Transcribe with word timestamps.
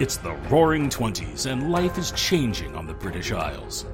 It's 0.00 0.16
the 0.16 0.32
roaring 0.48 0.88
20s, 0.88 1.44
and 1.44 1.70
life 1.70 1.98
is 1.98 2.12
changing 2.12 2.74
on 2.74 2.86
the 2.86 2.94
British 2.94 3.32
Isles. 3.32 3.84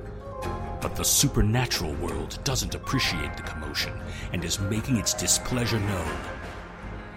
But 0.80 0.94
the 0.94 1.04
supernatural 1.04 1.94
world 1.94 2.38
doesn't 2.44 2.76
appreciate 2.76 3.36
the 3.36 3.42
commotion 3.42 3.92
and 4.32 4.44
is 4.44 4.60
making 4.60 4.98
its 4.98 5.14
displeasure 5.14 5.80
known 5.80 6.16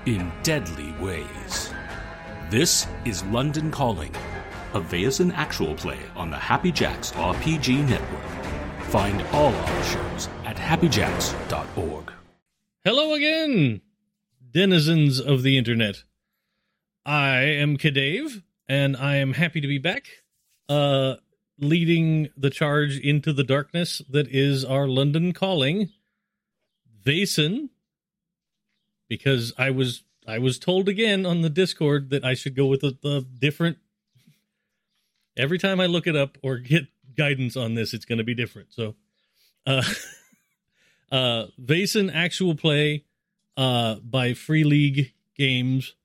in 0.07 0.31
deadly 0.41 0.91
ways. 0.93 1.71
This 2.49 2.87
is 3.05 3.23
London 3.25 3.69
Calling, 3.69 4.15
a 4.73 4.81
Vaesen 4.81 5.31
actual 5.35 5.75
play 5.75 5.99
on 6.15 6.31
the 6.31 6.37
Happy 6.37 6.71
Jacks 6.71 7.11
RPG 7.11 7.87
Network. 7.87 8.85
Find 8.85 9.21
all 9.33 9.53
our 9.53 9.83
shows 9.83 10.29
at 10.45 10.55
happyjacks.org. 10.55 12.11
Hello 12.83 13.13
again, 13.13 13.81
denizens 14.49 15.19
of 15.19 15.43
the 15.43 15.59
internet. 15.59 16.05
I 17.05 17.41
am 17.41 17.77
Kadave, 17.77 18.41
and 18.69 18.95
I 18.95 19.15
am 19.15 19.33
happy 19.33 19.59
to 19.59 19.67
be 19.67 19.79
back, 19.79 20.07
uh, 20.69 21.15
leading 21.57 22.29
the 22.37 22.51
charge 22.51 22.99
into 22.99 23.33
the 23.33 23.43
darkness 23.43 24.03
that 24.09 24.27
is 24.29 24.63
our 24.63 24.87
London 24.87 25.33
calling, 25.33 25.89
Vaesen, 27.03 27.69
because 29.09 29.51
I 29.57 29.71
was 29.71 30.03
I 30.27 30.37
was 30.37 30.59
told 30.59 30.87
again 30.87 31.25
on 31.25 31.41
the 31.41 31.49
Discord 31.49 32.11
that 32.11 32.23
I 32.23 32.35
should 32.35 32.55
go 32.55 32.67
with 32.67 32.83
a, 32.83 32.95
a 33.03 33.21
different. 33.21 33.79
Every 35.35 35.57
time 35.57 35.79
I 35.79 35.87
look 35.87 36.05
it 36.05 36.15
up 36.15 36.37
or 36.43 36.59
get 36.59 36.85
guidance 37.17 37.57
on 37.57 37.73
this, 37.73 37.93
it's 37.93 38.05
going 38.05 38.19
to 38.19 38.23
be 38.23 38.35
different. 38.35 38.71
So, 38.71 38.95
uh, 39.65 39.83
uh, 41.11 41.45
Vaesen 41.59 42.13
actual 42.13 42.55
play, 42.55 43.05
uh, 43.57 43.95
by 43.95 44.33
Free 44.33 44.63
League 44.63 45.13
Games, 45.35 45.95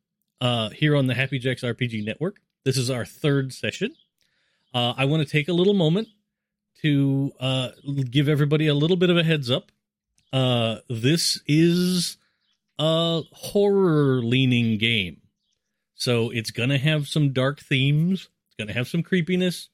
uh, 0.40 0.70
here 0.70 0.96
on 0.96 1.06
the 1.06 1.14
Happy 1.14 1.38
Jacks 1.38 1.62
RPG 1.62 2.04
Network. 2.04 2.40
This 2.64 2.78
is 2.78 2.88
our 2.88 3.04
third 3.04 3.52
session. 3.52 3.94
Uh, 4.72 4.94
I 4.96 5.04
want 5.04 5.22
to 5.22 5.28
take 5.28 5.48
a 5.48 5.52
little 5.52 5.74
moment 5.74 6.08
to 6.80 7.30
uh, 7.38 7.68
give 8.10 8.26
everybody 8.26 8.66
a 8.68 8.74
little 8.74 8.96
bit 8.96 9.10
of 9.10 9.18
a 9.18 9.22
heads 9.22 9.50
up. 9.50 9.70
Uh, 10.32 10.76
this 10.88 11.40
is 11.46 12.16
a 12.78 13.20
horror 13.32 14.22
leaning 14.22 14.78
game. 14.78 15.20
So 15.94 16.30
it's 16.30 16.50
going 16.50 16.70
to 16.70 16.78
have 16.78 17.06
some 17.06 17.34
dark 17.34 17.60
themes, 17.60 18.30
it's 18.46 18.56
going 18.56 18.68
to 18.68 18.74
have 18.74 18.88
some 18.88 19.02
creepiness. 19.02 19.68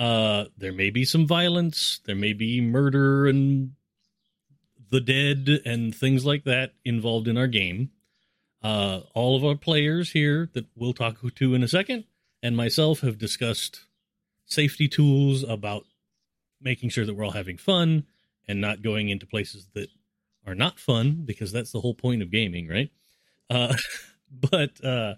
Uh, 0.00 0.46
there 0.56 0.72
may 0.72 0.88
be 0.90 1.04
some 1.04 1.26
violence, 1.26 2.00
there 2.06 2.16
may 2.16 2.32
be 2.32 2.60
murder 2.60 3.26
and 3.26 3.72
the 4.90 5.00
dead 5.00 5.60
and 5.66 5.94
things 5.94 6.24
like 6.24 6.44
that 6.44 6.72
involved 6.86 7.28
in 7.28 7.36
our 7.36 7.46
game. 7.46 7.90
Uh, 8.62 9.00
all 9.12 9.36
of 9.36 9.44
our 9.44 9.54
players 9.54 10.12
here 10.12 10.48
that 10.54 10.64
we'll 10.74 10.94
talk 10.94 11.18
to 11.34 11.54
in 11.54 11.62
a 11.62 11.68
second 11.68 12.04
and 12.44 12.58
myself 12.58 13.00
have 13.00 13.16
discussed 13.16 13.86
safety 14.44 14.86
tools 14.86 15.42
about 15.48 15.86
making 16.60 16.90
sure 16.90 17.06
that 17.06 17.14
we're 17.14 17.24
all 17.24 17.30
having 17.30 17.56
fun 17.56 18.04
and 18.46 18.60
not 18.60 18.82
going 18.82 19.08
into 19.08 19.26
places 19.26 19.68
that 19.72 19.88
are 20.46 20.54
not 20.54 20.78
fun 20.78 21.22
because 21.24 21.52
that's 21.52 21.72
the 21.72 21.80
whole 21.80 21.94
point 21.94 22.20
of 22.20 22.30
gaming, 22.30 22.68
right? 22.68 22.90
Uh, 23.48 23.74
but 24.30 24.72
uh, 24.84 25.14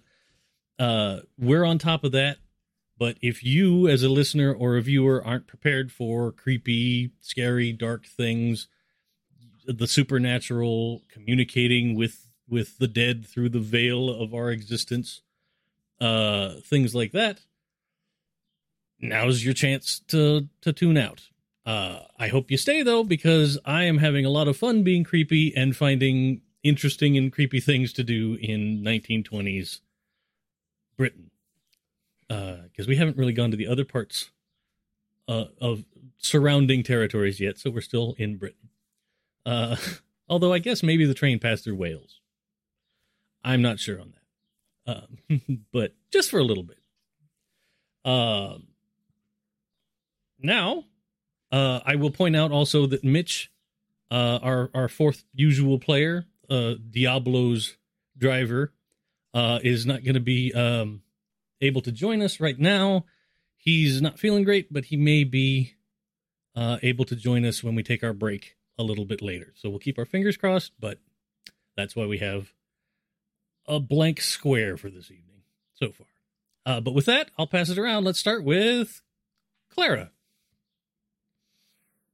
uh, 0.78 1.18
we're 1.36 1.64
on 1.64 1.78
top 1.78 2.04
of 2.04 2.12
that. 2.12 2.38
But 2.96 3.16
if 3.20 3.42
you, 3.42 3.88
as 3.88 4.04
a 4.04 4.08
listener 4.08 4.54
or 4.54 4.76
a 4.76 4.80
viewer, 4.80 5.22
aren't 5.22 5.48
prepared 5.48 5.90
for 5.90 6.30
creepy, 6.30 7.10
scary, 7.20 7.72
dark 7.72 8.06
things, 8.06 8.68
the 9.66 9.88
supernatural, 9.88 11.02
communicating 11.08 11.96
with 11.96 12.22
with 12.48 12.78
the 12.78 12.86
dead 12.86 13.26
through 13.26 13.48
the 13.48 13.58
veil 13.58 14.08
of 14.08 14.32
our 14.32 14.50
existence, 14.50 15.22
uh, 16.00 16.54
things 16.64 16.94
like 16.94 17.12
that, 17.12 17.40
now's 19.00 19.44
your 19.44 19.54
chance 19.54 20.00
to 20.08 20.48
to 20.62 20.72
tune 20.72 20.96
out. 20.96 21.28
Uh, 21.64 22.02
I 22.18 22.28
hope 22.28 22.50
you 22.50 22.56
stay 22.56 22.82
though, 22.82 23.02
because 23.02 23.58
I 23.64 23.84
am 23.84 23.98
having 23.98 24.24
a 24.24 24.30
lot 24.30 24.48
of 24.48 24.56
fun 24.56 24.82
being 24.84 25.04
creepy 25.04 25.52
and 25.56 25.76
finding 25.76 26.42
interesting 26.62 27.16
and 27.16 27.32
creepy 27.32 27.60
things 27.60 27.92
to 27.94 28.04
do 28.04 28.38
in 28.40 28.82
1920s 28.82 29.80
Britain. 30.96 31.30
Because 32.28 32.86
uh, 32.86 32.88
we 32.88 32.96
haven't 32.96 33.16
really 33.16 33.32
gone 33.32 33.50
to 33.50 33.56
the 33.56 33.68
other 33.68 33.84
parts 33.84 34.30
uh, 35.28 35.46
of 35.60 35.84
surrounding 36.18 36.82
territories 36.82 37.40
yet, 37.40 37.58
so 37.58 37.70
we're 37.70 37.80
still 37.80 38.14
in 38.18 38.36
Britain. 38.36 38.70
Uh, 39.44 39.76
although 40.28 40.52
I 40.52 40.58
guess 40.58 40.82
maybe 40.82 41.04
the 41.04 41.14
train 41.14 41.38
passed 41.38 41.64
through 41.64 41.76
Wales. 41.76 42.20
I'm 43.44 43.62
not 43.62 43.78
sure 43.78 44.00
on 44.00 44.10
that. 44.10 44.15
Um, 44.86 45.66
but 45.72 45.94
just 46.12 46.30
for 46.30 46.38
a 46.38 46.44
little 46.44 46.62
bit. 46.62 46.78
Uh, 48.04 48.58
now, 50.38 50.84
uh, 51.50 51.80
I 51.84 51.96
will 51.96 52.10
point 52.10 52.36
out 52.36 52.52
also 52.52 52.86
that 52.86 53.02
Mitch, 53.02 53.50
uh, 54.10 54.38
our 54.42 54.70
our 54.74 54.88
fourth 54.88 55.24
usual 55.34 55.78
player, 55.78 56.26
uh, 56.48 56.74
Diablo's 56.90 57.76
driver, 58.16 58.72
uh, 59.34 59.58
is 59.62 59.86
not 59.86 60.04
going 60.04 60.14
to 60.14 60.20
be 60.20 60.52
um, 60.54 61.02
able 61.60 61.80
to 61.82 61.92
join 61.92 62.22
us 62.22 62.40
right 62.40 62.58
now. 62.58 63.04
He's 63.56 64.00
not 64.00 64.18
feeling 64.18 64.44
great, 64.44 64.72
but 64.72 64.86
he 64.86 64.96
may 64.96 65.24
be 65.24 65.74
uh, 66.54 66.78
able 66.82 67.04
to 67.06 67.16
join 67.16 67.44
us 67.44 67.64
when 67.64 67.74
we 67.74 67.82
take 67.82 68.04
our 68.04 68.12
break 68.12 68.56
a 68.78 68.82
little 68.82 69.04
bit 69.04 69.22
later. 69.22 69.52
So 69.56 69.68
we'll 69.68 69.78
keep 69.78 69.98
our 69.98 70.04
fingers 70.04 70.36
crossed, 70.36 70.72
but 70.78 71.00
that's 71.76 71.96
why 71.96 72.06
we 72.06 72.18
have 72.18 72.52
a 73.68 73.80
blank 73.80 74.20
square 74.20 74.76
for 74.76 74.90
this 74.90 75.10
evening 75.10 75.42
so 75.74 75.92
far. 75.92 76.06
Uh, 76.64 76.80
but 76.80 76.94
with 76.94 77.06
that, 77.06 77.30
I'll 77.38 77.46
pass 77.46 77.68
it 77.68 77.78
around. 77.78 78.04
Let's 78.04 78.18
start 78.18 78.44
with 78.44 79.02
Clara. 79.70 80.10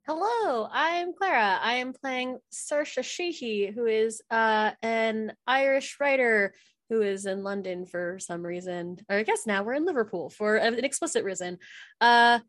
Hello, 0.05 0.69
I'm 0.71 1.15
Clara. 1.15 1.59
I 1.62 1.75
am 1.75 1.93
playing 1.93 2.39
Saoirse 2.53 3.05
Sheehy, 3.05 3.71
who 3.71 3.87
is 3.87 4.21
uh, 4.31 4.73
an 4.83 5.33
Irish 5.47 5.99
writer 6.01 6.55
who 6.89 7.03
is 7.03 7.25
in 7.25 7.43
London 7.43 7.87
for 7.87 8.19
some 8.19 8.45
reason. 8.45 8.99
Or 9.09 9.17
I 9.17 9.23
guess 9.23 9.47
now 9.47 9.62
we're 9.62 9.75
in 9.75 9.87
Liverpool 9.87 10.29
for 10.29 10.57
an 10.57 10.85
explicit 10.85 11.25
reason. 11.25 11.59
Uh, 12.01 12.41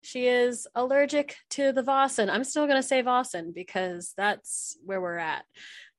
she 0.00 0.26
is 0.26 0.66
allergic 0.74 1.36
to 1.50 1.72
the 1.72 1.82
Vaesen. 1.82 2.28
I'm 2.28 2.44
still 2.44 2.66
going 2.66 2.80
to 2.80 2.86
say 2.86 3.02
Vaesen 3.02 3.54
because 3.54 4.12
that's 4.16 4.76
where 4.84 5.00
we're 5.00 5.18
at. 5.18 5.44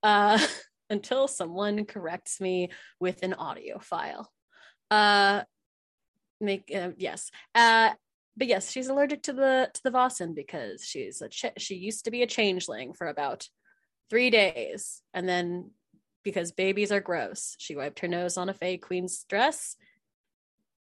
Uh, 0.02 0.40
until 0.94 1.28
someone 1.28 1.86
corrects 1.86 2.40
me 2.40 2.70
with 3.00 3.24
an 3.24 3.34
audio 3.34 3.80
file. 3.80 4.32
Uh, 4.90 5.42
make 6.40 6.72
uh, 6.74 6.92
yes. 6.98 7.32
Uh, 7.54 7.92
but 8.38 8.48
yes, 8.48 8.72
she's 8.72 8.88
allergic 8.88 9.24
to 9.24 9.34
the 9.34 9.70
to 9.74 9.82
the 9.84 9.92
Vaesen 9.92 10.34
because 10.36 10.84
she's 10.84 11.22
a 11.22 11.30
ch- 11.30 11.58
she 11.58 11.76
used 11.76 12.06
to 12.06 12.12
be 12.12 12.24
a 12.24 12.28
changeling 12.28 12.94
for 12.94 13.08
about 13.08 13.48
three 14.10 14.30
days, 14.30 15.02
and 15.14 15.28
then 15.28 15.72
because 16.24 16.52
babies 16.52 16.92
are 16.92 17.02
gross, 17.02 17.56
she 17.60 17.76
wiped 17.76 18.00
her 18.00 18.08
nose 18.08 18.38
on 18.38 18.50
a 18.50 18.54
Fey 18.54 18.78
Queen's 18.78 19.26
dress, 19.28 19.76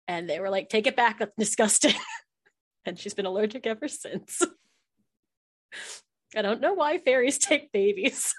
and 0.07 0.29
they 0.29 0.41
were 0.41 0.51
like, 0.51 0.69
"Take 0.69 0.87
it 0.87 0.97
back, 0.97 1.19
that's 1.19 1.33
disgusting," 1.37 1.95
and 2.85 2.99
she's 2.99 3.15
been 3.15 3.27
allergic 3.27 3.67
ever 3.67 3.89
since. 3.89 4.43
I 6.37 6.43
don't 6.43 6.61
know 6.61 6.75
why 6.75 6.99
fairies 6.99 7.39
take 7.39 7.73
babies. 7.73 8.35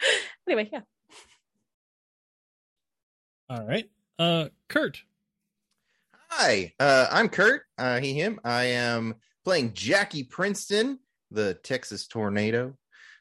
anyway, 0.48 0.68
yeah. 0.72 0.80
All 3.48 3.66
right. 3.66 3.90
Uh 4.18 4.48
Kurt. 4.68 5.02
Hi, 6.32 6.72
uh, 6.78 7.08
I'm 7.10 7.28
Kurt. 7.28 7.62
Uh, 7.76 7.98
he, 7.98 8.12
him. 8.14 8.38
I 8.44 8.66
am 8.66 9.16
playing 9.44 9.72
Jackie 9.74 10.22
Princeton, 10.22 11.00
the 11.32 11.54
Texas 11.54 12.06
Tornado. 12.06 12.76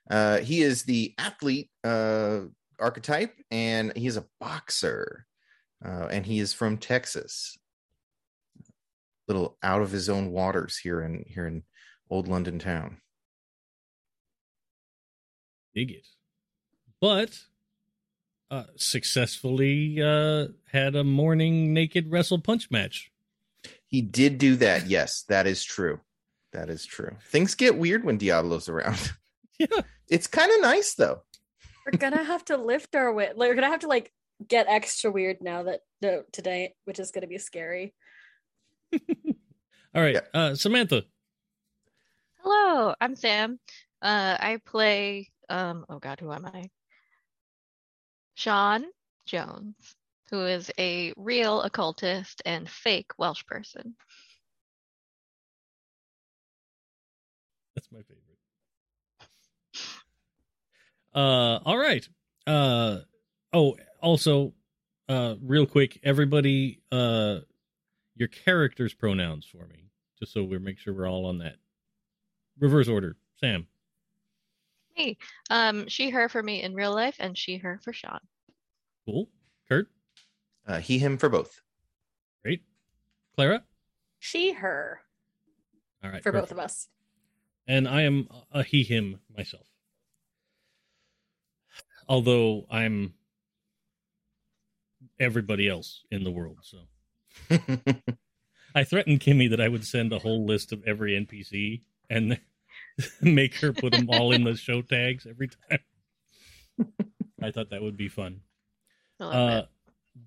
Uh, 0.09 0.37
he 0.37 0.61
is 0.61 0.83
the 0.83 1.15
athlete 1.17 1.71
uh, 1.83 2.41
archetype, 2.79 3.33
and 3.49 3.97
he 3.97 4.05
is 4.05 4.15
a 4.15 4.25
boxer, 4.39 5.25
uh, 5.83 6.07
and 6.11 6.23
he 6.23 6.39
is 6.39 6.53
from 6.53 6.77
Texas. 6.77 7.57
A 8.59 8.63
little 9.27 9.57
out 9.63 9.81
of 9.81 9.89
his 9.89 10.07
own 10.07 10.29
waters 10.29 10.77
here 10.77 11.01
in 11.01 11.25
here 11.27 11.47
in 11.47 11.63
old 12.11 12.27
London 12.27 12.59
town. 12.59 12.97
Dig 15.73 15.89
it 15.91 16.05
but 17.01 17.39
uh, 18.51 18.63
successfully 18.75 20.01
uh, 20.01 20.47
had 20.71 20.95
a 20.95 21.03
morning 21.03 21.73
naked 21.73 22.11
wrestle 22.11 22.39
punch 22.39 22.69
match. 22.71 23.11
He 23.85 24.01
did 24.01 24.37
do 24.37 24.55
that. 24.57 24.87
Yes, 24.87 25.23
that 25.29 25.47
is 25.47 25.63
true. 25.63 25.99
That 26.51 26.69
is 26.69 26.85
true. 26.85 27.15
Things 27.27 27.55
get 27.55 27.77
weird 27.77 28.03
when 28.03 28.17
Diablo's 28.17 28.69
around. 28.69 29.11
Yeah, 29.59 29.81
it's 30.07 30.27
kind 30.27 30.49
of 30.53 30.61
nice 30.61 30.95
though. 30.95 31.21
We're 31.85 31.97
gonna 31.97 32.23
have 32.23 32.45
to 32.45 32.55
lift 32.55 32.95
our 32.95 33.13
weight. 33.13 33.35
Like, 33.35 33.49
we're 33.49 33.55
gonna 33.55 33.67
have 33.67 33.81
to 33.81 33.89
like 33.89 34.09
get 34.47 34.67
extra 34.69 35.11
weird 35.11 35.41
now 35.41 35.63
that 35.63 35.81
no 36.01 36.23
today, 36.31 36.75
which 36.85 36.97
is 36.97 37.11
gonna 37.11 37.27
be 37.27 37.39
scary. 37.39 37.93
All 38.93 40.01
right, 40.01 40.13
yeah. 40.13 40.21
uh, 40.33 40.55
Samantha. 40.55 41.03
Hello, 42.41 42.93
I'm 43.01 43.17
Sam. 43.17 43.59
Uh, 44.01 44.37
I 44.39 44.61
play. 44.65 45.29
Um, 45.49 45.85
oh 45.89 45.99
God, 45.99 46.21
who 46.21 46.31
am 46.31 46.45
I? 46.45 46.69
Sean 48.39 48.85
Jones. 49.25 49.75
who 50.31 50.45
is 50.45 50.71
a 50.79 51.11
real 51.17 51.61
occultist 51.63 52.41
and 52.45 52.69
fake 52.69 53.11
Welsh 53.17 53.45
person. 53.45 53.95
That's 57.75 57.91
my 57.91 57.99
favorite. 57.99 58.37
Uh, 61.13 61.59
all 61.65 61.77
right. 61.77 62.07
Uh, 62.47 62.99
oh, 63.51 63.75
also, 64.01 64.53
uh, 65.09 65.35
real 65.41 65.65
quick, 65.65 65.99
everybody, 66.03 66.79
uh, 66.93 67.39
your 68.15 68.29
character's 68.29 68.93
pronouns 68.93 69.45
for 69.45 69.65
me, 69.67 69.89
just 70.17 70.31
so 70.31 70.45
we 70.45 70.59
make 70.59 70.77
sure 70.79 70.93
we're 70.93 71.09
all 71.09 71.25
on 71.25 71.39
that 71.39 71.55
reverse 72.57 72.87
order. 72.87 73.17
Sam. 73.35 73.67
Me. 74.97 75.17
Um, 75.49 75.87
she, 75.87 76.09
her 76.11 76.29
for 76.29 76.43
me 76.43 76.61
in 76.61 76.73
real 76.73 76.93
life, 76.93 77.15
and 77.19 77.37
she, 77.37 77.57
her 77.57 77.81
for 77.83 77.91
Sean. 77.91 78.19
Cool. 79.09 79.29
Kurt. 79.67 79.87
Uh, 80.67 80.79
he, 80.79 80.99
him 80.99 81.17
for 81.17 81.29
both. 81.29 81.61
Great. 82.43 82.61
Clara. 83.35 83.63
She, 84.19 84.51
her 84.51 84.99
All 86.03 86.11
right. 86.11 86.21
for 86.21 86.31
both 86.31 86.51
of 86.51 86.59
us. 86.59 86.89
and 87.67 87.87
I 87.87 88.01
am 88.01 88.27
a 88.51 88.63
he 88.63 88.83
him 88.83 89.19
myself. 89.35 89.65
Although 92.07 92.65
I'm 92.69 93.13
everybody 95.19 95.67
else 95.67 96.03
in 96.11 96.23
the 96.23 96.31
world, 96.31 96.59
so 96.63 96.77
I 98.75 98.83
threatened 98.83 99.21
Kimmy 99.21 99.49
that 99.49 99.61
I 99.61 99.69
would 99.69 99.85
send 99.85 100.11
a 100.11 100.19
whole 100.19 100.45
list 100.45 100.71
of 100.71 100.83
every 100.85 101.13
NPC 101.13 101.81
and 102.09 102.39
make 103.21 103.55
her 103.55 103.73
put 103.73 103.93
them 103.93 104.09
all 104.09 104.31
in 104.31 104.43
the 104.43 104.55
show 104.55 104.81
tags 104.81 105.25
every 105.27 105.49
time. 105.49 105.79
I 107.41 107.51
thought 107.51 107.69
that 107.69 107.81
would 107.81 107.97
be 107.97 108.09
fun. 108.09 108.41
I 109.19 109.25
Uh, 109.25 109.65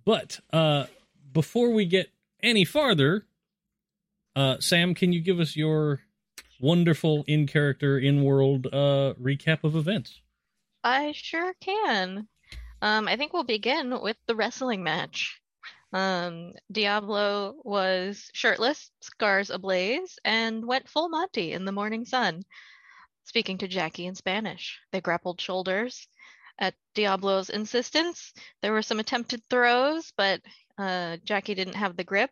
but 0.04 0.40
uh, 0.52 0.86
before 1.32 1.70
we 1.70 1.86
get 1.86 2.10
any 2.42 2.64
farther, 2.64 3.26
uh, 4.34 4.56
Sam, 4.60 4.94
can 4.94 5.12
you 5.12 5.20
give 5.20 5.40
us 5.40 5.56
your 5.56 6.00
wonderful 6.60 7.24
in 7.26 7.46
character, 7.46 7.98
in 7.98 8.22
world 8.22 8.66
uh, 8.66 9.14
recap 9.20 9.64
of 9.64 9.76
events? 9.76 10.20
I 10.84 11.12
sure 11.12 11.54
can. 11.60 12.28
Um, 12.80 13.06
I 13.06 13.16
think 13.16 13.32
we'll 13.32 13.44
begin 13.44 14.00
with 14.00 14.16
the 14.26 14.34
wrestling 14.34 14.82
match. 14.82 15.40
Um, 15.92 16.52
Diablo 16.70 17.54
was 17.64 18.30
shirtless, 18.32 18.90
scars 19.00 19.50
ablaze, 19.50 20.18
and 20.24 20.66
went 20.66 20.88
full 20.88 21.08
Monty 21.08 21.52
in 21.52 21.64
the 21.64 21.72
morning 21.72 22.04
sun. 22.04 22.42
Speaking 23.24 23.58
to 23.58 23.68
Jackie 23.68 24.06
in 24.06 24.14
Spanish, 24.14 24.80
they 24.90 25.00
grappled 25.00 25.40
shoulders. 25.40 26.08
At 26.58 26.74
Diablo's 26.94 27.50
insistence, 27.50 28.32
there 28.60 28.72
were 28.72 28.82
some 28.82 29.00
attempted 29.00 29.42
throws, 29.48 30.12
but 30.16 30.40
uh, 30.78 31.16
Jackie 31.24 31.54
didn't 31.54 31.74
have 31.74 31.96
the 31.96 32.04
grip. 32.04 32.30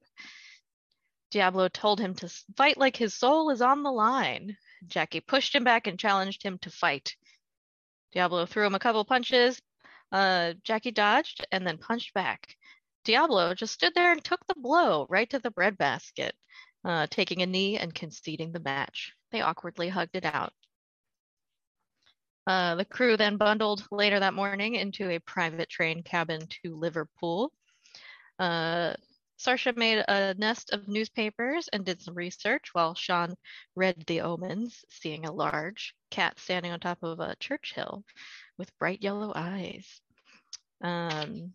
Diablo 1.30 1.68
told 1.68 2.00
him 2.00 2.14
to 2.16 2.28
fight 2.56 2.76
like 2.76 2.96
his 2.96 3.14
soul 3.14 3.50
is 3.50 3.62
on 3.62 3.82
the 3.82 3.92
line. 3.92 4.56
Jackie 4.86 5.20
pushed 5.20 5.54
him 5.54 5.64
back 5.64 5.86
and 5.86 5.98
challenged 5.98 6.42
him 6.42 6.58
to 6.58 6.70
fight. 6.70 7.14
Diablo 8.12 8.46
threw 8.46 8.66
him 8.66 8.74
a 8.74 8.80
couple 8.80 9.04
punches. 9.04 9.60
Uh, 10.10 10.54
Jackie 10.64 10.90
dodged 10.90 11.46
and 11.52 11.66
then 11.66 11.78
punched 11.78 12.12
back. 12.14 12.56
Diablo 13.04 13.54
just 13.54 13.74
stood 13.74 13.94
there 13.94 14.12
and 14.12 14.22
took 14.22 14.44
the 14.46 14.54
blow 14.56 15.06
right 15.08 15.30
to 15.30 15.38
the 15.38 15.50
breadbasket, 15.50 16.34
uh, 16.84 17.06
taking 17.08 17.42
a 17.42 17.46
knee 17.46 17.78
and 17.78 17.94
conceding 17.94 18.52
the 18.52 18.60
match. 18.60 19.12
They 19.30 19.40
awkwardly 19.40 19.88
hugged 19.88 20.16
it 20.16 20.24
out. 20.24 20.52
Uh, 22.46 22.74
the 22.74 22.84
crew 22.84 23.16
then 23.16 23.36
bundled 23.36 23.86
later 23.90 24.20
that 24.20 24.34
morning 24.34 24.74
into 24.74 25.10
a 25.10 25.20
private 25.20 25.68
train 25.68 26.02
cabin 26.02 26.40
to 26.48 26.74
Liverpool. 26.74 27.52
Uh, 28.38 28.94
Saoirse 29.38 29.74
made 29.76 30.04
a 30.06 30.34
nest 30.34 30.70
of 30.72 30.86
newspapers 30.86 31.68
and 31.72 31.84
did 31.84 32.02
some 32.02 32.14
research 32.14 32.70
while 32.72 32.94
Sean 32.94 33.34
read 33.74 34.04
the 34.06 34.20
omens, 34.20 34.84
seeing 34.90 35.24
a 35.24 35.32
large 35.32 35.94
cat 36.10 36.38
standing 36.38 36.72
on 36.72 36.80
top 36.80 36.98
of 37.02 37.20
a 37.20 37.36
church 37.36 37.72
hill 37.74 38.04
with 38.58 38.76
bright 38.78 39.02
yellow 39.02 39.32
eyes. 39.34 40.00
Um, 40.82 41.54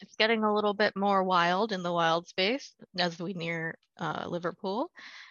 it's 0.00 0.16
getting 0.16 0.42
a 0.42 0.52
little 0.52 0.74
bit 0.74 0.96
more 0.96 1.22
wild 1.22 1.70
in 1.70 1.82
the 1.82 1.92
wild 1.92 2.26
space 2.26 2.74
as 2.98 3.18
we 3.20 3.32
near 3.32 3.76
uh, 3.98 4.26
Liverpool, 4.26 4.90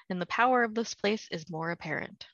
and 0.10 0.22
the 0.22 0.25
power 0.27 0.63
of 0.63 0.74
this 0.74 0.94
place 0.94 1.27
is 1.31 1.50
more 1.50 1.72
apparent. 1.72 2.25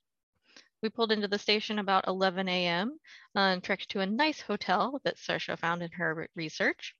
We 0.85 0.91
pulled 0.91 1.11
into 1.11 1.27
the 1.27 1.39
station 1.39 1.79
about 1.79 2.07
11 2.07 2.67
a.m. 2.67 2.99
uh, 3.35 3.39
and 3.39 3.63
trekked 3.63 3.89
to 3.89 4.01
a 4.01 4.05
nice 4.05 4.39
hotel 4.39 5.01
that 5.03 5.17
Saoirse 5.17 5.57
found 5.57 5.81
in 5.81 5.91
her 5.93 6.29
research. 6.35 6.95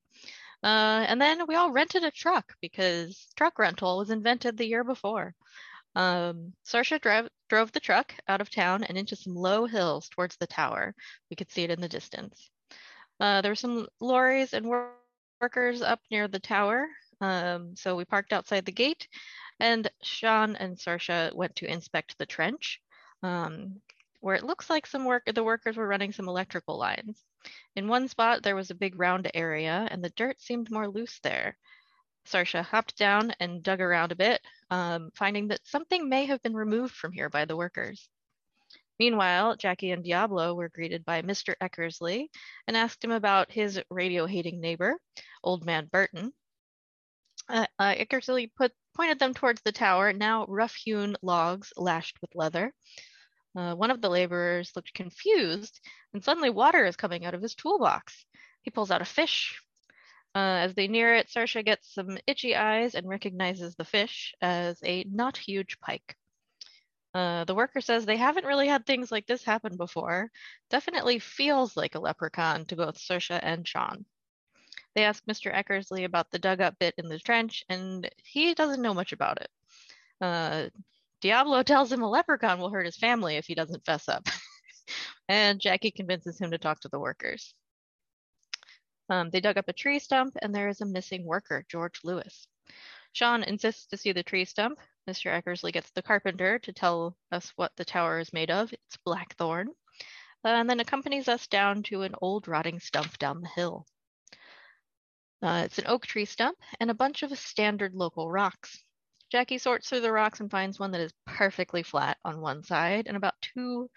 Uh, 0.64 1.06
and 1.08 1.22
then 1.22 1.46
we 1.48 1.54
all 1.56 1.72
rented 1.72 2.04
a 2.04 2.10
truck 2.10 2.56
because 2.62 3.28
truck 3.36 3.60
rental 3.60 4.00
was 4.00 4.10
invented 4.10 4.58
the 4.58 4.66
year 4.66 4.84
before. 4.84 5.36
Um, 5.96 6.54
Saoirse 6.66 7.00
drove, 7.00 7.30
drove 7.48 7.72
the 7.74 7.80
truck 7.80 8.16
out 8.28 8.42
of 8.42 8.50
town 8.50 8.84
and 8.84 8.98
into 8.98 9.16
some 9.16 9.36
low 9.36 9.68
hills 9.68 10.10
towards 10.10 10.36
the 10.38 10.48
tower. 10.48 10.96
We 11.30 11.36
could 11.36 11.52
see 11.52 11.64
it 11.64 11.70
in 11.70 11.82
the 11.82 11.88
distance. 11.88 12.50
Uh, 13.20 13.42
there 13.42 13.52
were 13.52 13.56
some 13.56 13.88
lorries 14.02 14.54
and 14.54 14.66
wor- 14.66 14.96
workers 15.42 15.84
up 15.84 16.00
near 16.10 16.28
the 16.28 16.40
tower, 16.40 16.88
um, 17.22 17.76
so 17.76 17.96
we 17.96 18.06
parked 18.06 18.34
outside 18.34 18.66
the 18.66 18.72
gate, 18.72 19.08
and 19.60 19.88
Sean 20.02 20.56
and 20.56 20.76
Saoirse 20.76 21.36
went 21.36 21.56
to 21.58 21.72
inspect 21.72 22.18
the 22.18 22.26
trench, 22.26 22.82
um, 23.24 23.82
where 24.22 24.36
it 24.36 24.44
looks 24.44 24.70
like 24.70 24.88
some 24.88 25.06
work 25.06 25.24
the 25.26 25.44
workers 25.44 25.78
were 25.78 25.88
running 25.88 26.12
some 26.12 26.28
electrical 26.28 26.78
lines. 26.78 27.24
In 27.76 27.88
one 27.88 28.08
spot, 28.08 28.42
there 28.42 28.56
was 28.56 28.72
a 28.72 28.76
big 28.76 29.00
round 29.00 29.30
area, 29.34 29.88
and 29.92 30.04
the 30.04 30.10
dirt 30.10 30.42
seemed 30.42 30.72
more 30.72 30.88
loose 30.88 31.20
there. 31.20 31.58
Saoirse 32.26 32.64
hopped 32.64 32.98
down 32.98 33.34
and 33.40 33.62
dug 33.62 33.82
around 33.82 34.12
a 34.12 34.16
bit, 34.16 34.42
um, 34.72 35.12
finding 35.16 35.50
that 35.50 35.68
something 35.68 36.10
may 36.10 36.26
have 36.26 36.42
been 36.42 36.56
removed 36.56 36.96
from 36.96 37.12
here 37.12 37.30
by 37.30 37.46
the 37.46 37.56
workers. 37.56 38.10
Meanwhile, 38.98 39.58
Jackie 39.58 39.92
and 39.92 40.04
Diablo 40.04 40.54
were 40.54 40.70
greeted 40.70 41.04
by 41.04 41.22
Mr. 41.22 41.54
Eckersley 41.62 42.30
and 42.68 42.78
asked 42.78 43.04
him 43.04 43.12
about 43.12 43.52
his 43.52 43.82
radio 43.90 44.26
hating 44.26 44.62
neighbor, 44.62 44.98
Old 45.44 45.66
Man 45.66 45.88
Burton. 45.92 46.34
Uh, 47.50 47.68
uh, 47.78 47.94
Eckersley 47.94 48.52
put, 48.56 48.72
pointed 48.96 49.20
them 49.20 49.34
towards 49.34 49.62
the 49.62 49.72
tower, 49.72 50.14
now 50.14 50.46
rough 50.48 50.76
hewn 50.76 51.16
logs 51.22 51.74
lashed 51.78 52.18
with 52.22 52.36
leather. 52.36 52.74
Uh, 53.56 53.74
one 53.76 53.92
of 53.92 54.02
the 54.02 54.10
laborers 54.10 54.72
looked 54.76 54.94
confused, 54.94 55.80
and 56.14 56.24
suddenly 56.24 56.50
water 56.50 56.86
is 56.86 56.96
coming 56.96 57.26
out 57.26 57.34
of 57.34 57.42
his 57.42 57.56
toolbox. 57.56 58.26
He 58.64 58.72
pulls 58.72 58.92
out 58.92 59.02
a 59.02 59.06
fish. 59.06 59.62
Uh, 60.34 60.60
as 60.66 60.74
they 60.74 60.88
near 60.88 61.16
it, 61.16 61.30
Saoirse 61.30 61.64
gets 61.64 61.94
some 61.94 62.18
itchy 62.28 62.56
eyes 62.56 62.96
and 62.96 63.08
recognizes 63.08 63.76
the 63.76 63.86
fish 63.86 64.34
as 64.42 64.78
a 64.84 65.06
not 65.10 65.38
huge 65.38 65.80
pike. 65.80 66.18
Uh, 67.14 67.46
the 67.46 67.56
worker 67.56 67.80
says 67.80 68.06
they 68.06 68.18
haven't 68.18 68.46
really 68.46 68.68
had 68.68 68.86
things 68.86 69.10
like 69.10 69.26
this 69.26 69.44
happen 69.44 69.78
before. 69.78 70.30
Definitely 70.70 71.20
feels 71.20 71.78
like 71.78 71.96
a 71.96 72.00
leprechaun 72.00 72.66
to 72.66 72.76
both 72.76 72.98
Saoirse 72.98 73.40
and 73.42 73.66
Sean. 73.66 74.06
They 74.96 75.04
ask 75.04 75.24
Mr. 75.26 75.54
Eckersley 75.54 76.06
about 76.06 76.32
the 76.32 76.40
dug 76.40 76.62
up 76.62 76.80
bit 76.80 76.96
in 76.98 77.10
the 77.10 77.20
trench, 77.20 77.64
and 77.68 78.10
he 78.18 78.54
doesn't 78.54 78.82
know 78.82 78.94
much 78.94 79.12
about 79.12 79.42
it. 79.42 79.50
Uh, 80.22 80.70
Diablo 81.22 81.64
tells 81.64 81.92
him 81.92 82.02
a 82.02 82.10
leprechaun 82.10 82.60
will 82.60 82.70
hurt 82.70 82.86
his 82.86 82.98
family 82.98 83.36
if 83.36 83.46
he 83.46 83.56
doesn't 83.56 83.86
fess 83.86 84.08
up. 84.08 84.28
and 85.30 85.60
Jackie 85.60 85.92
convinces 85.92 86.40
him 86.40 86.52
to 86.52 86.58
talk 86.58 86.80
to 86.82 86.88
the 86.88 87.00
workers. 87.00 87.54
Um, 89.10 89.30
they 89.30 89.42
dug 89.42 89.58
up 89.58 89.68
a 89.68 89.74
tree 89.74 90.00
stump, 90.00 90.38
and 90.42 90.56
there 90.56 90.70
is 90.70 90.82
a 90.82 90.86
missing 90.86 91.26
worker, 91.26 91.66
George 91.70 92.00
Lewis. 92.04 92.48
Sean 93.12 93.44
insists 93.44 93.88
to 93.88 93.98
see 93.98 94.14
the 94.14 94.24
tree 94.24 94.46
stump. 94.46 94.80
Mr. 95.10 95.32
Eckersley 95.32 95.72
gets 95.72 95.92
the 95.92 96.02
carpenter 96.02 96.58
to 96.60 96.74
tell 96.74 97.16
us 97.32 97.52
what 97.56 97.72
the 97.76 97.86
tower 97.86 98.20
is 98.20 98.34
made 98.34 98.50
of. 98.50 98.72
It's 98.72 98.98
blackthorn. 99.06 99.70
Uh, 100.44 100.50
and 100.50 100.70
then 100.70 100.80
accompanies 100.80 101.28
us 101.28 101.48
down 101.48 101.84
to 101.84 102.04
an 102.04 102.16
old 102.22 102.48
rotting 102.48 102.80
stump 102.80 103.18
down 103.18 103.42
the 103.42 103.50
hill. 103.50 103.86
Uh, 105.46 105.62
it's 105.64 105.78
an 105.78 105.86
oak 105.86 106.08
tree 106.08 106.26
stump 106.26 106.58
and 106.80 106.90
a 106.90 106.96
bunch 106.96 107.22
of 107.22 107.38
standard 107.38 107.94
local 107.94 108.32
rocks. 108.32 108.84
Jackie 109.32 109.60
sorts 109.60 109.88
through 109.88 110.00
the 110.00 110.12
rocks 110.12 110.40
and 110.40 110.50
finds 110.50 110.80
one 110.80 110.90
that 110.90 111.02
is 111.02 111.14
perfectly 111.28 111.84
flat 111.84 112.18
on 112.26 112.42
one 112.42 112.64
side 112.64 113.06
and 113.06 113.16
about 113.16 113.36
two 113.42 113.88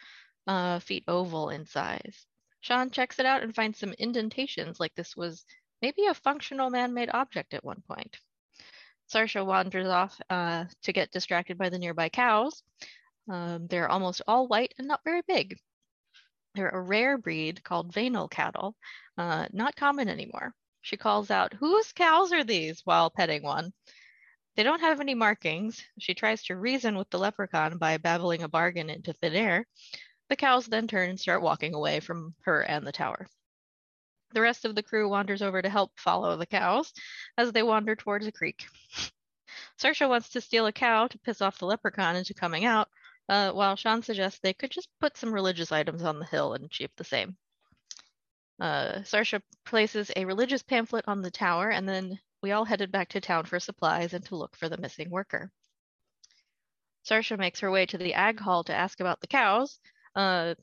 uh, 0.46 0.78
feet 0.80 1.04
oval 1.08 1.48
in 1.48 1.64
size. 1.64 2.26
Sean 2.60 2.90
checks 2.90 3.18
it 3.18 3.24
out 3.24 3.42
and 3.42 3.54
finds 3.54 3.78
some 3.78 3.94
indentations 3.94 4.78
like 4.78 4.94
this 4.94 5.16
was 5.16 5.46
maybe 5.80 6.04
a 6.04 6.12
functional 6.12 6.68
man-made 6.68 7.08
object 7.14 7.54
at 7.54 7.64
one 7.64 7.82
point. 7.88 8.18
Saoirse 9.10 9.46
wanders 9.46 9.88
off 9.88 10.20
uh, 10.28 10.66
to 10.82 10.92
get 10.92 11.10
distracted 11.12 11.56
by 11.56 11.70
the 11.70 11.78
nearby 11.78 12.10
cows. 12.10 12.62
Um, 13.30 13.68
they're 13.68 13.90
almost 13.90 14.20
all 14.28 14.48
white 14.48 14.74
and 14.76 14.86
not 14.86 15.00
very 15.02 15.22
big. 15.26 15.56
They're 16.54 16.68
a 16.68 16.82
rare 16.82 17.16
breed 17.16 17.64
called 17.64 17.94
Vaynol 17.94 18.30
cattle, 18.30 18.76
uh, 19.16 19.46
not 19.50 19.76
common 19.76 20.10
anymore. 20.10 20.54
She 20.88 20.96
calls 20.96 21.30
out, 21.30 21.52
Whose 21.52 21.92
cows 21.92 22.32
are 22.32 22.44
these? 22.44 22.80
while 22.86 23.10
petting 23.10 23.42
one. 23.42 23.74
They 24.56 24.62
don't 24.62 24.80
have 24.80 25.00
any 25.00 25.14
markings. 25.14 25.84
She 25.98 26.14
tries 26.14 26.42
to 26.44 26.56
reason 26.56 26.96
with 26.96 27.10
the 27.10 27.18
leprechaun 27.18 27.76
by 27.76 27.98
babbling 27.98 28.42
a 28.42 28.48
bargain 28.48 28.88
into 28.88 29.12
thin 29.12 29.34
air. 29.34 29.66
The 30.30 30.36
cows 30.36 30.64
then 30.64 30.88
turn 30.88 31.10
and 31.10 31.20
start 31.20 31.42
walking 31.42 31.74
away 31.74 32.00
from 32.00 32.34
her 32.44 32.62
and 32.62 32.86
the 32.86 32.92
tower. 32.92 33.28
The 34.32 34.40
rest 34.40 34.64
of 34.64 34.74
the 34.74 34.82
crew 34.82 35.10
wanders 35.10 35.42
over 35.42 35.60
to 35.60 35.68
help 35.68 35.92
follow 36.00 36.38
the 36.38 36.46
cows 36.46 36.94
as 37.36 37.52
they 37.52 37.62
wander 37.62 37.94
towards 37.94 38.26
a 38.26 38.32
creek. 38.32 38.66
Saoirse 39.78 40.08
wants 40.08 40.30
to 40.30 40.40
steal 40.40 40.64
a 40.64 40.72
cow 40.72 41.06
to 41.06 41.18
piss 41.18 41.42
off 41.42 41.58
the 41.58 41.66
leprechaun 41.66 42.16
into 42.16 42.32
coming 42.32 42.64
out, 42.64 42.88
uh, 43.28 43.52
while 43.52 43.76
Sean 43.76 44.02
suggests 44.02 44.40
they 44.40 44.54
could 44.54 44.70
just 44.70 44.88
put 45.00 45.18
some 45.18 45.34
religious 45.34 45.70
items 45.70 46.02
on 46.02 46.18
the 46.18 46.24
hill 46.24 46.54
and 46.54 46.64
achieve 46.64 46.92
the 46.96 47.04
same. 47.04 47.36
Uh, 48.60 49.00
Saoirse 49.02 49.40
places 49.64 50.10
a 50.16 50.24
religious 50.24 50.62
pamphlet 50.62 51.04
on 51.06 51.22
the 51.22 51.30
tower, 51.30 51.70
and 51.70 51.88
then 51.88 52.18
we 52.42 52.52
all 52.52 52.64
headed 52.64 52.90
back 52.90 53.08
to 53.10 53.20
town 53.20 53.44
for 53.44 53.60
supplies 53.60 54.14
and 54.14 54.24
to 54.26 54.36
look 54.36 54.56
for 54.56 54.68
the 54.68 54.78
missing 54.78 55.10
worker. 55.10 55.50
Saoirse 57.04 57.38
makes 57.38 57.60
her 57.60 57.70
way 57.70 57.86
to 57.86 57.98
the 57.98 58.14
ag 58.14 58.40
hall 58.40 58.64
to 58.64 58.74
ask 58.74 59.00
about 59.00 59.20
the 59.20 59.26
cows. 59.26 59.78
Uh, 60.14 60.54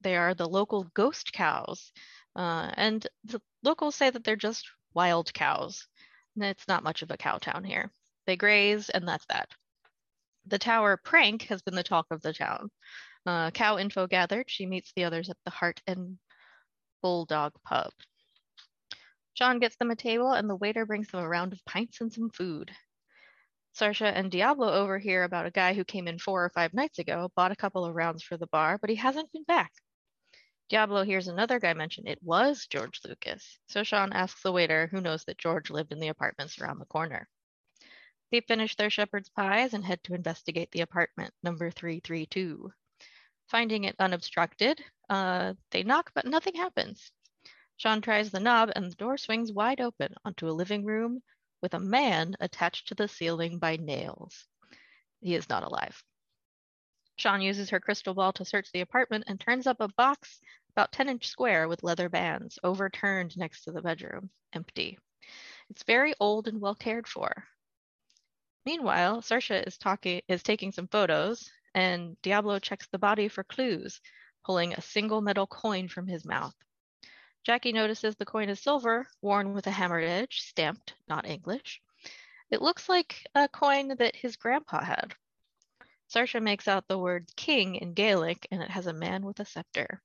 they 0.00 0.16
are 0.16 0.34
the 0.34 0.48
local 0.48 0.84
ghost 0.94 1.32
cows, 1.32 1.92
uh, 2.36 2.70
and 2.74 3.06
the 3.24 3.40
locals 3.62 3.94
say 3.94 4.10
that 4.10 4.24
they're 4.24 4.36
just 4.36 4.70
wild 4.94 5.32
cows. 5.34 5.86
It's 6.36 6.68
not 6.68 6.84
much 6.84 7.02
of 7.02 7.10
a 7.10 7.16
cow 7.16 7.38
town 7.38 7.64
here. 7.64 7.90
They 8.26 8.36
graze, 8.36 8.88
and 8.90 9.06
that's 9.06 9.26
that. 9.26 9.48
The 10.46 10.58
tower 10.58 10.96
prank 10.96 11.42
has 11.44 11.62
been 11.62 11.74
the 11.74 11.82
talk 11.82 12.06
of 12.10 12.22
the 12.22 12.32
town. 12.32 12.70
Uh, 13.26 13.50
cow 13.50 13.76
info 13.78 14.06
gathered, 14.06 14.48
she 14.48 14.64
meets 14.64 14.92
the 14.94 15.04
others 15.04 15.28
at 15.28 15.36
the 15.44 15.50
Heart 15.50 15.82
and 15.86 16.18
Bulldog 17.02 17.52
pub. 17.64 17.92
Sean 19.34 19.58
gets 19.60 19.76
them 19.76 19.90
a 19.90 19.96
table, 19.96 20.32
and 20.32 20.50
the 20.50 20.56
waiter 20.56 20.84
brings 20.84 21.08
them 21.08 21.20
a 21.20 21.28
round 21.28 21.52
of 21.52 21.64
pints 21.64 22.00
and 22.00 22.12
some 22.12 22.30
food. 22.30 22.74
Saoirse 23.72 24.12
and 24.12 24.30
Diablo 24.30 24.72
overhear 24.72 25.22
about 25.22 25.46
a 25.46 25.52
guy 25.52 25.74
who 25.74 25.84
came 25.84 26.08
in 26.08 26.18
four 26.18 26.44
or 26.44 26.50
five 26.50 26.74
nights 26.74 26.98
ago, 26.98 27.30
bought 27.36 27.52
a 27.52 27.56
couple 27.56 27.84
of 27.84 27.94
rounds 27.94 28.22
for 28.22 28.36
the 28.36 28.48
bar, 28.48 28.78
but 28.78 28.90
he 28.90 28.96
hasn't 28.96 29.30
been 29.30 29.44
back. 29.44 29.72
Diablo 30.68 31.04
hears 31.04 31.28
another 31.28 31.60
guy 31.60 31.72
mention 31.72 32.06
it 32.06 32.22
was 32.22 32.66
George 32.66 33.00
Lewis, 33.04 33.58
so 33.68 33.84
Sean 33.84 34.12
asks 34.12 34.42
the 34.42 34.52
waiter 34.52 34.88
who 34.88 35.00
knows 35.00 35.24
that 35.24 35.38
George 35.38 35.70
lived 35.70 35.92
in 35.92 36.00
the 36.00 36.08
apartments 36.08 36.58
around 36.58 36.78
the 36.78 36.86
corner. 36.86 37.28
They 38.30 38.40
finish 38.40 38.76
their 38.76 38.90
shepherd's 38.90 39.30
pies 39.30 39.72
and 39.72 39.84
head 39.84 40.02
to 40.04 40.14
investigate 40.14 40.70
the 40.72 40.82
apartment, 40.82 41.32
number 41.42 41.70
332. 41.70 42.72
Finding 43.48 43.84
it 43.84 43.96
unobstructed, 43.98 44.84
uh, 45.08 45.54
they 45.70 45.82
knock, 45.82 46.12
but 46.14 46.26
nothing 46.26 46.54
happens. 46.54 47.10
Sean 47.76 48.00
tries 48.00 48.30
the 48.30 48.40
knob, 48.40 48.70
and 48.74 48.90
the 48.90 48.96
door 48.96 49.16
swings 49.16 49.52
wide 49.52 49.80
open 49.80 50.14
onto 50.24 50.48
a 50.48 50.52
living 50.52 50.84
room 50.84 51.22
with 51.62 51.74
a 51.74 51.80
man 51.80 52.36
attached 52.40 52.88
to 52.88 52.94
the 52.94 53.08
ceiling 53.08 53.58
by 53.58 53.76
nails. 53.76 54.46
He 55.20 55.34
is 55.34 55.48
not 55.48 55.62
alive. 55.62 56.02
Sean 57.16 57.40
uses 57.40 57.70
her 57.70 57.80
crystal 57.80 58.14
ball 58.14 58.32
to 58.34 58.44
search 58.44 58.70
the 58.70 58.80
apartment 58.80 59.24
and 59.26 59.40
turns 59.40 59.66
up 59.66 59.80
a 59.80 59.88
box 59.88 60.40
about 60.70 60.92
10 60.92 61.08
inch 61.08 61.26
square 61.26 61.66
with 61.66 61.82
leather 61.82 62.08
bands, 62.08 62.58
overturned 62.62 63.36
next 63.36 63.64
to 63.64 63.72
the 63.72 63.82
bedroom, 63.82 64.30
empty. 64.52 64.98
It's 65.70 65.82
very 65.82 66.14
old 66.20 66.46
and 66.46 66.60
well 66.60 66.76
cared 66.76 67.08
for. 67.08 67.44
Meanwhile, 68.64 69.22
Saoirse 69.22 69.66
is 69.66 69.78
talking 69.78 70.22
is 70.28 70.42
taking 70.42 70.70
some 70.70 70.86
photos, 70.86 71.50
and 71.78 72.20
Diablo 72.22 72.58
checks 72.58 72.88
the 72.88 72.98
body 72.98 73.28
for 73.28 73.44
clues, 73.44 74.00
pulling 74.44 74.74
a 74.74 74.82
single 74.82 75.20
metal 75.20 75.46
coin 75.46 75.86
from 75.86 76.08
his 76.08 76.24
mouth. 76.24 76.56
Jackie 77.44 77.72
notices 77.72 78.16
the 78.16 78.24
coin 78.24 78.48
is 78.48 78.58
silver, 78.58 79.06
worn 79.22 79.54
with 79.54 79.68
a 79.68 79.70
hammered 79.70 80.02
edge, 80.02 80.40
stamped, 80.40 80.94
not 81.06 81.24
English. 81.24 81.80
It 82.50 82.62
looks 82.62 82.88
like 82.88 83.24
a 83.36 83.48
coin 83.48 83.94
that 83.98 84.16
his 84.16 84.34
grandpa 84.34 84.82
had. 84.82 85.14
Saoirse 86.12 86.42
makes 86.42 86.66
out 86.66 86.88
the 86.88 86.98
word 86.98 87.28
king 87.36 87.76
in 87.76 87.94
Gaelic, 87.94 88.48
and 88.50 88.60
it 88.60 88.70
has 88.70 88.88
a 88.88 88.92
man 88.92 89.24
with 89.24 89.38
a 89.38 89.44
scepter. 89.44 90.02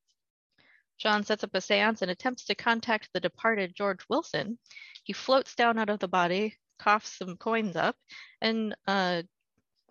Sean 0.98 1.24
sets 1.24 1.44
up 1.44 1.56
a 1.56 1.62
seance 1.62 2.04
and 2.04 2.12
attempts 2.12 2.46
to 2.46 2.56
contact 2.56 3.10
the 3.14 3.20
departed 3.20 3.74
George 3.74 4.02
Wilson. 4.10 4.60
He 5.04 5.14
floats 5.14 5.56
down 5.56 5.80
out 5.80 5.90
of 5.90 5.98
the 5.98 6.08
body, 6.08 6.60
coughs 6.78 7.18
some 7.18 7.36
coins 7.36 7.76
up, 7.76 7.96
and 8.42 8.76
uh, 8.86 9.24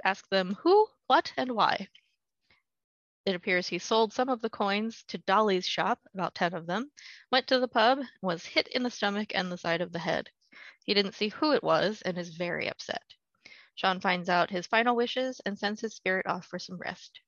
asks 0.04 0.28
them 0.28 0.56
who, 0.62 0.86
what, 1.12 1.30
and 1.36 1.52
why. 1.52 1.86
It 3.26 3.34
appears 3.34 3.68
he 3.68 3.78
sold 3.78 4.14
some 4.14 4.30
of 4.30 4.40
the 4.40 4.48
coins 4.48 5.04
to 5.08 5.18
Dolly's 5.18 5.66
shop, 5.66 6.00
about 6.14 6.34
10 6.34 6.54
of 6.54 6.66
them, 6.66 6.90
went 7.30 7.46
to 7.48 7.60
the 7.60 7.68
pub, 7.68 7.98
was 8.22 8.46
hit 8.46 8.66
in 8.68 8.82
the 8.82 8.88
stomach 8.88 9.32
and 9.34 9.52
the 9.52 9.58
side 9.58 9.82
of 9.82 9.92
the 9.92 9.98
head. 9.98 10.30
He 10.86 10.94
didn't 10.94 11.12
see 11.12 11.28
who 11.28 11.52
it 11.52 11.62
was 11.62 12.00
and 12.00 12.16
is 12.16 12.34
very 12.34 12.66
upset. 12.66 13.02
Sean 13.74 14.00
finds 14.00 14.30
out 14.30 14.48
his 14.48 14.66
final 14.66 14.96
wishes 14.96 15.38
and 15.44 15.58
sends 15.58 15.82
his 15.82 15.94
spirit 15.94 16.26
off 16.26 16.46
for 16.46 16.58
some 16.58 16.78
rest. 16.78 17.20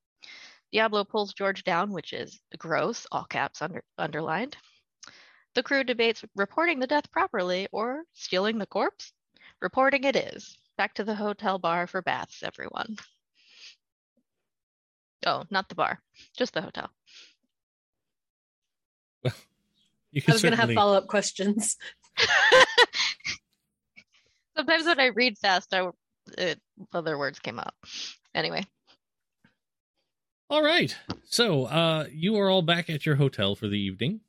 Diablo 0.72 1.04
pulls 1.04 1.34
George 1.34 1.62
down, 1.62 1.92
which 1.92 2.14
is 2.14 2.40
gross, 2.56 3.06
all 3.12 3.26
caps 3.26 3.60
under, 3.60 3.84
underlined. 3.98 4.56
The 5.54 5.62
crew 5.62 5.84
debates 5.84 6.24
reporting 6.34 6.78
the 6.78 6.86
death 6.86 7.12
properly 7.12 7.68
or 7.70 8.04
stealing 8.14 8.56
the 8.56 8.64
corpse. 8.64 9.12
Reporting 9.60 10.04
it 10.04 10.16
is. 10.16 10.56
Back 10.78 10.94
to 10.94 11.04
the 11.04 11.16
hotel 11.16 11.58
bar 11.58 11.86
for 11.86 12.00
baths, 12.00 12.42
everyone. 12.42 12.96
Oh, 15.26 15.45
not 15.50 15.69
the 15.69 15.75
bar, 15.75 16.00
just 16.37 16.54
the 16.54 16.62
hotel. 16.62 16.90
You 20.12 20.23
I 20.23 20.26
can 20.26 20.35
was 20.35 20.43
going 20.43 20.52
to 20.52 20.61
have 20.61 20.73
follow 20.75 20.97
up 20.97 21.09
questions. 21.09 21.76
Sometimes 24.57 24.87
when 24.87 25.00
I 25.00 25.07
read 25.07 25.37
fast, 25.37 25.75
I, 25.75 25.88
it, 26.38 26.61
other 26.93 27.19
words 27.19 27.40
came 27.40 27.59
up. 27.59 27.75
Anyway, 28.33 28.64
All 30.49 30.62
right. 30.62 30.97
So, 31.25 31.64
uh, 31.64 32.07
you 32.12 32.37
are 32.37 32.49
all 32.49 32.62
back 32.62 32.88
at 32.88 33.04
your 33.04 33.16
hotel 33.16 33.57
for 33.57 33.66
the 33.66 33.78
evening. 33.78 34.21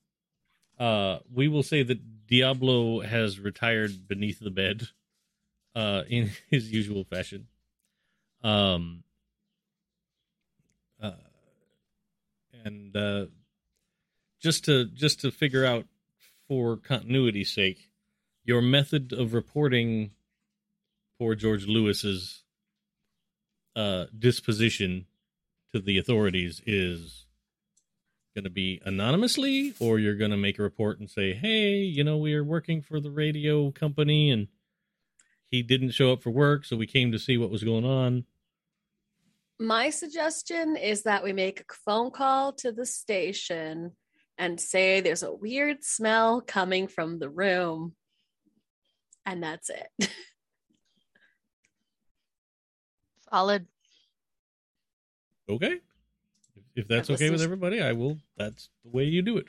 Uh, 0.80 1.20
we 1.32 1.48
will 1.48 1.62
say 1.62 1.84
that 1.84 2.26
Diablo 2.26 3.02
has 3.02 3.40
retired 3.40 4.08
beneath 4.08 4.40
the 4.40 4.50
bed, 4.50 4.88
uh, 5.76 6.02
in 6.10 6.32
his 6.50 6.72
usual 6.72 7.04
fashion. 7.04 7.48
Um, 8.44 9.04
uh, 11.02 11.12
and 12.64 12.96
uh, 12.96 13.26
just 14.42 14.66
to 14.66 14.86
just 14.86 15.22
to 15.22 15.32
figure 15.32 15.66
out 15.66 15.86
for 16.48 16.78
continuity's 16.78 17.54
sake, 17.54 17.90
your 18.44 18.62
method 18.62 19.14
of 19.14 19.34
reporting 19.34 20.12
poor 21.18 21.36
George 21.36 21.66
Lewis's 21.66 22.44
uh, 23.76 24.06
disposition 24.18 25.06
to 25.74 25.80
the 25.80 25.98
authorities 25.98 26.62
is 26.66 27.26
going 28.34 28.44
to 28.44 28.50
be 28.50 28.82
anonymously, 28.86 29.74
or 29.80 29.98
you're 29.98 30.16
going 30.16 30.32
to 30.32 30.38
make 30.38 30.60
a 30.60 30.64
report 30.64 31.00
and 31.00 31.10
say, 31.10 31.34
"Hey, 31.34 31.78
you 31.78 32.04
know, 32.04 32.18
we 32.18 32.34
are 32.34 32.44
working 32.44 32.82
for 32.82 33.00
the 33.00 33.12
radio 33.12 33.72
company, 33.72 34.30
and 34.30 34.48
he 35.50 35.64
didn't 35.64 35.92
show 35.92 36.12
up 36.12 36.22
for 36.22 36.32
work, 36.32 36.66
so 36.66 36.76
we 36.76 36.88
came 36.88 37.12
to 37.12 37.20
see 37.20 37.38
what 37.38 37.50
was 37.50 37.64
going 37.64 37.86
on." 37.86 38.26
My 39.60 39.90
suggestion 39.90 40.76
is 40.76 41.04
that 41.04 41.24
we 41.24 41.34
make 41.34 41.62
a 41.62 41.74
phone 41.86 42.12
call 42.12 42.54
to 42.54 42.72
the 42.72 42.86
station 42.86 43.92
and 44.38 44.60
say 44.60 45.00
there's 45.00 45.24
a 45.24 45.34
weird 45.34 45.84
smell 45.84 46.42
coming 46.42 46.88
from 46.88 47.20
the 47.20 47.30
room. 47.30 47.96
And 49.26 49.42
that's 49.42 49.70
it. 49.70 50.10
solid. 53.36 53.68
Okay, 55.48 55.80
if, 56.56 56.64
if 56.76 56.88
that's 56.88 57.10
okay 57.10 57.30
with 57.30 57.42
everybody, 57.42 57.82
I 57.82 57.92
will. 57.92 58.18
That's 58.38 58.70
the 58.84 58.90
way 58.90 59.04
you 59.04 59.22
do 59.22 59.38
it. 59.38 59.48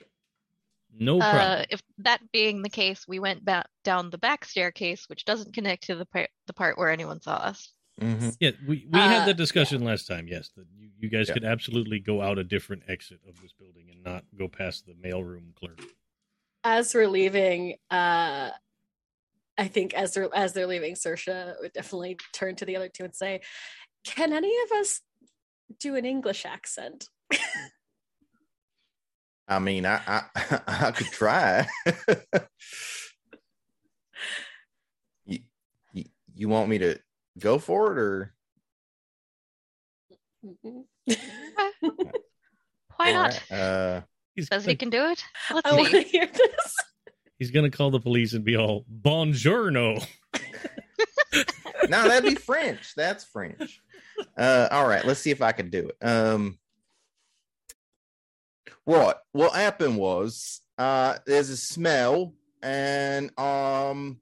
No 0.98 1.18
problem. 1.18 1.60
Uh, 1.60 1.64
if 1.70 1.80
that 1.98 2.20
being 2.32 2.62
the 2.62 2.68
case, 2.68 3.06
we 3.08 3.18
went 3.18 3.44
back 3.44 3.68
down 3.84 4.10
the 4.10 4.18
back 4.18 4.44
staircase, 4.44 5.04
which 5.08 5.24
doesn't 5.24 5.54
connect 5.54 5.84
to 5.84 5.94
the 5.94 6.06
part 6.06 6.30
the 6.46 6.52
part 6.52 6.76
where 6.76 6.90
anyone 6.90 7.20
saw 7.22 7.34
us. 7.34 7.72
Mhm. 8.00 8.36
Yeah, 8.40 8.50
we, 8.66 8.86
we 8.90 8.98
had 8.98 9.22
Uh, 9.22 9.26
that 9.26 9.36
discussion 9.36 9.82
last 9.82 10.06
time. 10.06 10.28
Yes, 10.28 10.50
that 10.56 10.66
you, 10.76 10.90
you 10.98 11.08
guys 11.08 11.28
Yeah. 11.28 11.34
could 11.34 11.44
absolutely 11.44 11.98
go 11.98 12.20
out 12.20 12.38
a 12.38 12.44
different 12.44 12.82
exit 12.88 13.20
of 13.26 13.40
this 13.40 13.52
building 13.52 13.88
and 13.90 14.02
not 14.02 14.24
go 14.36 14.48
past 14.48 14.84
the 14.86 14.92
mailroom 14.94 15.54
clerk. 15.54 15.80
As 16.62 16.94
we're 16.94 17.08
leaving, 17.08 17.76
uh 17.90 18.50
I 19.58 19.68
think 19.68 19.94
as 19.94 20.12
they're 20.12 20.28
as 20.34 20.52
they're 20.52 20.66
leaving, 20.66 20.94
Saoirse 20.94 21.54
would 21.60 21.72
definitely 21.72 22.18
turn 22.34 22.56
to 22.56 22.66
the 22.66 22.76
other 22.76 22.90
two 22.90 23.04
and 23.04 23.14
say, 23.14 23.40
Can 24.04 24.32
any 24.34 24.54
of 24.64 24.72
us 24.72 25.00
do 25.80 25.94
an 25.96 26.04
English 26.04 26.44
accent? 26.44 27.08
I 29.48 29.58
mean, 29.60 29.86
I 29.86 30.02
I, 30.06 30.22
I 30.66 30.90
could 30.90 31.06
try. 31.06 31.66
you, 35.24 35.38
you, 35.92 36.04
you 36.34 36.48
want 36.48 36.68
me 36.68 36.78
to 36.78 36.98
go 37.38 37.58
for 37.58 37.92
it 37.92 37.98
or 37.98 38.34
Why 42.96 43.12
not? 43.12 43.42
right, 43.50 43.58
Uh, 43.58 44.00
Says 44.40 44.64
he 44.64 44.76
can 44.76 44.90
do 44.90 45.04
it. 45.06 45.24
Let's 45.52 45.70
I 45.70 45.74
want 45.76 45.88
see. 45.88 46.02
to 46.04 46.08
hear 46.08 46.26
this. 46.26 46.74
he's 47.38 47.50
gonna 47.50 47.70
call 47.70 47.90
the 47.90 48.00
police 48.00 48.32
and 48.34 48.44
be 48.44 48.56
all 48.56 48.84
"Buongiorno." 49.02 50.06
no, 51.88 52.08
that'd 52.08 52.28
be 52.28 52.34
French. 52.34 52.94
That's 52.94 53.24
French. 53.24 53.80
Uh, 54.36 54.68
all 54.70 54.86
right, 54.86 55.04
let's 55.06 55.20
see 55.20 55.30
if 55.30 55.40
I 55.42 55.52
can 55.52 55.70
do 55.70 55.88
it. 55.90 56.06
Um, 56.06 56.58
right. 58.84 59.22
What 59.32 59.54
happened 59.54 59.96
was 59.96 60.60
uh, 60.78 61.16
there's 61.26 61.48
a 61.50 61.56
smell, 61.56 62.34
and 62.62 63.30
um, 63.38 64.20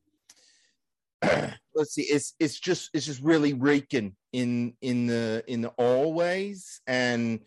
let's 1.75 1.95
see, 1.95 2.03
it's 2.03 2.35
it's 2.39 2.59
just 2.59 2.91
it's 2.93 3.07
just 3.07 3.23
really 3.23 3.53
reeking 3.53 4.15
in 4.33 4.75
in 4.81 5.07
the 5.07 5.45
in 5.47 5.61
the 5.61 5.73
hallways, 5.79 6.81
and 6.87 7.41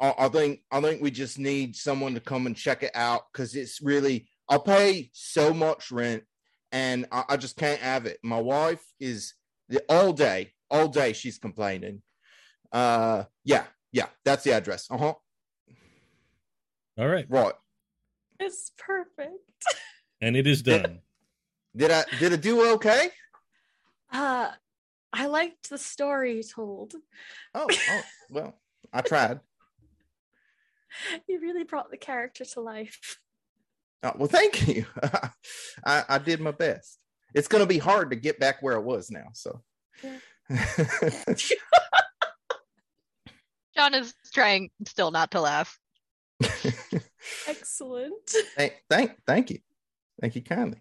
I, 0.00 0.14
I 0.18 0.28
think 0.28 0.60
I 0.70 0.80
think 0.80 1.02
we 1.02 1.10
just 1.10 1.38
need 1.38 1.76
someone 1.76 2.14
to 2.14 2.20
come 2.20 2.46
and 2.46 2.56
check 2.56 2.82
it 2.82 2.92
out 2.94 3.22
because 3.32 3.54
it's 3.54 3.80
really 3.80 4.28
I'll 4.48 4.60
pay 4.60 5.10
so 5.12 5.52
much 5.52 5.90
rent, 5.90 6.24
and 6.72 7.06
I, 7.12 7.24
I 7.30 7.36
just 7.36 7.56
can't 7.56 7.80
have 7.80 8.06
it. 8.06 8.18
My 8.22 8.40
wife 8.40 8.84
is 9.00 9.34
the 9.68 9.82
all 9.88 10.12
day, 10.12 10.52
all 10.70 10.88
day 10.88 11.12
she's 11.12 11.38
complaining. 11.38 12.02
Uh, 12.72 13.24
yeah, 13.44 13.64
yeah, 13.92 14.06
that's 14.24 14.44
the 14.44 14.52
address. 14.52 14.86
Uh 14.90 14.98
huh. 14.98 15.14
All 16.98 17.08
right. 17.08 17.26
Right. 17.28 17.54
It's 18.38 18.70
perfect. 18.78 19.38
And 20.20 20.36
it 20.36 20.46
is 20.46 20.62
done. 20.62 21.00
Did 21.76 21.90
I 21.90 22.04
did 22.20 22.32
I 22.32 22.36
do 22.36 22.72
okay? 22.74 23.08
Uh, 24.14 24.50
I 25.12 25.26
liked 25.26 25.68
the 25.68 25.78
story 25.78 26.42
told. 26.44 26.94
Oh, 27.52 27.68
oh 27.90 28.02
well, 28.30 28.54
I 28.92 29.00
tried. 29.06 29.40
You 31.26 31.40
really 31.40 31.64
brought 31.64 31.90
the 31.90 31.96
character 31.96 32.44
to 32.44 32.60
life. 32.60 33.18
Oh, 34.04 34.12
well, 34.16 34.28
thank 34.28 34.68
you. 34.68 34.86
I, 35.84 36.04
I 36.08 36.18
did 36.18 36.40
my 36.40 36.52
best. 36.52 37.00
It's 37.34 37.48
going 37.48 37.62
to 37.62 37.66
be 37.66 37.78
hard 37.78 38.10
to 38.10 38.16
get 38.16 38.38
back 38.38 38.62
where 38.62 38.76
it 38.76 38.84
was 38.84 39.10
now. 39.10 39.30
So, 39.32 39.60
John 43.74 43.94
is 43.94 44.14
trying 44.32 44.70
still 44.86 45.10
not 45.10 45.32
to 45.32 45.40
laugh. 45.40 45.76
Excellent. 47.48 48.30
thank, 48.56 48.84
thank, 48.88 49.16
thank 49.26 49.50
you, 49.50 49.58
thank 50.20 50.36
you 50.36 50.42
kindly. 50.42 50.80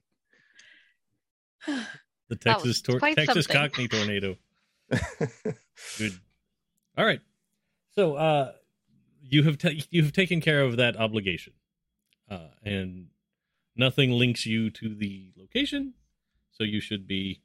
The 2.33 2.49
Texas 2.49 2.81
tor- 2.81 2.99
Texas 2.99 3.45
something. 3.45 3.55
Cockney 3.55 3.87
tornado. 3.87 4.37
Good. 5.97 6.19
All 6.97 7.05
right. 7.05 7.21
So 7.95 8.15
uh 8.15 8.51
you 9.21 9.43
have 9.43 9.57
ta- 9.57 9.69
you 9.89 10.03
have 10.03 10.13
taken 10.13 10.41
care 10.41 10.61
of 10.61 10.77
that 10.77 10.95
obligation. 10.97 11.53
Uh 12.29 12.47
and 12.63 13.07
nothing 13.75 14.11
links 14.11 14.45
you 14.45 14.69
to 14.71 14.93
the 14.95 15.31
location, 15.37 15.93
so 16.51 16.63
you 16.63 16.79
should 16.79 17.07
be 17.07 17.41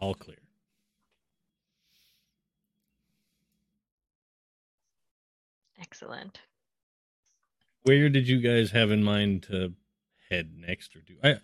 all 0.00 0.14
clear. 0.14 0.38
Excellent. 5.80 6.40
Where 7.82 8.08
did 8.08 8.26
you 8.28 8.40
guys 8.40 8.70
have 8.72 8.90
in 8.90 9.02
mind 9.02 9.44
to 9.44 9.74
head 10.30 10.52
next 10.56 10.96
or 10.96 11.00
do 11.00 11.14
I 11.22 11.36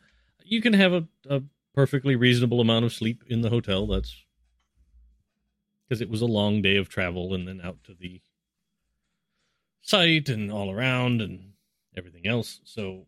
you 0.44 0.60
can 0.60 0.72
have 0.72 0.92
a, 0.92 1.06
a 1.28 1.42
perfectly 1.74 2.16
reasonable 2.16 2.60
amount 2.60 2.84
of 2.84 2.92
sleep 2.92 3.24
in 3.26 3.40
the 3.40 3.50
hotel. 3.50 3.86
That's 3.86 4.24
because 5.88 6.00
it 6.00 6.10
was 6.10 6.22
a 6.22 6.26
long 6.26 6.62
day 6.62 6.76
of 6.76 6.88
travel 6.88 7.34
and 7.34 7.46
then 7.46 7.60
out 7.62 7.82
to 7.84 7.94
the 7.94 8.22
site 9.82 10.28
and 10.28 10.50
all 10.50 10.70
around 10.70 11.20
and 11.20 11.52
everything 11.96 12.26
else. 12.26 12.60
So, 12.64 13.06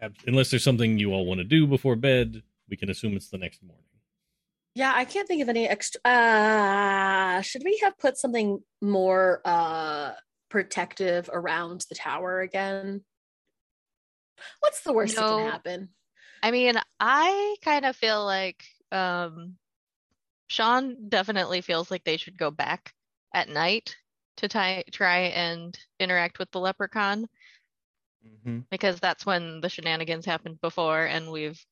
ab- 0.00 0.16
unless 0.26 0.50
there's 0.50 0.64
something 0.64 0.98
you 0.98 1.12
all 1.12 1.26
want 1.26 1.38
to 1.38 1.44
do 1.44 1.66
before 1.66 1.96
bed, 1.96 2.42
we 2.68 2.76
can 2.76 2.90
assume 2.90 3.16
it's 3.16 3.30
the 3.30 3.38
next 3.38 3.62
morning. 3.62 3.84
Yeah, 4.74 4.92
I 4.94 5.04
can't 5.04 5.28
think 5.28 5.42
of 5.42 5.48
any 5.48 5.68
extra. 5.68 6.00
Uh, 6.04 7.40
should 7.42 7.62
we 7.64 7.78
have 7.82 7.96
put 7.98 8.16
something 8.16 8.60
more 8.80 9.40
uh 9.44 10.12
protective 10.48 11.28
around 11.32 11.84
the 11.88 11.94
tower 11.94 12.40
again? 12.40 13.02
What's 14.60 14.82
the 14.82 14.92
worst 14.92 15.16
that 15.16 15.28
can 15.28 15.50
happen? 15.50 15.88
I 16.44 16.50
mean, 16.50 16.74
I 17.00 17.56
kind 17.62 17.86
of 17.86 17.96
feel 17.96 18.22
like 18.22 18.62
um, 18.92 19.56
Sean 20.46 21.08
definitely 21.08 21.62
feels 21.62 21.90
like 21.90 22.04
they 22.04 22.18
should 22.18 22.36
go 22.36 22.50
back 22.50 22.92
at 23.32 23.48
night 23.48 23.96
to 24.36 24.46
try 24.48 24.84
try 24.92 25.18
and 25.34 25.74
interact 25.98 26.38
with 26.38 26.50
the 26.50 26.60
leprechaun 26.60 27.28
hmm 28.44 28.58
because 28.70 29.00
that's 29.00 29.24
when 29.24 29.62
the 29.62 29.70
shenanigans 29.70 30.26
happened 30.26 30.60
before, 30.60 31.06
and 31.06 31.30
we've 31.30 31.64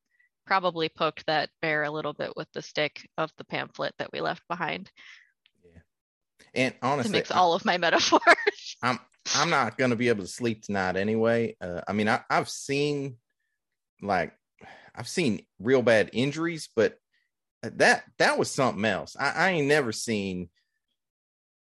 probably 0.46 0.88
poked 0.88 1.26
that 1.26 1.50
bear 1.61 1.82
a 1.82 1.90
little 1.90 2.14
bit 2.14 2.35
with 2.35 2.48
the 2.54 2.62
stick 2.62 3.06
of 3.18 3.30
the 3.37 3.44
pamphlet 3.44 3.92
that 3.98 4.11
we 4.11 4.22
left 4.22 4.42
behind 4.48 4.90
Yeah, 5.62 5.80
And 6.54 6.72
to 6.72 6.78
honestly, 6.87 7.12
mix 7.18 7.30
I- 7.30 7.38
all 7.38 7.52
of 7.52 7.66
my 7.66 7.76
metaphors. 7.87 8.76
I'm 8.82 8.98
I'm 9.37 9.50
not 9.50 9.76
gonna 9.76 9.96
be 9.96 10.08
able 10.08 10.24
to 10.24 10.30
sleep 10.30 10.62
tonight 10.62 10.96
anyway. 10.96 11.56
Uh, 11.61 11.82
I 11.87 11.92
mean, 11.92 12.08
I, 12.08 12.22
I've 12.30 12.48
seen 12.48 13.18
like 14.00 14.32
I've 14.94 15.09
seen 15.09 15.44
real 15.59 15.83
bad 15.83 16.11
injuries, 16.12 16.68
but 16.74 16.98
that 17.62 18.05
that 18.18 18.38
was 18.38 18.50
something 18.50 18.85
else. 18.85 19.16
I, 19.18 19.31
I 19.31 19.50
ain't 19.50 19.66
never 19.68 19.92
seen 19.92 20.48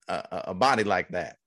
a, 0.08 0.13
a- 0.32 0.44
a 0.50 0.54
body 0.54 0.84
like 0.84 1.10
that. 1.10 1.38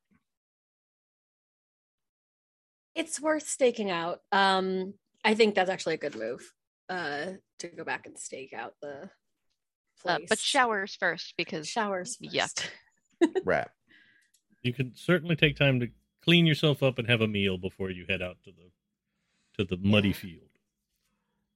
It's 2.94 3.20
worth 3.20 3.46
staking 3.48 3.90
out. 3.90 4.20
Um, 4.32 4.94
I 5.24 5.34
think 5.34 5.54
that's 5.54 5.70
actually 5.70 5.94
a 5.94 5.98
good 5.98 6.16
move. 6.16 6.52
Uh, 6.88 7.34
to 7.60 7.68
go 7.68 7.84
back 7.84 8.06
and 8.06 8.18
stake 8.18 8.52
out 8.52 8.74
the 8.82 9.08
Uh, 10.04 10.16
place. 10.16 10.26
but 10.28 10.38
showers 10.40 10.96
first 10.98 11.34
because 11.36 11.68
showers. 11.68 12.16
First. 12.16 12.34
Yuck. 12.34 12.68
Right. 13.44 13.68
You 14.62 14.72
can 14.72 14.92
certainly 14.96 15.36
take 15.36 15.56
time 15.56 15.78
to 15.80 15.88
clean 16.24 16.46
yourself 16.46 16.82
up 16.82 16.98
and 16.98 17.06
have 17.08 17.20
a 17.20 17.28
meal 17.28 17.58
before 17.58 17.90
you 17.90 18.06
head 18.08 18.22
out 18.22 18.38
to 18.44 18.50
the 18.50 18.70
to 19.58 19.64
the 19.64 19.76
muddy 19.82 20.08
Yeah. 20.08 20.14
field. 20.14 20.49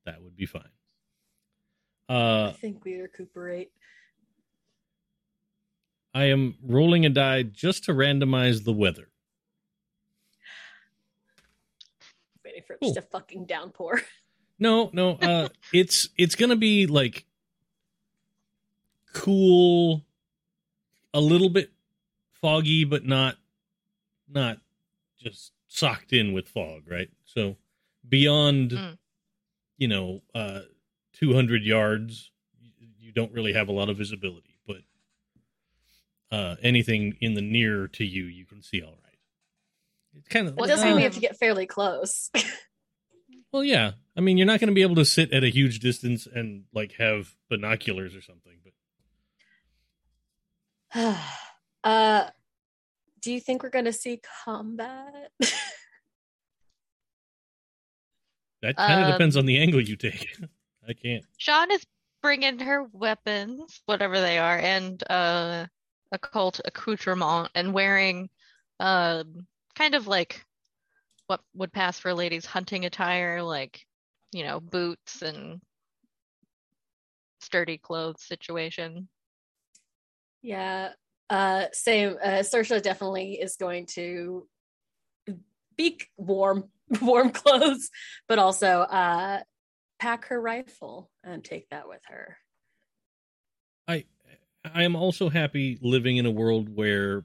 That 0.07 0.23
would 0.23 0.37
be 0.37 0.47
fine. 0.47 0.69
Uh, 2.09 2.49
I 2.49 2.57
think 2.61 2.85
we 2.85 3.01
recuperate. 3.01 3.71
I 6.13 6.25
am 6.25 6.57
rolling 6.63 7.05
a 7.07 7.11
die 7.11 7.43
just 7.43 7.85
to 7.85 7.93
randomize 7.93 8.65
the 8.65 8.73
weather. 8.73 9.09
Waiting 12.45 12.63
for 12.67 12.77
Cool. 12.77 12.91
just 12.95 12.99
a 12.99 13.09
fucking 13.11 13.47
downpour. 13.47 14.01
No, 14.57 14.89
no, 14.93 15.17
uh 15.21 15.49
it's 15.73 16.11
it's 16.17 16.37
going 16.37 16.51
to 16.51 16.57
be 16.57 16.87
like 16.87 17.27
cool 19.13 20.05
a 21.13 21.21
little 21.21 21.49
bit 21.49 21.73
foggy 22.41 22.85
but 22.85 23.05
not 23.05 23.35
not 24.29 24.59
just 25.21 25.51
socked 25.67 26.13
in 26.13 26.33
with 26.33 26.47
fog, 26.47 26.83
right? 26.89 27.11
So 27.25 27.57
beyond 28.09 28.71
Mm. 28.71 28.99
You 29.77 29.89
know, 29.89 30.23
uh 30.35 30.61
200 31.15 31.63
yards 31.65 32.31
you- 32.99 33.13
don't 33.13 33.33
really 33.33 33.53
have 33.53 33.69
a 33.69 33.73
lot 33.73 33.89
of 33.89 33.97
visibility, 33.97 34.59
but 34.67 34.79
uh 36.31 36.57
anything 36.63 37.17
in 37.21 37.35
the 37.35 37.43
near 37.43 37.87
to 37.89 38.05
you 38.05 38.25
you 38.25 38.45
can 38.45 38.63
see 38.63 38.83
all 38.83 38.99
right. 39.05 39.19
It's 40.17 40.29
kind 40.29 40.49
of 40.49 40.59
It 40.59 40.67
does 40.67 40.83
mean 40.83 40.97
we 40.97 41.03
have 41.03 41.13
Um, 41.13 41.15
to 41.17 41.21
get 41.21 41.37
fairly 41.39 41.67
close. 41.67 42.31
Well, 43.53 43.63
yeah. 43.63 43.93
I 44.17 44.21
mean, 44.21 44.37
you're 44.37 44.49
not 44.49 44.59
going 44.59 44.69
to 44.69 44.75
be 44.75 44.83
able 44.83 44.97
to 44.97 45.05
sit 45.05 45.33
at 45.33 45.45
a 45.45 45.49
huge 45.49 45.79
distance 45.79 46.27
and 46.27 46.65
like 46.75 46.95
have 46.99 47.37
binoculars 47.49 48.13
or 48.17 48.21
something, 48.21 48.59
but 50.93 51.17
uh, 51.85 52.31
do 53.23 53.33
you 53.33 53.39
think 53.41 53.63
we're 53.63 53.71
going 53.71 53.85
to 53.85 53.93
see 53.93 54.21
combat? 54.45 55.31
that 58.65 58.77
kind 58.77 59.01
of 59.05 59.13
depends 59.13 59.37
Um, 59.37 59.41
on 59.41 59.47
the 59.47 59.59
angle 59.59 59.81
you 59.81 59.97
take. 59.97 60.37
I 60.89 60.93
can't. 60.93 61.25
Sean 61.39 61.71
is 61.71 61.85
bringing 62.23 62.59
her 62.59 62.85
weapons, 62.93 63.83
whatever 63.87 64.21
they 64.21 64.39
are, 64.39 64.59
and 64.59 65.03
uh, 65.11 65.67
occult 66.13 66.61
accoutrement, 66.65 67.51
and 67.55 67.73
wearing 67.75 68.29
um, 68.81 69.47
kind 69.75 69.95
of 69.95 70.07
like 70.07 70.45
what 71.27 71.41
would 71.55 71.73
pass 71.73 71.99
for 71.99 72.11
a 72.11 72.15
ladies' 72.15 72.47
hunting 72.47 72.85
attire, 72.85 73.43
like 73.43 73.87
you 74.33 74.45
know, 74.45 74.61
boots 74.61 75.23
and 75.23 75.61
sturdy 77.41 77.79
clothes 77.79 78.23
situation. 78.23 79.09
yeah. 80.43 80.91
Uh, 81.31 81.67
same. 81.73 82.17
Uh, 82.23 82.43
Saoirse 82.43 82.83
definitely 82.83 83.41
is 83.41 83.57
going 83.57 83.87
to 83.87 84.47
be 85.77 85.99
warm, 86.19 86.69
warm 87.03 87.31
clothes, 87.31 87.91
but 88.29 88.39
also 88.39 88.67
uh, 88.81 89.41
pack 89.99 90.27
her 90.27 90.41
rifle 90.41 91.11
and 91.23 91.45
take 91.45 91.69
that 91.71 91.89
with 91.89 92.01
her. 92.09 92.37
I 93.87 94.05
I 94.65 94.85
am 94.85 94.97
also 94.97 95.29
happy 95.29 95.79
living 95.83 96.17
in 96.17 96.27
a 96.27 96.31
world 96.31 96.75
where, 96.75 97.25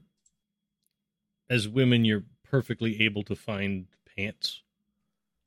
as 1.49 1.67
women, 1.67 2.05
you're 2.05 2.25
perfectly 2.43 3.03
able 3.03 3.23
to 3.23 3.35
find 3.35 3.87
pants. 4.15 4.61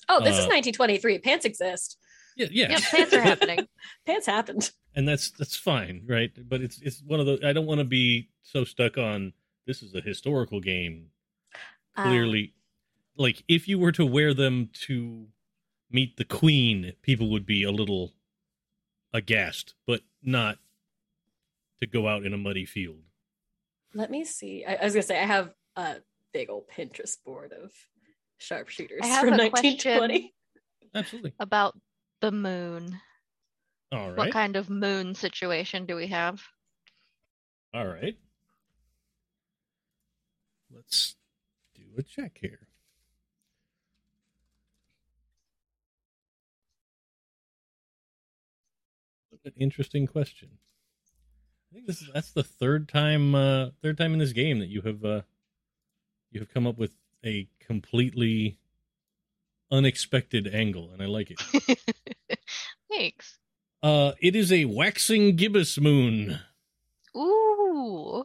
Oh, 0.08 0.18
this 0.20 0.38
is 0.38 0.46
Uh, 0.46 0.56
1923. 0.56 1.18
Pants 1.18 1.44
exist. 1.44 1.98
Yeah, 2.36 2.46
yeah. 2.50 2.70
Yep, 2.70 2.80
pants 2.80 3.12
are 3.12 3.20
happening. 3.20 3.68
Pants 4.06 4.26
happened. 4.26 4.70
and 4.96 5.06
that's 5.06 5.30
that's 5.32 5.54
fine, 5.56 6.04
right? 6.06 6.30
But 6.48 6.62
it's 6.62 6.80
it's 6.80 7.02
one 7.02 7.20
of 7.20 7.26
those. 7.26 7.44
I 7.44 7.52
don't 7.52 7.66
want 7.66 7.80
to 7.80 7.84
be 7.84 8.30
so 8.42 8.64
stuck 8.64 8.96
on 8.96 9.34
this 9.66 9.82
is 9.82 9.94
a 9.94 10.00
historical 10.00 10.60
game. 10.60 11.08
Uh, 11.94 12.04
Clearly, 12.04 12.54
like 13.16 13.44
if 13.48 13.68
you 13.68 13.78
were 13.78 13.92
to 13.92 14.06
wear 14.06 14.34
them 14.34 14.70
to 14.86 15.26
meet 15.90 16.16
the 16.16 16.24
queen, 16.24 16.94
people 17.02 17.30
would 17.30 17.46
be 17.46 17.62
a 17.62 17.70
little 17.70 18.12
aghast, 19.12 19.74
but 19.86 20.00
not 20.22 20.58
to 21.80 21.86
go 21.86 22.08
out 22.08 22.24
in 22.24 22.32
a 22.32 22.38
muddy 22.38 22.64
field. 22.64 23.02
Let 23.94 24.10
me 24.10 24.24
see. 24.24 24.64
I, 24.64 24.74
I 24.74 24.84
was 24.84 24.94
gonna 24.94 25.02
say 25.02 25.20
I 25.20 25.26
have 25.26 25.52
a 25.76 25.96
big 26.32 26.48
old 26.48 26.68
Pinterest 26.68 27.16
board 27.24 27.52
of 27.52 27.72
sharpshooters 28.38 29.00
I 29.02 29.06
have 29.06 29.20
from 29.20 29.34
a 29.34 29.50
1920. 29.50 30.34
Absolutely. 30.94 31.34
About 31.38 31.78
the 32.20 32.32
moon. 32.32 33.00
All 33.90 34.12
What 34.12 34.32
kind 34.32 34.56
of 34.56 34.70
moon 34.70 35.14
situation 35.14 35.84
do 35.84 35.96
we 35.96 36.06
have? 36.08 36.42
All 37.74 37.86
right. 37.86 38.16
Let's 40.74 41.16
do 41.74 41.82
a 41.98 42.02
check 42.02 42.38
here. 42.40 42.68
An 49.44 49.52
interesting 49.56 50.06
question. 50.06 50.50
I 51.70 51.74
think 51.74 51.86
this 51.86 52.00
is 52.02 52.10
that's 52.12 52.32
the 52.32 52.44
third 52.44 52.88
time 52.88 53.34
uh 53.34 53.70
third 53.82 53.98
time 53.98 54.12
in 54.12 54.18
this 54.18 54.32
game 54.32 54.58
that 54.60 54.68
you 54.68 54.82
have 54.82 55.04
uh 55.04 55.22
you 56.30 56.40
have 56.40 56.52
come 56.52 56.66
up 56.66 56.78
with 56.78 56.94
a 57.24 57.48
completely 57.60 58.58
unexpected 59.70 60.54
angle 60.54 60.90
and 60.92 61.02
I 61.02 61.06
like 61.06 61.30
it. 61.30 62.38
Thanks. 62.90 63.38
Uh 63.82 64.12
it 64.20 64.36
is 64.36 64.52
a 64.52 64.66
waxing 64.66 65.34
gibbous 65.34 65.78
moon. 65.78 66.38
Ooh. 67.16 68.24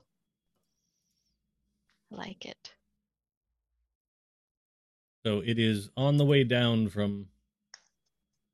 I 2.12 2.16
like 2.16 2.46
it. 2.46 2.74
So 5.26 5.42
it 5.44 5.58
is 5.58 5.90
on 5.98 6.18
the 6.18 6.26
way 6.26 6.44
down 6.44 6.90
from 6.90 7.28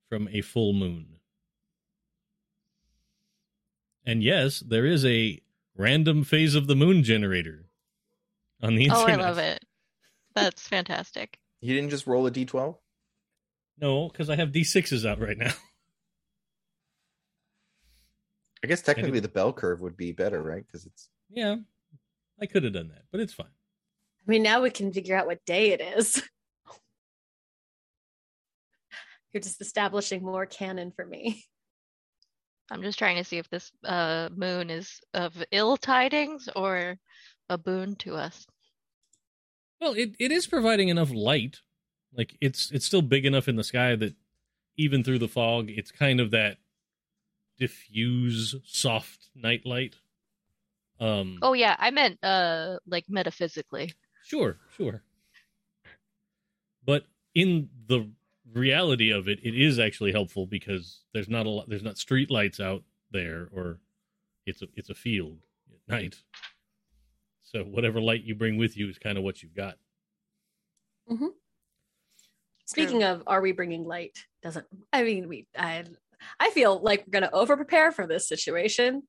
from 0.07 0.29
a 0.31 0.41
full 0.41 0.73
moon. 0.73 1.19
And 4.05 4.23
yes, 4.23 4.59
there 4.59 4.85
is 4.85 5.05
a 5.05 5.39
random 5.77 6.23
phase 6.23 6.55
of 6.55 6.67
the 6.67 6.75
moon 6.75 7.03
generator 7.03 7.65
on 8.61 8.75
the 8.75 8.85
internet. 8.85 9.19
Oh. 9.19 9.23
I 9.23 9.27
love 9.27 9.37
it. 9.37 9.63
That's 10.35 10.67
fantastic. 10.67 11.39
You 11.61 11.73
didn't 11.75 11.91
just 11.91 12.07
roll 12.07 12.27
a 12.27 12.31
d12? 12.31 12.77
No, 13.79 14.09
because 14.09 14.29
I 14.29 14.35
have 14.35 14.49
D6s 14.51 15.09
out 15.09 15.19
right 15.19 15.37
now. 15.37 15.53
I 18.63 18.67
guess 18.67 18.81
technically 18.81 19.19
the 19.19 19.27
bell 19.27 19.51
curve 19.51 19.81
would 19.81 19.97
be 19.97 20.13
better, 20.13 20.41
right? 20.41 20.65
Because 20.65 20.85
it's 20.85 21.09
yeah, 21.29 21.57
I 22.39 22.45
could 22.45 22.63
have 22.63 22.71
done 22.73 22.87
that, 22.89 23.03
but 23.11 23.19
it's 23.19 23.33
fine. 23.33 23.47
I 23.47 24.31
mean, 24.31 24.41
now 24.43 24.61
we 24.61 24.69
can 24.69 24.93
figure 24.93 25.17
out 25.17 25.25
what 25.25 25.43
day 25.45 25.71
it 25.71 25.81
is. 25.81 26.21
You're 29.33 29.41
just 29.41 29.59
establishing 29.59 30.23
more 30.23 30.45
canon 30.45 30.93
for 30.95 31.05
me. 31.05 31.43
I'm 32.73 32.81
just 32.81 32.97
trying 32.97 33.17
to 33.17 33.23
see 33.23 33.37
if 33.37 33.47
this 33.51 33.71
uh, 33.83 34.29
moon 34.35 34.71
is 34.71 34.99
of 35.13 35.43
ill 35.51 35.77
tidings 35.77 36.49
or 36.55 36.97
a 37.47 37.55
boon 37.55 37.95
to 37.97 38.15
us. 38.15 38.47
Well, 39.79 39.93
it, 39.93 40.15
it 40.17 40.31
is 40.31 40.47
providing 40.47 40.89
enough 40.89 41.11
light. 41.11 41.59
Like 42.17 42.35
it's 42.41 42.71
it's 42.71 42.85
still 42.85 43.03
big 43.03 43.25
enough 43.27 43.47
in 43.47 43.57
the 43.57 43.63
sky 43.63 43.95
that 43.95 44.15
even 44.75 45.03
through 45.03 45.19
the 45.19 45.27
fog, 45.27 45.69
it's 45.69 45.91
kind 45.91 46.19
of 46.19 46.31
that 46.31 46.57
diffuse, 47.59 48.55
soft 48.65 49.29
night 49.35 49.65
light. 49.65 49.95
Um, 50.99 51.37
Oh 51.43 51.53
yeah, 51.53 51.75
I 51.77 51.91
meant 51.91 52.23
uh 52.23 52.77
like 52.87 53.05
metaphysically. 53.07 53.93
Sure, 54.25 54.57
sure. 54.75 55.03
But 56.83 57.05
in 57.35 57.69
the 57.87 58.09
reality 58.53 59.11
of 59.11 59.27
it, 59.27 59.39
it 59.43 59.55
is 59.55 59.79
actually 59.79 60.11
helpful 60.11 60.45
because 60.45 61.01
there's 61.13 61.29
not 61.29 61.45
a 61.45 61.49
lot, 61.49 61.69
there's 61.69 61.83
not 61.83 61.97
street 61.97 62.29
lights 62.31 62.59
out 62.59 62.83
there, 63.11 63.49
or 63.51 63.79
it's 64.45 64.61
a 64.61 64.67
it's 64.75 64.89
a 64.89 64.95
field 64.95 65.39
at 65.71 65.93
night. 65.93 66.21
So 67.43 67.63
whatever 67.63 68.01
light 68.01 68.23
you 68.23 68.35
bring 68.35 68.57
with 68.57 68.75
you 68.77 68.89
is 68.89 68.97
kind 68.97 69.17
of 69.17 69.23
what 69.23 69.43
you've 69.43 69.55
got. 69.55 69.75
Mm-hmm. 71.09 71.27
Speaking 72.65 73.03
of, 73.03 73.23
are 73.27 73.41
we 73.41 73.51
bringing 73.51 73.83
light? 73.85 74.25
Doesn't 74.41 74.65
I 74.91 75.03
mean 75.03 75.27
we? 75.27 75.47
I 75.57 75.83
I 76.39 76.49
feel 76.51 76.81
like 76.81 77.05
we're 77.05 77.11
gonna 77.11 77.29
over 77.33 77.55
prepare 77.55 77.91
for 77.91 78.07
this 78.07 78.27
situation. 78.27 79.03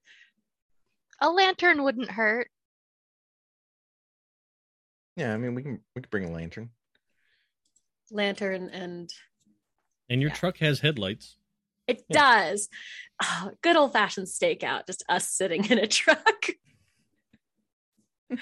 A 1.21 1.31
lantern 1.31 1.83
wouldn't 1.85 2.11
hurt. 2.11 2.49
yeah. 5.17 5.33
I 5.33 5.37
mean, 5.37 5.55
we 5.55 5.63
can 5.63 5.81
we 5.95 6.03
can 6.03 6.11
bring 6.11 6.25
a 6.25 6.33
lantern. 6.33 6.71
Lantern 8.11 8.69
and 8.71 9.11
And 10.09 10.21
your 10.21 10.31
Yeah. 10.31 10.37
truck 10.37 10.59
has 10.59 10.81
headlights. 10.81 11.37
it 11.87 12.05
Yeah. 12.09 12.49
does. 12.49 12.69
Oh, 13.23 13.51
good 13.63 13.77
old 13.77 13.93
fashioned 13.93 14.27
stakeout, 14.27 14.87
just 14.87 15.05
us 15.09 15.29
sitting 15.29 15.65
in 15.71 15.79
a 15.79 15.87
truck. 15.87 16.47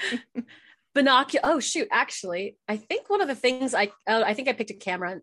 Binocular. 0.94 1.40
Oh 1.44 1.59
shoot! 1.61 1.88
Actually, 1.90 2.57
I 2.68 2.77
think 2.77 3.09
one 3.09 3.20
of 3.22 3.29
the 3.29 3.35
things 3.35 3.75
I 3.75 3.90
oh, 4.07 4.22
I 4.22 4.35
think 4.35 4.48
I 4.48 4.53
picked 4.53 4.70
a 4.70 4.75
camera. 4.75 5.20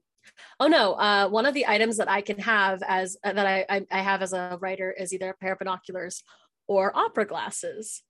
Oh 0.59 0.67
no! 0.67 0.93
Uh, 0.93 1.29
one 1.29 1.45
of 1.45 1.53
the 1.53 1.67
items 1.67 1.97
that 1.97 2.09
I 2.09 2.21
can 2.21 2.39
have 2.39 2.81
as 2.87 3.17
uh, 3.23 3.33
that 3.33 3.45
I, 3.45 3.65
I 3.69 3.85
I 3.91 4.01
have 4.01 4.21
as 4.23 4.33
a 4.33 4.57
writer 4.59 4.91
is 4.91 5.13
either 5.13 5.29
a 5.29 5.33
pair 5.37 5.53
of 5.53 5.59
binoculars 5.59 6.23
or 6.67 6.95
opera 6.97 7.25
glasses. 7.25 8.01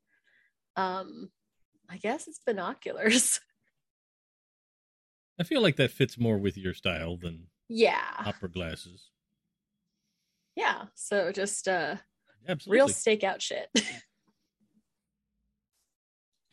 Um, 0.77 1.31
I 1.89 1.97
guess 1.97 2.27
it's 2.27 2.39
binoculars. 2.45 3.41
I 5.39 5.43
feel 5.43 5.61
like 5.61 5.75
that 5.75 5.91
fits 5.91 6.17
more 6.17 6.37
with 6.37 6.57
your 6.57 6.73
style 6.73 7.17
than 7.17 7.47
yeah, 7.69 8.01
opera 8.25 8.49
glasses. 8.49 9.09
yeah. 10.55 10.85
So 10.95 11.31
just 11.31 11.67
uh, 11.67 11.95
Absolutely. 12.47 12.77
real 12.77 12.87
stakeout 12.89 13.41
shit. 13.41 13.69
if 13.75 14.03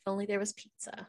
only 0.07 0.27
there 0.27 0.39
was 0.39 0.53
pizza. 0.53 1.09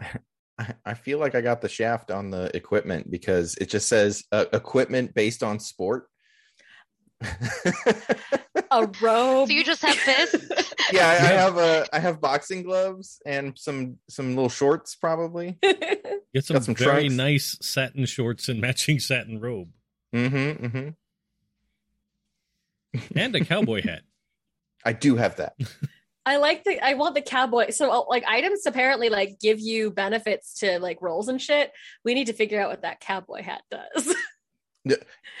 I, 0.58 0.74
I 0.86 0.94
feel 0.94 1.18
like 1.18 1.34
I 1.34 1.40
got 1.40 1.60
the 1.60 1.68
shaft 1.68 2.10
on 2.10 2.30
the 2.30 2.54
equipment 2.56 3.10
because 3.10 3.56
it 3.60 3.68
just 3.68 3.88
says 3.88 4.22
uh, 4.30 4.44
equipment 4.52 5.12
based 5.14 5.42
on 5.42 5.58
sport. 5.58 6.08
A 8.70 8.86
robe. 9.00 9.48
So 9.48 9.54
you 9.54 9.64
just 9.64 9.82
have 9.82 9.94
fists? 9.94 10.74
yeah, 10.92 11.06
I, 11.08 11.12
I 11.12 11.32
have 11.36 11.56
a 11.58 11.86
I 11.92 11.98
have 12.00 12.20
boxing 12.20 12.62
gloves 12.62 13.20
and 13.24 13.56
some 13.58 13.98
some 14.08 14.34
little 14.34 14.48
shorts 14.48 14.94
probably. 14.96 15.58
Get 15.62 16.44
some, 16.44 16.54
got 16.54 16.64
some 16.64 16.74
very 16.74 17.02
trunks. 17.08 17.14
nice 17.14 17.58
satin 17.60 18.06
shorts 18.06 18.48
and 18.48 18.60
matching 18.62 18.98
satin 18.98 19.40
robe 19.40 19.68
Mm-hmm, 20.14 20.66
mm-hmm. 20.66 20.88
and 23.16 23.34
a 23.36 23.44
cowboy 23.44 23.82
hat. 23.82 24.02
I 24.84 24.92
do 24.92 25.16
have 25.16 25.36
that. 25.36 25.54
I 26.26 26.36
like 26.36 26.64
the 26.64 26.80
I 26.84 26.94
want 26.94 27.14
the 27.14 27.20
cowboy. 27.22 27.70
So 27.70 27.90
uh, 27.90 28.04
like 28.08 28.24
items 28.26 28.64
apparently 28.66 29.08
like 29.08 29.38
give 29.40 29.60
you 29.60 29.90
benefits 29.90 30.54
to 30.60 30.78
like 30.78 31.02
roles 31.02 31.28
and 31.28 31.40
shit. 31.40 31.70
We 32.04 32.14
need 32.14 32.26
to 32.28 32.32
figure 32.32 32.60
out 32.60 32.70
what 32.70 32.82
that 32.82 33.00
cowboy 33.00 33.42
hat 33.42 33.62
does. 33.70 34.14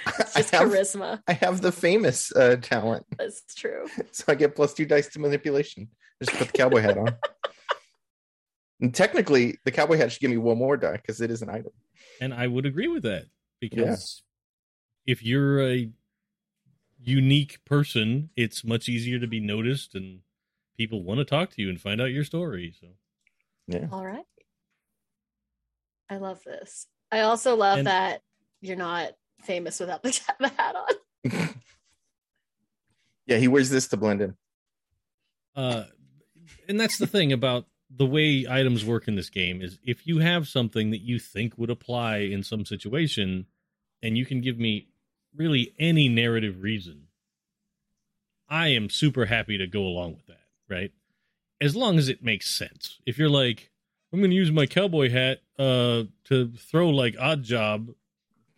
I 0.06 0.12
Just 0.36 0.50
have, 0.50 0.68
charisma. 0.68 1.20
I 1.28 1.34
have 1.34 1.60
the 1.60 1.72
famous 1.72 2.34
uh, 2.34 2.56
talent, 2.56 3.04
That's 3.18 3.42
true. 3.54 3.86
so 4.12 4.24
I 4.28 4.34
get 4.34 4.54
plus 4.56 4.72
two 4.74 4.86
dice 4.86 5.08
to 5.08 5.18
manipulation. 5.18 5.88
Just 6.22 6.36
put 6.38 6.46
the 6.48 6.52
cowboy 6.52 6.80
hat 6.80 6.98
on. 6.98 7.14
And 8.80 8.92
technically, 8.92 9.56
the 9.64 9.70
cowboy 9.70 9.96
hat 9.96 10.10
should 10.12 10.20
give 10.20 10.32
me 10.32 10.36
one 10.36 10.58
more 10.58 10.76
die 10.76 10.96
because 10.96 11.20
it 11.20 11.30
is 11.30 11.42
an 11.42 11.48
item. 11.48 11.70
And 12.20 12.34
I 12.34 12.48
would 12.48 12.66
agree 12.66 12.88
with 12.88 13.04
that 13.04 13.26
because 13.60 14.22
if 15.06 15.22
you're 15.22 15.62
a 15.62 15.90
unique 17.00 17.64
person, 17.64 18.30
it's 18.36 18.64
much 18.64 18.88
easier 18.88 19.20
to 19.20 19.28
be 19.28 19.38
noticed 19.38 19.94
and 19.94 20.20
people 20.76 21.04
want 21.04 21.18
to 21.18 21.24
talk 21.24 21.50
to 21.50 21.62
you 21.62 21.68
and 21.70 21.80
find 21.80 22.00
out 22.00 22.10
your 22.10 22.24
story. 22.24 22.74
So 22.78 22.88
Yeah. 23.68 23.86
All 23.92 24.04
right. 24.04 24.26
I 26.10 26.16
love 26.16 26.42
this. 26.44 26.86
I 27.12 27.20
also 27.20 27.54
love 27.56 27.78
And- 27.78 27.86
that 27.86 28.22
you're 28.60 28.76
not 28.76 29.12
famous 29.44 29.80
without 29.80 30.02
the, 30.02 30.20
the 30.40 30.48
hat 30.48 30.76
on. 30.76 31.48
Yeah, 33.26 33.38
he 33.38 33.48
wears 33.48 33.70
this 33.70 33.88
to 33.88 33.96
blend 33.96 34.20
in. 34.20 34.36
uh 35.56 35.84
and 36.68 36.78
that's 36.78 36.98
the 36.98 37.06
thing 37.06 37.32
about 37.32 37.66
the 37.90 38.04
way 38.06 38.46
items 38.48 38.84
work 38.84 39.08
in 39.08 39.14
this 39.14 39.30
game 39.30 39.62
is 39.62 39.78
if 39.84 40.06
you 40.06 40.18
have 40.18 40.46
something 40.48 40.90
that 40.90 41.00
you 41.00 41.18
think 41.18 41.56
would 41.56 41.70
apply 41.70 42.18
in 42.18 42.42
some 42.42 42.64
situation 42.66 43.46
and 44.02 44.18
you 44.18 44.26
can 44.26 44.40
give 44.42 44.58
me 44.58 44.88
really 45.34 45.74
any 45.78 46.08
narrative 46.08 46.62
reason 46.62 47.06
i 48.48 48.68
am 48.68 48.90
super 48.90 49.24
happy 49.26 49.56
to 49.56 49.66
go 49.66 49.82
along 49.82 50.14
with 50.14 50.26
that 50.26 50.46
right 50.68 50.92
as 51.60 51.74
long 51.76 51.98
as 51.98 52.08
it 52.08 52.22
makes 52.22 52.48
sense 52.50 52.98
if 53.06 53.16
you're 53.18 53.28
like 53.30 53.70
i'm 54.12 54.18
going 54.20 54.30
to 54.30 54.36
use 54.36 54.50
my 54.52 54.66
cowboy 54.66 55.08
hat 55.10 55.40
uh 55.58 56.02
to 56.24 56.50
throw 56.58 56.90
like 56.90 57.14
Oddjob 57.14 57.94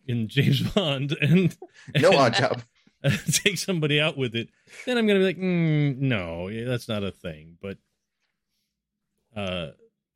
in 0.06 0.28
james 0.28 0.62
bond 0.72 1.16
and 1.20 1.56
No 1.94 2.10
Oddjob. 2.12 2.62
take 3.30 3.58
somebody 3.58 4.00
out 4.00 4.16
with 4.16 4.34
it, 4.34 4.48
then 4.84 4.98
I'm 4.98 5.06
gonna 5.06 5.20
be 5.20 5.24
like, 5.26 5.38
mm, 5.38 5.96
no, 5.98 6.50
that's 6.66 6.88
not 6.88 7.04
a 7.04 7.12
thing. 7.12 7.56
But 7.60 7.78
uh, 9.36 9.72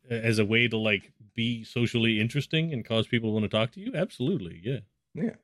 as 0.08 0.38
a 0.38 0.44
way 0.44 0.66
to 0.66 0.76
like 0.78 1.12
be 1.34 1.62
socially 1.62 2.20
interesting 2.20 2.72
and 2.72 2.84
cause 2.84 3.06
people 3.06 3.30
to 3.30 3.34
want 3.34 3.44
to 3.44 3.48
talk 3.48 3.72
to 3.72 3.80
you, 3.80 3.92
absolutely, 3.94 4.60
yeah. 4.64 4.78
Yeah. 5.14 5.34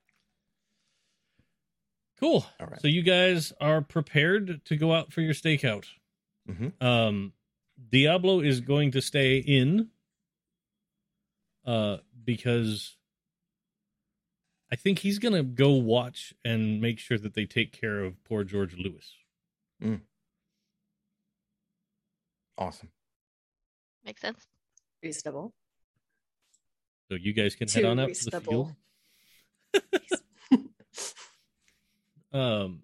Cool. 2.18 2.46
All 2.58 2.66
right. 2.66 2.80
So 2.80 2.88
you 2.88 3.02
guys 3.02 3.52
are 3.60 3.82
prepared 3.82 4.64
to 4.64 4.76
go 4.76 4.92
out 4.92 5.12
for 5.12 5.20
your 5.20 5.34
stakeout. 5.34 5.84
Mhm. 6.48 6.72
Um, 6.82 7.32
Diablo 7.90 8.40
is 8.40 8.60
going 8.60 8.92
to 8.92 9.02
stay 9.02 9.36
in, 9.38 9.90
uh, 11.66 11.98
because 12.24 12.96
I 14.70 14.76
think 14.76 15.00
he's 15.00 15.18
gonna 15.18 15.42
go 15.42 15.70
watch 15.70 16.34
and 16.44 16.80
make 16.80 16.98
sure 16.98 17.18
that 17.18 17.34
they 17.34 17.44
take 17.44 17.72
care 17.72 18.00
of 18.04 18.22
poor 18.24 18.44
George 18.44 18.76
Lewis. 18.76 19.14
Awesome. 22.58 22.88
Makes 24.04 24.22
sense. 24.22 24.46
Reasonable. 25.02 25.52
So 27.08 27.16
you 27.16 27.32
guys 27.32 27.54
can 27.54 27.68
head 27.68 27.82
Too 27.82 27.86
on 27.86 28.00
out 28.00 28.12
to 28.14 28.30
the 28.30 28.40
field. 28.40 28.74
Um, 32.36 32.82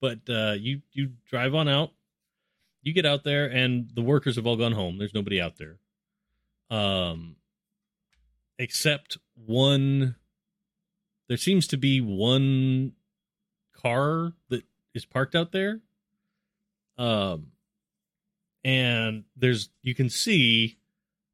but 0.00 0.20
uh, 0.30 0.54
you 0.58 0.80
you 0.92 1.12
drive 1.28 1.54
on 1.54 1.68
out. 1.68 1.90
You 2.82 2.94
get 2.94 3.04
out 3.04 3.22
there, 3.24 3.46
and 3.46 3.90
the 3.94 4.02
workers 4.02 4.36
have 4.36 4.46
all 4.46 4.56
gone 4.56 4.72
home. 4.72 4.96
There's 4.98 5.14
nobody 5.14 5.40
out 5.40 5.56
there, 5.58 5.78
um, 6.70 7.36
except 8.58 9.18
one. 9.34 10.16
There 11.34 11.38
seems 11.38 11.66
to 11.66 11.76
be 11.76 12.00
one 12.00 12.92
car 13.72 14.34
that 14.50 14.62
is 14.94 15.04
parked 15.04 15.34
out 15.34 15.50
there. 15.50 15.80
Um, 16.96 17.48
and 18.62 19.24
there's 19.36 19.68
you 19.82 19.96
can 19.96 20.08
see 20.08 20.78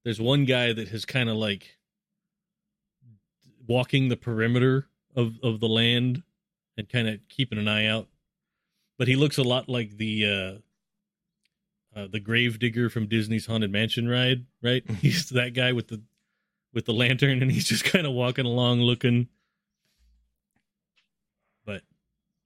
there's 0.03 0.19
one 0.19 0.47
guy 0.47 0.73
that 0.73 0.89
has 0.89 1.05
kind 1.05 1.29
of 1.29 1.37
like 1.37 1.77
walking 3.69 4.09
the 4.09 4.17
perimeter 4.17 4.89
of 5.15 5.35
of 5.43 5.61
the 5.61 5.69
land 5.69 6.23
and 6.79 6.89
kind 6.89 7.07
of 7.07 7.21
keeping 7.29 7.59
an 7.59 7.69
eye 7.69 7.85
out. 7.85 8.09
But 8.97 9.07
he 9.07 9.17
looks 9.17 9.37
a 9.37 9.43
lot 9.43 9.69
like 9.69 9.99
the 9.99 10.63
uh, 11.95 12.01
uh, 12.01 12.07
the 12.11 12.21
grave 12.21 12.59
digger 12.59 12.89
from 12.89 13.07
Disney's 13.07 13.45
Haunted 13.45 13.71
Mansion 13.71 14.09
ride, 14.09 14.47
right? 14.63 14.83
he's 15.03 15.29
that 15.29 15.53
guy 15.53 15.73
with 15.75 15.89
the 15.89 16.01
with 16.73 16.87
the 16.87 16.95
lantern, 16.95 17.43
and 17.43 17.53
he's 17.53 17.69
just 17.69 17.85
kind 17.85 18.07
of 18.07 18.15
walking 18.15 18.47
along, 18.47 18.81
looking. 18.81 19.29
But 21.65 21.83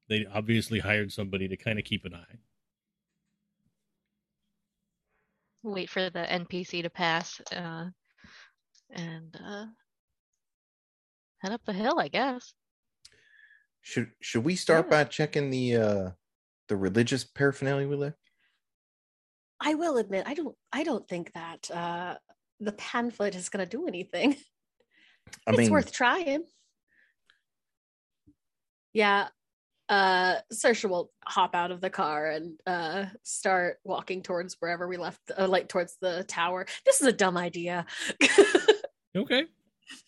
they 0.08 0.26
obviously 0.26 0.78
hired 0.80 1.12
somebody 1.12 1.48
to 1.48 1.56
kind 1.56 1.78
of 1.78 1.84
keep 1.84 2.04
an 2.04 2.14
eye. 2.14 2.38
Wait 5.62 5.88
for 5.88 6.10
the 6.10 6.20
NPC 6.20 6.82
to 6.82 6.90
pass, 6.90 7.40
uh, 7.50 7.86
and 8.90 9.34
uh, 9.42 9.64
head 11.38 11.52
up 11.52 11.62
the 11.64 11.72
hill, 11.72 11.98
I 11.98 12.08
guess. 12.08 12.52
Should 13.80 14.10
should 14.20 14.44
we 14.44 14.56
start 14.56 14.86
Yeah. 14.86 14.90
by 14.90 15.04
checking 15.04 15.50
the 15.50 15.76
uh 15.76 16.10
the 16.68 16.76
religious 16.76 17.24
paraphernalia 17.24 17.88
we 17.88 17.96
left? 17.96 18.18
I 19.60 19.74
will 19.74 19.96
admit, 19.96 20.24
I 20.26 20.34
don't. 20.34 20.54
I 20.72 20.84
don't 20.84 21.06
think 21.08 21.32
that 21.32 21.70
uh, 21.70 22.16
the 22.60 22.72
pamphlet 22.72 23.34
is 23.34 23.48
going 23.48 23.66
to 23.66 23.70
do 23.76 23.86
anything. 23.86 24.36
I 25.46 25.50
it's 25.52 25.58
mean, 25.58 25.70
worth 25.70 25.92
trying. 25.92 26.44
Yeah. 28.92 29.28
Uh 29.88 30.36
Saoirse 30.52 30.88
will 30.88 31.10
hop 31.26 31.54
out 31.54 31.70
of 31.70 31.80
the 31.80 31.90
car 31.90 32.30
and 32.30 32.58
uh 32.66 33.04
start 33.22 33.78
walking 33.84 34.22
towards 34.22 34.56
wherever 34.60 34.88
we 34.88 34.96
left 34.96 35.20
uh, 35.36 35.46
like 35.46 35.68
towards 35.68 35.96
the 36.00 36.24
tower. 36.24 36.66
This 36.86 37.00
is 37.02 37.06
a 37.06 37.12
dumb 37.12 37.36
idea. 37.36 37.86
Okay. 39.16 39.44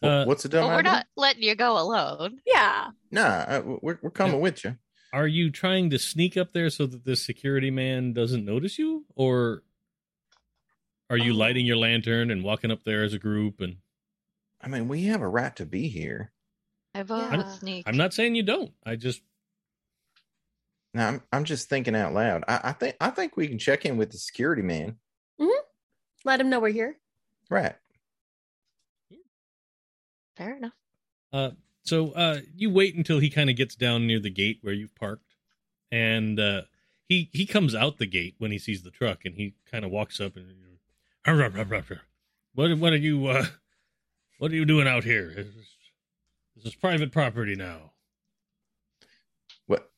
wh- 0.03 0.07
uh, 0.07 0.25
what's 0.25 0.45
a 0.45 0.49
dumb 0.49 0.65
But 0.65 0.69
we're 0.73 0.79
idea? 0.81 0.91
not 0.93 1.07
letting 1.17 1.43
you 1.45 1.55
go 1.55 1.79
alone. 1.79 2.41
yeah. 2.45 2.89
Nah, 3.13 3.23
uh, 3.47 3.63
we're 3.83 3.99
we're 4.03 4.11
coming 4.11 4.41
with 4.41 4.65
you. 4.65 4.77
Are 5.13 5.29
you 5.29 5.51
trying 5.51 5.91
to 5.91 5.99
sneak 6.01 6.37
up 6.37 6.53
there 6.53 6.71
so 6.71 6.87
that 6.87 7.05
this 7.05 7.25
security 7.25 7.71
man 7.71 8.13
doesn't 8.15 8.45
notice 8.45 8.79
you, 8.81 9.05
or 9.15 9.63
are 11.09 11.17
you 11.17 11.33
Oh. 11.35 11.37
lighting 11.37 11.67
your 11.67 11.77
lantern 11.77 12.33
and 12.33 12.43
walking 12.43 12.73
up 12.73 12.83
there 12.85 13.05
as 13.05 13.13
a 13.15 13.19
group? 13.21 13.61
And 13.61 13.77
I 14.61 14.67
mean, 14.69 14.89
we 14.89 15.05
have 15.05 15.21
a 15.23 15.29
right 15.29 15.55
to 15.55 15.67
be 15.67 15.87
here. 15.89 16.33
I 16.93 17.05
vote 17.05 17.31
Yeah. 17.31 17.49
sneak. 17.53 17.85
I'm 17.87 17.97
not 17.97 18.13
saying 18.13 18.35
you 18.35 18.43
don't. 18.43 18.73
I 18.85 18.97
just 18.97 19.23
Now, 20.97 21.09
I'm 21.09 21.23
I'm 21.33 21.45
just 21.45 21.69
thinking 21.69 21.95
out 21.95 22.15
loud. 22.15 22.43
I, 22.49 22.61
I 22.65 22.73
think 22.73 22.97
I 23.01 23.11
think 23.11 23.37
we 23.37 23.49
can 23.49 23.59
check 23.59 23.85
in 23.85 23.97
with 23.97 24.11
the 24.11 24.19
security 24.19 24.63
man. 24.63 24.97
Let 26.27 26.41
him 26.41 26.51
know 26.51 26.59
we're 26.59 26.71
here. 26.71 26.97
Right. 27.49 27.77
Fair 30.37 30.57
enough. 30.57 30.73
Uh, 31.33 31.51
so 31.85 32.11
uh, 32.13 32.41
you 32.57 32.69
wait 32.69 32.97
until 32.97 33.21
he 33.21 33.31
kind 33.31 33.49
of 33.49 33.55
gets 33.55 33.77
down 33.77 34.09
near 34.09 34.19
the 34.19 34.29
gate 34.29 34.59
where 34.61 34.75
you've 34.75 34.95
parked, 34.97 35.35
and 35.93 36.41
uh, 36.41 36.63
he 37.09 37.31
he 37.33 37.47
comes 37.47 37.75
out 37.77 37.99
the 37.99 38.07
gate 38.07 38.35
when 38.39 38.51
he 38.51 38.59
sees 38.59 38.83
the 38.83 38.91
truck, 38.91 39.25
and 39.25 39.37
he 39.37 39.55
kind 39.71 39.85
of 39.85 39.93
walks 39.93 40.21
up 40.21 40.35
and, 40.37 40.47
what 42.55 42.77
what 42.79 42.93
are 42.93 42.97
you 42.97 43.27
uh, 43.27 43.47
what 44.39 44.51
are 44.51 44.57
you 44.57 44.65
doing 44.65 44.89
out 44.89 45.05
here? 45.05 45.29
This 46.57 46.65
is 46.65 46.75
private 46.75 47.13
property 47.13 47.55
now. 47.55 47.93
What? 49.67 49.81
Uh, 49.81 49.91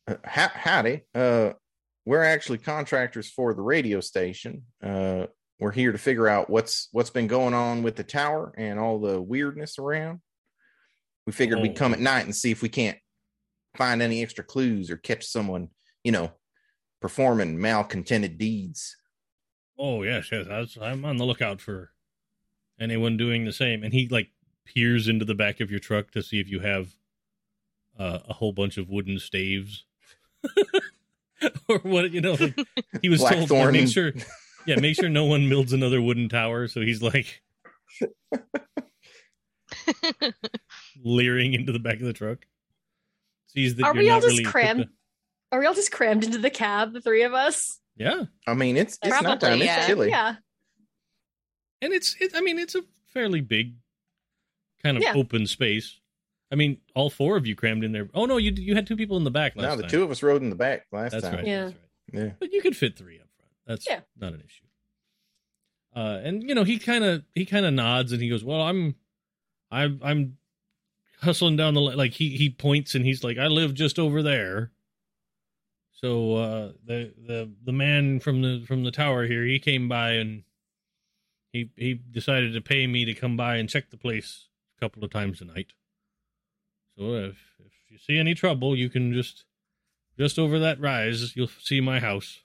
howdy. 0.23 1.01
Uh, 1.13 1.51
we're 2.05 2.23
actually 2.23 2.57
contractors 2.57 3.29
for 3.29 3.53
the 3.53 3.61
radio 3.61 3.99
station. 3.99 4.63
Uh, 4.83 5.27
we're 5.59 5.71
here 5.71 5.91
to 5.91 5.97
figure 5.97 6.27
out 6.27 6.49
what's 6.49 6.89
what's 6.91 7.11
been 7.11 7.27
going 7.27 7.53
on 7.53 7.83
with 7.83 7.95
the 7.95 8.03
tower 8.03 8.53
and 8.57 8.79
all 8.79 8.99
the 8.99 9.21
weirdness 9.21 9.77
around. 9.77 10.19
We 11.27 11.33
figured 11.33 11.61
we'd 11.61 11.75
come 11.75 11.93
at 11.93 11.99
night 11.99 12.25
and 12.25 12.35
see 12.35 12.49
if 12.49 12.63
we 12.63 12.69
can't 12.69 12.97
find 13.77 14.01
any 14.01 14.23
extra 14.23 14.43
clues 14.43 14.89
or 14.89 14.97
catch 14.97 15.25
someone, 15.25 15.69
you 16.03 16.11
know, 16.11 16.31
performing 16.99 17.61
malcontented 17.61 18.37
deeds. 18.37 18.95
Oh 19.77 20.03
yes, 20.03 20.29
yes, 20.31 20.47
that's, 20.47 20.77
I'm 20.81 21.05
on 21.05 21.17
the 21.17 21.25
lookout 21.25 21.61
for 21.61 21.91
anyone 22.79 23.17
doing 23.17 23.45
the 23.45 23.53
same. 23.53 23.83
And 23.83 23.93
he 23.93 24.07
like 24.07 24.29
peers 24.65 25.07
into 25.07 25.25
the 25.25 25.35
back 25.35 25.59
of 25.59 25.69
your 25.69 25.79
truck 25.79 26.11
to 26.11 26.23
see 26.23 26.39
if 26.39 26.49
you 26.49 26.59
have 26.59 26.95
uh, 27.99 28.19
a 28.27 28.33
whole 28.33 28.53
bunch 28.53 28.77
of 28.77 28.89
wooden 28.89 29.19
staves, 29.19 29.85
or 31.69 31.79
what 31.79 32.11
you 32.11 32.21
know. 32.21 32.33
Like, 32.33 32.55
he 33.01 33.09
was 33.09 33.19
told 33.19 33.31
like, 33.31 33.47
Blackthorn. 33.49 33.73
make 33.73 33.87
sure, 33.89 34.11
yeah, 34.65 34.79
make 34.79 34.95
sure 34.95 35.09
no 35.09 35.25
one 35.25 35.47
builds 35.49 35.73
another 35.73 36.01
wooden 36.01 36.29
tower. 36.29 36.67
So 36.67 36.81
he's 36.81 37.01
like 37.01 37.41
leering 41.03 41.53
into 41.53 41.71
the 41.71 41.79
back 41.79 41.95
of 41.95 42.01
the 42.05 42.13
truck. 42.13 42.39
Sees 43.47 43.75
that 43.75 43.85
Are 43.85 43.93
you're 43.95 44.03
we 44.03 44.09
all 44.09 44.21
just 44.21 44.31
really 44.33 44.43
crammed? 44.43 44.83
to- 44.83 44.89
Are 45.51 45.59
we 45.59 45.65
all 45.65 45.73
just 45.73 45.91
crammed 45.91 46.23
into 46.23 46.37
the 46.37 46.49
cab, 46.49 46.93
the 46.93 47.01
three 47.01 47.23
of 47.23 47.33
us? 47.33 47.79
Yeah, 47.97 48.23
I 48.47 48.53
mean, 48.53 48.77
it's 48.77 48.97
it's 49.03 49.09
Probably, 49.09 49.29
nighttime. 49.31 49.53
It's 49.57 49.65
yeah. 49.65 49.85
chilly. 49.87 50.09
Yeah. 50.09 50.35
and 51.81 51.93
it's 51.93 52.15
it, 52.21 52.31
I 52.35 52.41
mean 52.41 52.57
it's 52.57 52.75
a 52.75 52.81
fairly 53.13 53.41
big 53.41 53.73
kind 54.81 54.97
of 54.97 55.03
Yeah. 55.03 55.13
open 55.15 55.45
space. 55.47 55.99
I 56.51 56.55
mean, 56.55 56.77
all 56.95 57.09
four 57.09 57.37
of 57.37 57.47
you 57.47 57.55
crammed 57.55 57.83
in 57.83 57.91
there. 57.93 58.09
Oh 58.13 58.25
no, 58.25 58.37
you 58.37 58.51
you 58.51 58.75
had 58.75 58.85
two 58.85 58.97
people 58.97 59.15
in 59.17 59.23
the 59.23 59.31
back 59.31 59.55
last 59.55 59.63
Now 59.63 59.75
the 59.75 59.83
time. 59.83 59.91
two 59.91 60.03
of 60.03 60.11
us 60.11 60.21
rode 60.21 60.41
in 60.41 60.49
the 60.49 60.55
back 60.55 60.85
last 60.91 61.11
That's 61.13 61.23
time. 61.23 61.35
right. 61.35 61.47
Yeah. 61.47 61.63
That's 61.63 61.75
right. 62.13 62.23
Yeah. 62.25 62.31
But 62.39 62.51
you 62.51 62.61
could 62.61 62.75
fit 62.75 62.97
three 62.97 63.19
up 63.19 63.27
front. 63.37 63.51
That's 63.65 63.87
Yeah. 63.87 64.01
not 64.19 64.33
an 64.33 64.41
issue. 64.45 64.65
Uh, 65.95 66.19
and 66.23 66.43
you 66.43 66.53
know 66.55 66.63
he 66.63 66.77
kind 66.79 67.03
of 67.03 67.23
he 67.35 67.45
kind 67.45 67.65
of 67.65 67.73
nods 67.73 68.11
and 68.11 68.21
he 68.21 68.29
goes, 68.29 68.43
"Well, 68.43 68.61
I'm, 68.61 68.95
I'm, 69.71 69.99
I'm 70.03 70.37
hustling 71.21 71.55
down 71.57 71.73
the 71.73 71.81
like 71.81 72.13
he 72.13 72.29
he 72.37 72.49
points 72.49 72.95
and 72.95 73.05
he's 73.05 73.23
like, 73.23 73.37
I 73.37 73.47
live 73.47 73.73
just 73.73 73.97
over 73.99 74.21
there. 74.23 74.71
So 75.91 76.35
uh, 76.35 76.71
the 76.85 77.13
the 77.27 77.51
the 77.63 77.71
man 77.73 78.19
from 78.19 78.41
the 78.41 78.63
from 78.65 78.83
the 78.83 78.91
tower 78.91 79.25
here, 79.27 79.45
he 79.45 79.59
came 79.59 79.87
by 79.89 80.11
and 80.13 80.43
he 81.53 81.69
he 81.75 81.93
decided 81.93 82.53
to 82.53 82.61
pay 82.61 82.87
me 82.87 83.05
to 83.05 83.13
come 83.13 83.35
by 83.37 83.57
and 83.57 83.69
check 83.69 83.89
the 83.89 83.97
place 83.97 84.47
a 84.77 84.79
couple 84.79 85.03
of 85.03 85.11
times 85.11 85.41
a 85.41 85.45
night. 85.45 85.73
So 86.97 87.15
if 87.15 87.37
if 87.59 87.71
you 87.89 87.97
see 87.97 88.17
any 88.17 88.33
trouble, 88.35 88.75
you 88.75 88.89
can 88.89 89.13
just 89.13 89.45
just 90.17 90.37
over 90.37 90.59
that 90.59 90.79
rise, 90.79 91.35
you'll 91.35 91.47
see 91.47 91.81
my 91.81 91.99
house. 91.99 92.41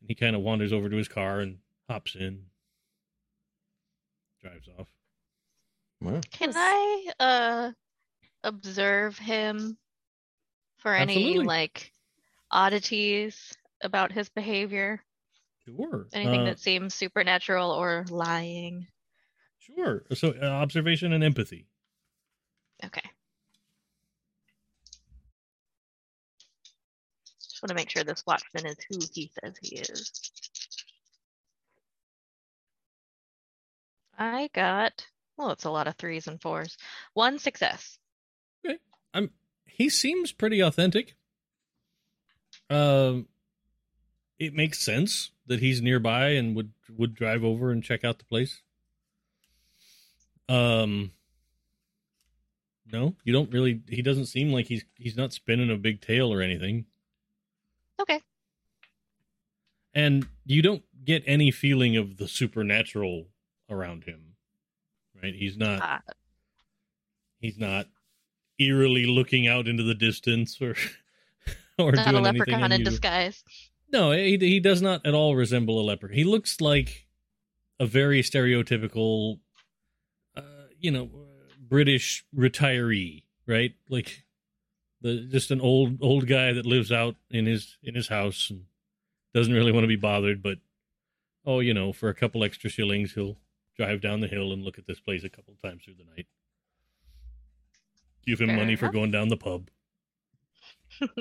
And 0.00 0.08
he 0.08 0.14
kind 0.14 0.34
of 0.34 0.42
wanders 0.42 0.72
over 0.72 0.88
to 0.88 0.96
his 0.96 1.08
car 1.08 1.40
and 1.40 1.58
hops 1.88 2.14
in, 2.16 2.46
drives 4.40 4.68
off. 4.78 4.88
Well, 6.00 6.20
Can 6.30 6.52
I 6.56 7.12
uh 7.20 7.72
observe 8.42 9.16
him 9.18 9.78
for 10.78 10.94
any 10.94 11.38
like 11.38 11.92
oddities 12.50 13.54
about 13.82 14.10
his 14.12 14.28
behavior? 14.28 15.00
Sure. 15.64 16.08
Anything 16.12 16.40
Uh, 16.40 16.44
that 16.46 16.58
seems 16.58 16.94
supernatural 16.94 17.70
or 17.70 18.04
lying? 18.10 18.88
Sure. 19.60 20.02
So 20.14 20.34
uh, 20.42 20.44
observation 20.46 21.12
and 21.12 21.22
empathy. 21.22 21.68
Okay. 22.84 23.08
Want 27.62 27.68
to 27.68 27.74
make 27.74 27.90
sure 27.90 28.02
this 28.02 28.24
watchman 28.26 28.66
is 28.66 28.76
who 28.88 28.98
he 29.14 29.30
says 29.40 29.54
he 29.62 29.76
is. 29.76 30.10
I 34.18 34.50
got, 34.52 35.06
well, 35.36 35.50
it's 35.50 35.64
a 35.64 35.70
lot 35.70 35.86
of 35.86 35.94
threes 35.96 36.26
and 36.26 36.40
fours. 36.40 36.76
One 37.14 37.38
success. 37.38 37.98
Okay. 38.66 38.78
I'm 39.14 39.30
he 39.64 39.88
seems 39.88 40.32
pretty 40.32 40.60
authentic. 40.60 41.14
Um 42.68 43.28
it 44.38 44.54
makes 44.54 44.84
sense 44.84 45.30
that 45.46 45.60
he's 45.60 45.80
nearby 45.80 46.30
and 46.30 46.56
would 46.56 46.72
would 46.90 47.14
drive 47.14 47.44
over 47.44 47.70
and 47.70 47.82
check 47.82 48.04
out 48.04 48.18
the 48.18 48.24
place. 48.24 48.60
Um 50.48 51.12
No, 52.92 53.14
you 53.24 53.32
don't 53.32 53.52
really 53.52 53.82
he 53.88 54.02
doesn't 54.02 54.26
seem 54.26 54.52
like 54.52 54.66
he's 54.66 54.84
he's 54.96 55.16
not 55.16 55.32
spinning 55.32 55.70
a 55.70 55.76
big 55.76 56.00
tale 56.00 56.32
or 56.32 56.42
anything. 56.42 56.86
Okay. 58.02 58.20
And 59.94 60.26
you 60.44 60.62
don't 60.62 60.82
get 61.04 61.22
any 61.26 61.50
feeling 61.50 61.96
of 61.96 62.16
the 62.16 62.28
supernatural 62.28 63.26
around 63.68 64.04
him. 64.04 64.34
Right? 65.22 65.34
He's 65.34 65.56
not 65.56 65.80
Ah, 65.82 66.00
he's 67.38 67.58
not 67.58 67.86
eerily 68.58 69.06
looking 69.06 69.46
out 69.46 69.68
into 69.68 69.82
the 69.82 69.94
distance 69.94 70.60
or 70.60 70.74
or 71.78 71.92
not 71.92 72.06
a 72.06 72.10
doing 72.10 72.26
anything 72.26 72.54
leprechaun 72.54 72.72
in 72.72 72.84
disguise. 72.84 73.44
No, 73.92 74.12
he 74.12 74.38
he 74.38 74.60
does 74.60 74.80
not 74.80 75.04
at 75.04 75.14
all 75.14 75.36
resemble 75.36 75.78
a 75.80 75.84
leopard. 75.84 76.14
He 76.14 76.24
looks 76.24 76.60
like 76.60 77.06
a 77.78 77.86
very 77.86 78.22
stereotypical, 78.22 79.40
uh, 80.36 80.42
you 80.78 80.90
know, 80.90 81.10
British 81.60 82.24
retiree, 82.34 83.24
right? 83.46 83.74
Like 83.88 84.24
the 85.02 85.26
just 85.30 85.50
an 85.50 85.60
old 85.60 85.98
old 86.00 86.26
guy 86.26 86.52
that 86.52 86.66
lives 86.66 86.90
out 86.90 87.16
in 87.30 87.46
his 87.46 87.76
in 87.82 87.94
his 87.94 88.08
house 88.08 88.48
and 88.50 88.64
doesn't 89.34 89.54
really 89.54 89.72
want 89.72 89.84
to 89.84 89.88
be 89.88 89.96
bothered, 89.96 90.42
but 90.42 90.58
oh, 91.44 91.60
you 91.60 91.74
know, 91.74 91.92
for 91.92 92.08
a 92.08 92.14
couple 92.14 92.44
extra 92.44 92.70
shillings, 92.70 93.12
he'll 93.12 93.38
drive 93.76 94.00
down 94.00 94.20
the 94.20 94.28
hill 94.28 94.52
and 94.52 94.62
look 94.62 94.78
at 94.78 94.86
this 94.86 95.00
place 95.00 95.24
a 95.24 95.28
couple 95.28 95.54
times 95.62 95.84
through 95.84 95.94
the 95.94 96.04
night. 96.16 96.26
Give 98.26 98.40
him 98.40 98.48
Fair 98.48 98.56
money 98.56 98.76
for 98.76 98.88
going 98.88 99.10
down 99.10 99.28
the 99.28 99.36
pub. 99.36 99.68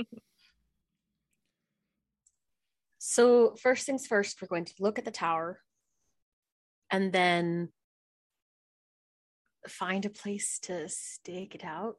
So 3.04 3.56
first 3.56 3.88
things 3.88 4.06
first, 4.06 4.40
we're 4.42 4.48
going 4.48 4.66
to 4.66 4.74
look 4.80 5.00
at 5.00 5.06
the 5.06 5.12
tower 5.12 5.60
and 6.92 7.12
then 7.12 7.70
find 9.68 10.06
a 10.06 10.10
place 10.10 10.60
to 10.60 10.88
stake 10.88 11.56
it 11.56 11.66
out. 11.66 11.98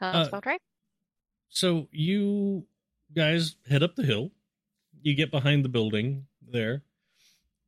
Uh, 0.00 0.28
right. 0.46 0.60
So 1.48 1.88
you 1.92 2.66
guys 3.14 3.56
head 3.68 3.82
up 3.82 3.96
the 3.96 4.02
hill. 4.02 4.30
You 5.02 5.14
get 5.14 5.30
behind 5.30 5.64
the 5.64 5.68
building 5.68 6.26
there, 6.46 6.82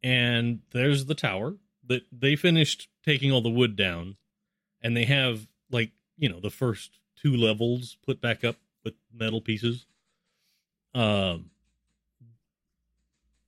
and 0.02 0.60
there's 0.72 1.06
the 1.06 1.14
tower 1.14 1.56
that 1.86 2.02
they 2.10 2.34
finished 2.36 2.88
taking 3.04 3.30
all 3.30 3.42
the 3.42 3.50
wood 3.50 3.76
down, 3.76 4.16
and 4.82 4.96
they 4.96 5.04
have 5.04 5.46
like 5.70 5.92
you 6.16 6.28
know 6.28 6.40
the 6.40 6.50
first 6.50 6.98
two 7.20 7.36
levels 7.36 7.96
put 8.04 8.20
back 8.20 8.44
up 8.44 8.56
with 8.84 8.94
metal 9.12 9.40
pieces. 9.40 9.86
Um, 10.94 11.50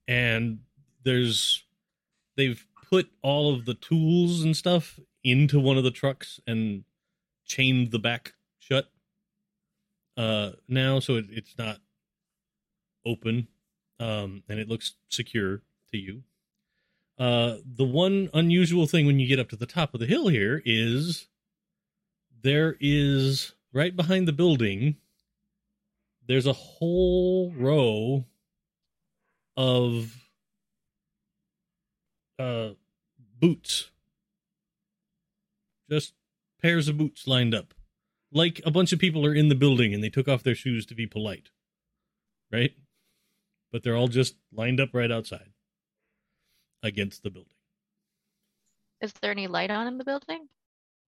and 0.07 0.59
there's 1.03 1.63
they've 2.35 2.65
put 2.89 3.09
all 3.21 3.53
of 3.53 3.65
the 3.65 3.73
tools 3.73 4.41
and 4.41 4.55
stuff 4.55 4.99
into 5.23 5.59
one 5.59 5.77
of 5.77 5.83
the 5.83 5.91
trucks 5.91 6.39
and 6.47 6.83
chained 7.45 7.91
the 7.91 7.99
back 7.99 8.33
shut 8.71 8.89
uh 10.17 10.51
now 10.67 10.99
so 10.99 11.15
it, 11.15 11.25
it's 11.29 11.57
not 11.57 11.77
open 13.05 13.47
um 13.99 14.43
and 14.49 14.59
it 14.59 14.67
looks 14.67 14.93
secure 15.09 15.61
to 15.91 15.97
you. 15.97 16.23
Uh 17.17 17.57
the 17.65 17.85
one 17.85 18.29
unusual 18.33 18.85
thing 18.85 19.05
when 19.05 19.19
you 19.19 19.27
get 19.27 19.39
up 19.39 19.49
to 19.49 19.55
the 19.55 19.65
top 19.65 19.93
of 19.93 19.99
the 19.99 20.05
hill 20.05 20.27
here 20.27 20.61
is 20.65 21.27
there 22.41 22.77
is 22.79 23.53
right 23.73 23.95
behind 23.95 24.27
the 24.27 24.33
building 24.33 24.95
there's 26.27 26.45
a 26.45 26.53
whole 26.53 27.51
row 27.57 28.23
of 29.57 30.15
uh 32.37 32.69
boots. 33.39 33.89
Just 35.89 36.13
pairs 36.61 36.87
of 36.87 36.97
boots 36.97 37.25
lined 37.25 37.55
up 37.55 37.73
like 38.31 38.61
a 38.65 38.71
bunch 38.71 38.91
of 38.93 38.99
people 38.99 39.25
are 39.25 39.33
in 39.33 39.49
the 39.49 39.55
building 39.55 39.93
and 39.93 40.03
they 40.03 40.09
took 40.09 40.27
off 40.27 40.43
their 40.43 40.55
shoes 40.55 40.85
to 40.85 40.95
be 40.95 41.07
polite 41.07 41.49
right 42.51 42.71
but 43.71 43.83
they're 43.83 43.95
all 43.95 44.07
just 44.07 44.35
lined 44.51 44.79
up 44.79 44.89
right 44.93 45.11
outside 45.11 45.49
against 46.83 47.23
the 47.23 47.29
building 47.29 47.53
Is 49.01 49.13
there 49.21 49.31
any 49.31 49.47
light 49.47 49.71
on 49.71 49.87
in 49.87 49.97
the 49.97 50.03
building? 50.05 50.47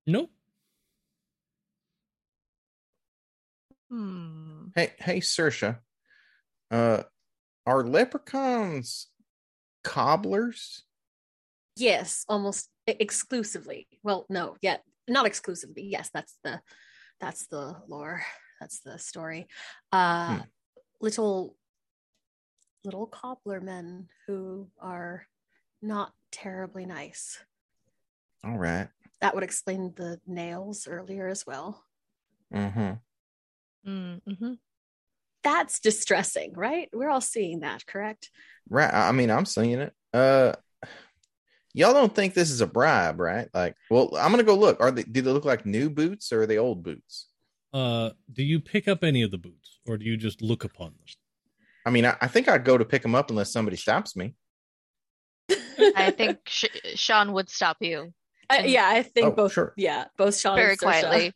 nope 0.06 0.32
Hmm. 3.90 4.68
Hey, 4.74 4.94
hey, 5.00 5.20
Saoirse. 5.20 5.78
Uh, 6.72 7.04
are 7.66 7.84
leprechauns 7.84 9.08
cobblers? 9.84 10.84
Yes, 11.76 12.26
almost 12.30 12.70
exclusively. 12.88 13.88
Well, 14.02 14.26
no, 14.30 14.56
yeah, 14.62 14.78
not 15.10 15.26
exclusively. 15.26 15.84
Yes, 15.84 16.10
that's 16.14 16.38
the 16.44 16.62
that's 17.22 17.48
the 17.48 17.78
lore. 17.88 18.24
That's 18.60 18.80
the 18.82 18.98
story. 19.00 19.48
Uh 19.92 20.36
Hmm. 20.36 20.42
little 21.00 21.56
little 22.84 23.06
cobbler 23.06 23.62
men 23.62 24.10
who 24.28 24.68
are 24.80 25.26
not 25.82 26.14
terribly 26.32 26.86
nice. 26.86 27.40
All 28.44 28.58
right. 28.58 28.90
That 29.22 29.36
would 29.36 29.44
explain 29.44 29.94
the 29.96 30.20
nails 30.26 30.88
earlier 30.88 31.28
as 31.28 31.46
well. 31.46 31.84
Mm-hmm. 32.54 32.94
Mm-hmm. 33.88 34.54
That's 35.44 35.80
distressing, 35.80 36.54
right? 36.54 36.90
We're 36.92 37.10
all 37.10 37.22
seeing 37.22 37.60
that, 37.62 37.86
correct? 37.86 38.30
Right. 38.70 38.92
I 38.92 39.10
I 39.10 39.12
mean, 39.12 39.30
I'm 39.30 39.46
seeing 39.46 39.80
it. 39.80 39.94
Uh, 40.14 40.54
y'all 41.74 41.94
don't 41.94 42.14
think 42.14 42.34
this 42.34 42.50
is 42.52 42.62
a 42.62 42.68
bribe, 42.68 43.20
right? 43.20 43.48
Like, 43.54 43.76
well, 43.90 44.10
I'm 44.18 44.32
gonna 44.32 44.44
go 44.44 44.56
look. 44.56 44.80
Are 44.80 44.92
they? 44.92 45.04
Do 45.04 45.22
they 45.22 45.32
look 45.32 45.46
like 45.46 45.66
new 45.66 45.90
boots 45.90 46.32
or 46.32 46.42
are 46.44 46.48
they 46.48 46.58
old 46.58 46.84
boots? 46.84 47.28
uh 47.74 48.10
do 48.34 48.44
you 48.44 48.60
pick 48.60 48.90
up 48.90 49.02
any 49.02 49.22
of 49.22 49.32
the 49.32 49.38
boots 49.38 49.80
or 49.88 49.98
do 49.98 50.04
you 50.06 50.18
just 50.18 50.42
look 50.42 50.66
upon 50.66 50.88
them 50.88 51.00
I 51.86 51.90
mean, 51.90 52.06
I, 52.06 52.18
I 52.20 52.28
think 52.28 52.50
I'd 52.50 52.66
go 52.66 52.78
to 52.78 52.84
pick 52.84 53.02
them 53.02 53.16
up 53.16 53.30
unless 53.30 53.50
somebody 53.50 53.78
stops 53.78 54.14
me. 54.14 54.36
I 55.96 56.12
think 56.12 56.40
Sh- 56.48 56.66
Sean 56.96 57.32
would 57.32 57.50
stop 57.50 57.78
you 57.80 58.14
Uh, 58.50 58.64
yeah, 58.66 58.88
I 58.90 59.04
think 59.04 59.28
Oh, 59.28 59.32
both. 59.32 59.54
sure. 59.54 59.74
Yeah, 59.78 60.06
both 60.18 60.38
Sean 60.38 60.58
very 60.58 60.72
and 60.72 60.80
quietly. 60.80 61.34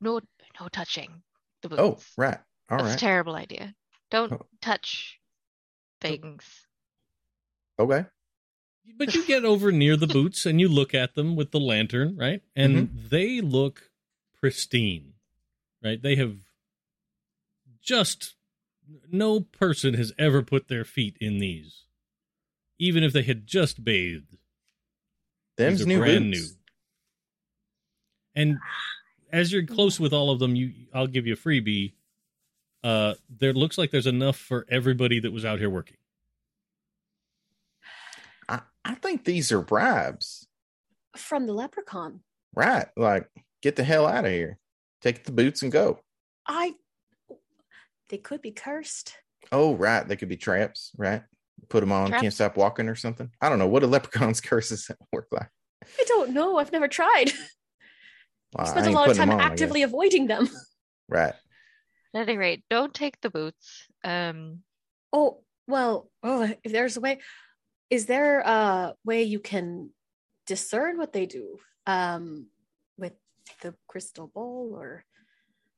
No, 0.00 0.20
no 0.60 0.68
touching 0.68 1.22
the 1.62 1.68
boots. 1.70 1.82
Oh, 1.82 1.98
right. 2.16 2.38
All 2.70 2.78
That's 2.78 2.90
right. 2.90 2.94
a 2.94 2.98
terrible 2.98 3.34
idea. 3.34 3.74
Don't 4.12 4.32
Oh. 4.32 4.46
touch 4.62 5.18
things. 6.00 6.44
okay. 7.78 8.06
But 8.96 9.14
you 9.14 9.24
get 9.26 9.44
over 9.44 9.70
near 9.70 9.96
the 9.96 10.06
boots 10.06 10.46
and 10.46 10.60
you 10.60 10.68
look 10.68 10.94
at 10.94 11.14
them 11.14 11.36
with 11.36 11.50
the 11.50 11.60
lantern 11.60 12.16
right 12.16 12.42
and 12.56 12.90
they 13.10 13.40
look 13.40 13.90
pristine 14.40 15.14
right 15.82 16.02
they 16.02 16.14
have 16.14 16.36
just 17.80 18.34
no 19.10 19.40
person 19.40 19.94
has 19.94 20.12
ever 20.18 20.42
put 20.42 20.68
their 20.68 20.84
feet 20.84 21.16
in 21.20 21.38
these 21.38 21.84
even 22.78 23.02
if 23.02 23.12
they 23.12 23.22
had 23.22 23.46
just 23.46 23.84
bathed 23.84 24.36
Them's 25.58 25.84
new 25.86 25.98
brand 25.98 26.32
boots. 26.32 26.50
new. 26.50 26.54
And 28.34 28.58
as 29.32 29.52
you're 29.52 29.66
close 29.66 29.98
with 29.98 30.12
all 30.12 30.30
of 30.30 30.38
them, 30.38 30.54
you 30.54 30.72
I'll 30.94 31.08
give 31.08 31.26
you 31.26 31.34
a 31.34 31.36
freebie. 31.36 31.92
Uh, 32.84 33.14
there 33.28 33.52
looks 33.52 33.76
like 33.76 33.90
there's 33.90 34.06
enough 34.06 34.36
for 34.36 34.64
everybody 34.70 35.18
that 35.18 35.32
was 35.32 35.44
out 35.44 35.58
here 35.58 35.68
working. 35.68 35.96
I, 38.88 38.92
I 38.92 38.94
think 38.96 39.24
these 39.24 39.52
are 39.52 39.60
bribes. 39.60 40.46
From 41.16 41.46
the 41.46 41.52
leprechaun. 41.52 42.20
Right. 42.54 42.86
Like, 42.96 43.28
get 43.62 43.76
the 43.76 43.84
hell 43.84 44.06
out 44.06 44.24
of 44.24 44.30
here. 44.32 44.58
Take 45.02 45.24
the 45.24 45.32
boots 45.32 45.62
and 45.62 45.70
go. 45.70 46.00
I. 46.46 46.74
They 48.08 48.18
could 48.18 48.40
be 48.42 48.52
cursed. 48.52 49.14
Oh, 49.52 49.74
right. 49.74 50.06
They 50.06 50.16
could 50.16 50.28
be 50.28 50.36
traps, 50.36 50.92
right? 50.96 51.22
Put 51.68 51.80
them 51.80 51.92
on, 51.92 52.10
can't 52.10 52.32
stop 52.32 52.56
walking 52.56 52.88
or 52.88 52.94
something. 52.94 53.30
I 53.40 53.48
don't 53.48 53.58
know. 53.58 53.66
What 53.66 53.80
do 53.80 53.86
leprechauns' 53.88 54.40
curses 54.42 54.90
work 55.12 55.26
like? 55.32 55.48
I 55.84 56.04
don't 56.06 56.30
know. 56.32 56.56
I've 56.58 56.72
never 56.72 56.88
tried. 56.88 57.32
Well, 58.54 58.64
I 58.66 58.68
I 58.68 58.70
spent 58.70 58.86
a 58.86 58.88
ain't 58.88 58.94
lot 58.96 59.10
of 59.10 59.16
putting 59.16 59.22
'em 59.24 59.28
time 59.28 59.34
on, 59.34 59.40
I 59.40 59.44
guess. 59.44 59.52
actively 59.52 59.82
avoiding 59.82 60.26
them. 60.26 60.48
Right. 61.10 61.34
At 62.14 62.28
any 62.28 62.38
rate, 62.38 62.64
don't 62.70 62.94
take 62.94 63.20
the 63.20 63.28
boots. 63.28 63.86
Um, 64.02 64.62
Oh 65.12 65.42
well. 65.66 66.10
Oh, 66.22 66.50
if 66.64 66.72
there's 66.72 66.96
a 66.96 67.00
way, 67.00 67.20
is 67.90 68.06
there 68.06 68.40
a 68.40 68.94
way 69.04 69.22
you 69.22 69.40
can 69.40 69.90
discern 70.46 70.98
what 70.98 71.12
they 71.12 71.26
do? 71.26 71.58
Um, 71.86 72.48
with 72.98 73.14
the 73.62 73.74
crystal 73.86 74.26
bowl 74.26 74.72
or 74.74 75.04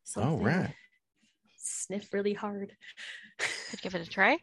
something. 0.05 0.41
Oh, 0.41 0.43
right. 0.45 0.75
Sniff 1.57 2.13
really 2.13 2.35
hard. 2.35 2.73
could 3.39 3.81
give 3.83 3.95
it 3.95 4.07
a 4.07 4.11
try. 4.11 4.39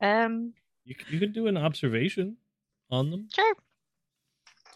Um, 0.00 0.52
You 0.84 0.94
c- 0.94 1.14
you 1.14 1.18
could 1.18 1.32
do 1.32 1.46
an 1.48 1.56
observation 1.56 2.36
on 2.90 3.10
them. 3.10 3.28
Sure. 3.34 3.54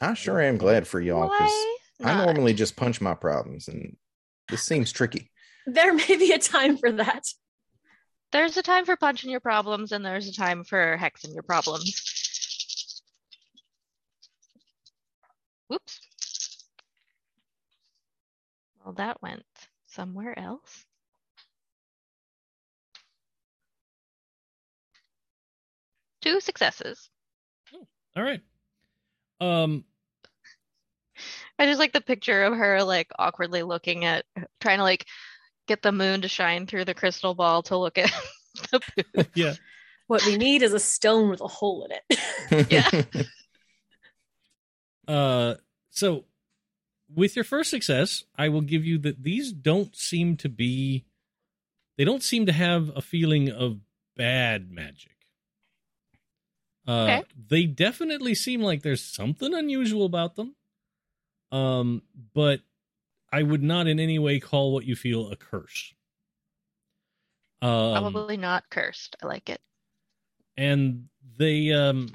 I 0.01 0.15
sure 0.15 0.41
am 0.41 0.57
glad 0.57 0.87
for 0.87 1.01
y'all 1.01 1.29
because 1.29 1.53
I 2.05 2.25
normally 2.25 2.53
just 2.53 2.77
punch 2.77 3.01
my 3.01 3.15
problems, 3.15 3.69
and 3.69 3.97
this 4.49 4.63
seems 4.63 4.93
tricky. 4.93 5.31
There 5.67 5.93
may 5.95 6.17
be 6.17 6.33
a 6.33 6.39
time 6.39 6.77
for 6.77 6.93
that. 6.93 7.25
There's 8.37 8.59
a 8.59 8.63
time 8.63 8.85
for 8.85 8.97
punching 8.97 9.31
your 9.31 9.41
problems, 9.41 9.93
and 9.93 10.05
there's 10.05 10.29
a 10.29 10.35
time 10.35 10.63
for 10.63 10.99
hexing 11.01 11.33
your 11.33 11.43
problems. 11.43 13.03
Whoops. 15.69 16.01
Well, 18.85 18.93
that 18.93 19.23
went 19.23 19.47
somewhere 19.87 20.39
else. 20.39 20.85
Two 26.21 26.41
successes. 26.41 27.09
All 28.15 28.23
right. 28.23 28.43
Um. 29.41 29.83
I 31.59 31.65
just 31.65 31.81
like 31.81 31.95
the 31.95 32.03
picture 32.03 32.43
of 32.43 32.55
her 32.55 32.85
like 32.85 33.11
awkwardly 33.19 33.63
looking 33.63 34.05
at, 34.05 34.27
trying 34.61 34.77
to 34.77 34.85
like 34.85 35.07
get 35.67 35.83
the 35.83 35.93
moon 35.93 36.23
to 36.23 36.29
shine 36.29 36.67
through 36.67 36.85
the 36.85 36.95
crystal 36.95 37.35
ball 37.35 37.63
to 37.65 37.77
look 37.77 37.99
at 37.99 38.13
the 38.73 38.81
poop. 38.81 39.27
Yeah. 39.35 39.55
What 40.07 40.25
we 40.25 40.37
need 40.37 40.63
is 40.63 40.73
a 40.73 40.79
stone 40.79 41.31
with 41.31 41.41
a 41.41 41.49
hole 41.49 41.87
in 41.91 41.99
it. 42.11 42.67
Yeah. 42.71 43.23
Uh. 45.09 45.55
So, 45.91 46.25
with 47.15 47.37
your 47.37 47.45
first 47.45 47.71
success, 47.71 48.25
I 48.37 48.49
will 48.49 48.61
give 48.61 48.85
you 48.85 48.99
that 48.99 49.23
these 49.23 49.53
don't 49.53 49.95
seem 49.97 50.37
to 50.39 50.49
be. 50.49 51.05
They 51.97 52.05
don't 52.05 52.23
seem 52.23 52.47
to 52.47 52.53
have 52.53 52.93
a 52.95 53.01
feeling 53.01 53.51
of 53.51 53.79
bad 54.17 54.71
magic. 54.71 55.13
Uh, 56.87 57.03
Okay. 57.03 57.23
They 57.49 57.65
definitely 57.67 58.35
seem 58.35 58.63
like 58.63 58.83
there's 58.83 59.03
something 59.03 59.55
unusual 59.55 60.05
about 60.05 60.37
them. 60.37 60.55
Um, 61.51 62.03
but 62.35 62.61
I 63.33 63.43
would 63.43 63.63
not 63.63 63.87
in 63.87 63.99
any 64.01 64.19
way 64.19 64.39
call 64.41 64.73
what 64.73 64.85
you 64.85 64.95
feel 64.97 65.31
a 65.31 65.37
curse. 65.37 65.93
Um, 67.63 67.93
Probably 68.13 68.37
not 68.37 68.69
cursed. 68.71 69.17
I 69.23 69.27
like 69.27 69.49
it. 69.49 69.61
and 70.57 71.09
they 71.39 71.73
um 71.73 72.09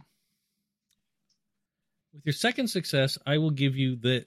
with 2.14 2.26
your 2.26 2.34
second 2.34 2.68
success 2.70 3.18
i 3.26 3.38
will 3.38 3.52
give 3.52 3.76
you 3.76 3.96
that 3.98 4.26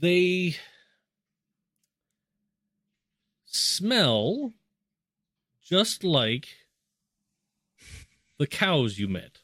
they 0.00 0.56
smell 3.44 4.52
just 5.62 6.02
like 6.02 6.48
the 8.38 8.46
cows 8.46 8.98
you 8.98 9.06
met 9.08 9.38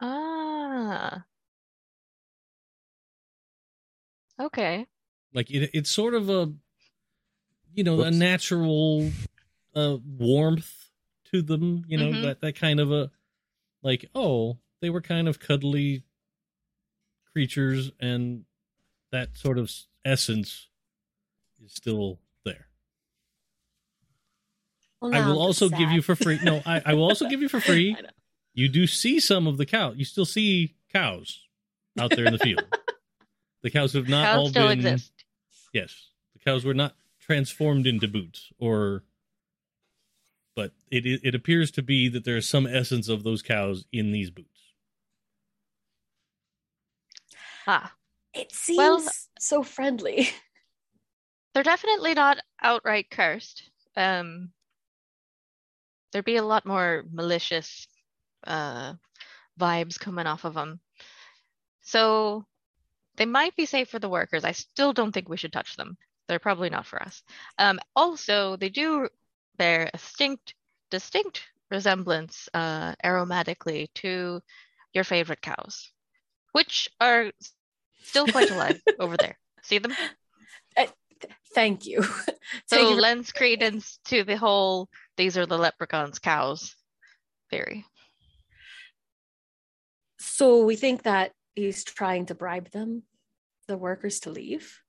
Ah. 0.00 1.24
Okay. 4.40 4.86
like 5.34 5.50
it, 5.50 5.70
it's 5.74 5.90
sort 5.90 6.14
of 6.14 6.28
a 6.30 6.52
you 7.74 7.84
know 7.84 8.00
a 8.02 8.10
natural 8.10 9.10
uh 9.74 9.96
warmth 10.04 10.90
to 11.32 11.42
them 11.42 11.84
you 11.88 11.98
know 11.98 12.12
Mhm. 12.12 12.22
that 12.22 12.40
that 12.40 12.56
kind 12.56 12.80
of 12.80 12.90
a 12.90 13.10
like 13.82 14.06
oh 14.14 14.58
they 14.80 14.90
were 14.90 15.00
kind 15.00 15.28
of 15.28 15.38
cuddly 15.40 16.02
creatures 17.32 17.90
and 18.00 18.44
that 19.12 19.36
sort 19.36 19.58
of 19.58 19.70
essence 20.04 20.68
is 21.64 21.72
still 21.72 22.18
there 22.44 22.66
Well, 25.00 25.14
i 25.14 25.20
will 25.20 25.32
I'm 25.32 25.38
also 25.38 25.68
give 25.68 25.90
you 25.90 26.02
for 26.02 26.14
free 26.16 26.38
no 26.42 26.62
I, 26.64 26.82
I 26.86 26.94
will 26.94 27.04
also 27.04 27.28
give 27.28 27.42
you 27.42 27.48
for 27.48 27.60
free 27.70 27.94
I 27.98 28.02
know. 28.02 28.08
you 28.54 28.68
do 28.68 28.86
see 28.86 29.20
some 29.20 29.46
of 29.46 29.56
the 29.58 29.66
cow 29.66 29.92
you 29.92 30.04
still 30.04 30.24
see 30.24 30.74
cows 30.92 31.44
out 31.98 32.10
there 32.16 32.24
in 32.24 32.32
the 32.32 32.38
field 32.38 32.64
the 33.62 33.70
cows 33.70 33.92
have 33.92 34.08
not 34.08 34.36
all 34.36 34.44
Cows 34.44 34.50
still 34.50 34.68
been 34.68 34.78
exist. 34.78 35.12
Yes, 35.72 36.10
the 36.34 36.38
cows 36.38 36.64
were 36.64 36.74
not 36.74 36.94
transformed 37.20 37.86
into 37.86 38.08
boots, 38.08 38.50
or, 38.58 39.04
but 40.56 40.72
it 40.90 41.06
it 41.06 41.20
it 41.24 41.34
appears 41.34 41.70
to 41.72 41.82
be 41.82 42.08
that 42.08 42.24
there 42.24 42.36
is 42.36 42.48
some 42.48 42.66
essence 42.66 43.08
of 43.08 43.22
those 43.24 43.42
cows 43.42 43.84
in 43.92 44.12
these 44.12 44.30
boots. 44.30 44.48
Ah. 47.66 47.92
It 48.34 48.52
seems 48.52 48.78
Well- 48.78 49.08
so 49.38 49.62
friendly. 49.62 50.28
They're 51.54 51.62
definitely 51.62 52.14
not 52.14 52.38
outright 52.62 53.10
cursed. 53.10 53.68
Um, 53.96 54.52
there'd 56.12 56.24
be 56.24 56.36
a 56.36 56.42
lot 56.44 56.64
more 56.64 57.04
malicious 57.10 57.88
uh, 58.46 58.94
vibes 59.58 59.98
coming 59.98 60.26
off 60.26 60.44
of 60.44 60.54
them. 60.54 60.78
So 61.82 62.46
they 63.18 63.26
might 63.26 63.54
be 63.56 63.66
safe 63.66 63.90
for 63.90 63.98
the 63.98 64.08
workers. 64.08 64.44
I 64.44 64.52
still 64.52 64.92
don't 64.92 65.12
think 65.12 65.28
we 65.28 65.36
should 65.36 65.52
touch 65.52 65.76
them. 65.76 65.98
They're 66.28 66.38
probably 66.38 66.70
not 66.70 66.86
for 66.86 67.02
us. 67.02 67.22
Um, 67.58 67.78
also, 67.94 68.56
they 68.56 68.68
do 68.68 69.08
bear 69.56 69.90
a 69.92 69.96
distinct, 69.96 70.54
distinct 70.90 71.42
resemblance 71.70 72.48
uh, 72.54 72.94
aromatically 73.04 73.88
to 73.96 74.40
your 74.94 75.04
favorite 75.04 75.42
cows, 75.42 75.90
which 76.52 76.88
are 77.00 77.32
still 78.04 78.26
quite 78.28 78.50
alive 78.50 78.80
over 79.00 79.16
there. 79.16 79.36
See 79.62 79.78
them? 79.78 79.94
Thank 81.54 81.86
you. 81.86 82.04
So 82.66 82.78
you 82.78 82.94
for- 82.94 83.00
lends 83.00 83.32
credence 83.32 83.98
to 84.06 84.22
the 84.22 84.36
whole 84.36 84.88
these 85.16 85.36
are 85.36 85.46
the 85.46 85.58
leprechauns 85.58 86.18
cows 86.20 86.76
theory. 87.50 87.84
so 90.20 90.64
we 90.64 90.76
think 90.76 91.02
that 91.02 91.32
he's 91.58 91.84
trying 91.84 92.26
to 92.26 92.34
bribe 92.34 92.70
them, 92.70 93.02
the 93.66 93.76
workers, 93.76 94.20
to 94.20 94.30
leave. 94.30 94.80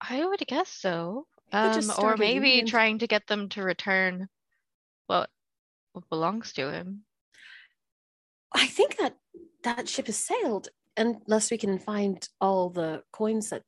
I 0.00 0.24
would 0.24 0.44
guess 0.46 0.68
so. 0.68 1.26
Um, 1.52 1.90
or 1.98 2.16
maybe 2.16 2.62
trying 2.62 2.98
to 3.00 3.06
get 3.06 3.26
them 3.26 3.48
to 3.50 3.62
return 3.62 4.28
what 5.06 5.28
what 5.92 6.08
belongs 6.08 6.52
to 6.54 6.72
him. 6.72 7.04
I 8.54 8.66
think 8.66 8.96
that 8.96 9.16
that 9.62 9.88
ship 9.88 10.06
has 10.06 10.16
sailed 10.16 10.68
unless 10.96 11.50
we 11.50 11.58
can 11.58 11.78
find 11.78 12.26
all 12.40 12.70
the 12.70 13.02
coins 13.12 13.50
that 13.50 13.64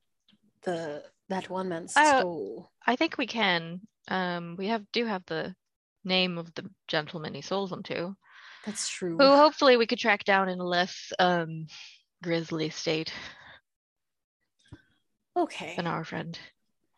the 0.63 1.03
that 1.29 1.49
one 1.49 1.69
man 1.69 1.87
Uh, 1.95 2.19
stole. 2.19 2.71
I 2.85 2.95
think 2.95 3.17
we 3.17 3.27
can. 3.27 3.81
Um, 4.07 4.55
we 4.57 4.67
have 4.67 4.83
do 4.91 5.05
have 5.05 5.23
the 5.27 5.55
name 6.03 6.37
of 6.37 6.53
the 6.55 6.69
gentleman 6.87 7.33
he 7.33 7.41
sold 7.41 7.69
them 7.69 7.83
to, 7.83 8.15
That's 8.65 8.89
true. 8.89 9.17
who 9.17 9.35
hopefully 9.35 9.77
we 9.77 9.85
could 9.87 9.99
track 9.99 10.23
down 10.23 10.49
in 10.49 10.59
a 10.59 10.63
less 10.65 11.13
um 11.19 11.67
grisly 12.23 12.69
state 12.71 13.13
Okay. 15.37 15.73
than 15.75 15.85
our 15.87 16.03
friend 16.03 16.37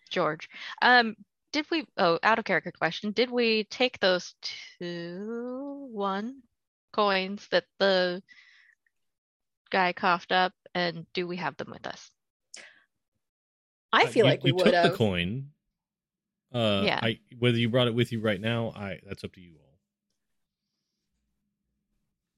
George. 0.09 0.47
Um, 0.82 1.15
did 1.51 1.65
we? 1.72 1.86
Oh, 1.97 2.20
out 2.24 2.39
of 2.39 2.45
character 2.45 2.72
question. 2.72 3.11
Did 3.11 3.32
we 3.32 3.63
take 3.65 3.99
those 3.99 4.36
two 4.80 5.88
one 5.91 6.41
coins 6.93 7.47
that 7.51 7.65
the 7.80 8.22
guy 9.70 9.91
coughed 9.93 10.32
up, 10.32 10.53
and 10.76 11.05
do 11.13 11.28
we 11.28 11.38
have 11.38 11.57
them 11.57 11.72
with 11.72 11.86
us? 11.88 12.11
I 13.91 14.03
Uh, 14.05 14.07
feel 14.07 14.26
you- 14.26 14.32
like 14.32 14.43
we 14.43 14.51
you 14.51 14.55
would 14.55 14.65
took 14.65 14.74
have. 14.76 14.91
the 14.91 14.97
coin. 14.97 15.51
Uh, 16.53 16.84
Yeah. 16.86 16.99
I 17.01 17.20
whether 17.39 17.57
you 17.57 17.70
brought 17.70 17.88
it 17.88 17.95
with 17.95 18.11
you 18.11 18.22
right 18.22 18.39
now, 18.39 18.72
I 18.72 18.99
that's 19.03 19.24
up 19.24 19.34
to 19.34 19.41
you 19.41 19.57
all. 19.59 19.76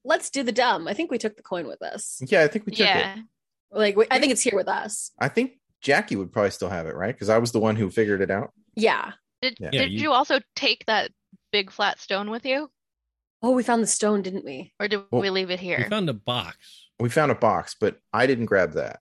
Let's 0.04 0.30
do 0.30 0.42
the 0.42 0.52
dumb. 0.52 0.88
I 0.88 0.94
think 0.94 1.10
we 1.10 1.18
took 1.18 1.36
the 1.36 1.42
coin 1.42 1.66
with 1.66 1.82
us. 1.82 2.20
Yeah, 2.26 2.42
I 2.42 2.48
think 2.48 2.66
we 2.66 2.72
took 2.72 2.80
it. 2.80 2.84
Yeah. 2.88 3.16
Like 3.70 3.96
we, 3.96 4.06
I 4.10 4.18
think 4.18 4.32
it's 4.32 4.42
here 4.42 4.56
with 4.56 4.68
us. 4.68 5.10
I 5.18 5.28
think 5.28 5.52
Jackie 5.82 6.16
would 6.16 6.32
probably 6.32 6.50
still 6.50 6.70
have 6.70 6.86
it, 6.86 6.94
right? 6.96 7.14
Because 7.14 7.28
I 7.28 7.38
was 7.38 7.52
the 7.52 7.60
one 7.60 7.76
who 7.76 7.90
figured 7.90 8.20
it 8.20 8.30
out. 8.30 8.52
Yeah. 8.74 9.12
Did 9.42 9.56
Yeah. 9.60 9.70
Yeah, 9.72 9.82
Did 9.82 9.92
you- 9.92 10.00
you 10.00 10.12
also 10.12 10.40
take 10.56 10.84
that 10.86 11.10
big 11.52 11.70
flat 11.70 11.98
stone 12.00 12.30
with 12.30 12.44
you, 12.46 12.70
Oh, 13.42 13.52
we 13.52 13.62
found 13.62 13.82
the 13.82 13.86
stone, 13.86 14.20
didn't 14.22 14.44
we? 14.44 14.72
or 14.78 14.86
did 14.86 15.00
Well, 15.10 15.22
we 15.22 15.30
leave 15.30 15.50
it 15.50 15.60
here? 15.60 15.78
We 15.78 15.88
found 15.88 16.08
a 16.10 16.14
box. 16.14 16.88
We 16.98 17.08
found 17.08 17.30
a 17.32 17.34
box, 17.34 17.74
but 17.80 17.96
I 18.12 18.26
didn't 18.26 18.44
grab 18.46 18.72
that. 18.74 19.00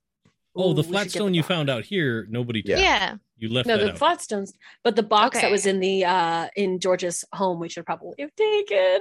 Oh, 0.56 0.72
Ooh, 0.72 0.74
the 0.74 0.84
flat 0.84 1.12
stone 1.12 1.32
the 1.34 1.38
you 1.38 1.43
found 1.43 1.70
out 1.70 1.84
here, 1.84 2.26
nobody 2.30 2.62
took. 2.62 2.72
Yeah. 2.72 2.80
yeah. 2.80 3.16
You 3.38 3.50
left 3.50 3.68
No, 3.68 3.78
that 3.78 3.84
the 3.84 3.91
out. 3.91 3.97
flat 3.97 4.22
stones, 4.22 4.54
but 4.84 4.95
the 4.95 5.04
box 5.04 5.39
that 5.41 5.52
was 5.52 5.66
in 5.66 5.80
the 5.82 6.06
uh 6.06 6.47
in 6.56 6.80
George's 6.80 7.26
home, 7.34 7.60
we 7.60 7.68
should 7.70 7.86
probably 7.86 8.16
have 8.20 8.34
taken. 8.36 9.00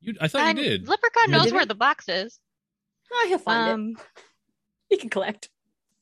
You, 0.00 0.14
I 0.20 0.28
thought 0.28 0.42
And 0.42 0.58
you 0.58 0.64
did. 0.64 0.88
Leprechaun 0.88 1.26
You 1.26 1.32
knows 1.32 1.44
did 1.44 1.52
where 1.54 1.62
it? 1.62 1.68
the 1.68 1.74
box 1.74 2.08
is. 2.08 2.38
Oh, 3.12 3.24
he'll 3.28 3.38
find 3.38 3.70
Um, 3.70 3.96
it. 3.98 4.04
He 4.90 4.96
can 4.96 5.10
collect. 5.10 5.50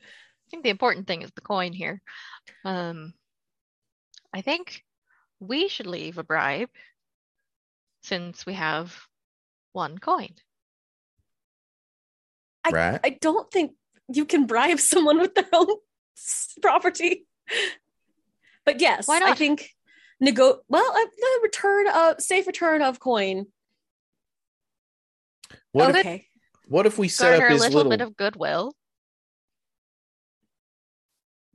I 0.00 0.04
think 0.50 0.62
the 0.62 0.70
important 0.70 1.08
thing 1.08 1.22
is 1.22 1.32
the 1.34 1.40
coin 1.40 1.72
here. 1.72 2.00
Um, 2.64 3.14
I 4.32 4.42
think 4.42 4.84
we 5.40 5.66
should 5.68 5.88
leave 5.88 6.18
a 6.18 6.22
bribe 6.22 6.68
since 8.02 8.46
we 8.46 8.54
have 8.54 8.96
one 9.72 9.98
coin. 9.98 10.34
I- 12.64 12.70
right? 12.70 13.00
I 13.02 13.10
don't 13.20 13.50
think 13.50 13.72
you 14.08 14.24
can 14.24 14.46
bribe 14.46 14.78
someone 14.78 15.20
with 15.20 15.34
their 15.34 15.48
own 15.52 15.66
property. 16.62 17.26
But 18.64 18.80
yes, 18.80 19.08
Why 19.08 19.20
I 19.24 19.34
think 19.34 19.70
nego 20.20 20.60
well 20.68 20.90
uh, 20.92 21.04
the 21.16 21.40
return 21.42 21.86
of 21.88 22.20
safe 22.20 22.46
return 22.46 22.82
of 22.82 23.00
coin. 23.00 23.46
What 25.72 25.94
if, 25.94 26.22
what 26.66 26.86
if 26.86 26.98
we 26.98 27.08
set 27.08 27.38
Garner 27.38 27.54
up 27.54 27.60
a 27.60 27.62
little 27.62 27.76
little 27.76 27.90
bit 27.90 28.00
of 28.00 28.16
goodwill. 28.16 28.72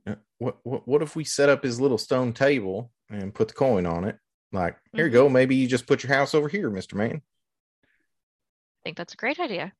Uh, 0.06 0.14
what, 0.38 0.58
what 0.62 0.88
what 0.88 1.02
if 1.02 1.16
we 1.16 1.24
set 1.24 1.48
up 1.48 1.62
his 1.62 1.80
little 1.80 1.98
stone 1.98 2.32
table 2.32 2.90
and 3.10 3.34
put 3.34 3.48
the 3.48 3.54
coin 3.54 3.86
on 3.86 4.04
it? 4.04 4.16
Like, 4.52 4.76
here 4.94 5.06
you 5.06 5.12
go. 5.12 5.28
Maybe 5.28 5.56
you 5.56 5.66
just 5.66 5.86
put 5.86 6.02
your 6.02 6.12
house 6.12 6.34
over 6.34 6.48
here, 6.48 6.70
Mister 6.70 6.96
Man. 6.96 7.22
I 7.82 8.84
think 8.84 8.96
that's 8.96 9.14
a 9.14 9.16
great 9.16 9.38
idea. 9.38 9.72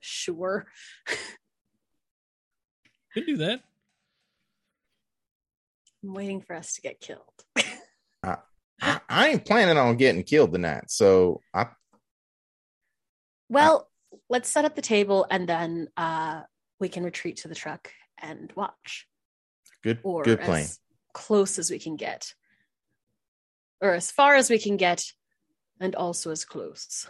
Sure. 0.00 0.66
Can 3.14 3.24
do 3.24 3.36
that. 3.38 3.60
I'm 6.04 6.14
waiting 6.14 6.42
for 6.42 6.54
us 6.54 6.74
to 6.74 6.82
get 6.82 7.00
killed. 7.00 7.22
I, 8.22 8.36
I 9.08 9.28
ain't 9.28 9.46
planning 9.46 9.78
on 9.78 9.96
getting 9.96 10.22
killed 10.22 10.52
tonight, 10.52 10.90
so 10.90 11.40
I 11.54 11.68
Well, 13.48 13.90
let's 14.28 14.48
set 14.48 14.64
up 14.64 14.74
the 14.74 14.82
table 14.82 15.26
and 15.30 15.48
then 15.48 15.88
uh 15.96 16.42
we 16.80 16.88
can 16.88 17.04
retreat 17.04 17.38
to 17.38 17.48
the 17.48 17.54
truck 17.54 17.92
and 18.18 18.52
watch. 18.56 19.06
good 19.82 20.00
Or 20.02 20.22
good 20.24 20.40
plan. 20.40 20.60
as 20.64 20.78
close 21.12 21.58
as 21.58 21.70
we 21.70 21.78
can 21.78 21.96
get. 21.96 22.34
Or 23.80 23.94
as 23.94 24.10
far 24.10 24.34
as 24.36 24.48
we 24.50 24.58
can 24.58 24.76
get, 24.76 25.04
and 25.80 25.94
also 25.94 26.30
as 26.30 26.44
close. 26.44 27.08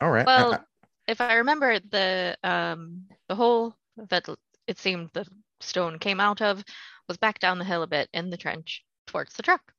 All 0.00 0.10
right. 0.10 0.26
Well, 0.26 0.54
I- 0.54 0.56
I- 0.56 0.64
if 1.08 1.20
I 1.20 1.34
remember 1.34 1.78
the 1.78 2.36
um 2.42 3.06
the 3.28 3.34
hole 3.36 3.76
that 3.96 4.28
it 4.66 4.78
seemed 4.78 5.10
the 5.12 5.26
stone 5.60 5.98
came 5.98 6.20
out 6.20 6.42
of 6.42 6.64
was 7.08 7.16
back 7.16 7.38
down 7.38 7.58
the 7.58 7.64
hill 7.64 7.82
a 7.82 7.86
bit 7.86 8.08
in 8.12 8.30
the 8.30 8.36
trench 8.36 8.84
towards 9.06 9.34
the 9.34 9.42
truck. 9.42 9.72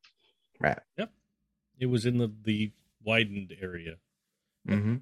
right. 0.60 0.80
Yep. 0.98 1.12
It 1.80 1.86
was 1.88 2.06
in 2.06 2.18
the 2.18 2.32
the 2.44 2.72
widened 3.04 3.54
area, 3.62 3.96
hmm 4.66 4.98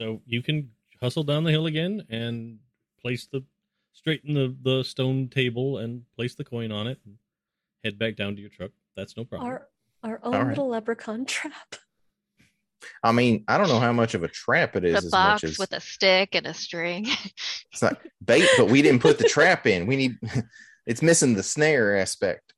so 0.00 0.22
you 0.24 0.42
can 0.42 0.70
hustle 1.00 1.24
down 1.24 1.44
the 1.44 1.50
hill 1.50 1.66
again 1.66 2.04
and 2.08 2.58
place 3.00 3.28
the 3.30 3.44
straighten 3.92 4.34
the 4.34 4.56
the 4.62 4.82
stone 4.82 5.28
table 5.28 5.78
and 5.78 6.02
place 6.16 6.34
the 6.34 6.44
coin 6.44 6.72
on 6.72 6.86
it 6.86 6.98
and 7.04 7.16
head 7.84 7.98
back 7.98 8.16
down 8.16 8.34
to 8.34 8.40
your 8.40 8.50
truck. 8.50 8.70
That's 8.96 9.16
no 9.16 9.24
problem. 9.24 9.50
Our 9.50 9.68
our 10.02 10.20
own 10.22 10.34
All 10.34 10.40
right. 10.40 10.48
little 10.48 10.68
leprechaun 10.68 11.24
trap. 11.26 11.76
I 13.04 13.12
mean, 13.12 13.44
I 13.46 13.58
don't 13.58 13.68
know 13.68 13.78
how 13.78 13.92
much 13.92 14.14
of 14.14 14.22
a 14.22 14.28
trap 14.28 14.74
it 14.74 14.86
is 14.86 15.04
The 15.04 15.10
box 15.10 15.42
much 15.42 15.50
as 15.50 15.58
with 15.58 15.72
a 15.74 15.80
stick 15.80 16.34
and 16.34 16.46
a 16.46 16.54
string. 16.54 17.06
it's 17.72 17.82
not 17.82 18.00
bait, 18.24 18.48
but 18.56 18.70
we 18.70 18.80
didn't 18.80 19.02
put 19.02 19.18
the 19.18 19.28
trap 19.28 19.66
in. 19.66 19.86
We 19.86 19.96
need 19.96 20.18
it's 20.86 21.02
missing 21.02 21.34
the 21.34 21.42
snare 21.42 21.96
aspect. 21.96 22.54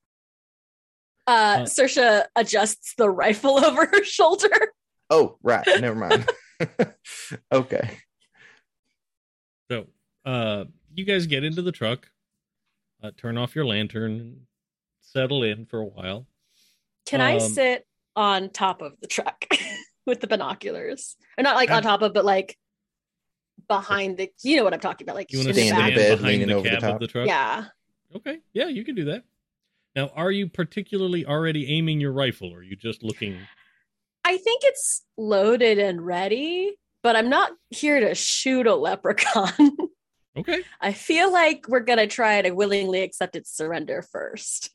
Uh, 1.26 1.30
Uh, 1.60 1.64
Saoirse 1.64 2.24
adjusts 2.36 2.94
the 2.94 3.10
rifle 3.10 3.64
over 3.64 3.86
her 3.86 4.04
shoulder. 4.04 4.72
Oh, 5.10 5.38
right. 5.42 5.66
Never 5.80 5.96
mind. 5.96 6.28
okay. 7.52 7.98
So, 9.70 9.86
uh, 10.24 10.64
you 10.94 11.04
guys 11.04 11.26
get 11.26 11.44
into 11.44 11.62
the 11.62 11.72
truck, 11.72 12.08
uh, 13.02 13.10
turn 13.16 13.38
off 13.38 13.54
your 13.54 13.64
lantern, 13.64 14.12
and 14.20 14.40
settle 15.00 15.42
in 15.42 15.66
for 15.66 15.80
a 15.80 15.86
while. 15.86 16.26
Can 17.06 17.20
I 17.20 17.36
Um, 17.36 17.40
sit 17.40 17.86
on 18.14 18.50
top 18.50 18.82
of 18.82 18.92
the 19.00 19.06
truck 19.06 19.46
with 20.06 20.20
the 20.20 20.26
binoculars? 20.26 21.16
Or 21.38 21.42
not 21.42 21.56
like 21.56 21.70
on 21.70 21.82
top 21.82 22.02
of, 22.02 22.12
but 22.12 22.24
like 22.24 22.58
behind 23.68 24.18
the. 24.18 24.30
You 24.42 24.56
know 24.58 24.64
what 24.64 24.74
I'm 24.74 24.80
talking 24.80 25.04
about? 25.06 25.16
Like 25.16 25.32
You 25.32 25.38
want 25.38 25.48
to 25.48 25.54
stand 25.54 25.68
in 25.70 25.74
stand 25.76 25.94
bed, 25.94 26.18
behind 26.18 26.42
the 26.42 26.54
over 26.54 26.62
the 26.64 26.70
cab 26.70 26.80
top? 26.80 26.94
of 26.94 27.00
the 27.00 27.06
truck? 27.06 27.26
Yeah. 27.26 27.64
Okay. 28.14 28.40
Yeah, 28.52 28.66
you 28.68 28.84
can 28.84 28.94
do 28.94 29.06
that. 29.06 29.24
Now, 29.96 30.08
are 30.14 30.30
you 30.30 30.48
particularly 30.48 31.26
already 31.26 31.68
aiming 31.76 32.00
your 32.00 32.12
rifle, 32.12 32.52
or 32.52 32.58
are 32.58 32.62
you 32.62 32.76
just 32.76 33.02
looking? 33.02 33.38
I 34.24 34.36
think 34.36 34.62
it's 34.64 35.04
loaded 35.16 35.78
and 35.78 36.04
ready, 36.04 36.74
but 37.02 37.16
I'm 37.16 37.28
not 37.28 37.52
here 37.70 38.00
to 38.00 38.14
shoot 38.14 38.66
a 38.66 38.74
leprechaun. 38.74 39.52
Okay. 40.34 40.62
I 40.80 40.94
feel 40.94 41.30
like 41.30 41.66
we're 41.68 41.80
gonna 41.80 42.06
try 42.06 42.40
to 42.40 42.52
willingly 42.52 43.02
accept 43.02 43.36
its 43.36 43.54
surrender 43.54 44.00
first. 44.00 44.70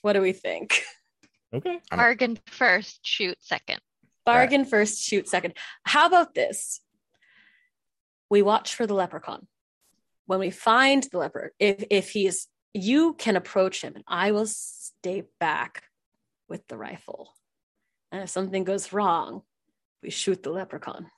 What 0.00 0.14
do 0.14 0.22
we 0.22 0.32
think? 0.32 0.80
Okay. 1.52 1.72
I'm- 1.90 1.98
Bargain 1.98 2.38
first, 2.46 3.00
shoot 3.02 3.36
second. 3.42 3.80
Bargain 4.24 4.64
first, 4.64 5.02
shoot 5.02 5.28
second. 5.28 5.52
How 5.84 6.06
about 6.06 6.34
this? 6.34 6.80
We 8.30 8.40
watch 8.40 8.74
for 8.74 8.86
the 8.86 8.94
leprechaun. 8.94 9.46
When 10.24 10.40
we 10.40 10.50
find 10.50 11.02
the 11.12 11.18
leper, 11.18 11.52
if 11.58 11.84
if 11.90 12.08
he's 12.10 12.48
you 12.72 13.12
can 13.12 13.36
approach 13.36 13.82
him 13.82 13.92
and 13.94 14.04
I 14.08 14.32
will 14.32 14.46
stay 14.46 15.24
back 15.38 15.82
with 16.48 16.66
the 16.68 16.78
rifle. 16.78 17.34
And 18.14 18.22
if 18.22 18.30
something 18.30 18.62
goes 18.62 18.92
wrong, 18.92 19.42
we 20.00 20.10
shoot 20.10 20.40
the 20.40 20.50
leprechaun. 20.50 21.10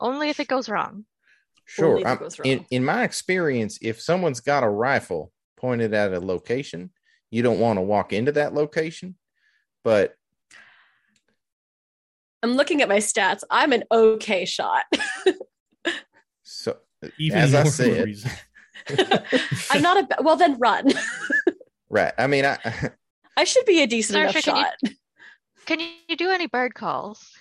Only 0.00 0.30
if 0.30 0.40
it 0.40 0.48
goes 0.48 0.68
wrong. 0.68 1.04
Sure. 1.64 1.90
Only 1.90 2.02
if 2.02 2.08
it 2.08 2.18
goes 2.18 2.40
in 2.40 2.58
wrong. 2.58 2.66
in 2.72 2.84
my 2.84 3.04
experience, 3.04 3.78
if 3.80 4.00
someone's 4.00 4.40
got 4.40 4.64
a 4.64 4.68
rifle 4.68 5.30
pointed 5.56 5.94
at 5.94 6.12
a 6.12 6.18
location, 6.18 6.90
you 7.30 7.44
don't 7.44 7.60
want 7.60 7.76
to 7.76 7.82
walk 7.82 8.12
into 8.12 8.32
that 8.32 8.52
location. 8.52 9.14
But 9.84 10.16
I'm 12.42 12.54
looking 12.54 12.82
at 12.82 12.88
my 12.88 12.98
stats. 12.98 13.44
I'm 13.48 13.72
an 13.72 13.84
okay 13.92 14.44
shot. 14.44 14.86
so 16.42 16.78
Even 17.16 17.38
as 17.38 17.54
I 17.54 17.62
said. 17.62 18.12
I'm 19.70 19.82
not 19.82 19.98
a 20.18 20.22
well 20.24 20.34
then 20.34 20.58
run. 20.58 20.92
right. 21.88 22.12
I 22.18 22.26
mean, 22.26 22.44
I 22.44 22.90
I 23.36 23.44
should 23.44 23.66
be 23.66 23.82
a 23.82 23.86
decent 23.86 24.18
enough 24.20 24.34
Saoirse, 24.34 24.42
can 24.44 24.56
you- 24.56 24.62
shot. 24.62 24.74
Can 25.66 25.80
you 26.08 26.16
do 26.16 26.30
any 26.30 26.46
bird 26.46 26.74
calls? 26.74 27.32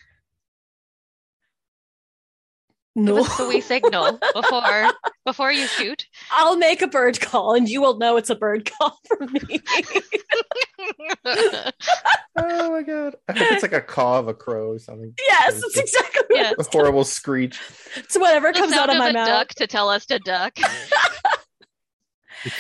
Give 2.95 3.05
No. 3.05 3.17
us 3.19 3.39
a 3.39 3.47
wee 3.47 3.61
signal 3.61 4.19
before 4.33 4.89
before 5.25 5.51
you 5.51 5.67
shoot. 5.67 6.07
I'll 6.31 6.57
make 6.57 6.81
a 6.81 6.87
bird 6.87 7.19
call 7.21 7.53
and 7.53 7.69
you 7.69 7.81
will 7.81 7.99
know 7.99 8.17
it's 8.17 8.31
a 8.31 8.35
bird 8.35 8.67
call 8.71 8.97
from 9.07 9.31
me. 9.31 9.59
oh 11.25 12.71
my 12.71 12.81
god, 12.81 13.15
I 13.27 13.33
hope 13.37 13.51
it's 13.51 13.61
like 13.63 13.73
a 13.73 13.81
caw 13.81 14.17
of 14.19 14.27
a 14.27 14.33
crow 14.33 14.71
or 14.71 14.79
something. 14.79 15.13
yes, 15.27 15.61
that's 15.61 15.77
exactly 15.77 16.21
what 16.29 16.39
Yeah. 16.39 16.53
A 16.57 16.63
horrible 16.71 17.03
screech. 17.03 17.59
It's 17.97 18.17
whatever 18.17 18.51
The 18.53 18.59
comes 18.59 18.73
out 18.73 18.87
sound 18.87 18.91
of 18.91 18.97
my 18.97 19.09
a 19.09 19.13
mouth. 19.13 19.27
duck 19.27 19.49
to 19.57 19.67
tell 19.67 19.89
us 19.89 20.05
to 20.07 20.17
duck. 20.19 20.57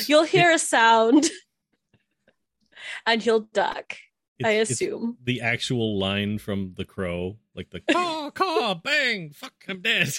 You'll 0.05 0.23
hear 0.23 0.51
a 0.51 0.59
sound 0.59 1.27
and 3.05 3.21
he'll 3.21 3.41
duck, 3.41 3.97
I 4.43 4.51
it's- 4.51 4.71
it's 4.71 4.81
assume. 4.81 5.17
the 5.23 5.41
actual 5.41 5.99
line 5.99 6.37
from 6.39 6.73
The 6.77 6.85
Crow, 6.85 7.37
like 7.55 7.69
the 7.69 7.79
caw, 7.91 8.31
caw, 8.31 8.73
bang, 8.75 9.31
fuck, 9.31 9.53
I'm 9.67 9.81
dead. 9.81 10.09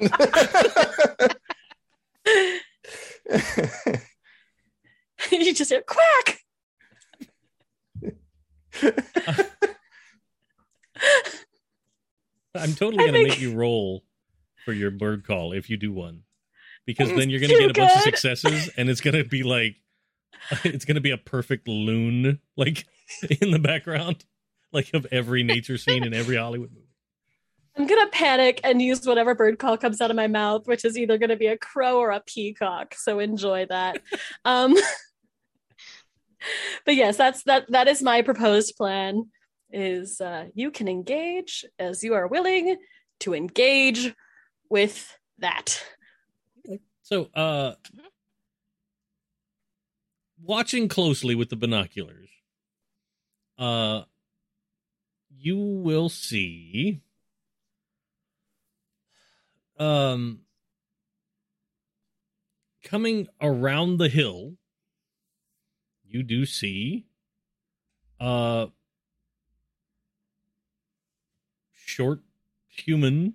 you 5.30 5.54
just 5.54 5.70
hear 5.70 5.82
quack. 5.82 6.40
I'm 12.54 12.74
totally 12.74 12.98
gonna 13.06 13.12
think- 13.12 13.28
make 13.30 13.40
you 13.40 13.54
roll 13.54 14.04
for 14.64 14.72
your 14.72 14.90
bird 14.90 15.24
call 15.26 15.52
if 15.52 15.70
you 15.70 15.76
do 15.76 15.92
one, 15.92 16.22
because 16.86 17.08
then 17.08 17.30
you're 17.30 17.40
gonna 17.40 17.58
get 17.58 17.70
a 17.70 17.74
bunch 17.74 17.96
of 17.96 18.02
successes, 18.02 18.70
and 18.76 18.88
it's 18.90 19.00
gonna 19.00 19.24
be 19.24 19.42
like, 19.42 19.76
it's 20.64 20.84
gonna 20.84 21.00
be 21.00 21.10
a 21.10 21.18
perfect 21.18 21.68
loon 21.68 22.40
like 22.56 22.86
in 23.40 23.50
the 23.50 23.58
background, 23.58 24.24
like 24.72 24.92
of 24.94 25.06
every 25.10 25.42
nature 25.42 25.78
scene 25.78 26.04
in 26.04 26.14
every 26.14 26.36
Hollywood 26.36 26.70
movie. 26.72 26.86
I'm 27.76 27.86
gonna 27.86 28.10
panic 28.10 28.60
and 28.64 28.82
use 28.82 29.06
whatever 29.06 29.34
bird 29.34 29.58
call 29.58 29.78
comes 29.78 30.00
out 30.00 30.10
of 30.10 30.16
my 30.16 30.26
mouth, 30.26 30.66
which 30.66 30.84
is 30.84 30.98
either 30.98 31.18
gonna 31.18 31.36
be 31.36 31.46
a 31.46 31.56
crow 31.56 31.98
or 31.98 32.10
a 32.10 32.20
peacock. 32.20 32.94
So 32.94 33.18
enjoy 33.18 33.66
that. 33.66 34.02
um, 34.44 34.74
but 36.84 36.94
yes, 36.94 37.16
that's 37.16 37.44
that. 37.44 37.70
That 37.70 37.88
is 37.88 38.02
my 38.02 38.22
proposed 38.22 38.76
plan. 38.76 39.30
Is 39.70 40.20
uh, 40.20 40.48
you 40.54 40.70
can 40.70 40.86
engage 40.86 41.64
as 41.78 42.04
you 42.04 42.12
are 42.12 42.26
willing 42.26 42.76
to 43.20 43.34
engage 43.34 44.14
with 44.68 45.16
that. 45.38 45.82
So, 47.02 47.28
uh, 47.34 47.74
watching 50.44 50.88
closely 50.88 51.34
with 51.34 51.50
the 51.50 51.56
binoculars, 51.56 52.28
uh, 53.58 54.02
you 55.30 55.56
will 55.56 56.08
see, 56.08 57.00
um, 59.78 60.40
coming 62.84 63.28
around 63.40 63.98
the 63.98 64.08
hill, 64.08 64.54
you 66.04 66.22
do 66.22 66.44
see, 66.44 67.06
uh, 68.20 68.66
short 71.72 72.20
human 72.68 73.34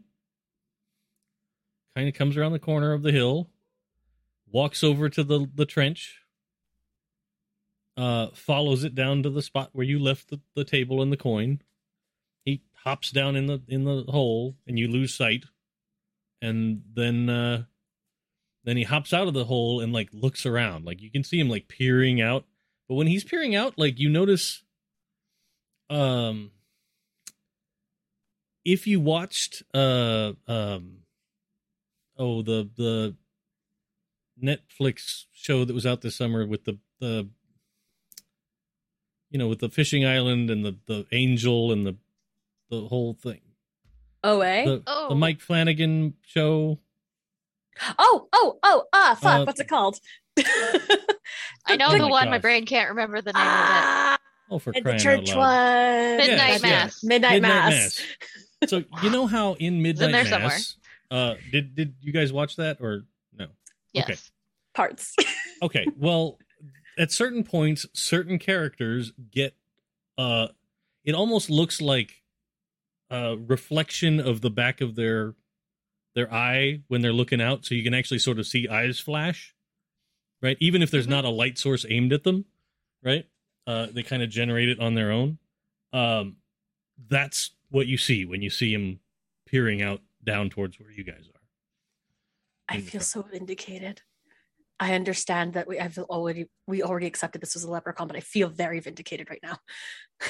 kind 1.95 2.08
of 2.08 2.16
comes 2.16 2.38
around 2.38 2.51
the 2.51 2.60
corner 2.60 2.93
of 2.93 3.03
the 3.03 3.12
hill 3.12 3.49
walks 4.51 4.84
over 4.84 5.10
to 5.10 5.24
the 5.24 5.47
the 5.53 5.66
trench 5.66 6.22
uh, 7.97 8.27
follows 8.33 8.83
it 8.83 8.95
down 8.95 9.23
to 9.23 9.29
the 9.29 9.41
spot 9.41 9.71
where 9.73 9.85
you 9.85 9.99
left 9.99 10.29
the, 10.29 10.39
the 10.55 10.63
table 10.63 11.01
and 11.01 11.11
the 11.11 11.17
coin. 11.17 11.61
He 12.45 12.61
hops 12.83 13.11
down 13.11 13.35
in 13.35 13.47
the 13.47 13.61
in 13.67 13.83
the 13.83 14.05
hole, 14.07 14.55
and 14.67 14.77
you 14.77 14.87
lose 14.87 15.13
sight. 15.13 15.45
And 16.41 16.83
then 16.93 17.29
uh, 17.29 17.63
then 18.63 18.77
he 18.77 18.83
hops 18.83 19.13
out 19.13 19.27
of 19.27 19.33
the 19.33 19.45
hole 19.45 19.81
and 19.81 19.91
like 19.91 20.09
looks 20.13 20.45
around. 20.45 20.85
Like 20.85 21.01
you 21.01 21.09
can 21.09 21.23
see 21.23 21.39
him 21.39 21.49
like 21.49 21.67
peering 21.67 22.21
out. 22.21 22.45
But 22.87 22.95
when 22.95 23.07
he's 23.07 23.23
peering 23.23 23.55
out, 23.55 23.73
like 23.77 23.99
you 23.99 24.09
notice, 24.09 24.63
um, 25.89 26.51
if 28.63 28.85
you 28.85 28.99
watched 28.99 29.63
uh 29.73 30.33
um 30.47 30.99
oh 32.17 32.43
the 32.43 32.69
the 32.77 33.15
Netflix 34.41 35.25
show 35.33 35.65
that 35.65 35.73
was 35.73 35.85
out 35.85 36.01
this 36.01 36.15
summer 36.15 36.45
with 36.45 36.65
the 36.65 36.77
the 36.99 37.27
you 39.30 39.38
know 39.39 39.47
with 39.47 39.59
the 39.59 39.69
fishing 39.69 40.05
island 40.05 40.49
and 40.49 40.65
the 40.65 40.75
the 40.88 41.05
angel 41.11 41.71
and 41.71 41.86
the 41.86 41.95
the 42.69 42.88
whole 42.88 43.13
thing 43.13 43.41
OA. 44.23 44.65
the, 44.65 44.84
Oh. 44.88 45.09
the 45.09 45.15
Mike 45.15 45.39
Flanagan 45.39 46.15
show 46.25 46.80
oh, 47.97 48.28
oh, 48.34 48.59
oh, 48.63 48.84
ah, 48.93 49.17
fuck. 49.19 49.41
Uh, 49.41 49.45
what's 49.45 49.59
it 49.59 49.67
called? 49.67 49.99
I 51.65 51.75
know 51.75 51.88
Oh 51.89 51.91
the 51.93 51.99
my 51.99 52.09
one. 52.09 52.30
My 52.30 52.38
brain 52.38 52.65
can't 52.65 52.89
remember 52.89 53.21
the 53.21 53.34
name 53.34 53.41
of 53.41 53.47
ah, 53.47 54.17
oh 54.51 54.59
for 54.59 54.73
the 54.73 54.82
crying 54.82 54.99
church 54.99 55.32
out 55.32 55.38
loud 55.38 56.17
one. 56.17 56.17
Midnight 56.17 56.47
Yes, 56.49 56.61
Mass. 56.61 57.03
Midnight, 57.03 57.32
Midnight 57.34 57.41
Mass. 57.41 58.01
Mass. 58.61 58.69
so 58.69 58.84
you 59.03 59.09
know 59.09 59.28
how 59.28 59.53
in 59.53 59.82
Midnight 59.82 60.11
there 60.11 60.25
somewhere. 60.25 60.49
Mass 60.49 60.75
uh 61.09 61.36
did 61.51 61.75
did 61.75 61.95
you 62.01 62.11
guys 62.11 62.34
watch 62.34 62.55
that 62.57 62.78
or 62.82 63.05
no. 63.34 63.47
Yes. 63.93 64.05
Okay. 64.09 64.17
Parts. 64.73 65.15
okay 65.61 65.86
well 65.97 66.38
at 66.97 67.11
certain 67.11 67.43
points 67.43 67.85
certain 67.93 68.39
characters 68.39 69.11
get 69.31 69.55
uh 70.17 70.47
it 71.03 71.13
almost 71.15 71.49
looks 71.49 71.81
like 71.81 72.23
a 73.09 73.37
reflection 73.37 74.19
of 74.19 74.41
the 74.41 74.49
back 74.49 74.81
of 74.81 74.95
their 74.95 75.35
their 76.15 76.31
eye 76.33 76.81
when 76.87 77.01
they're 77.01 77.13
looking 77.13 77.39
out 77.41 77.65
so 77.65 77.75
you 77.75 77.83
can 77.83 77.93
actually 77.93 78.19
sort 78.19 78.39
of 78.39 78.47
see 78.47 78.67
eyes 78.67 78.99
flash 78.99 79.55
right 80.41 80.57
even 80.59 80.81
if 80.81 80.91
there's 80.91 81.07
Mhm. 81.07 81.11
not 81.11 81.25
a 81.25 81.29
light 81.29 81.57
source 81.57 81.85
aimed 81.89 82.11
at 82.13 82.23
them 82.23 82.45
right 83.03 83.27
uh 83.67 83.87
they 83.91 84.03
kind 84.03 84.23
of 84.23 84.29
generate 84.29 84.69
it 84.69 84.79
on 84.79 84.95
their 84.95 85.11
own 85.11 85.37
um 85.93 86.37
that's 87.07 87.51
what 87.69 87.85
you 87.87 87.97
see 87.97 88.25
when 88.25 88.41
you 88.41 88.49
see 88.49 88.73
him 88.73 88.99
peering 89.45 89.81
out 89.81 90.01
down 90.23 90.49
towards 90.49 90.79
where 90.79 90.91
you 90.91 91.03
guys 91.03 91.27
are 91.29 91.33
I 92.69 92.81
feel 92.81 92.99
so 92.99 93.21
vindicated. 93.21 94.01
I 94.80 94.93
understand 94.93 95.53
that 95.53 95.67
we 95.67 95.80
I've 95.80 95.97
already 95.97 96.49
we 96.67 96.84
already 96.84 97.07
accepted 97.07 97.41
this 97.41 97.55
was 97.55 97.63
a 97.63 97.71
leprechaun, 97.71 98.07
but 98.07 98.17
I 98.17 98.19
feel 98.21 98.49
very 98.49 98.80
vindicated 98.80 99.30
right 99.30 99.41
now. 99.43 99.57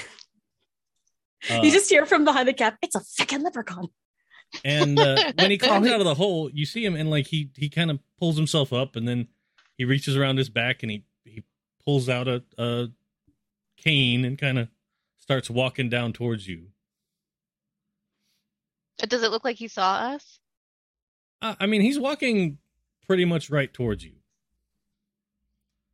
Uh, 1.51 1.61
you 1.63 1.71
just 1.71 1.87
hear 1.87 2.05
from 2.07 2.25
behind 2.25 2.47
the 2.47 2.53
cap, 2.53 2.77
it's 2.81 2.95
a 2.95 2.99
fucking 2.99 3.43
leprechaun. 3.43 3.87
And 4.65 4.99
uh, 4.99 5.31
when 5.37 5.51
he 5.51 5.57
climbs 5.59 5.87
Oh, 5.87 5.93
out 5.93 5.99
of 5.99 6.05
the 6.05 6.15
hole, 6.15 6.49
you 6.51 6.65
see 6.65 6.83
him, 6.83 6.95
and 6.95 7.11
like 7.11 7.27
he 7.27 7.51
he 7.55 7.69
kind 7.69 7.91
of 7.91 7.99
pulls 8.19 8.35
himself 8.35 8.73
up, 8.73 8.95
and 8.95 9.07
then 9.07 9.27
he 9.77 9.85
reaches 9.85 10.17
around 10.17 10.37
his 10.37 10.49
back, 10.49 10.81
and 10.81 10.91
he 10.91 11.05
he 11.25 11.43
pulls 11.85 12.09
out 12.09 12.27
a, 12.27 12.43
a 12.57 12.87
cane 13.77 14.25
and 14.25 14.37
kind 14.37 14.57
of 14.57 14.67
starts 15.17 15.47
walking 15.49 15.89
down 15.89 16.11
towards 16.11 16.47
you. 16.47 16.69
Does 18.97 19.21
it 19.21 19.29
look 19.29 19.45
like 19.45 19.57
he 19.57 19.67
saw 19.67 19.93
us? 19.93 20.39
Uh, 21.41 21.55
I 21.59 21.67
mean, 21.67 21.81
he's 21.81 21.99
walking 21.99 22.57
pretty 23.05 23.25
much 23.25 23.49
right 23.51 23.71
towards 23.71 24.03
you. 24.03 24.13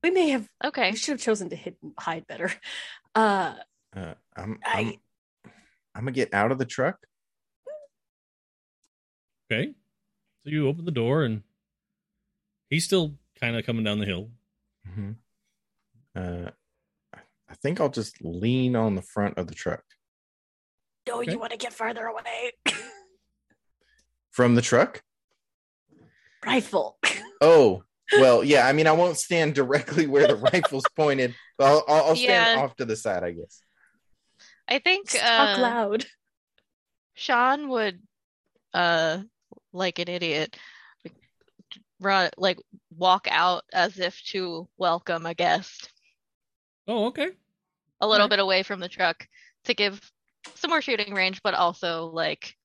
We 0.04 0.12
may 0.12 0.30
have 0.30 0.48
Okay. 0.64 0.92
we 0.92 0.98
should 0.98 1.14
have 1.14 1.22
chosen 1.22 1.50
to 1.50 1.56
hid, 1.56 1.76
hide 2.00 2.28
better. 2.28 2.52
Uh 3.16 3.54
Uh, 3.96 4.16
I'm, 4.36 4.60
I- 4.66 4.80
I'm, 5.46 5.52
I'm 5.96 6.02
gonna 6.04 6.12
get 6.12 6.34
out 6.34 6.52
of 6.52 6.58
the 6.58 6.66
truck. 6.66 6.98
Okay, 9.52 9.74
so 10.44 10.50
you 10.50 10.68
open 10.68 10.86
the 10.86 10.92
door, 10.92 11.24
and 11.24 11.44
he's 12.72 12.86
still 12.86 13.14
kind 13.40 13.56
of 13.56 13.66
coming 13.68 13.84
down 13.84 14.00
the 14.00 14.06
hill. 14.08 14.32
Mm-hmm. 14.90 15.12
Uh, 16.16 16.50
I- 17.14 17.20
I 17.50 17.54
think 17.62 17.80
I'll 17.80 17.90
just 17.90 18.18
lean 18.24 18.76
on 18.76 18.96
the 18.96 19.04
front 19.04 19.38
of 19.38 19.46
the 19.48 19.54
truck. 19.54 19.84
no, 21.08 21.22
Okay. 21.22 21.32
you 21.34 21.38
want 21.40 21.52
to 21.52 21.58
get 21.58 21.72
farther 21.74 22.06
away. 22.08 22.52
From 24.32 24.56
the 24.56 24.62
truck? 24.64 25.04
Rifle. 26.44 26.98
Oh, 27.42 27.84
well, 28.20 28.44
yeah. 28.44 28.68
I 28.68 28.74
mean, 28.74 28.88
I 28.88 28.92
won't 28.92 29.18
stand 29.18 29.56
directly 29.56 30.08
where 30.08 30.28
the 30.28 30.36
rifle's 30.54 30.86
pointed. 30.96 31.36
But 31.58 31.68
I'll, 31.68 31.84
I'll, 31.88 32.04
I'll 32.10 32.16
stand 32.16 32.46
Yeah. 32.46 32.62
off 32.64 32.76
to 32.78 32.86
the 32.86 32.96
side, 32.96 33.24
I 33.24 33.32
guess. 33.32 33.62
I 34.68 34.80
think 34.80 35.10
Talk 35.10 35.58
uh, 35.58 35.62
loud. 35.62 36.06
Sean 37.16 37.70
would, 37.70 38.02
uh, 38.74 39.20
like 39.72 40.00
an 40.00 40.08
idiot, 40.08 40.58
run 42.00 42.30
like 42.38 42.58
walk 42.98 43.28
out 43.30 43.64
as 43.72 44.00
if 44.00 44.22
to 44.26 44.68
welcome 44.78 45.26
a 45.26 45.34
guest, 45.34 45.92
Oh, 46.88 47.06
okay. 47.08 47.32
a 48.02 48.08
little 48.08 48.26
Alright. 48.26 48.30
bit 48.32 48.40
away 48.40 48.64
from 48.64 48.80
the 48.80 48.90
truck 48.90 49.28
to 49.66 49.74
give 49.74 50.00
some 50.56 50.70
more 50.70 50.82
shooting 50.82 51.14
range, 51.14 51.42
but 51.44 51.54
also 51.54 52.06
like 52.08 52.56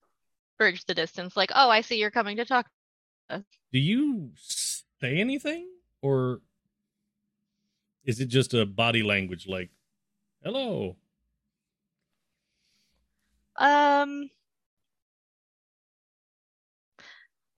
bridge 0.59 0.85
the 0.87 0.95
distance. 0.95 1.37
Like, 1.37 1.51
oh, 1.55 1.71
I 1.71 1.83
see 1.83 1.99
you're 1.99 2.11
coming 2.11 2.39
to 2.39 2.45
talk. 2.45 2.67
Do 3.31 3.79
you 3.79 4.31
say 5.01 5.19
anything, 5.19 5.69
or 6.03 6.41
is 8.05 8.21
it 8.21 8.27
just 8.27 8.55
a 8.55 8.67
body 8.67 9.03
language 9.03 9.47
like 9.47 9.71
"hello"? 10.43 10.97
Um, 13.57 14.31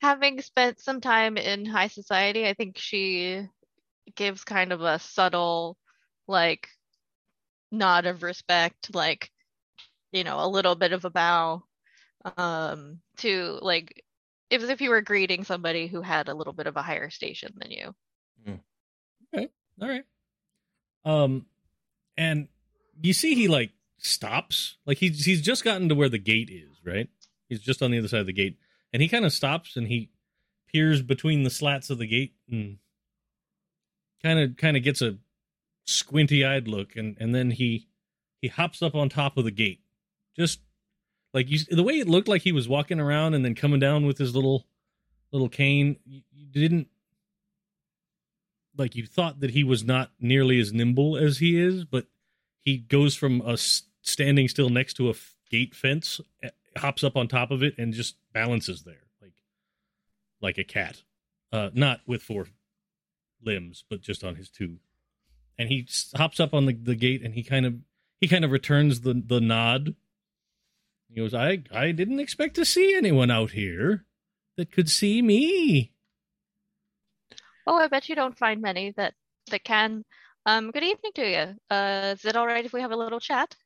having 0.02 0.40
spent 0.40 0.80
some 0.80 1.00
time 1.00 1.36
in 1.36 1.66
high 1.66 1.88
society, 1.88 2.46
I 2.46 2.54
think 2.54 2.78
she 2.78 3.46
gives 4.16 4.44
kind 4.44 4.72
of 4.72 4.82
a 4.82 4.98
subtle, 4.98 5.78
like, 6.28 6.68
nod 7.72 8.06
of 8.06 8.22
respect, 8.22 8.94
like, 8.94 9.30
you 10.12 10.24
know, 10.24 10.44
a 10.44 10.48
little 10.48 10.76
bit 10.76 10.92
of 10.92 11.04
a 11.04 11.10
bow, 11.10 11.64
um, 12.36 13.00
to 13.18 13.58
like, 13.62 14.04
if 14.50 14.62
if 14.68 14.80
you 14.80 14.90
were 14.90 15.00
greeting 15.00 15.44
somebody 15.44 15.86
who 15.86 16.02
had 16.02 16.28
a 16.28 16.34
little 16.34 16.52
bit 16.52 16.66
of 16.66 16.76
a 16.76 16.82
higher 16.82 17.10
station 17.10 17.54
than 17.56 17.70
you. 17.70 17.94
okay, 19.34 19.48
All 19.80 19.88
right. 19.88 20.04
Um, 21.04 21.46
and 22.16 22.48
you 23.00 23.12
see 23.12 23.34
he 23.34 23.48
like 23.48 23.70
stops, 23.98 24.76
like 24.84 24.98
he's 24.98 25.24
he's 25.24 25.40
just 25.40 25.64
gotten 25.64 25.88
to 25.88 25.94
where 25.94 26.08
the 26.08 26.18
gate 26.18 26.50
is, 26.50 26.76
right? 26.84 27.08
He's 27.48 27.60
just 27.60 27.82
on 27.82 27.90
the 27.90 27.98
other 27.98 28.08
side 28.08 28.20
of 28.20 28.26
the 28.26 28.32
gate, 28.32 28.58
and 28.92 29.00
he 29.00 29.08
kind 29.08 29.24
of 29.24 29.32
stops 29.32 29.76
and 29.76 29.88
he 29.88 30.10
peers 30.72 31.02
between 31.02 31.42
the 31.42 31.50
slats 31.50 31.90
of 31.90 31.98
the 31.98 32.06
gate 32.06 32.34
and 32.50 32.78
kind 34.22 34.38
of 34.38 34.56
kind 34.56 34.76
of 34.76 34.82
gets 34.82 35.00
a 35.00 35.18
squinty 35.86 36.44
eyed 36.44 36.68
look, 36.68 36.96
and 36.96 37.16
and 37.18 37.34
then 37.34 37.52
he 37.52 37.88
he 38.40 38.48
hops 38.48 38.82
up 38.82 38.94
on 38.94 39.08
top 39.08 39.36
of 39.36 39.44
the 39.44 39.50
gate, 39.50 39.80
just 40.36 40.60
like 41.32 41.50
you 41.50 41.58
the 41.70 41.82
way 41.82 41.94
it 41.94 42.08
looked 42.08 42.28
like 42.28 42.42
he 42.42 42.52
was 42.52 42.68
walking 42.68 43.00
around 43.00 43.34
and 43.34 43.44
then 43.44 43.54
coming 43.54 43.80
down 43.80 44.06
with 44.06 44.18
his 44.18 44.34
little 44.34 44.66
little 45.32 45.48
cane. 45.48 45.96
You, 46.04 46.22
you 46.32 46.46
didn't 46.46 46.88
like 48.76 48.96
you 48.96 49.06
thought 49.06 49.40
that 49.40 49.50
he 49.50 49.64
was 49.64 49.84
not 49.84 50.10
nearly 50.20 50.58
as 50.60 50.72
nimble 50.72 51.16
as 51.16 51.38
he 51.38 51.60
is, 51.60 51.84
but 51.84 52.06
he 52.60 52.78
goes 52.78 53.14
from 53.14 53.40
a 53.42 53.56
standing 53.56 54.48
still 54.48 54.70
next 54.70 54.94
to 54.94 55.08
a 55.08 55.10
f- 55.10 55.36
gate 55.50 55.74
fence, 55.74 56.20
eh, 56.42 56.50
hops 56.76 57.04
up 57.04 57.16
on 57.16 57.28
top 57.28 57.50
of 57.50 57.62
it, 57.62 57.74
and 57.78 57.92
just 57.92 58.16
balances 58.32 58.82
there 58.82 59.06
like 59.20 59.32
like 60.40 60.58
a 60.58 60.64
cat, 60.64 61.02
uh, 61.52 61.70
not 61.74 62.00
with 62.06 62.22
four 62.22 62.46
limbs, 63.42 63.84
but 63.88 64.00
just 64.00 64.24
on 64.24 64.36
his 64.36 64.48
two. 64.48 64.78
And 65.58 65.68
he 65.68 65.86
hops 66.16 66.40
up 66.40 66.54
on 66.54 66.66
the, 66.66 66.72
the 66.72 66.94
gate, 66.94 67.22
and 67.22 67.34
he 67.34 67.42
kind 67.42 67.66
of 67.66 67.74
he 68.20 68.28
kind 68.28 68.44
of 68.44 68.50
returns 68.50 69.00
the 69.00 69.22
the 69.24 69.40
nod. 69.40 69.94
He 71.12 71.20
goes, 71.20 71.34
"I 71.34 71.62
I 71.72 71.90
didn't 71.90 72.20
expect 72.20 72.54
to 72.54 72.64
see 72.64 72.94
anyone 72.94 73.30
out 73.30 73.50
here 73.50 74.06
that 74.56 74.70
could 74.70 74.88
see 74.88 75.22
me." 75.22 75.92
Oh, 77.66 77.76
I 77.76 77.88
bet 77.88 78.08
you 78.08 78.14
don't 78.14 78.38
find 78.38 78.62
many 78.62 78.92
that 78.92 79.14
that 79.50 79.64
can. 79.64 80.04
Um, 80.46 80.70
good 80.70 80.84
evening 80.84 81.12
to 81.16 81.28
you. 81.28 81.56
Uh, 81.68 82.14
is 82.14 82.24
it 82.24 82.36
all 82.36 82.46
right 82.46 82.64
if 82.64 82.72
we 82.72 82.80
have 82.80 82.92
a 82.92 82.96
little 82.96 83.20
chat? 83.20 83.56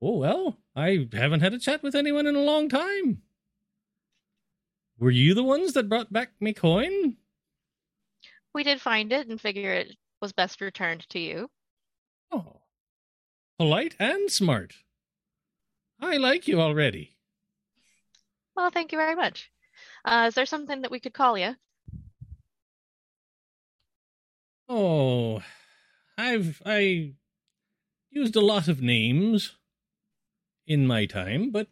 Oh, 0.00 0.18
well, 0.18 0.58
I 0.76 1.08
haven't 1.12 1.40
had 1.40 1.54
a 1.54 1.58
chat 1.58 1.82
with 1.82 1.94
anyone 1.94 2.26
in 2.26 2.36
a 2.36 2.42
long 2.42 2.68
time. 2.68 3.22
Were 4.98 5.10
you 5.10 5.34
the 5.34 5.42
ones 5.42 5.72
that 5.72 5.88
brought 5.88 6.12
back 6.12 6.32
me 6.40 6.52
coin? 6.52 7.16
We 8.54 8.62
did 8.62 8.80
find 8.80 9.12
it 9.12 9.28
and 9.28 9.40
figure 9.40 9.72
it 9.72 9.96
was 10.20 10.32
best 10.32 10.60
returned 10.60 11.08
to 11.10 11.18
you. 11.18 11.50
Oh, 12.30 12.62
polite 13.58 13.96
and 13.98 14.30
smart. 14.30 14.74
I 16.02 16.16
like 16.16 16.48
you 16.48 16.60
already. 16.60 17.16
Well, 18.56 18.70
thank 18.70 18.90
you 18.90 18.98
very 18.98 19.14
much. 19.14 19.52
Uh, 20.04 20.24
is 20.28 20.34
there 20.34 20.46
something 20.46 20.82
that 20.82 20.90
we 20.90 20.98
could 20.98 21.14
call 21.14 21.38
you? 21.38 21.54
Oh, 24.68 25.42
I've 26.18 26.60
I 26.66 27.12
used 28.10 28.34
a 28.34 28.40
lot 28.40 28.66
of 28.66 28.82
names 28.82 29.54
in 30.66 30.88
my 30.88 31.06
time, 31.06 31.50
but 31.50 31.68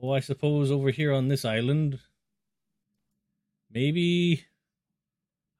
oh, 0.00 0.12
I 0.12 0.20
suppose 0.20 0.70
over 0.70 0.90
here 0.90 1.12
on 1.12 1.26
this 1.26 1.44
island, 1.44 1.98
maybe 3.68 4.44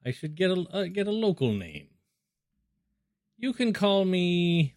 I 0.05 0.11
should 0.11 0.35
get 0.35 0.51
a 0.51 0.65
uh, 0.71 0.85
get 0.85 1.07
a 1.07 1.11
local 1.11 1.51
name. 1.51 1.89
You 3.37 3.51
can 3.51 3.73
call 3.73 4.05
me 4.05 4.76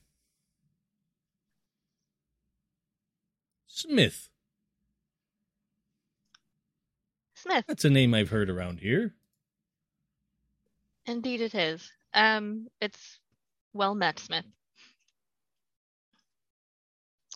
Smith. 3.81 4.29
Smith. 7.35 7.65
That's 7.67 7.85
a 7.87 7.91
name 7.91 8.13
I've 8.15 8.29
heard 8.31 8.51
around 8.51 8.81
here. 8.81 9.15
Indeed, 11.07 11.41
it 11.41 11.55
is. 11.55 11.91
Um, 12.13 12.67
it's 12.81 13.19
well 13.73 13.95
met, 13.95 14.19
Smith. 14.19 14.45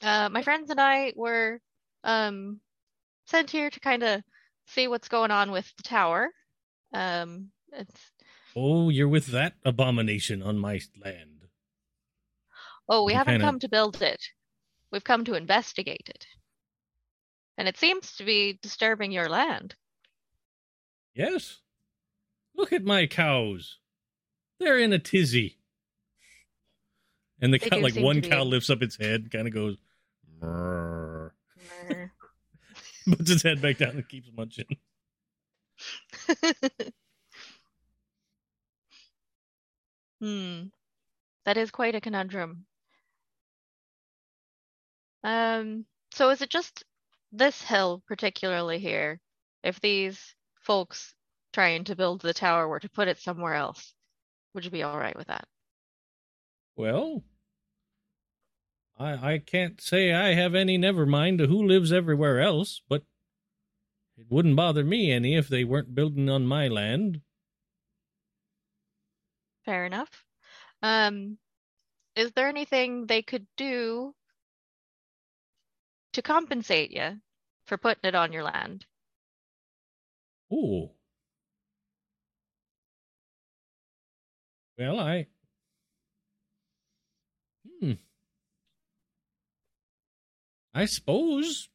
Uh, 0.02 0.28
my 0.30 0.42
friends 0.42 0.70
and 0.70 0.80
I 0.80 1.12
were 1.16 1.60
um 2.02 2.60
sent 3.26 3.50
here 3.50 3.70
to 3.70 3.80
kind 3.80 4.02
of 4.02 4.22
see 4.66 4.86
what's 4.88 5.08
going 5.08 5.30
on 5.30 5.50
with 5.50 5.72
the 5.78 5.82
tower. 5.82 6.28
Um, 6.92 7.50
it's 7.72 8.00
Oh, 8.56 8.88
you're 8.90 9.08
with 9.08 9.28
that 9.28 9.54
abomination 9.64 10.42
on 10.42 10.58
my 10.58 10.80
land. 11.02 11.46
oh, 12.88 13.04
we 13.04 13.12
You 13.12 13.18
haven't 13.18 13.34
kinda- 13.34 13.46
come 13.46 13.58
to 13.60 13.68
build 13.68 14.00
it. 14.02 14.22
We've 14.94 15.02
come 15.02 15.24
to 15.24 15.34
investigate 15.34 16.08
it. 16.08 16.24
And 17.58 17.66
it 17.66 17.76
seems 17.76 18.14
to 18.14 18.24
be 18.24 18.60
disturbing 18.62 19.10
your 19.10 19.28
land. 19.28 19.74
Yes. 21.16 21.62
Look 22.54 22.72
at 22.72 22.84
my 22.84 23.08
cows. 23.08 23.78
They're 24.60 24.78
in 24.78 24.92
a 24.92 25.00
tizzy. 25.00 25.56
And 27.40 27.52
the 27.52 27.58
They 27.58 27.70
cow, 27.70 27.80
like 27.80 27.96
one 27.96 28.20
cow 28.20 28.44
lifts 28.44 28.70
up 28.70 28.82
its 28.82 28.96
head, 28.96 29.32
kind 29.32 29.48
of 29.48 29.52
goes, 29.52 29.78
Meh. 30.40 31.30
puts 33.16 33.30
its 33.32 33.42
head 33.42 33.60
back 33.60 33.78
down 33.78 33.96
and 33.96 34.08
keeps 34.08 34.30
munching. 34.32 34.76
Hmm. 40.20 40.68
That 41.44 41.58
is 41.58 41.70
quite 41.70 41.94
a 41.94 42.00
conundrum. 42.00 42.64
Um, 45.24 45.86
so 46.12 46.30
is 46.30 46.42
it 46.42 46.50
just 46.50 46.84
this 47.32 47.60
hill 47.62 48.02
particularly 48.06 48.78
here? 48.78 49.20
If 49.62 49.80
these 49.80 50.34
folks 50.60 51.14
trying 51.52 51.84
to 51.84 51.96
build 51.96 52.20
the 52.20 52.34
tower 52.34 52.68
were 52.68 52.80
to 52.80 52.90
put 52.90 53.08
it 53.08 53.18
somewhere 53.18 53.54
else, 53.54 53.94
would 54.52 54.64
you 54.64 54.70
be 54.70 54.82
all 54.82 54.98
right 54.98 55.16
with 55.16 55.28
that? 55.28 55.48
Well, 56.76 57.24
I 58.98 59.34
I 59.34 59.38
can't 59.38 59.80
say 59.80 60.12
I 60.12 60.34
have 60.34 60.54
any 60.54 60.76
never 60.76 61.06
mind 61.06 61.38
to 61.38 61.46
who 61.46 61.66
lives 61.66 61.90
everywhere 61.90 62.40
else, 62.40 62.82
but 62.88 63.02
it 64.16 64.26
wouldn't 64.28 64.56
bother 64.56 64.84
me 64.84 65.10
any 65.10 65.36
if 65.36 65.48
they 65.48 65.64
weren't 65.64 65.94
building 65.94 66.28
on 66.28 66.46
my 66.46 66.68
land. 66.68 67.22
Fair 69.64 69.86
enough. 69.86 70.24
Um, 70.82 71.38
is 72.14 72.32
there 72.32 72.48
anything 72.48 73.06
they 73.06 73.22
could 73.22 73.46
do 73.56 74.14
to 76.14 76.22
compensate 76.22 76.90
you 76.90 77.20
for 77.66 77.76
putting 77.76 78.04
it 78.08 78.14
on 78.14 78.32
your 78.32 78.42
land? 78.44 78.86
Oh. 80.50 80.92
Well, 84.78 84.98
I. 84.98 85.26
Hmm. 87.80 87.92
I 90.74 90.84
suppose. 90.86 91.68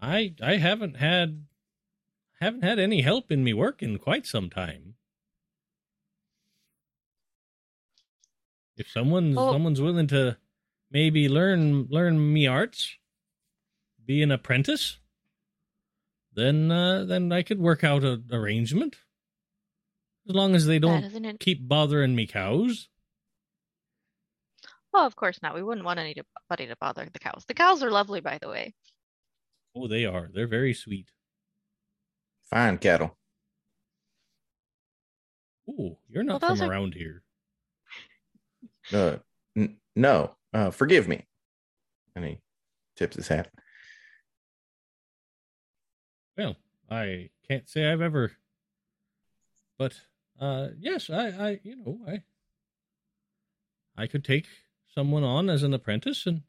I 0.00 0.34
I 0.42 0.56
haven't 0.56 0.96
had 0.96 1.46
haven't 2.40 2.62
had 2.62 2.78
any 2.78 3.02
help 3.02 3.32
in 3.32 3.42
me 3.42 3.52
work 3.52 3.82
in 3.82 3.98
quite 3.98 4.26
some 4.26 4.48
time. 4.50 4.94
If 8.76 8.88
someone's 8.90 9.36
Well- 9.36 9.52
someone's 9.52 9.80
willing 9.80 10.06
to 10.08 10.38
maybe 10.90 11.28
learn 11.28 11.86
learn 11.90 12.32
me 12.32 12.46
arts, 12.46 12.96
be 14.04 14.22
an 14.22 14.30
apprentice, 14.30 14.98
then 16.34 16.70
uh, 16.70 17.04
then 17.04 17.32
I 17.32 17.42
could 17.42 17.58
work 17.60 17.84
out 17.84 18.04
an 18.04 18.24
arrangement. 18.32 18.96
As 20.28 20.34
long 20.34 20.54
as 20.54 20.66
they 20.66 20.78
don't 20.78 21.04
isn't 21.04 21.40
keep 21.40 21.66
bothering 21.66 22.14
me 22.14 22.26
cows. 22.26 22.88
Oh, 24.92 25.06
of 25.06 25.16
course 25.16 25.38
not. 25.42 25.54
We 25.54 25.62
wouldn't 25.62 25.84
want 25.84 25.98
anybody 25.98 26.66
to 26.66 26.76
bother 26.80 27.08
the 27.12 27.18
cows. 27.18 27.44
The 27.46 27.54
cows 27.54 27.82
are 27.82 27.90
lovely, 27.90 28.20
by 28.20 28.38
the 28.40 28.48
way. 28.48 28.74
Oh, 29.76 29.86
they 29.86 30.04
are. 30.06 30.30
They're 30.32 30.46
very 30.48 30.74
sweet. 30.74 31.08
Fine 32.50 32.78
cattle. 32.78 33.16
Oh, 35.68 35.98
you're 36.08 36.24
not 36.24 36.40
Well, 36.40 36.56
from 36.56 36.62
are- 36.66 36.70
around 36.70 36.94
here. 36.94 37.22
Uh, 38.92 39.16
n- 39.56 39.76
no, 39.94 40.34
uh, 40.52 40.70
forgive 40.70 41.08
me. 41.08 41.26
And 42.14 42.24
he 42.24 42.40
tips 42.96 43.16
his 43.16 43.28
hat. 43.28 43.50
Well, 46.36 46.56
I 46.90 47.30
can't 47.48 47.68
say 47.68 47.90
I've 47.90 48.00
ever, 48.00 48.32
but 49.76 50.00
uh, 50.40 50.68
yes, 50.78 51.10
I, 51.10 51.28
I, 51.28 51.60
you 51.62 51.76
know, 51.76 51.98
I, 52.06 52.22
I 53.96 54.06
could 54.06 54.24
take 54.24 54.46
someone 54.94 55.24
on 55.24 55.50
as 55.50 55.62
an 55.64 55.74
apprentice, 55.74 56.26
and, 56.26 56.42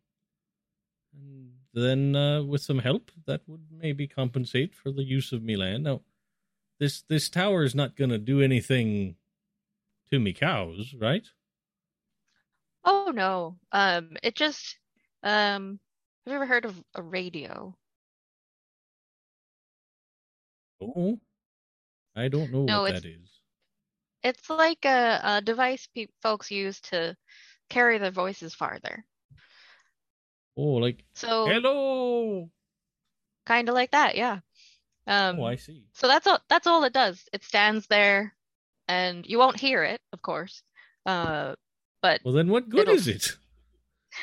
and 1.14 1.52
then 1.74 2.16
uh, 2.16 2.44
with 2.44 2.62
some 2.62 2.80
help, 2.80 3.12
that 3.26 3.42
would 3.48 3.66
maybe 3.72 4.08
compensate 4.08 4.76
for 4.76 4.92
the 4.92 5.04
use 5.04 5.32
of 5.32 5.42
me 5.42 5.56
land. 5.56 5.84
Now, 5.86 6.02
this 6.80 7.02
this 7.02 7.30
tower 7.30 7.64
is 7.64 7.74
not 7.74 7.96
going 7.96 8.12
to 8.12 8.20
do 8.20 8.42
anything 8.42 9.16
to 10.12 10.20
me 10.20 10.34
cows, 10.34 10.94
right? 11.00 11.26
Oh 12.84 13.12
no. 13.16 13.58
Um, 13.72 14.18
it 14.22 14.36
just 14.36 14.78
um, 15.24 15.80
have 16.26 16.32
you 16.32 16.36
ever 16.36 16.46
heard 16.46 16.66
of 16.66 16.84
a 16.94 17.02
radio? 17.02 17.78
Oh, 20.82 21.22
I 22.16 22.30
don't 22.30 22.52
know 22.52 22.66
No, 22.68 22.86
what 22.86 22.86
that 22.88 23.06
is. 23.06 23.42
It's 24.24 24.50
like 24.50 24.86
a, 24.86 25.20
a 25.22 25.42
device 25.42 25.88
pe 25.88 26.08
folks 26.22 26.52
use 26.52 26.80
to 26.84 27.18
carry 27.70 27.98
their 27.98 28.12
voices 28.12 28.56
farther. 28.56 29.06
Oh, 30.56 30.74
like 30.80 31.06
So 31.14 31.60
hello. 31.64 32.50
kind 33.46 33.70
of 33.70 33.76
like 33.76 33.92
that, 33.92 34.16
yeah. 34.16 34.40
Um, 35.08 35.42
oh, 35.42 35.44
I 35.44 35.56
see. 35.56 35.86
so 35.94 36.08
that's 36.08 36.28
all 36.28 36.40
that's 36.50 36.68
all 36.68 36.84
it 36.86 36.94
does. 36.94 37.28
It 37.34 37.44
stands 37.44 37.88
there 37.88 38.36
and 38.88 39.26
you 39.28 39.40
won't 39.40 39.60
hear 39.60 39.84
it, 39.84 40.02
of 40.14 40.22
course. 40.24 40.64
Uh, 41.06 41.56
but 42.02 42.22
Well, 42.24 42.34
then 42.34 42.48
what 42.50 42.70
good 42.70 42.82
It'll- 42.82 42.96
is 42.96 43.08
it? 43.08 43.36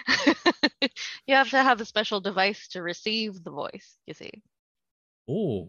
you 1.27 1.35
have 1.35 1.51
to 1.51 1.63
have 1.63 1.81
a 1.81 1.85
special 1.85 2.21
device 2.21 2.69
to 2.69 2.83
receive 2.83 3.43
the 3.45 3.51
voice, 3.51 3.97
you 4.07 4.15
see. 4.15 4.43
Oh. 5.29 5.69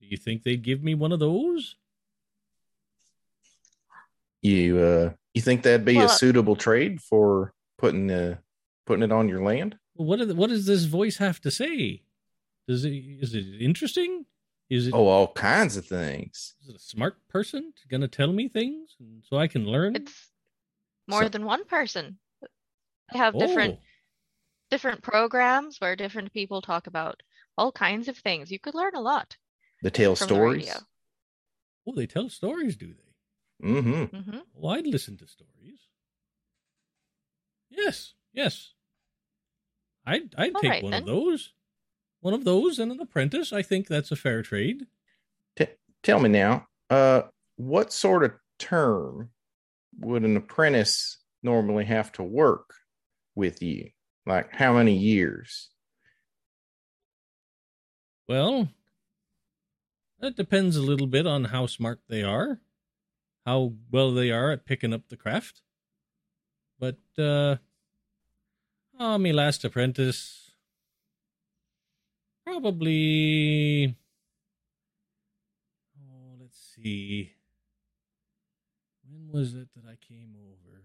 Do 0.00 0.06
you 0.06 0.16
think 0.16 0.42
they'd 0.42 0.62
give 0.62 0.82
me 0.82 0.94
one 0.94 1.12
of 1.12 1.20
those? 1.20 1.76
You 4.42 4.78
uh, 4.78 5.10
you 5.34 5.42
think 5.42 5.62
that'd 5.62 5.84
be 5.84 5.96
Well, 5.96 6.06
a 6.06 6.10
uh, 6.10 6.12
suitable 6.12 6.54
trade 6.54 7.00
for 7.00 7.52
putting 7.76 8.10
uh, 8.10 8.36
putting 8.86 9.02
it 9.02 9.12
on 9.12 9.28
your 9.28 9.42
land? 9.42 9.76
What, 9.94 10.20
are 10.20 10.26
the, 10.26 10.34
what 10.34 10.50
does 10.50 10.64
this 10.66 10.84
voice 10.84 11.16
have 11.16 11.40
to 11.40 11.50
say? 11.50 12.02
Does 12.68 12.84
it 12.84 12.90
is 12.92 13.34
it 13.34 13.60
interesting? 13.60 14.26
Is 14.70 14.86
it, 14.88 14.94
Oh, 14.94 15.06
all 15.06 15.32
kinds 15.32 15.76
of 15.78 15.86
things. 15.86 16.54
is 16.62 16.68
it 16.68 16.76
a 16.76 16.78
smart 16.78 17.16
person 17.28 17.72
going 17.90 18.02
to 18.02 18.08
tell 18.08 18.32
me 18.32 18.48
things 18.48 18.96
so 19.22 19.38
I 19.38 19.48
can 19.48 19.66
learn? 19.66 19.96
It's 19.96 20.30
more 21.06 21.22
So- 21.22 21.28
than 21.30 21.44
one 21.46 21.64
person. 21.64 22.18
They 23.12 23.18
have 23.18 23.38
different 23.38 23.78
Oh, 23.78 23.82
different 24.70 25.02
programs 25.02 25.80
where 25.80 25.96
different 25.96 26.32
people 26.34 26.60
talk 26.60 26.86
about 26.86 27.22
all 27.56 27.72
kinds 27.72 28.08
of 28.08 28.18
things. 28.18 28.50
You 28.50 28.58
could 28.58 28.74
learn 28.74 28.94
a 28.94 29.00
lot. 29.00 29.38
The 29.82 29.90
tell 29.90 30.14
From 30.14 30.28
the 30.28 30.34
stories. 30.34 30.66
radio. 30.66 30.80
oh, 31.86 31.94
they 31.94 32.06
tell 32.06 32.28
stories, 32.28 32.76
do 32.76 32.92
they? 32.94 33.66
Mm-hmm. 33.66 34.16
mm-hmm. 34.16 34.38
Well, 34.52 34.74
I'd 34.74 34.86
listen 34.86 35.16
to 35.16 35.26
stories. 35.26 35.80
Yes, 37.70 38.12
yes. 38.32 38.72
I'd 40.04 40.34
I'd 40.36 40.54
All 40.54 40.60
take 40.60 40.70
right, 40.70 40.82
one 40.82 40.94
of 40.94 41.06
those. 41.06 41.52
One 42.20 42.34
of 42.34 42.44
those 42.44 42.78
and 42.78 42.90
an 42.92 43.00
apprentice. 43.00 43.52
I 43.52 43.62
think 43.62 43.86
that's 43.86 44.10
a 44.10 44.16
fair 44.16 44.42
trade. 44.42 44.86
Tell 46.02 46.20
me 46.20 46.28
now, 46.28 46.66
uh, 46.90 47.22
what 47.56 47.92
sort 47.92 48.22
of 48.24 48.32
term 48.58 49.30
would 49.98 50.22
an 50.22 50.36
apprentice 50.36 51.18
normally 51.42 51.84
have 51.84 52.12
to 52.12 52.22
work 52.22 52.72
with 53.34 53.62
you? 53.62 53.90
Like 54.26 54.52
how 54.54 54.74
many 54.74 54.96
years? 54.96 55.70
Well, 58.28 58.68
That 60.20 60.36
depends 60.36 60.76
a 60.76 60.82
little 60.82 61.06
bit 61.06 61.26
on 61.26 61.44
how 61.44 61.66
smart 61.66 62.00
they 62.08 62.22
are, 62.22 62.60
how 63.46 63.74
well 63.90 64.12
they 64.12 64.30
are 64.30 64.50
at 64.52 64.66
picking 64.66 64.92
up 64.92 65.08
the 65.08 65.16
craft. 65.16 65.62
But, 66.78 66.98
uh, 67.18 67.56
oh, 68.98 69.18
me 69.18 69.32
last 69.32 69.64
apprentice, 69.64 70.47
probably, 72.60 73.96
oh, 75.96 76.36
let's 76.40 76.74
see. 76.74 77.32
When 79.08 79.28
was 79.30 79.54
it 79.54 79.68
that 79.76 79.84
I 79.88 79.96
came 79.96 80.34
over? 80.36 80.82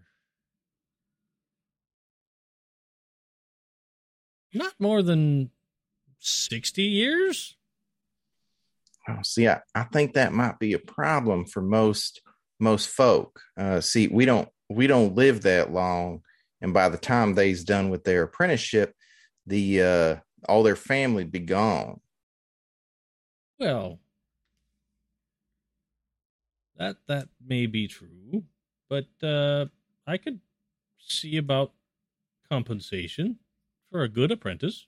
Not 4.52 4.74
more 4.78 5.02
than 5.02 5.50
60 6.20 6.82
years? 6.82 7.56
Oh, 9.08 9.18
see, 9.24 9.48
I, 9.48 9.60
I 9.74 9.82
think 9.82 10.14
that 10.14 10.32
might 10.32 10.60
be 10.60 10.74
a 10.74 10.78
problem 10.78 11.44
for 11.44 11.60
most 11.60 12.20
most 12.60 12.88
folk. 12.88 13.40
Uh, 13.58 13.80
see, 13.80 14.06
we 14.06 14.24
don't 14.24 14.48
we 14.70 14.86
don't 14.86 15.16
live 15.16 15.42
that 15.42 15.72
long, 15.72 16.22
and 16.60 16.72
by 16.72 16.88
the 16.88 16.96
time 16.96 17.34
they's 17.34 17.64
done 17.64 17.90
with 17.90 18.04
their 18.04 18.22
apprenticeship, 18.22 18.94
the 19.46 19.82
uh, 19.82 20.16
all 20.48 20.62
their 20.62 20.76
family 20.76 21.24
be 21.24 21.40
gone. 21.40 22.00
Well, 23.58 24.00
that 26.76 27.06
that 27.06 27.28
may 27.40 27.66
be 27.66 27.86
true, 27.88 28.44
but 28.88 29.08
uh, 29.22 29.66
I 30.06 30.16
could 30.18 30.40
see 30.98 31.36
about 31.36 31.74
compensation 32.48 33.40
for 33.90 34.02
a 34.04 34.08
good 34.08 34.32
apprentice. 34.32 34.86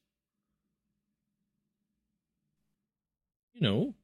You 3.55 3.61
know, 3.63 3.95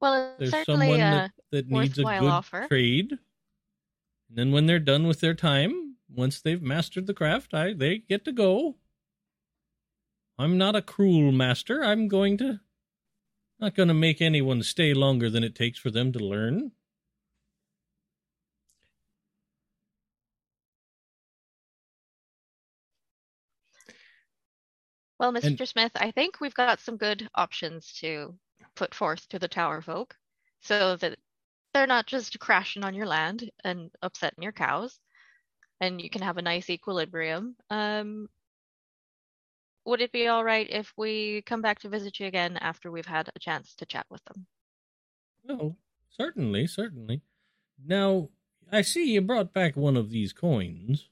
Well, 0.00 0.36
it's 0.38 0.50
there's 0.50 0.50
certainly 0.50 1.00
someone 1.00 1.00
uh, 1.00 1.10
that, 1.10 1.30
that 1.52 1.68
needs 1.68 1.98
a 1.98 2.04
worthwhile 2.04 2.04
good 2.04 2.38
offer. 2.38 2.68
trade. 2.68 3.18
And 4.30 4.38
then 4.38 4.50
when 4.50 4.64
they're 4.64 4.78
done 4.78 5.06
with 5.06 5.20
their 5.20 5.34
time, 5.34 5.98
once 6.08 6.40
they've 6.40 6.62
mastered 6.62 7.06
the 7.06 7.12
craft, 7.14 7.52
I 7.52 7.74
they 7.74 7.98
get 7.98 8.24
to 8.24 8.32
go. 8.32 8.79
I'm 10.40 10.56
not 10.56 10.74
a 10.74 10.80
cruel 10.80 11.32
master. 11.32 11.84
I'm 11.84 12.08
going 12.08 12.38
to 12.38 12.60
not 13.58 13.74
going 13.74 13.88
to 13.88 13.94
make 13.94 14.22
anyone 14.22 14.62
stay 14.62 14.94
longer 14.94 15.28
than 15.28 15.44
it 15.44 15.54
takes 15.54 15.78
for 15.78 15.90
them 15.90 16.12
to 16.12 16.18
learn. 16.18 16.72
Well, 25.18 25.30
Mr. 25.30 25.60
And- 25.60 25.68
Smith, 25.68 25.92
I 25.96 26.10
think 26.10 26.40
we've 26.40 26.54
got 26.54 26.80
some 26.80 26.96
good 26.96 27.28
options 27.34 27.92
to 28.00 28.34
put 28.76 28.94
forth 28.94 29.28
to 29.28 29.38
the 29.38 29.46
tower 29.46 29.82
folk 29.82 30.16
so 30.62 30.96
that 30.96 31.18
they're 31.74 31.86
not 31.86 32.06
just 32.06 32.40
crashing 32.40 32.82
on 32.82 32.94
your 32.94 33.06
land 33.06 33.50
and 33.62 33.90
upsetting 34.00 34.42
your 34.42 34.52
cows 34.52 34.98
and 35.82 36.00
you 36.00 36.08
can 36.08 36.22
have 36.22 36.38
a 36.38 36.42
nice 36.42 36.70
equilibrium. 36.70 37.56
Um, 37.68 38.28
would 39.90 40.00
it 40.00 40.12
be 40.12 40.28
all 40.28 40.44
right 40.44 40.68
if 40.70 40.92
we 40.96 41.42
come 41.42 41.60
back 41.60 41.80
to 41.80 41.88
visit 41.88 42.20
you 42.20 42.26
again 42.26 42.56
after 42.58 42.90
we've 42.90 43.06
had 43.06 43.28
a 43.34 43.38
chance 43.40 43.74
to 43.74 43.84
chat 43.84 44.06
with 44.08 44.24
them? 44.24 44.46
No, 45.44 45.76
certainly, 46.10 46.68
certainly. 46.68 47.22
Now, 47.84 48.28
I 48.70 48.82
see 48.82 49.12
you 49.12 49.20
brought 49.20 49.52
back 49.52 49.76
one 49.76 49.96
of 49.96 50.10
these 50.10 50.32
coins. 50.32 51.08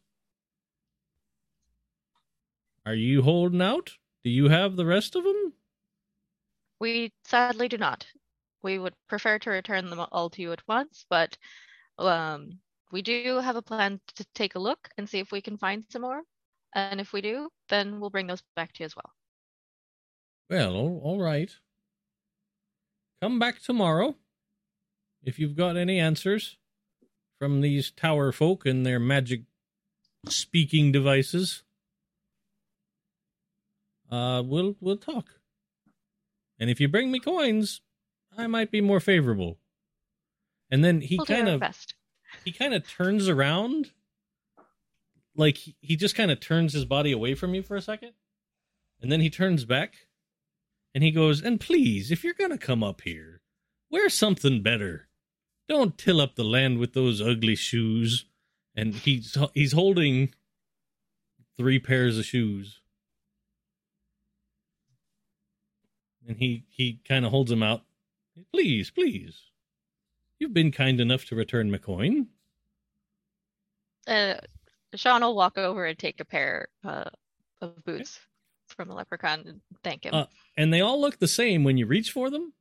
Are 2.87 2.95
you 2.95 3.23
holding 3.23 3.61
out? 3.61 3.99
Do 4.23 4.31
you 4.31 4.49
have 4.49 4.77
the 4.77 4.87
rest 4.87 5.17
of 5.17 5.25
them? 5.25 5.55
We 6.79 7.13
sadly 7.25 7.69
do 7.69 7.79
not. 7.79 8.07
We 8.63 8.79
would 8.79 8.95
prefer 9.09 9.41
to 9.41 9.51
return 9.51 9.91
them 9.91 10.07
all 10.13 10.31
to 10.31 10.43
you 10.43 10.53
at 10.53 10.67
once, 10.69 11.05
but 11.11 11.37
um, 11.99 12.61
we 12.93 13.03
do 13.03 13.41
have 13.41 13.57
a 13.57 13.63
plan 13.63 14.01
to 14.15 14.25
take 14.35 14.55
a 14.55 14.61
look 14.61 14.89
and 14.97 15.09
see 15.09 15.19
if 15.19 15.33
we 15.33 15.41
can 15.41 15.59
find 15.59 15.85
some 15.91 16.03
more. 16.03 16.23
And 16.75 17.01
if 17.01 17.13
we 17.13 17.21
do, 17.21 17.49
then 17.69 18.01
we'll 18.01 18.11
bring 18.11 18.27
those 18.27 18.43
back 18.55 18.73
to 18.75 18.83
you 18.83 18.87
as 18.87 18.95
well. 18.95 19.13
Well, 20.51 20.75
all, 20.75 21.01
all 21.03 21.21
right. 21.21 21.51
Come 23.21 23.39
back 23.39 23.61
tomorrow 23.61 24.17
if 25.23 25.39
you've 25.39 25.57
got 25.57 25.77
any 25.77 25.99
answers 25.99 26.57
from 27.39 27.61
these 27.61 27.91
tower 27.91 28.33
folk 28.33 28.65
and 28.65 28.87
their 28.87 28.99
magic 28.99 29.43
speaking 30.27 30.93
devices. 30.93 31.63
Uh, 34.11 34.43
we'll 34.45 34.77
we'll 34.81 34.97
talk. 34.97 35.27
And 36.59 36.71
if 36.71 36.81
you 36.81 36.89
bring 36.89 37.13
me 37.13 37.21
coins, 37.21 37.83
I 38.37 38.47
might 38.47 38.71
be 38.71 38.81
more 38.81 39.01
favorable. 39.01 39.59
And 40.71 40.85
then 40.85 41.01
he 41.01 41.17
we'll 41.17 41.27
kind 41.27 41.49
of 41.49 41.63
he 42.45 42.53
kind 42.53 42.75
of 42.75 42.89
turns 42.89 43.29
around 43.29 43.93
like 45.39 45.57
he, 45.81 45.97
just 45.97 46.15
kind 46.15 46.31
of 46.31 46.41
turns 46.41 46.75
his 46.75 46.85
body 46.85 47.13
away 47.13 47.35
from 47.35 47.55
you 47.55 47.63
for 47.63 47.77
a 47.77 47.83
second 47.83 48.13
and 49.01 49.11
then 49.11 49.21
he 49.21 49.31
turns 49.31 49.65
back 49.65 49.95
and 50.95 51.03
he 51.03 51.11
goes 51.11 51.41
and 51.41 51.61
please 51.61 52.11
if 52.11 52.23
you're 52.23 52.35
gonna 52.35 52.59
come 52.59 52.83
up 52.85 53.01
here 53.03 53.41
wear 53.91 54.09
something 54.09 54.63
better. 54.63 55.09
Don't 55.69 55.99
till 55.99 56.21
up 56.21 56.35
the 56.35 56.45
land 56.45 56.79
with 56.79 56.95
those 56.95 57.21
ugly 57.21 57.55
shoes. 57.55 58.27
And 58.75 58.95
he's 58.95 59.37
he's 59.55 59.73
holding 59.73 60.33
three 61.57 61.79
pairs 61.79 62.19
of 62.19 62.25
shoes. 62.25 62.81
And 66.27 66.37
he 66.39 66.65
he 66.69 67.01
kind 67.07 67.25
of 67.25 67.31
holds 67.31 67.51
them 67.51 67.63
out. 67.63 67.83
Please 68.53 68.91
please 68.91 69.51
you've 70.39 70.55
been 70.55 70.71
kind 70.71 71.01
enough 71.01 71.25
to 71.25 71.35
return 71.35 71.71
my 71.71 71.79
coin 71.79 72.29
Uh, 74.07 74.35
Sean 74.95 75.23
will 75.23 75.35
walk 75.35 75.59
over 75.59 75.85
and 75.85 75.99
take 75.99 76.21
a 76.21 76.25
pair 76.25 76.69
uh, 76.85 77.05
of 77.61 77.85
boots 77.85 78.21
from 78.69 78.89
the 78.89 78.95
leprechaun 78.95 79.45
and 79.47 79.61
thank 79.83 80.05
him. 80.05 80.15
Uh, 80.15 80.27
and 80.57 80.73
they 80.73 80.81
all 80.81 81.01
look 81.01 81.19
the 81.19 81.29
same 81.29 81.65
when 81.65 81.77
you 81.77 81.87
reach 81.87 82.11
for 82.11 82.31
them. 82.31 82.53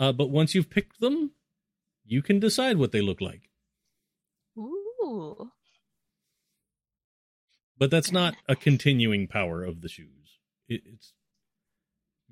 Uh, 0.00 0.12
but 0.12 0.30
once 0.30 0.54
you've 0.54 0.70
picked 0.70 1.00
them, 1.00 1.32
you 2.04 2.22
can 2.22 2.40
decide 2.40 2.76
what 2.76 2.92
they 2.92 3.00
look 3.00 3.20
like. 3.20 3.50
Ooh. 4.58 5.52
But 7.78 7.90
that's 7.90 8.12
not 8.12 8.34
a 8.48 8.56
continuing 8.56 9.26
power 9.26 9.64
of 9.64 9.80
the 9.80 9.88
shoes. 9.88 10.38
It, 10.68 10.82
it's 10.86 11.12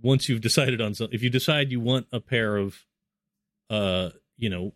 once 0.02 0.28
you've 0.28 0.40
decided 0.40 0.80
on 0.80 0.94
something. 0.94 1.14
If 1.14 1.22
you 1.22 1.30
decide 1.30 1.70
you 1.70 1.80
want 1.80 2.06
a 2.12 2.20
pair 2.20 2.56
of, 2.56 2.84
uh, 3.68 4.10
you 4.36 4.48
know, 4.48 4.72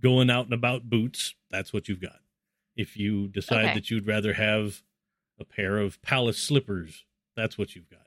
going 0.00 0.30
out 0.30 0.46
and 0.46 0.54
about 0.54 0.88
boots, 0.88 1.34
that's 1.50 1.72
what 1.72 1.88
you've 1.88 2.00
got. 2.00 2.20
If 2.78 2.96
you 2.96 3.28
decide 3.28 3.64
Okay. 3.66 3.74
that 3.74 3.90
you'd 3.90 4.06
rather 4.06 4.32
have 4.34 4.82
a 5.38 5.44
pair 5.44 5.78
of 5.78 6.00
palace 6.00 6.38
slippers, 6.38 7.04
that's 7.36 7.58
what 7.58 7.74
you've 7.74 7.90
got. 7.90 8.06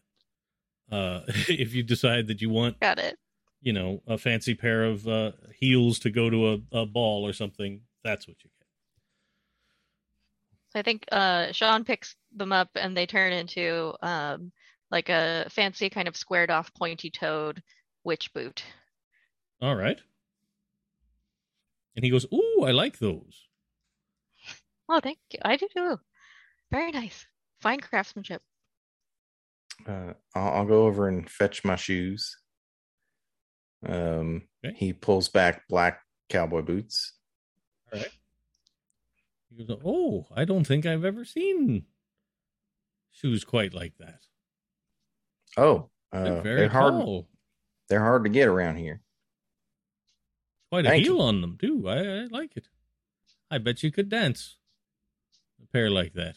Uh, 0.97 1.21
if 1.27 1.73
you 1.75 1.83
decide 1.83 2.27
that 2.27 2.41
you 2.41 2.49
want 2.49 2.79
Got 2.79 2.97
it. 2.97 3.19
you 3.61 3.73
know, 3.73 4.01
a 4.07 4.17
fancy 4.17 4.55
pair 4.55 4.85
of 4.85 5.07
uh, 5.07 5.33
heels 5.55 5.99
to 5.99 6.09
go 6.09 6.29
to 6.29 6.53
a, 6.53 6.59
a 6.71 6.85
ball 6.85 7.27
or 7.27 7.33
something, 7.33 7.81
that's 8.03 8.27
what 8.27 8.37
you 8.43 8.49
get. 8.57 8.67
I 10.73 10.81
think 10.83 11.03
uh, 11.11 11.51
Sean 11.51 11.83
picks 11.83 12.15
them 12.33 12.53
up 12.53 12.69
and 12.75 12.95
they 12.95 13.05
turn 13.05 13.33
into 13.33 13.93
um, 14.01 14.53
like 14.89 15.09
a 15.09 15.47
fancy 15.49 15.89
kind 15.89 16.07
of 16.07 16.15
squared 16.15 16.49
off 16.49 16.73
pointy 16.73 17.09
toed 17.09 17.61
witch 18.05 18.33
boot. 18.33 18.63
All 19.61 19.75
right. 19.75 19.99
And 21.95 22.05
he 22.05 22.09
goes, 22.11 22.25
Ooh, 22.33 22.63
I 22.65 22.71
like 22.71 22.99
those. 22.99 23.47
Oh, 24.93 24.99
thank 24.99 25.19
you. 25.31 25.39
I 25.43 25.55
do 25.55 25.67
too. 25.73 25.97
Very 26.69 26.91
nice. 26.91 27.25
Fine 27.61 27.79
craftsmanship. 27.79 28.41
Uh, 29.87 30.13
I'll, 30.35 30.53
I'll 30.53 30.65
go 30.65 30.85
over 30.85 31.07
and 31.07 31.29
fetch 31.29 31.63
my 31.63 31.77
shoes. 31.77 32.37
Um, 33.87 34.43
Okay. 34.63 34.75
he 34.77 34.93
pulls 34.93 35.29
back 35.29 35.67
black 35.69 36.01
cowboy 36.29 36.61
boots. 36.61 37.13
All 37.93 37.99
right. 37.99 38.11
He 39.55 39.63
goes, 39.65 39.79
Oh, 39.83 40.27
I 40.35 40.43
don't 40.45 40.67
think 40.67 40.85
I've 40.85 41.05
ever 41.05 41.23
seen 41.25 41.85
shoes 43.11 43.43
quite 43.45 43.73
like 43.73 43.93
that. 43.99 44.19
Oh, 45.57 45.89
They're 46.11 46.37
uh, 46.37 46.41
very 46.41 46.59
they're 46.61 46.69
hard. 46.69 47.25
They're 47.87 48.01
hard 48.01 48.23
to 48.25 48.29
get 48.29 48.47
around 48.49 48.75
here. 48.75 49.01
Quite 50.69 50.85
a 50.85 50.89
Thank 50.89 51.05
heel 51.05 51.15
you. 51.15 51.21
on 51.21 51.41
them, 51.41 51.57
too. 51.59 51.87
I, 51.87 51.97
I 51.97 52.23
like 52.29 52.55
it. 52.57 52.67
I 53.49 53.57
bet 53.57 53.83
you 53.83 53.91
could 53.91 54.09
dance 54.09 54.57
a 55.63 55.67
pair 55.67 55.89
like 55.89 56.13
that. 56.13 56.35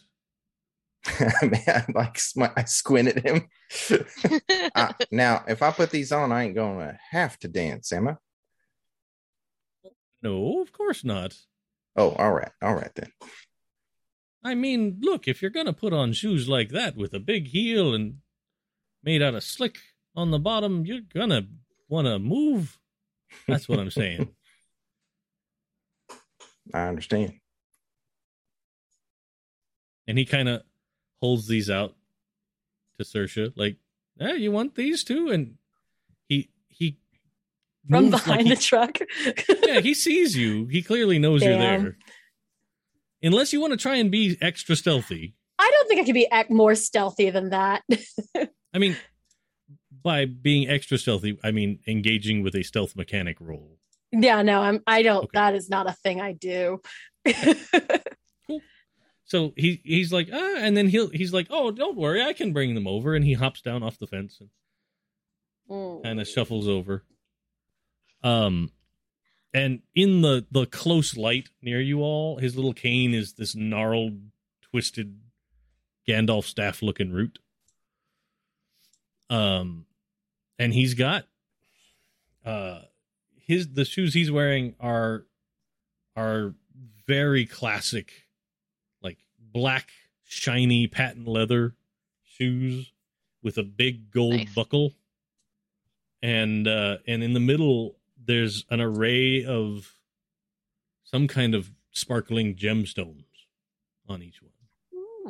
I 1.07 1.85
like 1.95 2.19
I 2.57 2.65
squint 2.65 3.09
at 3.09 3.25
him. 3.25 3.49
I- 3.91 4.71
uh, 4.75 4.93
now, 5.11 5.45
if 5.47 5.63
I 5.63 5.71
put 5.71 5.91
these 5.91 6.13
on, 6.13 6.33
I 6.33 6.45
ain't 6.45 6.55
gonna 6.55 6.99
have 7.11 7.39
to 7.41 7.49
dance, 7.49 7.93
am 7.93 8.09
I? 8.09 8.17
No, 10.23 10.63
of 10.63 10.73
course 10.73 11.05
not. 11.05 11.37
Oh, 11.97 12.11
all 12.13 12.33
right, 12.33 12.51
all 12.63 12.75
right 12.75 12.91
then. 12.95 13.13
I 14.43 14.55
mean, 14.55 14.99
look, 15.01 15.29
if 15.29 15.41
you're 15.41 15.51
going 15.51 15.67
to 15.67 15.73
put 15.73 15.93
on 15.93 16.13
shoes 16.13 16.49
like 16.49 16.71
that 16.71 16.97
with 16.97 17.15
a 17.15 17.21
big 17.21 17.49
heel 17.49 17.95
and 17.95 18.17
made 19.03 19.23
out 19.23 19.35
of 19.35 19.43
slick 19.43 19.79
on 20.15 20.31
the 20.31 20.39
bottom, 20.39 20.85
you're 20.85 21.01
going 21.01 21.31
to 21.31 21.47
want 21.89 22.07
to 22.07 22.19
move. 22.19 22.79
That's 23.49 23.69
what 23.69 23.79
I'm 23.79 23.91
saying. 23.91 24.29
I 26.75 26.89
understand. 26.89 27.35
And 30.07 30.19
he 30.19 30.25
kind 30.25 30.49
of 30.49 30.63
holds 31.21 31.47
these 31.49 31.71
out 31.71 31.95
to 32.99 33.05
Saoirse, 33.05 33.53
like, 33.57 33.77
"Yeah, 34.21 34.35
you 34.35 34.53
want 34.53 34.75
these 34.75 35.03
too?" 35.05 35.31
And 35.31 35.55
he 36.29 36.51
he 36.69 36.99
From 37.89 38.05
moves 38.05 38.13
like 38.13 38.25
behind 38.25 38.49
he- 38.49 38.55
the 38.55 38.61
truck. 38.61 38.99
yeah, 39.67 39.81
he 39.81 39.95
sees 39.95 40.37
you. 40.37 40.67
He 40.67 40.83
clearly 40.83 41.19
knows 41.19 41.43
you're 41.43 41.57
there. 41.59 41.97
Unless 43.23 43.53
you 43.55 43.61
want 43.61 43.73
to 43.73 43.79
try 43.79 43.97
and 43.97 44.11
be 44.11 44.37
extra 44.43 44.77
stealthy. 44.77 45.35
I 45.59 45.71
don't 45.73 45.89
think 45.89 46.01
I 46.01 46.05
could 46.05 46.15
be 46.15 46.31
act 46.31 46.51
more 46.51 46.75
stealthy 46.75 47.31
than 47.31 47.51
that. 47.51 47.83
I 48.75 48.79
mean, 48.79 48.97
by 50.03 50.27
being 50.27 50.69
extra 50.69 50.99
stealthy, 50.99 51.39
I 51.43 51.51
mean 51.51 51.79
engaging 51.87 52.43
with 52.43 52.55
a 52.55 52.63
stealth 52.63 52.95
mechanic 52.97 53.39
roll. 53.41 53.79
yeah, 54.13 54.43
no, 54.43 54.61
I'm. 54.61 54.83
I 54.87 55.01
don't. 55.03 55.25
Okay. 55.25 55.31
That 55.33 55.55
is 55.55 55.71
not 55.71 55.89
a 55.89 55.93
thing 55.93 56.21
I 56.21 56.33
do. 56.33 56.83
So 59.25 59.55
he 59.57 59.81
he's 59.85 60.13
like, 60.13 60.29
ah, 60.33 60.55
and 60.59 60.77
then 60.77 60.89
he'll 60.89 61.09
he's 61.09 61.33
like, 61.33 61.47
oh, 61.51 61.71
don't 61.71 61.97
worry, 61.97 62.23
I 62.23 62.33
can 62.35 62.53
bring 62.53 62.75
them 62.75 62.87
over, 62.87 63.15
and 63.15 63.25
he 63.25 63.33
hops 63.35 63.61
down 63.63 63.83
off 63.83 63.99
the 63.99 64.07
fence 64.07 64.39
and 64.41 64.51
Mm. 65.71 66.03
kind 66.03 66.21
of 66.21 66.29
shuffles 66.29 66.69
over. 66.69 67.05
Um, 68.23 68.71
and 69.55 69.81
in 69.95 70.21
the 70.21 70.45
the 70.51 70.67
close 70.67 71.17
light 71.17 71.49
near 71.63 71.81
you 71.81 72.01
all, 72.03 72.37
his 72.37 72.55
little 72.55 72.75
cane 72.75 73.15
is 73.15 73.33
this 73.33 73.55
gnarled, 73.55 74.21
twisted 74.61 75.21
Gandalf 76.07 76.45
staff 76.45 76.83
looking 76.83 77.13
root. 77.13 77.39
Um, 79.31 79.87
and 80.59 80.75
he's 80.75 80.93
got 80.93 81.25
uh 82.45 82.83
his 83.41 83.73
the 83.73 83.87
shoes 83.87 84.13
he's 84.13 84.31
wearing 84.31 84.75
are 84.79 85.25
are 86.15 86.55
very 87.07 87.47
classic, 87.47 88.24
black 89.55 89.89
shiny 90.25 90.87
patent 90.87 91.27
leather 91.29 91.75
shoes 92.25 92.93
with 93.43 93.57
a 93.57 93.63
big 93.63 94.11
gold 94.11 94.35
Nice. 94.35 94.55
buckle 94.55 94.93
and 96.23 96.67
uh 96.69 96.99
and 97.07 97.23
in 97.23 97.33
the 97.35 97.41
middle 97.41 97.97
there's 98.23 98.65
an 98.71 98.81
array 98.81 99.45
of 99.45 99.93
some 101.05 101.29
kind 101.29 101.55
of 101.55 101.71
sparkling 101.93 102.57
gemstones 102.57 103.25
on 104.09 104.23
each 104.23 104.41
one 104.43 104.53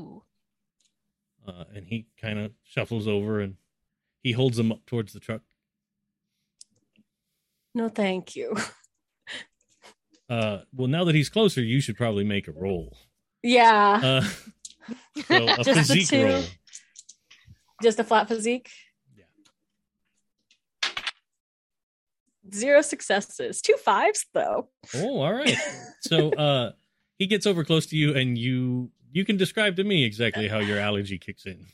Ooh. 0.02 0.22
uh 1.46 1.64
and 1.74 1.86
he 1.88 2.06
kind 2.20 2.38
of 2.38 2.52
shuffles 2.64 3.06
over 3.06 3.40
and 3.40 3.56
he 4.22 4.32
holds 4.32 4.56
them 4.56 4.72
up 4.72 4.86
towards 4.86 5.12
the 5.12 5.20
truck 5.20 5.42
No, 7.74 7.88
thank 7.90 8.34
you. 8.36 8.56
uh 10.30 10.60
well 10.72 10.88
now 10.88 11.04
that 11.04 11.14
he's 11.14 11.28
closer 11.28 11.60
you 11.60 11.80
should 11.82 11.96
probably 11.98 12.24
make 12.24 12.48
a 12.48 12.52
roll 12.52 12.96
Yeah, 13.44 14.00
uh 14.02 14.20
so 15.28 15.48
a 15.48 15.62
Just 15.64 15.88
the 15.90 16.04
two? 16.04 16.24
roll 16.24 16.42
just 17.82 18.00
a 18.00 18.04
flat 18.04 18.26
physique. 18.28 18.70
Yeah. 19.16 19.24
Zero 22.52 22.82
successes, 22.82 23.60
two 23.62 23.76
fives 23.76 24.26
though. 24.34 24.68
oh 24.96 25.20
all 25.20 25.32
right 25.32 25.56
so 26.00 26.30
uh 26.32 26.72
he 27.18 27.26
gets 27.26 27.46
over 27.46 27.64
close 27.64 27.86
to 27.86 27.96
you 27.96 28.14
and 28.14 28.36
you 28.38 28.90
you 29.12 29.24
can 29.24 29.36
describe 29.36 29.76
to 29.76 29.84
me 29.84 30.04
exactly 30.04 30.48
how 30.48 30.58
your 30.58 30.78
allergy 30.78 31.18
kicks 31.18 31.46
in 31.46 31.64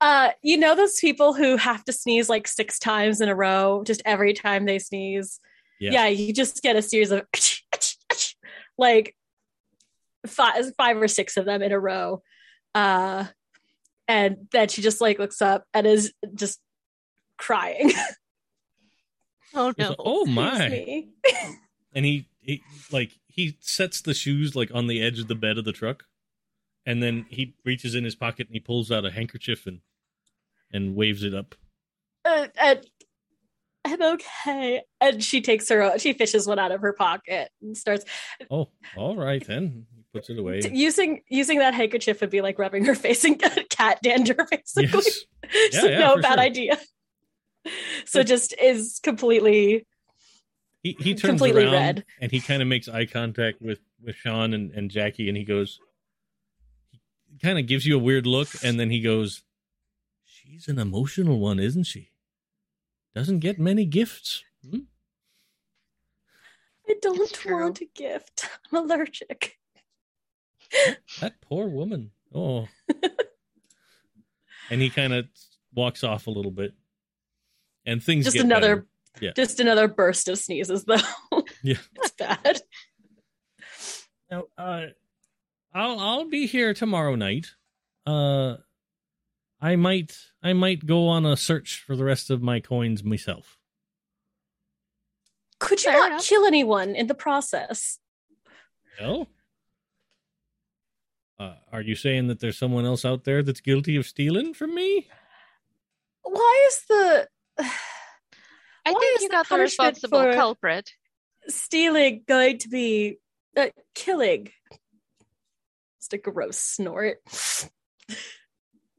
Uh, 0.00 0.30
you 0.42 0.56
know 0.58 0.74
those 0.74 0.98
people 1.00 1.32
who 1.34 1.56
have 1.56 1.84
to 1.84 1.92
sneeze 1.92 2.28
like 2.28 2.46
six 2.48 2.78
times 2.78 3.20
in 3.20 3.28
a 3.28 3.34
row, 3.34 3.82
just 3.84 4.02
every 4.04 4.32
time 4.34 4.66
they 4.66 4.78
sneeze. 4.78 5.40
Yeah. 5.80 5.92
Yeah, 5.92 6.06
you 6.08 6.32
just 6.34 6.62
get 6.62 6.76
a 6.76 6.82
series 6.82 7.10
of 7.10 7.22
like 8.78 9.14
five, 10.26 10.74
five 10.76 10.96
or 10.96 11.08
six 11.08 11.36
of 11.36 11.44
them 11.44 11.62
in 11.62 11.72
a 11.72 11.78
row. 11.78 12.22
Uh, 12.74 13.24
and 14.08 14.48
then 14.52 14.68
she 14.68 14.82
just 14.82 15.00
like 15.00 15.18
looks 15.18 15.40
up 15.42 15.64
and 15.74 15.86
is 15.86 16.12
just 16.34 16.60
crying. 17.36 17.92
Oh 19.54 19.72
no. 19.78 19.88
like, 19.88 19.96
oh 20.00 20.26
my 20.26 21.06
and 21.94 22.04
he, 22.04 22.28
he 22.40 22.62
like 22.92 23.12
he 23.26 23.56
sets 23.60 24.02
the 24.02 24.12
shoes 24.12 24.54
like 24.54 24.70
on 24.74 24.86
the 24.86 25.00
edge 25.00 25.18
of 25.18 25.28
the 25.28 25.34
bed 25.34 25.56
of 25.56 25.64
the 25.64 25.72
truck 25.72 26.04
and 26.84 27.02
then 27.02 27.24
he 27.30 27.54
reaches 27.64 27.94
in 27.94 28.04
his 28.04 28.14
pocket 28.14 28.48
and 28.48 28.54
he 28.54 28.60
pulls 28.60 28.90
out 28.90 29.06
a 29.06 29.10
handkerchief 29.10 29.66
and 29.66 29.80
and 30.72 30.94
waves 30.94 31.22
it 31.22 31.32
up 31.32 31.54
Uh, 32.26 32.48
and 32.60 32.80
I'm 33.86 34.02
okay. 34.02 34.82
And 35.00 35.22
she 35.24 35.40
takes 35.40 35.70
her 35.70 35.80
own, 35.80 35.98
she 36.00 36.12
fishes 36.12 36.46
one 36.46 36.58
out 36.58 36.72
of 36.72 36.82
her 36.82 36.92
pocket 36.92 37.50
and 37.62 37.74
starts 37.78 38.04
oh 38.50 38.68
all 38.94 39.16
right 39.16 39.46
then 39.46 39.86
he 39.94 40.04
puts 40.16 40.30
it 40.30 40.38
away 40.38 40.60
using 40.72 41.22
using 41.28 41.58
that 41.58 41.74
handkerchief 41.74 42.20
would 42.20 42.30
be 42.30 42.40
like 42.40 42.58
rubbing 42.58 42.84
her 42.84 42.94
face 42.94 43.24
in 43.24 43.34
cat 43.70 43.98
dander, 44.02 44.34
basically. 44.50 45.02
yes 45.52 45.72
so 45.80 45.86
yeah, 45.88 45.98
no 45.98 46.16
bad 46.20 46.34
sure. 46.34 46.40
idea. 46.44 46.78
So 48.04 48.20
But- 48.20 48.26
just 48.28 48.54
is 48.60 49.00
completely 49.02 49.86
he, 50.84 50.96
he 51.00 51.14
turns 51.14 51.30
Completely 51.40 51.64
around 51.64 51.72
red. 51.72 52.04
and 52.20 52.30
he 52.30 52.40
kind 52.40 52.62
of 52.62 52.68
makes 52.68 52.86
eye 52.88 53.06
contact 53.06 53.60
with 53.60 53.80
with 54.00 54.14
sean 54.14 54.54
and, 54.54 54.70
and 54.70 54.88
jackie 54.88 55.28
and 55.28 55.36
he 55.36 55.42
goes 55.42 55.80
he 57.28 57.38
kind 57.38 57.58
of 57.58 57.66
gives 57.66 57.84
you 57.84 57.96
a 57.96 57.98
weird 57.98 58.24
look 58.24 58.48
and 58.62 58.78
then 58.78 58.90
he 58.90 59.00
goes 59.00 59.42
she's 60.24 60.68
an 60.68 60.78
emotional 60.78 61.40
one 61.40 61.58
isn't 61.58 61.84
she 61.84 62.10
doesn't 63.16 63.40
get 63.40 63.58
many 63.58 63.84
gifts 63.84 64.44
Hmm? 64.70 64.80
I 66.88 66.94
don't 67.02 67.44
want 67.46 67.80
a 67.80 67.86
gift. 67.94 68.46
I'm 68.70 68.78
allergic. 68.84 69.58
That 71.20 71.40
poor 71.40 71.68
woman. 71.68 72.10
Oh. 72.34 72.68
and 74.70 74.82
he 74.82 74.90
kind 74.90 75.12
of 75.12 75.26
walks 75.74 76.04
off 76.04 76.26
a 76.26 76.30
little 76.30 76.50
bit. 76.50 76.74
And 77.84 78.02
things 78.02 78.24
Just 78.24 78.36
get 78.36 78.44
another. 78.44 78.86
Yeah. 79.20 79.30
just 79.34 79.60
another 79.60 79.88
burst 79.88 80.28
of 80.28 80.38
sneezes 80.38 80.84
though. 80.84 80.96
Yeah. 81.62 81.78
it's 81.94 82.10
bad. 82.12 82.60
Now, 84.30 84.44
uh, 84.58 84.86
I'll 85.72 85.98
I'll 86.00 86.28
be 86.28 86.46
here 86.46 86.74
tomorrow 86.74 87.14
night. 87.14 87.46
Uh, 88.04 88.56
I 89.60 89.76
might 89.76 90.16
I 90.42 90.52
might 90.52 90.84
go 90.86 91.08
on 91.08 91.24
a 91.26 91.36
search 91.36 91.82
for 91.86 91.96
the 91.96 92.04
rest 92.04 92.30
of 92.30 92.42
my 92.42 92.60
coins 92.60 93.02
myself. 93.02 93.56
Could 95.58 95.82
you 95.84 95.90
Fair 95.90 96.00
not 96.00 96.10
enough. 96.12 96.26
kill 96.26 96.44
anyone 96.44 96.94
in 96.94 97.06
the 97.06 97.14
process? 97.14 97.98
No. 99.00 99.26
Uh, 101.38 101.54
are 101.70 101.82
you 101.82 101.94
saying 101.94 102.28
that 102.28 102.40
there's 102.40 102.58
someone 102.58 102.84
else 102.86 103.04
out 103.04 103.24
there 103.24 103.42
that's 103.42 103.60
guilty 103.60 103.96
of 103.96 104.06
stealing 104.06 104.54
from 104.54 104.74
me? 104.74 105.06
Why 106.22 106.64
is 106.68 106.80
the 106.88 107.28
I 107.58 108.92
Why 108.92 109.00
think 109.00 109.16
is 109.16 109.22
you 109.22 109.28
the 109.28 109.32
got 109.32 109.48
the 109.48 109.58
responsible 109.58 110.22
for- 110.22 110.32
culprit. 110.32 110.90
stealing 111.48 112.22
going 112.26 112.58
to 112.58 112.68
be 112.68 113.18
uh, 113.56 113.66
killing? 113.94 114.48
Just 116.00 116.12
a 116.14 116.18
gross 116.18 116.58
snort. 116.58 117.18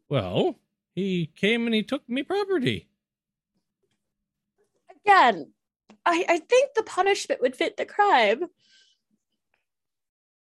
Well, 0.10 0.58
he 0.96 1.30
came 1.36 1.66
and 1.66 1.76
he 1.76 1.84
took 1.84 2.08
me 2.08 2.24
property. 2.24 2.88
Again, 5.06 5.52
I, 6.06 6.24
I 6.30 6.38
think 6.38 6.76
the 6.76 6.84
punishment 6.84 7.42
would 7.42 7.58
fit 7.58 7.76
the 7.76 7.84
crime. 7.84 8.46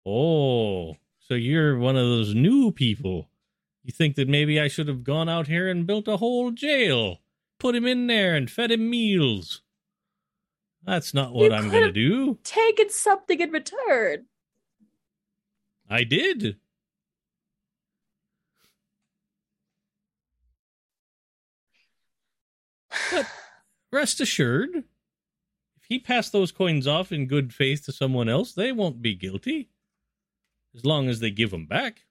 Oh, 0.04 0.96
so 1.28 1.34
you're 1.34 1.78
one 1.78 1.96
of 1.96 2.06
those 2.06 2.34
new 2.34 2.72
people. 2.72 3.28
You 3.84 3.92
think 3.92 4.16
that 4.16 4.28
maybe 4.28 4.58
I 4.58 4.68
should 4.68 4.88
have 4.88 5.04
gone 5.04 5.28
out 5.28 5.46
here 5.46 5.68
and 5.68 5.86
built 5.86 6.08
a 6.08 6.16
whole 6.16 6.50
jail, 6.50 7.18
put 7.58 7.74
him 7.74 7.86
in 7.86 8.06
there 8.06 8.34
and 8.34 8.50
fed 8.50 8.70
him 8.70 8.88
meals. 8.88 9.60
That's 10.84 11.12
not 11.12 11.34
what 11.34 11.50
You 11.50 11.56
I'm 11.56 11.70
going 11.70 11.84
to 11.84 11.92
do. 11.92 12.38
Taken 12.44 12.88
something 12.88 13.40
in 13.40 13.50
return. 13.50 14.24
I 15.90 16.04
did. 16.04 16.56
But 23.10 23.26
rest 23.92 24.20
assured, 24.20 24.70
if 24.76 25.84
he 25.88 25.98
passed 25.98 26.32
those 26.32 26.52
coins 26.52 26.86
off 26.86 27.12
in 27.12 27.26
good 27.26 27.52
faith 27.52 27.84
to 27.84 27.92
someone 27.92 28.30
else, 28.30 28.52
they 28.52 28.72
won't 28.72 29.02
be 29.02 29.14
guilty. 29.14 29.68
As 30.74 30.84
long 30.84 31.08
as 31.08 31.20
they 31.20 31.30
give 31.30 31.50
them 31.50 31.66
back. 31.66 32.04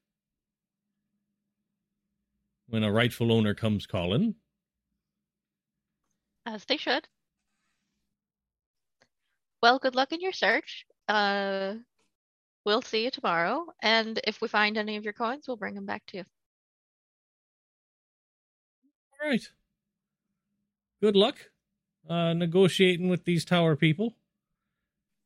When 2.68 2.84
a 2.84 2.92
rightful 2.92 3.32
owner 3.32 3.54
comes 3.54 3.86
calling. 3.86 4.36
As 6.46 6.66
they 6.66 6.78
should. 6.78 7.08
Well, 9.62 9.80
good 9.80 9.96
luck 9.96 10.12
in 10.12 10.22
your 10.22 10.34
search. 10.34 10.86
Uh, 11.08 11.76
we'll 12.66 12.82
see 12.82 13.04
you 13.06 13.12
tomorrow, 13.12 13.66
and 13.82 14.20
if 14.26 14.42
we 14.42 14.48
find 14.48 14.78
any 14.78 14.98
of 14.98 15.04
your 15.04 15.14
coins, 15.14 15.48
we'll 15.48 15.58
bring 15.58 15.76
them 15.76 15.86
back 15.86 16.06
to 16.08 16.18
you. 16.18 16.24
All 19.22 19.30
right. 19.30 19.50
Good 21.02 21.16
luck. 21.16 21.38
uh, 22.10 22.34
negotiating 22.34 23.10
with 23.10 23.26
these 23.26 23.46
tower 23.46 23.76
people. 23.76 24.16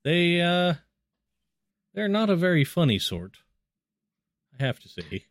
They 0.03 0.41
uh, 0.41 0.75
they're 1.93 2.07
not 2.07 2.29
a 2.29 2.35
very 2.35 2.63
funny 2.63 2.99
sort. 2.99 3.37
I 4.59 4.63
have 4.63 4.79
to 4.81 4.89
say. 4.89 5.25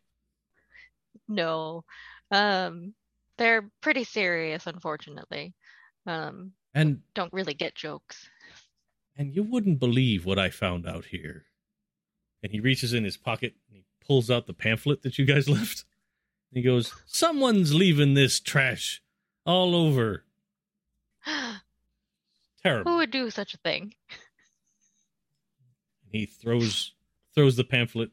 No. 1.27 1.83
Um, 2.31 2.93
they're 3.37 3.69
pretty 3.81 4.03
serious, 4.03 4.67
unfortunately. 4.67 5.53
Um, 6.05 6.53
And 6.73 7.01
don't 7.13 7.33
really 7.33 7.53
get 7.53 7.75
jokes. 7.75 8.29
and 9.17 9.35
you 9.35 9.43
wouldn't 9.43 9.79
believe 9.79 10.25
what 10.25 10.39
I 10.39 10.49
found 10.49 10.87
out 10.87 11.05
here. 11.05 11.45
And 12.43 12.51
he 12.51 12.59
reaches 12.59 12.93
in 12.93 13.03
his 13.03 13.17
pocket 13.17 13.53
and 13.67 13.77
he 13.77 13.85
pulls 14.05 14.31
out 14.31 14.47
the 14.47 14.53
pamphlet 14.53 15.03
that 15.03 15.17
you 15.19 15.25
guys 15.25 15.47
left. 15.57 15.85
And 16.51 16.57
he 16.57 16.61
goes, 16.63 16.93
"Someone's 17.05 17.73
leaving 17.73 18.13
this 18.13 18.39
trash 18.39 19.01
all 19.45 19.75
over. 19.75 20.25
Terrible." 22.63 22.91
Who 22.91 22.97
would 22.97 23.11
do 23.11 23.29
such 23.29 23.53
a 23.53 23.57
thing? 23.57 23.93
He 26.11 26.25
throws 26.25 26.93
throws 27.33 27.55
the 27.55 27.63
pamphlet 27.63 28.11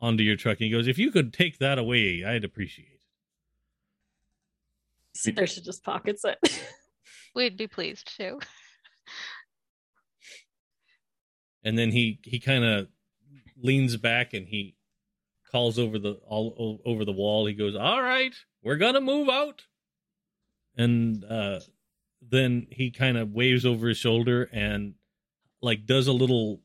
onto 0.00 0.22
your 0.22 0.36
truck 0.36 0.58
and 0.58 0.66
he 0.66 0.70
goes, 0.70 0.88
"If 0.88 0.98
you 0.98 1.10
could 1.10 1.32
take 1.32 1.58
that 1.58 1.78
away, 1.78 2.24
I'd 2.24 2.44
appreciate 2.44 2.88
it." 2.88 3.00
Saoirse 5.16 5.62
just 5.64 5.82
pockets 5.82 6.24
it. 6.24 6.38
We'd 7.34 7.56
be 7.56 7.66
pleased 7.66 8.16
to. 8.16 8.38
And 11.64 11.76
then 11.76 11.90
he 11.90 12.20
he 12.22 12.38
kind 12.38 12.64
of 12.64 12.88
leans 13.60 13.96
back 13.96 14.32
and 14.32 14.46
he 14.46 14.76
calls 15.50 15.78
over 15.78 15.98
the 15.98 16.12
all 16.26 16.80
over 16.84 17.04
the 17.04 17.12
wall. 17.12 17.46
He 17.46 17.54
goes, 17.54 17.74
"All 17.74 18.02
right, 18.02 18.34
we're 18.62 18.76
gonna 18.76 19.00
move 19.00 19.28
out." 19.28 19.64
And 20.76 21.24
uh, 21.24 21.60
then 22.22 22.68
he 22.70 22.90
kind 22.90 23.18
of 23.18 23.32
waves 23.32 23.66
over 23.66 23.88
his 23.88 23.98
shoulder 23.98 24.48
and 24.52 24.94
like 25.60 25.86
does 25.86 26.06
a 26.06 26.12
little 26.12 26.60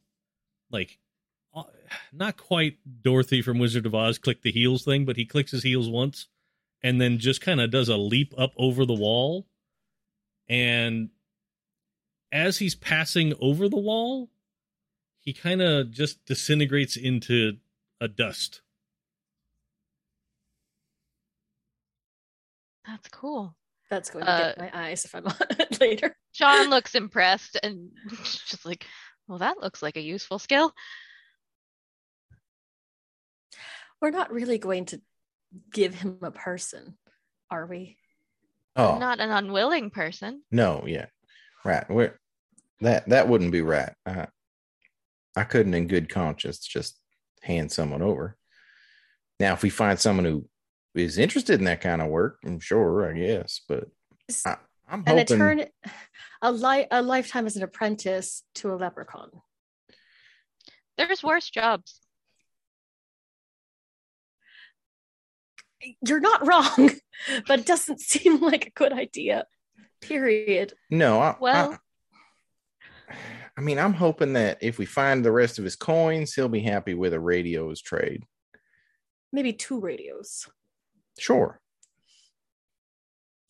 like 0.73 0.97
uh, 1.55 1.63
not 2.11 2.35
quite 2.37 2.77
Dorothy 3.03 3.41
from 3.41 3.59
Wizard 3.59 3.85
of 3.85 3.93
Oz 3.95 4.17
click 4.17 4.41
the 4.41 4.51
heels 4.51 4.83
thing, 4.83 5.05
but 5.05 5.15
he 5.17 5.25
clicks 5.25 5.51
his 5.51 5.63
heels 5.63 5.87
once 5.89 6.27
and 6.81 6.99
then 6.99 7.19
just 7.19 7.39
kind 7.41 7.61
of 7.61 7.71
does 7.71 7.87
a 7.89 7.95
leap 7.97 8.33
up 8.37 8.51
over 8.57 8.85
the 8.85 8.93
wall. 8.93 9.47
And 10.49 11.09
as 12.31 12.57
he's 12.57 12.75
passing 12.75 13.33
over 13.39 13.69
the 13.69 13.77
wall, 13.77 14.29
he 15.19 15.31
kind 15.31 15.61
of 15.61 15.91
just 15.91 16.25
disintegrates 16.25 16.97
into 16.97 17.57
a 18.01 18.07
dust. 18.09 18.61
That's 22.85 23.07
cool. 23.09 23.55
That's 23.89 24.09
going 24.09 24.25
to 24.25 24.31
Uh, 24.31 24.47
get 24.49 24.57
my 24.59 24.71
eyes 24.73 25.05
if 25.05 25.15
I'm 25.15 25.25
on 25.27 25.35
it 25.59 25.79
later. 25.79 26.15
Sean 26.33 26.69
looks 26.69 26.95
impressed 26.95 27.57
and 27.63 27.91
just 28.23 28.65
like, 28.65 28.85
well, 29.27 29.39
that 29.39 29.61
looks 29.61 29.81
like 29.81 29.97
a 29.97 30.01
useful 30.01 30.39
skill. 30.39 30.73
We're 34.01 34.11
not 34.11 34.31
really 34.33 34.57
going 34.57 34.85
to 34.85 35.01
give 35.71 35.93
him 35.95 36.17
a 36.21 36.31
person, 36.31 36.97
are 37.49 37.65
we? 37.65 37.97
Oh 38.75 38.97
Not 38.97 39.19
an 39.19 39.29
unwilling 39.29 39.91
person. 39.91 40.41
no, 40.51 40.83
yeah, 40.87 41.05
right. 41.63 41.87
We're, 41.89 42.19
that 42.81 43.07
that 43.09 43.29
wouldn't 43.29 43.51
be 43.51 43.61
right. 43.61 43.93
Uh, 44.05 44.25
I 45.35 45.43
couldn't, 45.43 45.73
in 45.73 45.87
good 45.87 46.09
conscience, 46.09 46.59
just 46.59 46.99
hand 47.41 47.71
someone 47.71 48.01
over. 48.01 48.35
Now, 49.39 49.53
if 49.53 49.63
we 49.63 49.69
find 49.69 49.99
someone 49.99 50.25
who 50.25 50.47
is 50.95 51.17
interested 51.17 51.59
in 51.59 51.65
that 51.65 51.81
kind 51.81 52.01
of 52.01 52.09
work, 52.09 52.39
I'm 52.45 52.59
sure, 52.59 53.09
I 53.09 53.17
guess. 53.17 53.61
But 53.67 53.85
I, 54.45 54.57
I'm 54.87 55.03
An 55.07 55.17
hoping. 55.17 55.37
etern- 55.39 55.69
a 56.41 56.51
li- 56.51 56.87
a 56.91 57.01
lifetime 57.01 57.45
as 57.45 57.55
an 57.55 57.63
apprentice 57.63 58.43
to 58.55 58.73
a 58.73 58.75
leprechaun. 58.75 59.29
There's 60.97 61.23
worse 61.23 61.49
jobs. 61.49 61.99
You're 66.05 66.19
not 66.19 66.47
wrong, 66.47 66.91
but 67.47 67.59
it 67.59 67.65
doesn't 67.65 67.99
seem 67.99 68.39
like 68.41 68.67
a 68.67 68.71
good 68.71 68.93
idea. 68.93 69.45
Period. 70.01 70.73
No, 70.89 71.19
I, 71.19 71.35
Well- 71.39 71.79
I, 73.09 73.15
I 73.57 73.61
mean, 73.61 73.77
I'm 73.77 73.93
hoping 73.93 74.33
that 74.33 74.57
if 74.61 74.77
we 74.79 74.85
find 74.85 75.23
the 75.23 75.31
rest 75.31 75.59
of 75.59 75.63
his 75.65 75.75
coins, 75.75 76.33
he'll 76.33 76.49
be 76.49 76.61
happy 76.61 76.93
with 76.95 77.13
a 77.13 77.19
radio's 77.19 77.81
trade. 77.81 78.23
Maybe 79.31 79.53
two 79.53 79.79
radios. 79.79 80.47
Sure. 81.19 81.59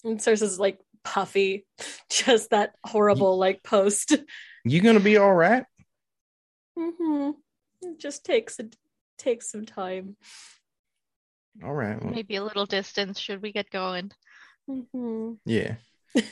And 0.04 0.22
Saoirse's 0.22 0.60
like 0.60 0.80
puffy, 1.04 1.66
just 2.10 2.51
that 2.51 2.74
horrible 2.86 3.38
like 3.38 3.64
post. 3.64 4.18
You 4.64 4.82
gonna 4.82 4.99
be 4.99 5.18
all 5.18 5.34
right? 5.34 5.66
Mm-hmm. 6.78 7.32
It 7.82 7.99
just 7.99 8.26
takes 8.26 8.60
a 8.60 8.70
takes 9.18 9.51
some 9.51 9.66
time. 9.66 10.16
All 11.64 11.74
right. 11.74 12.01
well, 12.04 12.14
Maybe 12.14 12.36
a 12.36 12.43
little 12.43 12.66
distance 12.66 13.20
should 13.20 13.41
we 13.41 13.51
get 13.51 13.70
going. 13.70 14.12
Mm-hmm. 14.70 15.34
yeah. 15.45 15.76
she 16.16 16.24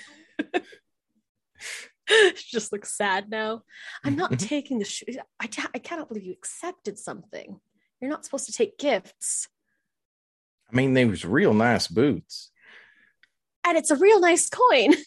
just 2.51 2.71
looks 2.71 2.95
sad 2.95 3.29
now. 3.29 3.61
I'm 4.03 4.15
not 4.15 4.39
taking 4.39 4.79
the 4.79 4.85
shoe. 4.85 5.05
I, 5.39 5.47
ca- 5.47 5.69
I 5.75 5.79
cannot 5.79 6.07
believe 6.07 6.23
you 6.23 6.33
accepted 6.33 6.97
something. 6.97 7.59
You're 7.99 8.09
not 8.09 8.25
supposed 8.25 8.47
to 8.47 8.51
take 8.53 8.79
gifts. 8.79 9.47
I 10.71 10.75
mean, 10.75 10.93
they 10.93 11.05
was 11.05 11.25
real 11.25 11.53
nice 11.53 11.87
boots. 11.87 12.50
And 13.65 13.77
it's 13.77 13.91
a 13.91 13.95
real 13.95 14.19
nice 14.19 14.49
coin. 14.49 14.93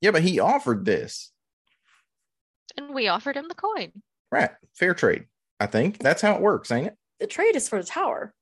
Yeah, 0.00 0.10
but 0.10 0.22
he 0.22 0.38
offered 0.38 0.84
this. 0.84 1.32
And 2.76 2.92
we 2.94 3.08
offered 3.08 3.36
him 3.38 3.48
the 3.48 3.54
coin. 3.54 3.90
Right. 4.30 4.50
Fair 4.74 4.92
trade. 4.92 5.24
I 5.58 5.64
think 5.66 5.98
that's 5.98 6.20
how 6.20 6.34
it 6.34 6.42
works, 6.42 6.70
ain't 6.70 6.88
it? 6.88 6.96
The 7.20 7.26
trade 7.26 7.56
is 7.56 7.70
for 7.70 7.80
the 7.80 7.88
tower. 7.88 8.34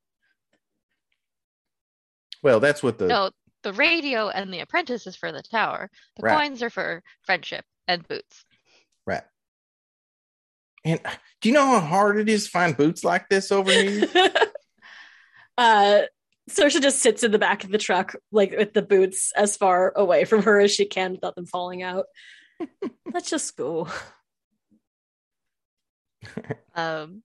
Well, 2.41 2.59
that's 2.59 2.83
what 2.83 2.97
the 2.97 3.07
No, 3.07 3.31
the 3.61 3.71
radio 3.71 4.27
and 4.27 4.53
the 4.53 4.59
apprentice 4.59 5.07
is 5.07 5.15
for 5.15 5.31
the 5.31 5.41
tower. 5.41 5.89
The 6.17 6.23
Right. 6.23 6.35
coins 6.49 6.61
are 6.63 6.69
for 6.69 7.01
friendship 7.21 7.63
and 7.87 8.05
boots. 8.09 8.43
right. 9.05 9.23
And 10.83 10.99
do 11.39 11.47
you 11.47 11.55
know 11.55 11.65
how 11.65 11.79
hard 11.79 12.19
it 12.19 12.27
is 12.27 12.43
to 12.43 12.49
find 12.51 12.75
boots 12.75 13.05
like 13.05 13.29
this 13.29 13.53
over 13.53 13.71
here? 13.71 14.09
uh 15.57 16.01
Saoirse 16.49 16.81
just 16.81 16.99
sits 16.99 17.23
in 17.23 17.31
the 17.31 17.39
back 17.39 17.63
of 17.63 17.71
the 17.71 17.77
truck, 17.77 18.15
like 18.31 18.51
with 18.51 18.73
the 18.73 18.81
boots 18.81 19.31
as 19.35 19.55
far 19.55 19.93
away 19.95 20.25
from 20.25 20.43
her 20.43 20.59
as 20.59 20.71
she 20.71 20.85
can 20.85 21.13
without 21.13 21.35
them 21.35 21.45
falling 21.45 21.83
out. 21.83 22.05
Let's 23.13 23.29
just 23.29 23.55
go. 23.55 23.87
Um, 26.75 27.21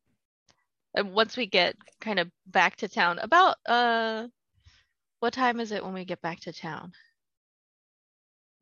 and 0.93 1.13
once 1.13 1.37
we 1.37 1.47
get 1.47 1.77
kind 2.01 2.19
of 2.19 2.29
back 2.47 2.77
to 2.77 2.89
town, 2.89 3.19
about 3.19 3.57
uh, 3.65 4.27
what 5.21 5.33
time 5.33 5.61
is 5.61 5.73
it 5.73 5.85
when 5.85 5.95
we 5.95 6.05
get 6.05 6.21
back 6.21 6.41
to 6.41 6.53
town? 6.53 6.93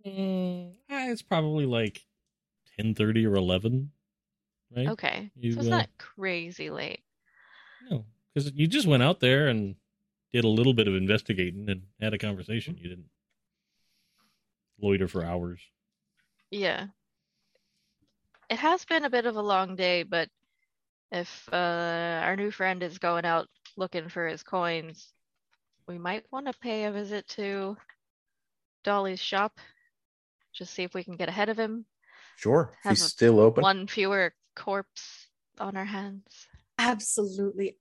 Mm, 0.07 0.73
eh, 0.91 1.11
it's 1.11 1.23
probably 1.23 1.67
like 1.67 2.01
ten 2.77 2.95
thirty 2.95 3.27
or 3.27 3.35
eleven, 3.35 3.91
right? 4.77 4.89
Okay, 4.89 5.31
You, 5.35 5.53
so 5.53 5.61
it's 5.61 5.69
uh, 5.69 5.79
not 5.79 5.89
crazy 5.99 6.71
late. 6.71 7.01
No, 7.91 8.05
because 8.35 8.53
you 8.55 8.67
just 8.67 8.87
went 8.87 9.03
out 9.03 9.19
there 9.21 9.49
and 9.49 9.75
did 10.33 10.45
a 10.45 10.49
little 10.49 10.75
bit 10.75 10.89
of 10.89 10.95
investigating 10.95 11.69
and 11.69 11.83
had 12.01 12.15
a 12.15 12.19
conversation. 12.19 12.77
You 12.79 12.89
didn't 12.89 13.11
loiter 14.81 15.09
for 15.09 15.25
hours. 15.25 15.61
Yeah. 16.51 16.87
It 18.49 18.59
has 18.59 18.85
been 18.85 19.05
a 19.05 19.11
bit 19.11 19.27
of 19.27 19.37
a 19.37 19.43
long 19.43 19.77
day, 19.77 20.03
but 20.03 20.29
if 21.11 21.49
uh, 21.53 22.21
our 22.23 22.37
new 22.37 22.51
friend 22.51 22.83
is 22.83 22.99
going 22.99 23.25
out 23.25 23.49
looking 23.77 24.09
for 24.09 24.27
his 24.27 24.43
coins, 24.43 25.13
we 25.89 25.99
might 25.99 26.25
want 26.31 26.47
to 26.47 26.53
pay 26.61 26.85
a 26.85 26.93
visit 26.93 27.27
to 27.29 27.77
Dolly's 28.85 29.21
shop. 29.21 29.59
Just 30.53 30.75
see 30.75 30.85
if 30.85 30.95
we 30.95 31.05
can 31.05 31.17
get 31.17 31.29
ahead 31.29 31.49
of 31.49 31.59
him. 31.59 31.87
Sure. 32.37 32.73
Have 32.83 32.93
he's 32.93 33.05
a- 33.05 33.09
still 33.09 33.41
open. 33.41 33.63
One 33.63 33.87
fewer 33.87 34.35
corpse 34.55 35.29
on 35.59 35.77
our 35.77 35.85
hands. 35.85 36.49
Absolutely. 36.79 37.77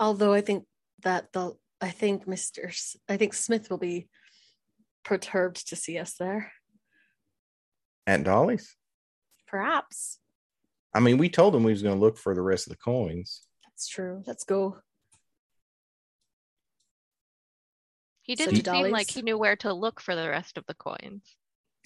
Although 0.00 0.32
I 0.32 0.40
think 0.40 0.64
that 1.02 1.32
the 1.32 1.56
I 1.84 1.90
think 1.90 2.24
Mr. 2.26 2.68
S- 2.68 2.96
I 3.10 3.18
think 3.18 3.34
Smith 3.34 3.68
will 3.68 3.78
be 3.78 4.08
perturbed 5.04 5.68
to 5.68 5.76
see 5.76 5.98
us 5.98 6.14
there. 6.18 6.50
At 8.06 8.24
Dolly's. 8.24 8.74
Perhaps. 9.46 10.18
I 10.94 11.00
mean, 11.00 11.18
we 11.18 11.28
told 11.28 11.54
him 11.54 11.62
we 11.62 11.72
was 11.72 11.82
going 11.82 11.94
to 11.94 12.00
look 12.00 12.16
for 12.16 12.34
the 12.34 12.40
rest 12.40 12.66
of 12.66 12.70
the 12.70 12.78
coins. 12.78 13.42
That's 13.64 13.86
true. 13.86 14.22
Let's 14.26 14.44
go. 14.44 14.78
He 18.22 18.34
didn't 18.34 18.64
to 18.64 18.70
seem 18.70 18.90
like 18.90 19.10
he 19.10 19.20
knew 19.20 19.36
where 19.36 19.56
to 19.56 19.74
look 19.74 20.00
for 20.00 20.16
the 20.16 20.30
rest 20.30 20.56
of 20.56 20.64
the 20.66 20.74
coins. 20.74 21.36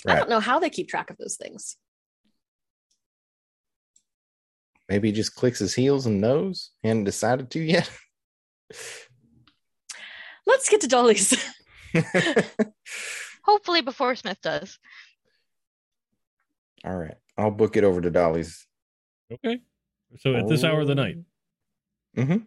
I 0.07 0.15
don't 0.15 0.31
know 0.31 0.39
how 0.39 0.61
they 0.61 0.71
keep 0.71 0.89
track 0.89 1.11
of 1.11 1.17
those 1.17 1.37
things. 1.37 1.77
Maybe 4.89 5.09
he 5.09 5.13
just 5.13 5.35
clicks 5.35 5.59
his 5.59 5.75
heels 5.75 6.07
and 6.07 6.21
knows. 6.21 6.71
Hadn't 6.85 7.03
decided 7.03 7.51
to 7.51 7.61
yet. 7.61 7.91
Let's 10.49 10.69
get 10.71 10.81
to 10.81 10.89
Dolly's. 10.89 11.35
Hopefully 13.45 13.83
before 13.83 14.17
Smith 14.17 14.39
does. 14.43 14.79
All 16.85 16.97
right. 16.97 17.15
I'll 17.37 17.51
book 17.51 17.77
it 17.77 17.85
over 17.85 18.01
to 18.01 18.11
Dolly's. 18.11 18.67
Okay. 19.33 19.61
So 20.21 20.35
at 20.35 20.49
this 20.49 20.65
hour 20.65 20.81
of 20.81 20.87
the 20.89 20.95
night. 20.95 21.17
Mm-hmm. 22.17 22.39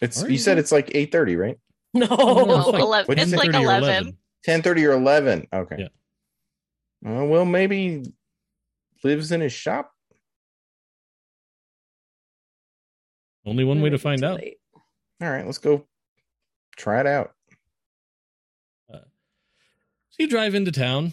It's 0.00 0.18
All 0.18 0.24
right. 0.24 0.32
you 0.32 0.38
said 0.38 0.58
it's 0.58 0.70
like 0.70 0.92
eight 0.94 1.10
thirty, 1.10 1.34
right? 1.36 1.58
No. 1.94 2.06
Oh, 2.10 2.44
No, 2.44 2.70
like- 2.70 2.80
11 3.08 3.18
it's 3.18 3.30
say? 3.32 3.36
like 3.36 3.50
10:30 3.50 3.54
or 3.54 3.76
11. 3.78 4.18
Ten 4.44 4.62
thirty 4.62 4.84
or 4.86 4.92
eleven. 4.92 5.48
Okay. 5.52 5.88
Yeah. 7.04 7.20
Uh, 7.20 7.24
well, 7.24 7.44
maybe 7.44 8.04
lives 9.02 9.32
in 9.32 9.40
his 9.40 9.52
shop. 9.52 9.90
Only 13.44 13.64
one 13.64 13.80
way 13.80 13.90
to 13.90 13.98
find 13.98 14.22
out. 14.22 14.36
late. 14.38 14.58
All 15.20 15.28
right, 15.30 15.44
let's 15.44 15.58
go 15.58 15.86
try 16.76 17.00
it 17.00 17.06
out. 17.06 17.32
So 20.18 20.24
you 20.24 20.28
drive 20.30 20.54
into 20.56 20.72
town. 20.72 21.12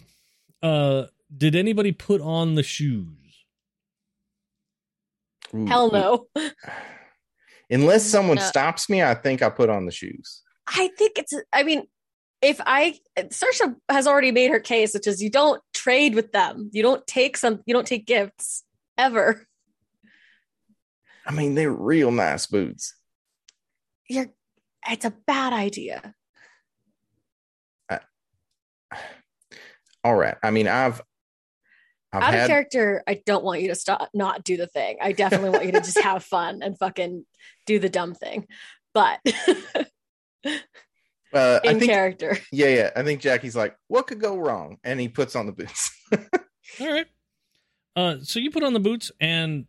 Uh, 0.60 1.04
did 1.34 1.54
anybody 1.54 1.92
put 1.92 2.20
on 2.20 2.56
the 2.56 2.62
shoes? 2.64 3.06
Ooh, 5.54 5.66
Hell 5.66 5.92
no. 5.92 6.26
Unless 7.70 8.04
someone 8.04 8.36
No. 8.36 8.42
stops 8.42 8.88
me, 8.90 9.02
I 9.04 9.14
think 9.14 9.42
I 9.42 9.48
put 9.50 9.70
on 9.70 9.86
the 9.86 9.92
shoes. 9.92 10.42
I 10.66 10.88
think 10.98 11.18
it's. 11.18 11.32
I 11.52 11.62
mean, 11.62 11.84
if 12.42 12.60
I 12.66 12.98
Saoirse 13.16 13.76
has 13.88 14.08
already 14.08 14.32
made 14.32 14.50
her 14.50 14.58
case, 14.58 14.92
which 14.94 15.06
is 15.06 15.22
you 15.22 15.30
don't 15.30 15.62
trade 15.72 16.16
with 16.16 16.32
them. 16.32 16.70
You 16.72 16.82
don't 16.82 17.06
take 17.06 17.36
some. 17.36 17.60
You 17.64 17.74
don't 17.74 17.86
take 17.86 18.06
gifts 18.06 18.64
ever. 18.98 19.46
I 21.24 21.32
mean, 21.32 21.54
they're 21.54 21.70
real 21.72 22.10
nice 22.10 22.46
boots. 22.46 22.96
You're. 24.08 24.26
It's 24.88 25.04
a 25.04 25.14
bad 25.26 25.52
idea. 25.52 26.14
All 30.06 30.14
right. 30.14 30.36
I 30.40 30.52
mean, 30.52 30.68
I've 30.68 31.02
I've 32.12 32.22
Out 32.22 32.34
of 32.34 32.40
had 32.40 32.46
character, 32.46 33.02
I 33.08 33.20
don't 33.26 33.44
want 33.44 33.60
you 33.60 33.68
to 33.68 33.74
stop. 33.74 34.08
Not 34.14 34.44
do 34.44 34.56
the 34.56 34.68
thing. 34.68 34.98
I 35.02 35.10
definitely 35.10 35.50
want 35.50 35.66
you 35.66 35.72
to 35.72 35.80
just 35.80 35.98
have 35.98 36.22
fun 36.22 36.62
and 36.62 36.78
fucking 36.78 37.26
do 37.66 37.80
the 37.80 37.88
dumb 37.88 38.14
thing. 38.14 38.46
But 38.94 39.18
uh, 40.46 40.54
I 41.34 41.60
in 41.64 41.80
think 41.80 41.90
character, 41.90 42.38
yeah, 42.52 42.68
yeah. 42.68 42.90
I 42.94 43.02
think 43.02 43.20
Jackie's 43.20 43.56
like, 43.56 43.76
what 43.88 44.06
could 44.06 44.20
go 44.20 44.36
wrong? 44.38 44.78
And 44.84 45.00
he 45.00 45.08
puts 45.08 45.34
on 45.34 45.46
the 45.46 45.52
boots. 45.52 45.90
All 46.80 46.92
right. 46.92 47.06
Uh, 47.96 48.16
so 48.22 48.38
you 48.38 48.52
put 48.52 48.62
on 48.62 48.74
the 48.74 48.80
boots, 48.80 49.10
and 49.20 49.66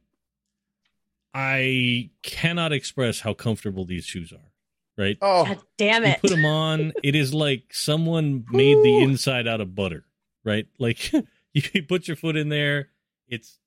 I 1.33 2.11
cannot 2.21 2.73
express 2.73 3.21
how 3.21 3.33
comfortable 3.33 3.85
these 3.85 4.05
shoes 4.05 4.31
are. 4.31 4.51
Right? 4.99 5.17
oh, 5.21 5.45
God 5.45 5.59
damn 5.77 6.03
You 6.03 6.09
it. 6.09 6.21
put 6.21 6.29
them 6.31 6.45
on. 6.45 6.93
It 7.03 7.15
is 7.15 7.31
like 7.33 7.65
someone 7.71 8.45
made 8.49 8.77
the 8.83 8.97
inside 9.03 9.47
out 9.47 9.61
of 9.61 9.75
butter. 9.75 10.05
Right? 10.47 10.65
Like 10.79 11.11
you 11.53 11.83
put 11.83 12.07
your 12.07 12.15
foot 12.17 12.35
in 12.37 12.49
there. 12.49 12.89
It's 13.27 13.57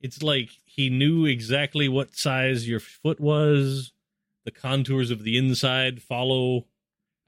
it's 0.00 0.22
like 0.22 0.50
he 0.64 0.90
knew 0.90 1.24
exactly 1.24 1.88
what 1.88 2.14
size 2.14 2.68
your 2.68 2.80
foot 2.80 3.18
was. 3.20 3.92
The 4.44 4.50
contours 4.50 5.10
of 5.10 5.24
the 5.24 5.36
inside 5.38 6.02
follow. 6.02 6.66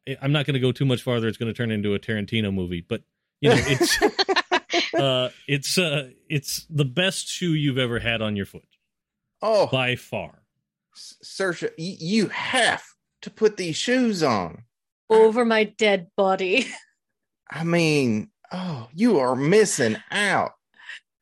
I- 0.09 0.16
I'm 0.21 0.33
not 0.33 0.45
going 0.47 0.55
to 0.55 0.61
go 0.61 0.73
too 0.73 0.85
much 0.85 1.03
farther. 1.03 1.27
It's 1.29 1.39
going 1.39 1.53
to 1.53 1.57
turn 1.57 1.71
into 1.71 1.95
a 1.95 1.99
Tarantino 1.99 2.53
movie, 2.53 2.85
but 2.87 3.03
you 3.41 3.49
know, 3.51 3.57
it's 3.59 4.03
uh, 4.95 5.31
it's 5.49 5.79
uh, 5.79 6.11
it's 6.29 6.66
the 6.69 6.85
best 6.85 7.27
shoe 7.29 7.55
you've 7.55 7.79
ever 7.79 7.99
had 8.01 8.21
on 8.21 8.37
your 8.37 8.47
foot 8.47 8.69
oh, 9.41 9.66
by 9.69 9.97
far. 9.97 10.43
Saoirse, 10.97 11.71
y- 11.79 11.97
you 11.99 12.29
have 12.29 12.83
to 13.23 13.31
put 13.31 13.57
these 13.57 13.77
shoes 13.77 14.23
on. 14.23 14.65
over 15.09 15.45
my 15.45 15.65
dead 15.65 16.09
body. 16.16 16.66
I 17.51 17.65
mean, 17.65 18.31
oh, 18.53 18.89
you 18.95 19.19
are 19.19 19.37
missing 19.37 19.97
out. 20.11 20.53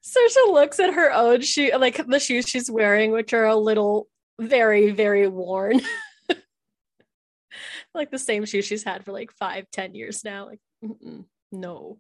Saoirse 0.05 0.53
looks 0.53 0.81
at 0.81 0.95
her 0.95 1.13
own 1.13 1.43
shoe, 1.43 1.71
like 1.79 2.05
the 2.07 2.19
shoes 2.19 2.49
she's 2.49 2.71
wearing, 2.71 3.13
which 3.13 3.33
are 3.33 3.47
a 3.47 3.57
little 3.57 4.09
very, 4.41 4.91
very 4.91 5.29
worn. 5.29 5.81
like 7.95 8.11
the 8.11 8.19
same 8.19 8.45
shoes 8.45 8.65
she's 8.65 8.83
had 8.83 9.05
for 9.05 9.13
like 9.13 9.31
five, 9.33 9.71
ten 9.71 9.95
years 9.95 10.25
now. 10.25 10.47
Like, 10.47 10.61
no. 11.53 11.99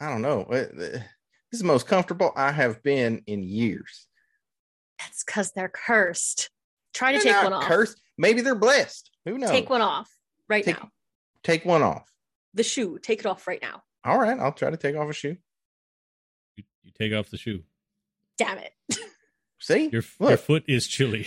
I 0.00 0.08
don't 0.08 0.22
know. 0.22 0.42
Uh, 0.42 0.64
This 0.74 1.02
is 1.52 1.60
the 1.60 1.66
most 1.66 1.86
comfortable 1.86 2.32
I 2.34 2.50
have 2.50 2.82
been 2.82 3.22
in 3.26 3.44
years. 3.44 4.08
That's 4.98 5.22
because 5.22 5.52
they're 5.52 5.68
cursed. 5.68 6.50
Try 6.92 7.12
to 7.12 7.18
They're 7.18 7.24
take 7.24 7.32
not 7.32 7.44
one 7.44 7.52
off. 7.52 7.64
Cursed. 7.64 8.00
Maybe 8.18 8.40
they're 8.40 8.54
blessed. 8.56 9.10
Who 9.26 9.38
knows? 9.38 9.50
Take 9.50 9.70
one 9.70 9.80
off 9.82 10.10
right 10.52 10.64
Take- 10.64 10.78
now. 10.80 10.90
Take 11.42 11.64
one 11.64 11.82
off. 11.82 12.08
The 12.54 12.62
shoe, 12.62 12.98
take 13.02 13.20
it 13.20 13.26
off 13.26 13.48
right 13.48 13.60
now. 13.60 13.82
All 14.04 14.18
right, 14.18 14.38
I'll 14.38 14.52
try 14.52 14.70
to 14.70 14.76
take 14.76 14.94
off 14.94 15.08
a 15.08 15.12
shoe. 15.12 15.36
You, 16.56 16.64
you 16.82 16.92
take 16.96 17.12
off 17.12 17.30
the 17.30 17.38
shoe. 17.38 17.62
Damn 18.36 18.58
it. 18.58 18.72
See, 19.58 19.88
Your 19.92 20.02
your 20.20 20.36
foot 20.36 20.64
is 20.68 20.86
chilly. 20.86 21.26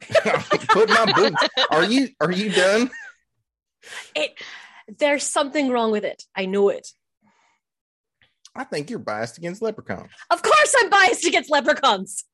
put 0.68 0.88
my 0.88 1.12
boots. 1.14 1.48
Are 1.70 1.84
you 1.84 2.08
are 2.20 2.32
you 2.32 2.50
done? 2.50 2.90
It 4.14 4.34
there's 4.98 5.22
something 5.22 5.70
wrong 5.70 5.92
with 5.92 6.04
it. 6.04 6.24
I 6.34 6.46
know 6.46 6.68
it. 6.68 6.88
I 8.54 8.64
think 8.64 8.90
you're 8.90 8.98
biased 8.98 9.38
against 9.38 9.62
leprechauns. 9.62 10.10
Of 10.30 10.42
course 10.42 10.74
I'm 10.78 10.90
biased 10.90 11.24
against 11.24 11.50
leprechauns. 11.50 12.24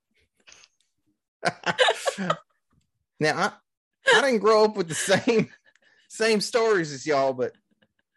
now 3.20 3.36
I, 3.36 3.52
I 4.14 4.20
didn't 4.22 4.38
grow 4.38 4.64
up 4.64 4.76
with 4.76 4.88
the 4.88 4.94
same 4.94 5.50
same 6.16 6.40
stories 6.40 6.92
as 6.92 7.06
y'all, 7.06 7.32
but 7.32 7.52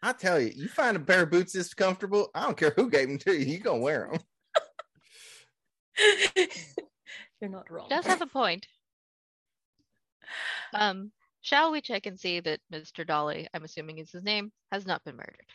I 0.02 0.12
tell 0.12 0.40
you, 0.40 0.50
you 0.54 0.68
find 0.68 0.96
a 0.96 1.00
pair 1.00 1.22
of 1.22 1.30
boots 1.30 1.52
this 1.52 1.74
comfortable, 1.74 2.30
I 2.34 2.44
don't 2.44 2.56
care 2.56 2.72
who 2.74 2.88
gave 2.90 3.08
them 3.08 3.18
to 3.18 3.32
you, 3.38 3.44
you 3.46 3.58
gonna 3.58 3.80
wear 3.80 4.10
them. 4.12 4.20
You're 7.40 7.50
not 7.50 7.70
wrong. 7.70 7.86
does 7.88 8.06
have 8.06 8.22
a 8.22 8.26
point. 8.26 8.66
Um, 10.74 11.10
shall 11.40 11.72
we 11.72 11.80
check 11.80 12.06
and 12.06 12.18
see 12.18 12.40
that 12.40 12.60
Mr. 12.72 13.06
Dolly, 13.06 13.48
I'm 13.52 13.64
assuming 13.64 13.98
is 13.98 14.10
his 14.12 14.22
name, 14.22 14.52
has 14.72 14.86
not 14.86 15.04
been 15.04 15.16
murdered? 15.16 15.46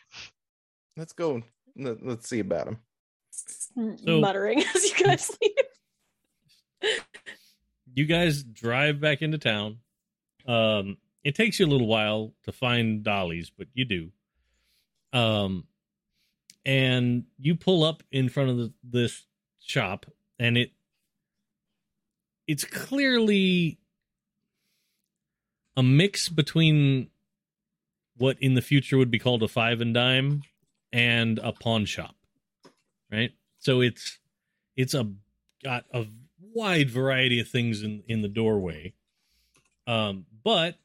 Let's 0.96 1.12
go. 1.12 1.42
Let, 1.76 2.04
let's 2.04 2.28
see 2.28 2.40
about 2.40 2.68
him. 2.68 2.78
So- 3.30 4.20
muttering 4.20 4.62
as 4.74 4.84
you 4.84 5.04
guys 5.04 5.30
leave. 5.42 7.00
You 7.94 8.04
guys 8.04 8.42
drive 8.42 9.00
back 9.00 9.22
into 9.22 9.38
town. 9.38 9.78
Um, 10.46 10.96
it 11.26 11.34
takes 11.34 11.58
you 11.58 11.66
a 11.66 11.68
little 11.68 11.88
while 11.88 12.32
to 12.44 12.52
find 12.52 13.02
Dolly's, 13.02 13.50
but 13.50 13.66
you 13.74 13.84
do. 13.84 14.12
Um, 15.12 15.64
and 16.64 17.24
you 17.36 17.56
pull 17.56 17.82
up 17.82 18.04
in 18.12 18.28
front 18.28 18.50
of 18.50 18.58
the, 18.58 18.72
this 18.84 19.26
shop, 19.60 20.06
and 20.38 20.56
it 20.56 20.70
it's 22.46 22.62
clearly 22.62 23.80
a 25.76 25.82
mix 25.82 26.28
between 26.28 27.10
what 28.16 28.36
in 28.40 28.54
the 28.54 28.62
future 28.62 28.96
would 28.96 29.10
be 29.10 29.18
called 29.18 29.42
a 29.42 29.48
five 29.48 29.80
and 29.80 29.94
dime 29.94 30.44
and 30.92 31.40
a 31.40 31.50
pawn 31.50 31.86
shop, 31.86 32.14
right? 33.10 33.32
So 33.58 33.80
it's 33.80 34.20
it's 34.76 34.94
a 34.94 35.10
got 35.64 35.86
a 35.92 36.06
wide 36.54 36.88
variety 36.88 37.40
of 37.40 37.48
things 37.48 37.82
in 37.82 38.04
in 38.06 38.22
the 38.22 38.28
doorway, 38.28 38.94
um, 39.88 40.26
but 40.44 40.76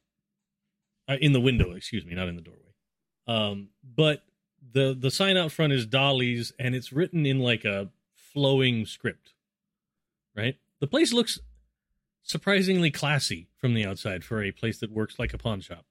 uh, 1.12 1.18
in 1.20 1.34
the 1.34 1.42
window, 1.42 1.72
excuse 1.72 2.06
me, 2.06 2.16
not 2.16 2.28
in 2.28 2.36
the 2.36 2.42
doorway. 2.42 2.60
Um, 3.28 3.70
but 3.84 4.24
the 4.74 4.96
the 4.98 5.12
sign 5.12 5.38
out 5.38 5.52
front 5.52 5.74
is 5.74 5.86
Dolly's, 5.86 6.54
and 6.58 6.74
it's 6.76 6.94
written 6.94 7.26
in 7.26 7.40
like 7.40 7.66
a 7.66 7.90
flowing 8.16 8.86
script, 8.86 9.34
right? 10.36 10.56
The 10.80 10.88
place 10.88 11.12
looks 11.12 11.40
surprisingly 12.24 12.92
classy 12.92 13.50
from 13.58 13.74
the 13.74 13.86
outside 13.86 14.24
for 14.24 14.42
a 14.42 14.52
place 14.52 14.80
that 14.80 14.92
works 14.92 15.20
like 15.20 15.34
a 15.34 15.38
pawn 15.38 15.60
shop. 15.60 15.86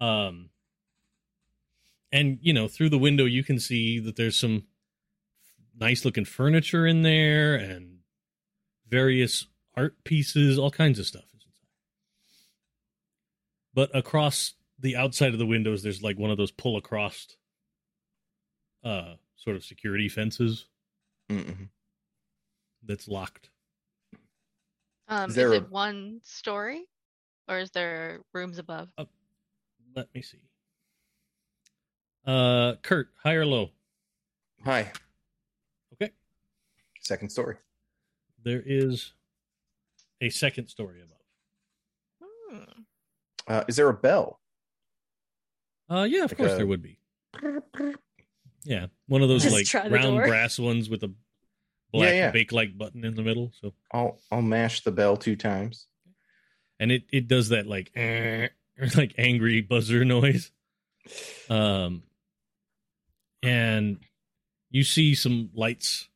Um, 0.00 0.50
and 2.10 2.38
you 2.42 2.52
know, 2.52 2.68
through 2.68 2.90
the 2.90 2.98
window, 2.98 3.24
you 3.24 3.44
can 3.44 3.58
see 3.58 3.98
that 4.00 4.16
there's 4.16 4.38
some 4.38 4.64
nice 5.78 6.04
looking 6.04 6.24
furniture 6.24 6.86
in 6.86 7.02
there 7.02 7.54
and 7.54 7.98
various 8.88 9.46
art 9.76 10.04
pieces, 10.04 10.58
all 10.58 10.70
kinds 10.70 10.98
of 10.98 11.06
stuff. 11.06 11.31
But 13.74 13.94
across 13.96 14.54
the 14.78 14.96
outside 14.96 15.32
of 15.32 15.38
the 15.38 15.46
windows, 15.46 15.82
there's 15.82 16.02
like 16.02 16.18
one 16.18 16.30
of 16.30 16.36
those 16.36 16.50
pull 16.50 16.76
across 16.76 17.26
uh 18.84 19.14
sort 19.36 19.54
of 19.56 19.64
security 19.64 20.08
fences 20.08 20.66
Mm-mm. 21.30 21.68
that's 22.84 23.06
locked. 23.08 23.48
Um, 25.08 25.24
Is 25.24 25.30
is, 25.30 25.36
there 25.36 25.52
a- 25.52 25.56
it 25.56 25.70
one 25.70 26.20
story, 26.24 26.84
or 27.48 27.58
is 27.58 27.70
there 27.70 28.20
rooms 28.32 28.58
above? 28.58 28.88
Let 29.94 30.12
me 30.14 30.22
see. 30.22 30.40
Uh 32.26 32.74
Kurt, 32.82 33.08
high 33.22 33.34
or 33.34 33.46
low? 33.46 33.70
Hi. 34.64 34.90
Okay. 35.94 36.12
Second 37.00 37.30
story. 37.30 37.56
There 38.44 38.62
is 38.64 39.12
a 40.20 40.28
second 40.30 40.68
story 40.68 41.00
above. 41.02 41.18
Hmm. 42.64 42.82
Uh, 43.48 43.64
is 43.68 43.76
there 43.76 43.88
a 43.88 43.94
bell? 43.94 44.40
Uh, 45.90 46.04
yeah, 46.08 46.24
of 46.24 46.30
Like 46.30 46.38
course 46.38 46.52
a- 46.52 46.56
there 46.56 46.66
would 46.66 46.82
be. 46.82 46.98
Yeah, 48.64 48.86
one 49.08 49.22
of 49.22 49.28
those 49.28 49.42
Just 49.42 49.74
like 49.74 49.90
round 49.90 50.16
door. 50.18 50.26
brass 50.26 50.58
ones 50.58 50.88
with 50.88 51.02
a 51.02 51.12
black 51.92 52.14
yeah. 52.14 52.30
bake 52.30 52.52
like 52.52 52.78
button 52.78 53.04
in 53.04 53.14
the 53.14 53.22
middle. 53.22 53.52
So 53.60 53.74
I'll 53.92 54.20
I'll 54.30 54.42
mash 54.42 54.82
the 54.82 54.92
bell 54.92 55.16
two 55.16 55.34
times. 55.36 55.86
and 56.78 56.92
it 56.92 57.04
it 57.12 57.26
does 57.28 57.48
that 57.50 57.66
like 57.66 57.90
eh, 57.96 58.48
like 58.96 59.14
angry 59.18 59.60
buzzer 59.62 60.04
noise. 60.04 60.52
Um, 61.50 62.04
and 63.42 63.98
you 64.70 64.84
see 64.84 65.14
some 65.16 65.50
lights 65.54 66.08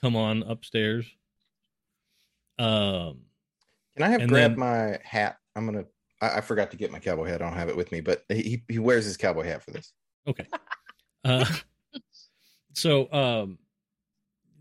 come 0.00 0.14
on 0.14 0.44
upstairs. 0.44 1.04
Um, 2.58 3.22
Can 3.96 4.04
I 4.04 4.08
have 4.10 4.20
And 4.22 4.30
grabbed 4.30 4.52
then- 4.54 4.60
my 4.60 4.98
hat? 5.02 5.38
I'm 5.56 5.66
gonna. 5.66 5.86
I, 6.20 6.38
I 6.38 6.40
forgot 6.40 6.70
to 6.70 6.76
get 6.76 6.90
my 6.90 6.98
cowboy 6.98 7.26
hat. 7.26 7.42
I 7.42 7.44
don't 7.44 7.56
have 7.56 7.68
it 7.68 7.76
with 7.76 7.92
me, 7.92 8.00
but 8.00 8.24
he 8.28 8.62
he 8.68 8.78
wears 8.78 9.04
his 9.04 9.16
cowboy 9.16 9.44
hat 9.44 9.62
for 9.62 9.70
this. 9.70 9.92
Okay. 10.26 10.46
Uh, 11.24 11.44
so 12.74 13.12
um, 13.12 13.58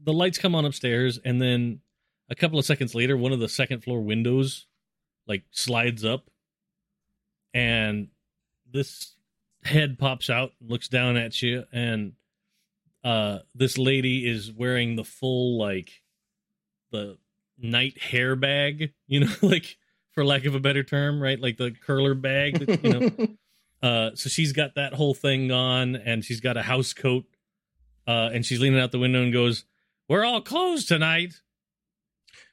the 0.03 0.13
lights 0.13 0.37
come 0.37 0.55
on 0.55 0.65
upstairs, 0.65 1.19
and 1.23 1.41
then 1.41 1.81
a 2.29 2.35
couple 2.35 2.59
of 2.59 2.65
seconds 2.65 2.95
later, 2.95 3.17
one 3.17 3.31
of 3.31 3.39
the 3.39 3.49
second 3.49 3.83
floor 3.83 4.01
windows 4.01 4.67
like 5.27 5.43
slides 5.51 6.05
up, 6.05 6.29
and 7.53 8.09
this 8.71 9.15
head 9.63 9.97
pops 9.97 10.29
out, 10.29 10.51
and 10.59 10.69
looks 10.69 10.87
down 10.87 11.17
at 11.17 11.41
you, 11.41 11.65
and 11.71 12.13
uh, 13.03 13.39
this 13.53 13.77
lady 13.77 14.27
is 14.27 14.51
wearing 14.51 14.95
the 14.95 15.03
full 15.03 15.57
like 15.57 16.01
the 16.91 17.17
night 17.57 18.01
hair 18.01 18.35
bag, 18.35 18.93
you 19.07 19.21
know, 19.21 19.33
like 19.41 19.77
for 20.15 20.25
lack 20.25 20.45
of 20.45 20.55
a 20.55 20.59
better 20.59 20.83
term, 20.83 21.21
right? 21.21 21.39
Like 21.39 21.57
the 21.57 21.71
curler 21.71 22.15
bag, 22.15 22.65
that, 22.65 22.83
you 22.83 22.89
know. 22.91 23.27
Uh, 23.83 24.15
so 24.15 24.29
she's 24.29 24.51
got 24.51 24.73
that 24.75 24.93
whole 24.93 25.13
thing 25.13 25.51
on, 25.51 25.95
and 25.95 26.25
she's 26.25 26.39
got 26.39 26.57
a 26.57 26.61
house 26.63 26.91
coat, 26.91 27.25
uh, 28.07 28.31
and 28.33 28.43
she's 28.43 28.59
leaning 28.59 28.79
out 28.79 28.91
the 28.91 28.97
window 28.97 29.21
and 29.21 29.31
goes, 29.31 29.65
"We're 30.09 30.23
all 30.25 30.41
closed 30.41 30.87
tonight." 30.87 31.35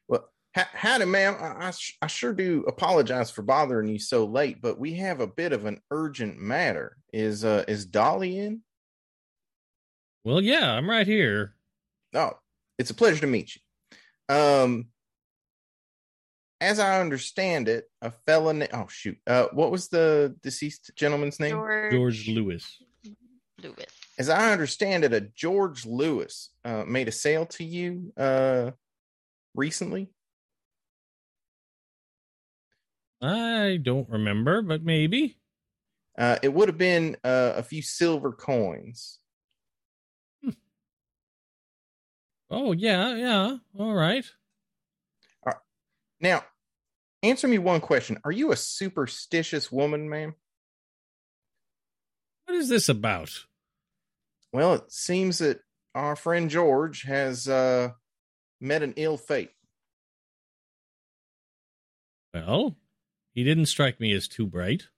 well, 0.08 0.28
ha- 0.54 0.68
howdy, 0.74 1.06
ma'am. 1.06 1.36
I 1.40 1.68
I, 1.68 1.70
sh- 1.70 1.96
I 2.02 2.08
sure 2.08 2.34
do 2.34 2.64
apologize 2.66 3.30
for 3.30 3.40
bothering 3.40 3.88
you 3.88 3.98
so 3.98 4.26
late, 4.26 4.60
but 4.60 4.78
we 4.78 4.94
have 4.94 5.20
a 5.20 5.26
bit 5.26 5.54
of 5.54 5.64
an 5.64 5.80
urgent 5.90 6.38
matter. 6.38 6.98
Is 7.14 7.46
uh 7.46 7.64
is 7.66 7.86
Dolly 7.86 8.38
in? 8.38 8.60
Well, 10.24 10.42
yeah, 10.42 10.72
I'm 10.72 10.90
right 10.90 11.06
here. 11.06 11.54
Oh, 12.12 12.32
it's 12.78 12.90
a 12.90 12.94
pleasure 12.94 13.20
to 13.20 13.26
meet 13.26 13.56
you. 13.56 14.34
Um, 14.34 14.88
as 16.62 16.78
I 16.78 17.00
understand 17.00 17.68
it, 17.68 17.90
a 18.00 18.10
felon. 18.10 18.66
Oh 18.72 18.86
shoot. 18.88 19.18
Uh, 19.26 19.46
what 19.52 19.72
was 19.72 19.88
the 19.88 20.34
deceased 20.42 20.92
gentleman's 20.94 21.40
name? 21.40 21.50
George, 21.50 21.92
George 21.92 22.28
Lewis. 22.28 22.78
Lewis. 23.60 23.86
As 24.18 24.28
I 24.28 24.52
understand 24.52 25.04
it, 25.04 25.12
a 25.12 25.20
George 25.20 25.84
Lewis 25.84 26.50
uh, 26.64 26.84
made 26.86 27.08
a 27.08 27.12
sale 27.12 27.46
to 27.46 27.64
you 27.64 28.12
uh 28.16 28.70
recently. 29.54 30.08
I 33.20 33.78
don't 33.82 34.08
remember, 34.08 34.62
but 34.62 34.82
maybe. 34.82 35.36
Uh, 36.16 36.38
it 36.42 36.52
would 36.52 36.68
have 36.68 36.78
been 36.78 37.16
uh, 37.24 37.54
a 37.56 37.62
few 37.62 37.82
silver 37.82 38.32
coins. 38.32 39.18
Oh 42.50 42.72
yeah, 42.72 43.16
yeah. 43.16 43.56
All 43.78 43.94
right. 43.94 44.24
Now, 46.20 46.44
answer 47.22 47.48
me 47.48 47.58
one 47.58 47.80
question: 47.80 48.18
Are 48.24 48.32
you 48.32 48.52
a 48.52 48.56
superstitious 48.56 49.70
woman, 49.70 50.08
ma'am? 50.08 50.34
What 52.46 52.56
is 52.56 52.68
this 52.68 52.88
about? 52.88 53.46
Well, 54.52 54.74
it 54.74 54.92
seems 54.92 55.38
that 55.38 55.60
our 55.94 56.16
friend 56.16 56.50
George 56.50 57.02
has 57.02 57.48
uh, 57.48 57.90
met 58.60 58.82
an 58.82 58.94
ill 58.96 59.16
fate. 59.16 59.50
Well, 62.34 62.76
he 63.34 63.44
didn't 63.44 63.66
strike 63.66 64.00
me 64.00 64.12
as 64.12 64.28
too 64.28 64.46
bright. 64.46 64.88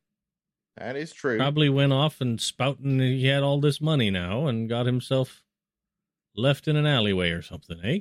That 0.77 0.97
is 0.97 1.13
true. 1.13 1.37
Probably 1.39 1.69
went 1.69 1.93
off 1.93 2.21
and 2.21 2.41
spouting 2.41 2.99
he 2.99 3.27
had 3.27 3.43
all 3.43 3.61
this 3.61 3.81
money 3.81 4.11
now 4.11 4.47
and 4.47 4.69
got 4.69 4.87
himself 4.87 5.43
left 6.35 6.67
in 6.67 6.77
an 6.77 6.87
alleyway 6.87 7.31
or 7.31 7.43
something, 7.43 7.79
eh? 7.85 8.01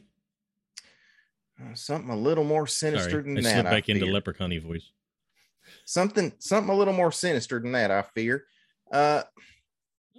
Something 1.76 2.12
a 2.12 2.16
little 2.18 2.44
more 2.44 2.68
sinister 2.68 3.12
Sorry, 3.12 3.24
than 3.24 3.38
I 3.38 3.42
that. 3.42 3.52
slipped 3.52 3.70
back 3.70 3.90
I 3.90 3.94
into 3.94 4.06
fear. 4.06 4.14
leprechaun 4.14 4.60
voice. 4.60 4.92
something 5.86 6.34
something 6.40 6.74
a 6.74 6.78
little 6.78 6.94
more 6.94 7.12
sinister 7.12 7.60
than 7.60 7.72
that 7.72 7.90
i 7.92 8.02
fear 8.02 8.46
uh 8.92 9.24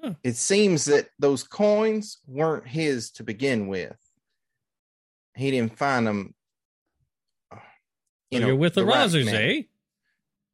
Huh. 0.03 0.15
it 0.23 0.37
seems 0.37 0.85
that 0.87 1.09
those 1.19 1.43
coins 1.45 2.19
weren't 2.27 2.67
his 2.67 3.11
to 3.13 3.23
begin 3.23 3.69
with 3.69 3.97
he 5.37 5.51
didn't 5.51 5.79
find 5.79 6.07
them 6.07 6.35
uh, 7.51 7.57
So 8.33 8.39
you're 8.39 8.57
with 8.57 8.75
the, 8.75 8.85
right 8.85 9.01
Rosers, 9.03 9.27
manner. 9.27 9.39
eh? 9.39 9.63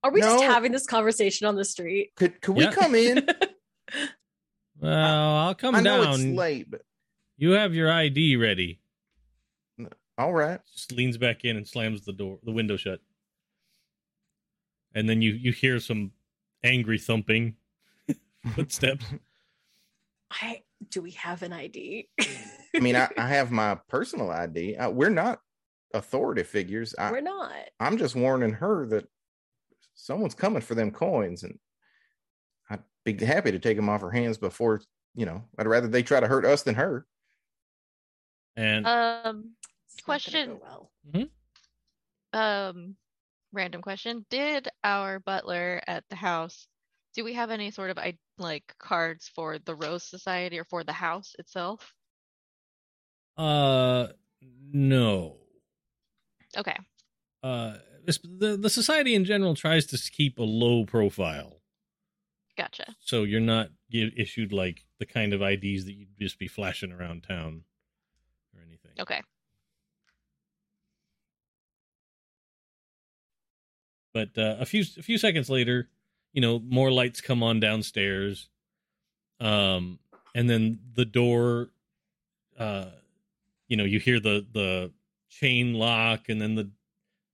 Are 0.03 0.11
we 0.13 0.21
just 0.21 0.43
having 0.45 0.73
this 0.73 0.87
conversation 0.87 1.47
on 1.47 1.57
the 1.57 1.65
street? 1.65 2.13
could 2.17 2.41
could 2.41 2.55
we 2.57 2.65
Yeah. 2.65 2.73
come 2.73 2.95
in 2.95 3.27
Well, 4.81 5.37
I'll 5.37 5.55
come 5.55 5.75
i 5.75 5.81
know 5.81 6.03
down. 6.03 6.15
it's 6.15 6.25
late 6.25 6.71
but 6.71 6.83
You 7.37 7.53
have 7.53 7.75
your 7.75 7.91
ID 7.91 8.37
ready. 8.37 8.81
All 10.21 10.33
right 10.35 10.61
Just 10.73 10.93
leans 10.93 11.17
back 11.19 11.45
in 11.45 11.57
and 11.57 11.67
slams 11.67 12.05
the 12.05 12.13
door, 12.13 12.39
the 12.45 12.53
window 12.53 12.77
shut. 12.77 13.01
And 14.95 15.09
then 15.09 15.23
you 15.23 15.33
you 15.33 15.53
hear 15.53 15.79
some 15.81 16.13
angry 16.65 16.99
thumping 16.99 17.57
footsteps. 18.55 19.05
I 20.31 20.63
do 20.91 21.03
we 21.03 21.13
have 21.13 21.43
an 21.43 21.53
ID? 21.53 22.09
i 22.75 22.79
mean 22.81 22.97
I, 22.97 23.09
I 23.19 23.27
have 23.29 23.51
my 23.51 23.77
personal 23.89 24.31
id 24.31 24.77
uh, 24.77 24.91
we're 24.91 25.11
not 25.11 25.41
authority 25.93 26.43
figures 26.45 26.95
I, 26.97 27.11
We're 27.11 27.21
not. 27.21 27.53
i'm 27.81 27.99
just 27.99 28.15
warning 28.15 28.53
her 28.53 28.87
that 28.87 29.09
someone's 29.95 30.35
coming 30.37 30.63
for 30.63 30.75
them 30.77 30.91
coins 30.93 31.43
and 31.43 31.59
i'd 32.71 32.83
be 33.05 33.13
happy 33.25 33.51
to 33.51 33.59
take 33.59 33.77
them 33.77 33.89
off 33.89 34.01
her 34.03 34.11
hands 34.13 34.39
before 34.39 34.81
you 35.17 35.27
know 35.27 35.43
i'd 35.59 35.67
rather 35.67 35.89
they 35.89 36.03
try 36.05 36.21
to 36.21 36.29
hurt 36.29 36.45
us 36.45 36.63
than 36.63 36.77
her 36.77 37.07
And 38.57 38.87
Um, 38.87 38.97
It's 39.19 39.25
not 39.25 39.25
gonna 39.25 39.60
Question. 40.05 40.59
go 40.63 40.89
well. 41.13 41.29
um, 42.33 42.97
random 43.53 43.83
question: 43.83 44.25
Did 44.31 44.69
our 44.85 45.21
butler 45.21 45.81
at 45.87 46.05
the 46.09 46.17
house? 46.17 46.67
Do 47.15 47.25
we 47.25 47.35
have 47.35 47.51
any 47.51 47.71
sort 47.71 47.91
of 47.91 47.99
I 47.99 48.19
like 48.39 48.75
cards 48.79 49.29
for 49.35 49.59
the 49.59 49.75
Rose 49.75 50.05
Society 50.05 50.59
or 50.59 50.65
for 50.65 50.85
the 50.85 50.93
house 50.93 51.35
itself? 51.39 51.95
uh 53.37 54.09
no. 54.43 55.37
Okay. 56.57 56.77
Uh 57.43 57.77
this, 58.05 58.19
the 58.19 58.57
the 58.57 58.71
society 58.71 59.15
in 59.15 59.25
general 59.25 59.55
tries 59.55 59.87
to 59.87 59.99
keep 60.11 60.39
a 60.39 60.43
low 60.43 60.85
profile. 60.85 61.61
Gotcha. 62.57 62.95
So 63.01 63.25
you're 63.25 63.41
not 63.41 63.71
gi- 63.91 64.13
issued 64.17 64.53
like 64.53 64.85
the 64.99 65.07
kind 65.07 65.33
of 65.33 65.41
IDs 65.43 65.85
that 65.87 65.95
you'd 65.95 66.19
just 66.19 66.39
be 66.39 66.49
flashing 66.49 66.93
around 66.93 67.23
town 67.23 67.65
or 68.55 68.63
anything. 68.63 68.93
Okay. 68.99 69.23
But 74.13 74.37
uh, 74.37 74.57
a 74.59 74.67
few 74.67 74.85
a 74.99 75.03
few 75.03 75.19
seconds 75.19 75.49
later, 75.49 75.89
you 76.33 76.41
know, 76.41 76.59
more 76.59 76.91
lights 76.91 77.21
come 77.21 77.43
on 77.43 77.61
downstairs, 77.61 78.49
um, 79.39 79.99
and 80.35 80.51
then 80.51 80.81
the 80.95 81.05
door, 81.05 81.71
uh, 82.59 82.91
you 83.69 83.77
know, 83.77 83.85
you 83.85 84.01
hear 84.01 84.19
the 84.21 84.47
the 84.53 84.93
chain 85.29 85.75
lock, 85.75 86.29
and 86.29 86.41
then 86.41 86.57
the 86.57 86.71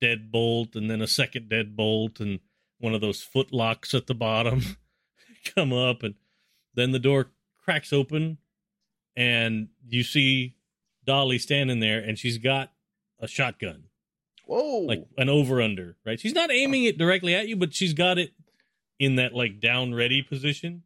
deadbolt, 0.02 0.76
and 0.76 0.90
then 0.90 1.00
a 1.00 1.06
second 1.06 1.48
deadbolt, 1.48 2.20
and 2.20 2.40
one 2.78 2.94
of 2.94 3.00
those 3.00 3.22
foot 3.22 3.52
locks 3.52 3.94
at 3.94 4.06
the 4.06 4.14
bottom 4.14 4.76
come 5.54 5.72
up, 5.72 6.02
and 6.02 6.14
then 6.74 6.92
the 6.92 6.98
door 6.98 7.30
cracks 7.64 7.92
open, 7.92 8.36
and 9.16 9.68
you 9.88 10.02
see 10.02 10.56
Dolly 11.06 11.38
standing 11.38 11.80
there, 11.80 12.00
and 12.00 12.18
she's 12.18 12.36
got 12.36 12.72
a 13.18 13.26
shotgun 13.26 13.84
whoa 14.46 14.78
like 14.80 15.04
an 15.18 15.28
over 15.28 15.60
under, 15.60 15.96
right? 16.06 16.18
She's 16.18 16.34
not 16.34 16.50
aiming 16.50 16.84
it 16.84 16.96
directly 16.98 17.34
at 17.34 17.48
you, 17.48 17.56
but 17.56 17.74
she's 17.74 17.92
got 17.92 18.18
it 18.18 18.32
in 18.98 19.16
that 19.16 19.34
like 19.34 19.60
down 19.60 19.94
ready 19.94 20.22
position. 20.22 20.82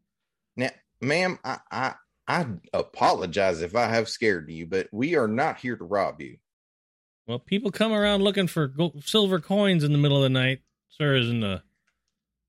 Now, 0.56 0.70
ma'am, 1.00 1.38
I, 1.44 1.58
I 1.70 1.94
I 2.26 2.46
apologize 2.72 3.62
if 3.62 3.74
I 3.76 3.86
have 3.86 4.08
scared 4.08 4.50
you, 4.50 4.66
but 4.66 4.88
we 4.92 5.14
are 5.16 5.28
not 5.28 5.58
here 5.58 5.76
to 5.76 5.84
rob 5.84 6.20
you. 6.20 6.36
Well, 7.26 7.38
people 7.38 7.70
come 7.70 7.92
around 7.92 8.22
looking 8.22 8.46
for 8.48 8.66
gold, 8.66 9.04
silver 9.04 9.38
coins 9.38 9.84
in 9.84 9.92
the 9.92 9.98
middle 9.98 10.16
of 10.16 10.22
the 10.24 10.28
night, 10.30 10.62
sir, 10.88 11.14
isn't 11.14 11.42
a 11.44 11.62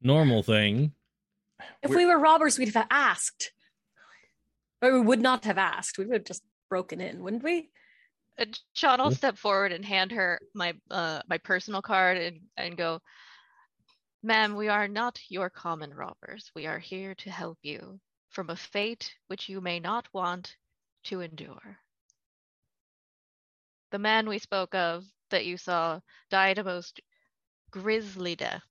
normal 0.02 0.42
thing. 0.44 0.94
If 1.84 1.92
We're- 1.92 2.06
we 2.06 2.12
were 2.12 2.20
robbers, 2.20 2.58
we'd 2.58 2.74
have 2.74 2.88
asked. 2.90 3.52
Or 4.82 4.92
we 4.94 5.02
would 5.02 5.22
not 5.22 5.46
have 5.46 5.60
asked. 5.60 6.00
We 6.00 6.06
would 6.06 6.14
have 6.16 6.26
just 6.26 6.44
broken 6.70 7.00
in, 7.00 7.22
wouldn't 7.22 7.44
we? 7.44 7.70
Uh, 8.40 8.46
Sean 8.74 9.02
will 9.02 9.12
step 9.12 9.38
forward 9.38 9.72
and 9.72 9.86
hand 9.86 10.12
her 10.12 10.40
my 10.54 10.74
uh 10.90 11.22
my 11.28 11.38
personal 11.40 11.82
card 11.82 12.18
and 12.18 12.40
and 12.58 12.78
go. 12.78 13.00
Ma'am, 14.24 14.56
we 14.56 14.68
are 14.70 14.88
not 14.88 15.20
your 15.30 15.50
common 15.50 15.94
robbers. 15.94 16.52
We 16.56 16.68
are 16.68 16.80
here 16.80 17.16
to 17.16 17.32
help 17.32 17.58
you 17.64 18.00
from 18.30 18.50
a 18.50 18.56
fate 18.56 19.12
which 19.28 19.50
you 19.50 19.62
may 19.62 19.80
not 19.80 20.08
want 20.14 20.56
to 21.06 21.22
endure. 21.22 21.80
The 23.92 24.00
man 24.00 24.30
we 24.30 24.40
spoke 24.40 24.76
of 24.76 25.04
that 25.32 25.46
you 25.46 25.58
saw 25.58 26.00
died 26.30 26.60
a 26.60 26.64
most 26.64 27.02
grisly 27.72 28.36
death, 28.36 28.64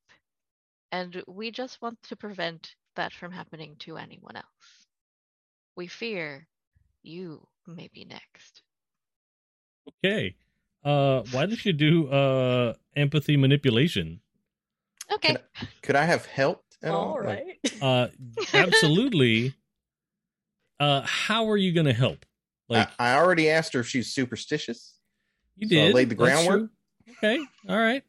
and 0.93 1.23
we 1.27 1.51
just 1.51 1.82
want 1.82 2.01
to 2.05 2.16
prevent 2.16 2.74
that 2.97 3.12
from 3.12 3.32
happening 3.32 3.77
to 3.81 3.97
anyone 3.97 4.37
else. 4.37 4.87
We 5.77 5.87
fear 5.89 6.47
you 7.03 7.47
may 7.66 7.89
be 7.93 8.05
next. 8.05 8.62
Okay. 9.99 10.37
Uh, 10.85 11.23
why 11.31 11.47
don't 11.47 11.65
you 11.65 11.73
do 11.73 12.09
uh 12.09 12.75
empathy 12.97 13.37
manipulation? 13.37 14.21
Okay. 15.12 15.37
Could 15.83 15.97
I 15.97 16.05
have 16.05 16.27
helped? 16.27 16.79
At 16.83 16.93
all? 16.93 17.12
All 17.12 17.23
Like. 17.23 17.61
Uh, 17.81 18.09
absolutely. 18.55 19.55
Uh, 20.81 21.03
how 21.05 21.51
are 21.51 21.59
you 21.59 21.75
going 21.75 21.85
to 21.85 21.93
help? 21.93 22.25
Like 22.71 22.89
I, 22.99 23.11
I 23.11 23.19
already 23.19 23.51
asked 23.51 23.75
her 23.75 23.81
if 23.81 23.87
she's 23.87 24.15
superstitious. 24.15 24.95
you 25.57 25.69
so 25.69 25.77
I 25.77 25.87
did. 25.89 25.95
laid 25.95 26.09
the 26.09 26.15
groundwork. 26.15 26.71
Okay. 27.19 27.39
All 27.69 27.79
right. 27.79 28.03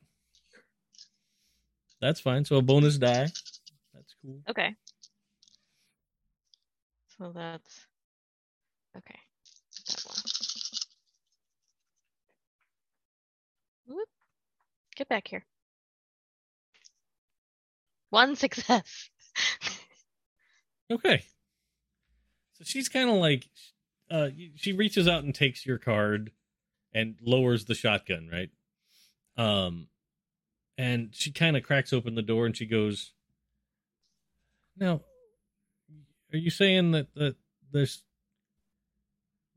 That's 1.99 2.21
fine. 2.21 2.45
So 2.45 2.55
a 2.55 2.61
bonus 2.61 2.97
die. 2.97 3.27
That's 3.93 4.15
cool. 4.21 4.39
Okay. 4.49 4.73
So 7.17 7.33
that's 7.35 7.87
okay. 8.97 9.19
That 9.87 10.03
one. 10.05 10.15
Whoop. 13.87 14.07
Get 15.01 15.09
back 15.09 15.27
here. 15.27 15.43
One 18.11 18.35
success. 18.35 19.09
Okay. 20.91 21.23
So 22.51 22.65
she's 22.65 22.87
kind 22.87 23.09
of 23.09 23.15
like, 23.15 23.49
uh, 24.11 24.29
she 24.57 24.73
reaches 24.73 25.07
out 25.07 25.23
and 25.23 25.33
takes 25.33 25.65
your 25.65 25.79
card 25.79 26.31
and 26.93 27.15
lowers 27.25 27.65
the 27.65 27.73
shotgun, 27.73 28.29
right? 28.31 28.49
Um, 29.37 29.87
and 30.77 31.15
she 31.15 31.31
kind 31.31 31.57
of 31.57 31.63
cracks 31.63 31.93
open 31.93 32.13
the 32.13 32.21
door 32.21 32.45
and 32.45 32.55
she 32.55 32.65
goes, 32.65 33.13
"Now, 34.77 35.01
are 36.31 36.37
you 36.37 36.51
saying 36.51 36.91
that 36.91 37.07
that 37.15 37.37
there's 37.71 38.03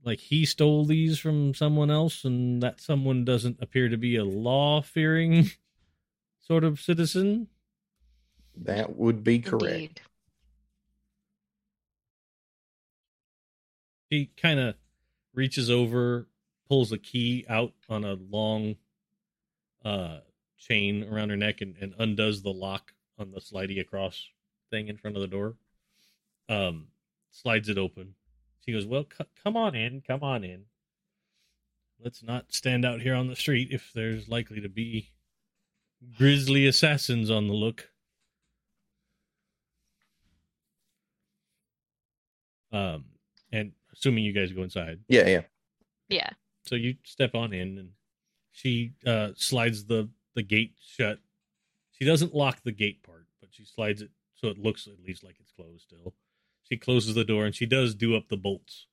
like 0.04 0.20
he 0.20 0.44
stole 0.44 0.84
these 0.84 1.18
from 1.18 1.54
someone 1.54 1.90
else 1.90 2.24
and 2.24 2.62
that 2.62 2.80
someone 2.80 3.24
doesn't 3.24 3.58
appear 3.60 3.88
to 3.88 3.96
be 3.96 4.16
a 4.16 4.24
law-fearing 4.24 5.50
sort 6.40 6.64
of 6.64 6.80
citizen?" 6.80 7.48
That 8.56 8.96
would 8.96 9.24
be 9.24 9.40
correct. 9.40 9.64
Indeed. 9.72 10.00
He 14.10 14.30
kind 14.36 14.60
of 14.60 14.76
reaches 15.34 15.70
over, 15.70 16.28
pulls 16.68 16.92
a 16.92 16.98
key 16.98 17.44
out 17.48 17.72
on 17.88 18.04
a 18.04 18.14
long 18.14 18.76
uh 19.84 20.20
chain 20.56 21.04
around 21.04 21.28
her 21.30 21.36
neck 21.36 21.60
and, 21.60 21.76
and 21.78 21.94
undoes 21.98 22.42
the 22.42 22.52
lock 22.52 22.94
on 23.18 23.32
the 23.32 23.40
slidey 23.40 23.80
across 23.80 24.28
thing 24.70 24.88
in 24.88 24.96
front 24.96 25.16
of 25.16 25.20
the 25.20 25.28
door. 25.28 25.56
Um 26.48 26.88
slides 27.30 27.68
it 27.68 27.76
open. 27.76 28.14
She 28.64 28.72
goes, 28.72 28.86
"Well, 28.86 29.06
c- 29.16 29.24
come 29.42 29.56
on 29.56 29.74
in, 29.74 30.00
come 30.00 30.22
on 30.22 30.42
in. 30.44 30.64
Let's 32.02 32.22
not 32.22 32.52
stand 32.52 32.84
out 32.84 33.00
here 33.02 33.14
on 33.14 33.28
the 33.28 33.36
street 33.36 33.68
if 33.70 33.92
there's 33.94 34.28
likely 34.28 34.60
to 34.60 34.68
be 34.68 35.10
grisly 36.16 36.66
assassins 36.66 37.30
on 37.30 37.46
the 37.46 37.54
look." 37.54 37.90
Um 42.72 43.04
and 43.52 43.72
assuming 43.92 44.24
you 44.24 44.32
guys 44.32 44.52
go 44.52 44.62
inside. 44.62 45.00
Yeah, 45.08 45.28
yeah. 45.28 45.42
Yeah. 46.08 46.30
So 46.66 46.74
you 46.74 46.96
step 47.04 47.34
on 47.34 47.52
in, 47.52 47.78
and 47.78 47.90
she 48.50 48.92
uh, 49.06 49.30
slides 49.36 49.84
the 49.84 50.08
the 50.34 50.42
gate 50.42 50.74
shut. 50.80 51.20
She 51.92 52.04
doesn't 52.04 52.34
lock 52.34 52.62
the 52.64 52.72
gate 52.72 53.02
part, 53.04 53.26
but 53.40 53.50
she 53.52 53.64
slides 53.64 54.02
it 54.02 54.10
so 54.34 54.48
it 54.48 54.58
looks 54.58 54.88
at 54.88 54.94
least 55.06 55.22
like 55.22 55.36
it's 55.38 55.52
closed 55.52 55.82
still. 55.82 56.14
She 56.68 56.76
closes 56.76 57.14
the 57.14 57.24
door, 57.24 57.44
and 57.44 57.54
she 57.54 57.66
does 57.66 57.94
do 57.94 58.16
up 58.16 58.28
the 58.28 58.36
bolts. 58.36 58.86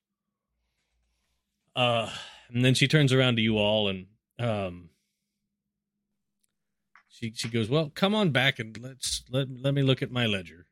Uh, 1.76 2.10
and 2.50 2.66
then 2.66 2.74
she 2.74 2.88
turns 2.88 3.14
around 3.14 3.38
to 3.38 3.42
you 3.42 3.58
all, 3.58 3.88
and 3.88 4.08
um, 4.38 4.90
she 7.08 7.32
she 7.34 7.48
goes, 7.48 7.70
"Well, 7.70 7.92
come 7.94 8.14
on 8.14 8.32
back 8.32 8.60
and 8.60 8.78
let's 8.78 9.24
let 9.30 9.48
let 9.50 9.74
me 9.74 9.84
look 9.84 10.02
at 10.02 10.12
my 10.12 10.26
ledger." 10.26 10.68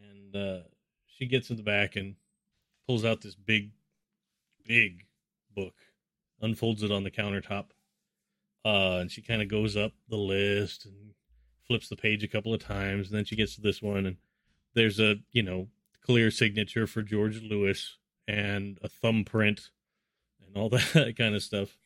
And 0.00 0.34
uh, 0.34 0.62
she 1.06 1.26
gets 1.26 1.50
in 1.50 1.56
the 1.56 1.62
back 1.62 1.94
and 1.94 2.16
pulls 2.86 3.04
out 3.04 3.20
this 3.20 3.36
big, 3.36 3.70
big 4.66 5.04
book, 5.54 5.74
unfolds 6.40 6.82
it 6.82 6.90
on 6.90 7.04
the 7.04 7.10
countertop, 7.12 7.66
uh, 8.64 8.98
and 8.98 9.10
she 9.10 9.22
kind 9.22 9.40
of 9.40 9.48
goes 9.48 9.76
up 9.76 9.92
the 10.08 10.16
list 10.16 10.84
and 10.84 11.14
flips 11.66 11.88
the 11.88 11.96
page 11.96 12.24
a 12.24 12.28
couple 12.28 12.52
of 12.52 12.64
times, 12.64 13.08
and 13.08 13.16
then 13.16 13.24
she 13.24 13.36
gets 13.36 13.54
to 13.54 13.60
this 13.60 13.80
one, 13.80 14.06
and 14.06 14.16
there's 14.74 15.00
a 15.00 15.16
you 15.32 15.42
know 15.42 15.68
clear 16.04 16.30
signature 16.30 16.86
for 16.86 17.02
George 17.02 17.42
Lewis 17.42 17.96
and 18.26 18.78
a 18.82 18.88
thumbprint 18.88 19.70
and 20.46 20.56
all 20.56 20.68
that 20.70 21.14
kind 21.16 21.34
of 21.34 21.42
stuff. 21.42 21.76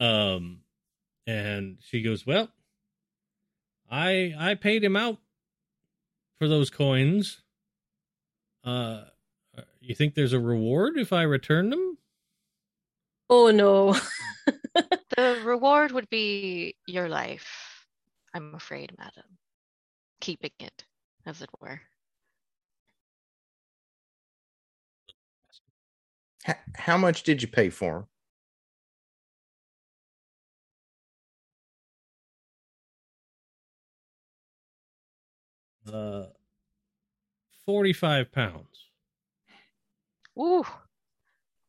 Um, 0.00 0.60
and 1.26 1.78
she 1.80 2.02
goes, 2.02 2.26
"Well, 2.26 2.48
I 3.90 4.34
I 4.38 4.54
paid 4.54 4.82
him 4.82 4.96
out 4.96 5.18
for 6.38 6.48
those 6.48 6.70
coins. 6.70 7.42
Uh, 8.64 9.04
you 9.80 9.94
think 9.94 10.14
there's 10.14 10.32
a 10.32 10.40
reward 10.40 10.96
if 10.98 11.12
I 11.12 11.22
return 11.22 11.70
them?" 11.70 11.98
Oh 13.30 13.50
no. 13.50 13.96
The 15.16 15.42
reward 15.44 15.92
would 15.92 16.08
be 16.08 16.74
your 16.86 17.08
life, 17.08 17.86
I'm 18.34 18.54
afraid, 18.54 18.94
madam. 18.98 19.38
Keeping 20.20 20.52
it, 20.58 20.84
as 21.26 21.42
it 21.42 21.50
were. 21.60 21.82
H- 26.46 26.56
how 26.74 26.96
much 26.96 27.22
did 27.22 27.42
you 27.42 27.48
pay 27.48 27.70
for 27.70 27.96
him? 35.86 35.94
Uh, 35.94 36.26
forty-five 37.66 38.30
pounds. 38.32 38.88
Ooh. 40.38 40.64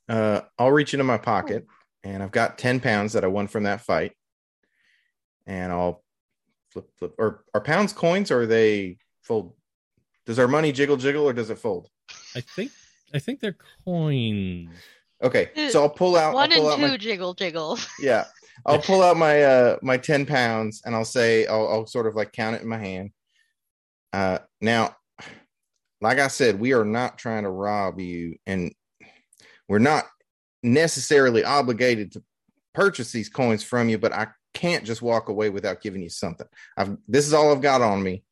Uh, 0.07 0.41
I'll 0.59 0.71
reach 0.71 0.93
into 0.93 1.03
my 1.03 1.17
pocket, 1.17 1.65
and 2.03 2.21
I've 2.21 2.31
got 2.31 2.57
ten 2.57 2.79
pounds 2.79 3.13
that 3.13 3.23
I 3.23 3.27
won 3.27 3.47
from 3.47 3.63
that 3.63 3.81
fight, 3.81 4.13
and 5.47 5.71
I'll 5.71 6.03
flip, 6.69 6.89
flip. 6.97 7.15
Or 7.17 7.43
are 7.53 7.61
pounds 7.61 7.93
coins, 7.93 8.31
or 8.31 8.41
are 8.41 8.45
they 8.45 8.97
fold? 9.21 9.55
Does 10.25 10.39
our 10.39 10.47
money 10.47 10.71
jiggle, 10.71 10.97
jiggle, 10.97 11.27
or 11.27 11.33
does 11.33 11.49
it 11.49 11.59
fold? 11.59 11.89
I 12.35 12.41
think 12.41 12.71
I 13.13 13.19
think 13.19 13.39
they're 13.39 13.57
coins. 13.85 14.69
Okay, 15.21 15.49
so 15.69 15.83
I'll 15.83 15.89
pull 15.89 16.17
out. 16.17 16.33
One 16.33 16.51
I'll 16.51 16.57
pull 16.57 16.71
and 16.71 16.81
out 16.81 16.85
two 16.85 16.91
my, 16.91 16.97
jiggle 16.97 17.33
jiggle. 17.33 17.79
yeah, 18.01 18.25
I'll 18.65 18.79
pull 18.81 19.01
out 19.01 19.15
my 19.15 19.43
uh 19.43 19.77
my 19.81 19.97
ten 19.97 20.25
pounds, 20.25 20.81
and 20.85 20.93
I'll 20.93 21.05
say 21.05 21.45
I'll, 21.47 21.67
I'll 21.67 21.85
sort 21.85 22.07
of 22.07 22.15
like 22.15 22.33
count 22.33 22.55
it 22.55 22.61
in 22.61 22.67
my 22.67 22.77
hand. 22.77 23.11
Uh, 24.11 24.39
now, 24.59 24.95
like 26.01 26.19
I 26.19 26.27
said, 26.27 26.59
we 26.59 26.73
are 26.73 26.83
not 26.83 27.17
trying 27.17 27.43
to 27.43 27.49
rob 27.49 27.99
you, 27.99 28.35
and 28.45 28.73
we're 29.69 29.79
not 29.79 30.05
necessarily 30.61 31.43
obligated 31.43 32.11
to 32.13 32.23
purchase 32.73 33.11
these 33.11 33.29
coins 33.29 33.63
from 33.63 33.87
you. 33.87 33.97
But 33.97 34.13
I 34.13 34.27
can't 34.53 34.83
just 34.83 35.01
walk 35.01 35.29
away 35.29 35.49
without 35.49 35.81
giving 35.81 36.01
you 36.01 36.09
something. 36.09 36.47
I've 36.75 36.97
this 37.07 37.25
is 37.25 37.33
all 37.33 37.51
I've 37.51 37.61
got 37.61 37.81
on 37.81 38.03
me. 38.03 38.23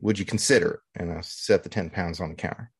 Would 0.00 0.18
you 0.18 0.24
consider 0.24 0.70
it? 0.70 1.02
And 1.02 1.12
I 1.12 1.20
set 1.20 1.62
the 1.62 1.68
ten 1.68 1.90
pounds 1.90 2.20
on 2.20 2.30
the 2.30 2.36
counter. 2.36 2.72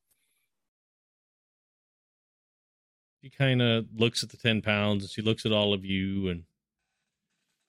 She 3.27 3.31
kind 3.37 3.61
of 3.61 3.87
looks 3.93 4.23
at 4.23 4.29
the 4.29 4.37
ten 4.37 4.61
pounds 4.61 5.03
and 5.03 5.11
she 5.11 5.21
looks 5.21 5.45
at 5.45 5.51
all 5.51 5.73
of 5.73 5.83
you, 5.83 6.29
and 6.29 6.43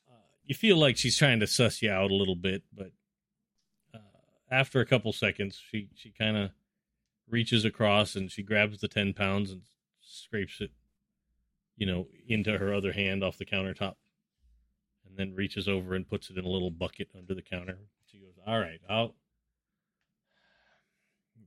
uh, 0.08 0.22
you 0.44 0.54
feel 0.54 0.76
like 0.76 0.96
she's 0.96 1.18
trying 1.18 1.40
to 1.40 1.48
suss 1.48 1.82
you 1.82 1.90
out 1.90 2.12
a 2.12 2.14
little 2.14 2.36
bit. 2.36 2.62
But 2.72 2.92
uh, 3.92 3.98
after 4.52 4.80
a 4.80 4.86
couple 4.86 5.12
seconds, 5.12 5.60
she 5.68 5.88
she 5.96 6.12
kind 6.16 6.36
of 6.36 6.50
reaches 7.28 7.64
across 7.64 8.14
and 8.14 8.30
she 8.30 8.44
grabs 8.44 8.78
the 8.78 8.86
ten 8.86 9.12
pounds 9.12 9.50
and 9.50 9.62
scrapes 10.00 10.60
it, 10.60 10.70
you 11.76 11.86
know, 11.86 12.06
into 12.28 12.56
her 12.56 12.72
other 12.72 12.92
hand 12.92 13.24
off 13.24 13.36
the 13.36 13.44
countertop, 13.44 13.96
and 15.08 15.16
then 15.16 15.34
reaches 15.34 15.66
over 15.66 15.96
and 15.96 16.08
puts 16.08 16.30
it 16.30 16.38
in 16.38 16.44
a 16.44 16.48
little 16.48 16.70
bucket 16.70 17.08
under 17.18 17.34
the 17.34 17.42
counter. 17.42 17.80
She 18.06 18.18
goes, 18.18 18.38
"All 18.46 18.60
right, 18.60 18.80
I'll." 18.88 19.16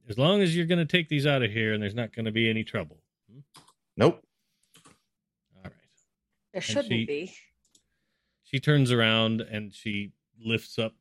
As 0.09 0.17
long 0.17 0.41
as 0.41 0.53
you're 0.53 0.65
going 0.65 0.85
to 0.85 0.97
take 0.97 1.07
these 1.07 1.25
out 1.25 1.43
of 1.43 1.51
here 1.51 1.71
and 1.71 1.81
there's 1.81 1.95
not 1.95 2.13
going 2.13 2.25
to 2.25 2.31
be 2.33 2.49
any 2.49 2.65
trouble. 2.65 2.97
Hmm? 3.31 3.39
Nope. 4.01 4.23
All 5.55 5.63
right. 5.63 5.73
There 6.53 6.61
shouldn't 6.61 6.87
she- 6.87 7.05
be. 7.05 7.33
She 8.43 8.59
turns 8.59 8.91
around 8.91 9.39
and 9.41 9.73
she 9.73 10.11
lifts 10.43 10.77
up 10.77 10.93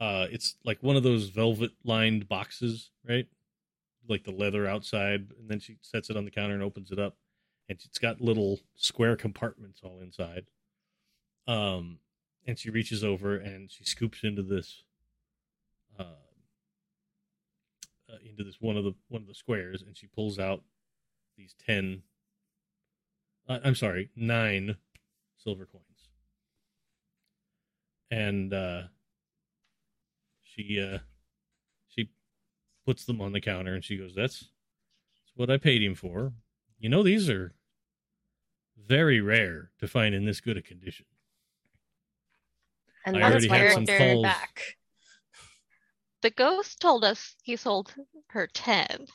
Uh, 0.00 0.26
it's 0.30 0.56
like 0.64 0.82
one 0.82 0.96
of 0.96 1.02
those 1.02 1.28
velvet 1.28 1.72
lined 1.84 2.26
boxes, 2.26 2.90
right? 3.06 3.26
Like 4.08 4.24
the 4.24 4.32
leather 4.32 4.66
outside, 4.66 5.30
and 5.38 5.46
then 5.48 5.60
she 5.60 5.76
sets 5.82 6.08
it 6.08 6.16
on 6.16 6.24
the 6.24 6.30
counter 6.30 6.54
and 6.54 6.62
opens 6.62 6.90
it 6.90 6.98
up, 6.98 7.16
and 7.68 7.78
it's 7.84 7.98
got 7.98 8.18
little 8.20 8.58
square 8.76 9.14
compartments 9.14 9.80
all 9.84 10.00
inside. 10.00 10.46
Um, 11.46 11.98
and 12.46 12.58
she 12.58 12.70
reaches 12.70 13.04
over 13.04 13.36
and 13.36 13.70
she 13.70 13.84
scoops 13.84 14.24
into 14.24 14.42
this, 14.42 14.82
uh, 15.98 16.04
uh, 18.08 18.16
into 18.24 18.42
this 18.42 18.56
one 18.58 18.78
of 18.78 18.84
the 18.84 18.94
one 19.08 19.20
of 19.20 19.28
the 19.28 19.34
squares, 19.34 19.82
and 19.82 19.94
she 19.96 20.06
pulls 20.06 20.38
out 20.38 20.62
these 21.36 21.54
ten. 21.66 22.02
Uh, 23.48 23.58
I'm 23.64 23.74
sorry, 23.74 24.10
nine 24.14 24.76
silver 25.36 25.66
coins 25.66 25.90
and 28.10 28.52
uh, 28.52 28.82
she 30.42 30.80
uh, 30.80 30.98
she 31.88 32.10
puts 32.84 33.04
them 33.04 33.20
on 33.20 33.32
the 33.32 33.40
counter 33.40 33.74
and 33.74 33.84
she 33.84 33.96
goes, 33.96 34.14
"That's 34.14 34.40
that's 34.40 35.32
what 35.34 35.50
I 35.50 35.56
paid 35.56 35.82
him 35.82 35.94
for. 35.94 36.32
You 36.78 36.88
know, 36.88 37.02
these 37.02 37.30
are 37.30 37.54
very 38.76 39.20
rare 39.20 39.70
to 39.78 39.86
find 39.86 40.14
in 40.14 40.24
this 40.24 40.40
good 40.40 40.56
a 40.56 40.62
condition." 40.62 41.06
And 43.06 43.16
I 43.16 43.30
that's 43.30 43.48
why 43.48 43.58
had 43.58 43.64
we're 43.64 43.72
some 43.74 43.86
very 43.86 44.22
back. 44.22 44.76
The 46.22 46.30
ghost 46.30 46.80
told 46.80 47.02
us 47.02 47.34
he 47.42 47.56
sold 47.56 47.94
her 48.28 48.46
10. 48.46 49.06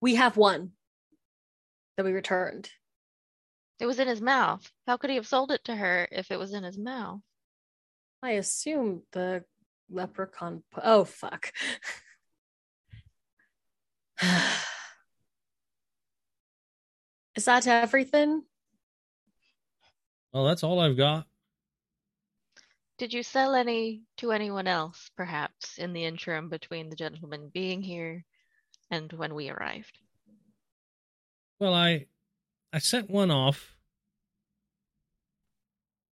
We 0.00 0.14
have 0.16 0.36
one 0.36 0.72
that 1.96 2.04
we 2.04 2.12
returned. 2.12 2.70
It 3.80 3.86
was 3.86 3.98
in 3.98 4.08
his 4.08 4.20
mouth. 4.20 4.70
How 4.86 4.96
could 4.96 5.10
he 5.10 5.16
have 5.16 5.26
sold 5.26 5.50
it 5.52 5.64
to 5.64 5.74
her 5.74 6.08
if 6.10 6.30
it 6.30 6.38
was 6.38 6.52
in 6.52 6.62
his 6.64 6.78
mouth? 6.78 7.20
I 8.22 8.32
assume 8.32 9.02
the 9.12 9.44
leprechaun. 9.90 10.62
pu- 10.72 10.80
Oh 10.82 11.04
fuck. 11.04 11.52
Is 17.36 17.44
that 17.44 17.66
everything? 17.68 18.42
Well, 20.32 20.44
that's 20.44 20.64
all 20.64 20.80
I've 20.80 20.96
got. 20.96 21.26
Did 22.98 23.12
you 23.12 23.22
sell 23.22 23.54
any 23.54 24.02
to 24.16 24.32
anyone 24.32 24.66
else, 24.66 25.08
perhaps, 25.16 25.78
in 25.78 25.92
the 25.92 26.04
interim 26.04 26.48
between 26.48 26.90
the 26.90 26.96
gentleman 26.96 27.48
being 27.54 27.80
here 27.80 28.24
and 28.90 29.12
when 29.12 29.34
we 29.34 29.50
arrived? 29.50 29.98
Well, 31.60 31.74
I 31.74 32.06
I 32.72 32.78
sent 32.78 33.10
one 33.10 33.30
off 33.30 33.76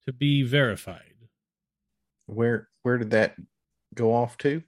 to 0.07 0.13
be 0.13 0.43
verified. 0.43 1.15
Where 2.27 2.69
where 2.83 2.99
did 2.99 3.11
that 3.11 3.37
go 3.95 4.15
off 4.15 4.39
to? 4.39 4.63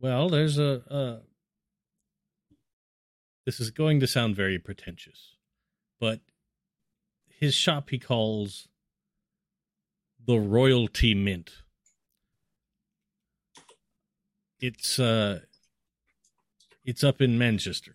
Well, 0.00 0.28
there's 0.28 0.58
a, 0.58 0.82
a. 0.88 1.20
This 3.46 3.60
is 3.60 3.70
going 3.70 4.00
to 4.00 4.06
sound 4.06 4.36
very 4.36 4.58
pretentious, 4.58 5.36
but 5.98 6.20
his 7.28 7.54
shop 7.54 7.90
he 7.90 7.98
calls 7.98 8.68
the 10.26 10.38
Royalty 10.38 11.14
Mint. 11.14 11.50
It's 14.60 14.98
uh, 14.98 15.40
it's 16.88 17.04
up 17.04 17.20
in 17.20 17.36
Manchester, 17.36 17.94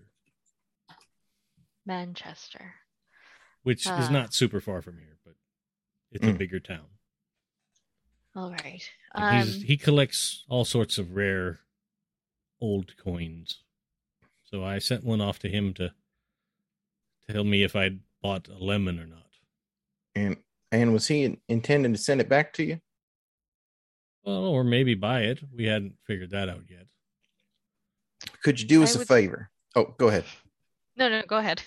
Manchester. 1.85 2.75
which 3.63 3.81
is 3.85 3.91
Ah. 3.91 4.09
not 4.11 4.33
super 4.33 4.59
far 4.61 4.81
from 4.81 4.99
here, 4.99 5.17
but 5.25 5.35
it's 6.11 6.25
a 6.27 6.33
Mm. 6.33 6.37
bigger 6.37 6.59
town. 6.59 6.89
All 8.35 8.51
right. 8.51 8.83
Um, 9.15 9.45
he's, 9.47 9.61
he 9.63 9.77
collects 9.77 10.43
all 10.47 10.65
sorts 10.65 10.97
of 10.97 11.11
rare 11.15 11.61
old 12.59 12.95
coins. 12.97 13.63
So 14.43 14.63
I 14.63 14.79
sent 14.79 15.03
one 15.03 15.21
off 15.21 15.39
to 15.39 15.49
him 15.49 15.73
to 15.75 15.93
tell 17.29 17.43
me 17.43 17.63
if 17.63 17.75
I'd 17.75 18.01
bought 18.21 18.47
a 18.47 18.57
lemon 18.57 18.99
or 18.99 19.07
not. 19.07 19.31
And 20.15 20.43
and 20.71 20.91
was 20.93 21.07
he 21.07 21.39
intending 21.47 21.93
to 21.93 21.99
send 21.99 22.19
it 22.21 22.27
back 22.29 22.53
to 22.53 22.63
you? 22.63 22.81
Well, 24.23 24.45
or 24.45 24.63
maybe 24.63 24.93
buy 24.95 25.21
it. 25.23 25.43
We 25.51 25.65
hadn't 25.65 25.99
figured 26.05 26.31
that 26.31 26.49
out 26.49 26.69
yet. 26.69 26.87
Could 28.43 28.59
you 28.61 28.67
do 28.67 28.81
I 28.81 28.83
us 28.83 28.95
a 28.95 29.05
favor? 29.05 29.49
Oh, 29.75 29.93
go 29.97 30.07
ahead. 30.09 30.25
no, 30.95 31.09
no, 31.09 31.21
go 31.27 31.37
ahead. 31.37 31.61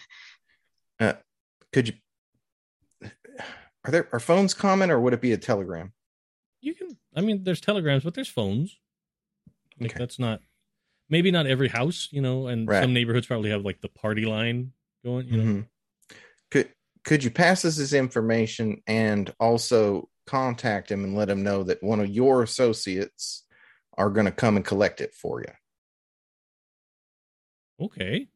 Uh, 1.00 1.14
Could 1.72 1.88
you? 1.88 1.94
Are 3.84 3.90
there 3.90 4.08
are 4.12 4.20
phones 4.20 4.54
common, 4.54 4.90
or 4.90 5.00
would 5.00 5.12
it 5.12 5.20
be 5.20 5.32
a 5.32 5.36
telegram? 5.36 5.92
You 6.60 6.74
can, 6.74 6.96
I 7.14 7.20
mean, 7.20 7.44
there's 7.44 7.60
telegrams, 7.60 8.02
but 8.02 8.14
there's 8.14 8.28
phones. 8.28 8.78
Like 9.78 9.90
Okay. 9.92 9.98
that's 9.98 10.18
not, 10.18 10.40
maybe 11.08 11.30
not 11.30 11.46
every 11.46 11.68
house, 11.68 12.08
you 12.10 12.20
know, 12.22 12.46
and 12.48 12.66
Right. 12.66 12.82
some 12.82 12.92
neighborhoods 12.92 13.26
probably 13.26 13.50
have 13.50 13.62
like 13.64 13.80
the 13.82 13.88
party 13.88 14.24
line 14.24 14.72
going, 15.04 15.28
you 15.28 15.36
know. 15.36 15.44
Mhm. 15.62 15.68
Could 16.50 16.72
could 17.04 17.22
you 17.22 17.30
pass 17.30 17.64
us 17.64 17.76
this 17.76 17.92
information 17.92 18.82
and 18.88 19.32
also 19.38 20.08
contact 20.26 20.90
him 20.90 21.04
and 21.04 21.14
let 21.14 21.28
him 21.30 21.44
know 21.44 21.62
that 21.62 21.82
one 21.82 22.00
of 22.00 22.08
your 22.08 22.42
associates 22.42 23.44
are 23.96 24.10
going 24.10 24.26
to 24.26 24.32
come 24.32 24.56
and 24.56 24.64
collect 24.64 25.00
it 25.00 25.14
for 25.14 25.40
you? 25.40 25.52
Okay. 27.81 28.28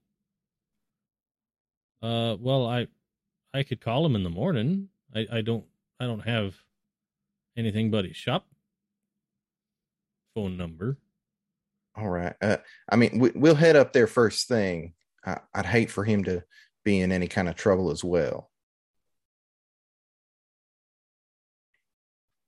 Uh, 2.03 2.37
well, 2.41 2.67
I, 2.67 2.89
I 3.53 3.63
could 3.63 3.81
call 3.81 4.05
him 4.07 4.17
in 4.17 4.23
the 4.23 4.31
morning. 4.31 4.89
I, 5.15 5.27
I 5.33 5.41
don't, 5.41 5.65
I 5.99 6.07
don't 6.07 6.21
have 6.21 6.55
anything 7.57 7.91
but 7.91 8.05
his 8.05 8.17
shop 8.17 8.47
phone 10.35 10.57
number. 10.57 10.99
All 11.97 12.09
right. 12.09 12.35
Uh, 12.41 12.59
I 12.89 12.97
mean, 12.97 13.19
we, 13.19 13.31
we'll 13.35 13.55
head 13.55 13.77
up 13.77 13.93
there 13.93 14.07
first 14.07 14.49
thing. 14.49 14.95
I, 15.25 15.39
I'd 15.55 15.67
hate 15.67 15.91
for 15.91 16.05
him 16.05 16.25
to 16.25 16.43
be 16.85 17.01
in 17.01 17.13
any 17.13 17.27
kind 17.27 17.49
of 17.49 17.57
trouble 17.57 17.91
as 17.91 18.05
well. 18.05 18.51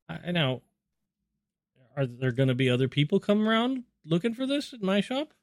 I, 0.09 0.19
I 0.29 0.31
now, 0.33 0.63
are 1.97 2.07
there 2.07 2.33
going 2.33 2.49
to 2.49 2.55
be 2.55 2.71
other 2.71 2.89
people 2.89 3.21
come 3.21 3.47
around 3.47 3.85
looking 4.05 4.35
for 4.35 4.47
this 4.47 4.73
at 4.73 4.83
my 4.83 5.01
shop? 5.01 5.35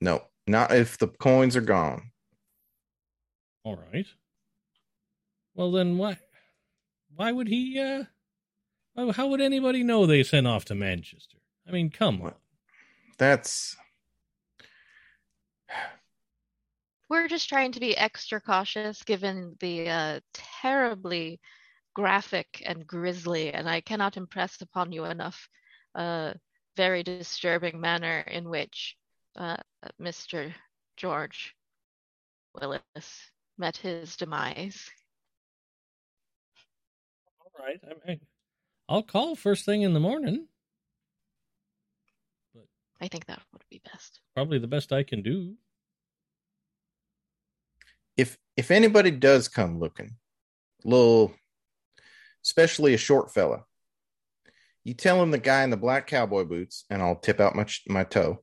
No, 0.00 0.24
not 0.46 0.72
if 0.72 0.98
the 0.98 1.08
coins 1.08 1.56
are 1.56 1.60
gone. 1.60 2.10
All 3.64 3.76
right. 3.92 4.06
Well, 5.54 5.72
then 5.72 5.98
why, 5.98 6.18
why 7.14 7.32
would 7.32 7.48
he? 7.48 7.80
uh 7.80 9.12
How 9.12 9.28
would 9.28 9.40
anybody 9.40 9.82
know 9.82 10.06
they 10.06 10.22
sent 10.22 10.46
off 10.46 10.64
to 10.66 10.74
Manchester? 10.74 11.38
I 11.66 11.70
mean, 11.70 11.90
come 11.90 12.20
on. 12.22 12.34
That's 13.16 13.76
We're 17.08 17.28
just 17.28 17.48
trying 17.48 17.72
to 17.72 17.80
be 17.80 17.96
extra 17.96 18.40
cautious 18.40 19.02
given 19.02 19.56
the 19.60 19.88
uh, 19.88 20.20
terribly 20.32 21.40
graphic 21.94 22.62
and 22.64 22.86
grisly, 22.86 23.52
and 23.52 23.68
I 23.68 23.80
cannot 23.82 24.16
impress 24.16 24.60
upon 24.60 24.90
you 24.90 25.04
enough, 25.04 25.48
uh, 25.94 26.34
very 26.76 27.02
disturbing 27.02 27.80
manner 27.80 28.20
in 28.20 28.48
which 28.48 28.96
uh, 29.36 29.56
Mr. 30.00 30.52
George 30.96 31.54
Willis 32.54 33.30
met 33.58 33.76
his 33.76 34.16
demise. 34.16 34.90
All 37.40 37.64
right. 37.64 37.80
I 37.84 38.08
mean, 38.08 38.20
I'll 38.88 39.02
call 39.02 39.34
first 39.34 39.64
thing 39.64 39.82
in 39.82 39.94
the 39.94 40.00
morning. 40.00 40.46
I 43.00 43.08
think 43.08 43.26
that 43.26 43.42
would 43.52 43.64
be 43.70 43.80
best. 43.84 44.20
Probably 44.34 44.58
the 44.58 44.66
best 44.66 44.92
I 44.92 45.02
can 45.02 45.22
do. 45.22 45.56
if 48.16 48.38
if 48.56 48.70
anybody 48.70 49.10
does 49.10 49.48
come 49.48 49.80
looking, 49.80 50.16
little, 50.84 51.34
especially 52.44 52.94
a 52.94 52.98
short 52.98 53.32
fella, 53.32 53.64
you 54.84 54.94
tell 54.94 55.22
him 55.22 55.30
the 55.30 55.38
guy 55.38 55.64
in 55.64 55.70
the 55.70 55.76
black 55.76 56.06
cowboy 56.06 56.44
boots, 56.44 56.84
and 56.90 57.02
I'll 57.02 57.16
tip 57.16 57.40
out 57.40 57.56
my 57.56 57.66
my 57.88 58.04
toe. 58.04 58.42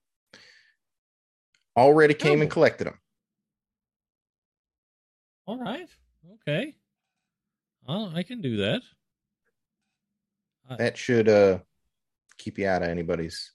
Already 1.78 2.14
came 2.14 2.42
and 2.42 2.50
Oh. 2.52 2.54
collected 2.54 2.86
them. 2.88 3.00
All 5.46 5.60
right. 5.60 5.90
Okay. 6.34 6.76
Oh, 7.88 8.12
I 8.16 8.24
can 8.24 8.42
do 8.42 8.58
that. 8.58 8.82
That 10.78 10.98
should 10.98 11.28
uh 11.28 11.60
keep 12.38 12.58
you 12.58 12.68
out 12.68 12.82
of 12.84 12.90
anybody's 12.90 13.52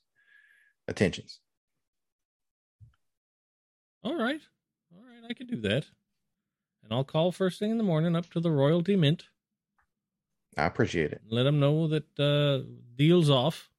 attentions. 0.89 1.41
All 4.03 4.17
right. 4.17 4.41
All 4.95 5.03
right. 5.05 5.25
I 5.29 5.33
can 5.35 5.47
do 5.47 5.61
that. 5.63 5.87
And 6.83 6.93
I'll 6.93 7.05
call 7.05 7.33
first 7.33 7.59
thing 7.59 7.71
in 7.71 7.79
the 7.79 7.85
morning 7.85 8.15
up 8.15 8.31
to 8.31 8.41
the 8.41 8.51
Royalty 8.51 8.97
Mint 8.97 9.25
I 10.57 10.65
appreciate 10.67 11.13
it. 11.13 11.21
let 11.29 11.43
them 11.43 11.59
know 11.61 11.87
that 11.89 12.19
uh, 12.19 12.67
deal's 12.97 13.29
off. 13.31 13.71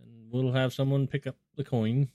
And 0.00 0.30
we'll 0.30 0.52
have 0.52 0.72
someone 0.72 1.06
pick 1.06 1.26
up 1.26 1.36
the 1.56 1.64
coin. 1.64 2.08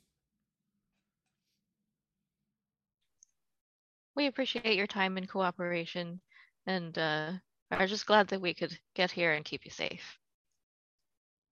We 4.16 4.28
appreciate 4.28 4.76
your 4.76 4.88
time 4.88 5.18
and 5.18 5.28
cooperation, 5.28 6.22
and 6.68 6.98
uh, 6.98 7.32
are 7.72 7.88
just 7.88 8.06
glad 8.06 8.28
that 8.30 8.42
we 8.42 8.54
could 8.54 8.78
get 8.96 9.12
here 9.12 9.34
and 9.34 9.44
keep 9.44 9.66
you 9.66 9.72
safe. 9.72 10.18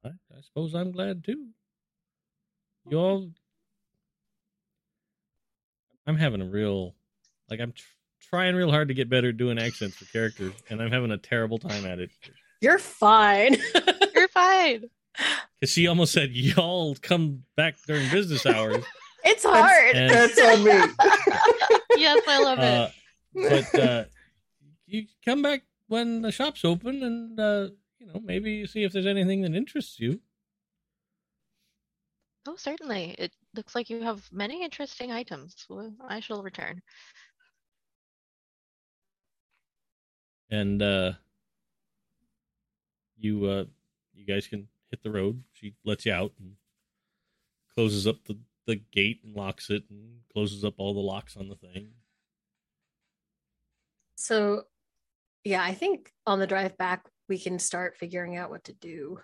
I, 0.05 0.09
I 0.09 0.41
suppose 0.43 0.75
I'm 0.75 0.91
glad 0.93 1.25
too. 1.25 1.47
You 2.89 2.99
all, 2.99 3.31
I'm 6.07 6.17
having 6.17 6.41
a 6.41 6.47
real, 6.47 6.95
like, 7.51 7.61
I'm 7.61 7.73
tr- 7.73 7.85
trying 8.31 8.57
real 8.57 8.71
hard 8.71 8.89
to 8.89 8.95
get 8.95 9.11
better 9.11 9.29
at 9.29 9.37
doing 9.37 9.59
accents 9.59 9.97
for 9.97 10.07
characters, 10.07 10.53
and 10.71 10.81
I'm 10.83 10.91
having 10.91 11.11
a 11.13 11.19
terrible 11.19 11.59
time 11.59 11.85
at 11.87 11.99
it. 12.01 12.11
You're 12.61 12.79
fine. 12.79 13.57
You're 14.15 14.29
fine. 14.29 14.85
Because 15.61 15.73
she 15.73 15.87
almost 15.87 16.13
said, 16.13 16.31
"Y'all 16.33 16.97
come 17.03 17.45
back 17.57 17.77
during 17.87 18.09
business 18.11 18.45
hours." 18.47 18.85
it's 19.25 19.45
hard. 19.45 19.95
And- 19.95 20.11
That's 20.11 20.41
on 20.41 20.65
me. 20.65 21.28
Yes, 21.97 22.23
I 22.29 22.43
love 22.43 22.59
uh, 22.59 22.89
it. 23.35 23.73
but 23.73 23.81
uh, 23.81 24.05
you 24.87 25.07
come 25.25 25.43
back 25.43 25.63
when 25.87 26.23
the 26.23 26.33
shop's 26.33 26.65
open, 26.65 27.03
and 27.03 27.41
uh, 27.41 27.69
you 27.99 28.07
know 28.07 28.21
maybe 28.23 28.53
you 28.53 28.67
see 28.67 28.85
if 28.85 28.93
there's 28.93 29.07
anything 29.07 29.43
that 29.43 29.55
interests 29.55 29.99
you. 29.99 30.21
Oh, 32.47 32.57
certainly. 32.57 33.15
It 33.19 33.33
looks 33.55 33.75
like 33.75 33.91
you 33.91 34.03
have 34.03 34.27
many 34.33 34.65
interesting 34.65 35.13
items. 35.13 35.67
Well, 35.69 35.93
I 36.09 36.21
shall 36.21 36.43
return. 36.43 36.81
and 40.51 40.83
uh 40.83 41.13
you 43.19 43.45
uh 43.47 43.65
you 44.15 44.25
guys 44.25 44.47
can 44.47 44.69
hit 44.91 45.03
the 45.03 45.11
road 45.11 45.43
she 45.53 45.75
lets 45.85 46.07
you 46.07 46.13
out 46.13 46.33
and 46.39 46.53
closes 47.75 48.07
up 48.07 48.25
the 48.25 48.37
the 48.69 48.77
gate 48.77 49.21
and 49.25 49.35
locks 49.35 49.71
it 49.71 49.83
and 49.89 50.21
closes 50.31 50.63
up 50.63 50.75
all 50.77 50.93
the 50.93 51.01
locks 51.01 51.37
on 51.37 51.49
the 51.49 51.57
thing 51.57 51.89
So, 54.17 54.65
yeah, 55.43 55.63
I 55.63 55.73
think 55.73 56.13
on 56.27 56.39
the 56.39 56.47
drive 56.47 56.77
back, 56.77 57.09
we 57.29 57.39
can 57.39 57.59
start 57.59 57.97
figuring 57.97 58.37
out 58.37 58.51
what 58.51 58.65
to 58.65 58.73
do. 58.75 59.21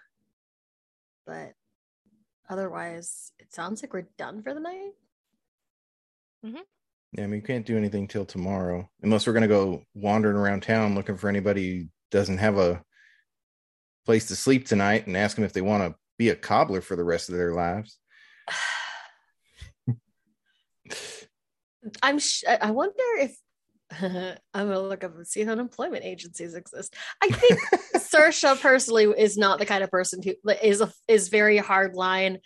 But 1.27 1.53
otherwise, 2.49 3.33
it 3.39 3.53
sounds 3.53 3.83
like 3.83 3.93
we're 3.93 4.09
done 4.17 4.43
for 4.43 4.55
the 4.55 4.61
night. 4.61 4.93
Mm-hmm. 6.47 6.57
Yeah, 7.13 7.25
I 7.25 7.27
mean, 7.27 7.43
we 7.43 7.47
can't 7.47 7.67
do 7.67 7.77
anything 7.77 8.09
till 8.09 8.25
tomorrow, 8.25 8.89
unless 9.03 9.27
we're 9.27 9.33
gonna 9.35 9.49
go 9.49 9.83
wandering 9.95 10.37
around 10.37 10.63
town 10.63 10.95
looking 10.95 11.17
for 11.17 11.29
anybody 11.29 11.79
who 11.79 11.87
doesn't 12.11 12.39
have 12.39 12.57
a 12.57 12.83
place 14.07 14.27
to 14.27 14.37
sleep 14.37 14.67
tonight, 14.67 15.07
and 15.07 15.17
ask 15.17 15.37
them 15.37 15.45
if 15.45 15.53
they 15.53 15.61
want 15.61 15.83
to 15.83 15.99
be 16.19 16.31
a 16.31 16.37
cobbler 16.37 16.81
for 16.81 16.97
the 16.97 17.05
rest 17.05 17.29
of 17.29 17.35
their 17.35 17.53
lives. 17.53 17.99
I'm. 22.03 22.19
Sh- 22.19 22.45
I 22.49 22.57
I 22.63 22.71
wonder 22.71 23.03
if 23.21 23.37
I'm 24.01 24.69
gonna 24.69 24.81
look 24.81 25.05
up 25.05 25.15
and 25.17 25.27
see 25.27 25.41
if 25.43 25.49
unemployment 25.49 26.05
agencies 26.05 26.55
exist. 26.55 26.95
I 27.23 27.29
think 27.29 27.61
Saoirse 27.97 28.61
personally 28.61 29.05
is 29.05 29.37
not 29.37 29.59
the 29.59 29.67
kind 29.67 29.85
of 29.85 29.91
person 29.91 30.23
who 30.23 30.35
is 30.63 30.81
a, 30.81 30.93
is 31.09 31.29
very 31.29 31.59
hard 31.59 31.95
line. 31.95 32.39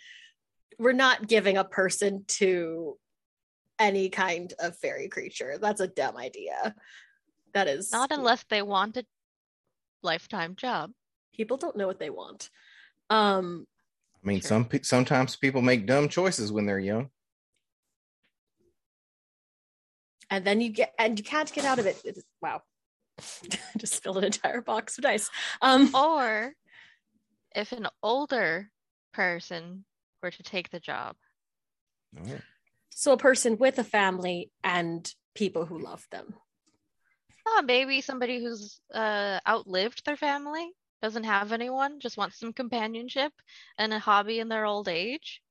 We're 0.77 0.93
not 0.93 1.27
giving 1.27 1.57
a 1.57 1.63
person 1.63 2.23
to 2.39 2.97
any 3.79 4.09
kind 4.09 4.53
of 4.59 4.77
fairy 4.77 5.07
creature. 5.07 5.57
That's 5.59 5.81
a 5.81 5.87
dumb 5.87 6.17
idea. 6.17 6.75
That 7.53 7.67
is 7.67 7.91
Not 7.91 8.11
unless 8.11 8.43
they 8.49 8.61
want 8.61 8.97
a 8.97 9.05
lifetime 10.03 10.55
job. 10.55 10.91
people 11.33 11.57
don't 11.57 11.75
know 11.77 11.87
what 11.87 11.99
they 11.99 12.09
want. 12.09 12.49
Um, 13.09 13.65
I 14.23 14.27
mean, 14.27 14.41
Sure. 14.41 14.47
some 14.49 14.65
pe- 14.65 14.81
sometimes 14.83 15.35
people 15.37 15.61
make 15.61 15.85
dumb 15.87 16.09
choices 16.09 16.51
when 16.51 16.65
they're 16.65 16.79
young. 16.79 17.09
And 20.29 20.45
then 20.45 20.61
you 20.61 20.69
get 20.69 20.93
and 20.97 21.17
you 21.17 21.23
can't 21.23 21.51
get 21.53 21.65
out 21.65 21.79
of 21.79 21.85
it. 21.85 22.01
It 22.05 22.17
is- 22.17 22.25
wow, 22.41 22.61
just 23.77 23.95
spilled 23.95 24.17
an 24.17 24.25
entire 24.25 24.61
box 24.61 24.97
of 24.97 25.03
dice. 25.03 25.29
Um, 25.61 25.93
Or 25.95 26.53
if 27.55 27.71
an 27.71 27.87
older 28.03 28.69
person 29.13 29.85
were 30.21 30.31
to 30.31 30.43
take 30.43 30.69
the 30.69 30.79
job. 30.79 31.15
Oh. 32.19 32.39
so 32.89 33.13
a 33.13 33.17
person 33.17 33.57
with 33.57 33.77
a 33.77 33.83
family 33.83 34.51
and 34.63 35.11
people 35.35 35.65
who 35.65 35.77
love 35.79 36.07
them. 36.11 36.33
Oh, 37.47 37.61
maybe 37.65 38.01
somebody 38.01 38.43
who's 38.43 38.79
uh, 38.93 39.39
outlived 39.47 40.05
their 40.05 40.17
family, 40.17 40.69
doesn't 41.01 41.23
have 41.23 41.51
anyone, 41.51 41.99
just 41.99 42.17
wants 42.17 42.39
some 42.39 42.51
companionship 42.53 43.31
and 43.77 43.93
a 43.93 43.99
hobby 43.99 44.39
in 44.39 44.49
their 44.49 44.65
old 44.65 44.87
age. 44.87 45.41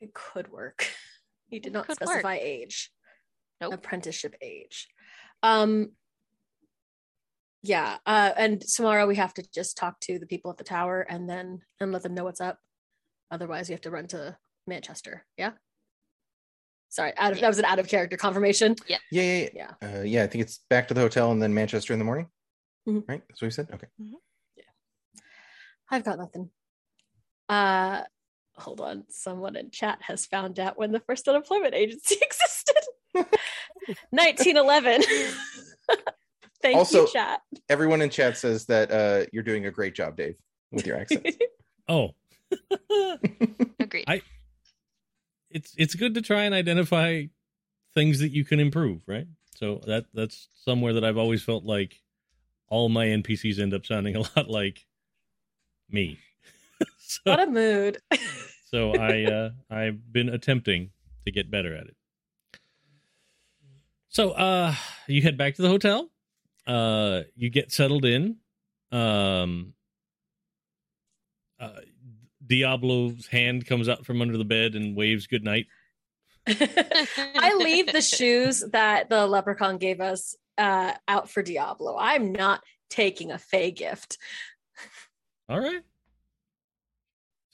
It 0.00 0.12
could 0.14 0.50
work. 0.50 0.88
He 1.48 1.60
did 1.60 1.68
It 1.68 1.72
not 1.74 1.86
could 1.86 2.00
work. 2.00 2.08
specify 2.08 2.38
age. 2.42 2.90
Nope. 3.60 3.74
Apprenticeship 3.74 4.34
age. 4.42 4.88
Um 5.44 5.92
yeah, 7.62 7.98
uh 8.04 8.32
and 8.36 8.60
tomorrow 8.60 9.06
we 9.06 9.14
have 9.16 9.32
to 9.34 9.44
just 9.54 9.76
talk 9.76 10.00
to 10.00 10.18
the 10.18 10.26
people 10.26 10.50
at 10.50 10.56
the 10.56 10.64
tower 10.64 11.00
and 11.08 11.28
then 11.30 11.60
and 11.80 11.92
let 11.92 12.02
them 12.02 12.14
know 12.14 12.24
what's 12.24 12.40
up. 12.40 12.58
Otherwise 13.30 13.68
we 13.68 13.74
have 13.74 13.80
to 13.82 13.90
run 13.92 14.08
to 14.08 14.36
Manchester. 14.66 15.24
Yeah. 15.36 15.52
Sorry, 16.88 17.12
out 17.16 17.32
of 17.32 17.40
that 17.40 17.46
was 17.48 17.58
an 17.60 17.64
out 17.64 17.78
of 17.78 17.86
character 17.88 18.16
confirmation. 18.16 18.74
Yeah, 18.88 18.98
yeah, 19.12 19.48
yeah. 19.54 19.70
Uh, 19.82 20.02
yeah, 20.02 20.24
I 20.24 20.26
think 20.26 20.42
it's 20.42 20.60
back 20.68 20.88
to 20.88 20.94
the 20.94 21.00
hotel 21.00 21.30
and 21.30 21.40
then 21.40 21.54
Manchester 21.54 21.92
in 21.92 21.98
the 22.00 22.04
morning. 22.04 22.28
Mhm. 22.88 23.04
Right? 23.08 23.22
That's 23.28 23.40
what 23.40 23.46
you 23.46 23.50
said. 23.52 23.68
Okay. 23.72 23.86
Yeah. 24.56 24.64
I've 25.90 26.04
got 26.04 26.18
nothing. 26.18 26.50
Uh 27.48 28.02
hold 28.58 28.80
on. 28.80 29.04
Someone 29.08 29.56
in 29.56 29.70
chat 29.70 29.98
has 30.02 30.26
found 30.26 30.58
out 30.58 30.78
when 30.78 30.92
the 30.92 31.00
first 31.00 31.26
unemployment 31.28 31.74
agency 31.74 32.16
existed. 32.22 32.76
1911. 34.10 35.02
Thank 36.62 36.76
Also- 36.76 37.02
you, 37.02 37.12
chat. 37.12 37.40
Everyone 37.68 38.02
in 38.02 38.10
chat 38.10 38.36
says 38.36 38.66
that 38.66 38.90
uh, 38.90 39.26
you're 39.32 39.42
doing 39.42 39.66
a 39.66 39.70
great 39.70 39.94
job, 39.94 40.16
Dave, 40.16 40.36
with 40.72 40.86
your 40.86 40.96
accent. 40.98 41.26
oh 41.88 42.10
Agreed. 43.80 44.04
I- 44.08 44.22
it's 45.50 45.74
it's 45.78 45.94
good 45.94 46.14
to 46.14 46.22
try 46.22 46.42
and 46.44 46.54
identify 46.54 47.24
things 47.94 48.18
that 48.20 48.30
you 48.32 48.44
can 48.44 48.60
improve 48.60 49.00
right 49.06 49.26
so 49.56 49.80
that 49.86 50.04
that's 50.12 50.48
somewhere 50.54 50.92
that 50.94 51.04
i've 51.04 51.16
always 51.16 51.42
felt 51.42 51.64
like 51.64 52.02
all 52.68 52.88
my 52.88 53.06
npcs 53.06 53.58
end 53.58 53.72
up 53.72 53.86
sounding 53.86 54.16
a 54.16 54.20
lot 54.20 54.48
like 54.50 54.84
me 55.88 56.18
so, 56.98 57.20
what 57.24 57.40
a 57.40 57.46
mood. 57.46 57.98
so 58.64 58.92
i 58.94 59.24
uh 59.24 59.50
i've 59.70 60.12
been 60.12 60.28
attempting 60.28 60.90
to 61.24 61.32
get 61.32 61.50
better 61.50 61.74
at 61.74 61.86
it 61.86 61.96
so 64.08 64.30
uh 64.32 64.74
you 65.06 65.22
head 65.22 65.36
back 65.36 65.54
to 65.54 65.62
the 65.62 65.68
hotel 65.68 66.10
uh 66.66 67.22
you 67.36 67.48
get 67.48 67.72
settled 67.72 68.04
in 68.04 68.36
um 68.92 69.72
uh 71.60 71.80
diablo's 72.46 73.26
hand 73.26 73.66
comes 73.66 73.88
out 73.88 74.04
from 74.04 74.20
under 74.20 74.36
the 74.36 74.44
bed 74.44 74.74
and 74.74 74.96
waves 74.96 75.26
goodnight 75.26 75.66
I 76.48 77.56
leave 77.58 77.92
the 77.92 78.00
shoes 78.00 78.62
that 78.70 79.10
the 79.10 79.26
leprechaun 79.26 79.78
gave 79.78 80.00
us 80.00 80.36
uh, 80.56 80.92
out 81.08 81.28
for 81.28 81.42
Diablo. 81.42 81.96
I'm 81.98 82.30
not 82.30 82.62
taking 82.88 83.32
a 83.32 83.38
Fey 83.38 83.72
gift. 83.72 84.18
all 85.48 85.58
right 85.58 85.82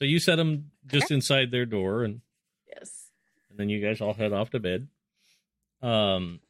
so 0.03 0.07
you 0.07 0.19
set 0.19 0.35
them 0.35 0.69
just 0.87 1.11
inside 1.11 1.49
their 1.49 1.65
door 1.65 2.03
and 2.03 2.19
Yes. 2.67 3.07
and 3.49 3.57
then 3.57 3.69
you 3.69 3.79
guys 3.79 4.01
all 4.01 4.13
head 4.13 4.33
off 4.33 4.49
to 4.49 4.59
bed. 4.59 4.89
Um, 5.81 6.41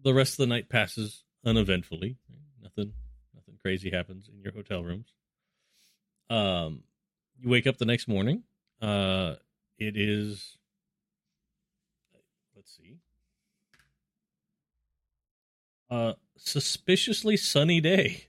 the 0.00 0.14
rest 0.14 0.34
of 0.34 0.36
the 0.36 0.46
night 0.46 0.68
passes 0.68 1.24
uneventfully. 1.44 2.18
Nothing, 2.62 2.92
nothing 3.34 3.56
crazy 3.62 3.90
happens 3.90 4.28
in 4.32 4.40
your 4.42 4.52
hotel 4.52 4.84
rooms. 4.84 5.08
Um, 6.30 6.84
you 7.40 7.48
wake 7.50 7.66
up 7.66 7.78
the 7.78 7.84
next 7.84 8.06
morning. 8.06 8.44
Uh, 8.80 9.34
it 9.76 9.96
is. 9.96 10.56
Let's 12.54 12.76
see. 12.76 12.98
Uh, 15.90 16.12
suspiciously 16.36 17.36
sunny 17.36 17.80
day. 17.80 18.26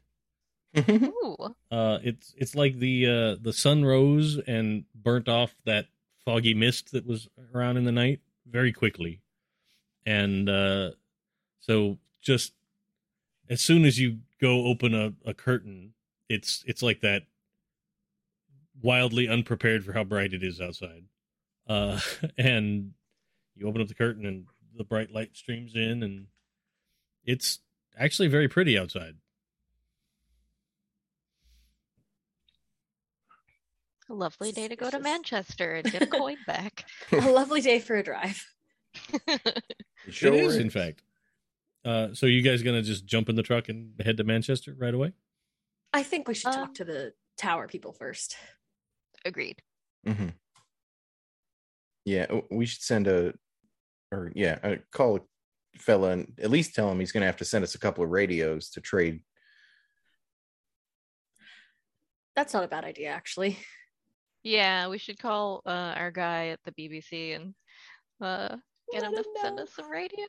Ooh. 0.78 1.36
Uh, 1.72 2.00
it's 2.04 2.34
it's 2.38 2.56
like 2.56 2.80
the 2.80 3.06
uh, 3.06 3.36
the 3.42 3.54
sun 3.54 3.86
rose 3.86 4.40
and 4.48 4.86
burnt 4.94 5.28
off 5.28 5.56
that 5.66 5.88
foggy 6.24 6.54
mist 6.54 6.92
that 6.92 7.06
was 7.06 7.28
around 7.54 7.78
in 7.78 7.86
the 7.86 7.92
night 7.92 8.20
very 8.50 8.72
quickly, 8.72 9.22
and 10.06 10.50
uh, 10.50 10.92
so 11.60 11.98
just 12.22 12.54
as 13.50 13.62
soon 13.62 13.86
as 13.86 14.00
you 14.00 14.20
go 14.42 14.66
open 14.66 14.94
a, 14.94 15.14
a 15.26 15.34
curtain, 15.34 15.94
it's 16.30 16.64
it's 16.68 16.82
like 16.82 17.02
that 17.02 17.24
wildly 18.82 19.28
unprepared 19.28 19.86
for 19.86 19.94
how 19.94 20.04
bright 20.04 20.34
it 20.34 20.44
is 20.44 20.60
outside, 20.60 21.06
uh, 21.68 22.00
and 22.38 22.94
you 23.56 23.68
open 23.68 23.82
up 23.82 23.88
the 23.88 23.94
curtain 23.94 24.26
and 24.26 24.46
the 24.78 24.84
bright 24.84 25.12
light 25.12 25.36
streams 25.36 25.76
in, 25.76 26.04
and 26.04 26.28
it's 27.24 27.60
actually 27.98 28.28
very 28.28 28.48
pretty 28.48 28.78
outside. 28.78 29.16
A 34.10 34.14
lovely 34.14 34.52
day 34.52 34.68
to 34.68 34.76
go 34.76 34.90
to 34.90 35.00
Manchester 35.00 35.74
and 35.74 35.92
get 35.92 36.02
a 36.04 36.08
coin 36.08 36.38
back. 36.46 36.86
A 37.12 37.18
lovely 37.32 37.62
day 37.62 37.80
for 37.80 37.96
a 37.96 38.04
drive. 38.04 38.44
Sure 40.10 40.34
it 40.34 40.40
is, 40.44 40.54
is. 40.56 40.58
in 40.58 40.70
fact. 40.70 41.02
Uh, 41.84 42.14
so 42.14 42.26
you 42.26 42.42
guys 42.42 42.62
gonna 42.64 42.82
just 42.82 43.06
jump 43.06 43.30
in 43.30 43.36
the 43.36 43.44
truck 43.44 43.70
and 43.70 43.94
head 44.04 44.18
to 44.18 44.24
Manchester 44.24 44.76
right 44.78 44.94
away? 44.94 45.14
I 45.94 46.04
think 46.04 46.28
we 46.28 46.34
should 46.34 46.48
Um, 46.48 46.54
talk 46.54 46.74
to 46.76 46.84
the 46.86 47.14
tower 47.38 47.68
people 47.68 47.94
first. 47.94 48.36
Agreed. 49.24 49.62
hmm 50.06 50.30
Yeah, 52.06 52.28
we 52.52 52.66
should 52.68 52.82
send 52.84 53.08
a, 53.08 53.34
or 54.12 54.32
yeah, 54.36 54.60
uh, 54.64 54.76
call 54.92 55.18
a 55.18 55.22
fella 55.80 56.12
and 56.12 56.40
at 56.42 56.52
least 56.52 56.76
tell 56.76 56.92
him 56.92 57.00
he's 57.00 57.12
going 57.12 57.22
to 57.22 57.28
have 57.28 57.38
to 57.38 57.46
send 57.46 57.64
us 57.64 57.76
a 57.76 57.80
couple 57.80 58.04
of 58.04 58.12
radios 58.12 58.70
to 58.72 58.82
trade. 58.82 59.22
That's 62.36 62.54
not 62.54 62.64
a 62.64 62.68
bad 62.68 62.84
idea, 62.86 63.10
actually. 63.10 63.58
Yeah, 64.46 64.90
we 64.90 65.00
should 65.00 65.18
call 65.18 65.64
uh, 65.66 65.94
our 65.98 66.12
guy 66.12 66.50
at 66.50 66.60
the 66.64 66.72
BBC 66.72 67.36
and 67.36 67.56
uh, 68.22 68.56
get 68.94 69.02
him 69.02 69.12
to 69.14 69.18
him 69.18 69.26
send 69.42 69.60
us 69.60 69.74
some 69.76 69.90
radio. 69.90 70.24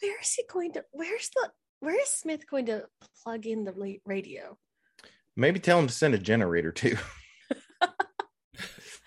Where 0.00 0.20
is 0.20 0.32
he 0.32 0.44
going 0.50 0.72
to? 0.74 0.84
Where's 0.92 1.28
the? 1.34 1.50
Where 1.80 2.00
is 2.00 2.08
Smith 2.08 2.48
going 2.48 2.66
to 2.66 2.86
plug 3.24 3.46
in 3.46 3.64
the 3.64 3.98
radio? 4.06 4.56
Maybe 5.34 5.58
tell 5.58 5.80
him 5.80 5.88
to 5.88 5.92
send 5.92 6.14
a 6.14 6.18
generator 6.18 6.70
too. 6.72 6.96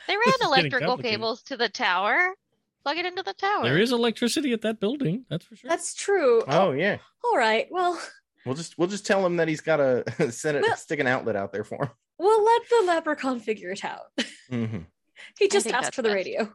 They 0.07 0.15
This 0.23 0.35
ran 0.39 0.47
electrical 0.49 0.97
cables 0.97 1.41
to 1.43 1.57
the 1.57 1.67
tower. 1.69 2.35
Plug 2.83 2.97
it 2.97 3.07
into 3.07 3.23
the 3.23 3.33
tower. 3.33 3.63
There 3.63 3.79
is 3.79 3.91
electricity 3.91 4.53
at 4.53 4.61
that 4.61 4.79
building. 4.79 5.25
That's 5.31 5.45
for 5.45 5.55
sure. 5.55 5.67
That's 5.67 5.95
true. 5.95 6.43
Oh 6.47 6.73
yeah, 6.73 6.97
all 7.23 7.35
right. 7.35 7.65
Well, 7.71 7.99
we'll 8.45 8.53
just 8.53 8.77
we'll 8.77 8.87
just 8.87 9.07
tell 9.07 9.25
him 9.25 9.37
that 9.37 9.47
he's 9.47 9.61
got 9.61 9.77
to 9.77 10.03
send 10.31 10.57
it, 10.57 10.61
Well- 10.63 10.77
stick 10.77 10.99
an 10.99 11.07
outlet 11.07 11.35
out 11.35 11.51
there 11.51 11.63
for 11.63 11.91
we'll 12.19 12.43
let 12.43 12.61
the 12.69 12.83
leprechaun 12.87 13.39
figure 13.39 13.71
it 13.71 13.83
out. 13.85 14.11
him. 14.49 14.67
hmm 14.67 14.77
He 15.39 15.47
just 15.47 15.67
asked 15.67 15.95
for 15.95 16.01
the 16.01 16.09
best. 16.09 16.15
radio, 16.15 16.53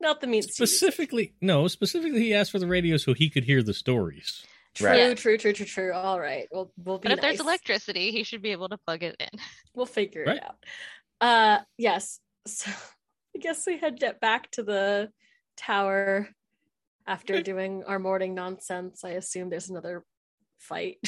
not 0.00 0.20
the 0.20 0.26
means. 0.26 0.46
to 0.46 0.62
use. 0.62 0.70
specifically 0.78 1.34
no. 1.40 1.68
Specifically, 1.68 2.20
he 2.20 2.34
asked 2.34 2.50
for 2.50 2.58
the 2.58 2.66
radio 2.66 2.96
so 2.96 3.14
he 3.14 3.30
could 3.30 3.44
hear 3.44 3.62
the 3.62 3.72
stories. 3.74 4.44
True, 4.74 4.88
Right. 4.88 5.16
true, 5.16 5.36
true, 5.38 5.52
true, 5.52 5.66
true. 5.66 5.92
All 5.92 6.18
right. 6.18 6.48
We'll 6.50 6.72
we'll 6.82 6.98
be 6.98 7.08
but 7.08 7.12
if 7.18 7.20
there's 7.20 7.40
electricity, 7.40 8.10
he 8.10 8.24
should 8.24 8.42
be 8.42 8.50
able 8.52 8.68
to 8.70 8.78
plug 8.78 9.02
it 9.02 9.16
in. 9.20 9.28
We'll 9.74 9.86
figure 9.86 10.24
Right. 10.26 10.36
it 10.38 10.42
out. 10.44 10.56
Uh 11.20 11.64
yes. 11.78 12.18
So 12.46 12.70
I 13.36 13.38
guess 13.38 13.64
we 13.66 13.78
head 13.78 13.98
get 14.00 14.20
back 14.20 14.50
to 14.52 14.62
the 14.62 15.10
tower 15.56 16.28
after 17.06 17.40
doing 17.42 17.84
our 17.84 17.98
morning 17.98 18.34
nonsense. 18.34 19.04
I 19.04 19.10
assume 19.10 19.48
there's 19.50 19.70
another 19.70 20.04
fight. 20.58 20.98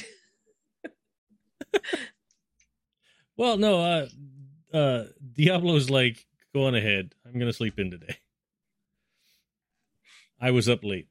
Well, 3.36 3.56
no. 3.56 3.81
Uh, 3.81 4.06
uh, 4.77 5.05
Diablo's 5.32 5.90
like, 5.90 6.27
go 6.55 6.65
on 6.66 6.74
ahead. 6.74 7.15
I'm 7.27 7.39
gonna 7.39 7.52
sleep 7.52 7.78
in 7.78 7.90
today. 7.90 8.16
I 10.40 10.51
was 10.51 10.69
up 10.69 10.85
late. 10.85 11.09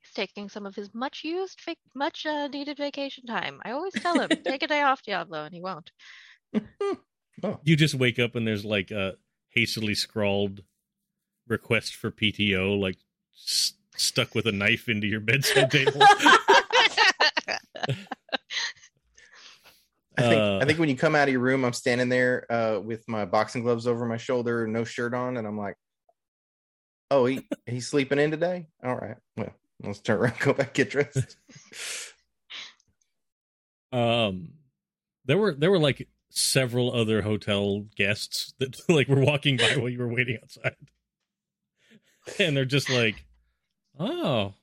He's 0.00 0.12
taking 0.12 0.48
some 0.48 0.66
of 0.66 0.74
his 0.74 0.92
much 0.94 1.22
used, 1.24 1.60
vac- 1.64 1.78
much 1.94 2.26
uh, 2.26 2.48
needed 2.48 2.76
vacation 2.76 3.24
time. 3.26 3.60
I 3.64 3.70
always 3.72 3.94
tell 3.94 4.20
him, 4.20 4.28
take 4.44 4.62
a 4.62 4.66
day 4.66 4.82
off, 4.82 5.02
Diablo, 5.02 5.44
and 5.44 5.54
he 5.54 5.60
won't. 5.60 5.90
Oh, 7.42 7.58
You 7.64 7.74
just 7.74 7.96
wake 7.96 8.20
up 8.20 8.36
and 8.36 8.46
there's 8.46 8.64
like 8.64 8.92
a 8.92 9.14
hastily 9.48 9.96
scrawled 9.96 10.62
request 11.48 11.96
for 11.96 12.12
PTO, 12.12 12.78
like 12.80 12.96
s- 13.34 13.72
stuck 13.96 14.36
with 14.36 14.46
a 14.46 14.52
knife 14.52 14.88
into 14.88 15.08
your 15.08 15.18
bedside 15.18 15.68
table. 15.72 16.00
I 20.16 20.22
think 20.22 20.40
Uh, 20.40 20.58
I 20.58 20.64
think 20.64 20.78
when 20.78 20.88
you 20.88 20.96
come 20.96 21.14
out 21.14 21.28
of 21.28 21.32
your 21.32 21.40
room, 21.40 21.64
I'm 21.64 21.72
standing 21.72 22.08
there 22.08 22.46
uh, 22.50 22.80
with 22.80 23.06
my 23.08 23.24
boxing 23.24 23.62
gloves 23.62 23.86
over 23.86 24.06
my 24.06 24.16
shoulder, 24.16 24.66
no 24.66 24.84
shirt 24.84 25.12
on, 25.14 25.36
and 25.36 25.46
I'm 25.46 25.58
like, 25.58 25.76
"Oh, 27.10 27.26
he 27.26 27.46
he's 27.66 27.88
sleeping 27.88 28.18
in 28.18 28.30
today. 28.30 28.66
All 28.84 28.94
right, 28.96 29.16
well, 29.36 29.54
let's 29.82 30.00
turn 30.00 30.18
around, 30.18 30.34
go 30.40 30.52
back, 30.52 30.74
get 30.74 30.90
dressed." 30.90 31.36
um, 33.92 34.50
there 35.24 35.38
were 35.38 35.54
there 35.54 35.70
were 35.70 35.78
like 35.78 36.08
several 36.30 36.92
other 36.92 37.22
hotel 37.22 37.84
guests 37.96 38.54
that 38.58 38.76
like 38.88 39.08
were 39.08 39.24
walking 39.24 39.56
by 39.56 39.76
while 39.76 39.88
you 39.88 39.98
were 39.98 40.12
waiting 40.12 40.38
outside, 40.40 40.76
and 42.38 42.56
they're 42.56 42.64
just 42.64 42.88
like, 42.88 43.24
"Oh, 43.98 44.54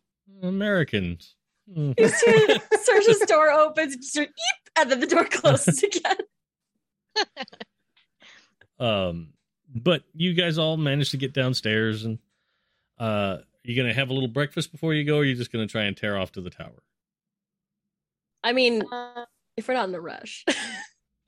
Americans." 0.41 1.35
You 1.67 1.93
see 2.07 2.47
Saoirse's 2.83 3.19
door 3.27 3.49
opens 3.51 4.15
and, 4.15 4.27
and 4.77 4.91
then 4.91 4.99
the 4.99 5.07
door 5.07 5.25
closes 5.25 5.83
again. 5.83 6.17
Um, 8.79 9.33
but 9.73 10.03
you 10.13 10.33
guys 10.33 10.57
all 10.57 10.75
managed 10.77 11.11
to 11.11 11.17
get 11.17 11.33
downstairs, 11.33 12.03
and 12.03 12.19
uh, 12.97 13.37
you 13.63 13.75
gonna 13.81 13.93
have 13.93 14.09
a 14.09 14.13
little 14.13 14.27
breakfast 14.27 14.71
before 14.71 14.93
you 14.93 15.03
go, 15.05 15.17
or 15.17 15.21
are 15.21 15.23
you 15.23 15.35
just 15.35 15.51
gonna 15.51 15.67
try 15.67 15.83
and 15.83 15.95
tear 15.95 16.17
off 16.17 16.31
to 16.33 16.41
the 16.41 16.49
tower? 16.49 16.83
I 18.43 18.53
mean, 18.53 18.83
Uh, 18.91 19.25
if 19.55 19.67
we're 19.67 19.75
not 19.75 19.89
in 19.89 19.95
a 19.95 20.01
rush. 20.01 20.45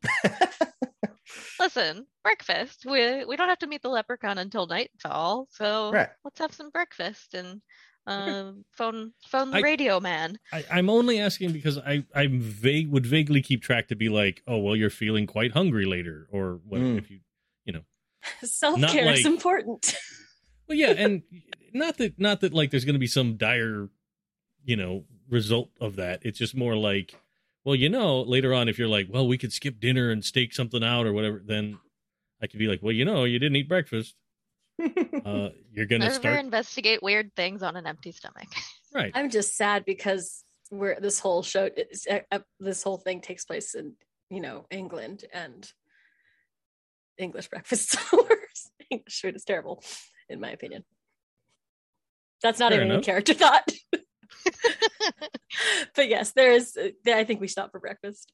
listen, 1.60 2.06
breakfast. 2.24 2.86
We 2.86 3.24
we 3.26 3.36
don't 3.38 3.50
have 3.50 3.60
to 3.60 3.68
meet 3.68 3.82
the 3.82 3.90
leprechaun 3.90 4.38
until 4.38 4.68
nightfall, 4.68 5.48
so 5.52 5.92
Right. 5.92 6.10
let's 6.24 6.40
have 6.40 6.54
some 6.54 6.70
breakfast 6.72 7.34
and 7.34 7.62
um, 8.06 8.66
phone 8.72 9.14
phone 9.28 9.52
the 9.52 9.58
I- 9.58 9.62
radio 9.62 10.00
man. 10.00 10.38
I, 10.52 10.66
I'm 10.72 10.90
only 10.90 11.20
asking 11.20 11.52
because 11.54 11.78
I 11.78 12.04
I'm 12.14 12.40
vague 12.40 12.90
would 12.92 13.06
vaguely 13.06 13.42
keep 13.42 13.62
track 13.62 13.88
to 13.90 13.96
be 13.96 14.10
like, 14.10 14.42
oh 14.48 14.58
well, 14.58 14.76
you're 14.76 14.90
feeling 14.90 15.26
quite 15.28 15.52
hungry 15.54 15.86
later, 15.86 16.28
or 16.32 16.60
what 16.68 16.82
Mm. 16.82 16.98
if 16.98 17.10
you 17.12 17.20
you 17.66 17.74
know 17.74 17.82
Self 18.44 18.80
care 18.82 19.12
is 19.14 19.26
important. 19.26 19.96
Well, 20.66 20.78
yeah, 20.78 20.92
and 20.92 21.24
not 21.74 21.98
that 21.98 22.18
not 22.18 22.40
that 22.40 22.54
like 22.54 22.72
there's 22.72 22.86
going 22.86 22.94
to 22.96 23.00
be 23.00 23.06
some 23.06 23.36
dire, 23.36 23.90
you 24.64 24.78
know, 24.78 25.04
result 25.30 25.72
of 25.82 25.98
that. 25.98 26.22
It's 26.24 26.40
just 26.40 26.56
more 26.56 26.78
like, 26.78 27.14
well, 27.66 27.76
you 27.76 27.90
know, 27.90 28.22
later 28.22 28.54
on 28.54 28.70
if 28.70 28.80
you're 28.80 28.88
like, 28.88 29.08
well, 29.10 29.28
we 29.28 29.38
could 29.38 29.52
skip 29.52 29.82
dinner 29.82 30.10
and 30.10 30.24
stake 30.24 30.54
something 30.54 30.82
out 30.82 31.06
or 31.06 31.12
whatever, 31.12 31.42
then 31.46 31.80
I 32.42 32.48
could 32.48 32.60
be 32.60 32.68
like, 32.68 32.82
well, 32.82 32.94
you 32.94 33.04
know, 33.04 33.26
you 33.26 33.40
didn't 33.40 33.58
eat 33.58 33.68
breakfast. 33.68 34.16
Uh, 35.26 35.50
you're 35.72 35.86
going 35.86 36.02
to 36.02 36.08
Never 36.08 36.20
start 36.20 36.40
investigate 36.40 37.02
weird 37.02 37.34
things 37.36 37.64
on 37.64 37.76
an 37.76 37.88
empty 37.88 38.12
stomach. 38.12 38.48
right. 38.94 39.12
I'm 39.16 39.30
just 39.30 39.56
sad 39.56 39.86
because 39.86 40.44
we're 40.72 41.00
this 41.00 41.20
whole 41.20 41.44
show, 41.44 41.70
is, 41.76 42.08
uh, 42.10 42.20
uh, 42.32 42.40
this 42.60 42.84
whole 42.84 42.98
thing 42.98 43.22
takes 43.22 43.46
place 43.46 43.76
in 43.76 43.94
you 44.30 44.42
know 44.42 44.66
England, 44.70 45.24
and 45.34 45.72
English 47.18 47.48
breakfast 47.48 47.94
is 47.94 48.00
the. 48.12 48.40
English 48.90 49.22
food 49.22 49.36
is 49.36 49.44
terrible, 49.44 49.84
in 50.30 50.40
my 50.40 50.52
opinion. 50.52 50.84
That's 52.42 52.60
not 52.60 52.72
Fair 52.74 52.84
even 52.84 52.98
a 52.98 53.02
character 53.02 53.34
thought. 53.36 53.72
but 55.96 56.10
yes, 56.10 56.32
there 56.32 56.52
is. 56.52 56.78
uh, 56.78 56.90
I 57.08 57.24
think 57.24 57.40
we 57.40 57.48
stop 57.48 57.72
for 57.72 57.80
breakfast. 57.80 58.32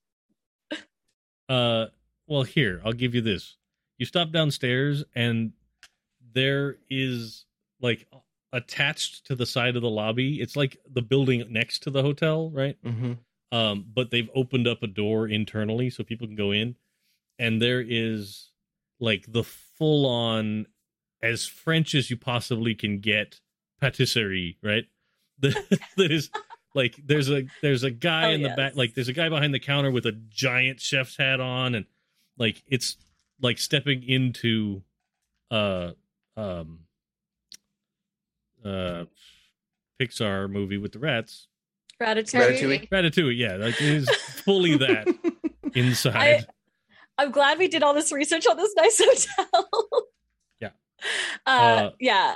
Uh, 1.47 1.87
well, 2.27 2.43
here 2.43 2.81
I'll 2.83 2.93
give 2.93 3.15
you 3.15 3.21
this. 3.21 3.57
You 3.97 4.05
stop 4.05 4.31
downstairs, 4.31 5.03
and 5.13 5.51
there 6.33 6.77
is 6.89 7.45
like 7.81 8.07
attached 8.51 9.25
to 9.27 9.35
the 9.35 9.45
side 9.45 9.75
of 9.75 9.81
the 9.81 9.89
lobby. 9.89 10.41
It's 10.41 10.55
like 10.55 10.77
the 10.91 11.01
building 11.01 11.43
next 11.49 11.79
to 11.83 11.89
the 11.91 12.01
hotel, 12.01 12.49
right? 12.51 12.77
hmm 12.83 13.13
um, 13.51 13.83
but 13.95 14.11
they've 14.11 14.29
opened 14.35 14.67
up 14.67 14.83
a 14.83 14.87
door 14.87 15.27
internally 15.27 15.89
so 15.89 16.03
people 16.03 16.27
can 16.27 16.35
go 16.35 16.51
in, 16.51 16.75
and 17.39 17.59
there 17.59 17.83
is 17.87 18.51
like 18.99 19.25
the 19.27 19.43
full 19.43 20.05
on, 20.05 20.67
as 21.23 21.47
French 21.47 21.95
as 21.95 22.11
you 22.11 22.17
possibly 22.17 22.75
can 22.75 22.99
get, 22.99 23.39
patisserie, 23.81 24.57
right? 24.61 24.85
That 25.41 26.11
is 26.11 26.29
like 26.75 26.95
there's 27.03 27.31
a 27.31 27.47
there's 27.63 27.81
a 27.83 27.89
guy 27.89 28.27
Oh, 28.29 28.33
in 28.33 28.43
the 28.43 28.49
yes. 28.49 28.55
back, 28.55 28.75
like 28.75 28.93
there's 28.93 29.07
a 29.07 29.13
guy 29.13 29.29
behind 29.29 29.51
the 29.53 29.59
counter 29.59 29.89
with 29.89 30.05
a 30.05 30.11
giant 30.11 30.79
chef's 30.79 31.17
hat 31.17 31.39
on, 31.39 31.73
and 31.73 31.85
like 32.37 32.61
it's 32.67 32.97
like 33.41 33.57
stepping 33.57 34.03
into, 34.03 34.83
uh, 35.49 35.93
um, 36.39 36.79
uh, 38.65 39.05
Pixar 39.99 40.49
movie 40.49 40.77
with 40.77 40.91
the 40.93 40.99
rats. 40.99 41.47
Ratatouille. 42.01 42.87
Ratatouille. 42.87 42.89
Ratatouille, 42.89 43.37
yeah, 43.37 43.55
like 43.57 43.75
it 43.81 43.87
is 43.89 44.09
fully 44.45 44.77
that 44.77 45.07
inside. 45.75 46.45
I'm 47.17 47.31
glad 47.31 47.57
we 47.57 47.67
did 47.67 47.83
all 47.83 47.93
this 47.93 48.11
research 48.13 48.47
on 48.47 48.55
this 48.55 48.73
nice 48.77 49.01
hotel. 49.43 49.67
Yeah. 50.61 50.69
Uh, 51.45 51.49
Uh, 51.49 51.89
yeah. 51.99 52.35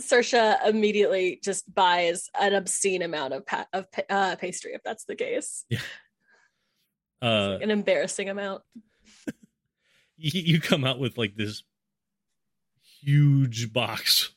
Saoirse 0.00 0.66
immediately 0.66 1.40
just 1.44 1.72
buys 1.74 2.30
an 2.40 2.54
obscene 2.54 3.02
amount 3.02 3.34
of 3.34 3.44
pa- 3.44 3.66
of 3.72 3.90
pa- 3.92 4.02
uh, 4.08 4.36
pastry 4.36 4.72
if 4.72 4.82
that's 4.84 5.04
the 5.04 5.14
case. 5.16 5.64
Yeah. 5.68 5.80
uh, 7.20 7.58
An 7.60 7.70
embarrassing 7.70 8.28
amount. 8.30 8.62
you, 10.16 10.40
you 10.54 10.60
come 10.60 10.84
out 10.84 10.98
with 11.00 11.18
like 11.18 11.34
this 11.36 11.64
huge 13.02 13.72
box 13.72 14.32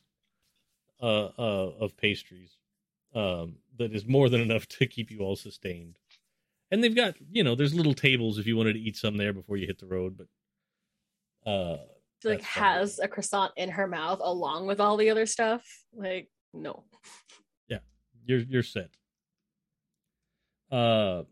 uh, 1.02 1.26
uh, 1.38 1.72
of 1.80 1.96
pastries 1.96 2.56
um, 3.14 3.56
that 3.78 3.92
is 3.92 4.06
more 4.06 4.28
than 4.28 4.40
enough 4.40 4.66
to 4.66 4.86
keep 4.86 5.10
you 5.10 5.20
all 5.20 5.36
sustained. 5.36 5.98
And 6.70 6.82
they've 6.82 6.94
got, 6.96 7.14
you 7.30 7.44
know, 7.44 7.54
there's 7.54 7.74
little 7.74 7.94
tables 7.94 8.38
if 8.38 8.46
you 8.46 8.56
wanted 8.56 8.72
to 8.72 8.80
eat 8.80 8.96
some 8.96 9.16
there 9.16 9.32
before 9.32 9.56
you 9.56 9.66
hit 9.66 9.78
the 9.78 9.86
road, 9.86 10.16
but 10.16 11.50
uh, 11.50 11.78
She 12.22 12.28
like 12.28 12.42
has 12.42 12.98
a 12.98 13.06
croissant 13.06 13.52
in 13.56 13.70
her 13.70 13.86
mouth 13.86 14.20
along 14.22 14.66
with 14.66 14.80
all 14.80 14.96
the 14.96 15.10
other 15.10 15.26
stuff. 15.26 15.62
Like 15.94 16.30
no. 16.52 16.84
Yeah, 17.68 17.78
you're 18.24 18.40
you're 18.40 18.62
set. 18.62 18.90
Uh, 20.70 21.24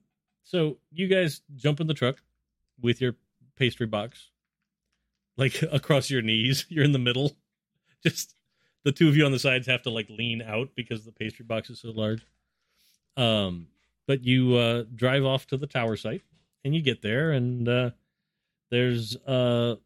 so 0.44 0.76
you 0.90 1.08
guys 1.08 1.40
jump 1.56 1.80
in 1.80 1.86
the 1.86 1.94
truck 1.94 2.16
with 2.80 3.00
your 3.00 3.16
pastry 3.56 3.86
box, 3.86 4.28
like 5.42 5.62
across 5.72 6.10
your 6.10 6.22
knees. 6.22 6.66
You're 6.70 6.84
in 6.84 6.92
the 6.92 6.98
middle. 6.98 7.32
Just 8.02 8.34
the 8.84 8.92
two 8.92 9.08
of 9.08 9.16
you 9.16 9.24
on 9.24 9.32
the 9.32 9.38
sides 9.38 9.66
have 9.66 9.82
to 9.82 9.90
like 9.90 10.08
lean 10.08 10.42
out 10.42 10.70
because 10.74 11.04
the 11.04 11.12
pastry 11.12 11.44
box 11.44 11.70
is 11.70 11.80
so 11.80 11.90
large. 11.90 12.26
Um, 13.16 13.68
but 14.06 14.24
you 14.24 14.56
uh, 14.56 14.84
drive 14.94 15.24
off 15.24 15.46
to 15.48 15.56
the 15.56 15.66
tower 15.66 15.96
site, 15.96 16.22
and 16.64 16.74
you 16.74 16.82
get 16.82 17.02
there, 17.02 17.32
and 17.32 17.68
uh, 17.68 17.90
there's 18.70 19.16
uh, 19.26 19.76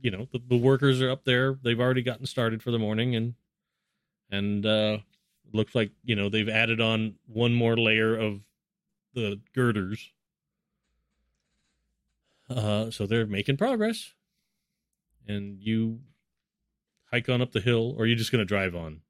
you 0.00 0.10
know, 0.10 0.28
the, 0.32 0.40
the 0.48 0.56
workers 0.56 1.00
are 1.02 1.10
up 1.10 1.24
there. 1.24 1.58
They've 1.62 1.80
already 1.80 2.02
gotten 2.02 2.26
started 2.26 2.62
for 2.62 2.70
the 2.70 2.78
morning, 2.78 3.16
and 3.16 3.34
and 4.30 4.64
uh, 4.64 4.98
looks 5.52 5.74
like 5.74 5.90
you 6.04 6.14
know 6.14 6.28
they've 6.28 6.48
added 6.48 6.80
on 6.80 7.14
one 7.26 7.54
more 7.54 7.76
layer 7.76 8.16
of 8.16 8.40
the 9.14 9.40
girders. 9.54 10.12
Uh, 12.48 12.90
so 12.90 13.06
they're 13.06 13.26
making 13.26 13.56
progress, 13.56 14.12
and 15.26 15.60
you 15.60 16.00
hike 17.10 17.28
on 17.28 17.42
up 17.42 17.52
the 17.52 17.60
hill, 17.60 17.94
or 17.96 18.04
are 18.04 18.06
you 18.06 18.14
just 18.16 18.30
going 18.30 18.38
to 18.40 18.44
drive 18.44 18.74
on? 18.74 19.00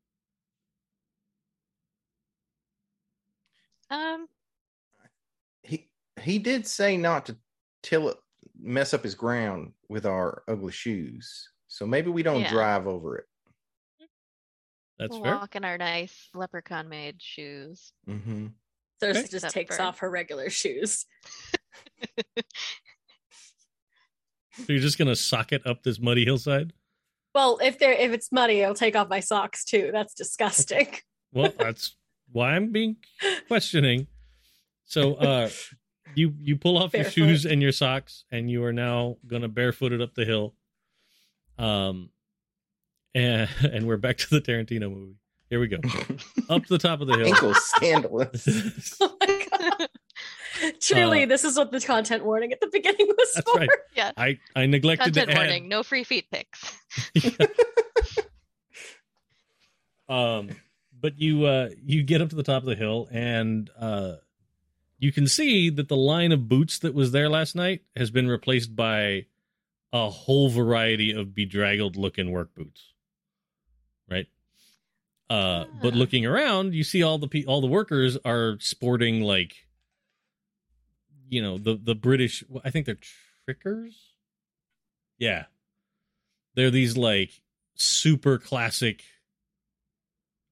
Um, 3.90 4.26
He 5.62 5.88
he 6.22 6.38
did 6.38 6.66
say 6.66 6.96
not 6.96 7.26
to 7.26 7.36
till 7.82 8.08
it 8.08 8.16
mess 8.58 8.94
up 8.94 9.04
his 9.04 9.14
ground 9.14 9.72
with 9.88 10.06
our 10.06 10.42
ugly 10.48 10.72
shoes. 10.72 11.50
So 11.68 11.86
maybe 11.86 12.10
we 12.10 12.22
don't 12.22 12.40
Yeah. 12.40 12.50
drive 12.50 12.86
over 12.86 13.18
it. 13.18 13.26
That's 14.98 15.10
we'll 15.10 15.22
fair. 15.24 15.34
walk 15.36 15.54
in 15.56 15.64
our 15.64 15.76
nice 15.76 16.30
leprechaun 16.32 16.88
made 16.88 17.20
shoes. 17.22 17.92
Mm-hmm. 18.08 18.46
Thurs 18.98 19.16
Okay. 19.18 19.22
just 19.24 19.34
Except 19.34 19.52
takes 19.54 19.76
for- 19.76 19.82
off 19.82 19.98
her 19.98 20.08
regular 20.10 20.48
shoes. 20.50 21.04
So 24.57 24.65
you're 24.69 24.81
just 24.81 24.99
going 24.99 25.09
to 25.09 25.16
sock 25.16 25.53
it 25.53 25.66
up 25.66 25.83
this 25.83 26.01
muddy 26.01 26.24
hillside? 26.24 26.73
Well, 27.35 27.59
if 27.62 27.78
they're 27.78 27.93
if 27.93 28.12
it's 28.12 28.33
muddy, 28.33 28.65
I'll 28.65 28.74
take 28.74 28.97
off 28.97 29.11
my 29.11 29.20
socks 29.20 29.65
too. 29.65 29.91
That's 29.93 30.15
disgusting. 30.15 30.89
Well, 31.33 31.53
that's 31.59 31.95
why 32.33 32.53
I'm 32.53 32.73
being 32.73 32.97
questioning. 33.47 34.07
So, 34.87 35.15
uh, 35.16 35.51
you 36.15 36.33
you 36.39 36.57
pull 36.57 36.78
off 36.78 36.95
your 36.95 37.05
shoes 37.05 37.45
and 37.45 37.61
your 37.61 37.73
socks, 37.73 38.24
and 38.31 38.51
you 38.51 38.65
are 38.65 38.73
now 38.73 39.19
gonna 39.27 39.49
barefoot 39.49 39.93
it 39.93 40.01
up 40.01 40.15
the 40.15 40.24
hill. 40.24 40.55
Um, 41.59 42.09
and 43.15 43.51
and 43.73 43.87
we're 43.87 43.99
back 43.99 44.16
to 44.19 44.31
the 44.31 44.41
Tarantino 44.41 44.91
movie. 44.91 45.16
Here 45.51 45.61
we 45.61 45.69
go, 45.69 45.77
up 46.49 46.66
the 46.66 46.78
top 46.78 47.03
of 47.03 47.07
the 47.07 47.19
hill. 47.19 47.27
Ankles 47.27 47.59
scandalous. 47.66 48.97
oh 49.01 49.16
my 49.20 49.27
god. 49.27 49.35
Truly, 50.81 51.24
Uh, 51.24 51.27
this 51.27 51.45
is 51.45 51.57
what 51.57 51.70
the 51.73 51.81
content 51.81 52.24
warning 52.24 52.53
at 52.53 52.61
the 52.61 52.69
beginning 52.73 53.07
was 53.09 53.33
That's 53.35 53.51
for. 53.51 53.59
right. 53.59 53.69
Yeah. 53.97 54.12
I 54.16 54.39
I 54.55 54.66
neglected 54.66 55.15
Content 55.15 55.28
to 55.31 55.33
add. 55.33 55.39
warning: 55.39 55.69
no 55.69 55.83
free 55.83 56.05
feet 56.05 56.27
pics. 56.31 56.78
um 60.09 60.51
but 61.01 61.19
you 61.19 61.45
uh 61.45 61.69
you 61.85 62.03
get 62.03 62.20
up 62.23 62.31
to 62.31 62.37
the 62.37 62.43
top 62.43 62.62
of 62.62 62.66
the 62.69 62.77
hill 62.77 63.09
and 63.11 63.70
uh 63.78 64.15
you 64.99 65.12
can 65.12 65.27
see 65.27 65.69
that 65.69 65.89
the 65.89 65.97
line 65.97 66.33
of 66.33 66.49
boots 66.49 66.78
that 66.78 66.95
was 66.95 67.12
there 67.12 67.28
last 67.28 67.55
night 67.55 67.83
has 67.97 68.11
been 68.11 68.28
replaced 68.28 68.74
by 68.74 69.27
a 69.93 70.09
whole 70.09 70.49
variety 70.49 71.12
of 71.12 71.35
bedraggled 71.35 71.97
looking 71.97 72.31
work 72.31 72.55
boots 72.55 72.93
right 74.09 74.27
uh 75.28 75.65
but 75.83 75.93
Ah. 75.93 75.97
looking 75.97 76.24
around 76.24 76.73
you 76.74 76.85
see 76.85 77.03
all 77.03 77.19
the 77.19 77.28
pe- 77.28 77.45
all 77.45 77.61
the 77.61 77.66
workers 77.66 78.16
are 78.24 78.57
sporting 78.61 79.20
like 79.23 79.65
you 81.28 81.43
know 81.43 81.59
the 81.59 81.78
the 81.82 81.94
british 81.94 82.44
i 82.65 82.70
think 82.70 82.86
they're 82.86 82.98
Tricker's? 83.47 84.15
Yeah. 85.19 85.44
They're 86.55 86.70
these 86.70 86.97
like 86.97 87.43
super 87.77 88.39
classic 88.39 89.05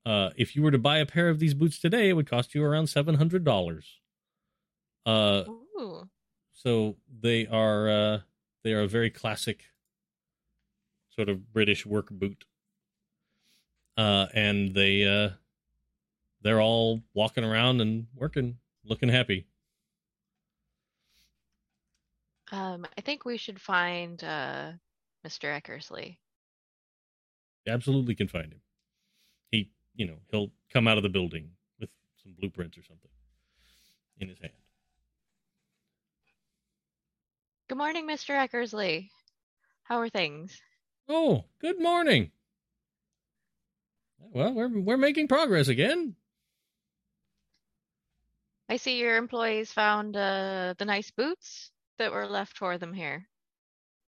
uh 0.05 0.31
if 0.37 0.55
you 0.55 0.63
were 0.63 0.71
to 0.71 0.79
buy 0.79 0.99
a 0.99 1.07
pair 1.07 1.31
of 1.31 1.39
these 1.39 1.55
boots 1.55 1.79
today 1.79 2.11
it 2.11 2.13
would 2.13 2.29
cost 2.29 2.55
you 2.55 2.63
around 2.63 2.85
$700 2.85 3.85
uh 5.07 5.45
Ooh. 5.49 6.09
so 6.53 6.97
they 7.21 7.47
are 7.47 7.89
uh 7.89 8.19
they 8.63 8.75
are 8.75 8.83
a 8.83 8.87
very 8.87 9.09
classic 9.09 9.65
sort 11.09 11.31
of 11.31 11.53
british 11.53 11.87
work 11.87 12.11
boot. 12.11 12.45
Uh 13.97 14.27
and 14.35 14.75
they 14.75 15.07
uh 15.07 15.31
they're 16.43 16.61
all 16.61 17.01
walking 17.15 17.45
around 17.45 17.81
and 17.81 18.07
working 18.15 18.59
looking 18.85 19.09
happy 19.09 19.47
Um, 22.53 22.87
I 22.97 23.01
think 23.01 23.25
we 23.25 23.37
should 23.39 23.61
find 23.61 24.23
uh, 24.23 24.73
Mr. 25.27 25.61
Eckersley. 25.61 26.19
Absolutely 27.67 28.15
can 28.15 28.29
find 28.29 28.53
him 28.53 28.61
he 29.51 29.71
you 29.95 30.07
know 30.07 30.17
he'll 30.31 30.51
come 30.73 30.87
out 30.87 30.99
of 30.99 31.03
the 31.03 31.09
building 31.09 31.49
with 31.81 31.89
some 32.23 32.35
blueprints 32.39 32.77
or 32.77 32.83
something 32.83 33.11
in 34.21 34.29
his 34.29 34.39
hand 34.39 34.53
Good 37.67 37.79
morning, 37.79 38.07
Mr. 38.07 38.35
Eckersley. 38.37 39.09
How 39.85 39.99
are 40.01 40.11
things? 40.11 40.61
oh 41.09 41.45
good 41.61 41.81
morning 41.81 42.31
well 44.19 44.53
we're 44.53 44.69
we're 44.81 44.97
making 44.99 45.29
progress 45.29 45.69
again 45.69 46.15
I 48.69 48.77
see 48.79 48.99
your 48.99 49.17
employees 49.17 49.71
found 49.73 50.17
uh, 50.17 50.75
the 50.79 50.85
nice 50.87 51.11
boots 51.11 51.71
that 51.99 52.13
were 52.13 52.27
left 52.27 52.57
for 52.59 52.79
them 52.79 52.93
here. 52.95 53.29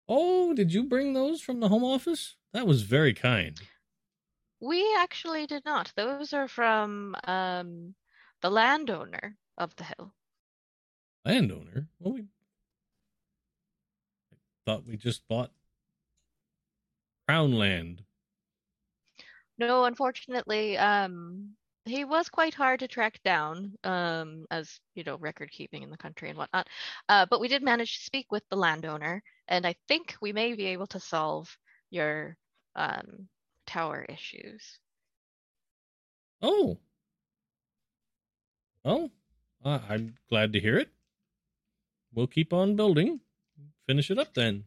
oh 0.09 0.53
did 0.55 0.73
you 0.73 0.85
bring 0.85 1.13
those 1.15 1.41
from 1.41 1.61
the 1.61 1.69
home 1.69 1.85
office 1.85 2.37
that 2.53 2.67
was 2.67 2.83
very 2.83 3.13
kind 3.15 3.61
We 4.61 4.95
actually 4.99 5.47
did 5.47 5.65
not. 5.65 5.93
Those 5.97 6.33
are 6.33 6.49
from 6.49 7.15
um, 7.25 7.95
the 8.41 8.51
landowner 8.51 9.37
of 9.59 9.75
the 9.77 9.85
hill. 9.85 10.13
landowner 11.25 11.89
well 11.99 12.15
we 12.15 12.21
I 14.33 14.37
thought 14.67 14.87
we 14.87 14.97
just 14.97 15.27
bought 15.29 15.53
crown 17.27 17.53
land 17.53 18.05
No, 19.59 19.85
unfortunately, 19.85 20.77
um, 20.77 21.57
he 21.87 22.05
was 22.05 22.29
quite 22.29 22.55
hard 22.55 22.81
to 22.81 22.89
track 22.89 23.23
down, 23.23 23.77
um, 23.85 24.47
as 24.51 24.81
you 24.95 25.05
know, 25.05 25.17
record 25.17 25.51
keeping 25.51 25.83
in 25.83 25.91
the 25.91 25.97
country 25.97 26.29
and 26.29 26.39
whatnot. 26.39 26.69
Uh, 27.09 27.27
but 27.29 27.41
we 27.41 27.49
did 27.49 27.63
manage 27.63 27.99
to 27.99 28.05
speak 28.05 28.31
with 28.33 28.43
the 28.49 28.57
landowner, 28.57 29.23
and 29.49 29.67
I 29.67 29.75
think 29.89 30.17
we 30.21 30.33
may 30.33 30.55
be 30.55 30.67
able 30.67 30.87
to 30.89 31.01
solve 31.01 31.57
your 31.91 32.37
um, 32.77 33.29
tower 33.67 34.05
issues. 34.09 34.79
oh 36.43 36.79
well 38.85 39.11
uh, 39.65 39.81
i'm 39.89 40.15
glad 40.29 40.53
to 40.53 40.61
hear 40.61 40.77
it 40.79 40.91
we'll 42.15 42.27
keep 42.27 42.53
on 42.53 42.77
building 42.77 43.21
finish 43.87 44.11
it 44.11 44.19
up 44.19 44.35
then 44.35 44.65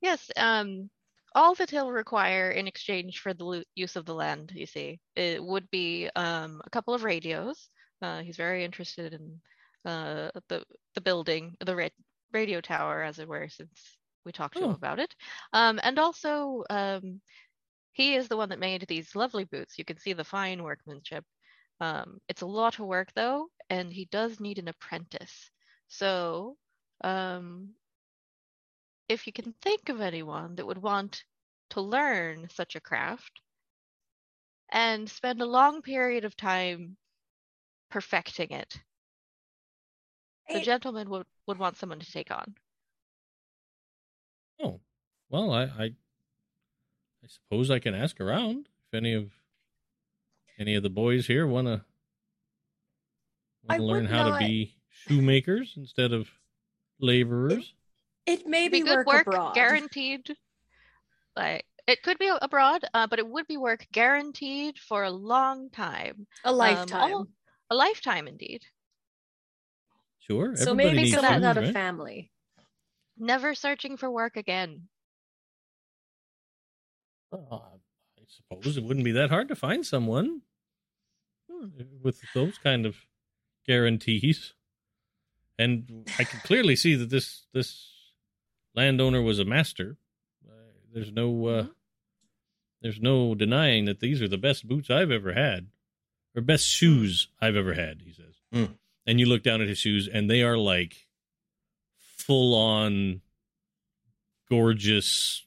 Yes, 0.00 0.30
um, 0.36 0.90
all 1.34 1.54
that 1.54 1.70
he'll 1.70 1.90
require 1.92 2.50
in 2.50 2.66
exchange 2.66 3.20
for 3.20 3.32
the 3.34 3.64
use 3.74 3.96
of 3.96 4.04
the 4.06 4.14
land, 4.14 4.52
you 4.54 4.66
see, 4.66 5.00
it 5.16 5.42
would 5.42 5.70
be 5.70 6.08
um, 6.16 6.60
a 6.64 6.70
couple 6.70 6.94
of 6.94 7.04
radios. 7.04 7.68
Uh, 8.02 8.22
he's 8.22 8.36
very 8.36 8.64
interested 8.64 9.14
in 9.14 9.40
uh, 9.84 10.30
the 10.48 10.64
the 10.94 11.00
building, 11.00 11.56
the 11.64 11.76
ra- 11.76 11.88
radio 12.32 12.60
tower, 12.60 13.02
as 13.02 13.18
it 13.18 13.28
were, 13.28 13.48
since 13.48 13.96
we 14.24 14.32
talked 14.32 14.56
to 14.58 14.64
him 14.64 14.70
Oh. 14.70 14.74
about 14.74 14.98
it. 14.98 15.14
Um, 15.52 15.80
and 15.82 15.98
also, 15.98 16.64
um, 16.70 17.20
he 17.92 18.14
is 18.14 18.28
the 18.28 18.36
one 18.36 18.50
that 18.50 18.58
made 18.58 18.86
these 18.88 19.14
lovely 19.14 19.44
boots. 19.44 19.78
You 19.78 19.84
can 19.84 19.98
see 19.98 20.12
the 20.12 20.24
fine 20.24 20.62
workmanship. 20.62 21.24
Um, 21.80 22.20
it's 22.28 22.42
a 22.42 22.46
lot 22.46 22.78
of 22.78 22.86
work 22.86 23.12
though, 23.14 23.48
and 23.70 23.92
he 23.92 24.06
does 24.06 24.40
need 24.40 24.58
an 24.58 24.68
apprentice. 24.68 25.50
So, 25.88 26.56
um, 27.02 27.74
if 29.10 29.26
you 29.26 29.32
can 29.32 29.52
think 29.60 29.88
of 29.88 30.00
anyone 30.00 30.54
that 30.54 30.66
would 30.66 30.80
want 30.80 31.24
to 31.70 31.80
learn 31.80 32.48
such 32.48 32.76
a 32.76 32.80
craft 32.80 33.40
and 34.70 35.10
spend 35.10 35.42
a 35.42 35.46
long 35.46 35.82
period 35.82 36.24
of 36.24 36.36
time 36.36 36.96
perfecting 37.90 38.52
it, 38.52 38.80
the 40.48 40.60
gentleman 40.60 41.10
would, 41.10 41.26
would 41.48 41.58
want 41.58 41.76
someone 41.76 41.98
to 41.98 42.12
take 42.12 42.30
on. 42.30 42.54
Oh, 44.62 44.80
well, 45.28 45.52
I, 45.52 45.62
I, 45.64 45.84
I 45.84 47.26
suppose 47.26 47.68
I 47.68 47.80
can 47.80 47.94
ask 47.96 48.20
around 48.20 48.68
if 48.86 48.94
any 48.94 49.14
of 49.14 49.32
any 50.56 50.76
of 50.76 50.84
the 50.84 50.90
boys 50.90 51.26
here 51.26 51.46
want 51.48 51.66
to 51.66 51.84
want 53.68 53.80
to 53.80 53.84
learn 53.84 54.06
how 54.06 54.28
not- 54.28 54.38
to 54.38 54.46
be 54.46 54.76
shoemakers 54.88 55.74
instead 55.76 56.12
of 56.12 56.28
laborers. 57.00 57.74
It 58.26 58.46
may 58.46 58.68
be 58.68 58.78
be 58.80 58.84
good 58.86 58.98
work, 58.98 59.06
work, 59.06 59.26
abroad. 59.26 59.54
guaranteed. 59.54 60.26
Like 61.36 61.64
It 61.86 62.02
could 62.02 62.18
be 62.18 62.30
abroad, 62.42 62.84
uh, 62.94 63.06
but 63.08 63.18
it 63.18 63.26
would 63.26 63.46
be 63.46 63.56
work 63.56 63.86
guaranteed 63.92 64.78
for 64.78 65.02
a 65.04 65.10
long 65.10 65.70
time, 65.70 66.26
A 66.44 66.52
lifetime. 66.52 67.12
almo- 67.12 67.28
a 67.70 67.74
lifetime 67.74 68.28
indeed. 68.28 68.62
Sure. 70.20 70.54
so 70.54 70.74
maybe 70.74 70.98
needs 70.98 71.10
someone 71.12 71.32
food, 71.32 71.40
without 71.40 71.58
a 71.58 71.72
family. 71.72 72.30
Never 73.18 73.54
searching 73.54 73.96
for 73.96 74.08
work 74.10 74.36
again. 74.36 74.88
Uh, 77.32 77.36
I 77.56 77.78
suppose 78.28 78.76
it 78.76 78.84
wouldn't 78.84 79.04
be 79.04 79.12
that 79.12 79.30
hard 79.30 79.48
to 79.48 79.56
find 79.56 79.84
someone 79.84 80.42
Hmm. 81.50 81.68
with 82.02 82.20
those 82.34 82.58
kind 82.58 82.86
of 82.86 82.96
guarantees. 83.66 84.54
And 85.58 86.08
I 86.18 86.24
can 86.24 86.40
clearly 86.40 86.76
see 86.76 86.94
that 86.94 87.10
this 87.10 87.46
this 87.52 87.89
landowner 88.74 89.20
was 89.22 89.38
a 89.38 89.44
master. 89.44 89.96
Uh, 90.48 90.52
there's 90.92 91.12
no 91.12 91.46
uh, 91.46 91.62
Mhm. 91.64 91.74
there's 92.82 93.00
no 93.00 93.34
denying 93.34 93.84
that 93.86 94.00
these 94.00 94.22
are 94.22 94.28
the 94.28 94.38
best 94.38 94.66
boots 94.66 94.90
I've 94.90 95.10
ever 95.10 95.32
had, 95.34 95.68
or 96.34 96.42
best 96.42 96.66
shoes 96.66 97.28
I've 97.40 97.56
ever 97.56 97.74
had. 97.74 98.02
He 98.02 98.12
says, 98.12 98.34
Hmm. 98.52 98.72
and 99.06 99.20
you 99.20 99.26
look 99.26 99.42
down 99.42 99.60
at 99.60 99.68
his 99.68 99.78
shoes, 99.78 100.08
and 100.08 100.30
they 100.30 100.42
are 100.42 100.56
like 100.56 101.06
full 101.98 102.54
on 102.54 103.20
gorgeous 104.48 105.46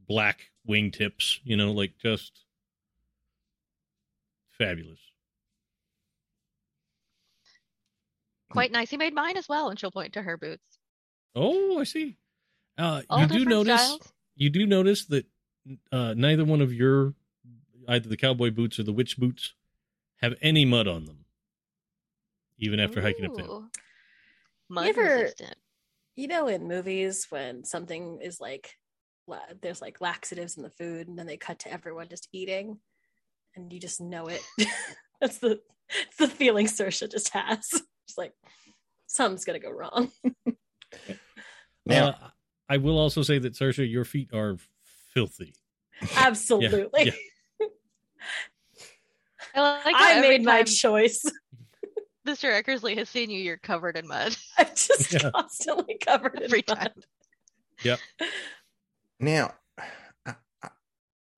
black 0.00 0.50
wingtips. 0.68 1.40
You 1.44 1.56
know, 1.56 1.72
like 1.72 1.98
just 1.98 2.44
fabulous. 4.50 5.00
Quite 8.50 8.70
nice. 8.72 8.90
He 8.90 8.96
made 8.96 9.12
mine 9.14 9.36
as 9.36 9.48
well, 9.48 9.68
and 9.68 9.78
she'll 9.78 9.90
point 9.90 10.14
to 10.14 10.22
her 10.22 10.36
boots. 10.36 10.78
Oh, 11.34 11.78
I 11.78 11.84
see. 11.84 12.16
Uh, 12.78 13.02
All 13.08 13.20
you 13.20 13.26
do 13.26 13.44
notice 13.44 13.80
styles. 13.82 14.12
you 14.34 14.50
do 14.50 14.66
notice 14.66 15.06
that 15.06 15.26
uh, 15.92 16.14
neither 16.16 16.44
one 16.44 16.60
of 16.60 16.72
your 16.72 17.14
either 17.88 18.08
the 18.08 18.16
cowboy 18.16 18.50
boots 18.50 18.78
or 18.78 18.82
the 18.82 18.92
witch 18.92 19.16
boots 19.16 19.54
have 20.20 20.34
any 20.42 20.64
mud 20.64 20.86
on 20.88 21.04
them, 21.04 21.24
even 22.58 22.80
after 22.80 23.00
hiking 23.00 23.24
up 23.26 23.34
the 23.34 23.42
hill. 23.42 23.64
Ooh. 23.64 23.70
Mud 24.68 24.86
ever- 24.88 25.30
You 26.16 26.28
know, 26.28 26.48
in 26.48 26.66
movies 26.68 27.26
when 27.30 27.64
something 27.64 28.18
is 28.22 28.40
like, 28.40 28.74
la- 29.26 29.40
there's 29.62 29.80
like 29.82 30.00
laxatives 30.00 30.56
in 30.56 30.62
the 30.62 30.70
food, 30.70 31.08
and 31.08 31.18
then 31.18 31.26
they 31.26 31.36
cut 31.36 31.58
to 31.60 31.72
everyone 31.72 32.08
just 32.08 32.28
eating, 32.32 32.78
and 33.54 33.72
you 33.72 33.78
just 33.80 34.00
know 34.00 34.26
it. 34.26 34.42
That's 35.20 35.38
the 35.38 35.60
it's 35.88 36.16
the 36.18 36.28
feeling 36.28 36.66
Saoirse 36.66 37.10
just 37.10 37.30
has. 37.30 37.68
It's 38.08 38.16
like 38.18 38.34
something's 39.08 39.44
gonna 39.44 39.58
go 39.58 39.70
wrong. 39.72 40.12
Now, 41.84 42.08
Uh, 42.10 42.28
I 42.68 42.76
will 42.78 42.98
also 42.98 43.22
say 43.22 43.38
that 43.38 43.54
Saoirse, 43.54 43.88
your 43.90 44.04
feet 44.04 44.30
are 44.34 44.56
filthy. 45.14 45.54
Absolutely. 46.16 47.12
yeah. 47.60 47.66
I, 49.54 49.82
like 49.84 49.94
I 49.96 50.20
made 50.20 50.44
my 50.44 50.62
choice. 50.64 51.24
Mr. 52.26 52.60
Eckersley 52.60 52.96
has 52.98 53.08
seen 53.08 53.30
you, 53.30 53.38
you're 53.40 53.56
covered 53.56 53.96
in 53.96 54.06
mud. 54.08 54.36
I'm 54.58 54.66
just 54.74 55.12
Yeah. 55.12 55.30
constantly 55.34 55.96
covered 56.04 56.40
Every 56.42 56.58
in 56.68 56.76
time. 56.76 56.88
mud. 57.84 57.98
now, 59.20 59.54
I- 60.26 60.34
I- 60.62 60.70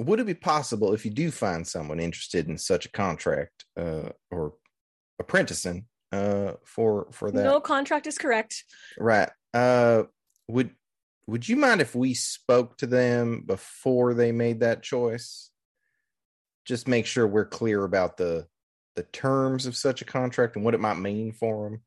would 0.00 0.18
it 0.20 0.26
be 0.26 0.34
possible 0.34 0.94
if 0.94 1.04
you 1.04 1.10
do 1.10 1.30
find 1.30 1.66
someone 1.66 2.00
interested 2.00 2.48
in 2.48 2.56
such 2.56 2.86
a 2.86 2.90
contract 2.90 3.66
uh, 3.76 4.08
or 4.30 4.54
apprenticing 5.18 5.84
uh, 6.10 6.52
for 6.64 7.08
for 7.12 7.30
that? 7.30 7.44
No 7.44 7.60
contract 7.60 8.06
is 8.06 8.16
correct. 8.16 8.64
Right. 8.98 9.28
Uh, 9.52 10.04
would 10.48 10.70
would 11.28 11.46
you 11.46 11.56
mind 11.56 11.82
if 11.82 11.94
we 11.94 12.14
spoke 12.14 12.78
to 12.78 12.86
them 12.86 13.42
before 13.46 14.14
they 14.14 14.32
made 14.32 14.60
that 14.60 14.82
choice? 14.82 15.50
Just 16.64 16.88
make 16.88 17.04
sure 17.04 17.26
we're 17.26 17.44
clear 17.44 17.84
about 17.84 18.16
the 18.16 18.46
the 18.96 19.02
terms 19.02 19.66
of 19.66 19.76
such 19.76 20.00
a 20.00 20.06
contract 20.06 20.56
and 20.56 20.64
what 20.64 20.74
it 20.74 20.80
might 20.80 20.98
mean 20.98 21.30
for 21.32 21.70
them. 21.70 21.80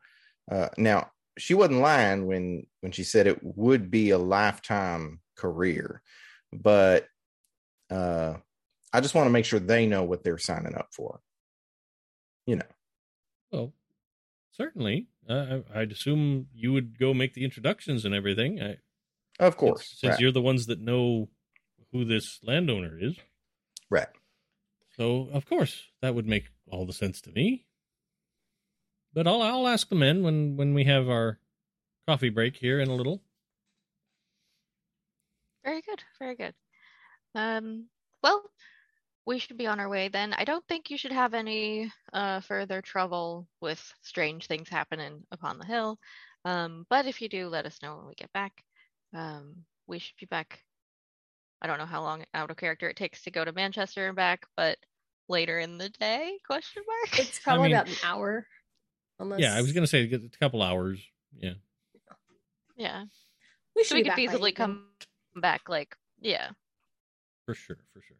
Uh, 0.49 0.69
now, 0.77 1.11
she 1.39 1.55
wasn't 1.55 1.79
lying 1.79 2.27
when 2.27 2.67
when 2.81 2.91
she 2.91 3.03
said 3.03 3.25
it 3.25 3.39
would 3.41 3.89
be 3.89 4.11
a 4.11 4.17
lifetime 4.19 5.19
career, 5.35 6.03
but 6.53 7.07
uh, 7.89 8.35
I 8.93 9.01
just 9.01 9.15
want 9.15 9.25
to 9.25 9.31
make 9.31 9.45
sure 9.45 9.59
they 9.59 9.87
know 9.87 10.03
what 10.03 10.23
they're 10.23 10.37
signing 10.37 10.75
up 10.75 10.89
for. 10.91 11.19
You 12.45 12.57
know. 12.57 12.71
Well, 13.51 13.73
certainly. 14.51 15.07
Uh, 15.27 15.59
I'd 15.73 15.91
assume 15.91 16.47
you 16.53 16.73
would 16.73 16.99
go 16.99 17.13
make 17.15 17.33
the 17.33 17.43
introductions 17.43 18.05
and 18.05 18.13
everything. 18.13 18.61
I, 18.61 18.77
Of 19.41 19.57
course. 19.57 19.87
since, 19.87 19.99
since 19.99 20.11
right. 20.11 20.19
you're 20.21 20.31
the 20.31 20.41
ones 20.41 20.67
that 20.67 20.79
know 20.79 21.29
who 21.91 22.05
this 22.05 22.39
landowner 22.43 22.97
is. 22.99 23.17
right. 23.89 24.07
So 24.97 25.29
of 25.33 25.45
course 25.45 25.83
that 26.01 26.15
would 26.15 26.27
make 26.27 26.45
all 26.69 26.85
the 26.85 26.93
sense 26.93 27.21
to 27.21 27.31
me. 27.31 27.65
But 29.13 29.27
I'll 29.27 29.41
I'll 29.41 29.67
ask 29.67 29.89
the 29.89 29.95
men 29.95 30.23
when 30.23 30.55
when 30.57 30.73
we 30.73 30.85
have 30.85 31.09
our 31.09 31.39
coffee 32.07 32.29
break 32.29 32.55
here 32.55 32.79
in 32.79 32.87
a 32.87 32.95
little. 32.95 33.21
Very 35.63 35.81
good. 35.81 36.03
Very 36.19 36.35
good. 36.35 36.53
Um, 37.35 37.87
well, 38.23 38.43
we 39.25 39.39
should 39.39 39.57
be 39.57 39.67
on 39.67 39.79
our 39.79 39.89
way 39.89 40.07
then. 40.07 40.33
I 40.33 40.43
don't 40.43 40.65
think 40.67 40.89
you 40.89 40.97
should 40.97 41.11
have 41.11 41.33
any 41.33 41.91
uh, 42.13 42.41
further 42.41 42.81
trouble 42.81 43.47
with 43.59 43.81
strange 44.01 44.47
things 44.47 44.69
happening 44.69 45.23
upon 45.31 45.57
the 45.57 45.65
hill. 45.65 45.99
Um, 46.45 46.85
but 46.89 47.05
if 47.05 47.21
you 47.21 47.29
do, 47.29 47.47
let 47.47 47.65
us 47.65 47.79
know 47.83 47.97
when 47.97 48.07
we 48.07 48.15
get 48.15 48.33
back. 48.33 48.63
Um, 49.13 49.65
we 49.87 49.99
should 49.99 50.15
be 50.19 50.25
back. 50.25 50.63
I 51.61 51.67
don't 51.67 51.77
know 51.77 51.85
how 51.85 52.01
long 52.01 52.23
out 52.33 52.49
of 52.49 52.57
character 52.57 52.89
it 52.89 52.95
takes 52.97 53.21
to 53.23 53.31
go 53.31 53.45
to 53.45 53.51
Manchester 53.51 54.07
and 54.07 54.15
back, 54.15 54.45
but 54.57 54.77
later 55.29 55.59
in 55.59 55.77
the 55.77 55.89
day? 55.89 56.37
Question 56.45 56.83
mark. 56.87 57.19
It's 57.19 57.39
probably 57.39 57.69
mean- 57.69 57.73
about 57.73 57.87
an 57.89 57.95
hour. 58.03 58.45
Unless 59.19 59.39
Yeah, 59.39 59.55
I 59.55 59.61
was 59.61 59.71
gonna 59.71 59.85
say 59.87 60.11
a 60.11 60.19
couple 60.39 60.63
hours. 60.63 60.99
Yeah, 61.37 61.53
yeah. 62.75 63.05
we 63.75 63.83
So 63.83 63.89
should 63.89 63.95
we 63.97 64.03
be 64.03 64.09
could 64.09 64.17
feasibly 64.17 64.55
come 64.55 64.87
back. 65.35 65.69
Like, 65.69 65.95
yeah. 66.19 66.49
for 67.45 67.53
sure, 67.53 67.77
for 67.93 68.01
sure. 68.01 68.17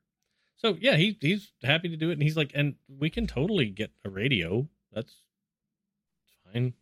So 0.58 0.78
yeah, 0.80 0.96
he 0.98 1.18
he's 1.20 1.52
happy 1.64 1.90
to 1.90 1.98
do 1.98 2.12
it, 2.12 2.14
and 2.14 2.22
he's 2.22 2.38
like, 2.38 2.52
and 2.54 2.76
we 2.88 3.10
can 3.10 3.26
totally 3.26 3.66
get 3.72 3.90
a 4.06 4.10
radio. 4.12 4.68
That's 4.92 5.24
fine. 6.54 6.74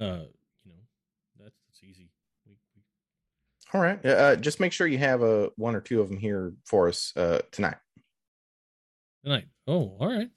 Uh, 0.00 0.26
you 0.64 0.70
know, 0.70 0.78
that's 1.40 1.56
that's 1.66 1.82
easy. 1.82 2.10
We, 2.46 2.52
we, 2.76 2.82
All 3.74 3.80
right. 3.80 4.04
Uh, 4.04 4.36
just 4.36 4.60
make 4.60 4.72
sure 4.72 4.86
you 4.86 4.98
have 4.98 5.22
uh, 5.22 5.50
one 5.56 5.74
or 5.74 5.80
two 5.80 6.00
of 6.00 6.08
them 6.08 6.16
here 6.16 6.54
for 6.64 6.88
us 6.88 7.12
uh, 7.16 7.40
tonight. 7.52 7.76
tonight. 9.22 9.44
Oh, 9.66 9.96
all 10.00 10.08
right. 10.08 10.30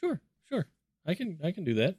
Sure, 0.00 0.20
sure. 0.48 0.66
I 1.06 1.14
can 1.14 1.38
I 1.42 1.52
can 1.52 1.64
do 1.64 1.74
that. 1.74 1.96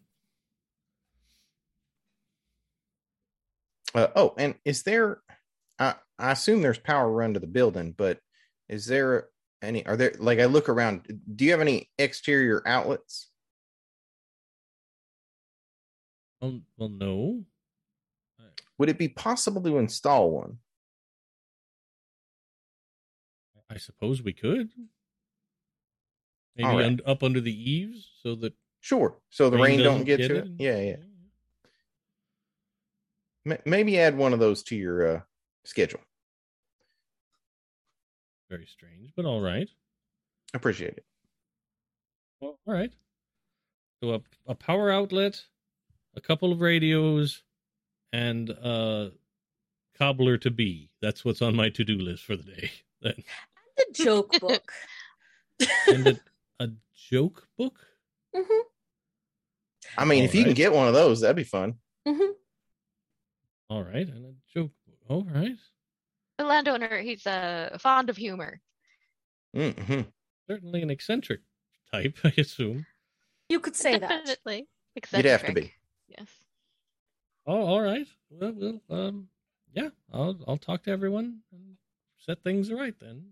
Uh, 3.95 4.07
oh, 4.15 4.35
and 4.37 4.53
is 4.63 4.83
there? 4.83 5.21
I 5.79 5.95
I 6.19 6.33
assume 6.33 6.61
there's 6.61 6.77
power 6.77 7.11
run 7.11 7.33
to 7.33 7.39
the 7.39 7.47
building, 7.47 7.95
but 7.97 8.19
is 8.69 8.85
there 8.85 9.29
any? 9.63 9.83
Are 9.87 9.97
there 9.97 10.13
like 10.19 10.39
I 10.39 10.45
look 10.45 10.69
around? 10.69 11.19
Do 11.35 11.45
you 11.45 11.51
have 11.51 11.61
any 11.61 11.89
exterior 11.97 12.61
outlets? 12.67 13.31
Well, 16.41 16.61
well, 16.77 16.89
no. 16.89 17.43
Would 18.77 18.89
it 18.89 18.97
be 18.97 19.07
possible 19.09 19.61
to 19.63 19.77
install 19.77 20.31
one? 20.31 20.57
I 23.69 23.77
suppose 23.77 24.21
we 24.21 24.33
could. 24.33 24.69
Maybe 26.55 26.69
right. 26.69 26.85
un- 26.85 27.01
up 27.05 27.23
under 27.23 27.41
the 27.41 27.51
eaves 27.71 28.09
so 28.23 28.35
that 28.35 28.53
Sure. 28.79 29.17
So 29.29 29.49
the 29.49 29.57
rain, 29.57 29.79
don't 29.79 30.05
doesn't 30.05 30.05
get, 30.05 30.17
to 30.27 30.35
it. 30.37 30.45
and- 30.45 30.59
Yeah, 30.59 30.79
yeah. 30.79 30.95
Ma- 33.45 33.55
Maybe 33.65 33.99
add 33.99 34.15
one 34.15 34.33
of 34.33 34.39
those 34.39 34.63
to 34.63 34.75
your 34.75 35.15
uh, 35.17 35.21
schedule. 35.65 35.99
Very 38.49 38.65
strange, 38.67 39.11
but 39.15 39.25
all 39.25 39.41
right. 39.41 39.67
Appreciate 40.53 40.93
it. 40.97 41.05
Well, 42.39 42.57
all 42.65 42.73
right. 42.73 42.93
So 44.01 44.13
a, 44.13 44.21
a 44.51 44.55
power 44.55 44.89
outlet, 44.91 45.43
a 46.15 46.21
couple 46.21 46.51
of 46.53 46.61
radios, 46.61 47.43
and 48.13 48.49
a 48.49 49.11
cobbler 49.97 50.37
to 50.39 50.51
be. 50.51 50.89
That's 51.01 51.23
what's 51.25 51.41
on 51.41 51.55
my 51.55 51.69
to-do 51.69 51.97
list 51.97 52.23
for 52.23 52.35
the 52.35 52.43
day. 52.43 52.71
Then 53.01 53.23
The 53.77 53.85
joke 53.93 54.39
book. 54.39 54.71
and 55.87 56.07
a, 56.07 56.19
a 56.59 56.69
joke 57.09 57.47
book. 57.57 57.79
hmm 58.35 58.61
I 59.97 60.03
mean, 60.05 60.23
if 60.23 60.33
you 60.35 60.43
can 60.43 60.53
get 60.53 60.73
one 60.73 60.87
of 60.87 60.93
those, 60.95 61.21
that'd 61.21 61.35
be 61.35 61.43
fun. 61.43 61.75
hmm 62.07 62.31
All 63.69 63.83
right, 63.83 64.07
and 64.07 64.25
a 64.25 64.33
joke 64.51 64.71
book. 64.87 64.97
All 65.07 65.23
right. 65.31 65.55
The 66.39 66.43
landowner, 66.45 66.99
he's 67.01 67.25
uh, 67.27 67.77
fond 67.79 68.09
of 68.09 68.17
humor. 68.17 68.61
Mm-hmm. 69.55 70.01
Certainly 70.49 70.81
an 70.81 70.89
eccentric 70.89 71.41
type, 71.91 72.17
I 72.23 72.33
assume. 72.37 72.85
You 73.49 73.59
could 73.59 73.75
say 73.75 73.97
that. 73.97 74.09
Definitely. 74.25 74.67
eccentric. 74.95 75.25
You'd 75.25 75.31
have 75.31 75.45
to 75.45 75.53
be. 75.53 75.73
Yes. 76.07 76.27
Oh, 77.47 77.61
all 77.65 77.81
right. 77.81 78.07
Well, 78.29 78.53
well, 78.55 78.81
um, 78.89 79.29
yeah, 79.73 79.89
I'll 80.13 80.37
I'll 80.47 80.57
talk 80.57 80.83
to 80.83 80.91
everyone 80.91 81.39
and 81.51 81.77
set 82.17 82.43
things 82.43 82.71
right 82.71 82.93
then. 82.99 83.27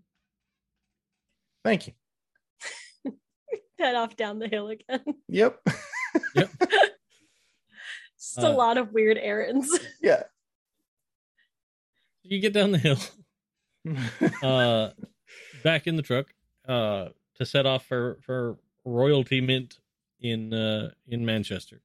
Thank 1.64 1.86
you. 1.88 1.92
Head 3.78 3.94
off 3.94 4.16
down 4.16 4.38
the 4.38 4.48
hill 4.48 4.68
again. 4.68 5.02
Yep. 5.28 5.60
Yep. 6.34 6.50
Just 8.18 8.38
a 8.38 8.46
Uh, 8.48 8.54
lot 8.54 8.78
of 8.78 8.92
weird 8.92 9.18
errands. 9.18 9.78
yeah. 10.02 10.22
You 12.22 12.40
get 12.40 12.52
down 12.54 12.72
the 12.72 12.78
hill, 12.78 12.98
uh, 14.42 14.90
back 15.62 15.86
in 15.86 15.94
the 15.96 16.02
truck, 16.02 16.26
uh, 16.66 17.10
to 17.36 17.46
set 17.46 17.66
off 17.66 17.84
for 17.86 18.18
for 18.22 18.56
royalty 18.84 19.40
mint 19.40 19.78
in 20.20 20.52
uh 20.54 20.90
in 21.06 21.24
Manchester. 21.26 21.82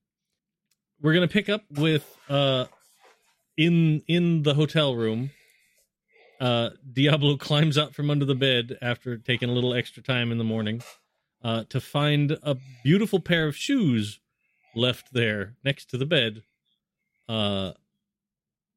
We're 1.02 1.14
gonna 1.14 1.28
pick 1.28 1.50
up 1.50 1.64
with 1.72 2.16
uh 2.30 2.66
in 3.58 4.04
in 4.08 4.44
the 4.44 4.54
hotel 4.54 4.96
room. 4.96 5.32
Uh, 6.40 6.72
Diablo 6.92 7.38
climbs 7.38 7.78
out 7.78 7.94
from 7.94 8.10
under 8.10 8.26
the 8.26 8.36
bed 8.36 8.78
after 8.82 9.16
taking 9.18 9.50
a 9.50 9.52
little 9.52 9.76
extra 9.76 10.02
time 10.02 10.32
in 10.32 10.40
the 10.40 10.44
morning, 10.44 10.82
uh, 11.44 11.66
to 11.70 11.80
find 11.80 12.32
a 12.42 12.58
beautiful 12.84 13.20
pair 13.20 13.48
of 13.48 13.56
shoes 13.56 14.20
left 14.76 15.14
there 15.14 15.56
next 15.64 15.86
to 15.92 15.98
the 15.98 16.06
bed. 16.06 16.42
Uh, 17.30 17.74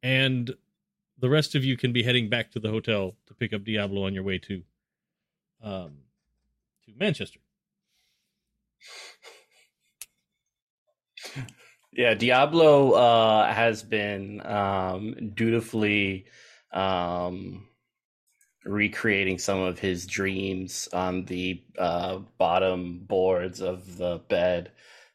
and 0.02 0.54
the 1.18 1.30
rest 1.30 1.54
of 1.54 1.64
you 1.64 1.76
can 1.78 1.90
be 1.90 2.02
heading 2.02 2.28
back 2.28 2.50
to 2.50 2.60
the 2.60 2.70
hotel 2.70 3.14
to 3.26 3.34
pick 3.34 3.54
up 3.54 3.64
Diablo 3.64 4.04
on 4.04 4.12
your 4.14 4.24
way 4.24 4.38
to 4.38 4.62
um 5.62 5.98
to 6.84 6.92
Manchester. 6.98 7.40
Yeah, 11.96 12.14
Diablo 12.14 12.92
uh, 12.92 13.52
has 13.52 13.84
been 13.84 14.44
um, 14.44 15.30
dutifully 15.32 16.26
um, 16.72 17.68
recreating 18.64 19.38
some 19.38 19.60
of 19.60 19.78
his 19.78 20.04
dreams 20.04 20.88
on 20.92 21.24
the 21.26 21.62
uh, 21.78 22.18
bottom 22.36 22.98
boards 22.98 23.60
of 23.60 23.96
the 23.96 24.20
bed 24.28 24.72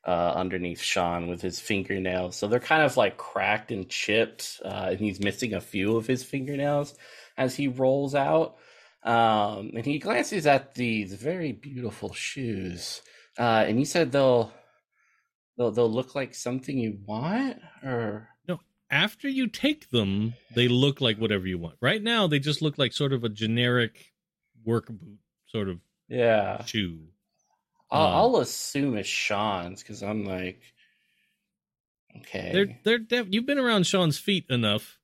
uh, 0.08 0.32
underneath 0.36 0.80
Sean 0.80 1.28
with 1.28 1.42
his 1.42 1.60
fingernails. 1.60 2.38
So 2.38 2.48
they're 2.48 2.62
kind 2.62 2.84
of 2.84 2.96
like 2.96 3.18
cracked 3.18 3.72
and 3.72 3.90
chipped, 3.90 4.62
uh, 4.64 4.88
and 4.92 5.00
he's 5.00 5.20
missing 5.20 5.54
a 5.54 5.62
few 5.62 5.98
of 5.98 6.08
his 6.08 6.24
fingernails 6.24 6.96
as 7.38 7.58
he 7.58 7.68
rolls 7.68 8.16
out. 8.16 8.56
Um, 9.04 9.72
and 9.76 9.86
he 9.86 10.00
glances 10.00 10.48
at 10.48 10.76
these 10.76 11.14
very 11.14 11.52
beautiful 11.52 12.14
shoes, 12.14 13.02
uh, 13.38 13.66
and 13.68 13.78
he 13.78 13.86
said 13.86 14.14
they'll 14.14 14.54
they'll 15.60 15.69
they'll 15.72 15.91
look 15.91 16.15
like 16.15 16.34
something 16.34 16.76
you 16.77 16.98
want, 17.06 17.57
or 17.84 18.30
no 18.48 18.60
After 18.90 19.30
you 19.30 19.48
take 19.48 19.91
them, 19.91 20.34
they 20.56 20.68
look 20.68 21.02
like 21.02 21.18
whatever 21.19 21.45
you 21.45 21.60
want. 21.60 21.76
Right 21.81 22.02
now, 22.02 22.26
they 22.26 22.40
just 22.40 22.64
look 22.64 22.80
like 22.80 22.94
sort 22.94 23.14
of 23.14 23.23
a 23.23 23.30
generic 23.30 24.14
work 24.65 24.88
boot 24.88 25.19
sort 25.48 25.69
of 25.69 25.80
yeah. 26.07 26.64
shoe. 26.65 26.99
I'll, 27.91 28.07
Um, 28.07 28.14
I'll 28.15 28.38
assume 28.38 28.98
it's 28.98 29.10
Sean's 29.10 29.84
because 29.84 30.02
I'm 30.02 30.23
like, 30.26 30.61
okay, 32.18 32.52
They're 32.53 32.80
they're 32.84 32.99
def- 32.99 33.27
you've 33.30 33.45
been 33.45 33.60
around 33.60 33.86
Sean's 33.86 34.18
feet 34.18 34.45
enough, 34.49 34.98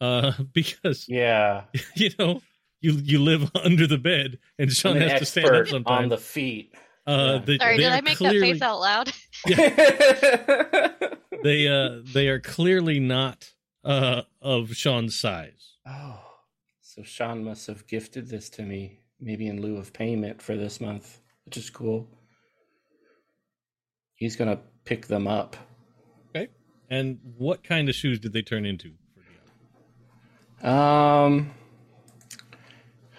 uh, 0.00 0.32
because 0.52 1.06
yeah. 1.08 1.64
you 1.96 2.10
know 2.18 2.42
you 2.80 2.92
you 2.92 3.18
live 3.22 3.50
under 3.64 3.86
the 3.86 3.98
bed 3.98 4.38
and 4.58 4.70
Sean 4.70 4.96
has 4.98 5.18
to 5.20 5.24
stand 5.24 5.56
up 5.56 5.66
sometimes. 5.68 6.02
on 6.04 6.08
the 6.10 6.18
feet. 6.18 6.74
Uh, 7.06 7.38
they, 7.38 7.58
Sorry, 7.58 7.76
they 7.76 7.82
did 7.84 7.92
I 7.92 8.00
make 8.00 8.16
clearly, 8.16 8.52
that 8.52 8.58
face 8.58 8.62
out 8.62 8.80
loud? 8.80 9.12
They 11.42 11.68
uh 11.68 12.00
they 12.12 12.28
are 12.28 12.40
clearly 12.40 12.98
not 12.98 13.52
uh 13.84 14.22
of 14.42 14.74
Sean's 14.74 15.16
size. 15.18 15.74
oh, 15.86 16.18
so 16.80 17.02
Sean 17.02 17.44
must 17.44 17.66
have 17.68 17.86
gifted 17.86 18.28
this 18.28 18.48
to 18.50 18.62
me, 18.62 19.00
maybe 19.20 19.46
in 19.46 19.60
lieu 19.60 19.76
of 19.76 19.92
payment 19.92 20.42
for 20.42 20.56
this 20.56 20.80
month, 20.80 21.20
which 21.44 21.56
is 21.56 21.70
cool. 21.70 22.08
He's 24.14 24.34
gonna 24.34 24.60
pick 24.84 25.06
them 25.06 25.28
up. 25.28 25.56
Okay. 26.30 26.48
And 26.90 27.18
what 27.36 27.62
kind 27.62 27.88
of 27.88 27.94
shoes 27.94 28.18
did 28.18 28.32
they 28.32 28.42
turn 28.42 28.64
into? 28.66 28.92
Um, 30.62 31.50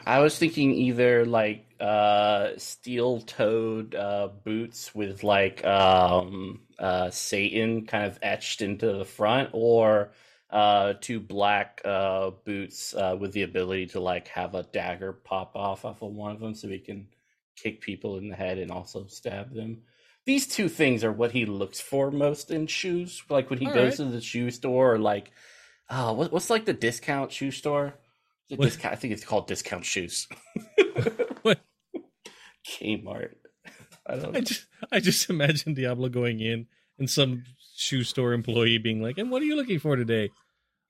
I 0.05 0.19
was 0.19 0.37
thinking 0.37 0.73
either 0.73 1.23
like 1.25 1.66
uh 1.79 2.49
steel-toed 2.57 3.95
uh 3.95 4.29
boots 4.43 4.93
with 4.95 5.23
like 5.23 5.65
um 5.65 6.61
uh 6.79 7.09
Satan 7.09 7.85
kind 7.85 8.05
of 8.05 8.19
etched 8.21 8.61
into 8.61 8.93
the 8.93 9.05
front, 9.05 9.49
or 9.53 10.11
uh 10.49 10.93
two 11.01 11.19
black 11.19 11.81
uh 11.85 12.31
boots 12.45 12.93
uh 12.93 13.15
with 13.19 13.33
the 13.33 13.43
ability 13.43 13.87
to 13.87 13.99
like 13.99 14.27
have 14.29 14.55
a 14.55 14.63
dagger 14.63 15.13
pop 15.13 15.55
off 15.55 15.85
off 15.85 16.01
of 16.01 16.11
one 16.13 16.31
of 16.31 16.39
them, 16.39 16.55
so 16.55 16.67
he 16.67 16.79
can 16.79 17.07
kick 17.55 17.81
people 17.81 18.17
in 18.17 18.29
the 18.29 18.35
head 18.35 18.57
and 18.57 18.71
also 18.71 19.05
stab 19.07 19.53
them. 19.53 19.79
These 20.25 20.47
two 20.47 20.69
things 20.69 21.03
are 21.03 21.11
what 21.11 21.31
he 21.31 21.45
looks 21.45 21.79
for 21.79 22.11
most 22.11 22.51
in 22.51 22.67
shoes. 22.67 23.23
Like 23.29 23.49
when 23.49 23.59
he 23.59 23.67
All 23.67 23.73
goes 23.73 23.99
right. 23.99 24.05
to 24.07 24.11
the 24.11 24.21
shoe 24.21 24.51
store, 24.51 24.95
or 24.95 24.99
like, 24.99 25.31
oh, 25.89 26.13
what, 26.13 26.31
what's 26.33 26.49
like 26.49 26.65
the 26.65 26.73
discount 26.73 27.31
shoe 27.31 27.51
store? 27.51 27.93
Is 28.49 28.57
discount? 28.57 28.93
I 28.93 28.95
think 28.95 29.13
it's 29.13 29.25
called 29.25 29.47
Discount 29.47 29.83
Shoes. 29.85 30.27
What? 32.79 32.89
Kmart. 32.89 33.29
I 34.07 34.15
don't 34.17 34.35
I 34.37 34.41
just 34.41 34.65
I 34.91 34.99
just 34.99 35.29
imagine 35.29 35.73
Diablo 35.73 36.09
going 36.09 36.39
in 36.39 36.67
and 36.97 37.09
some 37.09 37.43
shoe 37.75 38.03
store 38.03 38.33
employee 38.33 38.77
being 38.77 39.01
like, 39.01 39.17
"And 39.17 39.29
what 39.29 39.41
are 39.41 39.45
you 39.45 39.55
looking 39.55 39.79
for 39.79 39.95
today?" 39.95 40.29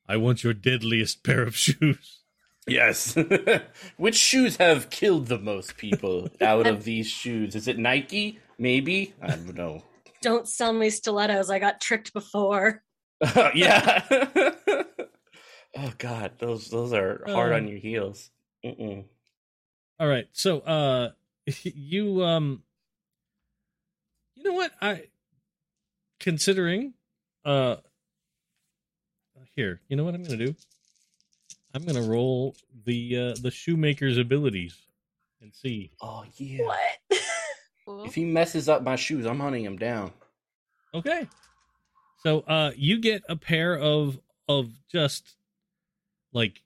I 0.08 0.18
want 0.18 0.44
your 0.44 0.54
deadliest 0.54 1.24
pair 1.24 1.42
of 1.44 1.56
shoes. 1.58 2.20
Yes. 2.68 3.18
Which 3.98 4.16
shoes 4.16 4.58
have 4.58 4.90
killed 4.90 5.28
the 5.28 5.40
most 5.40 5.78
people 5.78 6.30
out 6.42 6.68
of 6.68 6.84
these 6.84 7.08
shoes? 7.08 7.56
Is 7.56 7.68
it 7.68 7.78
Nike? 7.80 8.40
Maybe? 8.60 9.14
I 9.22 9.28
don't 9.28 9.56
know. 9.56 9.84
Don't 10.22 10.48
sell 10.48 10.74
me 10.74 10.90
stilettos. 10.90 11.50
I 11.50 11.60
got 11.60 11.80
tricked 11.82 12.14
before. 12.14 12.84
yeah. 13.56 14.04
oh 15.76 15.94
god, 15.98 16.34
those 16.40 16.70
those 16.70 16.94
are 16.94 17.24
hard 17.28 17.52
Uh. 17.52 17.56
on 17.56 17.68
your 17.68 17.80
heels. 17.80 18.30
Mm-mm. 18.66 19.06
All 20.00 20.08
right. 20.08 20.28
So 20.34 20.60
uh 20.60 21.12
you 21.64 22.24
um 22.24 22.64
you 24.36 24.44
know 24.44 24.54
what? 24.54 24.72
I 24.82 25.04
considering 26.20 26.94
uh 27.46 27.78
here, 29.56 29.82
you 29.88 29.96
know 29.96 30.04
what 30.04 30.14
I'm 30.14 30.24
gonna 30.24 30.38
do? 30.38 30.56
I'm 31.74 31.86
gonna 31.86 32.02
roll 32.02 32.56
the 32.86 33.18
uh 33.18 33.36
the 33.42 33.52
shoemaker's 33.52 34.18
abilities 34.18 34.76
and 35.42 35.54
see. 35.54 35.92
Oh 36.02 36.26
yeah. 36.38 36.66
What? 36.66 36.80
If 38.06 38.16
he 38.16 38.26
messes 38.26 38.68
up 38.68 38.84
my 38.84 38.98
shoes, 38.98 39.26
I'm 39.26 39.40
hunting 39.40 39.64
him 39.64 39.78
down. 39.78 40.12
Okay. 40.94 41.26
So 42.22 42.42
uh 42.42 42.72
you 42.76 43.00
get 43.00 43.24
a 43.30 43.38
pair 43.38 43.78
of 43.78 44.20
of 44.50 44.72
just 44.92 45.36
like 46.34 46.62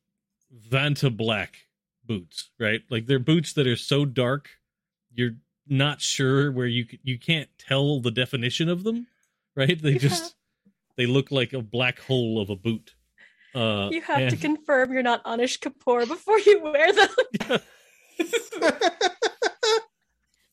Vantablack 0.68 1.50
boots, 2.04 2.50
right? 2.60 2.82
Like 2.90 3.06
they're 3.06 3.20
boots 3.20 3.54
that 3.54 3.68
are 3.68 3.76
so 3.76 4.04
dark 4.04 4.50
you're 5.14 5.36
not 5.68 6.02
sure 6.02 6.52
where 6.52 6.68
you 6.68 6.86
you 7.04 7.18
can't 7.20 7.50
tell 7.58 8.00
the 8.00 8.12
definition 8.12 8.70
of 8.70 8.84
them, 8.84 9.08
right? 9.56 9.82
They 9.82 9.92
Yeah. 9.94 9.98
just 10.00 10.36
they 10.98 11.06
look 11.06 11.32
like 11.32 11.54
a 11.54 11.62
black 11.62 12.00
hole 12.00 12.42
of 12.42 12.50
a 12.50 12.56
boot. 12.56 12.96
Uh 13.54 13.90
You 13.92 14.02
have 14.02 14.30
to 14.30 14.38
confirm 14.38 14.94
you're 14.94 15.04
not 15.04 15.24
Anish 15.26 15.60
Kapoor 15.60 16.08
before 16.08 16.40
you 16.40 16.62
wear 16.64 16.94
them. 16.94 17.10
uh, 17.50 17.58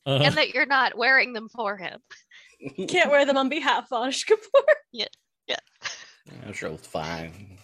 and 0.05 0.35
that 0.35 0.53
you're 0.53 0.65
not 0.65 0.97
wearing 0.97 1.33
them 1.33 1.49
for 1.49 1.77
him. 1.77 1.99
You 2.59 2.87
can't 2.87 3.09
wear 3.09 3.25
them 3.25 3.37
on 3.37 3.49
behalf 3.49 3.87
of 3.91 4.03
Anish 4.03 4.25
Kapoor. 4.27 4.63
Yeah. 4.91 5.05
Yeah. 5.47 5.57
I'm 6.45 6.53
sure 6.53 6.71
was 6.71 6.81
fine. 6.85 7.57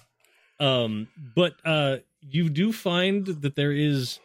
um 0.59 1.07
but 1.35 1.55
uh 1.65 1.97
you 2.21 2.49
do 2.49 2.71
find 2.71 3.25
that 3.27 3.55
there 3.55 3.71
is 3.71 4.19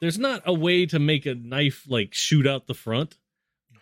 there's 0.00 0.18
not 0.18 0.42
a 0.46 0.52
way 0.54 0.86
to 0.86 0.98
make 0.98 1.26
a 1.26 1.34
knife 1.34 1.84
like 1.88 2.12
shoot 2.14 2.46
out 2.46 2.66
the 2.66 2.74
front 2.74 3.16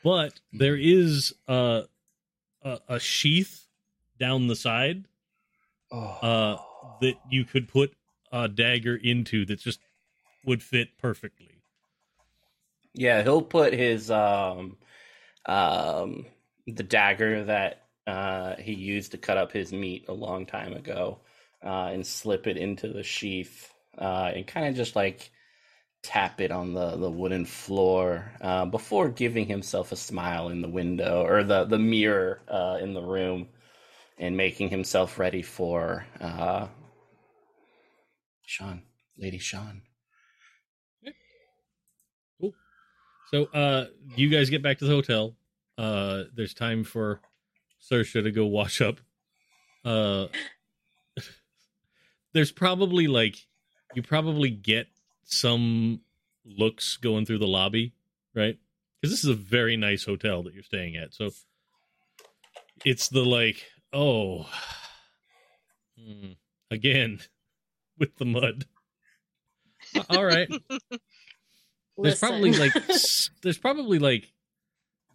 but 0.03 0.41
there 0.53 0.77
is 0.77 1.35
uh 1.49 1.83
a, 2.63 2.79
a 2.89 3.01
sheath 3.01 3.67
down 4.19 4.47
the 4.47 4.57
side 4.57 5.07
Oh. 5.93 5.99
uh 5.99 6.57
that 7.01 7.15
you 7.31 7.45
could 7.45 7.69
put 7.69 7.93
a 8.33 8.49
dagger 8.49 8.97
into 8.97 9.45
that 9.47 9.61
just 9.61 9.81
would 10.45 10.63
fit 10.63 10.97
perfectly 10.99 11.51
Yeah, 12.95 13.23
he'll 13.23 13.43
put 13.43 13.73
his 13.73 14.11
um 14.11 14.77
um 15.47 16.27
the 16.67 16.83
dagger 16.83 17.45
that 17.45 17.83
uh 18.07 18.57
he 18.57 18.73
used 18.75 19.13
to 19.13 19.19
cut 19.19 19.37
up 19.37 19.53
his 19.53 19.73
meat 19.73 20.07
a 20.09 20.13
long 20.13 20.47
time 20.47 20.73
ago 20.73 21.21
uh 21.63 21.91
and 21.93 22.07
slip 22.07 22.47
it 22.47 22.57
into 22.57 22.89
the 22.89 23.03
sheath 23.03 23.73
uh 23.99 24.31
and 24.35 24.47
kind 24.47 24.67
of 24.67 24.75
just 24.75 24.97
like 24.97 25.31
tap 26.05 26.39
it 26.41 26.53
on 26.53 26.75
the, 26.75 26.97
the 26.97 27.11
wooden 27.11 27.47
floor 27.47 28.31
uh, 28.43 28.67
before 28.67 29.09
giving 29.09 29.47
himself 29.47 29.91
a 29.91 29.97
smile 29.97 30.51
in 30.51 30.61
the 30.61 30.69
window 30.69 31.25
or 31.27 31.43
the, 31.43 31.65
the 31.65 31.79
mirror 31.79 32.41
uh, 32.49 32.79
in 32.81 32.93
the 32.93 33.03
room 33.03 33.49
and 34.19 34.37
making 34.37 34.69
himself 34.69 35.19
ready 35.19 35.41
for 35.41 36.07
uh, 36.21 36.69
Sean, 38.43 38.83
Lady 39.19 39.39
Sean. 39.39 39.81
Cool. 42.39 42.53
So 43.31 43.47
uh, 43.55 43.87
you 44.15 44.29
guys 44.29 44.51
get 44.51 44.63
back 44.63 44.79
to 44.79 44.85
the 44.85 44.93
hotel. 44.93 45.35
Uh, 45.79 46.25
there's 46.37 46.53
time 46.53 46.85
for 46.85 47.21
Saoirse 47.91 48.23
to 48.23 48.31
go 48.31 48.45
wash 48.45 48.83
up. 48.83 49.01
Uh, 49.87 50.27
there's 52.35 52.53
probably 52.53 53.07
like 53.07 53.37
you 53.95 54.03
probably 54.03 54.51
get 54.51 54.89
some 55.27 56.01
looks 56.45 56.97
going 56.97 57.27
through 57.27 57.39
the 57.39 57.47
lobby, 57.47 57.93
right? 58.35 58.59
Because 59.01 59.13
this 59.13 59.25
is 59.25 59.31
a 59.31 59.35
very 59.35 59.77
nice 59.77 60.05
hotel 60.05 60.43
that 60.43 60.55
you're 60.55 60.63
staying 60.63 60.97
at. 60.97 61.15
So 61.15 61.31
it's 62.85 63.09
the 63.09 63.25
like, 63.25 63.65
oh, 63.93 64.49
hmm, 65.99 66.33
again 66.71 67.21
with 67.99 68.17
the 68.17 68.25
mud. 68.25 68.67
All 70.11 70.25
right. 70.25 70.49
There's 71.97 72.19
probably 72.19 72.53
like 72.53 72.73
there's 73.43 73.59
probably 73.59 74.01
like 74.01 74.33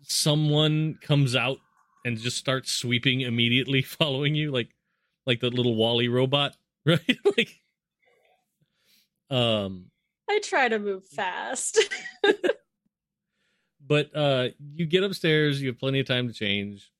someone 0.03 0.98
comes 1.02 1.36
out 1.36 1.57
and 2.06 2.18
just 2.18 2.38
starts 2.38 2.72
sweeping 2.72 3.19
immediately 3.19 3.81
following 3.81 4.34
you 4.34 4.52
like 4.52 4.69
like 5.26 5.41
the 5.41 5.49
little 5.49 5.76
WALL-E 5.76 6.07
robot, 6.07 6.56
right? 6.86 7.18
like 7.38 7.49
um 9.30 9.91
I 10.30 10.39
try 10.39 10.68
to 10.68 10.80
move 10.80 11.06
fast. 11.07 11.80
but 13.85 14.15
uh 14.15 14.49
you 14.76 14.85
get 14.85 15.03
upstairs, 15.03 15.61
you 15.61 15.69
have 15.69 15.80
plenty 15.80 15.99
of 15.99 16.06
time 16.06 16.27
to 16.27 16.34
change. 16.34 16.91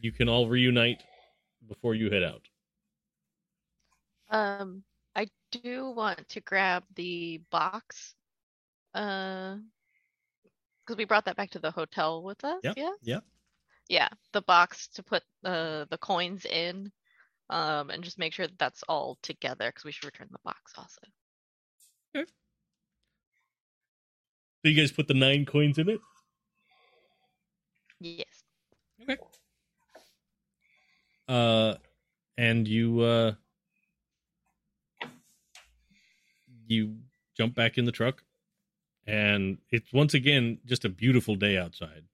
You 0.00 0.12
can 0.12 0.28
all 0.28 0.48
reunite 0.48 1.02
before 1.66 1.94
you 1.94 2.10
head 2.10 2.22
out. 2.22 2.48
Um, 4.30 4.84
I 5.16 5.28
do 5.50 5.90
want 5.90 6.28
to 6.30 6.40
grab 6.40 6.84
the 6.94 7.42
box. 7.50 8.14
Uh, 8.94 9.56
because 10.80 10.96
we 10.96 11.04
brought 11.04 11.24
that 11.26 11.36
back 11.36 11.50
to 11.50 11.58
the 11.58 11.70
hotel 11.70 12.22
with 12.22 12.42
us. 12.44 12.60
Yeah, 12.62 12.72
Yeah. 12.76 12.90
yeah. 13.02 13.20
Yeah, 13.88 14.08
the 14.32 14.42
box 14.42 14.88
to 14.88 15.02
put 15.02 15.22
uh, 15.44 15.86
the 15.90 15.98
coins 15.98 16.44
in, 16.44 16.92
um, 17.48 17.88
and 17.90 18.04
just 18.04 18.18
make 18.18 18.34
sure 18.34 18.46
that 18.46 18.58
that's 18.58 18.82
all 18.82 19.18
together 19.22 19.68
because 19.70 19.84
we 19.84 19.92
should 19.92 20.04
return 20.04 20.28
the 20.30 20.38
box 20.44 20.72
also. 20.76 21.00
So 22.14 22.24
you 24.64 24.74
guys 24.74 24.92
put 24.92 25.08
the 25.08 25.14
nine 25.14 25.44
coins 25.44 25.78
in 25.78 25.88
it? 25.88 26.00
Yes. 28.00 28.42
Okay. 29.02 29.16
Uh, 31.28 31.74
and 32.36 32.66
you 32.66 33.00
uh, 33.00 33.32
you 36.66 36.96
jump 37.36 37.54
back 37.54 37.78
in 37.78 37.84
the 37.84 37.92
truck, 37.92 38.22
and 39.06 39.58
it's 39.70 39.92
once 39.92 40.14
again 40.14 40.58
just 40.66 40.84
a 40.84 40.88
beautiful 40.88 41.36
day 41.36 41.56
outside, 41.56 42.04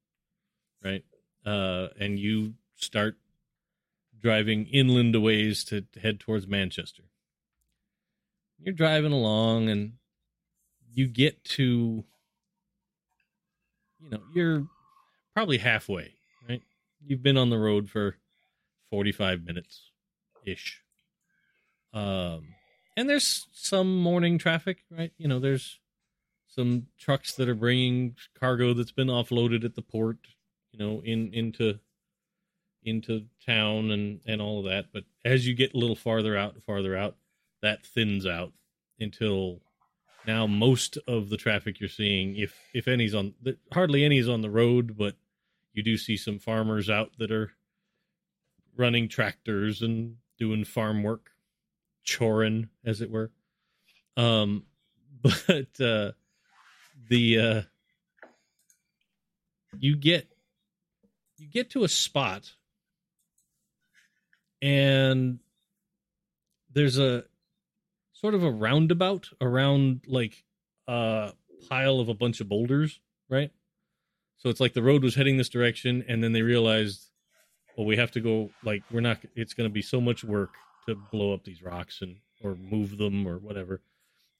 right? 0.83 1.05
Uh, 1.45 1.89
and 1.99 2.19
you 2.19 2.55
start 2.77 3.16
driving 4.21 4.66
inland 4.66 5.15
a 5.15 5.21
ways 5.21 5.65
to 5.65 5.85
head 6.03 6.21
towards 6.21 6.47
Manchester. 6.47 7.05
You're 8.59 8.75
driving 8.75 9.13
along, 9.13 9.69
and 9.69 9.95
you 10.93 11.07
get 11.07 11.45
to, 11.45 12.05
you 14.01 14.11
know, 14.11 14.23
you're 14.35 14.67
probably 15.35 15.59
halfway, 15.59 16.15
right? 16.49 16.63
You've 17.05 17.23
been 17.23 17.37
on 17.37 17.51
the 17.51 17.59
road 17.59 17.91
for 17.91 18.17
45 18.91 19.45
minutes 19.45 19.91
ish. 20.47 20.83
Um, 21.93 22.55
and 22.97 23.09
there's 23.09 23.49
some 23.53 24.01
morning 24.01 24.39
traffic, 24.39 24.85
right? 24.91 25.13
You 25.19 25.29
know, 25.29 25.41
there's 25.41 25.81
some 26.49 26.87
trucks 26.99 27.35
that 27.35 27.49
are 27.49 27.55
bringing 27.55 28.15
cargo 28.39 28.73
that's 28.75 28.93
been 28.93 29.09
offloaded 29.09 29.65
at 29.65 29.75
the 29.75 29.83
port, 29.83 30.19
you 30.73 30.79
know, 30.79 31.03
in 31.05 31.33
into 31.33 31.81
into 32.85 33.27
town 33.45 33.91
and 33.91 34.21
and 34.27 34.41
all 34.41 34.61
of 34.61 34.67
that. 34.67 34.87
But 34.93 35.05
as 35.25 35.47
you 35.47 35.55
get 35.55 35.75
a 35.75 35.79
little 35.79 35.97
farther 35.97 36.37
out, 36.37 36.57
farther 36.65 36.97
out, 36.97 37.17
that 37.65 37.85
thins 37.85 38.27
out 38.27 38.53
until 39.01 39.62
now 40.27 40.47
most 40.47 40.99
of 41.09 41.31
the 41.31 41.36
traffic 41.36 41.81
you're 41.81 41.89
seeing, 41.89 42.36
if 42.36 42.55
if 42.74 42.86
any's 42.89 43.15
on, 43.15 43.35
hardly 43.73 44.05
any 44.05 44.19
is 44.19 44.28
on 44.28 44.43
the 44.43 44.51
road, 44.51 44.97
but 44.97 45.16
you 45.73 45.82
do 45.82 45.97
see 45.97 46.16
some 46.16 46.39
farmers 46.39 46.91
out 46.91 47.12
that 47.19 47.32
are 47.32 47.53
running 48.77 49.09
tractors 49.09 49.81
and 49.81 50.16
doing 50.39 50.65
farm 50.65 51.03
work, 51.03 51.31
choring, 52.07 52.69
as 52.85 53.01
it 53.01 53.11
were. 53.11 53.31
Um, 54.16 54.65
but 55.23 55.81
uh, 55.81 56.12
the 57.09 57.39
uh, 57.41 57.62
you 59.78 59.97
get 59.97 60.28
you 61.39 61.49
get 61.49 61.70
to 61.70 61.85
a 61.85 61.89
spot, 61.89 62.53
and 64.61 65.39
there's 66.74 66.99
a 66.99 67.24
sort 68.25 68.33
of 68.35 68.43
a 68.43 68.51
roundabout 68.51 69.29
around 69.43 70.01
like 70.07 70.45
a 70.89 71.31
pile 71.69 72.01
of 72.01 72.09
a 72.09 72.15
bunch 72.15 72.41
of 72.41 72.49
boulders, 72.49 72.99
right? 73.29 73.51
So 74.39 74.49
it's 74.49 74.61
like 74.61 74.73
the 74.73 74.83
road 74.83 75.03
was 75.03 75.15
heading 75.15 75.37
this 75.37 75.51
direction, 75.51 76.03
and 76.09 76.25
then 76.25 76.33
they 76.33 76.41
realized, 76.41 77.11
well, 77.77 77.87
we 77.87 77.99
have 77.99 78.13
to 78.13 78.21
go. 78.21 78.49
Like 78.63 78.83
we're 78.91 79.03
not. 79.03 79.19
It's 79.37 79.53
going 79.53 79.69
to 79.69 79.73
be 79.73 79.83
so 79.83 80.01
much 80.01 80.25
work 80.25 80.55
to 80.89 80.95
blow 80.95 81.35
up 81.35 81.45
these 81.45 81.63
rocks 81.63 82.01
and 82.01 82.17
or 82.43 82.55
move 82.55 82.97
them 82.97 83.29
or 83.29 83.37
whatever. 83.37 83.83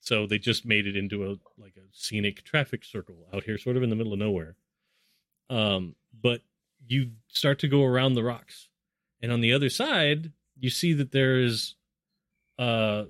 So 0.01 0.27
they 0.27 0.39
just 0.39 0.65
made 0.65 0.86
it 0.86 0.97
into 0.97 1.23
a 1.24 1.36
like 1.61 1.77
a 1.77 1.85
scenic 1.93 2.43
traffic 2.43 2.85
circle 2.85 3.16
out 3.35 3.44
here, 3.44 3.59
sort 3.59 3.77
of 3.77 3.82
in 3.82 3.90
the 3.90 3.97
middle 3.97 4.15
of 4.15 4.19
nowhere. 4.19 4.56
Um, 5.51 5.94
but 6.19 6.40
you 6.89 7.11
start 7.28 7.59
to 7.59 7.69
go 7.69 7.85
around 7.85 8.15
the 8.15 8.24
rocks, 8.24 8.70
and 9.20 9.31
on 9.31 9.43
the 9.43 9.52
other 9.52 9.69
side, 9.69 10.32
you 10.59 10.70
see 10.70 10.94
that 10.94 11.12
there 11.12 11.39
is, 11.39 11.74
uh, 12.59 13.05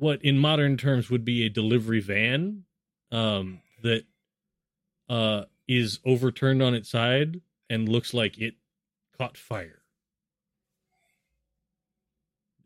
what 0.00 0.24
in 0.24 0.38
modern 0.38 0.76
terms 0.76 1.10
would 1.10 1.24
be 1.24 1.44
a 1.44 1.50
delivery 1.50 2.00
van, 2.00 2.64
um, 3.12 3.60
that 3.82 4.04
uh, 5.08 5.44
is 5.68 6.00
overturned 6.04 6.62
on 6.62 6.74
its 6.74 6.88
side 6.90 7.40
and 7.68 7.88
looks 7.88 8.14
like 8.14 8.38
it 8.38 8.54
caught 9.18 9.36
fire. 9.36 9.82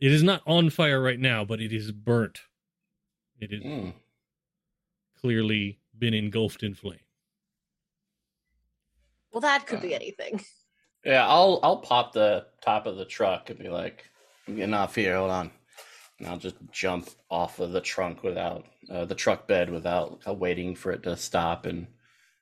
It 0.00 0.12
is 0.12 0.22
not 0.22 0.42
on 0.46 0.70
fire 0.70 1.00
right 1.00 1.18
now, 1.18 1.44
but 1.44 1.60
it 1.60 1.72
is 1.72 1.90
burnt. 1.92 2.40
It 3.40 3.52
is 3.52 3.62
Mm. 3.62 3.94
clearly 5.20 5.78
been 5.98 6.14
engulfed 6.14 6.62
in 6.62 6.74
flame. 6.74 7.00
well, 9.32 9.40
that 9.40 9.66
could 9.66 9.80
be 9.82 9.94
anything. 9.94 10.40
Yeah, 11.04 11.26
I'll 11.26 11.58
I'll 11.64 11.78
pop 11.78 12.12
the 12.12 12.46
top 12.62 12.86
of 12.86 12.96
the 12.96 13.04
truck 13.04 13.50
and 13.50 13.58
be 13.58 13.68
like, 13.68 14.08
"I'm 14.46 14.54
getting 14.56 14.74
off 14.74 14.94
here. 14.94 15.16
Hold 15.16 15.30
on." 15.32 15.50
And 16.18 16.28
I'll 16.28 16.38
just 16.38 16.56
jump 16.70 17.08
off 17.30 17.58
of 17.58 17.72
the 17.72 17.80
trunk 17.80 18.22
without 18.22 18.64
uh, 18.90 19.04
the 19.04 19.14
truck 19.14 19.46
bed 19.48 19.70
without 19.70 20.20
uh, 20.26 20.32
waiting 20.32 20.74
for 20.76 20.92
it 20.92 21.02
to 21.04 21.16
stop 21.16 21.66
and 21.66 21.86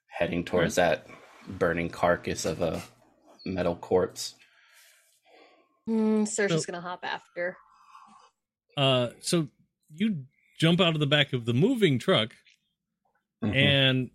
heading 0.06 0.44
towards 0.44 0.74
that 0.74 1.06
burning 1.48 1.88
carcass 1.88 2.44
of 2.44 2.60
a 2.60 2.82
metal 3.46 3.74
corpse. 3.76 4.34
Hmm, 5.86 6.24
Saoirse's 6.24 6.64
So- 6.64 6.72
gonna 6.72 6.82
hop 6.82 7.00
after. 7.02 7.56
Uh, 8.76 9.10
so 9.20 9.48
you 9.94 10.24
jump 10.58 10.80
out 10.80 10.94
of 10.94 11.00
the 11.00 11.06
back 11.06 11.32
of 11.32 11.44
the 11.44 11.52
moving 11.54 11.98
truck, 11.98 12.34
and 13.42 14.10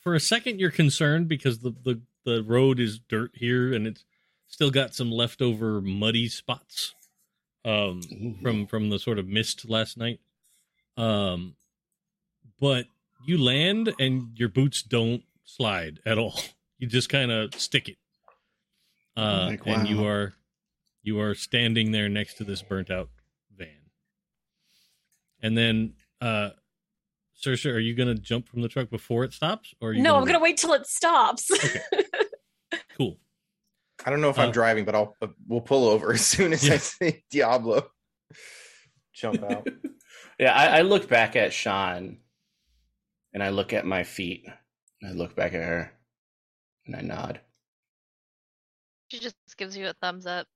for 0.00 0.14
a 0.14 0.20
second 0.20 0.60
you're 0.60 0.70
concerned 0.70 1.28
because 1.28 1.58
the, 1.58 1.72
the 1.84 2.00
the 2.24 2.42
road 2.42 2.78
is 2.78 3.00
dirt 3.00 3.32
here 3.34 3.74
and 3.74 3.86
it's 3.86 4.04
still 4.46 4.70
got 4.70 4.94
some 4.94 5.10
leftover 5.10 5.80
muddy 5.80 6.28
spots 6.28 6.94
um 7.64 8.00
from 8.42 8.66
from 8.66 8.90
the 8.90 8.98
sort 8.98 9.18
of 9.18 9.26
mist 9.28 9.68
last 9.68 9.96
night 9.96 10.18
um 10.96 11.54
but 12.60 12.86
you 13.24 13.38
land 13.38 13.94
and 14.00 14.36
your 14.36 14.48
boots 14.48 14.82
don't 14.82 15.22
slide 15.44 16.00
at 16.04 16.18
all 16.18 16.40
you 16.78 16.86
just 16.86 17.08
kind 17.08 17.30
of 17.30 17.54
stick 17.54 17.88
it 17.88 17.96
uh 19.16 19.46
Like, 19.50 19.66
and 19.66 19.86
you 19.88 20.04
are 20.04 20.34
you 21.02 21.20
are 21.20 21.34
standing 21.34 21.92
there 21.92 22.08
next 22.08 22.34
to 22.38 22.44
this 22.44 22.62
burnt 22.62 22.90
out 22.90 23.10
van 23.56 23.68
and 25.42 25.56
then 25.56 25.94
uh 26.20 26.50
Saoirse, 27.40 27.72
are 27.72 27.78
you 27.80 27.94
gonna 27.94 28.14
jump 28.14 28.48
from 28.48 28.62
the 28.62 28.68
truck 28.68 28.88
before 28.88 29.24
it 29.24 29.32
stops, 29.32 29.74
or 29.80 29.88
are 29.88 29.92
you 29.92 30.02
No, 30.02 30.16
I'm 30.16 30.24
gonna 30.24 30.38
wait 30.38 30.58
till 30.58 30.74
it 30.74 30.86
stops. 30.86 31.50
Okay. 31.50 31.80
Cool. 32.96 33.18
I 34.04 34.10
don't 34.10 34.20
know 34.20 34.30
if 34.30 34.38
I'm 34.38 34.48
Uh, 34.48 34.52
driving, 34.52 34.84
but 34.84 34.94
I'll 34.94 35.16
uh, 35.22 35.28
we'll 35.46 35.60
pull 35.60 35.88
over 35.88 36.12
as 36.14 36.24
soon 36.24 36.52
as 36.52 36.64
I 36.64 36.74
Yeah. 36.74 36.78
see 36.78 37.24
Diablo 37.30 37.90
jump 39.14 39.42
out. 39.42 39.68
yeah, 40.38 40.52
I, 40.54 40.78
I 40.78 40.82
look 40.82 41.08
back 41.08 41.36
at 41.36 41.52
Sean 41.52 42.18
and 43.32 43.42
I 43.42 43.50
look 43.50 43.72
at 43.72 43.84
my 43.86 44.02
feet. 44.04 44.46
And 45.00 45.10
I 45.10 45.14
look 45.14 45.34
back 45.34 45.52
at 45.52 45.62
her 45.62 45.92
and 46.86 46.94
I 46.96 47.00
nod. 47.00 47.40
She 49.08 49.18
just 49.18 49.36
gives 49.56 49.76
you 49.76 49.88
a 49.88 49.92
thumbs 49.94 50.26
up. 50.26 50.46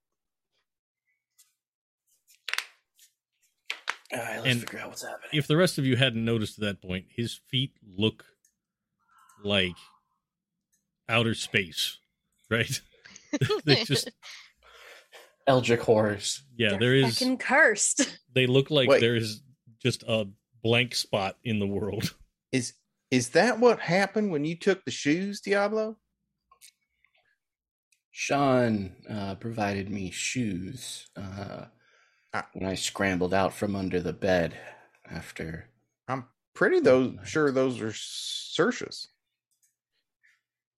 All 4.12 4.18
right, 4.20 4.36
let's 4.36 4.46
And 4.46 4.60
figure 4.60 4.78
out 4.78 4.88
what's 4.88 5.02
happening. 5.02 5.30
if 5.32 5.46
the 5.48 5.56
rest 5.56 5.78
of 5.78 5.84
you 5.84 5.96
hadn't 5.96 6.24
noticed 6.24 6.58
at 6.58 6.64
that 6.64 6.80
point, 6.80 7.06
his 7.14 7.34
feet 7.50 7.72
look 7.84 8.24
like 9.44 9.74
outer 11.08 11.34
space, 11.34 11.98
right? 12.48 12.80
they 13.64 13.84
just 13.84 14.10
Eldritch 15.46 15.80
horrors. 15.80 16.42
yeah, 16.56 16.70
They're 16.70 16.78
there 16.80 16.94
is 16.96 17.18
fucking 17.18 17.38
cursed. 17.38 18.18
they 18.34 18.46
look 18.46 18.70
like 18.70 18.88
Wait. 18.88 19.00
there 19.00 19.16
is 19.16 19.42
just 19.82 20.02
a 20.08 20.26
blank 20.62 20.94
spot 20.94 21.36
in 21.44 21.58
the 21.58 21.66
world. 21.66 22.14
Is 22.52 22.72
is 23.10 23.30
that 23.30 23.60
what 23.60 23.78
happened 23.78 24.32
when 24.32 24.44
you 24.44 24.56
took 24.56 24.84
the 24.84 24.90
shoes, 24.90 25.40
Diablo? 25.40 25.96
Sean 28.10 28.96
uh, 29.08 29.34
provided 29.36 29.90
me 29.90 30.10
shoes 30.10 31.06
uh, 31.16 31.66
Ah. 32.34 32.46
when 32.54 32.68
I 32.68 32.74
scrambled 32.74 33.32
out 33.32 33.52
from 33.54 33.76
under 33.76 34.00
the 34.00 34.12
bed 34.12 34.56
after. 35.10 35.68
I'm 36.08 36.24
pretty 36.54 36.80
those 36.80 37.14
sure 37.24 37.50
those 37.52 37.80
are 37.80 37.92
Saoirse's. 37.92 39.08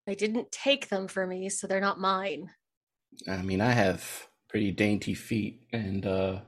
I 0.08 0.14
didn't 0.14 0.52
take 0.52 0.88
them 0.88 1.08
for 1.08 1.26
me, 1.26 1.48
so 1.48 1.66
they're 1.66 1.80
not 1.80 2.00
mine. 2.00 2.50
I 3.28 3.42
mean, 3.42 3.60
I 3.60 3.72
have 3.72 4.28
pretty 4.48 4.70
dainty 4.70 5.14
feet, 5.14 5.66
and 5.72 6.06
uh, 6.06 6.40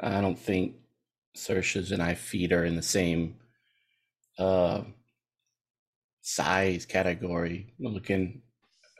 I 0.00 0.20
don't 0.20 0.38
think 0.38 0.76
Saoirse's 1.36 1.92
and 1.92 2.02
I 2.02 2.14
feet 2.14 2.52
are 2.52 2.64
in 2.64 2.76
the 2.76 2.82
same 2.82 3.36
uh, 4.38 4.82
size 6.22 6.86
category. 6.86 7.74
Looking 7.78 8.42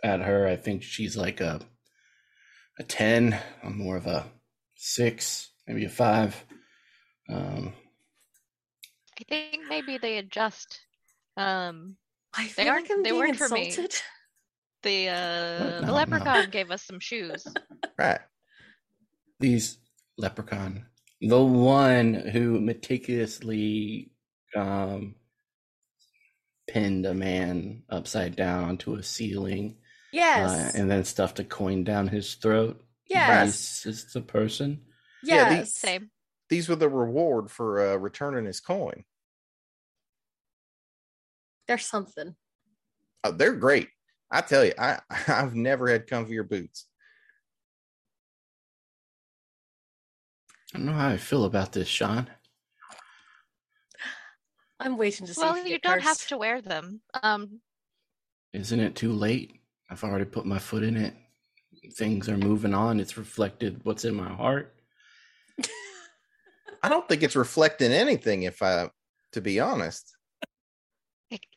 at 0.04 0.20
her, 0.20 0.46
I 0.46 0.56
think 0.56 0.82
she's 0.82 1.16
like 1.16 1.40
a 1.40 1.60
a 2.78 2.82
ten. 2.82 3.38
I'm 3.62 3.78
more 3.78 3.96
of 3.96 4.06
a 4.06 4.26
six, 4.76 5.50
maybe 5.66 5.84
a 5.84 5.90
five. 5.90 6.44
Um, 7.28 7.72
I 9.18 9.24
think 9.28 9.62
maybe 9.68 9.98
they 9.98 10.18
adjust. 10.18 10.80
Um, 11.36 11.96
I 12.34 12.44
They 12.44 12.48
feel 12.48 12.68
aren't- 12.68 12.84
like 12.88 12.92
I'm 12.96 13.02
they 13.02 13.10
being 13.10 13.20
weren't 13.20 13.36
for 13.36 13.48
me. 13.48 13.66
insulted. 13.66 14.00
the 14.82 15.08
uh, 15.10 15.58
No, 15.58 15.80
the 15.80 15.86
no. 15.86 15.92
leprechaun 15.94 16.50
gave 16.50 16.70
us 16.70 16.82
some 16.82 17.00
shoes. 17.00 17.46
Right. 17.98 18.20
these 19.38 19.78
leprechaun, 20.16 20.86
the 21.20 21.42
one 21.44 22.14
who 22.14 22.58
meticulously 22.60 24.10
um, 24.56 25.14
pinned 26.66 27.06
a 27.06 27.14
man 27.14 27.82
upside 27.90 28.34
down 28.36 28.64
onto 28.64 28.94
a 28.94 29.02
ceiling 29.02 29.76
Yes. 30.12 30.50
uh, 30.74 30.78
and 30.78 30.90
then 30.90 31.04
stuffed 31.04 31.38
a 31.38 31.44
coin 31.44 31.84
down 31.84 32.08
his 32.08 32.34
throat. 32.34 32.84
yes. 33.08 33.82
This 33.84 33.86
is 34.06 34.12
the 34.12 34.20
person. 34.20 34.82
Yeah, 35.22 35.48
the- 35.50 35.54
Yes. 35.56 35.74
Same. 35.74 36.10
These 36.48 36.68
were 36.68 36.76
the 36.76 36.88
reward 36.88 37.50
for 37.50 37.80
uh, 37.92 37.96
returning 37.96 38.44
his 38.46 38.60
coin. 38.60 39.04
There's 41.72 41.86
something. 41.86 42.34
Oh, 43.24 43.32
they're 43.32 43.54
great. 43.54 43.88
I 44.30 44.42
tell 44.42 44.62
you, 44.62 44.74
I 44.78 44.98
I've 45.26 45.54
never 45.54 45.88
had 45.88 46.06
comfier 46.06 46.46
boots. 46.46 46.84
I 50.74 50.76
don't 50.76 50.86
know 50.86 50.92
how 50.92 51.08
I 51.08 51.16
feel 51.16 51.44
about 51.44 51.72
this, 51.72 51.88
Sean. 51.88 52.28
I'm 54.80 54.98
waiting 54.98 55.26
to 55.26 55.32
see. 55.32 55.40
Well, 55.40 55.66
you 55.66 55.78
don't 55.78 56.02
have 56.02 56.26
to 56.26 56.36
wear 56.36 56.60
them. 56.60 57.00
Um, 57.22 57.62
Isn't 58.52 58.80
it 58.80 58.94
too 58.94 59.14
late? 59.14 59.58
I've 59.88 60.04
already 60.04 60.26
put 60.26 60.44
my 60.44 60.58
foot 60.58 60.82
in 60.82 60.98
it. 60.98 61.14
Things 61.94 62.28
are 62.28 62.36
moving 62.36 62.74
on. 62.74 63.00
It's 63.00 63.16
reflected 63.16 63.80
what's 63.84 64.04
in 64.04 64.14
my 64.14 64.28
heart. 64.28 64.74
I 66.82 66.90
don't 66.90 67.08
think 67.08 67.22
it's 67.22 67.36
reflecting 67.36 67.92
anything. 67.92 68.42
If 68.42 68.62
I, 68.62 68.90
to 69.32 69.40
be 69.40 69.58
honest, 69.58 70.14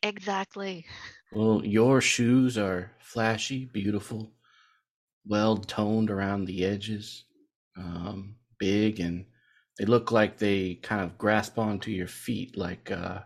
exactly. 0.02 0.86
Well, 1.30 1.64
your 1.64 2.00
shoes 2.00 2.58
are 2.58 2.96
flashy, 2.98 3.64
beautiful, 3.64 4.34
well 5.26 5.56
toned 5.58 6.10
around 6.10 6.46
the 6.46 6.64
edges, 6.64 7.24
um, 7.76 8.36
big, 8.58 9.00
and 9.00 9.26
they 9.78 9.84
look 9.86 10.12
like 10.12 10.38
they 10.38 10.76
kind 10.76 11.02
of 11.02 11.18
grasp 11.18 11.58
onto 11.58 11.90
your 11.90 12.08
feet 12.08 12.56
like, 12.56 12.90
uh, 12.90 13.24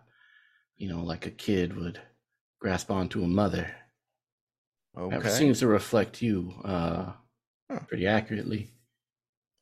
you 0.77 0.89
know, 0.89 1.02
like 1.05 1.27
a 1.27 1.31
kid 1.32 1.77
would 1.77 2.01
grasp 2.60 2.90
onto 2.90 3.24
a 3.24 3.28
mother. 3.28 3.74
That 5.10 5.27
okay. 5.27 5.28
seems 5.28 5.59
to 5.59 5.66
reflect 5.66 6.22
you 6.22 6.59
uh, 6.64 7.12
Huh. 7.70 7.86
pretty 7.89 8.06
accurately. 8.06 8.74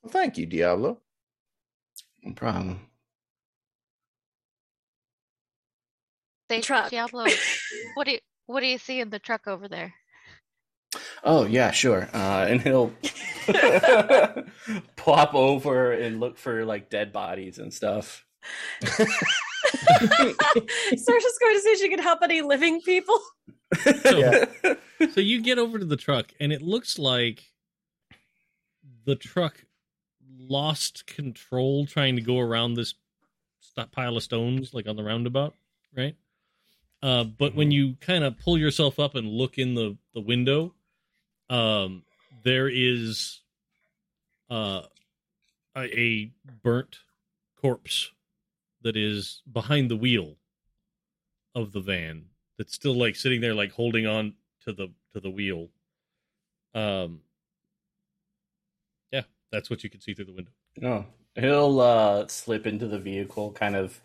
Well, 0.02 0.12
thank 0.12 0.38
you, 0.38 0.46
Diablo. 0.46 1.02
No 2.22 2.32
problem. 2.34 2.88
They 6.48 6.60
Truck. 6.60 6.90
Diablo. 6.90 7.26
what 7.94 8.06
do 8.06 8.12
you 8.12 8.18
what 8.46 8.60
do 8.60 8.66
you 8.66 8.78
see 8.78 9.00
in 9.00 9.10
the 9.10 9.18
truck 9.18 9.46
over 9.46 9.68
there? 9.68 9.94
Oh 11.22 11.44
yeah, 11.44 11.70
sure. 11.70 12.08
Uh, 12.14 12.46
and 12.48 12.62
he'll 12.62 12.92
plop 14.96 15.34
over 15.34 15.92
and 15.92 16.20
look 16.20 16.38
for 16.38 16.64
like 16.64 16.88
dead 16.88 17.12
bodies 17.12 17.58
and 17.58 17.72
stuff. 17.72 18.24
Saoirse's 18.82 19.18
going 21.40 21.54
to 21.54 21.60
see 21.60 21.70
if 21.70 21.78
she 21.78 21.88
can 21.90 21.98
help 21.98 22.20
any 22.22 22.40
living 22.40 22.80
people. 22.80 23.20
Yeah. 23.86 24.46
so 25.12 25.20
you 25.20 25.42
get 25.42 25.58
over 25.58 25.78
to 25.78 25.84
the 25.84 25.96
truck 25.96 26.32
and 26.40 26.52
it 26.52 26.62
looks 26.62 26.98
like 26.98 27.42
the 29.04 29.16
truck 29.16 29.64
lost 30.38 31.06
control 31.06 31.84
trying 31.84 32.16
to 32.16 32.22
go 32.22 32.38
around 32.38 32.74
this 32.74 32.94
pile 33.92 34.16
of 34.16 34.22
stones 34.22 34.72
like 34.72 34.88
on 34.88 34.96
the 34.96 35.04
roundabout 35.04 35.54
right 35.96 36.16
uh, 37.02 37.24
but 37.24 37.54
when 37.54 37.70
you 37.70 37.94
kind 38.00 38.24
of 38.24 38.38
pull 38.38 38.58
yourself 38.58 38.98
up 38.98 39.14
and 39.14 39.26
look 39.26 39.58
in 39.58 39.74
the, 39.74 39.96
the 40.14 40.20
window 40.20 40.74
um, 41.50 42.02
there 42.42 42.68
is 42.68 43.40
uh, 44.50 44.82
a, 45.76 45.98
a 45.98 46.32
burnt 46.62 46.98
corpse 47.60 48.12
that 48.82 48.96
is 48.96 49.42
behind 49.50 49.90
the 49.90 49.96
wheel 49.96 50.36
of 51.54 51.72
the 51.72 51.80
van 51.80 52.24
that's 52.56 52.74
still 52.74 52.94
like 52.94 53.16
sitting 53.16 53.40
there 53.40 53.54
like 53.54 53.72
holding 53.72 54.06
on 54.06 54.34
to 54.64 54.72
the 54.72 54.88
to 55.12 55.20
the 55.20 55.30
wheel. 55.30 55.68
Um 56.74 57.20
yeah 59.12 59.22
that's 59.50 59.70
what 59.70 59.82
you 59.82 59.90
can 59.90 60.00
see 60.00 60.14
through 60.14 60.26
the 60.26 60.32
window. 60.32 60.52
No, 60.76 61.06
he'll 61.34 61.80
uh, 61.80 62.26
slip 62.28 62.66
into 62.66 62.86
the 62.86 62.98
vehicle, 62.98 63.52
kind 63.52 63.74
of 63.74 64.00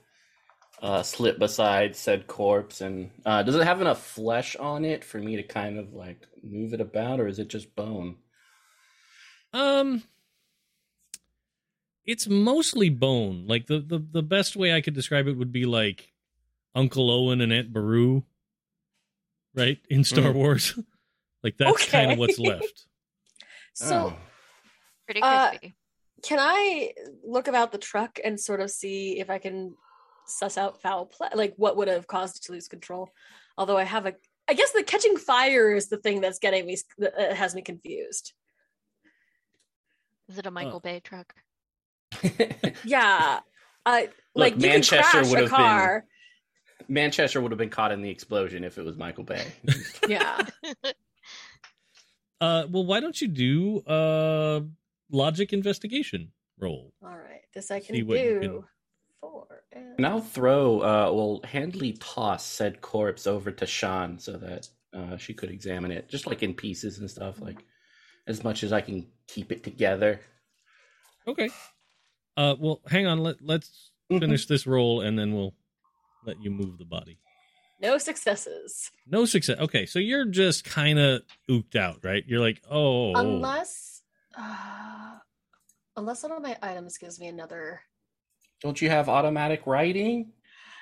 uh, 0.84 1.01
slip 1.01 1.39
beside 1.39 1.95
said 1.95 2.27
corpse, 2.27 2.81
and 2.81 3.10
uh, 3.26 3.41
does 3.41 3.55
it 3.55 3.64
have 3.64 3.81
enough 3.81 4.05
flesh 4.05 4.55
on 4.57 4.85
it 4.85 5.03
for 5.03 5.18
me 5.18 5.38
to 5.38 5.43
kind 5.43 5.80
of 5.80 5.93
like 5.93 6.27
move 6.43 6.73
it 6.73 6.81
about, 6.81 7.19
or 7.19 7.27
is 7.27 7.39
it 7.39 7.47
just 7.47 7.76
bone? 7.76 8.18
um 9.53 10.01
it's 12.05 12.27
mostly 12.27 12.89
bone 12.89 13.45
like 13.47 13.68
the, 13.68 13.80
the 13.80 13.99
the 14.11 14.23
best 14.23 14.55
way 14.55 14.73
i 14.73 14.81
could 14.81 14.95
describe 14.95 15.27
it 15.27 15.38
would 15.38 15.51
be 15.51 15.65
like 15.65 16.11
uncle 16.73 17.11
owen 17.11 17.39
and 17.39 17.53
aunt 17.53 17.72
beru 17.72 18.23
right 19.53 19.77
in 19.91 20.03
star 20.03 20.31
Mhm. 20.31 20.34
wars 20.34 20.80
like 21.43 21.55
that's 21.57 21.85
kind 21.88 22.11
of 22.11 22.18
what's 22.18 22.39
left 22.39 22.88
So, 23.76 24.14
Oh. 24.14 24.18
Pretty 25.05 25.22
Uh, 25.22 25.49
crispy. 25.49 25.76
can 26.23 26.39
I 26.39 26.93
look 27.23 27.47
about 27.47 27.72
the 27.72 27.77
truck 27.77 28.19
and 28.23 28.39
sort 28.39 28.61
of 28.61 28.72
see 28.72 29.19
if 29.19 29.30
I 29.30 29.38
can 29.39 29.76
suss 30.28 30.58
out 30.58 30.82
foul 30.82 31.06
play, 31.06 31.30
like 31.36 31.54
what 31.58 31.78
would 31.78 31.88
have 31.88 32.08
caused 32.08 32.38
it 32.38 32.44
to 32.44 32.52
lose 32.52 32.68
control? 32.68 33.10
Although 33.58 33.78
I 33.78 33.84
have 33.84 34.06
a, 34.06 34.14
I 34.50 34.54
guess 34.54 34.72
the 34.72 34.84
catching 34.84 35.18
fire 35.18 35.74
is 35.76 35.90
the 35.90 35.98
thing 35.98 36.22
that's 36.22 36.40
getting 36.40 36.66
me, 36.66 36.78
that 36.98 37.14
uh, 37.32 37.36
has 37.36 37.54
me 37.56 37.62
confused. 37.62 38.34
Is 40.30 40.38
it 40.38 40.45
a 40.45 40.52
Michael 40.52 40.80
Bay 40.80 41.02
truck? 41.04 41.34
Yeah, 42.86 43.40
I 43.86 44.02
Look, 44.04 44.12
like 44.36 44.56
you 44.56 44.62
Manchester 44.68 44.95
can 45.04 45.12
crash 45.24 45.30
would 45.30 45.40
a 45.40 45.41
have 45.41 45.50
been- 45.50 45.58
car. 45.58 46.06
Manchester 46.90 47.40
would 47.40 47.52
have 47.52 47.58
been 47.58 47.70
caught 47.70 47.91
in 47.94 48.02
the 48.02 48.10
explosion 48.10 48.64
if 48.66 48.78
it 48.78 48.84
was 48.84 48.98
Michael 48.98 49.24
Bay. 49.24 49.45
Yeah, 50.08 50.45
uh 52.41 52.66
well 52.70 52.86
why 52.86 53.00
don't 53.00 53.20
you 53.22 53.28
do 53.28 53.80
uh 53.82 54.62
logic 55.12 55.54
investigation 55.54 56.32
roll 56.60 56.94
all 57.04 57.10
right, 57.10 57.41
this 57.54 57.72
I 57.72 57.80
can 57.80 57.95
See 57.95 58.04
what 58.04 58.20
you 58.20 58.24
do. 58.26 58.40
can- 58.41 58.64
Four. 59.24 59.64
and- 59.72 59.95
And 59.98 60.06
I'll 60.06 60.20
throw, 60.22 60.82
uh, 60.82 61.12
well, 61.14 61.40
handily 61.45 61.94
toss 61.94 62.45
said 62.45 62.82
corpse 62.82 63.26
over 63.26 63.52
to 63.52 63.66
Sean 63.66 64.20
so 64.20 64.34
that 64.34 64.70
uh, 64.94 65.18
she 65.18 65.34
could 65.34 65.50
examine 65.50 65.91
it, 65.91 66.10
just 66.10 66.28
like 66.28 66.44
in 66.44 66.54
pieces 66.54 67.00
and 67.00 67.10
stuff, 67.10 67.40
like 67.41 67.64
as 68.28 68.44
much 68.44 68.64
as 68.64 68.72
I 68.74 68.82
can 68.82 69.08
keep 69.28 69.52
it 69.52 69.64
together. 69.64 70.20
Okay. 71.28 71.50
Uh, 72.38 72.56
well, 72.60 72.82
hang 72.88 73.08
on. 73.08 73.20
Let 73.20 73.41
Let's 73.41 73.91
Mhm. 74.12 74.20
finish 74.20 74.45
this 74.45 74.68
roll, 74.68 75.02
and 75.02 75.18
then 75.18 75.34
we'll 75.34 75.56
let 76.26 76.41
you 76.44 76.52
move 76.52 76.78
the 76.78 76.86
body. 76.86 77.18
No 77.80 77.98
successes, 77.98 78.91
No 79.08 79.26
success. 79.26 79.58
Okay, 79.60 79.86
so 79.86 80.00
you're 80.00 80.26
just 80.26 80.64
kind 80.64 81.00
of 81.00 81.24
ooked 81.50 81.76
out, 81.76 82.04
right? 82.04 82.24
You're 82.28 82.40
like, 82.40 82.62
oh, 82.70 83.14
unless, 83.16 84.04
uh, 84.38 85.18
unless 85.98 86.24
one 86.24 86.32
of 86.34 86.41
my 86.44 86.58
items 86.62 86.98
gives 86.98 87.20
me 87.20 87.28
another 87.28 87.82
Don't 88.64 88.81
you 88.81 88.90
have 88.90 89.10
automatic 89.10 89.68
writing? 89.68 90.31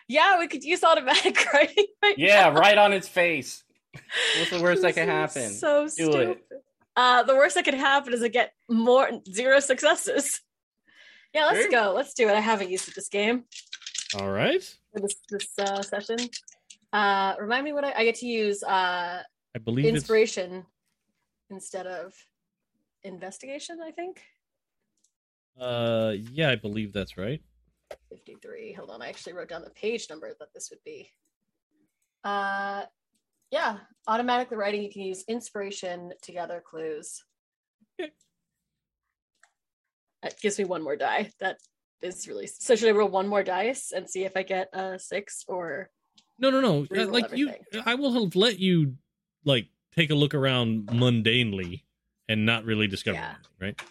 Yeah, 0.07 0.37
we 0.39 0.47
could 0.47 0.63
use 0.63 0.83
automatic 0.83 1.43
writing. 1.53 1.85
Right 2.03 2.15
Yeah, 2.17 2.49
now. 2.49 2.53
right 2.59 2.77
on 2.77 2.93
its 2.93 3.07
face. 3.07 3.63
What's 4.37 4.51
the 4.51 4.61
worst 4.61 4.83
that 4.83 4.93
can 4.93 5.07
happen? 5.07 5.49
So 5.49 5.85
Do 5.85 5.89
stupid. 5.89 6.29
it. 6.29 6.63
Uh, 6.95 7.23
the 7.23 7.33
worst 7.35 7.55
that 7.55 7.65
could 7.65 7.73
happen 7.73 8.13
is 8.13 8.21
I 8.21 8.27
get 8.27 8.53
more 8.69 9.09
zero 9.29 9.59
successes. 9.59 10.41
Yeah, 11.33 11.45
let's 11.45 11.61
Sure. 11.61 11.71
go. 11.71 11.93
Let's 11.95 12.13
do 12.13 12.27
it. 12.27 12.33
I 12.35 12.41
haven't 12.41 12.69
used 12.69 12.89
it 12.89 12.93
this 12.95 13.07
game 13.07 13.45
All 14.19 14.29
right. 14.29 14.61
for 14.91 14.99
this 14.99 15.15
this 15.29 15.47
uh, 15.57 15.81
session. 15.81 16.17
Uh, 16.91 17.35
remind 17.39 17.63
me 17.63 17.71
what 17.71 17.85
I, 17.85 17.93
I 17.99 18.03
get 18.03 18.15
to 18.15 18.25
use. 18.27 18.61
Uh, 18.61 19.23
I 19.55 19.59
believe 19.63 19.85
inspiration 19.85 20.65
instead 21.49 21.87
of 21.87 22.13
investigation. 23.03 23.79
I 23.81 23.91
think 23.91 24.21
uh 25.57 26.15
yeah, 26.33 26.49
I 26.49 26.55
believe 26.57 26.91
that's 26.91 27.15
right. 27.17 27.41
Fifty 28.09 28.35
three. 28.41 28.73
Hold 28.73 28.89
on, 28.91 29.01
I 29.01 29.09
actually 29.09 29.33
wrote 29.33 29.49
down 29.49 29.63
the 29.63 29.69
page 29.71 30.07
number 30.09 30.33
that 30.39 30.53
this 30.53 30.69
would 30.69 30.83
be. 30.85 31.09
Uh, 32.23 32.83
yeah, 33.51 33.79
automatically 34.07 34.57
writing. 34.57 34.83
You 34.83 34.91
can 34.91 35.01
use 35.01 35.23
inspiration 35.27 36.11
to 36.21 36.31
gather 36.31 36.61
clues. 36.65 37.23
That 40.23 40.39
gives 40.39 40.59
me 40.59 40.65
one 40.65 40.83
more 40.83 40.95
die. 40.95 41.31
That 41.39 41.57
is 42.01 42.27
really 42.27 42.47
so. 42.47 42.75
Should 42.75 42.89
I 42.89 42.91
roll 42.91 43.09
one 43.09 43.27
more 43.27 43.43
dice 43.43 43.91
and 43.91 44.07
see 44.09 44.23
if 44.23 44.33
I 44.35 44.43
get 44.43 44.69
a 44.73 44.99
six 44.99 45.43
or? 45.47 45.89
No, 46.37 46.49
no, 46.51 46.61
no. 46.61 46.85
Uh, 46.95 47.07
like 47.07 47.35
you. 47.35 47.51
I 47.85 47.95
will 47.95 48.11
have 48.13 48.35
let 48.35 48.59
you 48.59 48.95
like 49.45 49.67
take 49.95 50.11
a 50.11 50.15
look 50.15 50.35
around 50.35 50.87
mundanely 50.87 51.83
and 52.29 52.45
not 52.45 52.65
really 52.65 52.87
discover 52.87 53.15
Yeah. 53.17 53.33
anything, 53.33 53.51
right? 53.59 53.81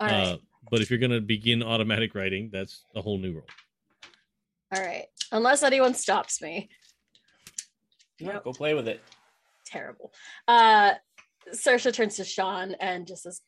All 0.00 0.06
right, 0.08 0.26
Uh 0.32 0.36
but 0.70 0.80
if 0.80 0.90
you're 0.90 0.98
going 0.98 1.10
to 1.10 1.20
begin 1.20 1.62
automatic 1.62 2.14
writing, 2.14 2.50
that's 2.52 2.84
a 2.94 3.00
whole 3.02 3.18
new 3.18 3.32
role. 3.34 3.46
all 4.74 4.82
right. 4.82 5.06
Unless 5.32 5.62
anyone 5.62 5.94
stops 5.94 6.40
me. 6.42 6.68
No, 8.20 8.32
Yep. 8.32 8.44
Go 8.44 8.52
play 8.52 8.74
with 8.74 8.88
it. 8.88 9.00
terrible. 9.66 10.12
Uh 10.48 10.94
Saoirse 11.54 11.92
turns 11.92 12.16
to 12.16 12.24
Sean 12.24 12.74
and 12.80 13.06
just 13.06 13.22
says, 13.22 13.40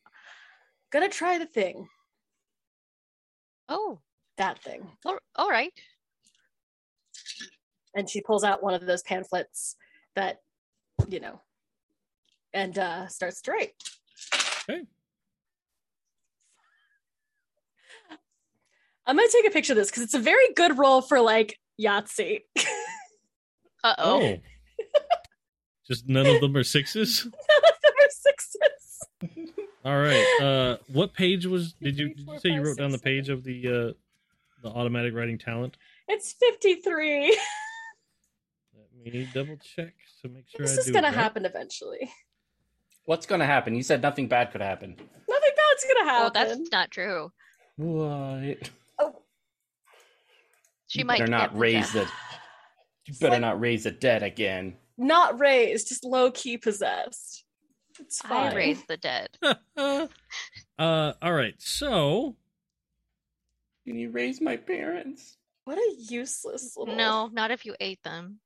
Gonna 0.91 1.09
try 1.09 1.37
the 1.37 1.45
thing. 1.45 1.87
Oh, 3.69 3.99
That 4.37 4.59
thing. 4.59 4.87
all, 5.05 5.17
all 5.35 5.49
right. 5.49 5.71
And 7.95 8.09
she 8.09 8.21
pulls 8.21 8.43
out 8.43 8.63
one 8.63 8.73
of 8.73 8.85
those 8.85 9.03
pamphlets 9.03 9.75
that, 10.15 10.37
you 11.07 11.19
know, 11.19 11.41
and 12.53 12.77
uh 12.77 13.07
starts 13.07 13.41
to 13.43 13.51
write. 13.51 13.73
Okay. 14.69 14.81
I'm 19.05 19.15
gonna 19.17 19.27
take 19.31 19.47
a 19.47 19.51
picture 19.51 19.73
of 19.73 19.77
this 19.77 19.89
because 19.89 20.03
it's 20.03 20.13
a 20.13 20.19
very 20.19 20.53
good 20.55 20.77
roll 20.77 21.01
for 21.01 21.19
like 21.21 21.59
Yahtzee. 21.81 22.41
Uh 23.85 23.95
oh. 23.97 24.37
Just 25.87 26.07
none 26.07 26.25
of 26.25 26.39
them 26.39 26.55
are 26.55 26.63
sixes? 26.63 27.25
Number 27.25 28.09
sixes. 28.09 29.01
All 29.83 29.97
right. 29.99 30.25
Uh 30.41 30.77
what 30.87 31.13
page 31.13 31.45
was 31.45 31.73
did 31.73 31.97
you 31.99 32.13
did 32.13 32.25
you 32.25 32.39
say 32.39 32.49
you 32.51 32.61
wrote 32.61 32.77
down 32.77 32.91
the 32.91 32.97
page 32.97 33.27
of 33.27 33.43
the 33.43 33.67
uh 33.67 33.93
the 34.63 34.69
automatic 34.73 35.13
writing 35.13 35.37
talent? 35.37 35.75
It's 36.07 36.31
53. 36.31 37.37
Let 39.03 39.13
me 39.13 39.27
double 39.33 39.57
check 39.57 39.93
to 40.21 40.29
make 40.29 40.45
sure 40.47 40.65
this 40.65 40.77
I 40.77 40.79
is 40.79 40.85
do 40.85 40.93
gonna 40.93 41.07
right. 41.07 41.13
happen 41.15 41.43
eventually. 41.45 42.09
What's 43.03 43.25
gonna 43.25 43.45
happen? 43.45 43.75
You 43.75 43.83
said 43.83 44.01
nothing 44.01 44.29
bad 44.29 44.53
could 44.53 44.61
happen. 44.61 44.91
Nothing 44.95 45.51
bad's 45.57 45.85
gonna 45.93 46.05
Well, 46.05 46.23
happen. 46.33 46.33
that's 46.59 46.71
not 46.71 46.89
true. 46.89 47.33
What? 47.75 48.69
She 50.87 50.99
you 50.99 51.05
might 51.05 51.19
better 51.19 51.31
not 51.31 51.57
raise 51.57 51.91
death. 51.93 52.07
the. 52.07 52.07
You 53.05 53.13
better 53.19 53.31
like- 53.33 53.41
not 53.41 53.59
raise 53.59 53.83
the 53.83 53.91
dead 53.91 54.23
again. 54.23 54.77
not 54.97 55.37
raised, 55.39 55.89
just 55.89 56.05
low 56.05 56.31
key 56.31 56.57
possessed. 56.57 57.43
It's 57.99 58.19
fine. 58.21 58.53
I 58.53 58.55
raised 58.55 58.87
the 58.87 58.95
dead. 58.97 59.27
uh 60.79 61.13
all 61.21 61.33
right. 61.33 61.53
So 61.59 62.37
Can 63.85 63.97
you 63.99 64.09
raise 64.09 64.39
my 64.41 64.55
parents? 64.55 65.35
What 65.65 65.77
a 65.77 65.95
useless 66.09 66.75
little. 66.77 66.95
No, 66.95 67.29
not 67.33 67.51
if 67.51 67.65
you 67.65 67.75
ate 67.81 68.01
them. 68.03 68.39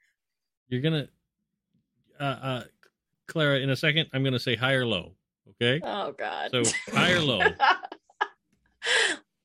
you're 0.70 0.82
gonna 0.82 1.08
uh 2.20 2.24
uh 2.24 2.64
Clara, 3.28 3.60
in 3.60 3.70
a 3.70 3.76
second, 3.76 4.08
I'm 4.14 4.24
gonna 4.24 4.40
say 4.40 4.56
high 4.56 4.74
or 4.74 4.86
low. 4.88 5.14
Okay? 5.52 5.80
Oh 5.84 6.14
God. 6.14 6.50
So 6.52 6.64
high 6.92 7.12
or 7.14 7.22
low? 7.22 7.42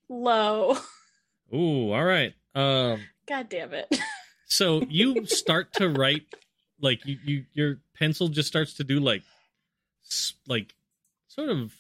Low. 0.09 0.77
Ooh, 1.55 1.93
all 1.93 2.05
right. 2.05 2.32
Um 2.55 3.01
God 3.27 3.49
damn 3.49 3.73
it. 3.73 3.87
so 4.47 4.83
you 4.83 5.27
start 5.27 5.73
to 5.74 5.89
write 5.89 6.27
like 6.81 7.05
you, 7.07 7.19
you 7.24 7.45
your 7.53 7.79
pencil 7.97 8.29
just 8.29 8.49
starts 8.49 8.74
to 8.74 8.85
do 8.85 9.01
like 9.01 9.23
like 10.47 10.74
sort 11.29 11.49
of 11.49 11.74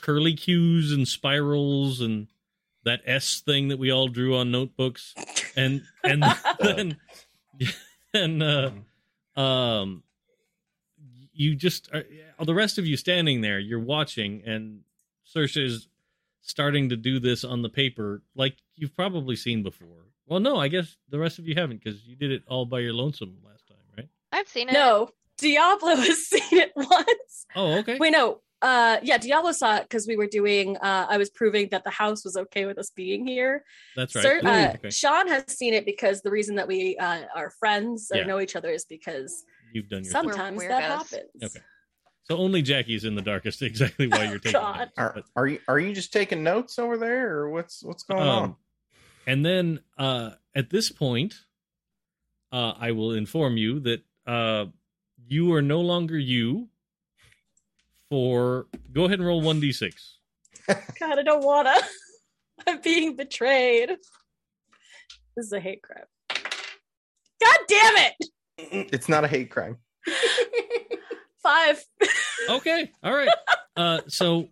curly 0.00 0.34
cues 0.34 0.92
and 0.92 1.06
spirals 1.06 2.00
and 2.00 2.26
that 2.84 3.00
S 3.06 3.40
thing 3.40 3.68
that 3.68 3.78
we 3.78 3.90
all 3.90 4.08
drew 4.08 4.36
on 4.36 4.50
notebooks 4.50 5.14
and 5.56 5.82
and 6.02 6.24
then 6.60 6.96
and 8.12 8.42
uh 8.42 8.70
um 9.36 10.02
you 11.32 11.54
just 11.54 11.90
are, 11.92 12.04
the 12.44 12.54
rest 12.54 12.78
of 12.78 12.86
you 12.86 12.96
standing 12.96 13.40
there 13.40 13.58
you're 13.58 13.78
watching 13.80 14.42
and 14.46 14.80
Saoirse 15.34 15.62
is 15.62 15.88
starting 16.46 16.88
to 16.90 16.96
do 16.96 17.18
this 17.18 17.42
on 17.42 17.62
the 17.62 17.68
paper 17.68 18.22
like 18.36 18.54
you've 18.76 18.94
probably 18.94 19.34
seen 19.34 19.62
before 19.62 20.04
well 20.26 20.38
no 20.40 20.56
i 20.58 20.68
guess 20.68 20.96
the 21.08 21.18
rest 21.18 21.38
of 21.38 21.48
you 21.48 21.54
haven't 21.54 21.82
because 21.82 22.04
you 22.06 22.14
did 22.16 22.30
it 22.30 22.42
all 22.46 22.66
by 22.66 22.78
your 22.80 22.92
lonesome 22.92 23.36
last 23.44 23.66
time 23.66 23.78
right 23.96 24.08
I've 24.30 24.48
seen 24.48 24.68
it. 24.68 24.72
no, 24.72 25.08
Diablo 25.38 25.96
has 26.08 26.26
seen 26.26 26.58
it 26.60 26.72
once. 26.76 27.46
oh 27.56 27.78
okay 27.78 27.98
Wait, 27.98 28.10
no. 28.10 28.40
Uh, 28.62 28.98
yeah, 29.02 29.18
Diablo 29.18 29.52
saw 29.52 29.76
it 29.76 29.82
because 29.82 30.06
we 30.08 30.16
were 30.16 30.26
doing. 30.26 30.76
Uh, 30.78 31.06
I 31.08 31.18
was 31.18 31.28
proving 31.28 31.68
that 31.70 31.84
the 31.84 31.90
house 31.90 32.24
was 32.24 32.34
okay 32.34 32.64
with 32.64 32.78
us 32.78 32.88
being 32.90 33.26
here. 33.26 33.62
that's 33.94 34.14
right 34.14 34.22
Sir, 34.22 34.40
Ooh, 34.42 34.48
uh, 34.48 34.72
okay. 34.76 34.88
Sean 34.90 35.28
has 35.28 35.44
seen 35.48 35.74
it 35.74 35.84
because 35.84 36.22
the 36.22 36.30
reason 36.30 36.54
that 36.56 36.66
we 36.66 36.96
uh, 36.96 37.24
are 37.36 37.50
friends 37.50 38.10
or 38.10 38.18
Yeah. 38.18 38.26
know 38.26 38.40
each 38.40 38.56
other 38.56 38.70
is 38.70 38.86
because 38.86 39.44
you've 39.72 39.88
done 39.90 40.02
your 40.02 40.12
sometimes 40.12 40.66
that 40.66 40.82
happens. 40.82 41.42
Okay. 41.42 41.60
So 42.24 42.36
only 42.36 42.62
jackie's 42.62 43.04
in 43.04 43.14
the 43.14 43.22
darkest 43.22 43.62
exactly 43.70 44.06
why 44.06 44.24
you're 44.24 44.38
taking 44.38 44.60
God. 44.60 44.78
notes, 44.80 44.92
Are, 44.96 45.22
are 45.36 45.46
you 45.46 45.60
are 45.68 45.78
you 45.78 45.94
just 45.94 46.12
taking 46.12 46.42
notes 46.42 46.78
over 46.78 46.96
there, 46.96 47.30
or 47.38 47.50
what's 47.50 47.82
what's 47.82 48.02
going 48.02 48.22
Um, 48.22 48.28
on? 48.42 48.56
And 49.26 49.44
then 49.46 49.80
uh, 49.96 50.30
at 50.54 50.68
this 50.70 50.90
point, 50.92 51.34
uh, 52.52 52.74
I 52.78 52.92
will 52.92 53.12
inform 53.12 53.56
you 53.56 53.80
that 53.80 54.02
uh, 54.26 54.66
you 55.26 55.52
are 55.54 55.62
no 55.62 55.80
longer 55.80 56.18
you. 56.18 56.68
For 58.10 58.66
go 58.92 59.06
ahead 59.06 59.18
and 59.18 59.26
roll 59.26 59.40
one 59.40 59.60
d 59.60 59.72
six. 59.72 60.18
God, 60.68 61.18
I 61.18 61.22
don't 61.22 61.42
wanna. 61.42 61.74
I'm 62.66 62.80
being 62.80 63.16
betrayed. 63.16 63.88
This 65.36 65.46
is 65.46 65.52
a 65.52 65.58
hate 65.58 65.82
crime. 65.82 66.04
God 66.28 67.58
damn 67.66 67.96
it! 67.96 68.14
It's 68.92 69.08
not 69.08 69.24
a 69.24 69.26
hate 69.28 69.50
crime. 69.50 69.78
Five. 71.44 71.84
Okay, 72.48 72.90
all 73.02 73.14
right. 73.14 73.28
Uh, 73.76 74.00
so 74.08 74.48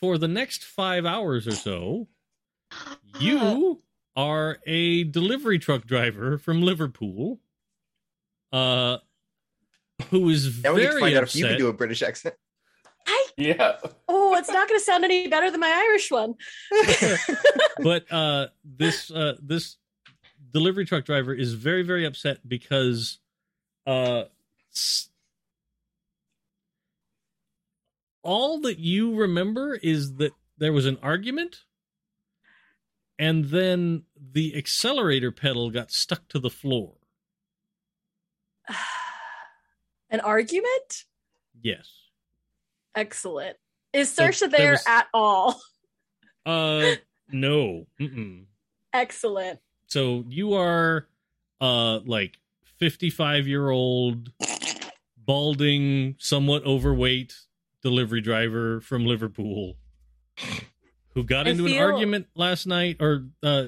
for 0.00 0.18
the 0.18 0.28
next 0.28 0.64
five 0.64 1.06
hours 1.06 1.46
or 1.46 1.52
so, 1.52 2.08
you 3.20 3.80
are 4.16 4.58
a 4.66 5.04
delivery 5.04 5.58
truck 5.58 5.86
driver 5.86 6.36
from 6.36 6.62
Liverpool. 6.62 7.40
Uh, 8.52 8.98
who 10.10 10.28
is 10.28 10.62
Now 10.62 10.74
we 10.74 10.80
need 10.80 10.86
to 10.86 10.90
very 10.90 11.00
find 11.00 11.16
out 11.16 11.22
if 11.24 11.36
you 11.36 11.46
can 11.46 11.58
do 11.58 11.68
a 11.68 11.72
British 11.72 12.02
accent. 12.02 12.34
I 13.06 13.26
Yeah. 13.36 13.76
oh, 14.08 14.34
it's 14.36 14.48
not 14.50 14.68
gonna 14.68 14.80
sound 14.80 15.04
any 15.04 15.28
better 15.28 15.50
than 15.50 15.60
my 15.60 15.70
Irish 15.70 16.10
one. 16.10 16.34
but 17.82 18.10
uh 18.12 18.46
this 18.64 19.10
uh 19.10 19.34
this 19.42 19.76
delivery 20.52 20.84
truck 20.84 21.04
driver 21.04 21.34
is 21.34 21.54
very 21.54 21.82
very 21.82 22.04
upset 22.04 22.38
because 22.46 23.18
uh 23.86 24.24
s- 24.74 25.08
all 28.26 28.60
that 28.60 28.78
you 28.78 29.14
remember 29.14 29.74
is 29.76 30.16
that 30.16 30.32
there 30.58 30.72
was 30.72 30.84
an 30.86 30.98
argument 31.02 31.60
and 33.18 33.46
then 33.46 34.02
the 34.32 34.56
accelerator 34.56 35.30
pedal 35.30 35.70
got 35.70 35.90
stuck 35.92 36.26
to 36.28 36.38
the 36.38 36.50
floor 36.50 36.94
An 40.10 40.20
argument? 40.20 41.04
yes 41.62 41.88
Excellent. 42.94 43.56
Is 43.92 44.10
So 44.10 44.22
there 44.22 44.48
there 44.48 44.70
was- 44.72 44.84
at 44.86 45.06
all? 45.12 45.60
uh 46.46 46.92
no 47.30 47.86
Mm-mm. 48.00 48.44
Excellent. 48.92 49.60
so 49.86 50.24
you 50.28 50.54
are 50.54 51.06
uh 51.60 52.00
like 52.06 52.38
55 52.78 53.46
year 53.48 53.70
old 53.70 54.32
balding 55.18 56.14
somewhat 56.18 56.64
overweight 56.64 57.34
delivery 57.88 58.20
driver 58.20 58.80
from 58.80 59.06
liverpool 59.06 59.76
who 61.14 61.22
got 61.22 61.46
I 61.46 61.50
into 61.50 61.66
an 61.66 61.78
argument 61.78 62.26
last 62.34 62.66
night 62.66 62.96
or 62.98 63.26
uh 63.42 63.66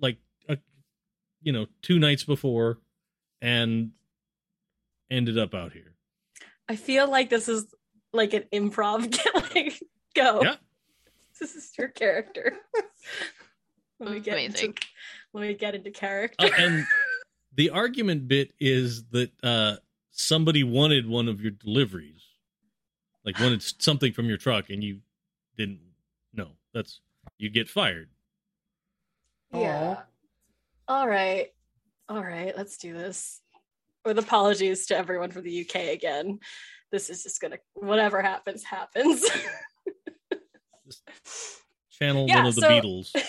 like 0.00 0.16
a, 0.48 0.56
you 1.42 1.52
know 1.52 1.66
two 1.82 1.98
nights 1.98 2.24
before 2.24 2.78
and 3.42 3.90
ended 5.10 5.38
up 5.38 5.54
out 5.54 5.72
here 5.72 5.92
I 6.68 6.76
feel 6.76 7.10
like 7.10 7.28
this 7.28 7.48
is 7.48 7.66
like 8.12 8.32
an 8.32 8.44
improv. 8.52 9.14
like, 9.54 9.78
go. 10.14 10.42
Yeah. 10.42 10.56
This 11.38 11.54
is 11.54 11.72
your 11.76 11.88
character. 11.88 12.54
let 14.00 14.12
me 14.12 14.20
get 14.20 14.34
Amazing. 14.34 14.70
into 14.70 14.82
let 15.34 15.40
me 15.42 15.54
get 15.54 15.74
into 15.74 15.90
character. 15.90 16.46
Uh, 16.46 16.50
and 16.56 16.86
the 17.54 17.70
argument 17.70 18.28
bit 18.28 18.52
is 18.60 19.04
that 19.10 19.30
uh 19.42 19.76
somebody 20.12 20.62
wanted 20.64 21.06
one 21.06 21.28
of 21.28 21.40
your 21.40 21.50
deliveries 21.50 22.22
like 23.24 23.38
wanted 23.40 23.60
s- 23.60 23.74
something 23.78 24.12
from 24.12 24.26
your 24.26 24.36
truck 24.36 24.68
and 24.70 24.82
you 24.82 24.98
didn't 25.56 25.78
know 26.34 26.48
that's 26.74 27.00
you 27.38 27.48
get 27.50 27.68
fired 27.68 28.08
yeah. 29.54 29.98
All 30.88 31.06
right. 31.06 31.48
All 32.08 32.24
right. 32.24 32.56
Let's 32.56 32.78
do 32.78 32.94
this. 32.94 33.42
With 34.06 34.18
apologies 34.18 34.86
to 34.86 34.96
everyone 34.96 35.30
from 35.30 35.42
the 35.42 35.60
UK 35.60 35.92
again. 35.92 36.38
This 36.90 37.10
is 37.10 37.22
just 37.22 37.38
gonna 37.38 37.58
whatever 37.74 38.22
happens 38.22 38.64
happens. 38.64 39.22
channel 41.90 42.24
Yeah, 42.26 42.36
one 42.38 42.46
of 42.46 42.54
the 42.54 42.62
so- 42.62 42.68
beatles 42.70 43.14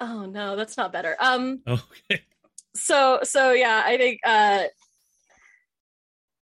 oh 0.00 0.26
no, 0.26 0.56
that's 0.56 0.76
not 0.76 0.92
better. 0.92 1.16
Um. 1.20 1.60
okay 1.68 2.22
so 2.74 3.20
so 3.24 3.50
yeah 3.52 3.82
i 3.84 3.96
think 3.96 4.20
uh 4.24 4.62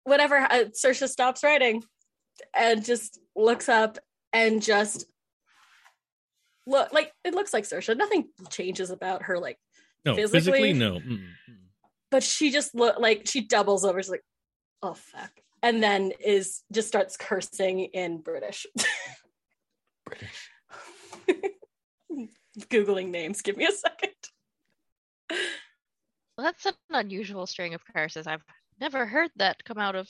whatever 0.04 0.36
uh, 0.36 0.64
Saoirse 0.72 1.08
stops 1.08 1.42
writing 1.42 1.82
and 2.54 2.84
just 2.84 3.18
looks 3.34 3.68
up 3.68 3.98
and 4.32 4.62
just 4.62 5.06
look 6.66 6.92
like 6.92 7.12
it 7.24 7.34
looks 7.34 7.52
like 7.52 7.64
Saoirse. 7.64 7.96
nothing 7.96 8.28
changes 8.50 8.90
about 8.90 9.24
her 9.24 9.38
like 9.38 9.58
no 10.04 10.14
Physically? 10.16 10.38
physically, 10.38 10.72
no 10.72 10.94
Mm, 10.94 11.18
mm. 11.18 11.26
but 12.10 12.22
she 12.22 12.50
just 12.50 12.74
look 12.74 12.98
like 12.98 13.26
she 13.26 13.42
doubles 13.42 13.84
over 13.84 14.00
she's 14.02 14.10
like 14.10 14.24
oh 14.82 14.94
fuck 14.94 15.30
and 15.62 15.82
then 15.82 16.12
is 16.24 16.62
just 16.72 16.88
starts 16.88 17.16
cursing 17.16 17.80
in 17.80 18.18
british 18.20 18.66
British. 20.04 20.50
googling 22.70 23.10
names 23.10 23.40
give 23.42 23.56
me 23.56 23.66
a 23.66 23.72
second 23.72 24.10
Well, 26.36 26.44
that's 26.46 26.66
an 26.66 26.74
unusual 26.90 27.46
string 27.46 27.74
of 27.74 27.82
curses. 27.94 28.26
I've 28.26 28.42
never 28.80 29.06
heard 29.06 29.30
that 29.36 29.64
come 29.64 29.78
out 29.78 29.94
of 29.94 30.08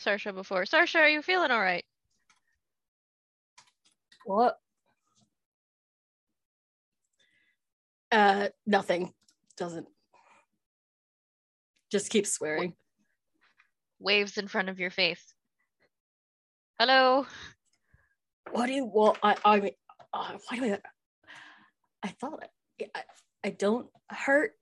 Saoirse 0.00 0.34
before. 0.34 0.62
Saoirse, 0.64 0.96
are 0.96 1.08
you 1.08 1.22
feeling 1.22 1.50
all 1.50 1.60
right? 1.60 1.84
What? 4.24 4.58
Uh, 8.10 8.48
nothing. 8.66 9.12
Doesn't. 9.56 9.86
Just 11.90 12.10
keep 12.10 12.26
swearing. 12.26 12.74
Waves 13.98 14.38
in 14.38 14.48
front 14.48 14.68
of 14.68 14.78
your 14.78 14.90
face. 14.90 15.34
Hello. 16.78 17.26
What 18.52 18.66
do 18.66 18.72
you 18.72 18.84
want? 18.84 19.18
I, 19.22 19.36
I 19.44 19.60
mean, 19.60 19.72
uh, 20.12 20.36
why 20.48 20.58
do 20.58 20.72
I? 20.72 20.78
I 22.02 22.08
thought 22.08 22.44
I, 22.80 22.86
I, 22.94 23.02
I 23.44 23.50
don't 23.50 23.88
hurt. 24.08 24.52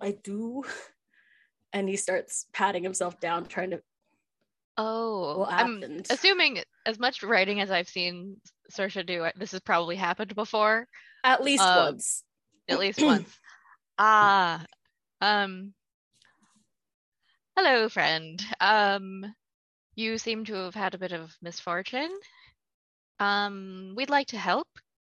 I 0.00 0.16
do. 0.22 0.64
And 1.74 1.88
he 1.88 1.96
starts 1.96 2.46
patting 2.52 2.84
himself 2.84 3.18
down, 3.20 3.46
trying 3.46 3.72
to. 3.72 3.82
Oh, 4.76 5.40
What 5.40 5.52
I'm 5.52 6.02
assuming 6.08 6.60
as 6.86 6.98
much 6.98 7.22
writing 7.22 7.60
as 7.60 7.70
I've 7.70 7.88
seen 7.88 8.36
Saoirse 8.72 9.04
do, 9.04 9.26
this 9.36 9.50
has 9.52 9.60
probably 9.60 9.96
happened 9.96 10.34
before, 10.34 10.86
At 11.24 11.42
least 11.44 11.62
Um, 11.62 11.76
once. 11.86 12.24
at 12.68 12.78
least 12.78 12.98
once. 13.02 13.38
Ah, 13.98 14.64
um, 15.20 15.74
hello, 17.56 17.88
friend. 17.88 18.42
Um, 18.60 19.34
you 19.96 20.16
seem 20.18 20.44
to 20.46 20.54
have 20.54 20.74
had 20.74 20.94
a 20.94 20.98
bit 20.98 21.12
of 21.12 21.36
misfortune. 21.42 22.10
Um, 23.20 23.94
we'd 23.96 24.10
like 24.10 24.28
to 24.28 24.38
help. 24.38 24.66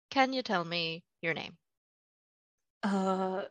Can 0.10 0.32
you 0.34 0.42
tell 0.42 0.64
me 0.64 1.04
your 1.22 1.34
name? 1.34 1.58
Uh, 2.84 3.44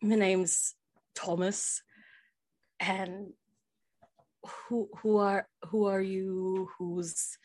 my 0.00 0.14
name's 0.14 0.74
Thomas, 1.18 1.82
and 2.80 3.32
who 4.68 4.88
who 5.02 5.16
are 5.18 5.48
who 5.66 5.86
are 5.86 6.00
you? 6.00 6.68
Who's 6.78 7.36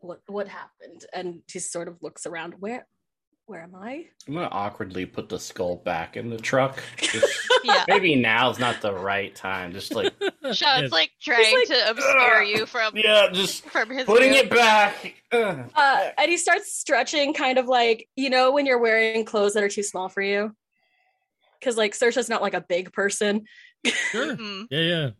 what 0.00 0.20
what 0.26 0.48
happened? 0.48 1.04
And 1.14 1.42
he 1.50 1.58
sort 1.60 1.86
of 1.88 2.02
looks 2.02 2.26
around. 2.26 2.54
Where 2.58 2.86
where 3.46 3.62
am 3.62 3.74
I? 3.76 4.06
I'm 4.26 4.34
gonna 4.34 4.48
awkwardly 4.50 5.06
put 5.06 5.28
the 5.28 5.38
skull 5.38 5.76
back 5.76 6.16
in 6.16 6.28
the 6.28 6.36
truck. 6.38 6.82
Just, 6.98 7.48
Yeah. 7.64 7.84
maybe 7.88 8.14
now's 8.14 8.58
not 8.58 8.80
the 8.82 8.92
right 8.92 9.34
time. 9.34 9.72
Just 9.72 9.94
like 9.94 10.12
Sean's 10.52 10.60
Yes. 10.60 10.92
like 10.92 11.10
trying 11.22 11.54
like, 11.54 11.68
to 11.68 11.90
obscure 11.90 12.42
"Ugh." 12.42 12.48
you 12.48 12.66
from 12.66 12.96
yeah, 12.96 13.28
just 13.32 13.64
from 13.64 13.90
his 13.90 14.04
putting 14.04 14.32
view. 14.32 14.40
it 14.42 14.50
back. 14.50 15.14
Uh, 15.32 16.10
and 16.18 16.30
he 16.30 16.36
starts 16.36 16.72
stretching, 16.76 17.32
kind 17.32 17.58
of 17.58 17.66
like 17.66 18.08
you 18.16 18.28
know 18.30 18.50
when 18.52 18.66
you're 18.66 18.78
wearing 18.80 19.24
clothes 19.24 19.54
that 19.54 19.62
are 19.62 19.68
too 19.68 19.82
small 19.82 20.08
for 20.08 20.22
you. 20.22 20.54
Because 21.60 21.76
like 21.76 21.94
Saoirse's 21.94 22.28
not 22.28 22.42
like 22.42 22.54
a 22.54 22.60
big 22.60 22.92
person. 22.92 23.44
sure 23.86 24.36
Mhm. 24.36 24.66
yeah 24.70 24.80
yeah 24.80 25.10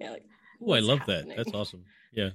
Yeah, 0.00 0.10
like, 0.10 0.24
oh 0.60 0.64
i 0.64 0.68
what's 0.80 0.86
love 0.86 1.00
that 1.06 1.26
that's 1.36 1.52
awesome 1.54 1.84
yeah 2.12 2.30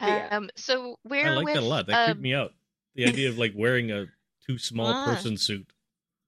Yeah. 0.00 0.28
Um, 0.30 0.50
so 0.56 0.96
we're 1.04 1.26
i 1.28 1.30
like 1.30 1.44
with, 1.46 1.54
that 1.54 1.62
a 1.62 1.66
lot 1.66 1.86
that 1.86 2.06
creeped 2.06 2.18
um, 2.18 2.22
me 2.22 2.34
out 2.34 2.52
the 2.94 3.06
idea 3.06 3.28
of 3.28 3.38
like 3.38 3.52
wearing 3.54 3.90
a 3.90 4.06
too 4.46 4.58
small 4.58 4.86
Ah. 4.88 5.04
person 5.06 5.36
suit 5.36 5.66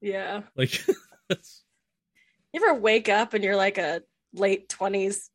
Yeah. 0.01 0.43
like 0.57 0.85
that's 1.29 1.65
You 2.53 2.63
ever 2.65 2.79
wake 2.79 3.09
up 3.09 3.35
and 3.35 3.43
you're 3.43 3.57
like 3.57 3.79
a 3.79 4.03
late 4.35 4.69
twenties 4.69 5.31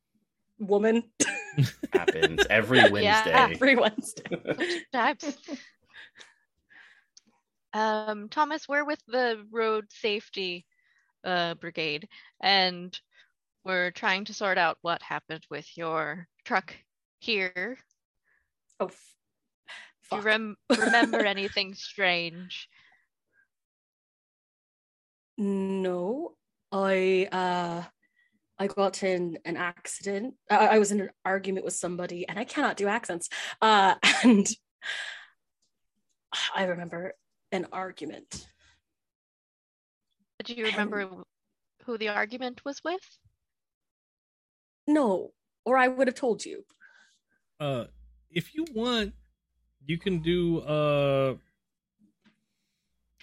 woman 0.60 1.04
Happens 1.94 2.46
every 2.50 2.80
Wednesday. 2.92 3.32
every 3.32 3.76
Wednesday? 3.76 4.24
Sometimes. 4.94 5.38
Um, 7.78 8.30
Thomas, 8.30 8.68
we're 8.68 8.86
with 8.86 9.02
the 9.08 9.46
road 9.52 9.86
safety 9.90 10.66
uh, 11.24 11.54
brigade, 11.56 12.08
and 12.42 12.98
we're 13.64 13.92
trying 13.92 14.26
to 14.26 14.34
sort 14.34 14.58
out 14.58 14.78
what 14.82 15.02
happened 15.02 15.46
with 15.50 15.68
your 15.78 16.28
truck 16.46 16.76
here. 17.20 17.78
Oh, 18.80 18.88
f- 18.88 19.16
Do 20.10 20.18
you 20.18 20.22
rem- 20.24 20.58
remember 20.70 21.20
anything 21.26 21.74
strange? 21.76 22.70
No, 25.38 26.36
I 26.72 27.28
uh 27.32 27.84
I 28.60 28.68
got 28.68 29.04
in 29.04 29.38
an 29.46 29.56
accident. 29.56 30.34
I, 30.50 30.68
I 30.68 30.80
was 30.80 30.92
in 30.92 31.00
an 31.02 31.12
argument 31.24 31.64
with 31.64 31.76
somebody, 31.76 32.28
and 32.28 32.40
I 32.40 32.44
cannot 32.44 32.76
do 32.76 32.88
accents. 32.88 33.30
Uh, 33.62 33.96
and 34.24 34.48
I 36.56 36.64
remember 36.64 37.14
an 37.58 37.66
argument. 37.72 38.48
Do 40.46 40.54
you 40.54 40.66
remember 40.66 41.10
who 41.86 41.98
the 41.98 42.10
argument 42.10 42.64
was 42.64 42.82
with? 42.84 43.02
No, 44.88 45.32
or 45.66 45.76
I 45.78 45.88
would 45.88 46.08
have 46.08 46.16
told 46.16 46.46
you. 46.46 46.64
uh 47.60 47.86
if 48.30 48.54
you 48.54 48.66
want 48.74 49.14
you 49.86 49.98
can 49.98 50.20
do 50.20 50.62
a 50.68 51.36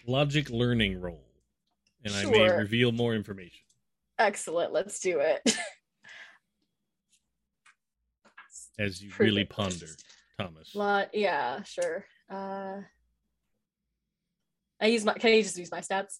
logic 0.06 0.48
learning 0.51 1.01
roll 1.01 1.24
and 2.05 2.12
i 2.15 2.24
may 2.24 2.48
reveal 2.65 2.90
more 2.90 3.15
information 3.15 3.61
Excellent. 4.19 4.73
Let's 4.73 4.98
do 5.01 5.19
it. 5.20 5.43
as 8.78 9.02
you 9.02 9.11
Prove 9.11 9.27
really 9.28 9.44
ponder 9.44 9.86
thomas 10.39 10.74
Lot, 10.74 11.11
yeah, 11.12 11.62
sure. 11.65 12.05
Uh, 12.31 12.77
I 14.80 14.86
use 14.86 15.05
my. 15.05 15.14
Can 15.14 15.30
I 15.32 15.42
just 15.42 15.56
use 15.59 15.70
my 15.70 15.80
stats? 15.80 16.18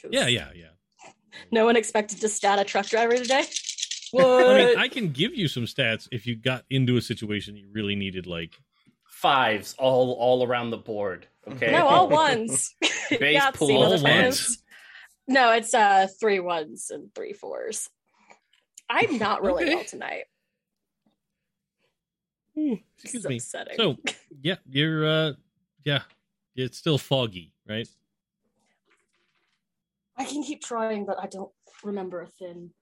'Cause 0.00 0.10
yeah 0.12 0.26
yeah 0.26 0.48
yeah 0.54 1.10
No 1.52 1.64
one 1.64 1.76
expected 1.76 2.20
to 2.20 2.28
stat 2.28 2.58
a 2.58 2.64
truck 2.64 2.86
driver 2.86 3.16
today. 3.16 3.44
i 4.18 4.54
mean 4.58 4.76
i 4.78 4.88
can 4.88 5.12
give 5.12 5.32
you 5.36 5.46
some 5.46 5.64
stats 5.66 6.08
if 6.10 6.26
you 6.26 6.34
got 6.34 6.64
into 6.68 6.96
a 6.96 7.00
situation 7.00 7.54
you 7.56 7.68
really 7.72 7.94
needed 7.94 8.26
like 8.26 8.58
Fives 9.06 9.74
all 9.78 10.12
all 10.14 10.44
around 10.46 10.70
the 10.70 10.78
board. 10.78 11.26
Okay. 11.46 11.70
No, 11.70 11.86
all 11.86 12.08
ones. 12.26 12.74
Base 13.10 13.42
Yahtzee, 13.42 13.54
pool, 13.54 13.82
all 13.84 14.02
ones. 14.02 14.62
No, 15.28 15.52
it's 15.52 15.74
uh 15.74 16.06
three 16.18 16.40
ones 16.40 16.90
and 16.90 17.14
three 17.14 17.34
fours. 17.34 17.88
I'm 18.88 19.18
not 19.18 19.42
really 19.42 19.64
Okay. 19.64 19.74
well 19.74 19.84
tonight. 19.84 20.24
excuse 22.56 23.14
It's 23.14 23.26
me 23.26 23.36
upsetting. 23.36 23.76
so 23.76 23.96
yeah 24.42 24.56
you're 24.68 25.06
uh 25.06 25.32
yeah 25.84 26.02
it's 26.56 26.78
still 26.78 26.98
foggy 26.98 27.52
right 27.70 27.88
I 30.20 30.24
can 30.26 30.42
keep 30.42 30.62
trying, 30.62 31.06
but 31.06 31.18
I 31.18 31.26
don't 31.28 31.50
remember 31.82 32.20
a 32.20 32.26
thing. 32.26 32.72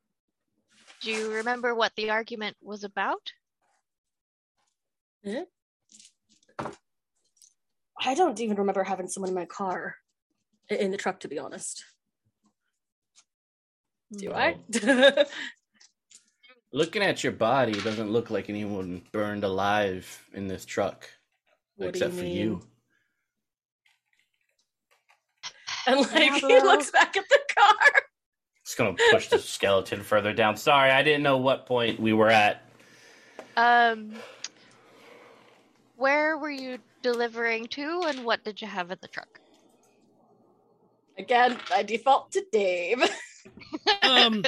Do 1.03 1.13
you 1.13 1.33
remember 1.33 1.73
what 1.73 1.93
the 1.97 2.11
argument 2.11 2.57
was 2.61 2.83
about? 2.83 3.31
I 8.01 8.15
don't 8.17 8.41
even 8.41 8.57
remember 8.57 8.83
having 8.83 9.07
someone 9.07 9.29
in 9.29 9.37
my 9.37 9.45
car, 9.45 9.95
in 10.69 10.91
the 10.91 10.97
truck, 10.97 11.21
to 11.21 11.29
be 11.29 11.39
honest. 11.39 11.85
Do 14.17 14.33
I? 14.33 14.57
Looking 16.73 17.03
at 17.03 17.23
your 17.23 17.35
body, 17.35 17.73
it 17.73 17.85
doesn't 17.85 18.11
look 18.11 18.31
like 18.31 18.49
anyone 18.49 19.03
burned 19.13 19.45
alive 19.45 20.25
in 20.35 20.49
this 20.49 20.65
truck, 20.65 21.09
What 21.77 21.85
do 21.85 21.89
except 21.91 22.15
you 22.15 22.19
for 22.19 22.27
you. 22.27 22.63
And 25.89 26.01
like 26.01 26.35
he 26.35 26.61
looks 26.61 26.91
back 26.91 27.17
at 27.17 27.29
the 27.29 27.41
car. 27.57 28.03
Just 28.65 28.77
gonna 28.77 28.97
push 29.11 29.29
the 29.29 29.39
skeleton 29.39 30.03
further 30.03 30.35
down. 30.35 30.57
Sorry, 30.57 30.91
I 30.91 31.03
didn't 31.03 31.23
know 31.23 31.39
what 31.39 31.65
point 31.67 31.99
we 31.99 32.13
were 32.13 32.29
at. 32.29 32.63
Um, 33.57 34.13
where 35.97 36.37
were 36.37 36.51
you 36.51 36.79
delivering 37.03 37.69
to, 37.69 38.05
and 38.07 38.25
what 38.25 38.45
did 38.45 38.61
you 38.61 38.69
have 38.69 38.91
in 38.91 38.99
the 39.01 39.09
truck? 39.09 39.41
Again, 41.17 41.59
I 41.73 41.83
default 41.83 42.33
to 42.33 42.45
Dave. 42.53 43.03
um 44.03 44.45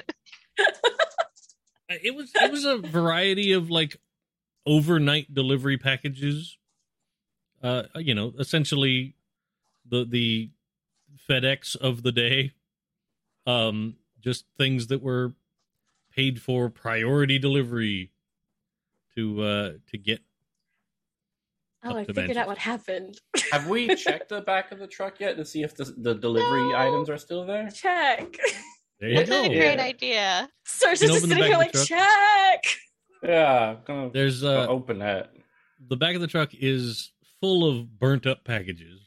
it 1.88 2.14
was 2.14 2.30
it 2.34 2.52
was 2.52 2.64
a 2.64 2.78
variety 2.78 3.52
of 3.52 3.70
like 3.70 3.96
overnight 4.66 5.32
delivery 5.32 5.78
packages 5.78 6.58
uh 7.62 7.84
you 7.96 8.14
know 8.14 8.32
essentially 8.38 9.14
the 9.88 10.04
the 10.04 10.50
fedex 11.28 11.76
of 11.76 12.02
the 12.02 12.12
day 12.12 12.52
um 13.46 13.96
just 14.20 14.44
things 14.58 14.88
that 14.88 15.02
were 15.02 15.32
paid 16.14 16.40
for 16.40 16.68
priority 16.68 17.38
delivery 17.38 18.10
to 19.14 19.42
uh 19.42 19.72
to 19.90 19.98
get 19.98 20.20
Oh, 21.82 21.96
I 21.96 22.04
figured 22.04 22.16
Manchester. 22.16 22.40
out 22.42 22.46
what 22.46 22.58
happened. 22.58 23.18
Have 23.52 23.66
we 23.66 23.94
checked 23.96 24.28
the 24.28 24.42
back 24.42 24.70
of 24.70 24.78
the 24.78 24.86
truck 24.86 25.18
yet 25.18 25.38
to 25.38 25.46
see 25.46 25.62
if 25.62 25.74
the, 25.74 25.84
the 25.96 26.14
delivery 26.14 26.68
No. 26.72 27.00
iets 27.00 27.08
are 27.08 27.16
still 27.16 27.46
there? 27.46 27.70
Check. 27.70 28.36
there 29.00 29.08
you 29.08 29.16
That's 29.16 29.30
go 29.30 29.44
a 29.44 29.48
great 29.48 29.78
Yeah. 29.78 29.82
idea. 29.84 30.48
Sarge's 30.66 31.00
You 31.00 31.08
just 31.08 31.20
can 31.22 31.24
open 31.24 31.28
the 31.30 31.34
sitting 31.36 31.50
here 31.50 31.56
like, 31.56 31.72
check. 31.72 32.64
Yeah, 33.22 33.76
gonna, 33.86 34.10
there's 34.10 34.42
gonna 34.42 34.60
uh 34.60 34.66
open 34.66 34.98
that. 34.98 35.32
the 35.88 35.96
back 35.96 36.14
of 36.14 36.20
the 36.20 36.26
truck 36.26 36.50
is 36.52 37.12
full 37.40 37.66
of 37.66 37.98
burnt 37.98 38.26
up 38.26 38.44
packages 38.44 39.00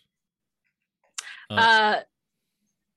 Uh, 1.49 1.53
Uh, 1.53 2.01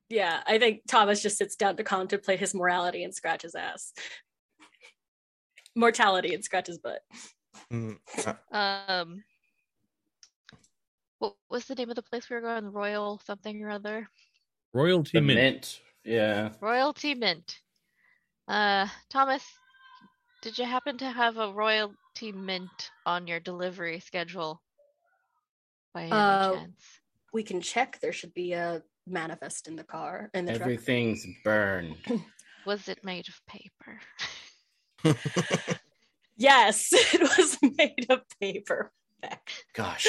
yeah, 0.09 0.43
I 0.47 0.59
think 0.59 0.83
Thomas 0.87 1.23
just 1.23 1.37
sits 1.37 1.57
down 1.57 1.77
to 1.77 1.85
contemplate 1.85 2.39
his 2.41 2.55
morality 2.55 3.03
and 3.05 3.15
scratch 3.15 3.43
his 3.43 3.55
ass. 3.55 3.93
Mortality 5.75 6.33
and 6.35 6.45
scratch 6.45 6.69
his 6.69 6.79
butt. 6.79 7.03
Mm, 7.73 7.99
uh, 8.53 8.57
Um, 8.57 9.25
what 11.19 11.35
was 11.51 11.65
the 11.67 11.75
name 11.75 11.91
of 11.91 11.97
the 11.97 12.03
place 12.03 12.29
we 12.31 12.37
were 12.37 12.43
going? 12.43 12.73
Royal 12.73 13.21
something 13.27 13.63
or 13.63 13.71
other. 13.71 14.09
royalty 14.73 15.21
mint. 15.21 15.37
mint. 15.39 15.81
Yeah. 16.05 16.51
Royalty 16.61 17.15
Mint. 17.15 17.61
Uh, 18.47 18.87
Thomas, 19.11 19.43
did 20.43 20.57
you 20.57 20.65
happen 20.65 20.99
to 20.99 21.11
have 21.11 21.37
a 21.37 21.53
Royalty 21.53 22.31
Mint 22.33 22.91
on 23.05 23.27
your 23.27 23.41
delivery 23.41 23.99
schedule? 24.01 24.63
By 25.93 26.03
any 26.05 26.13
Uh, 26.13 26.53
chance? 26.53 27.01
We 27.33 27.43
can 27.43 27.61
check. 27.61 27.99
There 28.01 28.13
should 28.13 28.35
be 28.35 28.53
a 28.53 28.83
manifest 29.07 29.69
in 29.69 29.77
the 29.77 29.85
car 29.85 30.31
in 30.35 30.47
the 30.47 30.53
truck. 30.53 30.63
Everything's 30.63 31.27
burned. 31.45 31.97
Was 32.67 32.89
it 32.89 33.05
made 33.05 33.29
of 33.29 33.41
paper? 33.47 34.01
Yes, 36.37 36.91
it 36.93 37.23
was 37.23 37.59
made 37.63 38.07
of 38.11 38.21
paper. 38.41 38.93
Gosh, 39.73 40.07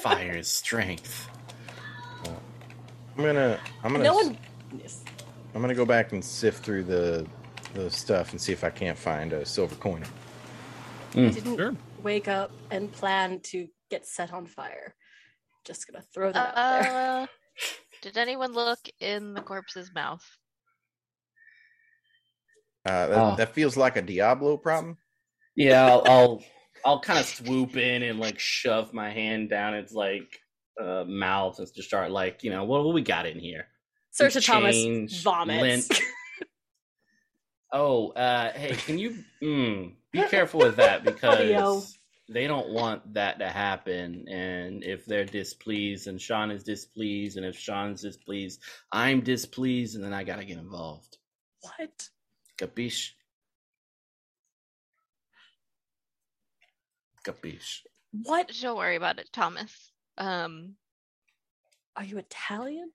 fire 0.00 0.42
strength. 0.42 1.28
I'm 3.16 3.24
gonna 3.24 3.58
I'm 3.82 3.92
gonna 3.92 4.04
No 4.04 4.14
one. 4.14 4.38
Yes. 4.78 5.02
I'm 5.54 5.60
gonna 5.60 5.74
go 5.74 5.86
back 5.86 6.12
and 6.12 6.24
sift 6.24 6.62
through 6.62 6.84
the 6.84 7.26
the 7.74 7.90
stuff 7.90 8.32
and 8.32 8.40
see 8.40 8.52
if 8.52 8.62
I 8.62 8.70
can't 8.70 8.98
find 8.98 9.32
a 9.32 9.44
silver 9.44 9.74
coin. 9.76 10.04
I 11.12 11.14
hmm. 11.14 11.28
didn't 11.30 11.56
Sure. 11.56 11.74
wake 12.02 12.28
up 12.28 12.52
and 12.70 12.92
plan 12.92 13.40
to 13.44 13.66
get 13.90 14.06
set 14.06 14.32
on 14.32 14.46
fire. 14.46 14.94
Just 15.64 15.86
gonna 15.90 16.04
throw 16.12 16.32
that 16.32 16.56
out 16.56 16.82
there. 16.82 17.22
Uh, 17.22 17.26
did 18.02 18.16
anyone 18.16 18.52
look 18.52 18.80
in 19.00 19.34
the 19.34 19.42
corpse's 19.42 19.92
mouth? 19.94 20.24
Uh, 22.86 23.06
that, 23.08 23.16
Oh. 23.18 23.36
that 23.36 23.54
feels 23.54 23.76
like 23.76 23.96
a 23.96 24.02
Diablo 24.02 24.56
problem. 24.56 24.96
Yeah, 25.54 25.86
I'll 25.86 26.02
I'll, 26.06 26.44
I'll 26.84 27.00
kind 27.00 27.18
of 27.18 27.26
swoop 27.26 27.76
in 27.76 28.02
and 28.02 28.18
like 28.18 28.38
shove 28.38 28.94
my 28.94 29.10
hand 29.10 29.50
down 29.50 29.74
its 29.74 29.92
like 29.92 30.40
uh, 30.82 31.04
mouth 31.06 31.58
and 31.58 31.68
just 31.74 31.88
start 31.88 32.10
like 32.10 32.42
you 32.42 32.50
know 32.50 32.64
what, 32.64 32.84
what 32.84 32.94
we 32.94 33.02
got 33.02 33.26
in 33.26 33.38
here. 33.38 33.66
Saoirse 34.18 34.44
Thomas 34.44 34.76
change, 34.76 35.22
vomits. 35.22 35.90
lint. 35.90 36.00
Oh, 37.72 38.08
uh, 38.10 38.50
hey, 38.52 38.74
can 38.74 38.98
you 38.98 39.14
mm, 39.40 39.94
be 40.10 40.22
careful 40.22 40.58
with 40.58 40.76
that 40.76 41.04
Audio. 41.04 41.14
because 41.14 41.99
they 42.30 42.46
don't 42.46 42.70
want 42.70 43.12
that 43.14 43.38
to 43.40 43.48
happen. 43.48 44.26
And 44.28 44.84
if 44.84 45.04
they're 45.04 45.24
displeased, 45.24 46.06
and 46.06 46.20
Sean 46.20 46.50
is 46.50 46.62
displeased, 46.62 47.36
and 47.36 47.44
if 47.44 47.58
Sean's 47.58 48.02
displeased, 48.02 48.62
I'm 48.92 49.20
displeased, 49.20 49.96
and 49.96 50.04
then 50.04 50.14
I 50.14 50.22
gotta 50.24 50.44
get 50.44 50.58
involved. 50.58 51.18
what? 51.60 52.08
Capiche? 52.56 53.10
Capiche? 57.24 57.80
What? 58.12 58.52
Don't 58.60 58.76
worry 58.76 58.96
about 58.96 59.18
it, 59.18 59.28
Thomas. 59.32 59.92
Um, 60.16 60.76
Are 61.96 62.04
you 62.04 62.18
Italian? 62.18 62.90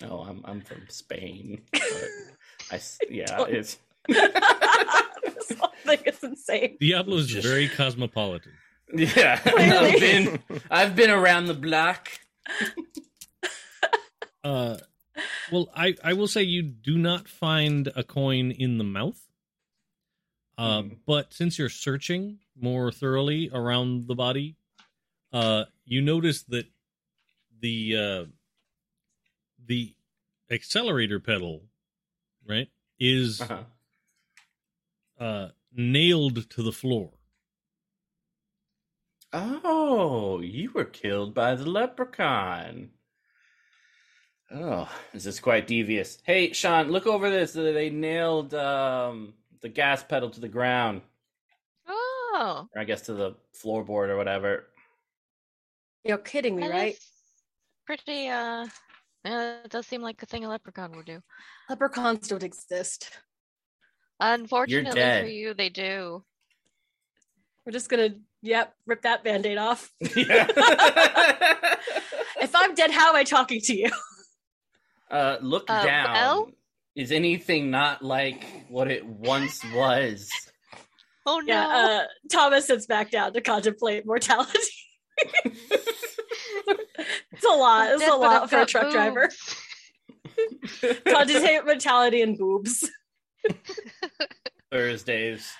No, 0.00 0.24
I'm 0.28 0.42
I'm 0.44 0.60
from 0.62 0.84
Spain. 0.88 1.62
But 1.72 1.82
I 2.70 2.76
s- 2.76 2.98
yeah, 3.10 3.44
it's 3.48 3.78
this 5.54 5.58
whole 5.58 5.72
thing 5.84 5.98
is 6.06 6.22
insane. 6.22 6.76
Diablo 6.80 7.16
is 7.18 7.26
Just- 7.26 7.46
very 7.46 7.68
cosmopolitan. 7.68 8.52
yeah. 8.94 9.40
I've 9.46 10.00
been 10.00 10.38
I've 10.70 10.96
been 10.96 11.10
around 11.10 11.46
the 11.46 11.54
block. 11.54 12.08
Uh, 14.42 14.78
well, 15.52 15.68
I 15.76 15.94
I 16.02 16.14
will 16.14 16.26
say 16.26 16.42
you 16.42 16.62
do 16.62 16.96
not 16.96 17.28
find 17.28 17.92
a 17.94 18.02
coin 18.02 18.50
in 18.50 18.78
the 18.78 18.84
mouth. 18.84 19.20
Uh, 20.56 20.82
Hmm. 20.82 20.88
but 21.06 21.32
since 21.34 21.58
you're 21.58 21.68
searching 21.68 22.38
more 22.56 22.90
thoroughly 22.90 23.50
around 23.52 24.08
the 24.08 24.14
body, 24.14 24.56
uh, 25.32 25.64
you 25.84 26.00
notice 26.00 26.42
that 26.44 26.66
the 27.60 27.96
uh, 27.96 28.24
the 29.66 29.94
accelerator 30.50 31.20
pedal, 31.20 31.64
right, 32.48 32.68
is 32.98 33.40
Uh-huh. 33.42 33.64
Uh, 35.20 35.48
nailed 35.72 36.50
to 36.50 36.62
the 36.62 36.72
floor. 36.72 37.10
Oh, 39.32 40.40
you 40.40 40.72
were 40.72 40.84
killed 40.84 41.34
by 41.34 41.54
the 41.54 41.68
leprechaun. 41.68 42.90
Oh, 44.52 44.90
this 45.12 45.26
is 45.26 45.38
quite 45.38 45.68
devious. 45.68 46.18
Hey, 46.24 46.52
Sean, 46.52 46.88
look 46.88 47.06
over 47.06 47.30
this. 47.30 47.52
They 47.52 47.90
nailed 47.90 48.52
um, 48.54 49.34
the 49.60 49.68
gas 49.68 50.02
pedal 50.02 50.30
to 50.30 50.40
the 50.40 50.48
ground, 50.48 51.02
oh, 51.86 52.66
or 52.74 52.80
I 52.80 52.84
guess 52.84 53.02
to 53.02 53.14
the 53.14 53.36
floorboard 53.54 54.08
or 54.08 54.16
whatever. 54.16 54.66
You're 56.02 56.18
kidding 56.18 56.56
me, 56.56 56.62
that 56.62 56.70
right? 56.70 56.98
pretty. 57.86 58.28
Uh, 58.28 58.66
yeah, 59.24 59.58
it 59.64 59.70
does 59.70 59.86
seem 59.86 60.02
like 60.02 60.20
a 60.22 60.26
thing 60.26 60.44
a 60.44 60.48
leprechaun 60.48 60.96
would 60.96 61.06
do. 61.06 61.20
Leprechauns 61.68 62.26
don't 62.26 62.42
exist. 62.42 63.10
Unfortunately 64.20 65.00
for 65.00 65.26
you, 65.26 65.54
they 65.54 65.68
do. 65.68 66.22
We're 67.64 67.72
just 67.72 67.88
gonna, 67.88 68.10
yep, 68.42 68.74
rip 68.86 69.02
that 69.02 69.22
band-aid 69.24 69.58
off. 69.58 69.90
Yeah. 70.16 70.46
If 72.42 72.52
I'm 72.54 72.74
dead, 72.74 72.90
how 72.90 73.10
am 73.10 73.16
I 73.16 73.24
talking 73.24 73.60
to 73.64 73.76
you? 73.76 73.90
uh, 75.10 75.36
look 75.42 75.64
Uh, 75.68 75.84
down. 75.84 76.12
well- 76.14 76.50
Is 76.96 77.12
anything 77.12 77.70
not 77.70 78.02
like 78.02 78.44
what 78.68 78.90
it 78.90 79.04
once 79.04 79.62
was? 79.74 80.28
Oh 81.26 81.38
no! 81.40 81.52
Yeah, 81.54 81.68
uh, 81.68 82.04
Thomas 82.32 82.66
sits 82.66 82.86
back 82.86 83.10
down 83.10 83.34
to 83.34 83.42
contemplate 83.42 84.06
mortality. 84.06 84.58
it's 85.44 87.44
a 87.44 87.48
lot. 87.48 87.90
It's 87.92 88.00
Dead, 88.00 88.10
a 88.10 88.16
lot 88.16 88.48
for 88.48 88.56
a 88.56 88.60
got 88.60 88.68
truck 88.68 88.90
driver. 88.90 89.28
boobs. 89.28 89.56
Contemplate 91.06 91.66
mortality 91.66 92.22
and 92.22 92.38
boobs. 92.38 92.90
Thursdays. 94.70 95.52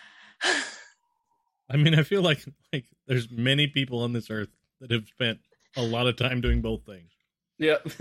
I 1.69 1.77
mean, 1.77 1.95
I 1.95 2.03
feel 2.03 2.23
like 2.23 2.45
like 2.73 2.85
there's 3.07 3.31
many 3.31 3.67
people 3.67 4.03
on 4.03 4.13
this 4.13 4.31
earth 4.31 4.49
that 4.81 4.91
have 4.91 5.07
spent 5.07 5.39
a 5.77 5.83
lot 5.83 6.07
of 6.07 6.17
time 6.17 6.41
doing 6.41 6.61
both 6.63 6.85
things. 6.85 7.11
Yeah. 7.59 7.77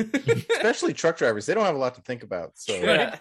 Especially 0.55 0.93
truck 0.93 1.17
drivers, 1.17 1.45
they 1.45 1.53
don't 1.53 1.65
have 1.65 1.75
a 1.75 1.79
lot 1.79 1.95
to 1.95 2.01
think 2.01 2.23
about. 2.23 2.51
So 2.55 2.73
Yeah. 2.81 3.17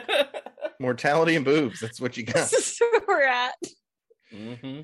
mortality 0.80 1.36
and 1.36 1.44
boobs, 1.44 1.80
that's 1.80 2.00
what 2.00 2.16
you 2.16 2.24
got. 2.24 2.34
this 2.50 2.72
is 2.72 2.80
where 2.80 3.00
we're 3.06 3.22
at. 3.22 3.54
hmm 4.32 4.80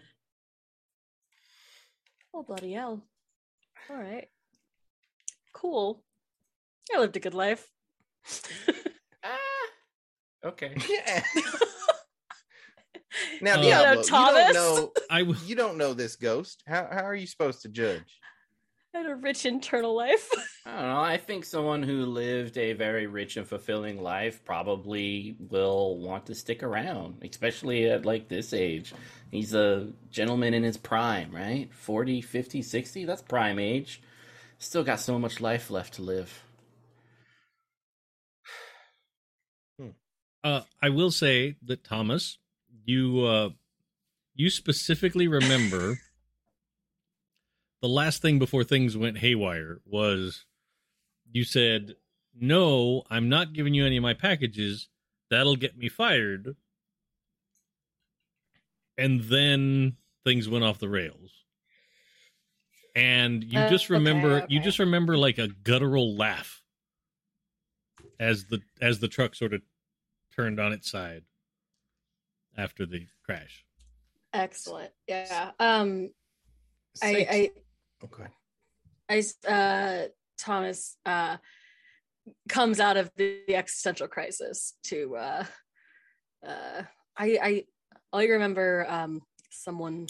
Oh 2.35 2.43
bloody 2.43 2.73
hell! 2.73 3.03
All 3.91 3.97
right. 3.97 4.29
Cool. 5.55 6.03
I 6.95 6.99
lived 6.99 7.17
a 7.17 7.21
good 7.21 7.33
life. 7.35 7.67
Ah, 9.25 9.39
okay. 10.47 10.75
Yeah. 10.89 11.23
now, 13.41 13.55
Uh, 13.55 13.63
Diablo, 13.63 14.03
you 14.03 14.09
Thomas? 14.09 14.55
don't 14.55 14.55
know 14.55 14.93
I 15.11 15.21
w- 15.21 15.39
you 15.47 15.55
don't 15.55 15.79
know 15.79 15.95
this 15.95 16.17
ghost. 16.17 16.63
How 16.67 16.89
how 16.91 17.05
are 17.05 17.15
you 17.15 17.27
supposed 17.27 17.63
to 17.63 17.69
judge? 17.69 18.21
I 18.95 18.99
had 18.99 19.11
a 19.11 19.15
rich 19.15 19.45
internal 19.45 19.95
life. 19.95 20.27
I 20.65 20.71
don't 20.73 20.89
know. 20.89 21.01
I 21.01 21.19
think 21.19 21.45
someone 21.45 21.83
who 21.83 22.07
lived 22.07 22.57
a 22.57 22.73
very 22.73 23.07
rich 23.07 23.37
and 23.37 23.47
fulfilling 23.47 24.03
life 24.03 24.43
probably 24.43 25.37
will 25.39 25.99
want 25.99 26.25
to 26.27 26.35
stick 26.35 26.63
around, 26.63 27.19
especially 27.23 27.91
at 27.91 28.07
like 28.07 28.29
this 28.29 28.55
age. 28.55 28.95
He's 29.31 29.53
a 29.53 29.93
gentleman 30.11 30.55
in 30.55 30.63
his 30.63 30.79
prime, 30.79 31.31
right? 31.31 31.69
40, 31.75 32.23
50, 32.23 32.63
60? 32.63 33.05
That's 33.05 33.21
prime 33.21 33.59
age. 33.59 34.01
Still 34.59 34.83
got 34.83 35.01
so 35.01 35.19
much 35.19 35.43
life 35.43 35.71
left 35.71 35.95
to 35.95 36.03
live. 36.03 36.43
Uh, 40.45 40.63
I 40.81 40.91
will 40.91 41.11
say 41.11 41.57
that 41.65 41.83
Thomas, 41.85 42.39
you 42.85 43.25
uh, 43.25 43.51
you 44.35 44.51
specifically 44.51 45.27
remember 45.29 45.99
the 47.83 47.89
last 47.89 48.23
thing 48.23 48.39
before 48.39 48.65
things 48.65 48.97
went 48.97 49.19
haywire 49.19 49.81
was 49.85 50.45
you 51.33 51.45
said, 51.45 51.97
"No, 52.35 53.03
I'm 53.11 53.29
not 53.29 53.53
giving 53.53 53.75
you 53.75 53.85
any 53.85 53.97
of 53.97 54.03
my 54.03 54.15
packages. 54.15 54.89
That'll 55.31 55.57
get 55.57 55.77
me 55.77 55.89
fired." 55.89 56.55
And 58.99 59.23
then 59.23 59.97
things 60.25 60.49
went 60.49 60.65
off 60.65 60.79
the 60.79 60.89
rails. 60.89 61.33
And 62.95 63.45
you 63.45 63.59
Uh, 63.59 63.69
just 63.69 63.91
remember 63.91 64.37
okay, 64.43 64.47
you 64.49 64.61
just 64.61 64.79
remember 64.79 65.19
like 65.19 65.37
a 65.39 65.49
guttural 65.49 66.17
laugh 66.17 66.63
as 68.19 68.47
the 68.47 68.63
as 68.81 69.01
the 69.01 69.09
truck 69.09 69.35
sort 69.35 69.53
of 69.53 69.61
turned 70.37 70.61
on 70.61 70.73
its 70.73 70.91
side 70.91 71.23
after 72.57 72.87
the 72.87 73.07
crash. 73.25 73.65
Excellent. 74.33 74.93
Yeah. 75.09 75.53
Um 75.59 76.11
Say- 76.95 77.27
I 77.27 77.35
I 77.35 77.51
okay. 78.05 79.23
I 79.49 79.51
uh 79.51 80.09
Thomas 80.39 80.97
uh 81.07 81.39
comes 82.49 82.81
out 82.81 82.97
of 82.97 83.11
the 83.17 83.55
existential 83.55 84.09
crisis 84.09 84.75
to 84.85 85.17
uh 85.17 85.45
uh 86.47 86.83
I 87.17 87.39
I 87.43 87.65
I 88.13 88.25
remember 88.27 88.87
um 88.89 89.23
someone 89.51 90.07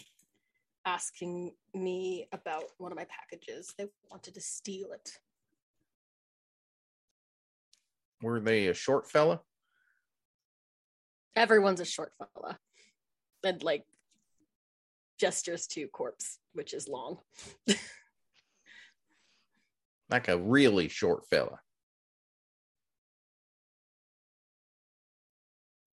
asking 0.85 1.53
me 1.75 2.29
about 2.33 2.65
one 2.79 2.93
of 2.93 2.97
my 2.97 3.07
packages. 3.07 3.73
They 3.77 3.87
wanted 4.11 4.35
to 4.35 4.41
steal 4.41 4.93
it. 4.93 5.19
Were 8.23 8.41
they 8.41 8.69
a 8.69 8.75
short 8.75 9.11
fella? 9.11 9.41
Everyone's 11.37 11.81
a 11.81 11.85
short 11.85 12.13
fella. 12.19 12.59
And 13.45 13.63
like 13.63 13.85
gestures 15.21 15.67
to 15.69 15.87
corpse, 15.89 16.39
which 16.55 16.73
is 16.75 16.89
long. 16.89 17.19
Like 20.09 20.29
a 20.29 20.39
really 20.39 20.87
short 20.87 21.27
fella. 21.27 21.59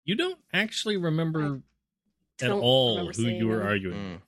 You 0.05 0.17
don't 0.17 0.39
actually 0.53 0.99
remember 0.99 1.63
at 2.41 2.49
Don't 2.49 2.61
all 2.61 2.99
remember 2.99 3.13
who 3.15 3.23
you 3.29 3.49
were 3.49 3.59
them. 3.59 3.67
arguing. 3.67 4.23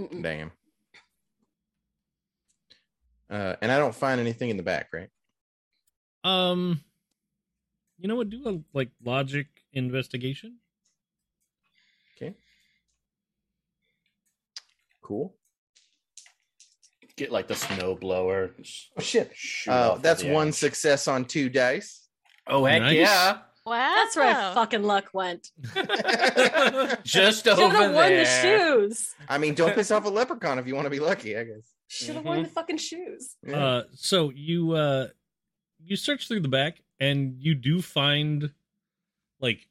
Mm, 0.00 0.08
Mm-mm. 0.10 0.22
damn. 0.22 0.50
Uh, 3.28 3.56
and 3.60 3.70
I 3.70 3.78
don't 3.78 3.94
find 3.94 4.20
anything 4.22 4.48
in 4.48 4.56
the 4.56 4.62
back, 4.62 4.88
right? 4.94 5.10
Um, 6.24 6.80
you 7.98 8.08
know 8.08 8.16
what? 8.16 8.30
Do 8.30 8.48
a 8.48 8.60
like 8.76 8.90
logic 9.04 9.46
investigation. 9.72 10.56
Okay. 12.16 12.34
Cool. 15.02 15.34
Get 17.16 17.32
like 17.32 17.48
the 17.48 17.54
snow 17.54 17.94
blower. 17.96 18.54
Oh 18.96 19.00
shit. 19.02 19.32
Shoot 19.34 19.70
Uh, 19.72 19.90
off 19.92 20.02
that's 20.02 20.22
the 20.22 20.30
one 20.32 20.48
edge. 20.48 20.54
success 20.54 21.08
on 21.08 21.24
two 21.24 21.48
dice. 21.48 22.06
Oh 22.46 22.64
heck 22.64 22.80
Nice. 22.82 22.96
yeah! 22.96 23.38
Wow. 23.66 23.92
That's 23.96 24.16
where 24.16 24.32
my 24.32 24.54
fucking 24.54 24.82
luck 24.84 25.10
went. 25.12 25.48
Just 27.04 27.44
Should 27.44 27.58
over 27.58 27.74
have 27.76 27.92
worn 27.92 28.08
there. 28.08 28.24
the 28.24 28.24
shoes. 28.24 29.14
I 29.28 29.36
mean, 29.38 29.54
don't 29.54 29.74
piss 29.74 29.90
off 29.90 30.04
a 30.04 30.08
leprechaun 30.08 30.58
if 30.58 30.66
you 30.66 30.74
want 30.74 30.86
to 30.86 30.90
be 30.90 31.00
lucky, 31.00 31.36
I 31.36 31.44
guess. 31.44 31.72
Should 31.88 32.14
have 32.14 32.24
worn 32.24 32.44
the 32.44 32.48
fucking 32.48 32.76
shoes. 32.78 33.34
Yeah. 33.46 33.64
Uh, 33.64 33.82
so 33.94 34.30
you 34.34 34.72
uh, 34.72 35.08
you 35.84 35.96
search 35.96 36.28
through 36.28 36.40
the 36.40 36.48
back 36.48 36.80
and 37.00 37.36
you 37.38 37.54
do 37.54 37.80
find 37.82 38.52
like 39.40 39.68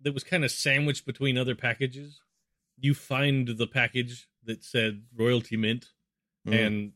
that 0.00 0.12
was 0.14 0.24
kind 0.24 0.44
of 0.44 0.50
sandwiched 0.50 1.04
between 1.06 1.36
other 1.36 1.54
packages. 1.54 2.20
You 2.78 2.94
find 2.94 3.48
the 3.48 3.66
package 3.66 4.28
that 4.44 4.64
said 4.64 5.02
royalty 5.16 5.56
mint 5.56 5.86
Mm. 6.46 6.66
and 6.66 6.92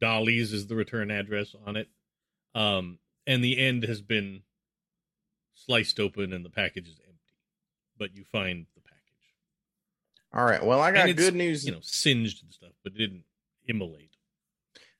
Dolly's 0.00 0.52
is 0.52 0.66
the 0.66 0.74
return 0.74 1.10
address 1.10 1.54
on 1.66 1.76
it. 1.76 1.88
Um, 2.54 2.98
and 3.26 3.44
the 3.44 3.58
end 3.58 3.84
has 3.84 4.00
been 4.00 4.42
sliced 5.54 6.00
open 6.00 6.32
and 6.32 6.44
the 6.44 6.50
package 6.50 6.88
is 6.88 6.98
empty, 7.06 7.34
but 7.98 8.16
you 8.16 8.24
find 8.24 8.66
the 8.74 8.80
package. 8.80 9.02
All 10.32 10.44
right. 10.44 10.64
Well, 10.64 10.80
I 10.80 10.92
got 10.92 11.14
good 11.14 11.34
news. 11.34 11.64
You 11.66 11.72
know, 11.72 11.80
singed 11.82 12.42
and 12.42 12.52
stuff, 12.52 12.72
but 12.82 12.94
didn't 12.94 13.24
immolate. 13.68 14.16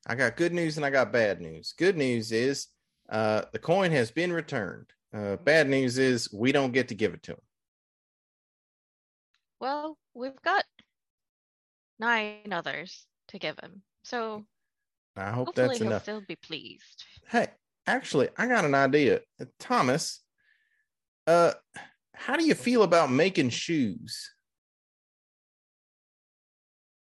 I 0.05 0.15
got 0.15 0.37
good 0.37 0.53
news 0.53 0.77
and 0.77 0.85
I 0.85 0.89
got 0.89 1.11
bad 1.11 1.41
news. 1.41 1.73
Good 1.77 1.97
news 1.97 2.31
is 2.31 2.67
uh, 3.09 3.43
the 3.51 3.59
coin 3.59 3.91
has 3.91 4.11
been 4.11 4.33
returned. 4.33 4.87
Uh, 5.13 5.37
bad 5.37 5.69
news 5.69 5.97
is 5.97 6.31
we 6.33 6.51
don't 6.51 6.73
get 6.73 6.89
to 6.89 6.95
give 6.95 7.13
it 7.13 7.23
to 7.23 7.33
him. 7.33 7.41
Well, 9.59 9.97
we've 10.13 10.41
got 10.43 10.63
nine 11.99 12.51
others 12.51 13.05
to 13.29 13.39
give 13.39 13.57
him. 13.59 13.81
So 14.03 14.45
I 15.15 15.31
hope 15.31 15.47
hopefully 15.47 15.67
that's 15.67 15.79
he'll 15.79 15.87
enough. 15.87 16.03
still 16.03 16.21
be 16.27 16.35
pleased. 16.35 17.03
Hey, 17.27 17.47
actually, 17.87 18.29
I 18.37 18.47
got 18.47 18.65
an 18.65 18.75
idea. 18.75 19.21
Thomas, 19.59 20.21
uh, 21.25 21.53
how 22.13 22.35
do 22.35 22.45
you 22.45 22.55
feel 22.55 22.83
about 22.83 23.11
making 23.11 23.49
shoes? 23.49 24.31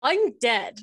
I'm 0.03 0.39
dead. 0.39 0.81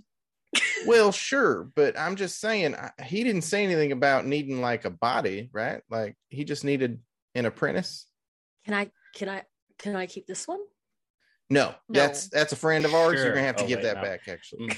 Well, 0.85 1.11
sure, 1.11 1.63
but 1.75 1.97
I'm 1.97 2.15
just 2.15 2.39
saying 2.41 2.75
I, 2.75 2.91
he 3.03 3.23
didn't 3.23 3.43
say 3.43 3.63
anything 3.63 3.91
about 3.91 4.25
needing 4.25 4.61
like 4.61 4.85
a 4.85 4.89
body, 4.89 5.49
right? 5.53 5.81
Like 5.89 6.15
he 6.29 6.43
just 6.43 6.63
needed 6.63 6.99
an 7.35 7.45
apprentice. 7.45 8.05
Can 8.65 8.73
I 8.73 8.91
can 9.15 9.29
I 9.29 9.43
can 9.79 9.95
I 9.95 10.05
keep 10.07 10.27
this 10.27 10.47
one? 10.47 10.59
No, 11.49 11.69
No. 11.89 11.99
that's 12.01 12.27
that's 12.27 12.51
a 12.53 12.55
friend 12.55 12.85
of 12.85 12.93
ours. 12.93 13.19
You're 13.19 13.29
gonna 13.33 13.45
have 13.45 13.55
to 13.57 13.63
Oh, 13.63 13.67
give 13.67 13.77
wait, 13.77 13.83
that 13.83 13.95
no. 13.97 14.01
back, 14.03 14.27
actually. 14.27 14.67
Mm. 14.69 14.77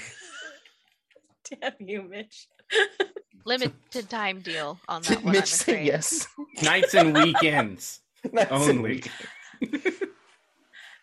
Damn 1.60 1.72
you, 1.88 2.02
Mitch. 2.02 2.48
Limited 3.44 4.08
time 4.10 4.40
deal 4.40 4.78
on 4.88 5.02
that 5.02 5.22
one. 5.24 5.32
Mitch 5.32 5.46
said 5.52 5.84
yes. 5.84 6.26
Nights 6.62 6.94
and 6.94 7.14
weekends 7.14 8.00
That's 8.32 8.50
only. 8.50 9.02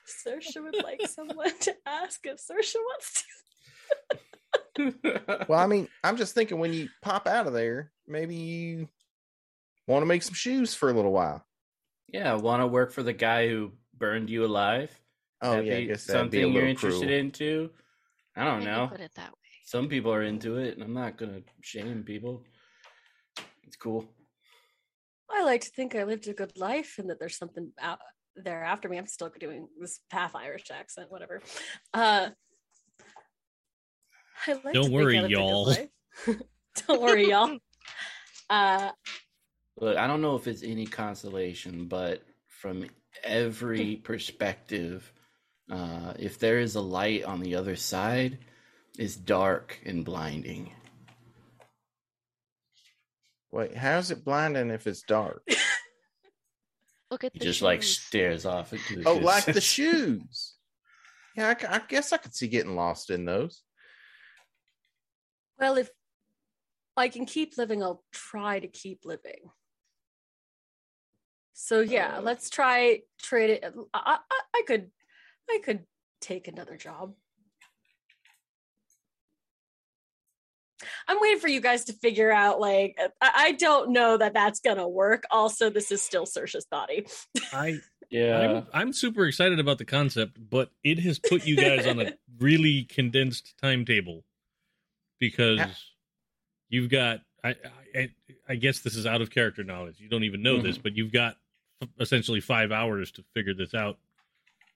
Saoirse 0.06 0.62
would 0.62 0.84
like 0.84 1.02
someone 1.08 1.58
to 1.62 1.76
ask 1.86 2.26
if 2.26 2.38
Saoirse 2.38 2.76
wants 2.76 3.24
to. 4.12 4.18
Well, 5.48 5.60
I 5.60 5.68
mean, 5.68 5.88
I'm 6.04 6.18
just 6.18 6.34
thinking 6.36 6.60
when 6.60 6.74
you 6.74 6.90
pop 7.02 7.28
out 7.28 7.48
of 7.48 7.54
there, 7.54 7.92
maybe 8.08 8.36
you 8.36 8.90
want 9.88 10.02
to 10.02 10.08
make 10.08 10.24
some 10.24 10.34
shoes 10.34 10.74
for 10.74 10.90
a 10.90 10.94
little 10.94 11.12
while. 11.12 11.46
yeah, 12.08 12.34
want 12.36 12.62
to 12.62 12.68
work 12.68 12.92
for 12.92 13.04
the 13.04 13.14
guy 13.14 13.48
who 13.48 13.72
burned 13.98 14.30
you 14.30 14.46
alive? 14.46 14.92
Oh 15.42 15.52
That'd 15.52 15.68
yeah, 15.68 15.76
I 15.76 15.84
guess 15.86 16.06
that'd 16.06 16.32
be 16.32 16.40
a 16.40 16.42
something 16.44 16.54
you're 16.54 16.68
interested 16.68 17.08
cruel. 17.08 17.20
into. 17.20 17.70
I 18.36 18.46
don't 18.46 18.60
Maybe 18.60 18.72
know. 18.72 18.88
Put 18.88 19.02
it 19.02 19.12
that 19.16 19.30
way. 19.32 19.38
Some 19.66 19.88
people 19.90 20.14
are 20.14 20.24
into 20.24 20.58
it, 20.58 20.74
and 20.76 20.84
I'm 20.84 20.94
not 20.94 21.18
gonna 21.18 21.42
shame 21.62 22.04
people. 22.04 22.44
It's 23.68 23.76
cool. 23.76 24.06
I 25.30 25.44
like 25.44 25.62
to 25.62 25.70
think 25.70 25.96
I 25.96 26.04
lived 26.04 26.28
a 26.28 26.34
good 26.34 26.58
life 26.58 26.96
and 27.00 27.10
that 27.10 27.20
there's 27.20 27.38
something 27.38 27.72
out 27.82 28.00
there 28.36 28.64
after 28.64 28.88
me. 28.88 28.98
I'm 28.98 29.08
still 29.08 29.32
doing 29.40 29.68
this 29.80 30.00
half 30.12 30.36
Irish 30.36 30.70
accent, 30.72 31.12
whatever. 31.12 31.42
Uh, 31.94 32.30
I 32.30 32.32
like 34.48 34.74
Don't 34.74 34.84
think 34.86 34.86
I 34.86 34.90
worry, 34.90 35.20
lived 35.20 35.26
a 35.26 35.28
good 35.28 35.32
y'all. 35.32 35.76
Don't 36.88 37.02
worry, 37.02 37.30
y'all. 37.30 37.58
Uh, 38.50 38.92
Look, 39.78 39.98
I 39.98 40.06
don't 40.08 40.22
know 40.22 40.36
if 40.36 40.48
it's 40.48 40.64
any 40.64 40.86
consolation, 40.86 41.88
but 41.88 42.24
from 42.48 42.86
every 43.24 43.96
perspective, 43.98 45.12
uh, 45.72 46.14
if 46.20 46.40
there 46.40 46.60
is 46.60 46.76
a 46.76 46.82
light 46.82 47.24
on 47.24 47.40
the 47.40 47.56
other 47.56 47.76
side, 47.76 48.38
it's 48.98 49.16
dark 49.16 49.80
and 49.86 50.06
blinding. 50.06 50.72
Wait, 53.52 53.76
how's 53.76 54.12
it 54.12 54.24
blinding 54.24 54.70
if 54.70 54.88
it's 54.88 55.04
dark? 55.04 55.44
Look 57.12 57.24
at 57.24 57.32
He 57.34 57.40
the 57.40 57.46
just 57.46 57.62
like 57.62 57.84
stares 57.84 58.46
off 58.46 58.74
into 58.74 58.98
the 58.98 59.10
oh, 59.10 59.16
like 59.18 59.46
the 59.46 59.62
shoes. 59.62 60.56
Yeah, 61.36 61.56
I 61.70 61.82
guess 61.88 62.14
I 62.14 62.18
could 62.18 62.36
see 62.36 62.48
getting 62.48 62.76
lost 62.76 63.10
in 63.10 63.26
those. 63.26 63.64
Well, 65.64 65.78
if 65.78 65.90
I 66.98 67.08
can 67.08 67.26
keep 67.26 67.58
living, 67.58 67.82
I'll 67.82 68.04
try 68.12 68.60
to 68.60 68.68
keep 68.68 69.06
living. 69.06 69.50
So 71.54 71.80
yeah, 71.80 72.18
Uh. 72.18 72.22
let's 72.22 72.50
try 72.50 73.04
trade 73.22 73.50
it. 73.50 73.74
I, 73.94 74.18
I, 74.30 74.42
I 74.54 74.64
could, 74.68 74.92
I 75.50 75.62
could 75.64 75.86
take 76.20 76.50
another 76.50 76.76
job. 76.76 77.14
I'm 81.08 81.22
waiting 81.22 81.40
for 81.40 81.48
you 81.48 81.62
guys 81.62 81.86
to 81.86 81.94
figure 81.94 82.30
out. 82.30 82.60
Like, 82.60 83.00
I, 83.22 83.32
I 83.34 83.52
don't 83.54 83.92
know 83.94 84.18
that 84.18 84.34
that's 84.34 84.60
gonna 84.60 84.90
work. 84.90 85.24
Also, 85.32 85.70
this 85.70 85.94
is 85.94 86.02
still 86.02 86.26
Saoirse's 86.26 86.66
body. 86.66 87.08
I 87.54 87.80
Yeah. 88.10 88.38
I'm 88.38 88.68
I'm 88.74 88.94
super 88.94 89.26
excited 89.28 89.60
about 89.60 89.78
the 89.78 89.86
concept, 89.86 90.38
but 90.50 90.72
it 90.84 91.00
has 91.00 91.20
put 91.20 91.48
you 91.48 91.56
guys 91.56 91.88
on 91.88 92.02
a 92.02 92.12
really 92.38 92.84
condensed 92.84 93.56
timetable 93.62 94.26
because 95.30 95.58
Yeah. 95.60 95.70
you've 96.70 96.90
got 96.90 97.22
I, 97.46 97.56
I 97.96 98.10
I 98.50 98.56
guess 98.56 98.80
this 98.80 98.96
is 98.96 99.06
out 99.06 99.22
of 99.22 99.30
character 99.32 99.64
knowledge. 99.64 100.00
You 100.00 100.10
don't 100.10 100.24
even 100.26 100.42
know 100.44 100.62
this, 100.62 100.78
but 100.78 100.96
you've 100.98 101.12
got 101.14 101.36
essentially 102.00 102.42
five 102.42 102.72
hours 102.72 103.12
to 103.14 103.24
figure 103.34 103.54
this 103.54 103.74
out 103.74 103.98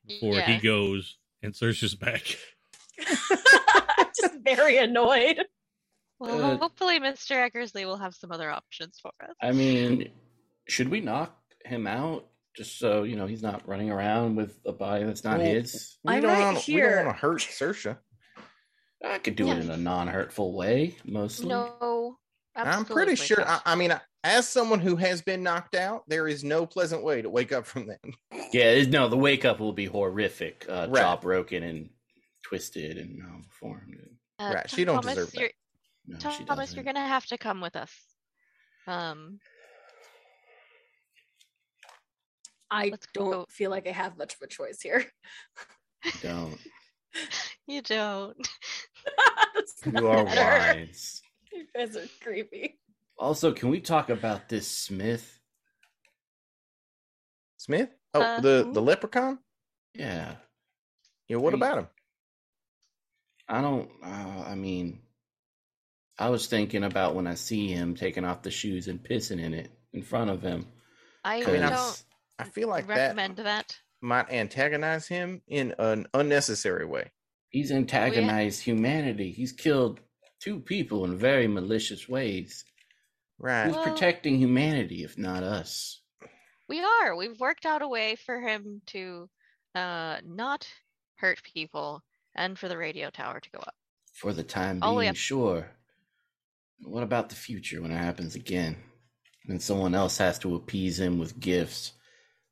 before 0.07 0.39
he 0.39 0.57
goes 0.57 1.17
and 1.43 1.53
searches 1.55 1.95
back. 1.95 2.23
Just 4.19 4.35
very 4.43 4.77
annoyed. 4.77 5.43
Well, 6.19 6.43
Uh, 6.53 6.57
hopefully 6.57 6.99
Mr. 6.99 7.35
Eckersley 7.49 7.85
will 7.85 7.97
have 7.97 8.15
some 8.15 8.31
other 8.31 8.49
options 8.49 8.99
for 9.01 9.11
us. 9.21 9.35
I 9.41 9.51
mean, 9.51 10.09
should 10.67 10.89
we 10.89 10.99
knock 11.01 11.37
him 11.65 11.85
out 11.87 12.25
just 12.55 12.79
so 12.79 13.03
you 13.03 13.15
know 13.15 13.27
he's 13.27 13.43
not 13.43 13.67
running 13.67 13.91
around 13.91 14.35
with 14.35 14.57
a 14.65 14.71
body 14.71 15.03
that's 15.03 15.23
not 15.23 15.37
Well, 15.39 15.47
his? 15.47 15.97
We 16.03 16.15
I'm 16.15 16.21
don't 16.23 16.31
right 16.31 16.39
wanna, 16.41 16.59
we 16.67 16.79
don't 16.81 17.05
want 17.05 17.15
to 17.17 17.21
hurt 17.21 17.39
Saoirse. 17.41 17.97
I 19.05 19.17
could 19.19 19.35
do 19.35 19.49
it 19.51 19.59
in 19.59 19.69
a 19.69 19.77
non-hurtful 19.77 20.53
way, 20.53 20.95
mostly. 21.05 21.47
No, 21.49 22.17
I'm 22.55 22.83
pretty 22.85 23.15
sure. 23.15 23.47
I. 23.47 23.61
I 23.65 23.75
mean, 23.75 23.93
as 24.23 24.49
someone 24.49 24.79
who 24.79 24.95
has 24.95 25.21
been 25.21 25.43
knocked 25.43 25.75
out, 25.75 26.03
there 26.07 26.27
is 26.27 26.43
no 26.43 26.65
pleasant 26.65 27.03
way 27.03 27.21
to 27.21 27.29
wake 27.29 27.51
up 27.51 27.65
from 27.65 27.87
that. 27.87 27.99
Yeah, 28.51 28.81
no, 28.83 29.07
the 29.07 29.17
wake 29.17 29.45
up 29.45 29.59
will 29.59 29.73
be 29.73 29.85
horrific. 29.85 30.65
Uh, 30.67 30.87
Right. 30.89 31.01
Jaw 31.01 31.17
broken 31.17 31.63
and 31.63 31.89
twisted 32.43 32.97
and 32.97 33.21
um, 33.21 33.43
formed. 33.49 33.97
Uh, 34.39 34.51
Right, 34.55 34.69
she 34.69 34.83
don't 34.85 34.95
Thomas, 35.01 35.15
deserve 35.15 35.31
that. 35.33 35.39
you're, 35.41 35.49
No, 36.07 36.17
she 36.17 36.23
Thomas, 36.45 36.47
doesn't. 36.69 36.75
you're 36.75 36.83
gonna 36.85 37.07
have 37.07 37.25
to 37.27 37.37
come 37.37 37.61
with 37.61 37.75
us. 37.75 37.91
Um, 38.87 39.39
I 42.71 42.89
don't 42.89 43.07
go. 43.15 43.45
feel 43.49 43.69
like 43.71 43.87
I 43.87 43.91
have 43.91 44.17
much 44.17 44.33
of 44.35 44.41
a 44.41 44.47
choice 44.47 44.81
here. 44.81 45.05
Don't. 46.21 46.57
you 47.67 47.81
don't. 47.81 48.37
You 49.85 50.07
are 50.07 50.25
better. 50.25 50.79
wise. 50.79 51.21
You 51.53 51.65
guys 51.73 51.95
are 51.95 52.07
creepy. 52.21 52.77
Also, 53.17 53.53
can 53.53 53.69
we 53.69 53.79
talk 53.79 54.09
about 54.09 54.49
this 54.49 54.67
Smith? 54.67 55.39
Smith? 57.57 57.89
Oh, 58.13 58.21
Uh, 58.21 58.39
the 58.41 58.69
the 58.73 58.81
leprechaun? 58.81 59.39
Yeah, 59.93 60.35
Yeah. 61.27 61.37
What 61.37 61.53
Are 61.53 61.57
you- 61.57 61.63
about 61.63 61.77
him? 61.79 61.87
I 63.47 63.61
don't. 63.61 63.89
Uh, 64.03 64.43
I 64.47 64.55
mean, 64.55 65.01
I 66.19 66.29
was 66.29 66.47
thinking 66.47 66.83
about 66.83 67.15
when 67.15 67.27
I 67.27 67.35
see 67.35 67.67
him 67.69 67.95
taking 67.95 68.25
off 68.25 68.41
the 68.41 68.51
shoes 68.51 68.87
and 68.89 69.01
pissing 69.01 69.39
in 69.39 69.53
it 69.53 69.71
in 69.93 70.03
front 70.03 70.29
of 70.29 70.41
him. 70.41 70.67
I, 71.23 71.43
I 71.43 71.45
mean, 71.51 71.63
I- 71.63 71.69
don't 71.69 72.03
I 72.39 72.43
feel 72.43 72.67
like 72.67 72.87
recommend 72.87 73.37
that 73.37 73.43
that. 73.43 73.77
Might 74.01 74.29
antagonize 74.31 75.07
him 75.07 75.41
in 75.47 75.73
an 75.79 76.07
unnecessary 76.13 76.85
way. 76.85 77.11
He's 77.49 77.71
antagonized 77.71 78.61
humanity. 78.61 79.31
He's 79.31 79.51
killed 79.51 79.99
two 80.39 80.59
people 80.59 81.05
in 81.05 81.17
very 81.17 81.47
malicious 81.47 82.07
ways. 82.07 82.63
Right. 83.39 83.65
Who's 83.65 83.75
Well- 83.75 83.85
protecting 83.85 84.37
humanity 84.37 85.03
if 85.03 85.17
not 85.17 85.43
us? 85.43 86.01
We 86.67 86.81
are. 86.81 87.15
We've 87.15 87.39
worked 87.39 87.65
out 87.65 87.81
a 87.81 87.87
way 87.87 88.15
for 88.15 88.39
him 88.41 88.81
to 88.87 89.29
uh 89.75 90.17
not 90.25 90.67
hurt 91.15 91.41
people 91.43 92.03
and 92.35 92.57
for 92.59 92.67
the 92.67 92.77
radio 92.77 93.09
tower 93.09 93.39
to 93.39 93.49
go 93.51 93.59
up. 93.59 93.75
For 94.13 94.33
the 94.33 94.43
time 94.43 94.79
All 94.81 94.91
the 94.93 94.97
way 94.97 95.05
being, 95.05 95.13
sure. 95.13 95.71
What 96.81 97.03
about 97.03 97.29
the 97.29 97.35
future 97.35 97.81
when 97.81 97.91
it 97.91 97.97
happens 97.97 98.35
again? 98.35 98.77
And 99.47 99.61
someone 99.61 99.95
else 99.95 100.17
has 100.17 100.37
to 100.39 100.55
appease 100.55 100.99
him 100.99 101.17
with 101.19 101.39
gifts. 101.39 101.93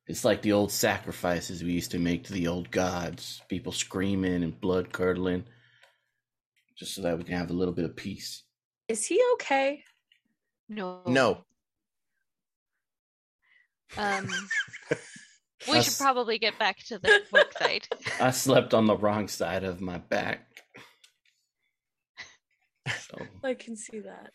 It's 0.07 0.23
like 0.23 0.41
the 0.41 0.51
old 0.51 0.71
sacrifices 0.71 1.63
we 1.63 1.71
used 1.71 1.91
to 1.91 1.99
make 1.99 2.25
to 2.25 2.33
the 2.33 2.47
old 2.47 2.69
gods. 2.69 3.41
People 3.49 3.71
screaming 3.71 4.43
and 4.43 4.59
blood 4.59 4.93
curdling. 4.93 5.45
Just 6.77 6.93
so 6.93 7.01
that 7.01 7.17
we 7.17 7.23
can 7.23 7.35
have 7.35 7.49
a 7.49 7.53
little 7.53 7.73
bit 7.73 7.85
of 7.85 7.95
peace. 7.95 8.43
Is 8.87 9.05
he 9.05 9.19
okay? 9.33 9.83
No. 10.69 11.01
No. 11.07 11.39
Um 13.97 14.27
we 15.67 15.77
Us- 15.77 15.85
should 15.85 15.97
probably 16.03 16.37
get 16.37 16.59
back 16.59 16.77
to 16.85 16.99
the 16.99 17.21
work 17.31 17.57
site. 17.57 17.87
I 18.19 18.31
slept 18.31 18.73
on 18.73 18.85
the 18.85 18.97
wrong 18.97 19.27
side 19.27 19.63
of 19.63 19.81
my 19.81 19.97
back. 19.97 20.47
So. 22.87 23.17
I 23.43 23.55
can 23.55 23.75
see 23.75 24.01
that. 24.01 24.31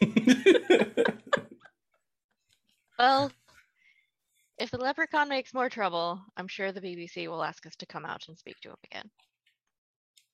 Well, 2.98 3.30
if 4.58 4.70
the 4.70 4.78
leprechaun 4.78 5.28
makes 5.28 5.54
more 5.54 5.68
trouble, 5.68 6.20
I'm 6.36 6.48
sure 6.48 6.72
the 6.72 6.80
BBC 6.80 7.28
will 7.28 7.44
ask 7.44 7.64
us 7.66 7.76
to 7.76 7.86
come 7.86 8.04
out 8.04 8.22
and 8.28 8.38
speak 8.38 8.56
to 8.62 8.70
him 8.70 8.76
again. 8.90 9.10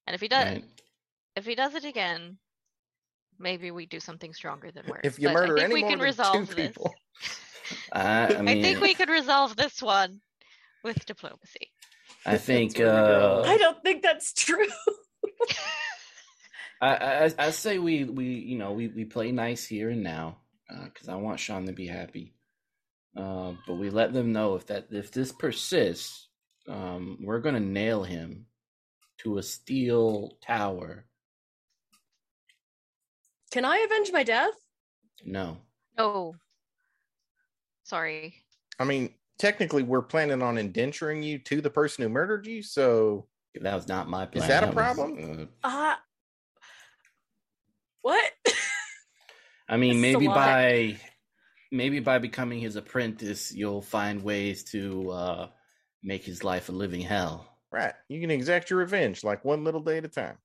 And 0.07 0.15
if 0.15 0.21
he 0.21 0.29
does, 0.29 0.47
Right. 0.47 0.65
if 1.37 1.47
he 1.47 1.55
does 1.55 1.75
it 1.75 1.85
again, 1.85 2.39
maybe 3.39 3.71
we 3.71 3.87
do 3.87 4.01
something 4.01 4.33
stronger 4.33 4.71
than 4.73 4.87
words. 4.87 5.01
If 5.05 5.19
you 5.19 5.29
But 5.29 5.35
murder 5.35 5.59
I 5.59 5.61
think 5.61 5.65
any 5.67 5.75
we 5.75 5.81
more 5.83 5.91
can 5.91 5.99
than 5.99 6.07
resolve 6.07 6.49
two 6.49 6.55
this. 6.55 6.67
people, 6.69 6.95
I, 7.93 8.35
I 8.35 8.43
mean, 8.43 8.59
I 8.59 8.63
think 8.63 8.81
we 8.81 8.95
could 8.95 9.09
resolve 9.09 9.57
this 9.57 9.81
one 9.83 10.21
with 10.85 11.05
diplomacy. 11.07 11.71
I 12.27 12.37
think 12.37 12.77
where 12.79 12.87
we 12.87 12.93
go. 12.93 13.43
uh, 13.45 13.49
I 13.49 13.57
don't 13.59 13.83
think 13.83 14.03
that's 14.03 14.33
true. 14.33 14.67
I, 16.81 16.97
I 16.97 17.33
I 17.47 17.51
say 17.51 17.79
we 17.79 18.05
we 18.05 18.25
you 18.27 18.59
know 18.59 18.73
we, 18.73 18.89
we 18.89 19.05
play 19.05 19.31
nice 19.33 19.65
here 19.65 19.91
and 19.91 20.03
now 20.03 20.39
because 20.85 21.09
I 21.09 21.15
want 21.17 21.39
Sean 21.39 21.67
to 21.67 21.73
be 21.73 21.87
happy, 21.87 22.35
uh, 23.17 23.55
but 23.67 23.75
we 23.75 23.91
let 23.91 24.13
them 24.13 24.33
know 24.33 24.55
if 24.55 24.67
that 24.67 24.89
if 24.91 25.11
this 25.13 25.33
persists, 25.33 26.29
um, 26.69 27.19
we're 27.23 27.41
gonna 27.41 27.61
nail 27.61 28.05
him 28.05 28.47
to 29.19 29.39
a 29.39 29.43
steel 29.43 30.39
tower. 30.43 31.07
Can 33.51 33.65
I 33.65 33.79
avenge 33.79 34.13
my 34.13 34.23
death? 34.23 34.55
No, 35.25 35.59
No. 35.97 36.35
sorry. 37.85 38.35
I 38.79 38.85
mean, 38.85 39.15
technically, 39.39 39.83
we're 39.83 40.03
planning 40.03 40.43
on 40.43 40.57
indenturing 40.57 41.23
you 41.23 41.39
to 41.41 41.61
the 41.61 41.71
person 41.71 42.03
who 42.03 42.09
murdered 42.09 42.47
you. 42.47 42.63
So, 42.63 43.29
that 43.55 43.75
was 43.75 43.89
not 43.89 44.09
my 44.09 44.27
plan. 44.27 44.45
Is 44.45 44.49
that 44.49 44.65
a 44.65 44.67
was, 44.69 44.75
problem? 44.75 45.51
uh, 45.63 45.69
Uh 45.69 45.97
what? 48.01 48.33
I 49.69 49.77
mean, 49.77 49.93
This 49.95 50.03
maybe 50.03 50.27
by 50.29 51.01
maybe 51.73 51.99
by 51.99 52.19
becoming 52.19 52.61
his 52.61 52.77
apprentice, 52.77 53.53
you'll 53.53 53.83
find 53.83 54.23
ways 54.23 54.63
to 54.65 55.11
uh, 55.11 55.49
make 56.03 56.25
his 56.25 56.45
life 56.45 56.69
a 56.69 56.73
living 56.73 57.01
hell. 57.01 57.59
right, 57.73 57.95
you 58.09 58.21
can 58.21 58.31
exact 58.31 58.71
your 58.71 58.79
revenge 58.79 59.25
like 59.25 59.45
one 59.45 59.65
little 59.65 59.81
day 59.81 59.99
at 59.99 60.05
a 60.05 60.09
time. 60.09 60.37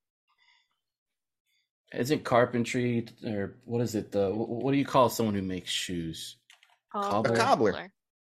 Isn't 1.94 2.24
carpentry 2.24 3.08
or 3.26 3.58
what 3.66 3.82
is 3.82 3.96
it? 3.96 4.12
The 4.12 4.30
what 4.30 4.72
do 4.72 4.78
you 4.78 4.86
call 4.86 5.10
someone 5.10 5.36
who 5.36 5.42
makes 5.42 5.72
shoes? 5.72 6.38
Um, 6.94 7.04
Cobbler. 7.04 7.36
A 7.36 7.38
cobbler. 7.38 7.92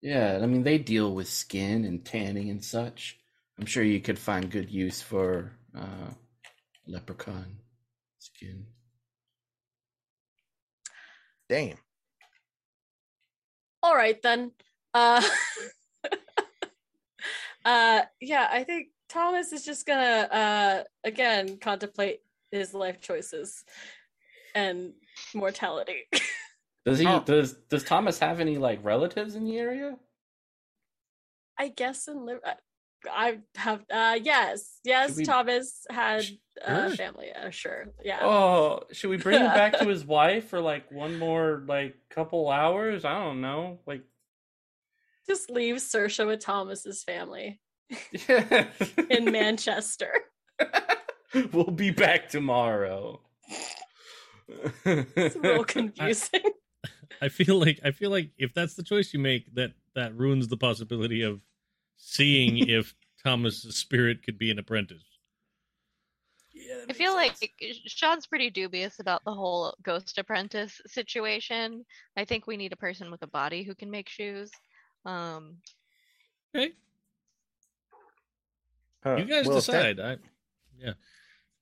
Yeah, 0.03 0.39
I 0.43 0.47
mean 0.47 0.65
they 0.65 0.79
deal 0.79 1.15
with 1.15 1.29
skin 1.29 1.85
and 1.85 2.05
tanning 2.05 2.51
and 2.51 2.63
such. 2.63 3.19
I'm 3.59 3.67
sure 3.67 3.83
you 3.83 4.01
could 4.01 4.19
find 4.19 4.51
good 4.51 4.71
use 4.71 5.01
for 5.01 5.53
uh, 5.75 6.11
leprechaun 6.87 7.57
skin. 8.19 8.67
Damn. 11.49 11.79
All 13.89 13.97
right 13.97 14.21
then. 14.23 14.53
Uh 14.93 15.23
uh 17.65 18.03
yeah, 18.21 18.49
I 18.51 18.65
think 18.65 18.89
Thomas 19.09 19.53
is 19.53 19.65
just 19.65 19.87
gonna 19.87 20.29
uh 20.31 20.85
again 21.05 21.59
contemplate 21.59 22.21
his 22.51 22.75
life 22.75 23.01
choices 23.01 23.65
and 24.55 24.93
mortality. 25.35 26.05
Does 26.85 26.99
he? 26.99 27.07
Oh. 27.07 27.21
Does 27.21 27.55
Does 27.71 27.85
Thomas 27.85 28.19
have 28.19 28.41
any 28.41 28.59
like 28.59 28.85
relatives 28.85 29.35
in 29.35 29.45
the 29.45 29.57
area? 29.57 29.97
I 31.59 31.69
guess 31.69 32.09
in 32.09 32.25
Liv- 32.25 32.41
I 33.11 33.39
have 33.57 33.85
uh 33.91 34.19
yes. 34.23 34.81
Yes, 34.85 35.17
we- 35.17 35.25
Thomas 35.25 35.87
had 35.91 36.25
uh 36.65 36.89
Sure. 36.89 36.97
family. 36.97 37.29
Uh, 37.33 37.51
sure. 37.51 37.87
Yeah. 38.03 38.19
Oh, 38.23 38.83
should 38.93 39.11
we 39.11 39.17
bring 39.19 39.41
him 39.41 39.47
back 39.53 39.79
to 39.79 39.85
his 39.89 40.05
wife 40.05 40.49
for 40.49 40.61
like 40.61 40.91
one 40.91 41.19
more 41.19 41.63
like 41.67 41.95
couple 42.11 42.51
hours? 42.51 43.05
I 43.05 43.15
don't 43.23 43.41
know. 43.41 43.79
Like, 43.87 44.03
Just 45.29 45.51
leave 45.51 45.77
Saoirse 45.77 46.27
with 46.27 46.41
Thomas's 46.41 47.03
family 47.05 47.61
yeah. 48.29 48.67
in 49.11 49.31
Manchester. 49.31 50.13
we'll 51.53 51.71
be 51.71 51.91
back 51.91 52.29
tomorrow. 52.29 53.21
It's 54.85 55.37
a 55.37 55.39
little 55.39 55.65
confusing. 55.65 56.41
I 57.21 57.29
feel 57.29 57.59
like 57.59 57.81
I 57.85 57.91
feel 57.91 58.11
like 58.11 58.31
if 58.39 58.55
that's 58.55 58.75
the 58.75 58.83
choice 58.83 59.13
you 59.13 59.19
make, 59.21 59.55
that 59.55 59.73
that 59.95 60.15
ruins 60.17 60.49
the 60.49 60.57
possibility 60.57 61.23
of 61.23 61.41
seeing 61.99 62.69
if 62.69 62.95
Thomas's 63.23 63.77
spirit 63.77 64.23
could 64.23 64.39
be 64.39 64.51
an 64.51 64.59
apprentice. 64.59 65.05
I 66.89 66.93
feel 66.93 67.13
like 67.15 67.35
Sean's 67.87 68.27
pretty 68.27 68.51
dubious 68.51 68.99
about 68.99 69.23
the 69.25 69.33
whole 69.33 69.75
ghost 69.83 70.19
apprentice 70.19 70.81
situation. 70.87 71.85
I 72.17 72.25
think 72.25 72.47
we 72.47 72.57
need 72.57 72.73
a 72.73 72.77
person 72.77 73.11
with 73.11 73.23
a 73.23 73.27
body 73.29 73.63
who 73.63 73.75
can 73.75 73.91
make 73.91 74.09
shoes. 74.09 74.51
Um, 75.05 75.59
Okay, 76.57 76.73
Uh, 79.05 79.17
you 79.17 79.25
guys 79.27 79.47
well, 79.47 79.59
if 79.59 79.67
that- 79.67 79.97
decide. 79.97 80.19
I 80.85 80.95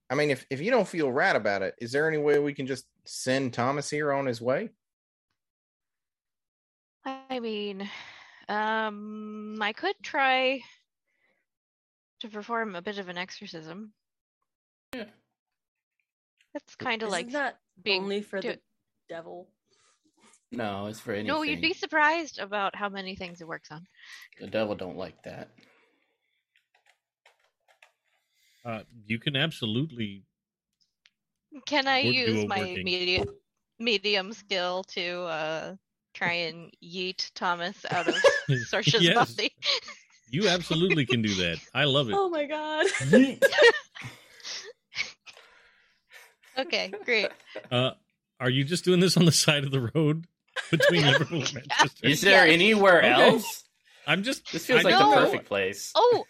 I 0.09 0.15
mean, 0.15 0.31
if 0.31 0.47
if 0.51 0.61
you 0.61 0.71
don't 0.71 0.87
feel 0.87 1.11
right 1.11 1.35
about 1.35 1.63
it, 1.63 1.75
is 1.81 1.91
there 1.91 2.07
any 2.09 2.19
way 2.19 2.39
we 2.39 2.55
can 2.55 2.67
just 2.67 2.87
send 3.05 3.53
Thomas 3.53 3.91
here 3.91 4.13
on 4.13 4.25
his 4.27 4.41
way? 4.41 4.71
I 7.05 7.41
mean, 7.41 7.89
um, 8.49 9.59
I 9.61 9.73
could 9.73 9.97
try 10.03 10.61
to 12.21 12.29
perform 12.29 12.75
a 12.75 12.83
bit 12.83 12.99
of 12.99 13.09
an 13.09 13.19
exorcism. 13.19 13.93
Yeah. 14.95 15.05
That's 16.53 16.75
kind 16.77 17.03
of 17.03 17.11
like 17.11 17.33
that 17.33 17.59
being 17.83 18.03
only 18.03 18.23
for 18.23 18.41
do- 18.41 18.53
the 18.53 18.59
devil? 19.09 19.49
no, 20.53 20.87
it's 20.87 21.01
for 21.01 21.13
anything. 21.13 21.27
no. 21.27 21.43
You'd 21.43 21.61
be 21.61 21.75
surprised 21.75 22.39
about 22.39 22.75
how 22.75 22.89
many 22.89 23.15
things 23.17 23.41
it 23.41 23.49
works 23.49 23.71
on. 23.71 23.87
The 24.41 24.47
devil 24.47 24.75
don't 24.75 24.97
like 24.97 25.23
that. 25.25 25.51
uh, 28.65 28.81
you 29.07 29.19
can 29.19 29.37
absolutely. 29.37 30.25
Can 31.67 31.87
I 31.87 32.01
use 32.01 32.47
my 32.47 32.59
working. 32.59 32.85
medium 32.85 33.29
medium 33.79 34.33
skill 34.33 34.85
to 34.85 35.23
uh 35.25 35.77
try 36.17 36.33
and 36.33 36.73
yeet 36.83 37.31
Thomas 37.35 37.77
out 37.91 38.09
of 38.09 38.15
Saoirse's 38.65 39.03
Yes. 39.03 39.35
body? 39.35 39.53
You 40.31 40.49
absolutely 40.49 41.05
can 41.07 41.21
do 41.23 41.35
that. 41.35 41.59
I 41.75 41.85
love 41.85 42.09
it. 42.09 42.15
Oh 42.17 42.29
my 42.31 42.47
god. 42.47 42.87
okay, 46.59 46.93
great. 47.05 47.31
Uh, 47.71 47.91
are 48.41 48.51
you 48.51 48.65
just 48.65 48.85
doing 48.85 49.01
this 49.01 49.17
on 49.17 49.25
the 49.25 49.33
side 49.33 49.65
of 49.65 49.71
the 49.71 49.91
road 49.95 50.27
between 50.71 51.05
Liverpool 51.07 51.43
and 51.45 51.55
Manchester? 51.55 52.07
Is 52.09 52.21
there 52.23 52.47
Yes. 52.47 52.55
anywhere 52.55 52.99
Okay. 52.99 53.11
else? 53.11 53.65
I'm 54.07 54.23
just. 54.23 54.51
This 54.53 54.67
feels 54.67 54.81
I 54.81 54.91
like 54.91 54.99
know. 54.99 55.09
the 55.11 55.15
perfect 55.21 55.47
place. 55.47 55.93
Oh 55.95 56.27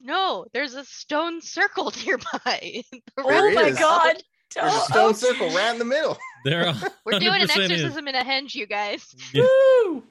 no, 0.00 0.46
there's 0.52 0.74
a 0.74 0.84
stone 0.84 1.40
circle 1.40 1.92
nearby. 2.04 2.82
Oh 3.18 3.52
my 3.54 3.70
god. 3.70 4.16
There's 4.54 4.72
a 4.72 4.76
Oh, 4.76 4.84
stone 4.90 5.14
circle 5.14 5.48
right 5.50 5.72
in 5.72 5.78
the 5.78 5.84
middle. 5.84 6.16
There 6.44 6.66
are. 6.68 6.74
We're 7.04 7.18
doing 7.18 7.42
an 7.42 7.50
exorcism 7.50 8.06
in 8.06 8.14
a 8.14 8.22
henge, 8.22 8.54
you 8.54 8.66
guys. 8.66 9.12
Yeah, 9.34 9.42
oh. 9.44 10.02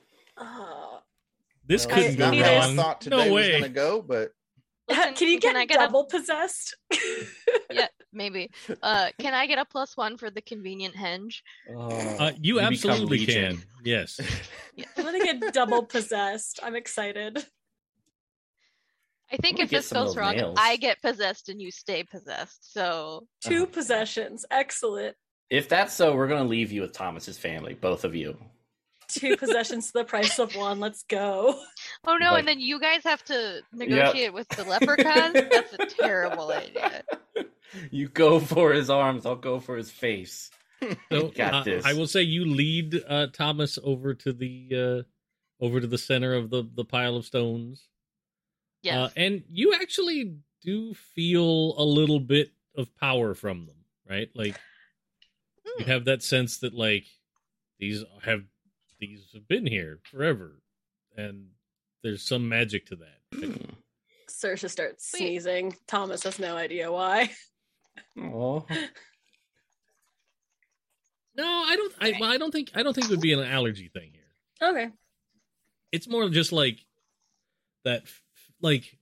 this 1.65 1.85
Well, 1.87 1.95
couldn't 1.95 2.17
that's 2.17 2.31
go 2.31 2.37
not 2.37 2.45
I 2.49 2.59
wrong. 2.59 2.75
thought 2.75 3.01
today 3.01 3.15
No 3.15 3.33
was 3.33 3.45
way. 3.45 3.51
gonna 3.53 3.69
go, 3.69 4.01
but 4.01 4.31
Listen, 4.89 5.13
Can 5.15 5.27
you 5.29 5.39
get 5.39 5.55
I 5.55 5.65
get 5.65 5.79
double 5.79 6.05
possessed? 6.05 6.75
yeah, 7.71 7.87
maybe? 8.13 8.49
Uh, 8.81 9.09
can 9.19 9.33
I 9.33 9.45
get 9.47 9.57
a 9.57 9.65
plus 9.65 9.97
one 9.97 10.17
for 10.17 10.29
the 10.29 10.41
convenient 10.41 10.95
henge? 10.95 11.41
Oh, 11.75 11.89
Uh, 12.19 12.31
you, 12.41 12.59
absolutely 12.59 13.19
Legion. 13.19 13.57
can. 13.57 13.63
Yes. 13.83 14.19
I'm 14.97 15.03
gonna 15.03 15.19
get 15.19 15.53
double 15.53 15.83
possessed. 15.83 16.59
I'm 16.63 16.75
excited. 16.75 17.45
I 19.31 19.37
think 19.37 19.59
if 19.59 19.69
this 19.69 19.91
goes 19.91 20.15
wrong, 20.15 20.35
nails. 20.37 20.57
I 20.59 20.77
get 20.77 21.01
possessed 21.01 21.49
and 21.49 21.61
you 21.61 21.69
stay 21.71 22.03
possessed. 22.03 22.73
So 22.73 23.27
Two 23.41 23.63
Uh-huh. 23.63 23.65
possessions. 23.73 24.45
Excellent. 24.49 25.15
If 25.49 25.69
that's 25.69 25.93
so, 25.93 26.15
we're 26.15 26.27
gonna 26.27 26.43
leave 26.49 26.71
you 26.71 26.81
with 26.81 26.93
Thomas's 26.93 27.37
family, 27.37 27.73
both 27.73 28.03
of 28.03 28.15
you. 28.15 28.37
Two 29.09 29.37
possessions 29.37 29.87
to 29.87 29.93
the 29.93 30.03
price 30.03 30.37
of 30.39 30.53
one. 30.55 30.79
Let's 30.81 31.03
go. 31.03 31.57
Oh 32.05 32.17
no, 32.17 32.31
Like- 32.31 32.39
and 32.39 32.47
then 32.47 32.59
you 32.59 32.79
guys 32.79 33.03
have 33.05 33.23
to 33.25 33.61
negotiate 33.73 34.33
with 34.33 34.47
the 34.49 34.65
leprechauns? 34.65 35.33
That's 35.33 35.73
a 35.73 35.85
terrible 35.85 36.51
idea. 36.51 37.03
You 37.91 38.07
go 38.07 38.39
for 38.39 38.71
his 38.71 38.89
arms, 38.89 39.25
I'll 39.25 39.35
go 39.35 39.59
for 39.59 39.75
his 39.75 39.91
face. 39.91 40.49
So 41.11 41.27
Got 41.29 41.53
uh, 41.53 41.63
this. 41.63 41.85
I 41.85 41.93
will 41.93 42.07
say 42.07 42.21
you 42.21 42.45
lead 42.45 43.03
uh, 43.07 43.27
Thomas 43.33 43.77
over 43.83 44.13
to 44.13 44.31
the 44.31 44.69
uh, 45.59 45.63
over 45.65 45.81
to 45.81 45.87
the 45.87 45.97
center 45.97 46.33
of 46.33 46.49
the 46.49 46.63
the 46.73 46.85
pile 46.85 47.15
of 47.17 47.25
stones. 47.25 47.87
Yes. 48.81 48.95
Uh, 48.95 49.09
and 49.15 49.43
you 49.49 49.73
actually 49.73 50.35
do 50.61 50.93
feel 50.93 51.73
a 51.77 51.83
little 51.83 52.19
bit 52.19 52.51
of 52.75 52.95
power 52.97 53.33
from 53.33 53.65
them, 53.65 53.77
right? 54.09 54.29
Like 54.35 54.59
you 55.65 55.83
Hmm. 55.85 55.89
have 55.91 56.05
that 56.05 56.23
sense 56.23 56.59
that 56.59 56.73
like 56.73 57.05
these 57.79 58.03
have 58.23 58.43
these 58.99 59.27
have 59.33 59.47
been 59.47 59.65
here 59.67 59.99
forever, 60.09 60.61
and 61.15 61.49
there's 62.03 62.23
some 62.23 62.47
magic 62.49 62.85
to 62.87 62.95
that. 62.97 63.19
Hmm. 63.33 63.53
Saoirse 64.29 64.69
starts 64.69 65.11
Wait. 65.13 65.19
sneezing. 65.19 65.75
Thomas 65.87 66.23
has 66.23 66.37
no 66.39 66.55
idea 66.55 66.91
why. 66.91 67.31
Aw. 68.19 68.61
No, 71.35 71.45
I 71.45 71.75
don't. 71.75 71.93
I, 71.99 72.13
well, 72.19 72.31
I 72.31 72.37
don't 72.37 72.51
think. 72.51 72.71
I 72.75 72.83
don't 72.83 72.93
think 72.93 73.05
it 73.05 73.11
would 73.11 73.21
be 73.21 73.33
an 73.33 73.39
allergy 73.39 73.89
thing 73.89 74.11
here. 74.13 74.69
Okay. 74.69 74.89
It's 75.91 76.07
more 76.07 76.27
just 76.29 76.51
like 76.51 76.79
that. 77.83 78.03
F- 78.57 78.63
Like 78.63 78.97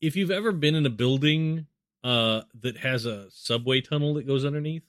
if 0.00 0.16
you've 0.16 0.30
ever 0.30 0.52
been 0.52 0.74
in 0.74 0.86
a 0.86 0.90
building 0.90 1.66
uh 2.02 2.42
that 2.60 2.78
has 2.78 3.04
a 3.06 3.30
subway 3.30 3.80
tunnel 3.80 4.14
that 4.14 4.26
goes 4.26 4.44
underneath, 4.44 4.82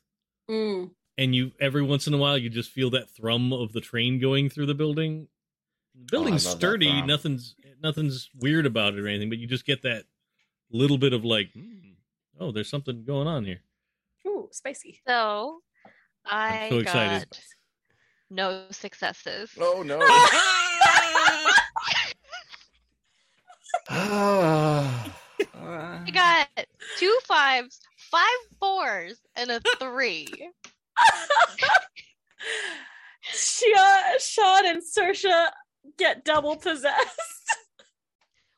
Mm. 0.49 0.91
and 1.17 1.35
you 1.35 1.51
every 1.59 1.81
once 1.83 2.07
in 2.07 2.13
a 2.13 2.17
while 2.17 2.37
you 2.37 2.49
just 2.49 2.71
feel 2.71 2.89
that 2.91 3.09
thrum 3.09 3.51
of 3.53 3.73
the 3.73 3.81
train 3.81 4.19
going 4.19 4.49
through 4.49 4.65
the 4.65 4.73
building. 4.75 5.27
The 5.95 6.05
building's 6.09 6.45
love 6.45 6.53
that 6.55 6.59
sturdy, 6.59 7.01
nothing's 7.01 7.55
nothing's 7.81 8.29
weird 8.39 8.65
about 8.65 8.93
it 8.93 8.99
or 8.99 9.07
anything, 9.07 9.29
but 9.29 9.37
you 9.39 9.47
just 9.47 9.65
get 9.65 9.81
that 9.83 10.05
little 10.71 10.97
bit 10.97 11.11
of 11.13 11.25
like, 11.25 11.51
hmm, 11.53 11.91
oh, 12.39 12.51
there's 12.51 12.69
something 12.69 13.03
going 13.03 13.27
on 13.27 13.43
here. 13.45 13.61
Ooh, 14.25 14.47
spicy. 14.51 14.99
So 15.07 15.59
i'm 16.25 16.69
so 16.69 16.77
excited. 16.79 17.27
got 17.29 17.39
no 18.29 18.65
successes. 18.71 19.51
oh 19.59 19.83
no. 19.83 19.99
Ah. 20.83 21.57
I 23.89 25.11
got 26.13 26.47
two 26.97 27.17
fives, 27.25 27.79
five 27.97 28.23
fours, 28.59 29.19
and 29.35 29.51
a 29.51 29.59
three. 29.79 30.27
Shia, 33.33 34.19
Sean 34.19 34.65
and 34.65 34.81
Saoirse 34.81 35.49
get 35.97 36.25
double 36.25 36.55
possessed. 36.55 37.19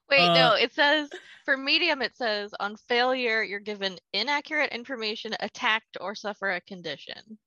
Wait, 0.09 0.29
Uh, 0.29 0.33
no, 0.33 0.53
it 0.55 0.73
says 0.73 1.09
for 1.45 1.57
medium, 1.57 2.01
it 2.01 2.15
says 2.15 2.53
on 2.59 2.75
failure, 2.87 3.43
you're 3.43 3.59
given 3.59 3.97
inaccurate 4.13 4.71
information, 4.71 5.33
attacked, 5.39 5.97
or 5.99 6.15
suffer 6.15 6.51
a 6.51 6.61
condition. 6.61 7.37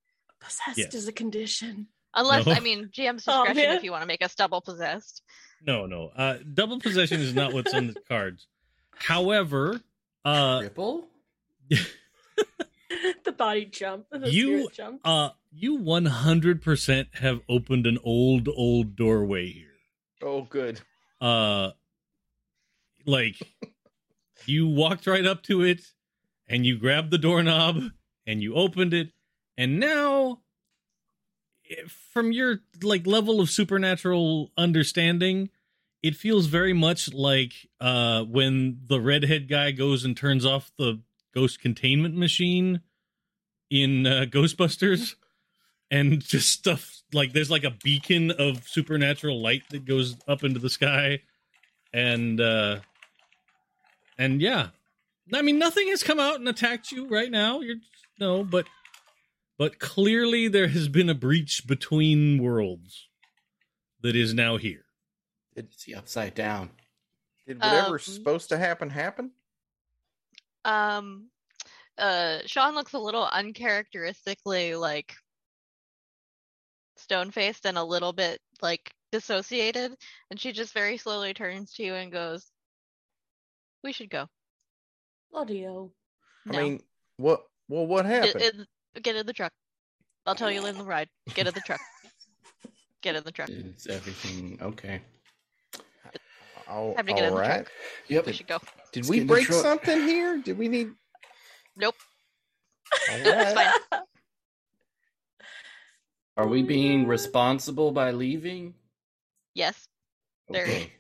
Possessed 0.41 0.79
Yes. 0.79 0.95
is 0.95 1.09
a 1.09 1.13
condition. 1.13 1.89
Unless, 2.15 2.47
No. 2.47 2.53
I 2.53 2.61
mean, 2.61 2.89
GM's 2.91 3.25
Oh, 3.29 3.45
discretion 3.45 3.71
man. 3.71 3.79
if 3.79 3.85
you 3.85 3.91
want 3.91 4.03
to 4.03 4.07
make 4.09 4.23
us 4.25 4.35
double 4.35 4.61
possessed. 4.61 5.23
No, 5.65 5.87
no. 5.87 6.09
Uh, 6.17 6.39
double 6.55 6.79
possession 6.81 7.21
is 7.21 7.35
not 7.35 7.53
what's 7.53 7.73
on 7.75 7.87
the 7.89 7.95
cards. 8.09 8.47
However, 8.97 9.81
uh, 10.25 10.61
Ripple? 10.63 11.07
the 13.25 13.33
body 13.33 13.67
jump. 13.67 14.07
The 14.11 14.31
You- 14.31 14.59
spirit 14.69 14.73
jump. 14.75 15.01
uh, 15.05 15.31
you 15.53 15.79
100% 15.79 17.15
have 17.17 17.41
opened 17.49 17.87
an 17.87 17.99
old, 18.05 18.49
old 18.49 18.95
doorway 18.97 19.49
here. 19.51 19.73
oh 20.23 20.43
good. 20.43 20.81
uh 21.21 21.71
like 23.07 23.37
you 24.47 24.67
walked 24.69 25.07
right 25.07 25.25
up 25.25 25.43
to 25.45 25.63
it 25.63 25.81
and 26.49 26.67
you 26.67 26.77
grabbed 26.79 27.11
the 27.11 27.19
doorknob 27.19 27.81
and 28.27 28.43
you 28.43 28.55
opened 28.55 28.93
it 28.93 29.13
and 29.57 29.79
now 29.81 30.41
from 32.13 32.33
your 32.33 32.61
like 32.83 33.07
level 33.07 33.41
of 33.41 33.51
supernatural 33.51 34.51
understanding 34.57 35.51
it 36.03 36.15
feels 36.15 36.47
very 36.47 36.73
much 36.73 37.13
like 37.13 37.53
uh 37.81 38.23
when 38.23 38.81
the 38.87 39.01
redhead 39.01 39.49
guy 39.49 39.71
goes 39.71 40.05
and 40.05 40.17
turns 40.17 40.45
off 40.45 40.71
the 40.79 41.01
ghost 41.35 41.61
containment 41.61 42.17
machine 42.17 42.81
in 43.71 44.07
uh, 44.07 44.25
ghostbusters 44.29 45.17
and 45.91 46.21
just 46.21 46.51
stuff 46.51 47.03
like 47.13 47.33
there's 47.33 47.51
like 47.51 47.65
a 47.65 47.77
beacon 47.83 48.31
of 48.31 48.67
supernatural 48.67 49.41
light 49.41 49.63
that 49.71 49.85
goes 49.85 50.17
up 50.27 50.45
into 50.45 50.59
the 50.59 50.71
sky 50.71 51.21
and 51.93 52.41
uh 52.41 52.79
and 54.19 54.41
yeah. 54.41 54.69
I 55.33 55.43
mean 55.43 55.59
nothing 55.59 55.89
has 55.89 56.03
come 56.03 56.21
out 56.21 56.37
and 56.37 56.49
attacked 56.49 56.93
you 56.93 57.09
right 57.09 57.31
now. 57.31 57.61
You're 57.61 57.77
no 58.19 58.45
but 58.45 58.67
but 59.59 59.79
clearly 59.79 60.49
there 60.49 60.69
has 60.69 60.89
been 60.89 61.09
a 61.09 61.15
breach 61.15 61.67
between 61.67 62.43
worlds 62.43 63.09
that 64.01 64.15
is 64.17 64.35
now 64.35 64.57
here 64.57 64.85
It's 65.55 65.85
the 65.85 65.95
upside 65.95 66.35
down. 66.35 66.71
Did 67.47 67.59
whatever's 67.59 68.07
Um, 68.09 68.15
supposed 68.15 68.49
to 68.51 68.59
happen 68.59 68.91
happen? 68.91 69.33
Um, 70.65 71.31
uh 71.99 72.41
Sean 72.47 72.75
looks 72.75 72.93
a 72.93 72.99
little 72.99 73.25
uncharacteristically 73.25 74.75
like 74.75 75.15
stone 76.97 77.31
faced 77.31 77.67
and 77.67 77.79
a 77.79 77.85
little 77.85 78.13
bit 78.13 78.41
like 78.61 78.93
dissociated 79.13 79.95
and 80.31 80.41
she 80.41 80.53
just 80.53 80.75
very 80.75 80.97
slowly 80.99 81.33
turns 81.35 81.73
to 81.75 81.83
you 81.85 81.95
and 81.95 82.11
goes 82.13 82.51
we 83.85 83.93
should 83.93 84.11
go 84.11 84.29
Audio. 85.33 85.93
I 86.49 86.53
No. 86.53 86.59
mean, 86.63 86.83
what? 87.17 87.47
Well, 87.69 87.87
what 87.87 88.07
get, 88.07 88.27
happened? 88.35 88.43
in, 88.61 88.67
get 89.03 89.17
in 89.17 89.27
the 89.27 89.33
truck 89.33 89.53
i'll 90.27 90.35
tell 90.35 90.51
you 90.51 90.65
in 90.67 90.77
the 90.79 90.85
ride 90.85 91.09
get 91.35 91.47
in 91.47 91.55
the 91.55 91.61
truck 91.61 91.81
get 93.03 93.17
in 93.17 93.23
the 93.25 93.33
truck 93.33 93.49
Is 93.51 93.87
everything 93.89 94.59
okay? 94.63 95.01
All, 96.69 96.95
Time 96.97 97.07
to 97.07 97.13
get 97.13 97.25
in 97.25 97.33
the 97.35 97.39
right. 97.39 97.55
truck. 97.59 97.73
Yep. 98.09 98.27
we 98.27 98.33
should 98.33 98.49
go 98.49 98.59
Did 98.93 99.05
Let's 99.05 99.09
we 99.09 99.17
get 99.19 99.23
in 99.23 99.27
the 99.29 99.33
break 99.35 99.47
truck. 99.47 99.63
something 99.63 100.01
here? 100.01 100.39
Did 100.39 100.59
we 100.59 100.67
need? 100.69 100.89
nope 101.77 101.95
All 103.11 103.17
It's 103.19 103.55
right. 103.55 103.73
fine. 103.91 104.01
Are 106.37 106.49
we 106.49 106.63
being 106.63 107.07
responsible 107.07 107.93
by 107.93 108.11
leaving? 108.11 108.75
yes 109.55 109.87
There. 110.49 110.65
Okay. 110.65 110.93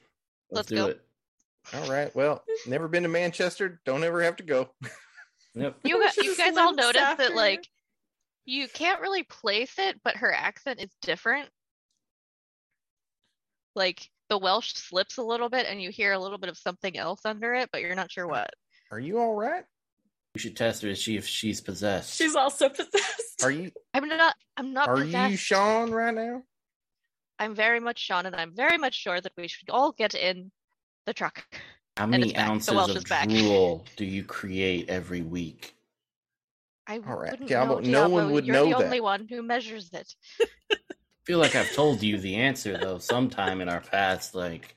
Let's 0.50 0.52
Let's, 0.52 0.68
do 0.68 0.76
go. 0.76 0.86
it. 0.86 1.00
All 1.74 1.90
right. 1.90 2.14
Well, 2.14 2.44
never 2.68 2.86
been 2.86 3.02
to 3.02 3.08
Manchester. 3.08 3.80
Don't 3.84 4.04
ever 4.04 4.22
have 4.22 4.36
to 4.36 4.44
go. 4.44 4.68
Yep. 5.54 5.78
you, 5.84 5.96
gu- 6.00 6.22
you 6.22 6.36
guys 6.36 6.56
all 6.56 6.74
noticed 6.74 7.02
after 7.02 7.24
that 7.28 7.34
like 7.34 7.66
you 8.46 8.68
can't 8.68 9.00
really 9.00 9.24
place 9.24 9.74
it 9.78 10.00
but 10.04 10.16
her 10.16 10.32
accent 10.32 10.80
is 10.80 10.90
different 11.02 11.48
like 13.74 14.08
the 14.28 14.38
welsh 14.38 14.72
slips 14.74 15.18
a 15.18 15.22
little 15.22 15.48
bit 15.48 15.66
and 15.68 15.80
you 15.82 15.90
hear 15.90 16.12
a 16.12 16.18
little 16.18 16.38
bit 16.38 16.48
of 16.48 16.56
something 16.56 16.96
else 16.96 17.20
under 17.24 17.54
it 17.54 17.68
but 17.72 17.80
you're 17.82 17.94
not 17.94 18.10
sure 18.10 18.26
what 18.26 18.50
Are 18.90 18.98
you 19.00 19.18
all 19.18 19.34
right? 19.34 19.64
We 20.34 20.40
should 20.40 20.56
test 20.56 20.82
her 20.82 20.88
to 20.88 20.96
see 20.96 21.16
if 21.16 21.26
she's 21.26 21.62
possessed. 21.62 22.14
She's 22.16 22.36
also 22.36 22.68
possessed. 22.68 23.42
Are 23.42 23.50
you? 23.50 23.70
i'm 23.94 24.06
not 24.08 24.34
i'm 24.56 24.72
not 24.72 24.88
Are 24.88 24.96
possessed. 24.96 25.30
you 25.30 25.36
Sean 25.36 25.90
right 25.90 26.14
now? 26.14 26.42
i'm 27.38 27.54
very 27.54 27.80
much 27.80 27.98
sean 27.98 28.24
and 28.26 28.34
i'm 28.36 28.54
very 28.54 28.78
much 28.78 28.94
sure 28.94 29.20
that 29.20 29.32
we 29.36 29.46
should 29.48 29.68
all 29.70 29.92
get 29.92 30.14
in 30.14 30.50
the 31.06 31.12
truck 31.12 31.44
How 31.96 32.06
many 32.06 32.24
it's 32.28 32.32
back. 32.32 32.46
The 32.46 32.50
ounces 32.52 32.96
of 32.96 32.96
is 32.96 33.04
drool 33.04 33.84
do 33.96 34.04
you 34.04 34.24
create 34.24 34.88
every 34.88 35.22
week? 35.22 35.75
I 36.86 36.94
All 37.06 37.16
right, 37.16 37.30
wouldn't 37.32 37.48
Diablo, 37.48 37.80
know, 37.80 37.90
no 37.90 38.08
one 38.08 38.10
Diablo. 38.24 38.32
would 38.34 38.46
you're 38.46 38.54
know 38.56 38.64
the 38.64 38.70
that. 38.78 38.84
only 38.84 39.00
one 39.00 39.26
who 39.28 39.42
measures 39.42 39.90
it 39.92 40.14
I 40.40 40.76
feel 41.24 41.38
like 41.38 41.56
I've 41.56 41.72
told 41.72 42.02
you 42.02 42.18
the 42.18 42.36
answer 42.36 42.78
though 42.78 42.98
sometime 42.98 43.60
in 43.60 43.68
our 43.68 43.80
past. 43.80 44.34
Like 44.34 44.76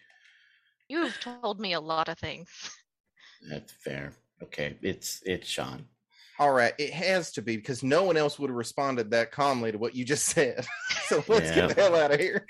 you've 0.87 1.19
told 1.19 1.59
me 1.59 1.73
a 1.73 1.79
lot 1.79 2.09
of 2.09 2.17
things 2.17 2.49
that's 3.49 3.71
fair. 3.71 4.13
Okay, 4.43 4.77
it's 4.81 5.21
it's 5.25 5.47
Sean. 5.47 5.85
All 6.39 6.51
right. 6.51 6.73
It 6.79 6.91
has 6.93 7.31
to 7.33 7.41
be 7.41 7.55
because 7.57 7.83
no 7.83 8.03
one 8.03 8.17
else 8.17 8.39
would 8.39 8.49
have 8.49 8.57
responded 8.57 9.11
that 9.11 9.31
calmly 9.31 9.71
to 9.71 9.77
what 9.77 9.93
you 9.95 10.03
just 10.05 10.25
said. 10.35 10.65
so 11.07 11.23
let's 11.27 11.49
Yeah. 11.49 11.67
get 11.67 11.75
the 11.75 11.81
hell 11.81 11.95
out 11.95 12.11
of 12.13 12.19
here. 12.19 12.45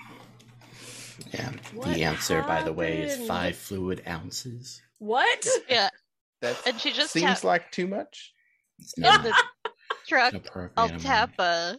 Yeah. 1.34 1.52
What 1.74 1.94
the 1.94 2.04
answer, 2.04 2.42
by 2.44 2.64
the 2.64 2.72
way, 2.74 3.02
is 3.02 3.28
five 3.28 3.56
fluid 3.58 4.02
ounces. 4.08 4.82
What? 5.00 5.46
yeah 5.68 5.90
That 6.42 6.56
and 6.66 6.80
she 6.80 6.92
just 6.92 7.12
seems 7.12 7.26
tap 7.26 7.44
like 7.44 7.72
too 7.72 7.88
much. 7.88 8.34
It's 8.80 8.94
in 8.94 9.04
the 9.04 9.34
truck 10.08 10.34
I'll 10.78 10.90
tap 10.90 11.32
uh, 11.40 11.76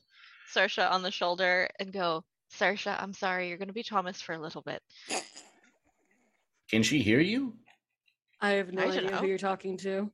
Saoirse 0.54 0.90
on 0.90 1.02
the 1.02 1.10
shoulder 1.10 1.68
and 1.78 1.92
go, 1.92 2.24
Saoirse, 2.58 2.94
I'm 3.00 3.12
sorry, 3.12 3.48
you're 3.48 3.58
going 3.58 3.68
to 3.68 3.74
be 3.74 3.82
Thomas 3.82 4.20
for 4.20 4.32
a 4.34 4.38
little 4.38 4.62
bit. 4.62 4.82
Can 6.70 6.82
she 6.82 7.00
hear 7.02 7.20
you? 7.20 7.54
I 8.40 8.50
have 8.50 8.72
no 8.72 8.82
I 8.82 8.86
idea 8.86 9.10
know. 9.10 9.16
who 9.18 9.26
you're 9.26 9.38
talking 9.38 9.76
to. 9.78 10.10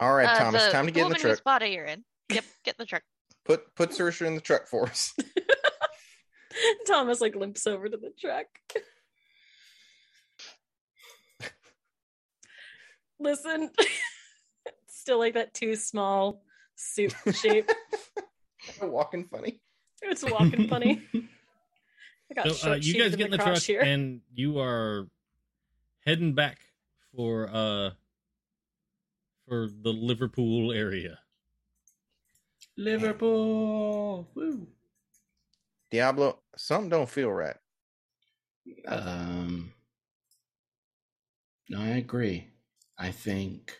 All 0.00 0.14
right, 0.14 0.28
Uh, 0.28 0.38
Thomas. 0.38 0.70
Time 0.72 0.86
to 0.86 0.92
get 0.92 1.06
in 1.06 1.12
the 1.12 1.18
truck. 1.18 1.42
body 1.44 1.68
you're 1.70 1.84
in. 1.84 2.04
Yep, 2.30 2.44
get 2.64 2.74
in 2.78 2.82
the 2.82 2.86
truck. 2.86 3.02
Put 3.44 3.74
put 3.74 3.90
Saoirse 3.90 4.26
in 4.26 4.34
the 4.34 4.40
truck 4.40 4.66
for 4.68 4.86
us. 4.86 5.14
Thomas 6.86 7.20
like 7.20 7.34
limps 7.34 7.66
over 7.66 7.88
to 7.88 7.96
the 7.96 8.12
truck. 8.20 8.46
Listen, 13.20 13.70
still 15.08 15.18
like 15.18 15.32
that 15.32 15.54
too 15.54 15.74
small 15.74 16.42
suit 16.76 17.14
shape. 17.32 17.70
Walking 18.82 19.24
funny. 19.24 19.58
It's 20.02 20.22
walking 20.22 20.68
funny. 20.68 21.02
I 22.30 22.34
got 22.34 22.54
So 22.54 22.72
uh, 22.72 22.74
you 22.74 22.92
guys 22.92 23.12
sheeted 23.12 23.16
get 23.16 23.24
in 23.26 23.30
the 23.30 23.38
crotch 23.38 23.46
truck 23.54 23.62
here. 23.62 23.80
and 23.80 24.20
you 24.34 24.58
are 24.58 25.08
heading 26.04 26.34
back 26.34 26.58
for 27.16 27.48
uh 27.50 27.90
for 29.48 29.68
the 29.82 29.94
Liverpool 29.94 30.72
area. 30.72 31.18
Liverpool. 32.76 34.28
Woo. 34.34 34.66
Diablo, 35.90 36.40
something 36.54 36.90
don't 36.90 37.08
feel 37.08 37.30
right. 37.30 37.56
Um, 38.86 39.72
no, 41.70 41.80
I 41.80 41.96
agree. 41.96 42.48
I 42.98 43.10
think 43.10 43.74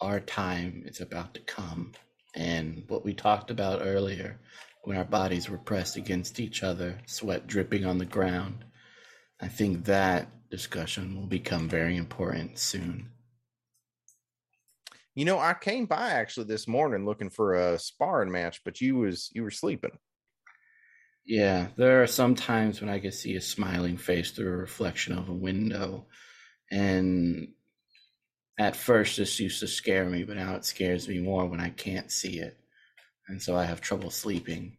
our 0.00 0.20
time 0.20 0.82
is 0.86 1.00
about 1.00 1.34
to 1.34 1.40
come. 1.40 1.92
And 2.34 2.84
what 2.88 3.04
we 3.04 3.14
talked 3.14 3.50
about 3.50 3.82
earlier, 3.82 4.40
when 4.84 4.96
our 4.96 5.04
bodies 5.04 5.48
were 5.48 5.58
pressed 5.58 5.96
against 5.96 6.40
each 6.40 6.62
other, 6.62 6.98
sweat 7.06 7.46
dripping 7.46 7.84
on 7.84 7.98
the 7.98 8.06
ground, 8.06 8.64
I 9.40 9.48
think 9.48 9.84
that 9.84 10.28
discussion 10.50 11.16
will 11.16 11.26
become 11.26 11.68
very 11.68 11.96
important 11.96 12.58
soon. 12.58 13.10
You 15.14 15.24
know, 15.24 15.38
I 15.38 15.54
came 15.54 15.86
by 15.86 16.10
actually 16.10 16.46
this 16.46 16.68
morning 16.68 17.04
looking 17.04 17.30
for 17.30 17.54
a 17.54 17.78
sparring 17.78 18.30
match, 18.30 18.62
but 18.64 18.80
you 18.80 18.96
was 18.96 19.28
you 19.32 19.42
were 19.42 19.50
sleeping. 19.50 19.98
Yeah, 21.26 21.68
there 21.76 22.02
are 22.02 22.06
some 22.06 22.34
times 22.34 22.80
when 22.80 22.90
I 22.90 23.00
can 23.00 23.12
see 23.12 23.36
a 23.36 23.40
smiling 23.40 23.96
face 23.96 24.30
through 24.30 24.52
a 24.52 24.56
reflection 24.56 25.16
of 25.16 25.28
a 25.28 25.34
window. 25.34 26.06
And 26.70 27.48
at 28.60 28.76
first, 28.76 29.16
this 29.16 29.40
used 29.40 29.60
to 29.60 29.66
scare 29.66 30.04
me, 30.04 30.22
but 30.22 30.36
now 30.36 30.54
it 30.54 30.66
scares 30.66 31.08
me 31.08 31.18
more 31.18 31.46
when 31.46 31.60
I 31.60 31.70
can't 31.70 32.12
see 32.12 32.40
it. 32.40 32.58
And 33.26 33.40
so 33.40 33.56
I 33.56 33.64
have 33.64 33.80
trouble 33.80 34.10
sleeping. 34.10 34.76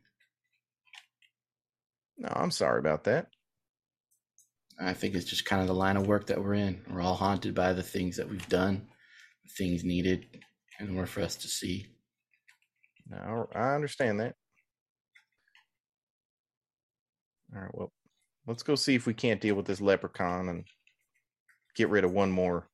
No, 2.15 2.31
I'm 2.31 2.51
sorry 2.51 2.79
about 2.79 3.05
that. 3.05 3.29
I 4.79 4.93
think 4.93 5.15
it's 5.15 5.25
just 5.25 5.45
kind 5.45 5.63
of 5.63 5.67
the 5.67 5.73
line 5.73 5.97
of 5.97 6.05
work 6.05 6.27
that 6.27 6.39
we're 6.39 6.53
in. 6.53 6.83
We're 6.87 7.01
all 7.01 7.15
haunted 7.15 7.55
by 7.55 7.73
the 7.73 7.81
things 7.81 8.17
that 8.17 8.29
we've 8.29 8.47
done, 8.47 8.87
the 9.43 9.49
things 9.57 9.83
needed 9.83 10.27
in 10.79 10.95
order 10.95 11.07
for 11.07 11.21
us 11.21 11.35
to 11.37 11.47
see. 11.47 11.87
No, 13.09 13.49
I 13.55 13.73
understand 13.73 14.19
that. 14.19 14.35
All 17.55 17.61
right, 17.61 17.71
well, 17.73 17.91
let's 18.45 18.61
go 18.61 18.75
see 18.75 18.93
if 18.93 19.07
we 19.07 19.15
can't 19.15 19.41
deal 19.41 19.55
with 19.55 19.65
this 19.65 19.81
leprechaun 19.81 20.49
and 20.49 20.65
get 21.75 21.89
rid 21.89 22.03
of 22.03 22.11
one 22.11 22.31
more 22.31 22.67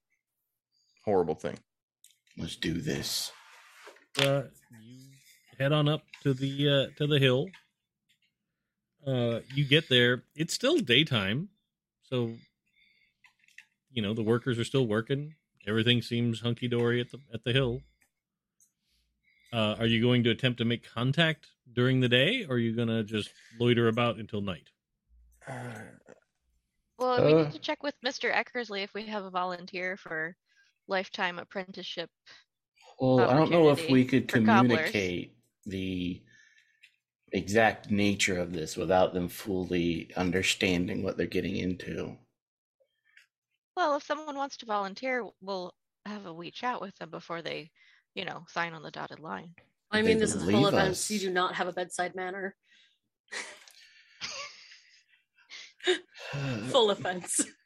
horrible 1.08 1.36
thing. 1.36 1.58
Let's 2.38 2.58
do 2.58 2.74
this. 2.74 3.32
Uh, 4.22 4.44
you 4.84 5.00
head 5.58 5.72
on 5.72 5.88
up 5.88 6.02
to 6.24 6.34
the 6.34 6.70
uh, 6.70 6.98
to 6.98 7.08
the 7.08 7.18
hill. 7.18 7.48
Uh, 9.06 9.40
you 9.56 9.64
get 9.64 9.88
there. 9.88 10.24
It's 10.36 10.54
still 10.54 10.80
daytime, 10.80 11.48
so 12.04 12.34
you 13.92 14.02
know 14.02 14.14
the 14.14 14.22
workers 14.22 14.60
are 14.60 14.66
still 14.66 14.86
working. 14.86 15.34
Everything 15.66 16.02
seems 16.02 16.42
hunky 16.42 16.68
dory 16.68 17.00
at 17.00 17.10
the 17.12 17.20
at 17.34 17.44
the 17.46 17.54
hill. 17.54 17.82
Uh, 19.54 19.76
are 19.80 19.86
you 19.86 20.02
going 20.02 20.24
to 20.26 20.30
attempt 20.30 20.58
to 20.58 20.66
make 20.66 20.84
contact 20.94 21.48
during 21.74 22.02
the 22.02 22.10
day, 22.10 22.46
or 22.50 22.56
are 22.56 22.60
you 22.60 22.76
going 22.76 22.90
to 22.90 23.02
just 23.04 23.32
loiter 23.58 23.88
about 23.88 24.18
until 24.18 24.42
night? 24.42 24.68
Uh, 25.48 25.54
Well, 27.00 27.24
we 27.26 27.34
Uh. 27.34 27.44
need 27.44 27.52
to 27.54 27.60
check 27.60 27.82
with 27.82 27.96
Mr. 28.06 28.30
Eckersley 28.34 28.84
if 28.84 28.94
we 28.94 29.06
have 29.06 29.24
a 29.24 29.30
volunteer 29.30 29.96
for 29.96 30.36
lifetime 30.88 31.40
apprenticeship. 31.40 32.10
Well, 33.00 33.22
I 33.22 33.34
don't 33.34 33.52
know 33.52 33.70
if 33.70 33.90
we 33.90 34.06
could 34.06 34.32
for 34.32 34.40
gobblers. 34.40 34.78
communicate 34.78 35.36
the 35.66 36.22
exact 37.34 37.92
nature 37.92 38.40
of 38.40 38.54
this 38.54 38.78
without 38.78 39.14
them 39.14 39.28
fully 39.30 40.10
understanding 40.16 41.04
what 41.04 41.18
they're 41.18 41.28
getting 41.28 41.58
into. 41.58 42.18
Well, 43.76 43.96
if 43.98 44.04
someone 44.04 44.36
wants 44.36 44.58
to 44.58 44.66
volunteer, 44.66 45.24
we'll 45.42 45.74
have 46.06 46.26
a 46.26 46.34
wee 46.34 46.52
chat 46.52 46.82
with 46.82 46.96
them 46.96 47.12
before 47.12 47.42
they, 47.42 47.70
you 48.16 48.26
know, 48.26 48.46
sign 48.48 48.74
on 48.74 48.82
the 48.82 48.90
dotted 48.92 49.20
line. 49.20 49.54
I 49.92 50.02
They 50.02 50.08
mean, 50.10 50.18
this 50.18 50.34
is 50.34 50.42
full 50.42 50.52
believe 50.52 50.68
events. 50.70 51.00
us. 51.06 51.12
You 51.12 51.20
do 51.20 51.30
not 51.32 51.56
have 51.56 51.68
a 51.68 51.74
bedside 51.74 52.16
manner. 52.16 52.56
Full 56.72 56.92
offense. 56.92 57.40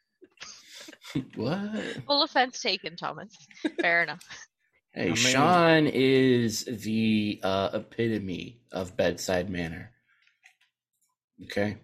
what? 1.36 2.04
Full 2.06 2.22
offense 2.22 2.60
taken, 2.60 2.96
Thomas. 2.96 3.34
Fair 3.80 4.02
enough. 4.02 4.22
Hey, 4.92 5.02
I 5.02 5.06
mean- 5.06 5.16
Sean 5.16 5.86
is 5.86 6.64
the 6.64 7.40
uh, 7.42 7.70
epitome 7.74 8.60
of 8.70 8.96
bedside 8.96 9.48
manner. 9.50 9.90
Okay, 11.44 11.78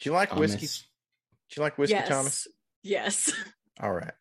do 0.00 0.08
you 0.08 0.12
like 0.12 0.34
whiskey? 0.34 0.66
Do 0.66 1.56
you 1.56 1.62
like 1.62 1.78
whiskey, 1.78 1.94
yes. 1.94 2.08
Thomas? 2.08 2.46
Yes. 2.82 3.32
All 3.80 3.92
right. 3.92 4.12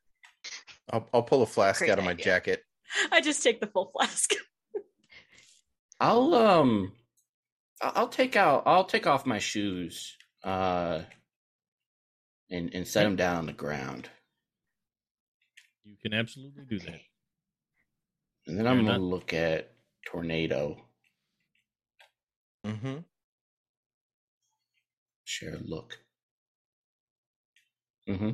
I'll 0.92 1.08
I'll 1.14 1.24
pull 1.24 1.42
a 1.42 1.46
flask 1.48 1.80
Great 1.80 1.92
out 1.92 2.00
of 2.00 2.06
my 2.06 2.12
idea. 2.12 2.26
jacket 2.26 2.64
I 3.12 3.22
just 3.22 3.42
take 3.44 3.60
the 3.60 3.68
full 3.68 3.92
flask. 3.96 4.32
I'll 6.00 6.34
um, 6.36 6.94
I'll 7.82 8.08
take 8.08 8.36
out. 8.36 8.64
I'll 8.66 8.86
take 8.86 9.08
off 9.08 9.26
my 9.26 9.40
shoes. 9.40 10.16
Uh, 10.44 11.02
and 12.50 12.74
and 12.74 12.88
set 12.88 13.04
them 13.04 13.16
down 13.16 13.38
on 13.38 13.46
the 13.46 13.54
ground, 13.54 14.10
You 15.84 15.96
can 16.02 16.14
absolutely 16.14 16.64
do 16.70 16.80
that. 16.80 17.00
and 18.48 18.58
then 18.58 18.68
I'm 18.68 18.78
Fair 18.86 18.94
gonna 18.94 19.04
look 19.04 19.34
at 19.34 19.72
tornado. 20.06 20.78
Mm-hmm. 22.66 22.98
Share 25.26 25.54
a 25.56 25.60
look. 25.64 25.98
Mm-hmm. 28.08 28.32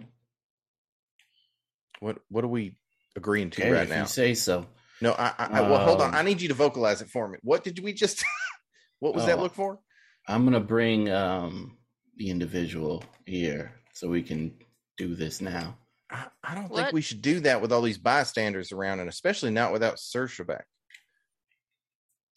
What 1.99 2.17
What 2.29 2.43
are 2.43 2.47
we 2.49 2.77
agreeing 3.15 3.49
to 3.51 3.61
Okay, 3.61 3.71
right 3.71 3.83
if 3.83 3.89
now? 3.89 4.01
you 4.01 4.07
say 4.07 4.33
so. 4.33 4.65
No, 5.01 5.11
I, 5.13 5.33
I, 5.37 5.45
I 5.59 5.61
well, 5.61 5.85
hold 5.85 6.01
on. 6.01 6.09
Um, 6.09 6.15
I 6.15 6.21
need 6.21 6.41
you 6.41 6.47
to 6.47 6.53
vocalize 6.53 7.01
it 7.01 7.09
for 7.09 7.27
me. 7.27 7.37
What 7.43 7.63
did 7.65 7.79
we 7.79 7.91
just? 7.93 8.23
what 8.99 9.13
was 9.13 9.25
that 9.25 9.37
Oh. 9.37 9.41
look 9.41 9.53
for? 9.53 9.79
I'm 10.27 10.43
gonna 10.45 10.59
bring 10.61 11.09
um 11.09 11.77
the 12.17 12.29
individual 12.29 13.03
here 13.25 13.73
so 13.95 14.09
we 14.09 14.21
can 14.21 14.53
do 14.97 15.15
this 15.15 15.41
now. 15.41 15.77
I, 16.11 16.27
I 16.43 16.53
don't 16.53 16.73
think 16.73 16.91
we 16.91 17.01
should 17.01 17.21
do 17.21 17.39
that 17.41 17.61
with 17.61 17.71
all 17.71 17.81
these 17.81 17.97
bystanders 17.97 18.71
around, 18.71 18.99
and 18.99 19.09
especially 19.09 19.49
not 19.51 19.73
without 19.73 19.95
Saoirse 19.95 20.45
back. 20.45 20.65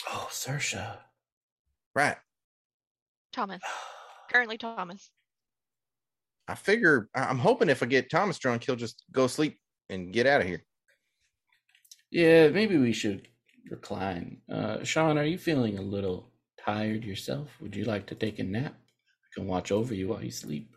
Oh, 0.08 0.28
Saoirse. 0.30 0.96
Right. 1.94 2.16
Thomas. 3.32 3.60
Currently 4.32 4.56
Thomas. 4.56 5.10
I 6.46 6.54
figure 6.54 7.08
I- 7.14 7.24
I'm 7.24 7.38
hoping 7.38 7.68
if 7.68 7.82
I 7.82 7.86
get 7.86 8.10
Thomas 8.10 8.38
drunk, 8.38 8.64
he'll 8.64 8.76
just 8.76 9.02
go 9.12 9.26
sleep 9.26 9.58
and 9.90 10.12
get 10.12 10.26
out 10.26 10.40
of 10.40 10.46
here. 10.46 10.64
Yeah, 12.10 12.48
maybe 12.48 12.78
we 12.78 12.92
should 12.92 13.28
recline. 13.70 14.38
Uh, 14.50 14.82
Sean, 14.84 15.18
are 15.18 15.24
you 15.24 15.36
feeling 15.36 15.76
a 15.76 15.82
little 15.82 16.30
tired 16.64 17.04
yourself? 17.04 17.48
Would 17.60 17.76
you 17.76 17.84
like 17.84 18.06
to 18.06 18.14
take 18.14 18.38
a 18.38 18.44
nap? 18.44 18.74
I 18.74 19.28
can 19.34 19.46
watch 19.46 19.70
over 19.72 19.92
you 19.94 20.08
while 20.08 20.24
you 20.24 20.30
sleep. 20.30 20.74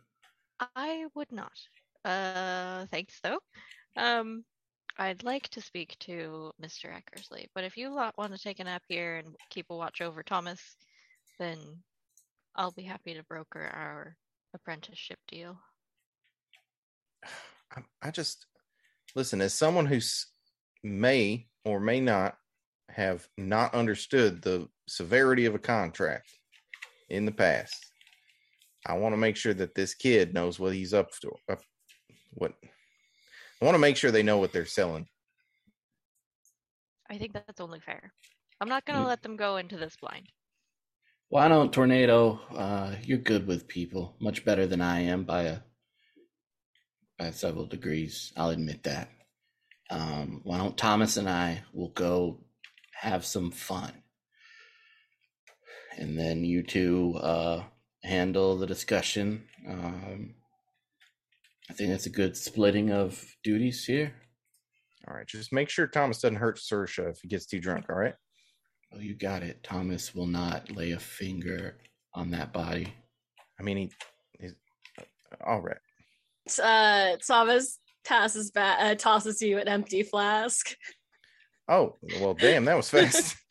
I 0.76 1.06
would 1.16 1.32
not. 1.32 1.52
Uh, 2.06 2.86
thanks 2.92 3.20
though. 3.24 3.40
Um, 3.98 4.44
I'd 4.98 5.24
like 5.24 5.50
to 5.50 5.62
speak 5.62 5.96
to 6.02 6.52
Mr. 6.62 6.92
Eckersley, 6.92 7.48
but 7.56 7.64
if 7.64 7.78
you 7.78 7.90
lot 7.90 8.18
want 8.18 8.34
to 8.34 8.42
take 8.42 8.60
a 8.60 8.64
nap 8.64 8.84
here 8.88 9.18
and 9.18 9.36
keep 9.50 9.68
a 9.70 9.76
watch 9.76 10.02
over 10.02 10.22
Thomas, 10.22 10.62
then 11.40 11.58
I'll 12.56 12.72
be 12.72 12.84
happy 12.84 13.14
to 13.14 13.24
broker 13.24 13.72
our 13.74 14.16
apprenticeship 14.54 15.20
deal. 15.28 15.58
I, 17.76 17.82
I 18.02 18.12
just 18.12 18.46
listen 19.16 19.42
as 19.42 19.54
someone 19.54 19.86
who 19.86 20.00
may 20.84 21.48
or 21.64 21.80
may 21.80 22.00
not 22.00 22.36
have 22.90 23.28
not 23.38 23.74
understood 23.74 24.42
the 24.42 24.68
severity 24.88 25.46
of 25.46 25.56
a 25.56 25.60
contract 25.60 26.30
in 27.10 27.26
the 27.26 27.32
past. 27.32 27.91
I 28.88 28.96
want 28.98 29.14
to 29.14 29.18
make 29.18 29.38
sure 29.38 29.54
that 29.56 29.76
this 29.76 29.96
kid 29.96 30.34
knows 30.34 30.60
what 30.60 30.74
he's 30.74 30.94
up 30.94 31.12
to. 31.22 31.32
Up, 31.50 31.62
what 32.34 32.54
I 33.62 33.66
want 33.66 33.76
to 33.76 33.80
make 33.80 33.98
sure 33.98 34.12
they 34.12 34.24
know 34.24 34.40
what 34.40 34.54
they're 34.54 34.66
selling. 34.66 35.08
I 37.10 37.18
think 37.18 37.34
that's 37.34 37.62
only 37.62 37.80
fair. 37.82 38.14
I'm 38.62 38.70
not 38.70 38.86
gonna 38.86 39.06
Mm. 39.06 39.08
let 39.08 39.24
them 39.24 39.38
go 39.38 39.58
into 39.58 39.78
this 39.78 39.98
blind. 39.98 40.28
Why 41.30 41.50
don't 41.50 41.74
Tornado? 41.74 42.40
Uh, 42.56 42.96
you're 43.04 43.20
good 43.20 43.48
with 43.48 43.68
people, 43.68 44.16
much 44.22 44.46
better 44.46 44.68
than 44.68 44.82
I 44.82 45.02
am 45.02 45.26
by 45.26 45.44
a 45.44 45.60
by 47.20 47.32
several 47.32 47.68
degrees. 47.68 48.34
I'll 48.38 48.52
admit 48.52 48.84
that. 48.84 49.10
Um, 49.90 50.42
why 50.44 50.58
don't 50.60 50.78
Thomas 50.78 51.18
and 51.18 51.30
I 51.30 51.64
will 51.74 51.90
go 51.90 52.46
have 52.94 53.26
some 53.26 53.52
fun, 53.52 53.94
and 55.98 56.18
then 56.20 56.46
you 56.46 56.64
two 56.64 57.16
uh, 57.22 57.64
handle 58.04 58.58
the 58.58 58.68
discussion. 58.68 59.44
Um, 59.68 60.36
I 61.70 61.74
think 61.74 61.90
that's 61.90 62.06
a 62.06 62.12
good 62.12 62.36
splitting 62.36 62.92
of 62.92 63.24
duties 63.44 63.86
here. 63.86 64.14
All 65.08 65.16
right, 65.16 65.28
just 65.28 65.54
make 65.54 65.70
sure 65.70 65.88
Thomas 65.88 66.22
doesn't 66.22 66.38
hurt 66.38 66.58
Saoirse 66.58 67.10
if 67.10 67.20
he 67.22 67.28
gets 67.28 67.46
too 67.46 67.60
drunk. 67.60 67.86
All 67.90 67.96
right. 67.96 68.14
Oh, 68.94 69.00
you 69.00 69.16
got 69.16 69.42
it. 69.42 69.64
Thomas 69.64 70.14
will 70.14 70.28
not 70.28 70.72
lay 70.76 70.92
a 70.92 71.00
finger 71.00 71.78
on 72.14 72.30
that 72.32 72.52
body. 72.52 72.94
I 73.60 73.64
mean, 73.64 73.78
he. 73.78 73.92
He's, 74.40 74.54
all 75.46 75.62
right. 75.62 75.78
Uh, 76.62 77.18
Thomas 77.26 77.80
tosses 78.04 78.52
back, 78.52 78.80
uh, 78.82 78.96
tosses 78.96 79.42
you 79.42 79.60
an 79.60 79.68
empty 79.68 80.04
flask. 80.04 80.76
Oh 81.68 81.96
well, 82.20 82.34
damn, 82.34 82.66
that 82.66 82.78
was 82.78 82.90
fast. 82.90 83.38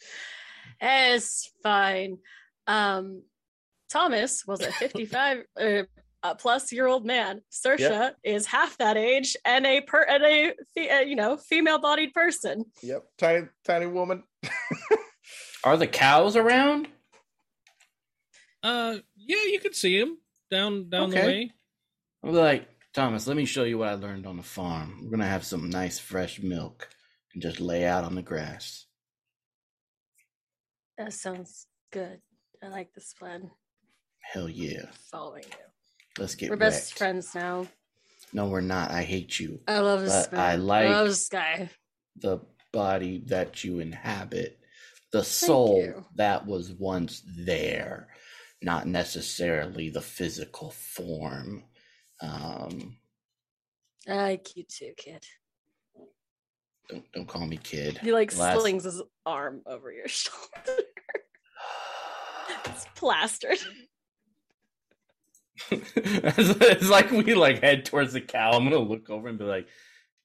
It's 0.82 1.52
fine. 1.62 2.16
Um, 2.66 3.22
Thomas 3.90 4.44
was 4.46 4.60
a 4.60 4.72
55 4.72 5.38
uh, 5.60 5.82
uh, 6.22 6.34
plus 6.34 6.72
year 6.72 6.86
old 6.86 7.04
man. 7.04 7.40
Saoirse 7.50 8.12
is 8.22 8.46
half 8.46 8.76
that 8.78 8.96
age 8.96 9.36
and 9.44 9.66
a 9.66 9.80
per 9.80 10.02
and 10.02 10.22
a 10.22 10.52
fe- 10.74 10.90
uh, 10.90 11.00
you 11.00 11.16
know 11.16 11.36
female 11.36 11.78
bodied 11.78 12.12
person. 12.12 12.64
yep, 12.82 13.04
tiny, 13.18 13.46
tiny 13.64 13.86
woman. 13.86 14.22
Are 15.64 15.76
the 15.76 15.86
cows 15.86 16.36
around? 16.36 16.88
Uh, 18.62 18.96
yeah, 19.16 19.44
you 19.46 19.58
can 19.60 19.72
see 19.72 19.98
him 19.98 20.18
down 20.50 20.88
down 20.90 21.10
the 21.10 21.16
way. 21.16 21.50
I'll 22.22 22.32
be 22.32 22.36
like, 22.36 22.68
Thomas, 22.92 23.26
let 23.26 23.36
me 23.36 23.46
show 23.46 23.64
you 23.64 23.78
what 23.78 23.88
I 23.88 23.94
learned 23.94 24.26
on 24.26 24.36
the 24.36 24.42
farm. 24.42 25.00
We're 25.02 25.10
gonna 25.10 25.26
have 25.26 25.44
some 25.44 25.70
nice 25.70 25.98
fresh 25.98 26.40
milk 26.40 26.88
and 27.32 27.42
just 27.42 27.60
lay 27.60 27.84
out 27.86 28.04
on 28.04 28.14
the 28.14 28.22
grass. 28.22 28.86
That 30.98 31.14
sounds 31.14 31.66
good. 31.92 32.20
I 32.62 32.68
like 32.68 32.92
this 32.92 33.14
plan. 33.18 33.50
Hell 34.20 34.48
yeah. 34.48 34.86
Following 35.10 35.44
you. 35.44 35.56
Let's 36.18 36.34
get 36.34 36.50
We're 36.50 36.56
best 36.56 36.96
friends 36.96 37.34
now. 37.34 37.66
No, 38.32 38.46
we're 38.48 38.60
not. 38.60 38.90
I 38.90 39.02
hate 39.02 39.38
you. 39.40 39.60
I 39.66 39.78
love 39.80 40.02
this 40.02 40.30
man. 40.30 40.40
I 40.40 40.54
like- 40.56 40.86
I 40.86 40.92
love 40.92 41.08
this 41.08 41.28
guy. 41.28 41.70
The 42.16 42.40
body 42.72 43.22
that 43.26 43.64
you 43.64 43.80
inhabit, 43.80 44.58
the 45.12 45.24
soul 45.24 46.04
that 46.16 46.46
was 46.46 46.70
once 46.72 47.22
there, 47.44 48.08
not 48.62 48.86
necessarily 48.86 49.88
the 49.90 50.00
physical 50.02 50.70
form. 50.70 51.64
Um, 52.20 52.98
I 54.08 54.14
like 54.14 54.56
you 54.56 54.64
too, 54.64 54.92
kid. 54.96 55.24
don't 56.88 57.10
don't 57.12 57.26
call 57.28 57.46
me 57.46 57.56
kid. 57.56 57.98
He 57.98 58.12
like 58.12 58.36
Last- 58.36 58.60
slings 58.60 58.84
his 58.84 59.02
arm 59.26 59.62
over 59.66 59.90
your 59.92 60.08
shoulder. 60.08 60.82
it's 62.66 62.86
plastered. 62.94 63.58
It's, 65.70 65.92
it's 65.96 66.88
like 66.88 67.10
we 67.10 67.34
like 67.34 67.60
head 67.60 67.84
towards 67.84 68.12
the 68.12 68.20
cow. 68.20 68.52
I'm 68.52 68.64
gonna 68.64 68.78
look 68.78 69.10
over 69.10 69.28
and 69.28 69.38
be 69.38 69.44
like, 69.44 69.66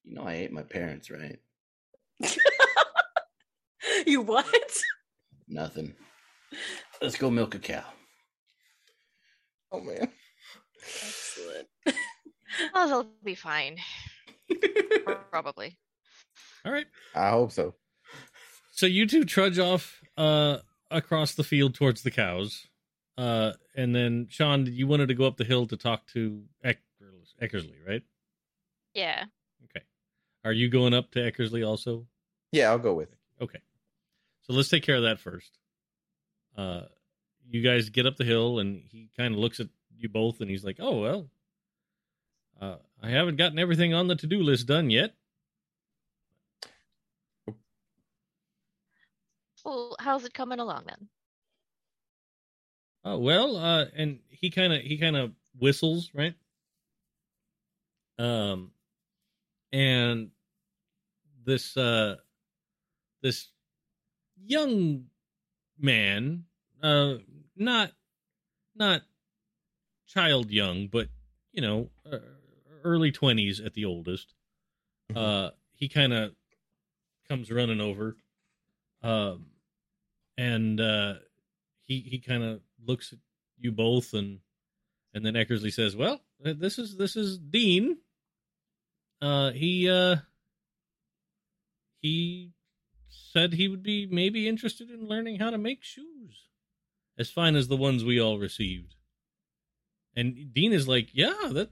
you 0.04 0.16
know, 0.16 0.24
I 0.24 0.34
ate 0.34 0.52
my 0.52 0.64
parents, 0.64 1.10
right? 1.10 1.40
you 4.06 4.22
what? 4.22 4.46
Nothing. 5.48 5.96
Let's 7.02 7.18
go 7.18 7.30
milk 7.30 7.56
a 7.56 7.60
cow. 7.60 7.84
Oh 9.72 9.82
man. 9.82 10.10
Excellent. 10.82 11.68
Oh, 12.74 12.88
they'll 12.88 13.12
be 13.22 13.36
fine. 13.36 13.78
Probably. 15.30 15.78
All 16.64 16.72
right. 16.72 16.86
I 17.14 17.32
hope 17.32 17.52
so. 17.52 17.76
So 18.72 18.86
you 18.86 19.08
two 19.08 19.26
trudge 19.26 19.60
off 19.60 20.00
uh 20.18 20.60
across 20.90 21.34
the 21.34 21.44
field 21.44 21.76
towards 21.76 22.04
the 22.04 22.12
cows. 22.12 22.68
Uh 23.18 23.54
and 23.76 23.96
then 23.96 24.28
Sean, 24.30 24.66
you 24.66 24.88
wanted 24.88 25.08
to 25.08 25.14
go 25.14 25.26
up 25.26 25.38
the 25.38 25.46
hill 25.46 25.66
to 25.68 25.78
talk 25.78 26.06
to 26.08 26.44
Eck- 26.64 26.82
Eckersley, 27.42 27.76
right? 27.88 28.04
Yeah. 28.94 29.26
Okay. 29.66 29.86
Are 30.44 30.52
you 30.52 30.70
going 30.70 30.94
up 30.94 31.12
to 31.12 31.20
Eckersley 31.20 31.66
also? 31.68 32.06
Yeah, 32.52 32.70
I'll 32.72 32.78
go 32.80 32.94
with 32.94 33.12
it. 33.12 33.18
Okay. 33.44 33.60
So 34.42 34.54
let's 34.54 34.70
take 34.70 34.84
care 34.84 34.96
of 34.98 35.04
that 35.04 35.20
first. 35.20 35.58
Uh 36.58 36.84
you 37.48 37.62
guys 37.62 37.90
get 37.90 38.06
up 38.06 38.18
the 38.18 38.24
hill 38.26 38.60
and 38.60 38.84
he 38.92 39.10
kind 39.16 39.34
of 39.34 39.40
looks 39.40 39.60
at 39.60 39.68
you 39.98 40.10
both 40.10 40.42
and 40.42 40.50
he's 40.50 40.64
like, 40.66 40.78
"Oh, 40.80 41.00
well. 41.02 41.30
Uh 42.60 42.78
I 43.02 43.10
haven't 43.12 43.36
gotten 43.38 43.60
everything 43.60 43.94
on 43.94 44.08
the 44.08 44.16
to-do 44.16 44.42
list 44.42 44.68
done 44.68 44.90
yet." 44.90 45.14
Well, 49.64 49.96
how's 50.00 50.26
it 50.26 50.34
coming 50.34 50.60
along 50.60 50.84
then? 50.88 51.08
Oh 53.06 53.20
well, 53.20 53.56
uh, 53.56 53.86
and 53.96 54.20
he 54.30 54.50
kind 54.50 54.74
of 54.74 54.82
he 54.82 54.98
kind 54.98 55.16
of 55.16 55.32
whistles, 55.60 56.10
right? 56.14 56.34
Um, 58.18 58.72
and 59.72 60.32
this 61.46 61.78
uh, 61.78 62.16
this 63.22 63.50
young 64.44 65.06
man, 65.78 66.46
uh, 66.82 67.16
not 67.56 67.92
not 68.76 69.04
child 70.08 70.50
young, 70.50 70.88
but 70.88 71.10
you 71.52 71.62
know, 71.62 71.90
uh, 72.12 72.18
early 72.84 73.12
twenties 73.12 73.60
at 73.60 73.74
the 73.76 73.86
oldest. 73.86 74.34
Mhm. 75.12 75.18
Uh, 75.18 75.52
he 75.76 75.88
kind 75.88 76.14
of 76.14 76.36
comes 77.28 77.52
running 77.52 77.82
over, 77.82 78.18
um, 79.04 79.48
and 80.38 80.80
uh, 80.82 81.16
he 81.84 82.00
he 82.00 82.20
kind 82.20 82.44
of 82.44 82.62
looks 82.88 83.14
at 83.14 83.20
you 83.58 83.72
both, 83.72 84.14
and 84.14 84.40
and 85.14 85.26
then 85.26 85.34
Eckersley 85.34 85.72
says, 85.72 85.96
"Well, 85.96 86.22
this 86.40 86.78
is 86.78 86.98
this 86.98 87.16
is 87.16 87.38
Dean. 87.38 87.98
Uh, 89.22 89.52
he 89.52 89.90
uh, 89.90 90.18
he 92.02 92.52
said 93.10 93.54
he 93.54 93.68
would 93.68 93.84
be 93.84 94.06
maybe 94.06 94.48
interested 94.48 94.90
in 94.90 95.08
learning 95.08 95.40
how 95.40 95.50
to 95.50 95.58
make 95.58 95.84
shoes 95.84 96.48
as 97.18 97.30
fine 97.30 97.56
as 97.56 97.68
the 97.68 97.78
ones 97.78 98.04
we 98.04 98.20
all 98.20 98.38
received." 98.38 98.96
And 100.16 100.54
Dean 100.54 100.74
is 100.74 100.88
like, 100.88 101.10
"Yeah, 101.14 101.50
that 101.52 101.72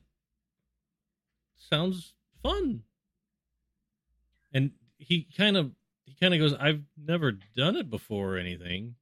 sounds 1.58 2.14
fun." 2.42 2.83
And 4.53 4.72
he 4.98 5.27
kind 5.35 5.58
of 5.58 5.72
he 6.06 6.16
kind 6.16 6.33
of 6.33 6.40
goes, 6.40 6.53
"I've 6.53 6.83
never 6.98 7.32
done 7.32 7.75
it 7.75 7.90
before 7.90 8.35
or 8.35 8.38
anything." 8.38 8.95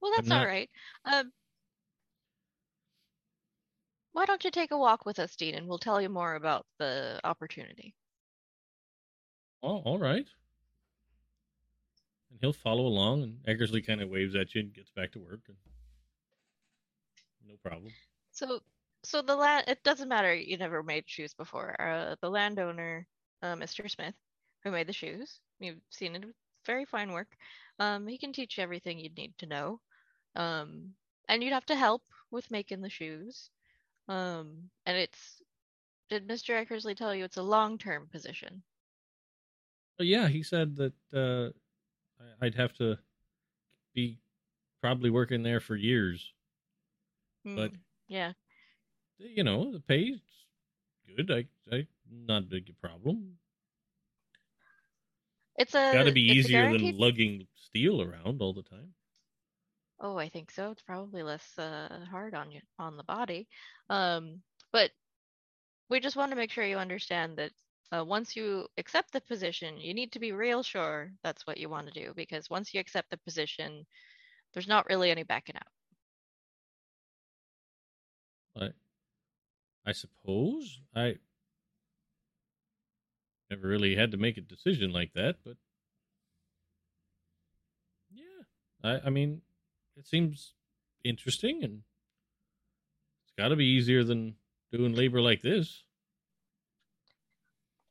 Well, 0.00 0.12
that's 0.14 0.28
not- 0.28 0.40
all 0.40 0.46
right. 0.46 0.70
Um, 1.04 1.32
why 4.12 4.24
don't 4.24 4.44
you 4.44 4.50
take 4.50 4.70
a 4.70 4.78
walk 4.78 5.04
with 5.04 5.18
us, 5.18 5.36
Dean, 5.36 5.54
and 5.54 5.66
we'll 5.68 5.78
tell 5.78 6.00
you 6.00 6.08
more 6.08 6.34
about 6.34 6.66
the 6.78 7.20
opportunity. 7.24 7.94
Oh, 9.62 9.78
all 9.84 9.98
right. 9.98 10.26
And 12.30 12.38
he'll 12.40 12.52
follow 12.52 12.86
along, 12.86 13.22
and 13.22 13.42
Eckersley 13.44 13.86
kind 13.86 14.00
of 14.00 14.08
waves 14.08 14.34
at 14.34 14.54
you 14.54 14.62
and 14.62 14.72
gets 14.74 14.90
back 14.90 15.12
to 15.12 15.18
work. 15.18 15.40
And 15.48 15.56
no 17.46 17.56
problem. 17.62 17.92
So, 18.32 18.60
so 19.04 19.22
the 19.22 19.36
land. 19.36 19.64
It 19.68 19.82
doesn't 19.82 20.08
matter. 20.08 20.34
You 20.34 20.56
never 20.56 20.82
made 20.82 21.04
shoes 21.06 21.34
before. 21.34 21.80
Uh, 21.80 22.16
the 22.20 22.30
landowner, 22.30 23.06
uh, 23.42 23.54
Mr. 23.54 23.90
Smith, 23.90 24.14
who 24.62 24.70
made 24.70 24.86
the 24.86 24.92
shoes, 24.92 25.40
you've 25.60 25.80
seen 25.90 26.16
it. 26.16 26.24
Very 26.64 26.84
fine 26.84 27.12
work. 27.12 27.36
Um, 27.78 28.06
he 28.06 28.18
can 28.18 28.32
teach 28.32 28.56
you 28.56 28.62
everything 28.62 28.98
you'd 28.98 29.16
need 29.16 29.36
to 29.38 29.46
know. 29.46 29.80
Um, 30.36 30.94
and 31.28 31.42
you'd 31.42 31.52
have 31.52 31.66
to 31.66 31.76
help 31.76 32.02
with 32.30 32.50
making 32.50 32.82
the 32.82 32.90
shoes. 32.90 33.50
Um, 34.08 34.70
and 34.84 34.96
it's. 34.96 35.42
Did 36.08 36.28
Mr. 36.28 36.54
Eckersley 36.64 36.96
tell 36.96 37.14
you 37.14 37.24
it's 37.24 37.36
a 37.36 37.42
long-term 37.42 38.08
position? 38.12 38.62
Yeah, 39.98 40.28
he 40.28 40.42
said 40.42 40.76
that 40.76 40.92
uh, 41.12 41.50
I- 42.22 42.46
I'd 42.46 42.54
have 42.54 42.74
to 42.74 42.98
be 43.94 44.18
probably 44.80 45.10
working 45.10 45.42
there 45.42 45.60
for 45.60 45.74
years. 45.74 46.32
But 47.44 47.70
Hmm, 47.70 47.76
yeah, 48.08 48.32
you 49.18 49.44
know, 49.44 49.72
the 49.72 49.80
pay's 49.80 50.20
good. 51.16 51.30
I, 51.30 51.46
I 51.74 51.86
not 52.10 52.42
a 52.42 52.46
big 52.46 52.74
problem. 52.80 53.38
it's 55.56 55.74
a. 55.74 55.92
Got 55.92 56.04
to 56.04 56.12
be 56.12 56.22
easier 56.22 56.70
than 56.70 56.98
lugging 56.98 57.46
steel 57.54 58.02
around 58.02 58.42
all 58.42 58.52
the 58.52 58.62
time. 58.62 58.94
Oh, 60.00 60.18
I 60.18 60.28
think 60.28 60.50
so. 60.50 60.70
It's 60.70 60.82
probably 60.82 61.22
less 61.22 61.58
uh, 61.58 62.04
hard 62.10 62.34
on 62.34 62.50
you 62.50 62.60
on 62.78 62.96
the 62.96 63.04
body. 63.04 63.48
Um, 63.88 64.42
but 64.72 64.90
we 65.88 66.00
just 66.00 66.16
want 66.16 66.30
to 66.32 66.36
make 66.36 66.50
sure 66.50 66.64
you 66.64 66.76
understand 66.76 67.38
that 67.38 67.52
uh, 67.92 68.04
once 68.04 68.36
you 68.36 68.66
accept 68.76 69.12
the 69.12 69.20
position, 69.22 69.78
you 69.78 69.94
need 69.94 70.12
to 70.12 70.18
be 70.18 70.32
real 70.32 70.62
sure 70.62 71.10
that's 71.22 71.46
what 71.46 71.58
you 71.58 71.68
want 71.68 71.86
to 71.86 71.92
do 71.92 72.12
because 72.14 72.50
once 72.50 72.74
you 72.74 72.80
accept 72.80 73.10
the 73.10 73.18
position, 73.18 73.86
there's 74.52 74.68
not 74.68 74.86
really 74.88 75.10
any 75.10 75.22
backing 75.22 75.56
out. 75.56 75.62
I, 78.56 78.70
I 79.88 79.92
suppose 79.92 80.80
I 80.94 81.16
never 83.50 83.68
really 83.68 83.94
had 83.94 84.10
to 84.10 84.16
make 84.16 84.36
a 84.36 84.40
decision 84.40 84.92
like 84.92 85.12
that, 85.14 85.36
but 85.44 85.56
yeah, 88.12 88.42
I, 88.82 89.06
I 89.06 89.10
mean, 89.10 89.42
it 89.96 90.06
seems 90.06 90.54
interesting, 91.04 91.62
and 91.64 91.82
it's 93.24 93.32
got 93.36 93.48
to 93.48 93.56
be 93.56 93.66
easier 93.66 94.04
than 94.04 94.36
doing 94.72 94.94
labor 94.94 95.20
like 95.20 95.42
this. 95.42 95.84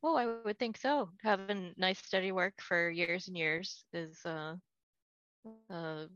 Well, 0.01 0.17
I 0.17 0.25
would 0.27 0.59
think 0.59 0.77
so. 0.77 1.09
Having 1.24 1.74
nice 1.77 2.00
steady 2.00 2.32
work 2.32 2.61
for 2.61 2.90
years 2.90 3.27
and 3.27 3.35
years 3.35 3.85
is 3.92 4.24
uh, 4.25 4.56
uh, 5.69 6.08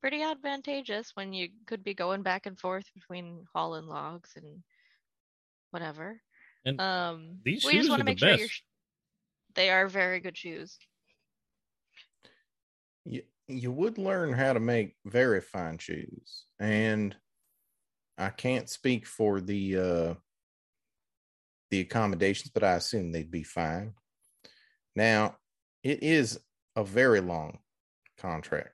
pretty 0.00 0.22
advantageous 0.22 1.12
when 1.14 1.32
you 1.32 1.50
could 1.66 1.82
be 1.82 1.94
going 1.94 2.22
back 2.22 2.46
and 2.46 2.58
forth 2.58 2.92
between 2.94 3.44
hauling 3.54 3.86
logs 3.86 4.32
and 4.36 4.62
whatever. 5.70 6.20
And 6.64 6.78
Um, 6.78 7.38
these 7.44 7.64
we 7.64 7.72
shoes 7.72 7.80
just 7.80 7.90
want 7.90 8.00
are 8.00 8.04
to 8.04 8.04
the 8.04 8.10
make 8.10 8.18
sure 8.18 8.32
you're. 8.32 8.48
best. 8.48 8.50
sh- 8.50 8.62
They 9.54 9.70
are 9.70 9.88
very 9.88 10.20
good 10.20 10.36
shoes. 10.36 10.78
you, 13.04 13.22
you 13.48 13.70
would 13.72 13.98
learn 13.98 14.32
how 14.32 14.52
to 14.52 14.60
make 14.60 14.96
very 15.04 15.40
fine 15.40 15.78
shoes. 15.78 16.46
And 16.58 17.16
i 18.18 18.30
can't 18.30 18.70
speak 18.70 19.06
for 19.06 19.42
the 19.42 19.76
uh 19.76 20.14
the 21.70 21.80
accommodations 21.80 22.50
but 22.50 22.64
i 22.64 22.72
assume 22.72 23.12
they'd 23.12 23.30
be 23.30 23.42
fine. 23.42 23.92
Now 24.94 25.36
it 25.82 26.02
is 26.02 26.40
a 26.74 26.84
very 26.84 27.20
long 27.20 27.58
contract. 28.18 28.70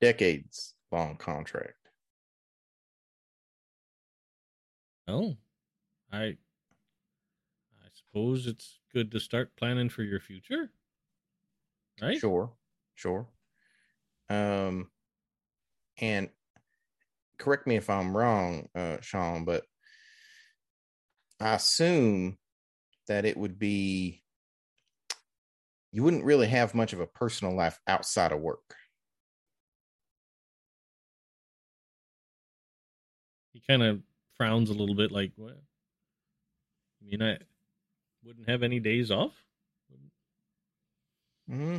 Decades 0.00 0.74
long 0.90 1.16
contract. 1.16 1.74
Oh, 5.06 5.36
I, 6.12 6.18
I 6.18 6.36
suppose 7.92 8.46
it's 8.46 8.78
good 8.92 9.10
to 9.12 9.20
start 9.20 9.56
planning 9.56 9.88
for 9.88 10.02
your 10.02 10.20
future, 10.20 10.70
right? 12.02 12.18
Sure, 12.18 12.52
sure. 12.94 13.28
Um, 14.30 14.90
and 16.00 16.30
correct 17.38 17.66
me 17.66 17.76
if 17.76 17.88
I'm 17.90 18.16
wrong, 18.16 18.68
uh, 18.74 18.98
Sean, 19.00 19.44
but 19.44 19.64
I 21.40 21.54
assume 21.54 22.38
that 23.08 23.24
it 23.24 23.36
would 23.36 23.58
be 23.58 24.24
you 25.92 26.02
wouldn't 26.02 26.24
really 26.24 26.48
have 26.48 26.74
much 26.74 26.92
of 26.92 27.00
a 27.00 27.06
personal 27.06 27.54
life 27.54 27.78
outside 27.86 28.32
of 28.32 28.40
work. 28.40 28.76
He 33.52 33.60
kind 33.60 33.82
of 33.84 34.02
frowns 34.36 34.70
a 34.70 34.74
little 34.74 34.94
bit, 34.96 35.12
like, 35.12 35.32
"What? 35.36 35.62
You 37.00 37.10
mean 37.18 37.22
I 37.22 37.38
wouldn't 38.24 38.48
have 38.48 38.62
any 38.62 38.80
days 38.80 39.10
off?" 39.10 39.44
Hmm 41.50 41.78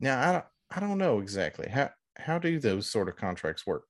Now 0.00 0.28
I 0.28 0.32
don't, 0.32 0.44
I 0.70 0.80
don't 0.80 0.98
know 0.98 1.20
exactly 1.20 1.68
how 1.70 1.90
how 2.16 2.38
do 2.38 2.60
those 2.60 2.88
sort 2.88 3.08
of 3.08 3.16
contracts 3.16 3.66
work. 3.66 3.84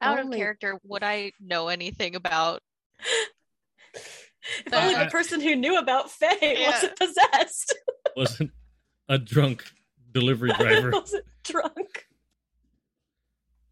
Out 0.00 0.20
of 0.20 0.30
character, 0.30 0.78
would 0.84 1.02
I 1.02 1.32
know 1.40 1.68
anything 1.68 2.14
about? 2.14 2.62
If 4.64 4.72
only 4.72 4.94
I- 4.94 5.04
the 5.04 5.10
person 5.10 5.40
who 5.40 5.56
knew 5.56 5.76
about 5.78 6.10
Fae 6.10 6.38
Yeah. 6.40 6.70
wasn't 6.70 6.96
possessed. 6.96 7.74
Wasn't 8.16 8.50
a 9.08 9.18
drunk 9.18 9.64
delivery 10.12 10.50
driver. 10.52 10.90
wasn't 10.94 11.24
drunk. 11.44 12.06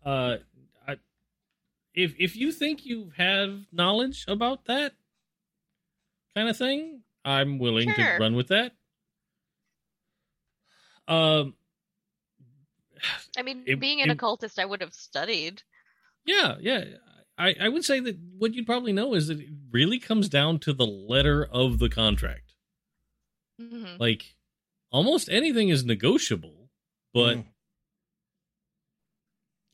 uh, 0.05 0.37
I, 0.87 0.97
if 1.95 2.15
if 2.19 2.37
you 2.37 2.53
think 2.53 2.85
you 2.85 3.13
have 3.17 3.61
knowledge 3.73 4.25
about 4.29 4.67
that 4.67 4.93
kind 6.35 6.49
of 6.49 6.57
thing, 6.57 7.03
I'm 7.27 7.59
willing 7.59 7.93
Sure. 7.93 8.17
to 8.17 8.19
run 8.19 8.35
with 8.37 8.49
that. 8.49 8.73
Um, 11.09 11.55
I 13.37 13.43
mean, 13.43 13.65
It- 13.67 13.81
being 13.81 14.01
an 14.01 14.11
it- 14.11 14.15
occultist, 14.15 14.59
I 14.59 14.65
would 14.65 14.81
have 14.81 14.95
studied. 14.95 15.63
yeah, 16.25 16.57
yeah. 16.61 16.97
I, 17.39 17.55
I 17.61 17.69
would 17.69 17.85
say 17.85 18.01
that 18.01 18.17
what 18.39 18.55
you'd 18.55 18.65
probably 18.65 18.95
know 18.95 19.13
is 19.15 19.27
that 19.27 19.39
it 19.41 19.51
really 19.71 19.99
comes 19.99 20.29
down 20.31 20.59
to 20.61 20.73
the 20.73 20.87
letter 20.87 21.45
of 21.45 21.79
the 21.79 21.91
contract. 21.91 22.55
Mhm. 23.61 23.99
Like 24.01 24.37
almost 24.91 25.29
anything 25.29 25.69
is 25.69 25.85
negotiable, 25.85 26.71
but 27.13 27.37
Mm. 27.37 27.47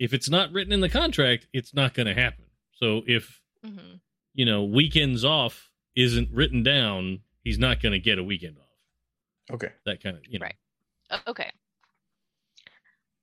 if 0.00 0.12
it's 0.12 0.28
not 0.28 0.50
written 0.52 0.72
in 0.72 0.81
the 0.81 0.89
contract, 0.89 1.47
it's 1.52 1.72
not 1.72 1.94
going 1.94 2.06
to 2.08 2.14
happen. 2.14 2.47
So 2.72 3.05
if 3.06 3.40
Mhm. 3.64 4.00
you 4.34 4.44
know 4.44 4.64
weekends 4.64 5.24
off 5.24 5.70
isn't 5.94 6.32
written 6.32 6.64
down, 6.64 7.22
he's 7.42 7.58
not 7.58 7.80
going 7.82 7.92
to 7.92 7.98
get 7.98 8.18
a 8.18 8.24
weekend 8.24 8.56
off. 8.58 9.54
Okay. 9.54 9.72
That 9.86 10.02
kind 10.02 10.16
of 10.16 10.22
you 10.28 10.38
know. 10.38 10.46
Right. 10.46 10.56
Okay. 11.26 11.50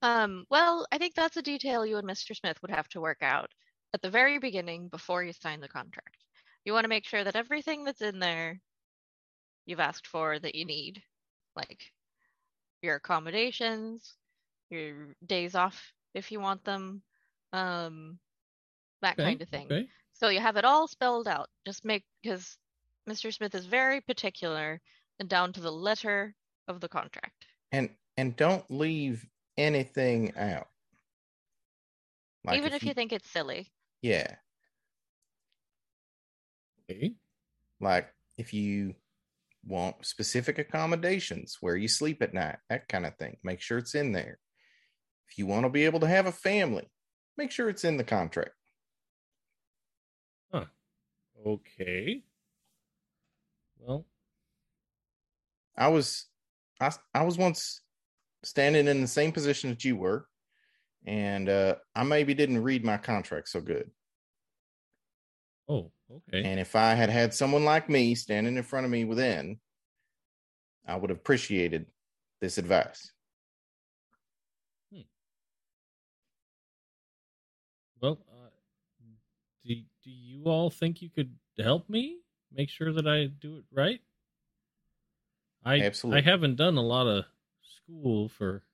Um, 0.02 0.46
well, 0.50 0.86
I 0.92 0.98
think 0.98 1.14
that's 1.14 1.36
a 1.36 1.42
detail 1.42 1.84
you 1.84 1.98
and 1.98 2.08
Mr. 2.08 2.34
Smith 2.34 2.60
would 2.62 2.70
have 2.70 2.88
to 2.90 3.00
work 3.00 3.18
out 3.22 3.50
at 3.92 4.00
the 4.02 4.10
very 4.10 4.38
beginning 4.38 4.88
before 4.88 5.22
you 5.22 5.32
sign 5.32 5.60
the 5.60 5.68
contract. 5.68 6.16
You 6.64 6.72
want 6.72 6.84
to 6.84 6.88
make 6.88 7.06
sure 7.06 7.24
that 7.24 7.36
everything 7.36 7.84
that's 7.84 8.00
in 8.02 8.18
there 8.18 8.60
you've 9.66 9.80
asked 9.80 10.06
for 10.06 10.38
that 10.38 10.54
you 10.54 10.64
need, 10.64 11.02
like 11.56 11.92
your 12.82 12.96
accommodations, 12.96 14.16
your 14.70 15.14
days 15.26 15.54
off 15.54 15.92
if 16.14 16.32
you 16.32 16.40
want 16.40 16.64
them, 16.64 17.02
um, 17.52 18.18
that 19.02 19.14
Okay, 19.14 19.24
kind 19.24 19.42
of 19.42 19.48
thing. 19.48 19.66
Okay. 19.66 19.88
So 20.12 20.28
you 20.28 20.40
have 20.40 20.56
it 20.56 20.64
all 20.64 20.86
spelled 20.88 21.28
out. 21.28 21.48
Just 21.66 21.84
make 21.84 22.04
because 22.22 22.58
Mr. 23.06 23.32
Smith 23.32 23.54
is 23.54 23.66
very 23.66 24.00
particular 24.00 24.80
and 25.18 25.28
down 25.28 25.52
to 25.52 25.60
the 25.60 25.72
letter 25.72 26.34
of 26.66 26.80
the 26.80 26.88
contract. 26.88 27.46
And 27.72 27.96
and 28.16 28.36
don't 28.36 28.70
leave 28.70 29.28
anything 29.56 30.36
out. 30.36 30.68
Like 32.44 32.58
Even 32.58 32.72
if 32.72 32.84
you 32.84 32.94
think 32.94 33.12
it's 33.12 33.28
silly. 33.30 33.72
yeah, 34.02 34.36
Okay. 36.90 37.14
like 37.80 38.14
if 38.38 38.52
you 38.54 38.96
want 39.64 40.06
specific 40.06 40.58
accommodations 40.58 41.58
where 41.60 41.76
you 41.76 41.88
sleep 41.88 42.22
at 42.22 42.34
night, 42.34 42.58
that 42.68 42.88
kind 42.88 43.06
of 43.06 43.16
thing, 43.18 43.38
make 43.42 43.60
sure 43.60 43.78
it's 43.78 43.94
in 43.94 44.12
there. 44.12 44.40
If 45.28 45.38
you 45.38 45.46
want 45.46 45.64
to 45.64 45.70
be 45.70 45.84
able 45.86 46.00
to 46.00 46.08
have 46.08 46.26
a 46.26 46.32
family, 46.32 46.90
make 47.36 47.50
sure 47.52 47.68
it's 47.68 47.84
in 47.84 47.96
the 47.98 48.04
contract. 48.04 48.52
Huh. 50.52 50.66
Okay. 51.44 52.24
Well, 53.80 54.06
I 55.76 55.88
was 55.88 56.26
I 56.80 56.92
I 57.14 57.24
was 57.24 57.38
once 57.38 57.82
standing 58.44 58.88
in 58.88 59.00
the 59.02 59.08
same 59.08 59.32
position 59.32 59.70
that 59.70 59.84
you 59.84 59.96
were, 59.96 60.28
and 61.06 61.48
uh, 61.48 61.76
I 61.94 62.04
maybe 62.04 62.34
didn't 62.34 62.62
read 62.62 62.84
my 62.84 62.98
contract 62.98 63.48
so 63.50 63.60
good. 63.60 63.92
oh, 65.68 65.92
okay. 66.10 66.42
And 66.42 66.60
if 66.60 66.76
I 66.76 66.94
had 66.94 67.08
had 67.10 67.32
someone 67.34 67.64
like 67.64 67.88
me 67.88 68.14
standing 68.14 68.56
in 68.56 68.62
front 68.62 68.84
of 68.84 68.90
me 68.92 69.04
within, 69.04 69.60
I 70.84 70.96
would 70.96 71.08
have 71.08 71.18
appreciated 71.20 71.90
this 72.40 72.58
advice. 72.58 73.12
Hmm. 74.92 75.02
Well, 78.00 78.24
uh, 78.28 78.50
do 79.64 79.74
do 80.02 80.10
you 80.10 80.44
all 80.44 80.70
think 80.70 81.02
you 81.02 81.10
could 81.10 81.38
help 81.58 81.88
me 81.88 82.19
make 82.50 82.70
sure 82.70 82.92
that 82.92 83.06
I 83.06 83.26
do 83.26 83.56
it 83.58 83.64
right? 83.70 84.00
I 85.64 85.80
Absolutely. 85.80 86.18
I 86.18 86.22
haven't 86.22 86.56
done 86.56 86.76
a 86.76 86.82
lot 86.82 87.06
of 87.06 87.24
school 87.62 88.28
for. 88.28 88.64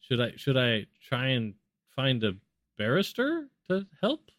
Should 0.00 0.20
I 0.20 0.36
should 0.36 0.56
I 0.56 0.86
try 1.00 1.28
and 1.28 1.54
find 1.94 2.24
a 2.24 2.36
barrister 2.76 3.50
to 3.68 3.86
help? 4.00 4.30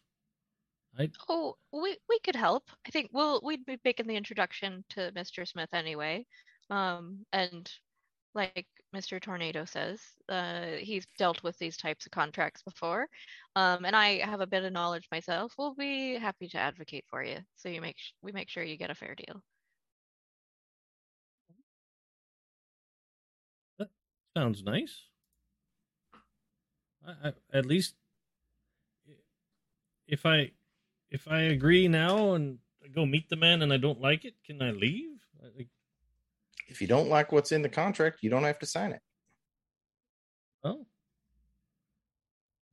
I 0.98 1.10
Oh, 1.28 1.56
we 1.72 1.98
we 2.08 2.18
could 2.20 2.36
help. 2.36 2.70
I 2.86 2.90
think 2.90 3.10
we'll 3.12 3.40
we'd 3.42 3.64
be 3.64 3.78
making 3.84 4.06
the 4.06 4.16
introduction 4.16 4.84
to 4.90 5.12
Mr. 5.12 5.46
Smith 5.46 5.72
anyway. 5.72 6.26
Um, 6.70 7.26
and 7.32 7.70
like 8.34 8.68
Mr. 8.94 9.20
Tornado 9.20 9.64
says, 9.64 10.00
uh, 10.28 10.72
he's 10.78 11.06
dealt 11.16 11.42
with 11.42 11.58
these 11.58 11.76
types 11.76 12.04
of 12.06 12.12
contracts 12.12 12.62
before. 12.62 13.08
Um, 13.56 13.84
and 13.84 13.96
I 13.96 14.18
have 14.18 14.40
a 14.40 14.46
bit 14.46 14.64
of 14.64 14.72
knowledge 14.72 15.08
myself. 15.10 15.54
We'll 15.58 15.74
be 15.74 16.16
happy 16.16 16.48
to 16.48 16.58
advocate 16.58 17.04
for 17.08 17.22
you, 17.22 17.38
so 17.56 17.68
you 17.68 17.80
make 17.80 17.98
sh- 17.98 18.12
we 18.22 18.32
make 18.32 18.48
sure 18.48 18.62
you 18.62 18.76
get 18.76 18.90
a 18.90 18.94
fair 18.94 19.14
deal. 19.14 19.42
sounds 24.36 24.62
nice. 24.62 25.08
I, 27.06 27.28
I 27.28 27.32
at 27.52 27.66
least 27.66 27.94
if 30.06 30.24
I 30.24 30.52
if 31.10 31.28
I 31.28 31.42
agree 31.42 31.88
now 31.88 32.34
and 32.34 32.58
I 32.84 32.88
go 32.88 33.06
meet 33.06 33.28
the 33.28 33.36
man 33.36 33.62
and 33.62 33.72
I 33.72 33.76
don't 33.76 34.00
like 34.00 34.24
it, 34.24 34.34
can 34.44 34.62
I 34.62 34.70
leave? 34.70 35.18
If 36.72 36.80
you 36.80 36.86
don't 36.86 37.10
like 37.10 37.32
what's 37.32 37.52
in 37.52 37.60
the 37.60 37.68
contract, 37.68 38.20
you 38.22 38.30
don't 38.30 38.44
have 38.44 38.58
to 38.60 38.64
sign 38.66 38.92
it. 38.92 39.02
oh, 40.64 40.86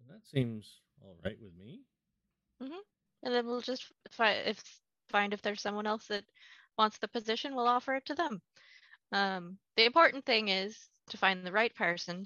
that 0.08 0.26
seems 0.26 0.80
all 1.02 1.18
right 1.26 1.36
with 1.42 1.52
me. 1.60 1.82
And 3.24 3.34
then 3.34 3.46
we'll 3.46 3.60
just 3.60 3.92
find 4.12 4.48
if 4.48 4.64
find 5.10 5.34
if 5.34 5.42
there's 5.42 5.62
someone 5.62 5.86
else 5.86 6.08
that 6.08 6.24
wants 6.78 6.98
the 6.98 7.10
position, 7.10 7.54
we'll 7.54 7.68
offer 7.68 7.94
it 7.96 8.06
to 8.06 8.16
them. 8.16 8.42
Um, 9.12 9.58
the 9.76 9.86
important 9.86 10.26
thing 10.26 10.48
is 10.48 10.78
to 11.10 11.18
find 11.18 11.46
the 11.46 11.52
right 11.52 11.76
person 11.76 12.26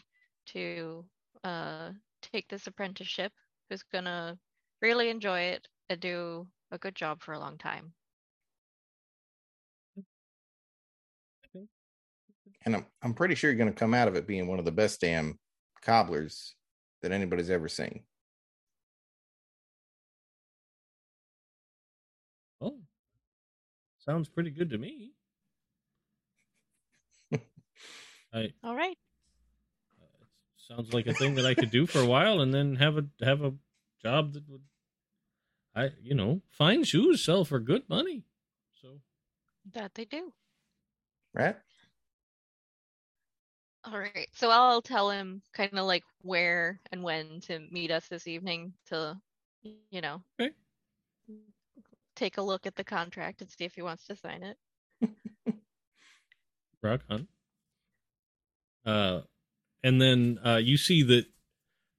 to 0.50 1.04
uh, 1.44 1.90
take 2.22 2.48
this 2.50 2.68
apprenticeship 2.68 3.32
who's 3.68 3.82
gonna 3.82 4.38
really 4.80 5.10
enjoy 5.10 5.40
it 5.40 5.68
and 5.90 6.00
do 6.00 6.48
a 6.70 6.78
good 6.78 6.94
job 6.94 7.24
for 7.24 7.34
a 7.34 7.40
long 7.40 7.58
time. 7.58 7.96
And 12.66 12.76
I'm 12.76 12.86
I'm 13.02 13.14
pretty 13.14 13.36
sure 13.36 13.50
you're 13.50 13.58
going 13.58 13.72
to 13.72 13.78
come 13.80 13.94
out 13.94 14.08
of 14.08 14.16
it 14.16 14.28
being 14.28 14.48
one 14.48 14.60
of 14.60 14.66
the 14.66 14.72
best 14.72 15.02
damn 15.02 15.40
cobblers 15.82 16.56
that 17.02 17.12
anybody's 17.12 17.50
ever 17.50 17.68
seen. 17.68 18.04
Oh, 22.62 22.80
sounds 24.00 24.30
pretty 24.30 24.52
good 24.52 24.70
to 24.70 24.78
me. 24.78 25.12
I 28.34 28.54
All 28.64 28.76
right. 28.76 28.98
uh, 30.02 30.26
sounds 30.58 30.94
like 30.94 31.08
a 31.08 31.14
thing 31.14 31.36
that 31.36 31.46
I 31.46 31.54
could 31.56 31.72
do 31.72 31.86
for 31.86 32.00
a 32.00 32.06
while 32.06 32.40
and 32.42 32.54
then 32.54 32.76
have 32.78 32.98
a 32.98 33.06
have 33.22 33.42
a 33.44 33.54
job 34.02 34.34
that 34.34 34.48
would 34.50 34.62
I 35.76 35.90
you 36.02 36.16
know 36.16 36.42
fine 36.50 36.84
shoes 36.84 37.24
sell 37.24 37.44
for 37.46 37.60
good 37.60 37.90
money. 37.90 38.24
So 38.82 39.02
That 39.74 39.96
they 39.96 40.06
do. 40.06 40.34
Right? 41.34 41.56
All 43.86 44.00
right. 44.00 44.30
So 44.34 44.50
I'll 44.50 44.82
tell 44.82 45.10
him 45.10 45.42
kind 45.54 45.78
of 45.78 45.86
like 45.86 46.04
where 46.22 46.80
and 46.92 47.04
when 47.04 47.42
to 47.42 47.60
meet 47.72 47.92
us 47.92 48.08
this 48.08 48.28
evening 48.28 48.74
to, 48.88 49.20
you 49.92 50.02
know, 50.02 50.24
Okay. 50.40 50.54
take 52.16 52.38
a 52.38 52.42
look 52.42 52.66
at 52.66 52.76
the 52.76 52.84
contract 52.84 53.42
and 53.42 53.50
see 53.52 53.66
if 53.66 53.76
he 53.76 53.82
wants 53.82 54.06
to 54.08 54.16
sign 54.16 54.44
it. 54.44 54.58
rock 56.82 57.02
on. 57.10 57.28
Uh, 58.86 59.22
and 59.84 60.02
then 60.02 60.40
uh, 60.46 60.58
you 60.58 60.78
see 60.78 61.04
that 61.04 61.26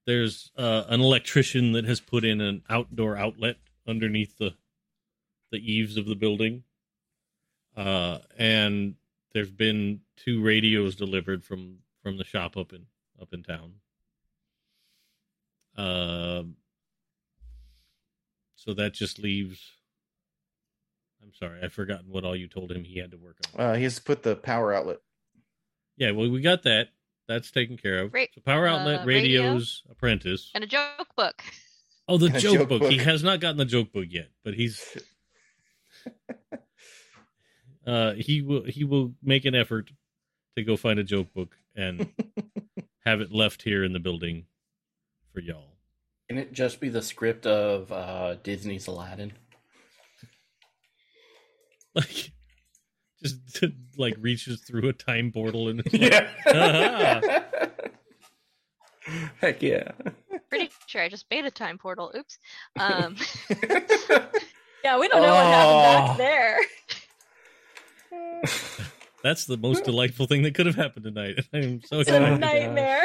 there's 0.06 0.52
uh, 0.56 0.84
an 0.88 1.00
electrician 1.00 1.72
that 1.72 1.84
has 1.86 2.00
put 2.00 2.24
in 2.24 2.40
an 2.40 2.62
outdoor 2.70 3.16
outlet 3.16 3.56
underneath 3.88 4.38
the 4.38 4.54
the 5.52 5.58
eaves 5.72 5.96
of 5.96 6.06
the 6.06 6.16
building. 6.16 6.64
Uh, 7.76 8.18
and 8.36 8.94
there's 9.34 9.50
been 9.50 10.00
two 10.16 10.42
radios 10.42 10.94
delivered 10.94 11.44
from 11.44 11.78
from 12.02 12.16
the 12.16 12.24
shop 12.24 12.56
up 12.56 12.72
in 12.72 12.86
up 13.20 13.32
in 13.32 13.42
town. 13.42 13.74
Um, 15.76 16.56
so 18.54 18.72
that 18.74 18.94
just 18.94 19.18
leaves. 19.18 19.72
I'm 21.22 21.34
sorry, 21.34 21.60
I've 21.62 21.72
forgotten 21.72 22.06
what 22.10 22.24
all 22.24 22.36
you 22.36 22.48
told 22.48 22.70
him 22.70 22.84
he 22.84 22.98
had 22.98 23.10
to 23.10 23.16
work 23.16 23.38
on. 23.54 23.60
Uh, 23.60 23.74
he 23.74 23.82
has 23.84 23.96
to 23.96 24.02
put 24.02 24.22
the 24.22 24.36
power 24.36 24.72
outlet. 24.72 24.98
Yeah, 25.96 26.12
well, 26.12 26.30
we 26.30 26.40
got 26.40 26.62
that. 26.64 26.88
That's 27.26 27.50
taken 27.50 27.76
care 27.76 28.00
of. 28.00 28.14
Ra- 28.14 28.24
so 28.34 28.40
power 28.42 28.66
outlet, 28.66 29.00
uh, 29.00 29.04
radio? 29.04 29.42
radios, 29.42 29.82
apprentice. 29.90 30.50
And 30.54 30.62
a 30.62 30.66
joke 30.66 31.08
book. 31.16 31.42
Oh, 32.06 32.18
the 32.18 32.28
joke, 32.38 32.54
joke 32.54 32.68
book. 32.68 32.82
He 32.92 32.98
has 32.98 33.22
not 33.22 33.40
gotten 33.40 33.56
the 33.56 33.64
joke 33.64 33.92
book 33.92 34.06
yet, 34.08 34.28
but 34.44 34.54
he's 34.54 34.98
uh 37.86 38.12
he 38.14 38.40
will 38.42 38.64
he 38.64 38.84
will 38.84 39.14
make 39.22 39.44
an 39.44 39.54
effort 39.54 39.90
to 40.56 40.62
go 40.64 40.76
find 40.76 40.98
a 40.98 41.04
joke 41.04 41.32
book 41.34 41.56
and 41.74 42.08
have 43.04 43.20
it 43.20 43.32
left 43.32 43.62
here 43.62 43.82
in 43.84 43.92
the 43.92 43.98
building 44.00 44.46
for 45.32 45.40
y'all. 45.40 45.72
Can 46.28 46.38
it 46.38 46.52
just 46.52 46.80
be 46.80 46.88
the 46.88 47.02
script 47.02 47.46
of 47.46 47.92
uh, 47.92 48.36
Disney's 48.42 48.86
Aladdin? 48.86 49.32
Like 51.94 52.32
just 53.22 53.38
like 53.98 54.16
reaches 54.18 54.60
through 54.62 54.88
a 54.88 54.92
time 54.92 55.32
portal 55.32 55.68
and 55.68 55.82
yeah. 55.92 56.30
Heck 59.40 59.62
yeah. 59.62 59.90
Pretty 60.48 60.70
sure 60.86 61.02
I 61.02 61.08
just 61.08 61.26
made 61.30 61.44
a 61.44 61.50
time 61.50 61.76
portal. 61.78 62.10
Oops. 62.16 62.38
Um, 62.78 63.16
Yeah, 64.82 64.98
we 64.98 65.08
don't 65.08 65.22
know 65.22 65.32
what 65.32 65.44
happened 65.46 65.78
Oh. 65.78 66.06
back 66.08 66.16
there. 66.18 66.58
That's 69.23 69.47
the 69.47 69.56
most 69.56 69.84
delightful 69.84 70.26
thing 70.26 70.42
that 70.42 70.55
could 70.55 70.66
have 70.66 70.74
happened 70.74 71.05
tonight. 71.05 71.36
I'm 71.52 71.81
so 71.82 72.00
It's 72.00 72.08
excited. 72.10 72.34
a 72.34 72.39
nightmare. 72.39 73.05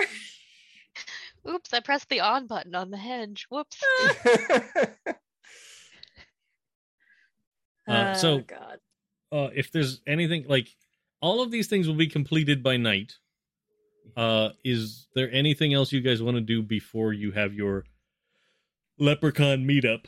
oops, 1.50 1.74
I 1.74 1.80
pressed 1.80 2.10
the 2.10 2.20
on 2.20 2.48
button 2.48 2.76
on 2.76 2.92
the 2.92 2.98
henge. 2.98 3.44
Whoops. 3.50 3.82
Uh, 7.88 8.14
so- 8.14 8.36
Oh, 8.38 8.40
God. 8.42 8.80
uh, 9.32 9.50
if 9.56 9.72
there's 9.72 10.02
anything 10.06 10.46
like 10.48 10.68
all 11.22 11.42
of 11.42 11.50
these 11.52 11.68
things 11.68 11.88
will 11.88 11.96
be 11.96 12.08
completed 12.08 12.62
by 12.64 12.78
night. 12.78 13.14
Uh, 14.16 14.50
is 14.64 15.08
there 15.16 15.32
anything 15.32 15.74
else 15.74 15.92
you 15.92 16.02
guys 16.02 16.22
want 16.22 16.36
to 16.36 16.42
do 16.42 16.62
before 16.62 17.14
you 17.14 17.32
have 17.32 17.54
your 17.54 17.86
leprechaun 18.98 19.66
meetup? 19.66 20.06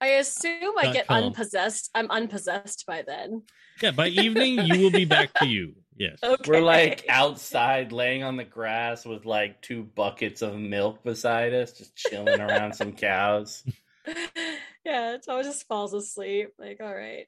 I 0.00 0.08
assume 0.08 0.74
I 0.78 0.92
get 0.92 1.06
com. 1.06 1.24
unpossessed. 1.24 1.90
I'm 1.94 2.10
unpossessed 2.10 2.84
by 2.86 3.02
then. 3.06 3.42
Yeah, 3.82 3.92
by 3.92 4.08
evening 4.08 4.58
you 4.66 4.80
will 4.80 4.90
be 4.90 5.04
back 5.06 5.32
to 5.34 5.46
you. 5.46 5.74
Yes. 5.96 6.18
Okay. 6.22 6.50
We're 6.50 6.60
like 6.60 7.06
outside 7.08 7.92
laying 7.92 8.22
on 8.22 8.36
the 8.36 8.44
grass 8.44 9.06
with 9.06 9.24
like 9.24 9.62
two 9.62 9.82
buckets 9.84 10.42
of 10.42 10.54
milk 10.58 11.02
beside 11.02 11.54
us, 11.54 11.72
just 11.72 11.96
chilling 11.96 12.38
around 12.40 12.74
some 12.74 12.92
cows. 12.92 13.64
yeah, 14.84 15.16
Tom 15.24 15.42
just 15.42 15.66
falls 15.66 15.94
asleep. 15.94 16.50
Like, 16.58 16.78
all 16.82 16.94
right. 16.94 17.26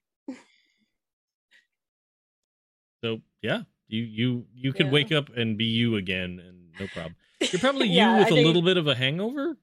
So 3.04 3.20
yeah, 3.42 3.62
you 3.86 4.02
you 4.02 4.44
you 4.54 4.72
could 4.72 4.86
Yeah. 4.86 4.92
wake 4.92 5.12
up 5.12 5.30
and 5.34 5.56
be 5.56 5.66
you 5.66 5.96
again, 5.96 6.40
and 6.44 6.72
no 6.80 6.86
problem. 6.88 7.14
You're 7.40 7.60
probably 7.60 7.88
you 7.88 7.96
Yeah, 7.96 8.14
I 8.14 8.18
with 8.20 8.26
a 8.28 8.30
think- 8.34 8.46
little 8.46 8.62
bit 8.62 8.76
of 8.76 8.86
a 8.86 8.94
hangover. 8.94 9.56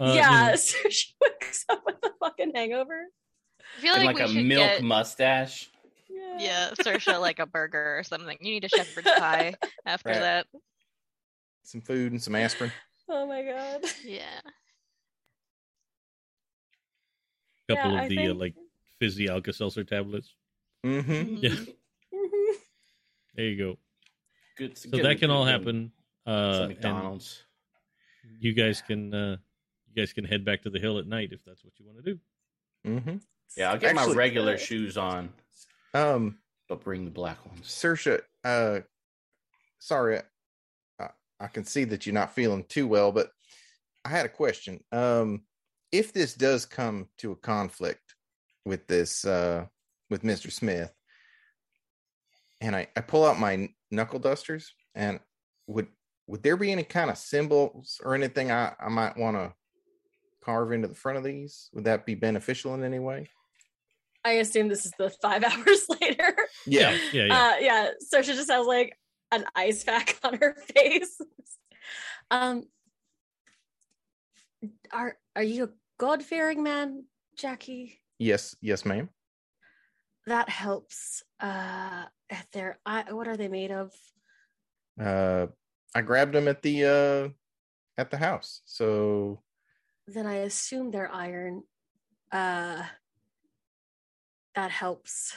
Uh, 0.00 0.04
you 0.06 0.14
yeah, 0.14 0.48
know, 0.50 0.56
so 0.56 0.88
she 0.88 1.14
wakes 1.20 1.64
up 1.68 1.82
with 1.86 1.96
a 2.04 2.10
fucking 2.20 2.52
hangover. 2.54 3.04
I 3.76 3.80
feel 3.80 3.94
And 3.94 4.04
like, 4.04 4.16
like, 4.16 4.28
we 4.28 4.32
a 4.32 4.34
should 4.34 4.46
milk 4.46 4.70
get 4.70 4.82
mustache. 4.82 5.70
Yeah. 6.08 6.38
yeah, 6.38 6.70
Saoirse 6.80 7.20
like 7.20 7.38
a 7.38 7.46
burger 7.46 7.98
or 7.98 8.02
something. 8.04 8.36
You 8.40 8.52
need 8.54 8.64
a 8.64 8.68
shepherd's 8.68 9.10
pie 9.10 9.54
after 9.86 10.10
Right. 10.10 10.20
that. 10.20 10.46
Some 11.64 11.80
food 11.80 12.12
and 12.12 12.22
some 12.22 12.34
aspirin. 12.34 12.72
Oh 13.08 13.26
my 13.26 13.42
god. 13.42 13.84
Yeah. 14.04 14.40
A 17.68 17.74
couple 17.74 17.92
Yeah, 17.92 17.98
of 17.98 18.04
I 18.04 18.08
the 18.08 18.28
uh, 18.28 18.34
like 18.34 18.54
fizzy 18.98 19.28
Alka 19.28 19.52
Seltzer 19.52 19.84
tablets. 19.84 20.34
Mm-hmm. 20.84 21.36
Yeah. 21.40 21.50
Mhm. 21.50 21.66
Mhm. 22.14 22.54
There 23.34 23.44
you 23.46 23.56
go. 23.56 23.78
Good. 24.56 24.76
So 24.78 24.88
that 24.98 25.18
can 25.18 25.30
all 25.30 25.44
happen. 25.44 25.92
Uh, 26.26 26.66
McDonald's. 26.68 27.42
you 28.38 28.52
guys 28.52 28.80
can 28.82 29.12
uh, 29.12 29.36
you 29.94 30.02
guys 30.02 30.12
can 30.12 30.24
head 30.24 30.44
back 30.44 30.62
to 30.62 30.70
the 30.70 30.78
hill 30.78 30.98
at 30.98 31.06
night 31.06 31.30
if 31.32 31.44
that's 31.44 31.64
what 31.64 31.72
you 31.78 31.86
want 31.86 32.04
to 32.04 32.12
do. 32.14 32.20
Mm-hmm. 32.86 33.16
Yeah, 33.56 33.70
I'll 33.70 33.78
get 33.78 33.94
my 33.94 34.02
Actually- 34.02 34.16
regular 34.16 34.58
shoes 34.58 34.96
on, 34.96 35.32
Um, 35.92 36.38
but 36.68 36.82
bring 36.82 37.04
the 37.04 37.10
black 37.10 37.44
ones. 37.46 37.66
Saoirse, 37.68 38.20
uh, 38.44 38.80
sorry, 39.78 40.20
I, 40.98 41.08
I 41.40 41.46
can 41.48 41.64
see 41.64 41.84
that 41.84 42.06
you're 42.06 42.14
not 42.14 42.34
feeling 42.34 42.64
too 42.64 42.86
well, 42.88 43.12
but 43.12 43.30
I 44.04 44.08
had 44.08 44.26
a 44.26 44.30
question. 44.30 44.82
Um, 44.92 45.42
if 45.92 46.12
this 46.12 46.34
does 46.34 46.66
come 46.66 47.08
to 47.18 47.32
a 47.32 47.36
conflict 47.36 48.14
with 48.64 48.86
this, 48.86 49.24
uh, 49.24 49.66
with 50.10 50.22
Mr. 50.22 50.50
Smith, 50.50 50.92
and 52.60 52.74
I, 52.74 52.88
I 52.96 53.00
pull 53.02 53.24
out 53.24 53.38
my 53.38 53.68
knuckle 53.90 54.18
dusters, 54.18 54.72
and 54.94 55.20
would 55.66 55.86
would 56.26 56.42
there 56.42 56.56
be 56.56 56.72
any 56.72 56.84
kind 56.84 57.10
of 57.10 57.18
symbols 57.18 58.00
or 58.02 58.14
anything 58.14 58.50
I, 58.50 58.72
I 58.80 58.88
might 58.88 59.16
want 59.16 59.36
to 59.36 59.52
carve 60.44 60.72
into 60.72 60.88
the 60.88 60.94
front 60.94 61.18
of 61.18 61.24
these? 61.24 61.70
Would 61.72 61.84
that 61.84 62.06
be 62.06 62.14
beneficial 62.14 62.74
in 62.74 62.84
any 62.84 62.98
way? 62.98 63.30
I 64.24 64.32
assume 64.32 64.68
this 64.68 64.86
is 64.86 64.92
the 64.98 65.10
five 65.10 65.44
hours 65.50 65.86
later. 66.00 66.36
yeah, 66.66 66.96
yeah. 67.12 67.24
Uh, 67.54 67.56
yeah. 67.60 67.88
So 68.00 68.22
she 68.22 68.32
just 68.32 68.50
has 68.50 68.66
like 68.66 68.98
an 69.32 69.44
ice 69.54 69.84
pack 69.84 70.18
on 70.24 70.38
her 70.38 70.56
face. 70.74 71.18
um, 72.30 72.64
are 74.92 75.16
are 75.36 75.42
you 75.42 75.64
a 75.64 75.68
God 75.98 76.22
fearing 76.22 76.62
man, 76.62 77.04
Jackie? 77.36 78.00
Yes, 78.18 78.56
yes, 78.60 78.84
ma'am. 78.84 79.10
That 80.26 80.48
helps. 80.48 81.22
Uh, 81.40 82.04
if 82.30 82.46
they're 82.52 82.78
I, 82.86 83.12
what 83.12 83.28
are 83.28 83.36
they 83.36 83.48
made 83.48 83.70
of? 83.70 83.92
uh 85.00 85.48
i 85.96 86.00
grabbed 86.00 86.32
them 86.32 86.46
at 86.46 86.62
the 86.62 86.84
uh 86.84 87.28
at 88.00 88.12
the 88.12 88.16
house 88.16 88.62
so 88.64 89.42
Then 90.06 90.26
I 90.26 90.36
assume 90.36 90.90
they're 90.90 91.12
iron. 91.12 91.62
Uh, 92.30 92.82
that 94.54 94.70
helps. 94.70 95.36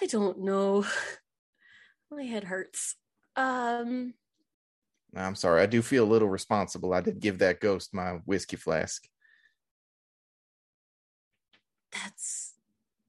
I 0.00 0.06
don't 0.06 0.40
know. 0.40 0.84
My 2.10 2.24
head 2.24 2.44
hurts. 2.44 2.96
Um. 3.36 4.14
i'm 5.14 5.36
sorry 5.36 5.62
i 5.62 5.66
do 5.66 5.80
feel 5.82 6.04
a 6.04 6.12
little 6.12 6.28
responsible 6.28 6.92
i 6.92 7.00
did 7.00 7.20
give 7.20 7.38
that 7.38 7.60
ghost 7.60 7.94
my 7.94 8.18
whiskey 8.26 8.56
flask 8.56 9.06
That's 11.92 12.54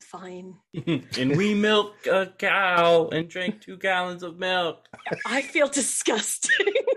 fine. 0.01 0.55
and 0.85 1.37
we 1.37 1.53
milk 1.53 1.95
a 2.07 2.27
cow 2.37 3.09
and 3.09 3.29
drank 3.29 3.61
two 3.61 3.77
gallons 3.77 4.23
of 4.23 4.37
milk. 4.37 4.87
I 5.25 5.41
feel 5.41 5.67
disgusting. 5.67 6.73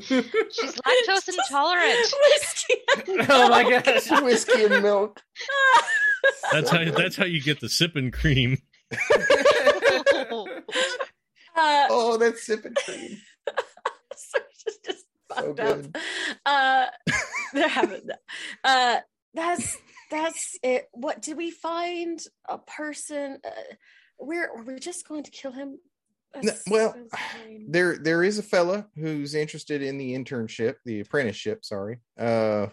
She's 0.00 0.72
lactose 0.72 1.28
intolerant. 1.28 1.98
Whiskey. 2.30 2.74
Oh 3.28 3.48
my 3.48 3.62
milk. 3.68 3.84
gosh. 3.84 4.22
whiskey 4.22 4.64
and 4.64 4.82
milk 4.82 5.20
That's 6.52 6.70
how 6.70 6.84
that's 6.90 7.16
how 7.16 7.24
you 7.24 7.40
get 7.42 7.60
the 7.60 7.68
sipping 7.68 8.10
cream. 8.10 8.58
Uh, 11.56 11.86
oh 11.88 12.16
that's 12.16 12.44
sipping 12.44 12.74
cream 12.74 13.16
so 14.16 14.38
it's 14.66 14.78
just 14.84 15.04
So 15.36 15.50
up. 15.50 15.56
good. 15.56 15.96
Uh, 16.44 16.86
they're 17.52 17.68
having. 17.68 18.08
Uh, 18.64 18.96
that's 19.34 19.78
that's 20.10 20.58
it. 20.62 20.88
What 20.92 21.22
did 21.22 21.36
we 21.36 21.50
find? 21.52 22.20
A 22.48 22.58
person? 22.58 23.38
Uh, 23.44 23.50
where 24.18 24.50
were 24.54 24.62
we 24.64 24.78
just 24.80 25.06
going 25.08 25.22
to 25.24 25.30
kill 25.30 25.52
him? 25.52 25.78
No, 26.42 26.52
well, 26.68 26.94
there 27.68 27.96
there 27.98 28.22
is 28.24 28.38
a 28.38 28.42
fella 28.42 28.86
who's 28.96 29.34
interested 29.34 29.82
in 29.82 29.98
the 29.98 30.14
internship 30.14 30.76
the 30.84 31.00
apprenticeship 31.00 31.64
sorry 31.64 32.00
uh 32.18 32.66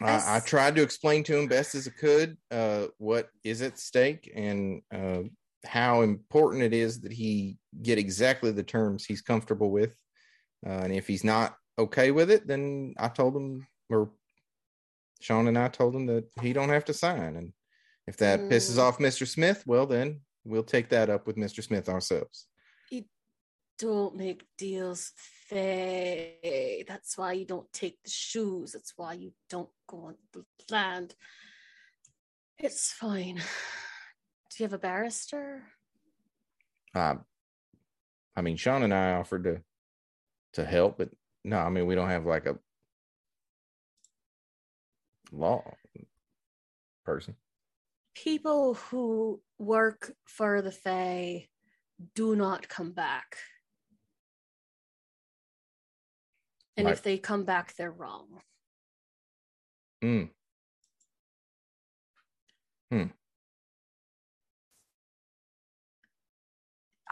I, 0.00 0.36
I 0.36 0.40
tried 0.40 0.74
to 0.76 0.82
explain 0.82 1.22
to 1.24 1.38
him 1.38 1.46
best 1.46 1.74
as 1.76 1.86
I 1.86 1.90
could 1.92 2.36
uh, 2.50 2.86
what 2.98 3.28
is 3.44 3.62
at 3.62 3.78
stake 3.78 4.30
and 4.34 4.82
uh, 4.92 5.22
how 5.64 6.02
important 6.02 6.64
it 6.64 6.72
is 6.74 7.00
that 7.02 7.12
he 7.12 7.58
get 7.80 7.96
exactly 7.96 8.50
the 8.50 8.64
terms 8.64 9.04
he's 9.04 9.22
comfortable 9.22 9.70
with. 9.70 9.94
Uh, 10.66 10.70
and 10.70 10.92
if 10.92 11.06
he's 11.06 11.22
not 11.22 11.56
okay 11.78 12.10
with 12.10 12.28
it, 12.30 12.44
then 12.46 12.94
I 12.98 13.06
told 13.08 13.36
him, 13.36 13.68
or 13.88 14.10
Sean 15.20 15.46
and 15.46 15.56
I 15.56 15.68
told 15.68 15.94
him 15.94 16.06
that 16.06 16.24
he 16.42 16.52
don't 16.52 16.70
have 16.70 16.86
to 16.86 16.92
sign. 16.92 17.36
And 17.36 17.52
if 18.08 18.16
that 18.16 18.50
pisses 18.50 18.76
Mm. 18.76 18.80
off 18.80 18.98
Mr. 18.98 19.28
Smith, 19.28 19.62
well, 19.64 19.86
then 19.86 20.23
we'll 20.44 20.62
take 20.62 20.88
that 20.90 21.10
up 21.10 21.26
with 21.26 21.36
Mr. 21.36 21.62
Smith 21.62 21.88
ourselves. 21.88 22.46
You 22.90 23.04
don't 23.78 24.16
make 24.16 24.44
deals 24.56 25.12
Fae. 25.48 26.84
That's 26.86 27.16
why 27.18 27.32
you 27.32 27.44
don't 27.44 27.72
take 27.72 28.02
the 28.02 28.10
shoes. 28.10 28.72
That's 28.72 28.92
why 28.96 29.14
you 29.14 29.32
don't 29.48 29.70
go 29.86 30.06
on 30.06 30.14
the 30.32 30.44
land. 30.70 31.14
It's 32.58 32.92
fine. 32.92 33.36
Do 33.36 34.62
you 34.62 34.64
have 34.64 34.72
a 34.72 34.78
barrister? 34.78 35.64
Uh, 36.94 37.16
I 38.36 38.42
mean, 38.42 38.56
Sean 38.56 38.82
and 38.82 38.94
I 38.94 39.14
offered 39.14 39.44
to 39.44 39.60
to 40.54 40.64
help, 40.64 40.98
but 40.98 41.10
no, 41.44 41.58
I 41.58 41.68
mean, 41.68 41.86
we 41.86 41.96
don't 41.96 42.08
have 42.08 42.26
like 42.26 42.46
a 42.46 42.56
law 45.32 45.62
person. 47.04 47.34
People 48.14 48.74
who 48.74 49.42
work 49.58 50.14
for 50.26 50.62
the 50.62 50.72
Fae 50.72 51.48
do 52.14 52.36
not 52.36 52.68
come 52.68 52.92
back. 52.92 53.38
And 56.76 56.86
Like- 56.86 56.94
if 56.94 57.02
they 57.02 57.18
come 57.18 57.44
back, 57.44 57.74
they're 57.74 57.90
wrong. 57.90 58.42
Mm. 60.02 60.30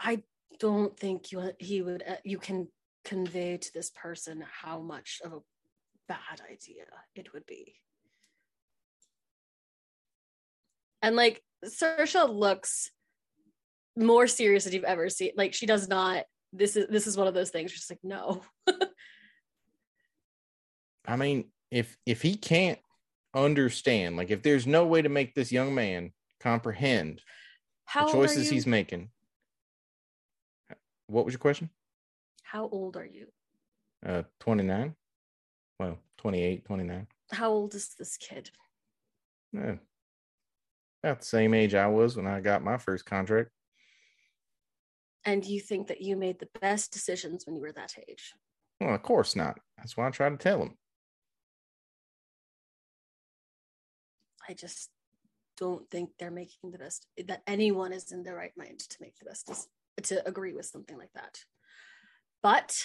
I 0.03 0.23
don't 0.59 0.97
think 0.99 1.31
you 1.31 1.53
he 1.59 1.81
would 1.81 2.03
uh, 2.03 2.17
you 2.23 2.37
can 2.37 2.67
convey 3.05 3.57
to 3.57 3.73
this 3.73 3.89
person 3.89 4.43
how 4.61 4.79
much 4.79 5.21
of 5.23 5.33
a 5.33 5.39
bad 6.07 6.41
idea 6.49 6.85
it 7.15 7.33
would 7.33 7.45
be. 7.45 7.75
And 11.03 11.15
like 11.17 11.43
Saoirse 11.63 12.33
looks 12.33 12.89
more 13.95 14.25
serious 14.25 14.63
than 14.63 14.73
you've 14.73 14.83
ever 14.85 15.09
seen. 15.09 15.31
Like 15.35 15.53
she 15.53 15.65
does 15.65 15.87
not. 15.87 16.23
This 16.53 16.75
is 16.75 16.87
this 16.87 17.05
is 17.07 17.17
one 17.17 17.27
of 17.27 17.33
those 17.33 17.49
things. 17.49 17.71
She's 17.71 17.89
like, 17.89 17.99
no. 18.03 18.41
I 21.05 21.17
mean, 21.17 21.51
if 21.69 21.97
if 22.05 22.21
he 22.21 22.35
can't 22.35 22.79
understand, 23.35 24.15
like 24.15 24.31
if 24.31 24.41
there's 24.41 24.65
no 24.65 24.85
way 24.85 25.01
to 25.01 25.09
make 25.09 25.35
this 25.35 25.51
young 25.51 25.75
man 25.75 26.13
comprehend 26.39 27.21
How 27.85 28.05
the 28.05 28.13
choices 28.13 28.49
he's 28.49 28.65
making. 28.65 29.09
What 31.07 31.25
was 31.25 31.33
your 31.33 31.39
question? 31.39 31.69
How 32.43 32.69
old 32.69 32.95
are 32.95 33.05
you? 33.05 33.27
Uh 34.05 34.23
29? 34.39 34.95
Well, 35.79 35.97
28, 36.17 36.65
29. 36.65 37.07
How 37.31 37.49
old 37.49 37.75
is 37.75 37.93
this 37.97 38.15
kid? 38.15 38.51
Eh, 39.57 39.75
about 41.03 41.19
the 41.19 41.25
same 41.25 41.53
age 41.53 41.75
I 41.75 41.87
was 41.87 42.15
when 42.15 42.27
I 42.27 42.39
got 42.39 42.63
my 42.63 42.77
first 42.77 43.05
contract. 43.05 43.49
And 45.25 45.45
you 45.45 45.59
think 45.59 45.87
that 45.87 46.01
you 46.01 46.15
made 46.15 46.39
the 46.39 46.49
best 46.59 46.91
decisions 46.91 47.45
when 47.45 47.55
you 47.55 47.61
were 47.61 47.71
that 47.71 47.93
age? 48.09 48.33
Well, 48.81 48.93
of 48.93 49.01
course 49.03 49.35
not. 49.35 49.57
That's 49.77 49.95
why 49.95 50.07
I 50.07 50.11
try 50.11 50.29
to 50.29 50.37
tell 50.37 50.59
them. 50.59 50.77
I 54.49 54.53
just 54.53 54.89
don't 55.57 55.89
think 55.89 56.09
they're 56.19 56.31
making 56.31 56.71
the 56.71 56.77
best 56.77 57.07
that 57.27 57.43
anyone 57.47 57.93
is 57.93 58.11
in 58.11 58.23
their 58.23 58.35
right 58.35 58.51
mind 58.57 58.79
to 58.79 58.97
make 58.99 59.17
the 59.17 59.25
best 59.25 59.49
to 60.03 60.27
agree 60.27 60.53
with 60.53 60.65
something 60.65 60.97
like 60.97 61.13
that. 61.15 61.39
But 62.41 62.77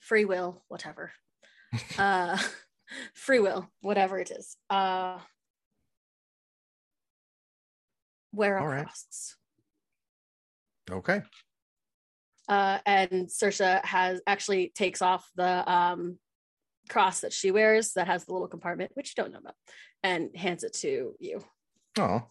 free 0.00 0.26
will, 0.26 0.62
whatever. 0.68 1.12
uh 1.98 2.36
free 3.14 3.40
will, 3.40 3.68
whatever 3.80 4.18
it 4.18 4.30
is. 4.30 4.56
Uh, 4.68 5.18
wear 8.32 8.58
All 8.58 8.66
right. 8.66 8.86
Okay. 10.90 11.22
Uh, 12.48 12.78
and 12.86 13.28
Saoirse 13.28 13.84
has 13.84 14.22
actually 14.26 14.72
takes 14.74 15.02
off 15.02 15.28
the 15.36 15.70
um, 15.70 16.18
cross 16.88 17.20
that 17.20 17.32
she 17.32 17.50
wears 17.50 17.92
that 17.92 18.06
has 18.06 18.24
the 18.24 18.32
little 18.32 18.48
compartment, 18.48 18.92
which 18.94 19.12
you 19.14 19.22
don't 19.22 19.32
know 19.32 19.40
about, 19.40 19.54
and 20.02 20.34
hands 20.34 20.64
it 20.64 20.72
to 20.74 21.14
you. 21.20 21.44
Oh. 21.98 22.22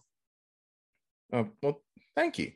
Oh, 1.32 1.48
well, 1.62 1.82
thank 2.16 2.38
you. 2.38 2.52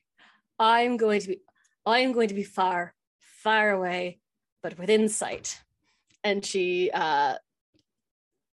I'm 0.59 0.97
going 0.97 1.21
to 1.21 1.29
be 1.29 1.41
I 1.85 2.01
am 2.01 2.13
going 2.13 2.29
to 2.29 2.35
be 2.35 2.45
far, 2.45 2.95
far 3.19 3.71
away, 3.71 4.21
but 4.63 4.79
within 4.79 5.09
sight. 5.09 5.61
And 6.25 6.45
she 6.45 6.91
uh 6.93 7.37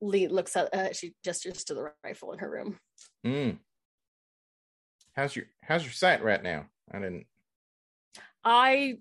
le- 0.02 0.28
looks 0.30 0.56
at 0.56 0.74
uh, 0.74 0.94
she 0.94 1.16
gestures 1.24 1.64
to 1.66 1.74
the 1.74 1.92
rifle 2.04 2.32
in 2.34 2.40
her 2.40 2.50
room. 2.50 2.78
Mm. 3.26 3.58
How's 5.14 5.36
your 5.36 5.46
How's 5.62 5.84
your 5.84 5.92
sight 5.92 6.24
right 6.24 6.42
now? 6.42 6.66
I 6.92 7.00
didn't. 7.00 7.26
I 8.44 8.98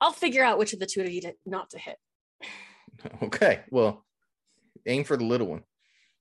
I'll 0.00 0.12
figure 0.12 0.42
out 0.42 0.58
which 0.58 0.72
of 0.72 0.78
the 0.78 0.86
two 0.86 1.02
of 1.02 1.10
you 1.10 1.20
to, 1.22 1.34
not 1.46 1.70
to 1.70 1.78
hit. 1.78 1.96
Okay. 3.22 3.60
Well, 3.70 4.04
aim 4.84 5.04
for 5.04 5.16
the 5.16 5.24
little 5.24 5.46
one. 5.46 5.62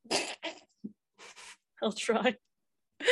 I'll 1.83 1.91
try. 1.91 2.37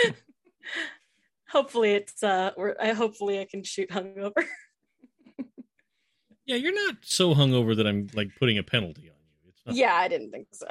hopefully 1.49 1.91
it's 1.91 2.23
uh 2.23 2.51
we're, 2.55 2.75
I 2.81 2.93
hopefully 2.93 3.39
I 3.39 3.45
can 3.45 3.63
shoot 3.63 3.89
hungover. 3.89 4.45
Yeah, 6.45 6.55
you're 6.55 6.73
not 6.73 6.95
so 7.01 7.35
hungover 7.35 7.75
that 7.75 7.85
I'm 7.85 8.07
like 8.13 8.29
putting 8.39 8.57
a 8.57 8.63
penalty 8.63 9.09
on 9.09 9.15
you. 9.43 9.49
It's 9.49 9.61
not, 9.65 9.75
yeah, 9.75 9.93
I 9.93 10.07
didn't 10.07 10.31
think 10.31 10.47
so. 10.53 10.65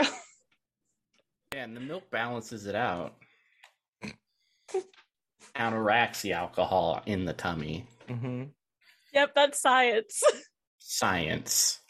Yeah, 1.55 1.65
and 1.65 1.77
the 1.77 1.81
milk 1.81 2.11
balances 2.11 2.65
it 2.65 2.75
out. 2.75 3.15
Counteracts 5.55 6.23
the 6.23 6.33
alcohol 6.35 7.03
in 7.07 7.25
the 7.25 7.33
tummy. 7.33 7.87
Mm-hmm. 8.09 8.45
yep, 9.13 9.35
that's 9.35 9.61
science. 9.61 10.23
Science. 10.79 11.81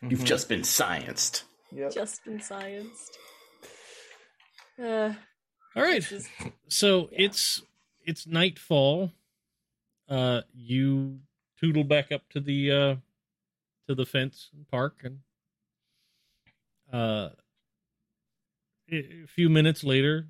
You've 0.00 0.24
just 0.24 0.48
been 0.48 0.60
scienced. 0.62 1.42
Yep. 1.72 1.92
Just 1.92 2.24
been 2.24 2.38
scienced. 2.38 3.10
Uh, 4.82 5.12
All 5.76 5.82
right. 5.84 6.02
is- 6.10 6.28
So 6.68 7.08
Yeah. 7.12 7.26
it's 7.26 7.62
it's 8.04 8.26
nightfall. 8.26 9.12
Uh, 10.08 10.42
you 10.52 11.20
tootle 11.60 11.84
back 11.84 12.10
up 12.10 12.28
to 12.30 12.40
the 12.40 12.72
uh 12.72 12.96
to 13.88 13.94
the 13.94 14.04
fence 14.04 14.50
and 14.52 14.68
park, 14.68 14.96
and 15.04 15.18
uh, 16.92 17.30
a 18.90 18.96
a 18.96 19.26
few 19.28 19.48
minutes 19.48 19.84
later, 19.84 20.26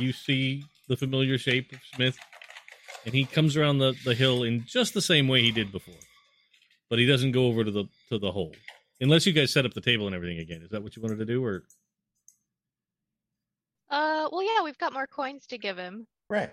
you 0.00 0.12
see 0.12 0.64
the 0.88 0.96
familiar 0.96 1.38
shape 1.38 1.72
of 1.72 1.78
Smith, 1.94 2.18
and 3.04 3.14
he 3.14 3.24
comes 3.24 3.56
around 3.56 3.78
the 3.78 3.94
the 4.04 4.14
hill 4.14 4.42
in 4.42 4.64
just 4.66 4.94
the 4.94 5.02
same 5.02 5.28
way 5.28 5.42
he 5.42 5.52
did 5.52 5.70
before, 5.72 6.00
but 6.90 6.98
he 6.98 7.06
doesn't 7.06 7.32
go 7.32 7.46
over 7.46 7.64
to 7.64 7.70
the 7.70 7.84
to 8.10 8.18
the 8.18 8.32
hole 8.32 8.54
unless 9.00 9.26
you 9.26 9.32
guys 9.32 9.52
set 9.52 9.64
up 9.64 9.74
the 9.74 9.80
table 9.80 10.06
and 10.06 10.14
everything 10.14 10.38
again. 10.38 10.62
Is 10.62 10.70
that 10.70 10.82
what 10.82 10.96
you 10.96 11.02
wanted 11.02 11.18
to 11.18 11.24
do, 11.24 11.44
or 11.44 11.64
Uh, 13.90 14.28
well, 14.30 14.42
yeah, 14.42 14.62
we've 14.62 14.78
got 14.78 14.92
more 14.92 15.06
coins 15.06 15.46
to 15.46 15.58
give 15.58 15.78
him. 15.78 16.06
Right. 16.28 16.50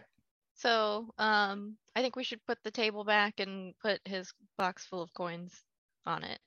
So, 0.53 1.13
um, 1.17 1.75
I 1.95 2.01
think 2.01 2.15
we 2.15 2.23
should 2.23 2.45
put 2.45 2.57
the 2.63 2.71
table 2.71 3.03
back 3.03 3.41
and 3.41 3.73
put 3.79 3.99
his 4.05 4.33
box 4.57 4.85
full 4.85 5.01
of 5.01 5.13
coins 5.13 5.63
on 6.05 6.23
it. 6.23 6.39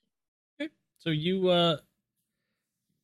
Okay. 0.60 0.72
So 0.98 1.10
you 1.10 1.48
uh 1.48 1.78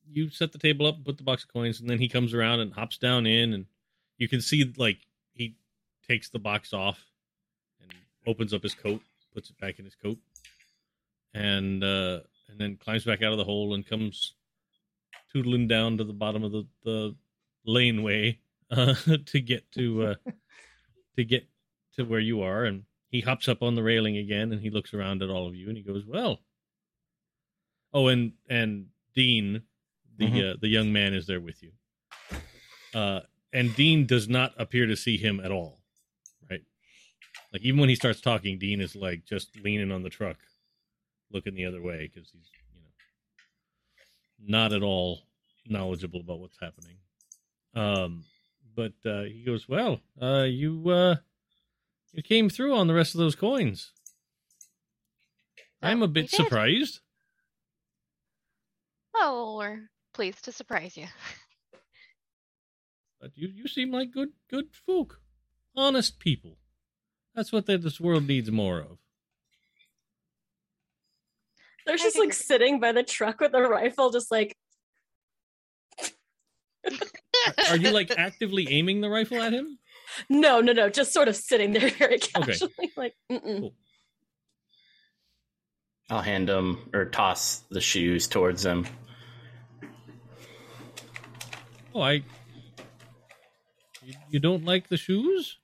you 0.07 0.29
set 0.29 0.51
the 0.51 0.59
table 0.59 0.85
up, 0.87 1.03
put 1.03 1.17
the 1.17 1.23
box 1.23 1.43
of 1.43 1.53
coins, 1.53 1.79
and 1.79 1.89
then 1.89 1.99
he 1.99 2.07
comes 2.07 2.33
around 2.33 2.59
and 2.59 2.73
hops 2.73 2.97
down 2.97 3.25
in 3.25 3.53
and 3.53 3.65
you 4.17 4.27
can 4.27 4.41
see 4.41 4.73
like 4.77 4.97
he 5.33 5.55
takes 6.07 6.29
the 6.29 6.39
box 6.39 6.73
off 6.73 6.99
and 7.81 7.91
opens 8.27 8.53
up 8.53 8.63
his 8.63 8.73
coat, 8.75 9.01
puts 9.33 9.49
it 9.49 9.57
back 9.59 9.79
in 9.79 9.85
his 9.85 9.95
coat, 9.95 10.17
and 11.33 11.83
uh 11.83 12.19
and 12.49 12.59
then 12.59 12.77
climbs 12.77 13.03
back 13.05 13.21
out 13.23 13.31
of 13.31 13.37
the 13.37 13.43
hole 13.43 13.73
and 13.73 13.85
comes 13.87 14.33
tootling 15.33 15.67
down 15.67 15.97
to 15.97 16.03
the 16.03 16.13
bottom 16.13 16.43
of 16.43 16.51
the, 16.51 16.65
the 16.83 17.15
laneway 17.65 18.37
uh 18.71 18.93
to 19.25 19.39
get 19.41 19.69
to 19.71 20.03
uh 20.03 20.15
to 21.17 21.23
get 21.23 21.47
to 21.95 22.03
where 22.05 22.19
you 22.19 22.41
are 22.41 22.65
and 22.65 22.83
he 23.09 23.21
hops 23.21 23.47
up 23.47 23.61
on 23.63 23.75
the 23.75 23.83
railing 23.83 24.17
again 24.17 24.51
and 24.51 24.61
he 24.61 24.69
looks 24.69 24.93
around 24.93 25.21
at 25.23 25.29
all 25.29 25.47
of 25.47 25.55
you 25.55 25.67
and 25.69 25.77
he 25.77 25.83
goes, 25.83 26.03
Well, 26.05 26.39
Oh, 27.93 28.07
and 28.07 28.33
and 28.49 28.87
Dean, 29.15 29.61
the 30.17 30.25
Mhm. 30.27 30.53
uh, 30.53 30.57
the 30.59 30.67
young 30.67 30.91
man, 30.91 31.13
is 31.13 31.25
there 31.25 31.39
with 31.39 31.63
you. 31.63 31.71
Uh, 32.93 33.21
and 33.55 33.73
Dean 33.73 34.05
does 34.05 34.27
not 34.27 34.53
appear 34.57 34.85
to 34.85 34.97
see 34.97 35.15
him 35.17 35.39
at 35.39 35.49
all. 35.49 35.79
Right, 36.51 36.61
like 37.53 37.61
even 37.61 37.79
when 37.79 37.87
he 37.87 37.95
starts 37.95 38.19
talking, 38.19 38.59
Dean 38.59 38.81
is 38.81 38.95
like 38.97 39.25
just 39.25 39.55
leaning 39.63 39.93
on 39.93 40.03
the 40.03 40.09
truck, 40.09 40.35
looking 41.31 41.55
the 41.55 41.65
other 41.65 41.81
way 41.81 42.11
because 42.13 42.29
he's 42.29 42.49
you 42.51 42.81
know 42.81 44.59
not 44.59 44.73
at 44.73 44.83
all 44.83 45.21
knowledgeable 45.65 46.19
about 46.19 46.39
what's 46.39 46.59
happening. 46.61 46.97
Um, 47.73 48.25
but 48.75 48.93
uh, 49.05 49.23
he 49.23 49.43
goes, 49.45 49.69
"Well, 49.69 50.01
uh, 50.21 50.43
you 50.43 50.89
uh, 50.89 51.15
you 52.11 52.23
came 52.23 52.49
through 52.49 52.75
on 52.75 52.87
the 52.87 52.93
rest 52.93 53.15
of 53.15 53.19
those 53.19 53.35
coins. 53.35 53.93
I'm 55.81 56.03
a 56.03 56.09
bit 56.09 56.29
surprised." 56.29 56.99
Oh, 59.15 59.55
we're 59.57 59.89
pleased 60.13 60.43
to 60.43 60.51
surprise 60.51 60.97
you. 60.97 61.07
But 63.25 63.35
you, 63.39 63.47
you 63.47 63.67
seem 63.67 63.89
like 63.91 64.11
good 64.11 64.29
good 64.51 64.67
folk, 64.85 65.19
honest 65.75 66.19
people. 66.19 66.59
That's 67.33 67.51
what 67.51 67.65
that 67.65 67.81
this 67.81 67.99
world 67.99 68.27
needs 68.27 68.51
more 68.51 68.79
of. 68.79 68.99
They're 71.87 71.97
just 71.97 72.19
like 72.19 72.33
sitting 72.33 72.79
by 72.79 72.91
the 72.91 73.01
truck 73.01 73.39
with 73.39 73.55
a 73.55 73.63
rifle, 73.63 74.11
just 74.11 74.29
like 74.29 74.55
Are 77.67 77.77
you 77.77 77.89
like 77.89 78.11
actively 78.15 78.67
aiming 78.69 79.01
the 79.01 79.09
rifle 79.09 79.41
at 79.41 79.53
him? 79.53 79.79
no, 80.29 80.61
no, 80.61 80.71
no, 80.71 80.87
just 80.87 81.11
sort 81.11 81.27
of 81.27 81.35
sitting 81.35 81.73
there 81.73 81.89
very 81.97 82.19
casually, 82.19 82.91
like 82.95 83.15
mm-mm. 83.31 83.59
Cool. 83.59 83.73
I'll 86.11 86.21
hand 86.21 86.47
him 86.47 86.91
or 86.93 87.05
toss 87.05 87.63
the 87.71 87.81
shoes 87.81 88.27
towards 88.27 88.63
him. 88.63 88.85
Oh, 91.95 92.01
I. 92.01 92.21
You, 94.05 94.13
you 94.29 94.39
don't 94.39 94.63
like 94.65 94.87
the 94.87 94.97
shoes? 94.97 95.57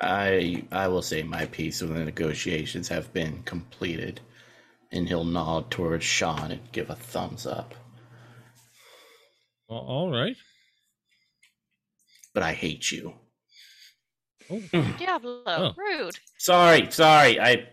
I 0.00 0.62
I 0.70 0.86
will 0.88 1.02
say 1.02 1.22
my 1.24 1.46
piece 1.46 1.82
of 1.82 1.88
the 1.90 2.04
negotiations 2.04 2.86
have 2.88 3.12
been 3.12 3.42
completed, 3.42 4.20
and 4.92 5.08
he'll 5.08 5.24
nod 5.24 5.72
towards 5.72 6.04
Sean 6.04 6.52
and 6.52 6.72
give 6.72 6.88
a 6.88 6.94
thumbs 6.94 7.46
up. 7.46 7.74
Well, 9.68 9.80
all 9.80 10.10
right. 10.12 10.36
But 12.32 12.44
I 12.44 12.52
hate 12.52 12.92
you. 12.92 13.14
Oh, 14.50 14.62
Diablo, 14.98 15.42
Oh. 15.46 15.72
rude. 15.76 16.16
Sorry, 16.38 16.90
sorry. 16.90 17.40
I 17.40 17.68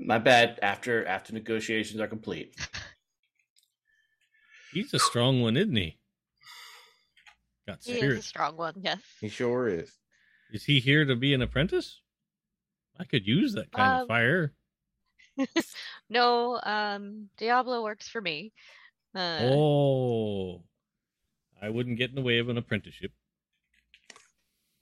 my 0.00 0.18
bad. 0.18 0.58
After 0.62 1.06
after 1.06 1.32
negotiations 1.32 2.00
are 2.00 2.06
complete, 2.08 2.54
he's 4.72 4.92
a 4.94 4.98
strong 4.98 5.40
one, 5.42 5.56
isn't 5.56 5.76
he? 5.76 5.98
Got 7.66 7.84
He 7.84 7.92
is 8.00 8.18
a 8.18 8.22
strong 8.22 8.56
one, 8.56 8.74
yes. 8.80 9.00
He 9.20 9.28
sure 9.28 9.68
is. 9.68 9.92
Is 10.50 10.64
he 10.64 10.80
here 10.80 11.04
to 11.04 11.14
be 11.14 11.34
an 11.34 11.42
apprentice? 11.42 12.00
I 12.98 13.04
could 13.04 13.26
use 13.26 13.52
that 13.54 13.70
kind 13.70 13.96
of 13.96 14.00
Um, 14.02 14.08
fire. 14.08 14.52
No, 16.10 16.58
um, 16.62 17.28
Diablo 17.36 17.82
works 17.82 18.08
for 18.08 18.20
me. 18.20 18.52
Uh, 19.14 19.40
oh, 19.42 20.64
I 21.60 21.68
wouldn't 21.68 21.98
get 21.98 22.08
in 22.08 22.16
the 22.16 22.22
way 22.22 22.38
of 22.38 22.48
an 22.48 22.56
apprenticeship. 22.56 23.12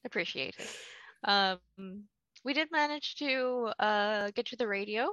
appreciate 0.05 0.55
it. 0.59 1.29
Um, 1.29 2.05
we 2.47 2.55
did 2.55 2.71
manage 2.71 3.17
to 3.17 3.73
uh 3.81 4.31
get 4.31 4.53
you 4.53 4.57
the 4.57 4.69
radio. 4.69 5.09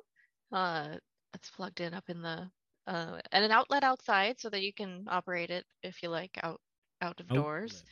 Uh, 0.52 0.98
it's 1.34 1.50
plugged 1.50 1.82
in 1.82 1.94
up 1.94 2.08
in 2.08 2.22
the 2.22 2.48
uh 2.86 3.20
and 3.32 3.44
an 3.44 3.52
outlet 3.52 3.84
outside 3.84 4.40
so 4.40 4.50
that 4.50 4.62
you 4.62 4.72
can 4.72 5.06
operate 5.08 5.50
it 5.50 5.66
if 5.82 6.04
you 6.04 6.10
like 6.10 6.38
out 6.44 6.62
out 7.02 7.20
of 7.20 7.28
doors. 7.28 7.84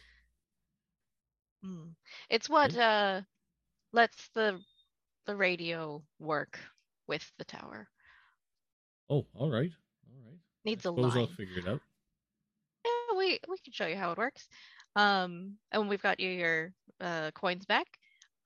Mm. 1.66 1.96
It's 2.30 2.50
what 2.50 2.78
uh 2.78 3.22
lets 3.92 4.30
the 4.36 4.60
the 5.26 5.36
radio 5.36 6.04
work 6.20 6.60
with 7.08 7.26
the 7.40 7.46
tower. 7.46 7.88
Oh, 9.10 9.26
all 9.34 9.50
right, 9.50 9.72
all 10.08 10.22
right. 10.30 10.40
Needs 10.66 10.86
a 10.86 10.90
suppose 10.90 11.18
I'll 11.18 11.28
figure 11.28 11.60
it 11.60 11.68
out. 11.68 11.82
Yeah, 12.86 13.18
we 13.18 13.40
we 13.50 13.58
can 13.58 13.74
show 13.74 13.88
you 13.88 13.96
how 13.98 14.12
it 14.12 14.18
works. 14.20 14.48
Um, 14.96 15.58
and 15.72 15.90
we've 15.90 16.02
got 16.02 16.20
you 16.20 16.30
your 16.30 16.74
uh, 17.00 17.32
coins 17.32 17.66
back. 17.66 17.88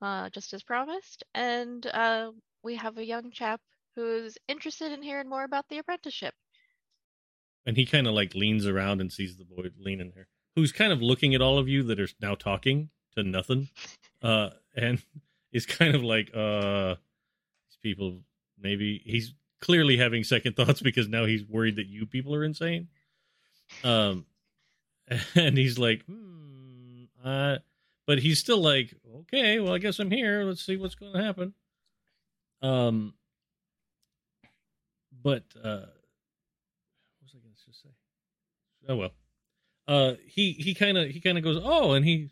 Uh, 0.02 0.30
just 0.30 0.52
as 0.54 0.62
promised. 0.62 1.24
And 1.34 1.86
uh, 1.86 2.32
we 2.62 2.76
have 2.76 2.98
a 2.98 3.06
young 3.06 3.30
chap 3.30 3.60
who's 3.94 4.36
interested 4.48 4.92
in 4.92 5.02
hearing 5.02 5.28
more 5.28 5.44
about 5.44 5.68
the 5.68 5.78
apprenticeship. 5.78 6.34
And 7.64 7.76
he 7.76 7.86
kind 7.86 8.06
of 8.06 8.14
like 8.14 8.34
leans 8.34 8.66
around 8.66 9.00
and 9.00 9.12
sees 9.12 9.36
the 9.36 9.44
boy 9.44 9.70
leaning 9.78 10.12
there, 10.14 10.28
who's 10.54 10.72
kind 10.72 10.92
of 10.92 11.02
looking 11.02 11.34
at 11.34 11.42
all 11.42 11.58
of 11.58 11.68
you 11.68 11.82
that 11.84 11.98
are 11.98 12.08
now 12.20 12.34
talking 12.34 12.90
to 13.16 13.24
nothing, 13.24 13.68
uh, 14.22 14.50
and 14.76 15.02
is 15.52 15.66
kind 15.66 15.94
of 15.94 16.02
like, 16.02 16.30
uh, 16.34 16.94
these 17.68 17.78
people 17.82 18.20
maybe 18.58 19.02
he's 19.04 19.34
clearly 19.60 19.96
having 19.96 20.24
second 20.24 20.56
thoughts 20.56 20.80
because 20.80 21.08
now 21.08 21.24
he's 21.24 21.44
worried 21.44 21.76
that 21.76 21.86
you 21.86 22.06
people 22.06 22.34
are 22.34 22.44
insane. 22.44 22.88
Um, 23.82 24.26
and 25.34 25.56
he's 25.56 25.78
like, 25.78 26.04
hmm, 26.04 27.04
uh, 27.24 27.58
but 28.06 28.18
he's 28.18 28.38
still 28.38 28.62
like, 28.62 28.94
okay, 29.20 29.58
well, 29.58 29.74
I 29.74 29.78
guess 29.78 29.98
I'm 29.98 30.10
here. 30.10 30.44
Let's 30.44 30.64
see 30.64 30.76
what's 30.76 30.94
going 30.94 31.12
to 31.12 31.22
happen. 31.22 31.54
Um, 32.62 33.14
but 35.22 35.44
uh, 35.56 35.86
what 35.86 37.22
was 37.22 37.34
I 37.34 37.38
going 37.38 37.54
to 37.54 37.72
say? 37.72 37.88
Oh 38.88 38.96
well. 38.96 39.10
Uh, 39.88 40.14
he 40.26 40.52
he 40.52 40.74
kind 40.74 40.98
of 40.98 41.08
he 41.08 41.20
kind 41.20 41.38
of 41.38 41.44
goes, 41.44 41.60
oh, 41.62 41.92
and 41.92 42.04
he, 42.04 42.30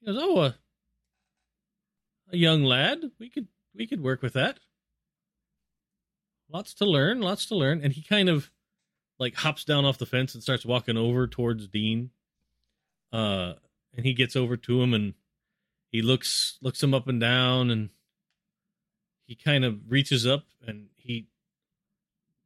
he 0.00 0.06
goes, 0.06 0.18
oh, 0.20 0.38
uh, 0.38 0.52
a 2.32 2.36
young 2.36 2.62
lad, 2.64 2.98
we 3.18 3.30
could 3.30 3.48
we 3.74 3.86
could 3.86 4.02
work 4.02 4.22
with 4.22 4.34
that. 4.34 4.58
Lots 6.50 6.74
to 6.74 6.84
learn, 6.84 7.20
lots 7.20 7.46
to 7.46 7.56
learn, 7.56 7.80
and 7.82 7.92
he 7.92 8.02
kind 8.02 8.28
of 8.28 8.50
like 9.18 9.34
hops 9.34 9.64
down 9.64 9.84
off 9.84 9.98
the 9.98 10.06
fence 10.06 10.34
and 10.34 10.42
starts 10.42 10.66
walking 10.66 10.96
over 10.96 11.26
towards 11.26 11.68
Dean. 11.68 12.10
Uh, 13.12 13.54
and 13.96 14.04
he 14.04 14.12
gets 14.12 14.36
over 14.36 14.56
to 14.56 14.82
him 14.82 14.92
and 14.94 15.14
he 15.90 16.02
looks 16.02 16.58
looks 16.60 16.82
him 16.82 16.94
up 16.94 17.06
and 17.08 17.20
down 17.20 17.70
and 17.70 17.90
he 19.26 19.34
kind 19.34 19.64
of 19.64 19.78
reaches 19.88 20.26
up 20.26 20.44
and 20.66 20.88
he 20.96 21.28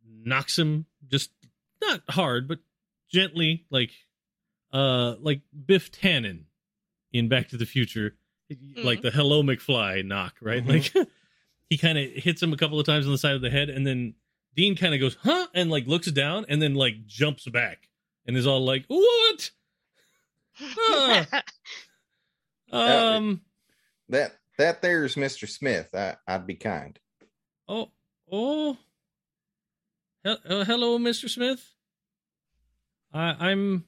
knocks 0.06 0.58
him 0.58 0.86
just 1.08 1.30
not 1.80 2.00
hard 2.10 2.46
but 2.48 2.58
gently 3.10 3.64
like 3.70 3.90
uh 4.72 5.14
like 5.20 5.40
Biff 5.66 5.90
Tannen 5.90 6.44
in 7.12 7.28
Back 7.28 7.48
to 7.48 7.56
the 7.56 7.64
Future. 7.66 8.14
Like 8.76 9.02
the 9.02 9.10
hello 9.10 9.42
McFly 9.42 10.04
knock 10.04 10.34
right? 10.40 10.64
Mhm. 10.64 10.68
like 10.96 11.08
he 11.70 11.76
kind 11.78 11.98
of 11.98 12.10
hits 12.10 12.42
him 12.42 12.52
a 12.52 12.56
couple 12.56 12.78
of 12.80 12.86
times 12.86 13.06
on 13.06 13.12
the 13.12 13.18
side 13.18 13.34
of 13.34 13.42
the 13.42 13.50
head 13.50 13.68
and 13.70 13.86
then 13.86 14.14
Dean 14.54 14.74
kind 14.76 14.94
of 14.94 15.00
goes 15.00 15.16
huh? 15.22 15.46
and 15.54 15.70
like 15.70 15.86
looks 15.86 16.10
down 16.10 16.46
and 16.48 16.60
then 16.60 16.74
like 16.74 17.06
jumps 17.06 17.46
back 17.46 17.88
and 18.26 18.36
is 18.36 18.46
all 18.46 18.64
like 18.64 18.84
what 18.88 19.50
Huh. 20.60 21.24
um 22.72 23.40
That 24.08 24.32
that 24.58 24.82
there's 24.82 25.14
Mr. 25.14 25.48
Smith. 25.48 25.94
I, 25.94 26.16
I'd 26.26 26.46
be 26.46 26.54
kind. 26.56 26.98
Oh, 27.68 27.90
oh. 28.30 28.76
He- 30.24 30.30
uh, 30.30 30.64
hello, 30.64 30.98
Mr. 30.98 31.28
Smith. 31.30 31.74
I, 33.12 33.50
I'm, 33.50 33.84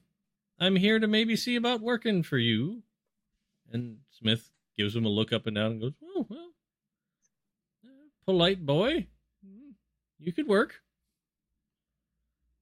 I'm 0.59 0.77
here 0.77 0.97
to 0.97 1.07
maybe 1.07 1.35
see 1.35 1.55
about 1.57 1.81
working 1.81 2.23
for 2.23 2.37
you. 2.37 2.83
And 3.71 3.97
Smith 4.11 4.49
gives 4.77 4.95
him 4.95 5.05
a 5.05 5.09
look 5.09 5.33
up 5.33 5.45
and 5.45 5.55
down 5.55 5.71
and 5.73 5.81
goes, 5.81 5.93
"Oh 6.03 6.25
well, 6.29 6.49
uh, 7.85 8.09
polite 8.25 8.65
boy. 8.65 9.07
You 10.19 10.33
could 10.33 10.47
work." 10.47 10.81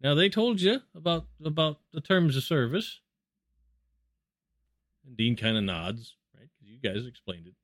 Now 0.02 0.14
they 0.16 0.30
told 0.30 0.62
you 0.62 0.82
about 0.96 1.26
about 1.44 1.78
the 1.92 2.02
terms 2.02 2.36
of 2.38 2.44
service. 2.44 3.00
And 5.10 5.18
Dean 5.18 5.36
kind 5.36 5.58
of 5.58 5.64
nods, 5.64 6.16
right? 6.38 6.48
Because 6.58 6.72
you 6.72 6.80
guys 6.80 7.06
explained 7.06 7.48
it 7.48 7.56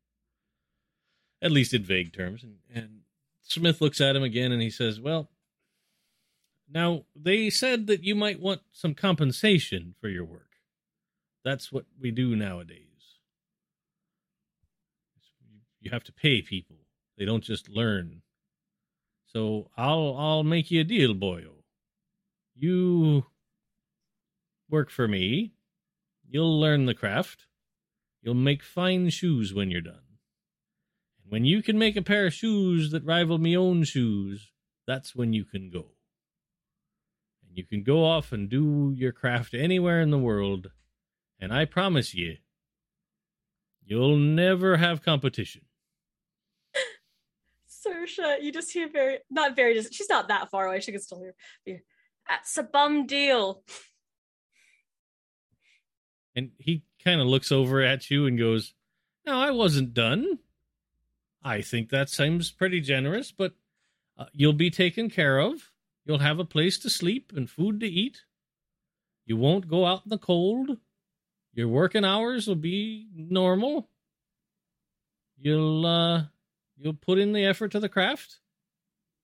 at 1.45 1.51
least 1.51 1.74
in 1.74 1.83
vague 1.83 2.11
terms. 2.11 2.43
And, 2.43 2.56
and 2.74 3.01
Smith 3.43 3.80
looks 3.80 4.01
at 4.01 4.15
him 4.15 4.24
again 4.24 4.51
and 4.51 4.61
he 4.61 4.72
says, 4.72 4.99
Well, 4.99 5.30
now 6.67 7.03
they 7.15 7.51
said 7.51 7.85
that 7.88 8.03
you 8.03 8.15
might 8.15 8.41
want 8.41 8.61
some 8.72 8.95
compensation 8.95 9.93
for 10.01 10.09
your 10.09 10.25
work. 10.25 10.41
That's 11.43 11.72
what 11.72 11.85
we 12.01 12.09
do 12.09 12.35
nowadays. 12.35 12.80
You 15.80 15.91
have 15.91 16.03
to 16.06 16.11
pay 16.11 16.41
people. 16.41 16.77
They 17.15 17.25
don't 17.25 17.43
just 17.43 17.69
learn. 17.69 18.24
So 19.27 19.69
I'll 19.77 20.15
I'll 20.17 20.43
make 20.43 20.72
you 20.72 20.82
a 20.82 20.83
deal, 20.83 21.14
boyo. 21.14 21.51
You 22.56 23.25
work 24.69 24.90
for 24.90 25.07
me. 25.07 25.55
You'll 26.35 26.59
learn 26.59 26.85
the 26.85 26.93
craft. 26.93 27.45
You'll 28.22 28.33
make 28.33 28.61
fine 28.61 29.09
shoes 29.09 29.53
when 29.53 29.72
you're 29.72 29.80
done. 29.80 30.17
And 31.23 31.31
when 31.31 31.45
you 31.45 31.64
can 31.64 31.80
make 31.80 31.95
a 31.95 32.01
pair 32.01 32.25
of 32.25 32.33
shoes 32.33 32.91
that 32.91 33.05
rival 33.05 33.38
me 33.38 33.55
own 33.55 33.85
shoes, 33.85 34.51
that's 34.85 35.15
when 35.15 35.31
you 35.31 35.45
can 35.45 35.69
go. 35.69 35.93
And 37.41 37.57
you 37.57 37.64
can 37.64 37.83
go 37.83 38.03
off 38.03 38.33
and 38.33 38.49
do 38.49 38.93
your 38.97 39.14
craft 39.14 39.53
anywhere 39.53 40.01
in 40.01 40.09
the 40.09 40.17
world, 40.17 40.72
and 41.39 41.53
I 41.53 41.64
promise 41.64 42.14
you, 42.14 42.35
you'll 43.85 44.17
never 44.17 44.75
have 44.75 45.01
competition. 45.01 45.61
Saoirse, 47.69 48.41
you 48.41 48.51
just 48.51 48.73
hear 48.73 48.89
very 48.89 49.19
not 49.30 49.55
very 49.55 49.81
she's 49.83 50.09
not 50.09 50.27
that 50.27 50.51
far 50.51 50.67
away. 50.67 50.81
She 50.81 50.91
can 50.91 50.99
still 50.99 51.22
hear. 51.22 51.33
hear 51.64 51.83
That's 52.27 52.57
a 52.57 52.64
bum 52.64 53.07
deal. 53.07 53.64
And 56.35 56.51
he 56.57 56.83
kind 57.03 57.22
of 57.22 57.27
looks 57.27 57.51
over 57.51 57.81
at 57.81 58.11
you 58.11 58.25
and 58.25 58.38
goes, 58.38 58.73
No, 59.25 59.39
I 59.39 59.51
wasn't 59.51 59.93
done. 59.93 60.39
I 61.43 61.61
think 61.61 61.89
that 61.89 62.09
seems 62.09 62.51
pretty 62.51 62.81
generous, 62.81 63.31
but 63.31 63.53
uh, 64.17 64.25
you'll 64.33 64.53
be 64.53 64.72
taken 64.72 65.09
care 65.09 65.39
of. 65.39 65.72
You'll 66.05 66.19
have 66.19 66.39
a 66.39 66.45
place 66.45 66.77
to 66.80 66.89
sleep 66.89 67.31
and 67.35 67.49
food 67.49 67.80
to 67.80 67.88
eat. 67.88 68.23
You 69.25 69.38
won't 69.38 69.67
go 69.67 69.85
out 69.85 70.01
in 70.05 70.09
the 70.09 70.17
cold. 70.17 70.77
Your 71.53 71.67
working 71.67 72.05
hours 72.05 72.47
will 72.47 72.55
be 72.55 73.07
normal. 73.15 73.89
You'll 75.38 75.85
uh 75.85 76.23
you'll 76.77 76.93
put 76.93 77.17
in 77.17 77.33
the 77.33 77.45
effort 77.45 77.72
to 77.72 77.80
the 77.80 77.89
craft. 77.89 78.39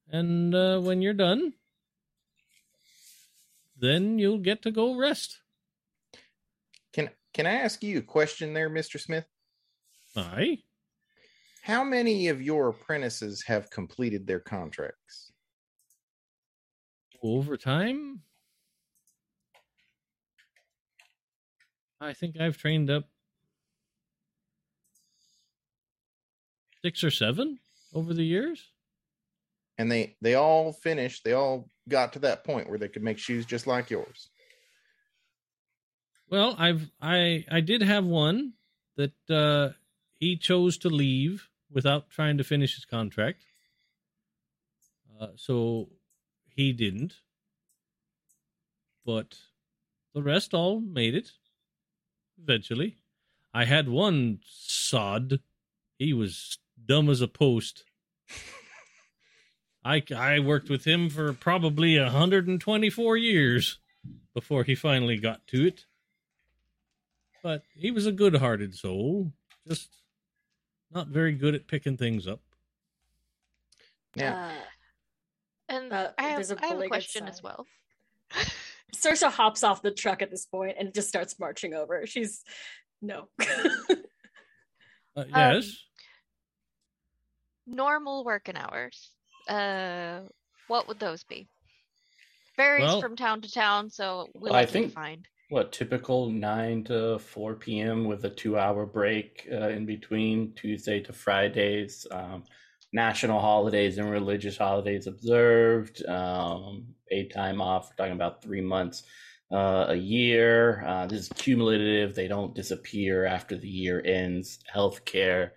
And 0.09 0.55
uh 0.55 0.79
when 0.79 1.01
you're 1.01 1.13
done, 1.13 1.53
then 3.77 4.17
you'll 4.17 4.39
get 4.39 4.61
to 4.63 4.71
go 4.71 4.95
rest. 4.95 5.39
Can 7.33 7.45
I 7.47 7.53
ask 7.53 7.81
you 7.83 7.99
a 7.99 8.01
question 8.01 8.53
there, 8.53 8.69
Mr. 8.69 8.99
Smith? 8.99 9.25
Aye. 10.15 10.59
How 11.63 11.83
many 11.83 12.27
of 12.27 12.41
your 12.41 12.69
apprentices 12.69 13.43
have 13.43 13.69
completed 13.69 14.27
their 14.27 14.39
contracts? 14.39 15.31
over 17.23 17.55
time 17.55 18.21
i 21.99 22.13
think 22.13 22.35
i've 22.39 22.57
trained 22.57 22.89
up 22.89 23.03
six 26.83 27.03
or 27.03 27.11
seven 27.11 27.59
over 27.93 28.11
the 28.13 28.23
years 28.25 28.71
And 29.77 29.91
they 29.91 30.15
they 30.21 30.33
all 30.33 30.73
finished, 30.73 31.23
they 31.23 31.33
all 31.33 31.69
got 31.87 32.13
to 32.13 32.19
that 32.19 32.43
point 32.43 32.69
where 32.69 32.79
they 32.79 32.87
could 32.87 33.03
make 33.03 33.19
shoes 33.19 33.45
just 33.45 33.67
like 33.67 33.89
yours. 33.91 34.30
Well 36.31 36.55
i've 36.57 36.89
i 37.01 37.45
i 37.51 37.59
did 37.59 37.83
have 37.83 38.05
one 38.05 38.53
that 38.97 39.13
uh 39.29 39.73
he 40.21 40.37
chose 40.37 40.77
to 40.77 40.87
leave 40.87 41.49
without 41.71 42.11
trying 42.11 42.37
to 42.37 42.43
finish 42.43 42.75
his 42.75 42.85
contract. 42.85 43.43
Uh 45.19 45.29
so 45.35 45.89
he 46.47 46.71
didn't. 46.71 47.15
But 49.03 49.37
the 50.13 50.21
rest 50.21 50.53
all 50.53 50.79
made 50.79 51.15
it 51.15 51.31
eventually. 52.41 52.97
I 53.53 53.65
had 53.65 53.89
one 53.89 54.39
sod. 54.45 55.39
He 55.97 56.13
was 56.13 56.59
dumb 56.85 57.09
as 57.09 57.21
a 57.21 57.27
post. 57.27 57.83
I 59.83 60.03
i 60.15 60.39
worked 60.39 60.69
with 60.69 60.85
him 60.85 61.09
for 61.09 61.33
probably 61.33 61.99
124 61.99 63.17
years 63.17 63.79
before 64.35 64.63
he 64.63 64.75
finally 64.75 65.17
got 65.17 65.47
to 65.47 65.65
it 65.65 65.85
but 67.43 67.63
he 67.73 67.91
was 67.91 68.05
a 68.05 68.11
good-hearted 68.11 68.75
soul 68.75 69.31
just 69.67 69.89
not 70.91 71.07
very 71.07 71.33
good 71.33 71.55
at 71.55 71.67
picking 71.67 71.97
things 71.97 72.27
up 72.27 72.41
Yeah. 74.15 74.47
Uh, 74.47 74.61
And 75.69 75.93
Uh, 75.93 76.11
I 76.17 76.23
have, 76.23 76.35
there's 76.35 76.51
a 76.51 76.57
I 76.61 76.67
have 76.67 76.71
a 76.71 76.75
really 76.75 76.87
good 76.87 76.91
question 76.91 77.27
as 77.27 77.41
well. 77.41 77.65
Saoirse 78.95 79.31
hops 79.31 79.63
off 79.63 79.81
the 79.81 79.91
truck 79.91 80.21
at 80.21 80.29
this 80.29 80.45
point 80.45 80.75
and 80.77 80.93
just 80.93 81.07
starts 81.07 81.39
marching 81.39 81.73
over. 81.73 82.05
She's 82.05 82.43
no. 83.01 83.29
uh, 83.39 85.23
yes 85.27 85.77
Normal 87.67 88.25
working 88.25 88.57
hours. 88.57 89.11
Uh, 89.47 90.21
what 90.67 90.87
would 90.87 90.99
those 90.99 91.23
be? 91.23 91.47
Varies 92.57 92.83
Well- 92.83 93.01
from 93.01 93.15
town 93.15 93.41
to 93.41 93.51
town, 93.51 93.89
so 93.89 94.29
we'll 94.33 94.51
Well, 94.51 94.61
I 94.61 94.65
think- 94.65 94.91
find. 94.93 95.25
What 95.51 95.73
typical 95.73 96.29
9 96.29 96.85
to 96.85 97.19
4 97.19 97.55
p.m. 97.55 98.05
with 98.05 98.23
a 98.23 98.29
two 98.29 98.57
hour 98.57 98.85
break 98.85 99.45
uh, 99.51 99.67
in 99.67 99.85
between 99.85 100.53
Tuesday 100.53 101.01
to 101.01 101.11
Fridays. 101.11 102.07
Um, 102.09 102.45
national 102.93 103.41
holidays 103.41 103.97
and 103.97 104.09
religious 104.09 104.57
holidays 104.57 105.07
observed. 105.07 106.05
Um, 106.05 106.95
paid 107.09 107.33
time 107.33 107.59
off. 107.59 107.89
We're 107.89 107.97
talking 107.97 108.15
about 108.15 108.41
three 108.41 108.61
months 108.61 109.03
uh, 109.51 109.87
a 109.89 109.95
year. 109.95 110.85
Uh, 110.87 111.07
this 111.07 111.23
is 111.23 111.29
cumulative. 111.35 112.15
They 112.15 112.29
don't 112.29 112.55
disappear 112.55 113.25
after 113.25 113.57
the 113.57 113.67
year 113.67 114.01
ends. 114.05 114.59
Healthcare. 114.73 115.51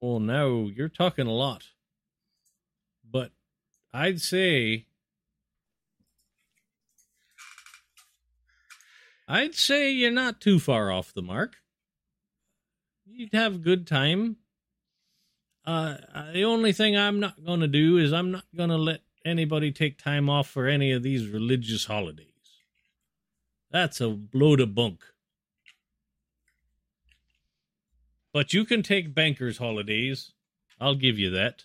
Well, 0.00 0.18
now 0.18 0.68
you're 0.74 0.88
talking 0.88 1.28
a 1.28 1.32
lot. 1.32 1.62
But 3.08 3.30
I'd 3.94 4.20
say 4.20 4.86
I'd 9.30 9.54
say 9.54 9.92
you're 9.92 10.10
not 10.10 10.40
too 10.40 10.58
far 10.58 10.90
off 10.90 11.14
the 11.14 11.22
mark. 11.22 11.54
You'd 13.06 13.32
have 13.32 13.54
a 13.54 13.58
good 13.58 13.86
time. 13.86 14.38
Uh, 15.64 15.98
the 16.32 16.42
only 16.42 16.72
thing 16.72 16.96
I'm 16.96 17.20
not 17.20 17.44
going 17.44 17.60
to 17.60 17.68
do 17.68 17.96
is 17.96 18.12
I'm 18.12 18.32
not 18.32 18.44
going 18.56 18.70
to 18.70 18.76
let 18.76 19.02
anybody 19.24 19.70
take 19.70 19.98
time 19.98 20.28
off 20.28 20.48
for 20.48 20.66
any 20.66 20.90
of 20.90 21.04
these 21.04 21.28
religious 21.28 21.84
holidays. 21.84 22.26
That's 23.70 24.00
a 24.00 24.18
load 24.34 24.60
of 24.60 24.74
bunk. 24.74 25.04
But 28.32 28.52
you 28.52 28.64
can 28.64 28.82
take 28.82 29.14
bankers' 29.14 29.58
holidays. 29.58 30.32
I'll 30.80 30.96
give 30.96 31.20
you 31.20 31.30
that. 31.30 31.62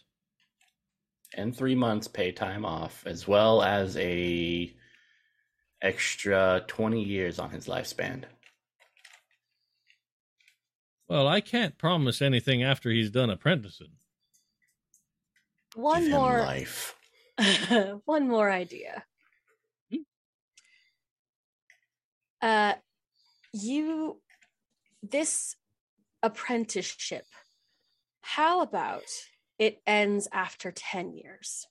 And 1.34 1.58
three 1.58 1.76
months 1.76 2.08
pay 2.08 2.32
time 2.32 2.64
off, 2.64 3.04
as 3.08 3.28
well 3.28 3.64
as 3.64 3.98
a 3.98 4.72
extra 5.82 6.64
20 6.68 7.04
years 7.04 7.40
on 7.40 7.50
his 7.50 7.68
lifespan. 7.68 8.24
Well, 11.08 11.28
I 11.28 11.42
can't 11.42 11.78
promise 11.78 12.22
anything 12.22 12.64
after 12.64 12.90
he's 12.90 13.12
done 13.12 13.30
apprenticing. 13.30 13.92
One 15.76 16.04
Give 16.04 16.12
more 16.12 16.40
life. 16.40 16.96
one 18.06 18.28
more 18.28 18.50
idea. 18.50 19.04
Hmm? 19.92 19.98
Uh 22.42 22.74
you 23.54 24.22
this 25.04 25.56
apprenticeship 26.24 27.26
how 28.22 28.62
about 28.62 29.04
it 29.60 29.82
ends 29.86 30.28
after 30.34 30.72
10 30.72 31.14
years 31.14 31.68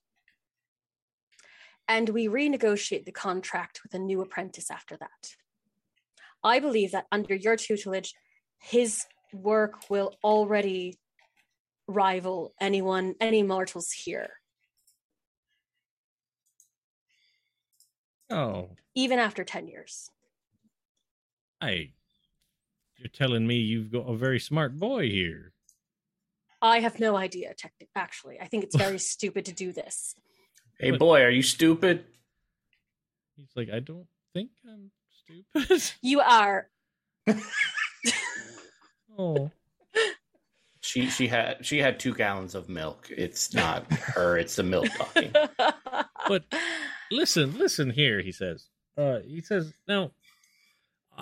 and 1.88 2.08
we 2.08 2.28
renegotiate 2.28 3.04
the 3.04 3.12
contract 3.12 3.80
with 3.82 3.94
a 3.94 3.98
new 3.98 4.20
apprentice 4.20 4.70
after 4.70 4.96
that 4.96 5.34
i 6.42 6.58
believe 6.58 6.92
that 6.92 7.06
under 7.12 7.34
your 7.34 7.56
tutelage 7.56 8.14
his 8.60 9.04
work 9.32 9.90
will 9.90 10.14
already 10.22 10.98
rival 11.86 12.54
anyone 12.60 13.14
any 13.20 13.42
mortals 13.42 13.90
here 13.90 14.30
Oh, 18.30 18.70
even 18.94 19.18
after 19.18 19.44
10 19.44 19.68
years 19.68 20.10
I. 21.64 21.92
You're 22.96 23.08
telling 23.08 23.46
me 23.46 23.56
you've 23.56 23.90
got 23.90 24.08
a 24.08 24.16
very 24.16 24.38
smart 24.38 24.78
boy 24.78 25.08
here. 25.08 25.52
I 26.60 26.80
have 26.80 27.00
no 27.00 27.16
idea, 27.16 27.54
actually. 27.96 28.40
I 28.40 28.46
think 28.46 28.64
it's 28.64 28.76
very 28.76 28.98
stupid 29.12 29.46
to 29.46 29.52
do 29.52 29.72
this. 29.72 30.14
Hey, 30.78 30.90
But- 30.90 31.00
boy, 31.00 31.20
are 31.22 31.30
you 31.30 31.42
stupid? 31.42 32.04
He's 33.36 33.50
like, 33.56 33.68
I 33.70 33.80
don't 33.80 34.06
think 34.32 34.50
I'm 34.68 34.90
stupid. 35.10 35.82
You 36.02 36.20
are. 36.20 36.68
oh, 39.18 39.50
She 40.80 41.08
she 41.08 41.26
had 41.28 41.64
she 41.64 41.78
had 41.78 41.98
two 41.98 42.14
gallons 42.14 42.54
of 42.54 42.68
milk. 42.68 43.08
It's 43.10 43.54
not 43.54 43.90
her. 43.92 44.36
It's 44.36 44.56
the 44.56 44.62
milk 44.62 44.88
talking. 44.96 45.32
But- 46.26 46.44
listen, 47.10 47.58
listen 47.58 47.90
here. 47.90 48.20
He 48.22 48.32
says. 48.32 48.66
Uh, 48.96 49.18
he 49.26 49.40
says 49.42 49.72
now. 49.88 50.12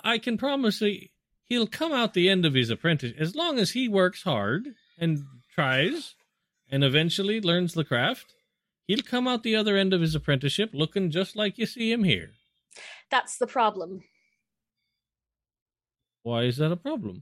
I 0.03 0.17
can 0.17 0.37
promise 0.37 0.79
he 0.79 1.11
he'll 1.45 1.67
come 1.67 1.91
out 1.93 2.13
the 2.13 2.29
end 2.29 2.45
of 2.45 2.53
his 2.53 2.69
apprentice 2.69 3.13
as 3.17 3.35
long 3.35 3.59
as 3.59 3.71
he 3.71 3.87
works 3.89 4.23
hard 4.23 4.75
and 4.97 5.25
tries, 5.53 6.15
and 6.71 6.83
eventually 6.83 7.41
learns 7.41 7.73
the 7.73 7.83
craft. 7.83 8.33
He'll 8.87 9.01
come 9.01 9.27
out 9.27 9.43
the 9.43 9.55
other 9.55 9.77
end 9.77 9.93
of 9.93 10.01
his 10.01 10.13
apprenticeship 10.15 10.71
looking 10.73 11.09
just 11.09 11.35
like 11.35 11.57
you 11.57 11.65
see 11.65 11.91
him 11.91 12.03
here. 12.03 12.31
That's 13.09 13.37
the 13.37 13.47
problem. 13.47 14.01
Why 16.23 16.43
is 16.43 16.57
that 16.57 16.71
a 16.71 16.75
problem? 16.77 17.21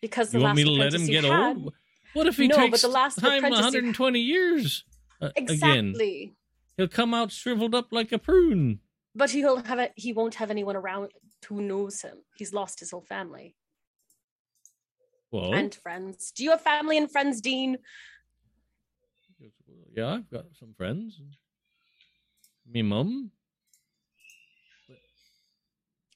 Because 0.00 0.30
the 0.30 0.38
You 0.38 0.44
want 0.44 0.56
last 0.58 0.64
me 0.66 0.76
to 0.76 0.82
let 0.82 0.94
him 0.94 1.06
get 1.06 1.24
had- 1.24 1.56
old? 1.56 1.74
What 2.12 2.26
if 2.26 2.36
he 2.36 2.46
No, 2.46 2.56
but 2.56 2.62
takes 2.66 2.82
the 2.82 2.88
last 2.88 3.18
time 3.18 3.38
apprentice 3.44 3.58
you- 3.58 3.64
120 3.64 4.20
years 4.20 4.84
uh, 5.20 5.30
again? 5.36 5.44
Exactly. 5.88 6.36
He'll 6.76 6.88
come 6.88 7.12
out 7.14 7.32
shriveled 7.32 7.74
up 7.74 7.88
like 7.90 8.12
a 8.12 8.18
prune. 8.18 8.80
But 9.14 9.30
he'll 9.30 9.62
have 9.64 9.78
it. 9.78 9.92
He 9.96 10.12
won't 10.12 10.36
have 10.36 10.50
anyone 10.50 10.76
around 10.76 11.10
who 11.48 11.60
knows 11.60 12.02
him. 12.02 12.18
He's 12.36 12.52
lost 12.52 12.80
his 12.80 12.90
whole 12.90 13.02
family 13.02 13.56
Well, 15.30 15.52
and 15.54 15.74
friends. 15.74 16.30
Do 16.32 16.44
you 16.44 16.50
have 16.50 16.60
family 16.60 16.96
and 16.98 17.10
friends, 17.10 17.40
Dean? 17.40 17.78
He 19.94 20.00
goes, 20.00 20.06
"Well, 20.06 20.10
yeah, 20.10 20.16
I've 20.16 20.30
got 20.30 20.44
some 20.58 20.74
friends. 20.74 21.20
Me 22.66 22.82
mum. 22.82 23.30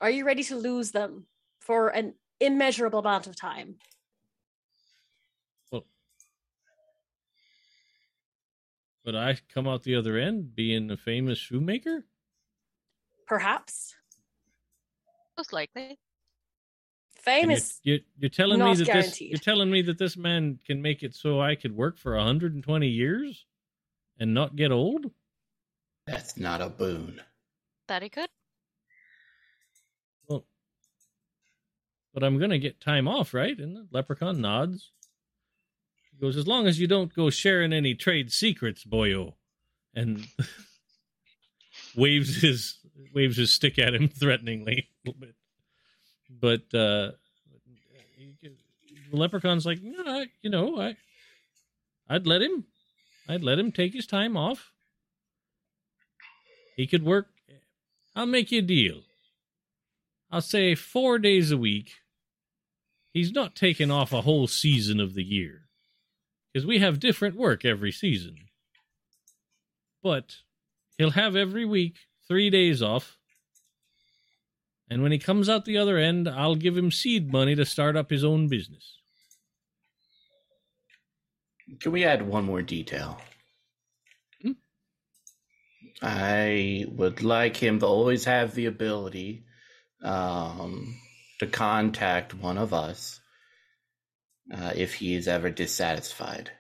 Are 0.00 0.10
you 0.10 0.24
ready 0.24 0.44
to 0.44 0.56
lose 0.56 0.92
them 0.92 1.26
for 1.60 1.88
an 1.88 2.14
immeasurable 2.40 3.00
amount 3.00 3.26
of 3.26 3.36
time? 3.36 3.76
Well, 5.72 5.86
But 9.04 9.16
I 9.16 9.38
come 9.52 9.66
out 9.66 9.82
the 9.82 9.96
other 9.96 10.16
end 10.16 10.54
being 10.54 10.90
a 10.90 10.96
famous 10.96 11.38
shoemaker. 11.38 12.06
Perhaps. 13.26 13.94
Most 15.36 15.52
likely. 15.52 15.98
Famous. 17.16 17.80
You're, 17.82 17.96
you're, 17.96 18.04
you're 18.18 18.30
telling 18.30 18.60
me 18.60 18.64
Not 18.64 18.78
that 18.78 18.86
this. 18.86 19.20
You're 19.20 19.38
telling 19.38 19.70
me 19.70 19.82
that 19.82 19.98
this 19.98 20.16
man 20.16 20.58
can 20.64 20.80
make 20.80 21.02
it 21.02 21.14
so 21.14 21.40
I 21.40 21.56
could 21.56 21.76
work 21.76 21.98
for 21.98 22.16
120 22.16 22.86
years 22.86 23.44
and 24.18 24.34
not 24.34 24.56
get 24.56 24.70
old. 24.70 25.10
That's 26.06 26.36
not 26.36 26.60
a 26.60 26.68
boon. 26.68 27.20
That 27.86 28.02
he 28.02 28.08
could. 28.08 28.28
Well, 30.28 30.44
but 32.14 32.22
I'm 32.22 32.38
gonna 32.38 32.58
get 32.58 32.80
time 32.80 33.08
off, 33.08 33.34
right? 33.34 33.58
And 33.58 33.76
the 33.76 33.86
leprechaun 33.90 34.40
nods. 34.40 34.90
He 36.12 36.18
goes, 36.18 36.36
as 36.36 36.46
long 36.46 36.66
as 36.66 36.80
you 36.80 36.86
don't 36.86 37.14
go 37.14 37.30
sharing 37.30 37.72
any 37.72 37.94
trade 37.94 38.32
secrets, 38.32 38.84
boyo, 38.84 39.34
and 39.94 40.26
waves 41.96 42.42
his 42.42 42.78
waves 43.14 43.36
his 43.36 43.52
stick 43.52 43.78
at 43.78 43.94
him 43.94 44.08
threateningly 44.20 44.88
a 45.06 45.08
little 45.08 45.20
bit. 45.20 45.34
But 46.30 46.78
uh, 46.78 47.12
the 49.10 49.16
leprechaun's 49.16 49.66
like, 49.66 49.82
no, 49.82 50.02
I, 50.06 50.26
you 50.42 50.50
know, 50.50 50.80
I, 50.80 50.96
I'd 52.08 52.26
let 52.26 52.42
him, 52.42 52.64
I'd 53.28 53.44
let 53.44 53.58
him 53.58 53.72
take 53.72 53.92
his 53.92 54.06
time 54.06 54.36
off. 54.36 54.72
He 56.76 56.86
could 56.86 57.04
work. 57.04 57.26
I'll 58.16 58.26
make 58.26 58.50
you 58.50 58.60
a 58.60 58.62
deal. 58.62 59.02
I'll 60.30 60.40
say 60.40 60.74
four 60.74 61.18
days 61.18 61.50
a 61.50 61.56
week. 61.56 61.92
He's 63.12 63.32
not 63.32 63.54
taking 63.54 63.90
off 63.90 64.12
a 64.12 64.22
whole 64.22 64.46
season 64.46 65.00
of 65.00 65.14
the 65.14 65.24
year 65.24 65.68
because 66.52 66.66
we 66.66 66.78
have 66.78 67.00
different 67.00 67.36
work 67.36 67.64
every 67.64 67.92
season. 67.92 68.36
But 70.02 70.36
he'll 70.96 71.10
have 71.10 71.36
every 71.36 71.64
week 71.64 71.96
three 72.26 72.50
days 72.50 72.82
off. 72.82 73.16
And 74.90 75.02
when 75.02 75.12
he 75.12 75.18
comes 75.18 75.48
out 75.48 75.64
the 75.64 75.78
other 75.78 75.98
end, 75.98 76.28
I'll 76.28 76.54
give 76.54 76.76
him 76.76 76.90
seed 76.90 77.30
money 77.30 77.54
to 77.54 77.64
start 77.64 77.96
up 77.96 78.10
his 78.10 78.24
own 78.24 78.48
business. 78.48 78.97
Can 81.80 81.92
we 81.92 82.04
add 82.04 82.26
one 82.26 82.44
more 82.44 82.62
detail? 82.62 83.20
Hmm? 84.42 84.52
I 86.02 86.86
would 86.88 87.22
like 87.22 87.56
him 87.56 87.80
to 87.80 87.86
always 87.86 88.24
have 88.24 88.54
the 88.54 88.66
ability 88.66 89.44
um, 90.02 90.96
to 91.40 91.46
contact 91.46 92.34
one 92.34 92.58
of 92.58 92.72
us 92.72 93.20
uh, 94.52 94.72
if 94.74 94.94
he 94.94 95.14
is 95.14 95.28
ever 95.28 95.50
dissatisfied. 95.50 96.50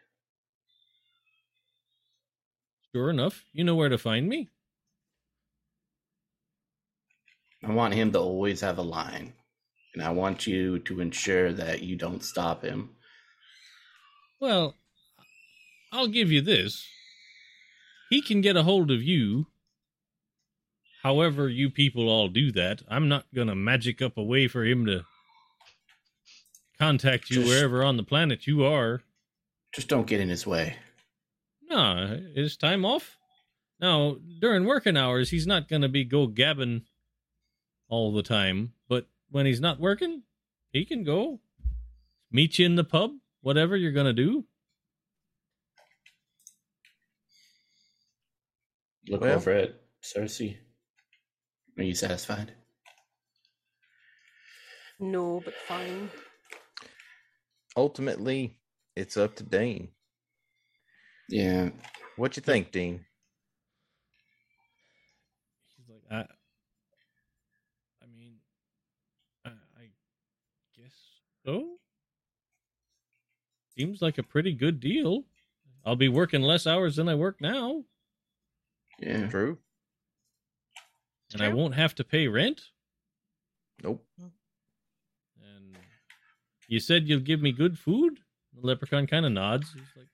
Sure 2.94 3.10
enough, 3.10 3.44
you 3.52 3.64
know 3.64 3.74
where 3.74 3.88
to 3.88 3.98
find 3.98 4.28
me. 4.28 4.50
I 7.64 7.72
want 7.72 7.94
him 7.94 8.12
to 8.12 8.18
always 8.18 8.60
have 8.60 8.78
a 8.78 8.82
line, 8.82 9.34
and 9.94 10.02
I 10.02 10.10
want 10.10 10.46
you 10.46 10.78
to 10.80 11.00
ensure 11.00 11.52
that 11.52 11.82
you 11.82 11.96
don't 11.96 12.22
stop 12.22 12.62
him. 12.62 12.90
Well, 14.40 14.74
I'll 15.92 16.08
give 16.08 16.30
you 16.30 16.40
this. 16.40 16.86
He 18.10 18.20
can 18.22 18.40
get 18.40 18.56
a 18.56 18.62
hold 18.62 18.90
of 18.90 19.02
you 19.02 19.46
however 21.02 21.48
you 21.48 21.70
people 21.70 22.08
all 22.08 22.28
do 22.28 22.50
that, 22.52 22.82
I'm 22.88 23.08
not 23.08 23.26
gonna 23.34 23.54
magic 23.54 24.02
up 24.02 24.16
a 24.16 24.22
way 24.22 24.48
for 24.48 24.64
him 24.64 24.84
to 24.86 25.04
contact 26.78 27.30
you 27.30 27.36
Just- 27.36 27.48
wherever 27.48 27.82
on 27.84 27.96
the 27.96 28.02
planet 28.02 28.46
you 28.46 28.64
are. 28.64 29.02
Just 29.72 29.88
don't 29.88 30.06
get 30.06 30.20
in 30.20 30.28
his 30.28 30.46
way. 30.46 30.76
No, 31.70 32.20
it's 32.34 32.56
time 32.56 32.84
off. 32.84 33.16
Now, 33.80 34.14
during 34.40 34.64
working 34.64 34.96
hours, 34.96 35.30
he's 35.30 35.46
not 35.46 35.68
gonna 35.68 35.88
be 35.88 36.04
go 36.04 36.26
gabbing 36.26 36.84
all 37.88 38.12
the 38.12 38.22
time, 38.22 38.74
but 38.88 39.06
when 39.30 39.46
he's 39.46 39.60
not 39.60 39.78
working, 39.78 40.24
he 40.72 40.84
can 40.84 41.04
go 41.04 41.40
meet 42.30 42.58
you 42.58 42.66
in 42.66 42.74
the 42.74 42.84
pub, 42.84 43.12
whatever 43.40 43.76
you're 43.76 43.92
gonna 43.92 44.12
do. 44.12 44.47
Look 49.08 49.22
Well- 49.22 49.36
over 49.36 49.52
at 49.52 49.80
Saoirse. 50.02 50.58
Are 51.78 51.82
you 51.82 51.94
satisfied? 51.94 52.54
No, 55.00 55.40
but 55.44 55.54
fine. 55.54 56.10
Ultimately, 57.76 58.58
it's 58.96 59.16
up 59.16 59.36
to 59.36 59.44
Dean. 59.44 59.88
Yeah. 61.28 61.70
What 62.16 62.36
you 62.36 62.42
think, 62.42 62.72
Dean? 62.72 63.04
He's 65.76 65.88
like, 65.88 66.02
I, 66.10 66.22
I 68.02 68.06
mean, 68.16 68.38
I, 69.44 69.50
I 69.50 69.90
guess 70.76 70.92
so. 71.46 71.76
Seems 73.76 74.02
like 74.02 74.18
a 74.18 74.24
pretty 74.24 74.52
good 74.52 74.80
deal. 74.80 75.22
I'll 75.86 75.94
be 75.94 76.08
working 76.08 76.42
less 76.42 76.66
hours 76.66 76.96
than 76.96 77.08
I 77.08 77.14
work 77.14 77.40
now, 77.40 77.84
Yeah. 78.98 79.26
True? 79.28 79.58
and 81.32 81.42
I 81.42 81.48
won't 81.48 81.74
have 81.74 81.94
to 81.96 82.04
pay 82.04 82.26
rent. 82.26 82.62
Nope. 83.82 84.04
And 84.18 85.76
you 86.68 86.80
said 86.80 87.06
you'll 87.06 87.20
give 87.20 87.40
me 87.40 87.52
good 87.52 87.78
food. 87.78 88.18
The 88.54 88.66
leprechaun 88.66 89.06
kind 89.06 89.26
of 89.26 89.32
nods. 89.32 89.70
He's 89.72 89.82
like, 89.96 90.06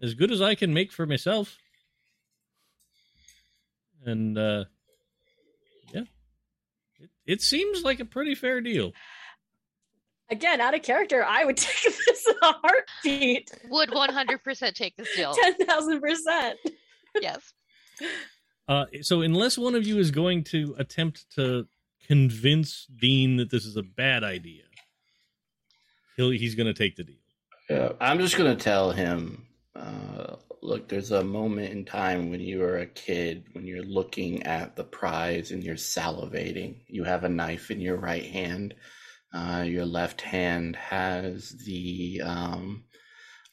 as 0.00 0.14
good 0.14 0.30
as 0.30 0.40
I 0.40 0.54
can 0.54 0.72
make 0.72 0.92
for 0.92 1.06
myself. 1.06 1.56
And 4.04 4.38
uh, 4.38 4.64
yeah, 5.92 6.04
it, 7.00 7.10
it 7.26 7.42
seems 7.42 7.82
like 7.82 7.98
a 7.98 8.04
pretty 8.04 8.34
fair 8.36 8.60
deal. 8.60 8.92
Again, 10.30 10.60
out 10.60 10.74
of 10.74 10.82
character, 10.82 11.24
I 11.24 11.44
would 11.44 11.56
take 11.56 11.94
this 12.06 12.26
in 12.28 12.34
a 12.42 12.52
heartbeat. 12.52 13.50
Would 13.68 13.90
100% 13.90 14.74
take 14.74 14.96
this 14.96 15.14
deal. 15.16 15.34
Ten 15.34 15.54
thousand 15.66 16.00
percent. 16.00 16.58
Yes. 17.20 17.52
Uh, 18.68 18.86
so 19.00 19.20
unless 19.20 19.56
one 19.56 19.76
of 19.76 19.86
you 19.86 19.96
is 19.96 20.10
going 20.10 20.42
to 20.42 20.74
attempt 20.76 21.24
to 21.36 21.68
convince 22.08 22.88
Dean 23.00 23.36
that 23.36 23.48
this 23.48 23.64
is 23.64 23.76
a 23.76 23.82
bad 23.84 24.24
idea, 24.24 24.64
he'll 26.16 26.30
he's 26.30 26.56
going 26.56 26.66
to 26.66 26.74
take 26.74 26.96
the 26.96 27.04
deal. 27.04 27.14
Yeah, 27.68 27.92
I'm 28.00 28.18
just 28.18 28.36
gonna 28.36 28.56
tell 28.56 28.92
him. 28.92 29.46
Uh, 29.74 30.36
look, 30.62 30.88
there's 30.88 31.10
a 31.10 31.24
moment 31.24 31.72
in 31.72 31.84
time 31.84 32.30
when 32.30 32.40
you 32.40 32.60
were 32.60 32.78
a 32.78 32.86
kid, 32.86 33.44
when 33.52 33.66
you're 33.66 33.82
looking 33.82 34.44
at 34.44 34.76
the 34.76 34.84
prize 34.84 35.50
and 35.50 35.64
you're 35.64 35.74
salivating. 35.74 36.76
You 36.86 37.04
have 37.04 37.24
a 37.24 37.28
knife 37.28 37.70
in 37.70 37.80
your 37.80 37.96
right 37.96 38.24
hand. 38.24 38.74
Uh, 39.34 39.64
your 39.66 39.84
left 39.84 40.20
hand 40.20 40.76
has 40.76 41.50
the 41.64 42.22
um, 42.24 42.84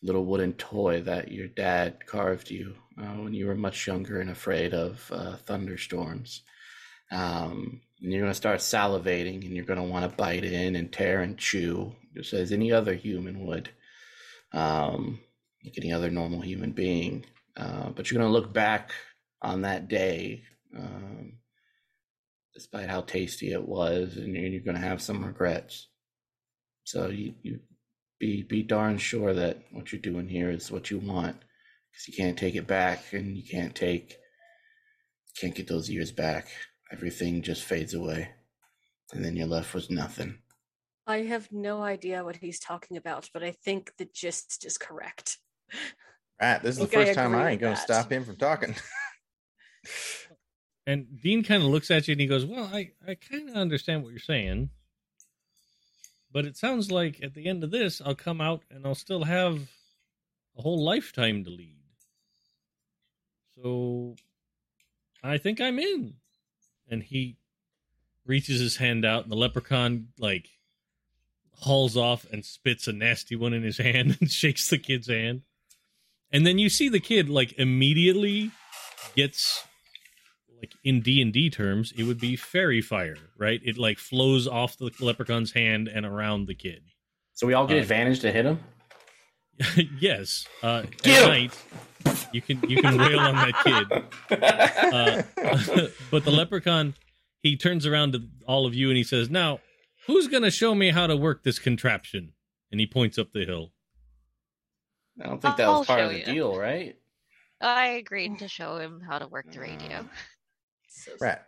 little 0.03 0.25
wooden 0.25 0.53
toy 0.53 1.01
that 1.01 1.32
your 1.32 1.48
dad 1.48 2.06
carved 2.06 2.51
you 2.51 2.75
uh, 3.00 3.16
when 3.22 3.34
you 3.34 3.48
were 3.48 3.56
much 3.56 3.88
younger 3.88 4.20
and 4.22 4.30
afraid 4.30 4.74
of 4.74 5.12
uh, 5.14 5.36
thunderstorms. 5.38 6.42
Um, 7.12 7.82
you're 8.00 8.22
going 8.22 8.32
to 8.32 8.36
start 8.36 8.60
salivating 8.60 9.44
and 9.46 9.56
you're 9.56 9.66
going 9.66 9.80
to 9.80 9.84
want 9.84 10.10
to 10.10 10.18
bite 10.18 10.44
in 10.44 10.76
and 10.76 10.92
tear 10.92 11.22
and 11.22 11.38
chew, 11.38 11.94
just 12.16 12.34
as 12.34 12.52
any 12.52 12.72
other 12.72 12.94
human 12.94 13.46
would, 13.46 13.70
um, 14.52 15.20
like 15.64 15.78
any 15.78 15.94
other 15.94 16.10
normal 16.10 16.42
human 16.42 16.72
being. 16.72 17.26
Uh, 17.56 17.90
but 17.90 18.10
you're 18.10 18.20
going 18.20 18.30
to 18.30 18.34
look 18.34 18.54
back 18.54 18.92
on 19.42 19.62
that 19.62 19.88
day, 19.88 20.44
um, 20.76 21.34
despite 22.54 22.90
how 22.90 23.02
tasty 23.02 23.52
it 23.52 23.68
was, 23.68 24.18
and 24.18 24.36
you're, 24.36 24.48
you're 24.48 24.62
going 24.62 24.76
to 24.76 24.88
have 24.88 25.02
some 25.02 25.24
regrets. 25.24 25.88
So 26.84 27.08
you, 27.08 27.36
you 27.42 27.60
be 28.20 28.44
be 28.44 28.64
darn 28.64 28.98
sure 28.98 29.34
that 29.34 29.58
what 29.72 29.92
you're 29.92 30.02
doing 30.02 30.28
here 30.28 30.50
is 30.50 30.72
what 30.72 30.90
you 30.92 31.00
want, 31.00 31.38
because 31.94 32.08
you 32.08 32.14
can't 32.16 32.38
take 32.38 32.56
it 32.56 32.68
back, 32.68 33.14
and 33.14 33.38
you 33.38 33.44
can't 33.44 33.76
take 33.76 34.18
can't 35.40 35.56
get 35.56 35.68
those 35.68 35.90
years 35.90 36.12
back. 36.12 36.48
Everything 36.92 37.42
just 37.42 37.64
fades 37.64 37.94
away, 37.94 38.32
and 39.14 39.24
then 39.24 39.36
you're 39.36 39.48
left 39.48 39.74
with 39.74 39.90
nothing. 39.90 40.40
I 41.06 41.24
have 41.24 41.52
no 41.52 41.84
idea 41.84 42.24
what 42.24 42.38
he's 42.38 42.60
talking 42.60 42.98
about, 42.98 43.30
but 43.34 43.44
I 43.44 43.52
think 43.52 43.94
the 43.98 44.08
gist 44.14 44.66
is 44.66 44.78
correct. 44.78 45.38
Right. 46.42 46.62
This 46.64 46.76
is 46.76 46.82
the 46.82 46.88
think 46.88 47.02
I 47.02 47.06
first 47.06 47.16
time 47.18 47.36
I 47.36 47.52
ain't 47.52 47.62
going 47.62 47.76
to 47.76 47.80
that. 47.80 47.86
stop 47.86 48.12
him 48.12 48.26
from 48.26 48.38
talking. 48.38 48.76
And 50.86 51.22
Dean 51.22 51.44
kind 51.44 51.64
of 51.64 51.70
looks 51.70 51.92
at 51.92 52.08
you 52.08 52.14
and 52.14 52.22
he 52.22 52.28
goes, 52.28 52.46
Well, 52.46 52.70
I, 52.72 52.92
I 53.08 53.16
kind 53.16 53.50
of 53.50 53.56
understand 53.56 54.04
what 54.04 54.10
you're 54.10 54.20
saying. 54.20 54.70
But 56.32 56.46
it 56.46 56.58
sounds 56.58 56.92
like 56.92 57.22
at 57.24 57.34
the 57.36 57.46
end 57.48 57.64
of 57.64 57.72
this, 57.72 58.02
I'll 58.04 58.16
come 58.16 58.42
out 58.42 58.64
and 58.70 58.86
I'll 58.86 58.96
still 58.96 59.24
have 59.24 59.60
a 60.58 60.62
whole 60.62 60.84
lifetime 60.84 61.44
to 61.44 61.50
lead. 61.50 61.78
So 63.62 64.16
I 65.24 65.38
think 65.38 65.62
I'm 65.62 65.80
in. 65.80 66.16
And 66.90 67.04
he 67.04 67.38
reaches 68.26 68.60
his 68.60 68.78
hand 68.78 69.06
out, 69.06 69.24
and 69.24 69.32
the 69.32 69.38
leprechaun, 69.38 70.10
like, 70.20 70.50
hauls 71.60 71.96
off 71.96 72.26
and 72.32 72.44
spits 72.44 72.88
a 72.88 72.94
nasty 72.94 73.36
one 73.36 73.54
in 73.54 73.64
his 73.64 73.78
hand 73.90 74.18
and 74.20 74.30
shakes 74.32 74.70
the 74.70 74.78
kid's 74.78 75.08
hand. 75.08 75.42
And 76.32 76.46
then 76.46 76.58
you 76.58 76.70
see 76.70 76.90
the 76.90 77.00
kid, 77.00 77.30
like, 77.30 77.54
immediately 77.60 78.52
gets 79.16 79.64
like 80.60 80.72
in 80.84 81.02
D 81.02 81.22
and 81.22 81.34
D 81.34 81.50
terms, 81.50 81.94
it 81.98 82.04
would 82.04 82.20
be 82.20 82.38
fairy 82.38 82.82
fire, 82.82 83.18
right? 83.38 83.60
It 83.66 83.78
like 83.78 84.00
flows 84.00 84.48
off 84.48 84.78
the 84.78 84.92
leprechaun's 85.02 85.52
hand 85.52 85.90
and 85.90 86.06
around 86.06 86.48
the 86.48 86.56
kid. 86.56 86.84
So 87.34 87.46
we 87.46 87.54
all 87.54 87.68
get 87.68 87.78
Uh, 87.78 87.82
advantage 87.82 88.22
to 88.22 88.32
hit 88.32 88.46
him. 88.46 88.64
yes, 90.00 90.46
uh, 90.62 90.84
at 90.84 90.98
Get 91.04 91.24
'em! 91.24 91.30
night 91.30 91.58
you 92.34 92.42
can 92.42 92.62
you 92.70 92.82
can 92.82 92.98
wail 92.98 93.20
on 93.20 93.36
that 93.36 93.54
kid. 93.64 94.42
Uh, 94.42 95.88
but 96.12 96.26
the 96.26 96.32
leprechaun, 96.32 96.96
he 97.42 97.56
turns 97.56 97.86
around 97.86 98.14
to 98.14 98.24
all 98.48 98.66
of 98.66 98.74
you 98.74 98.90
and 98.90 98.98
he 98.98 99.04
says, 99.04 99.30
"Now, 99.30 99.60
who's 100.08 100.28
going 100.28 100.44
to 100.44 100.52
show 100.52 100.74
me 100.76 100.90
how 100.92 101.08
to 101.08 101.16
work 101.16 101.44
this 101.44 101.60
contraption?" 101.60 102.34
And 102.72 102.80
he 102.80 102.88
points 102.88 103.18
up 103.20 103.32
the 103.32 103.46
hill. 103.46 103.72
I 105.22 105.28
don't 105.28 105.42
think 105.42 105.58
that 105.58 105.68
was 105.68 105.78
I'll 105.80 105.86
part 105.86 106.00
of 106.02 106.10
the 106.12 106.20
you. 106.20 106.26
deal, 106.26 106.58
right? 106.58 106.98
I 107.62 107.86
agreed 107.90 108.40
to 108.40 108.48
show 108.48 108.78
him 108.78 109.00
how 109.08 109.20
to 109.20 109.28
work 109.28 109.46
the 109.52 109.60
radio. 109.60 110.06
So 110.96 111.12
right. 111.20 111.40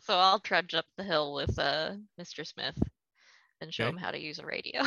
So 0.00 0.18
I'll 0.18 0.38
trudge 0.40 0.74
up 0.74 0.84
the 0.96 1.04
hill 1.04 1.32
with 1.34 1.58
uh, 1.58 1.92
Mr. 2.20 2.46
Smith 2.46 2.76
and 3.60 3.72
show 3.72 3.84
Okay. 3.84 3.90
him 3.92 3.96
how 3.96 4.10
to 4.10 4.20
use 4.20 4.38
a 4.38 4.44
radio. 4.46 4.82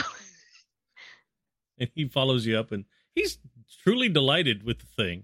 And 1.78 1.90
he 1.95 2.08
follows 2.08 2.45
you 2.45 2.58
up 2.58 2.72
and 2.72 2.86
he's 3.14 3.38
truly 3.84 4.10
delighted 4.10 4.64
with 4.64 4.80
the 4.80 4.86
thing 4.95 5.24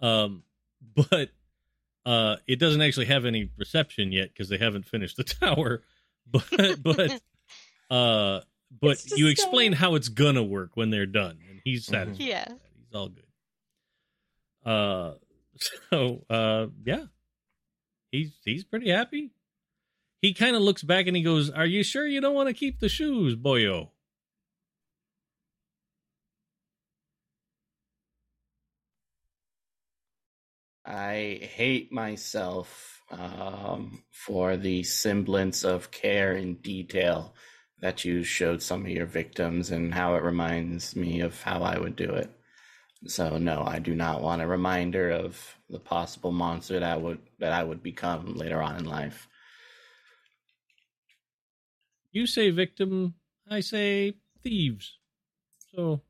um 0.00 0.42
but 0.94 1.30
uh 2.06 2.36
it 2.46 2.58
doesn't 2.58 2.80
actually 2.82 3.06
have 3.06 3.24
any 3.24 3.50
reception 3.56 4.12
yet 4.12 4.28
because 4.28 4.48
they 4.48 4.58
haven't 4.58 4.84
finished 4.86 5.16
the 5.16 5.24
tower 5.40 5.82
but 6.30 6.82
but 6.82 7.20
uh 7.94 8.40
but 8.80 9.02
you 9.16 9.28
explain 9.28 9.72
so- 9.72 9.78
how 9.78 9.94
it's 9.94 10.08
gonna 10.08 10.42
work 10.42 10.70
when 10.76 10.90
they're 10.90 11.06
done 11.06 11.38
and 11.50 11.60
he's 11.64 11.86
Mhm. 11.86 11.90
satisfied 11.90 12.26
Yeah. 12.26 12.48
with 12.52 12.58
that. 12.62 12.68
he's 12.76 12.94
all 12.94 13.08
good 13.08 13.24
uh 14.64 15.14
so 15.90 16.24
uh 16.28 16.66
yeah 16.84 17.04
he's 18.12 18.32
he's 18.44 18.64
pretty 18.64 18.90
happy 18.90 19.30
he 20.20 20.34
kind 20.34 20.56
of 20.56 20.62
looks 20.62 20.82
back 20.82 21.06
and 21.06 21.16
he 21.16 21.22
goes 21.22 21.48
are 21.50 21.66
you 21.66 21.82
sure 21.82 22.06
you 22.06 22.20
don't 22.20 22.34
want 22.34 22.48
to 22.48 22.54
keep 22.54 22.80
the 22.80 22.88
shoes 22.88 23.34
boyo 23.36 23.88
I 30.88 31.40
hate 31.42 31.92
myself 31.92 33.02
um, 33.10 34.02
for 34.10 34.56
the 34.56 34.82
semblance 34.82 35.62
of 35.62 35.90
care 35.90 36.32
and 36.32 36.62
detail 36.62 37.34
that 37.80 38.06
you 38.06 38.24
showed 38.24 38.62
some 38.62 38.86
of 38.86 38.90
your 38.90 39.06
victims 39.06 39.70
and 39.70 39.92
how 39.92 40.14
it 40.14 40.22
reminds 40.22 40.96
me 40.96 41.20
of 41.20 41.40
how 41.42 41.62
I 41.62 41.78
would 41.78 41.94
do 41.94 42.10
it. 42.14 42.30
So 43.06 43.36
no, 43.36 43.64
I 43.66 43.80
do 43.80 43.94
not 43.94 44.22
want 44.22 44.40
a 44.40 44.46
reminder 44.46 45.10
of 45.10 45.38
the 45.68 45.78
possible 45.78 46.32
monster 46.32 46.80
that 46.80 47.02
would 47.02 47.20
that 47.38 47.52
I 47.52 47.62
would 47.62 47.82
become 47.82 48.34
later 48.34 48.62
on 48.62 48.76
in 48.76 48.84
life. 48.84 49.28
You 52.10 52.26
say 52.26 52.50
victim, 52.50 53.14
I 53.48 53.60
say 53.60 54.14
thieves. 54.42 54.98
So 55.74 56.00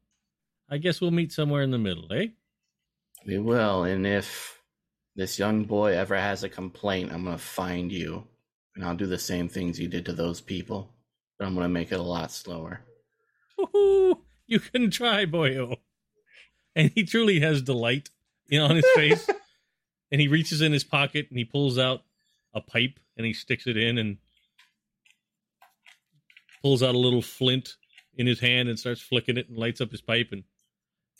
I 0.70 0.78
guess 0.78 1.00
we'll 1.00 1.10
meet 1.10 1.32
somewhere 1.32 1.62
in 1.62 1.72
the 1.72 1.78
middle, 1.78 2.10
eh? 2.12 2.28
We 3.26 3.38
will, 3.38 3.82
and 3.82 4.06
if 4.06 4.57
this 5.18 5.36
young 5.36 5.64
boy 5.64 5.96
ever 5.96 6.16
has 6.16 6.44
a 6.44 6.48
complaint, 6.48 7.12
I'm 7.12 7.24
gonna 7.24 7.38
find 7.38 7.90
you, 7.90 8.24
and 8.76 8.84
I'll 8.84 8.94
do 8.94 9.06
the 9.06 9.18
same 9.18 9.48
things 9.48 9.78
you 9.78 9.88
did 9.88 10.06
to 10.06 10.12
those 10.12 10.40
people, 10.40 10.94
but 11.36 11.46
I'm 11.46 11.56
gonna 11.56 11.68
make 11.68 11.90
it 11.90 11.98
a 11.98 12.02
lot 12.02 12.30
slower. 12.30 12.82
Woohoo! 13.58 14.20
You 14.46 14.60
can 14.60 14.92
try, 14.92 15.26
boyo. 15.26 15.78
And 16.76 16.92
he 16.94 17.02
truly 17.02 17.40
has 17.40 17.62
delight 17.62 18.10
you 18.46 18.60
on 18.60 18.76
his 18.76 18.86
face. 18.94 19.28
and 20.12 20.20
he 20.20 20.28
reaches 20.28 20.62
in 20.62 20.72
his 20.72 20.84
pocket 20.84 21.26
and 21.28 21.36
he 21.36 21.44
pulls 21.44 21.78
out 21.78 22.02
a 22.54 22.60
pipe 22.60 23.00
and 23.16 23.26
he 23.26 23.32
sticks 23.32 23.66
it 23.66 23.76
in 23.76 23.98
and 23.98 24.18
pulls 26.62 26.80
out 26.80 26.94
a 26.94 26.98
little 26.98 27.22
flint 27.22 27.74
in 28.16 28.28
his 28.28 28.38
hand 28.38 28.68
and 28.68 28.78
starts 28.78 29.00
flicking 29.00 29.36
it 29.36 29.48
and 29.48 29.58
lights 29.58 29.80
up 29.80 29.90
his 29.90 30.00
pipe 30.00 30.28
and 30.30 30.44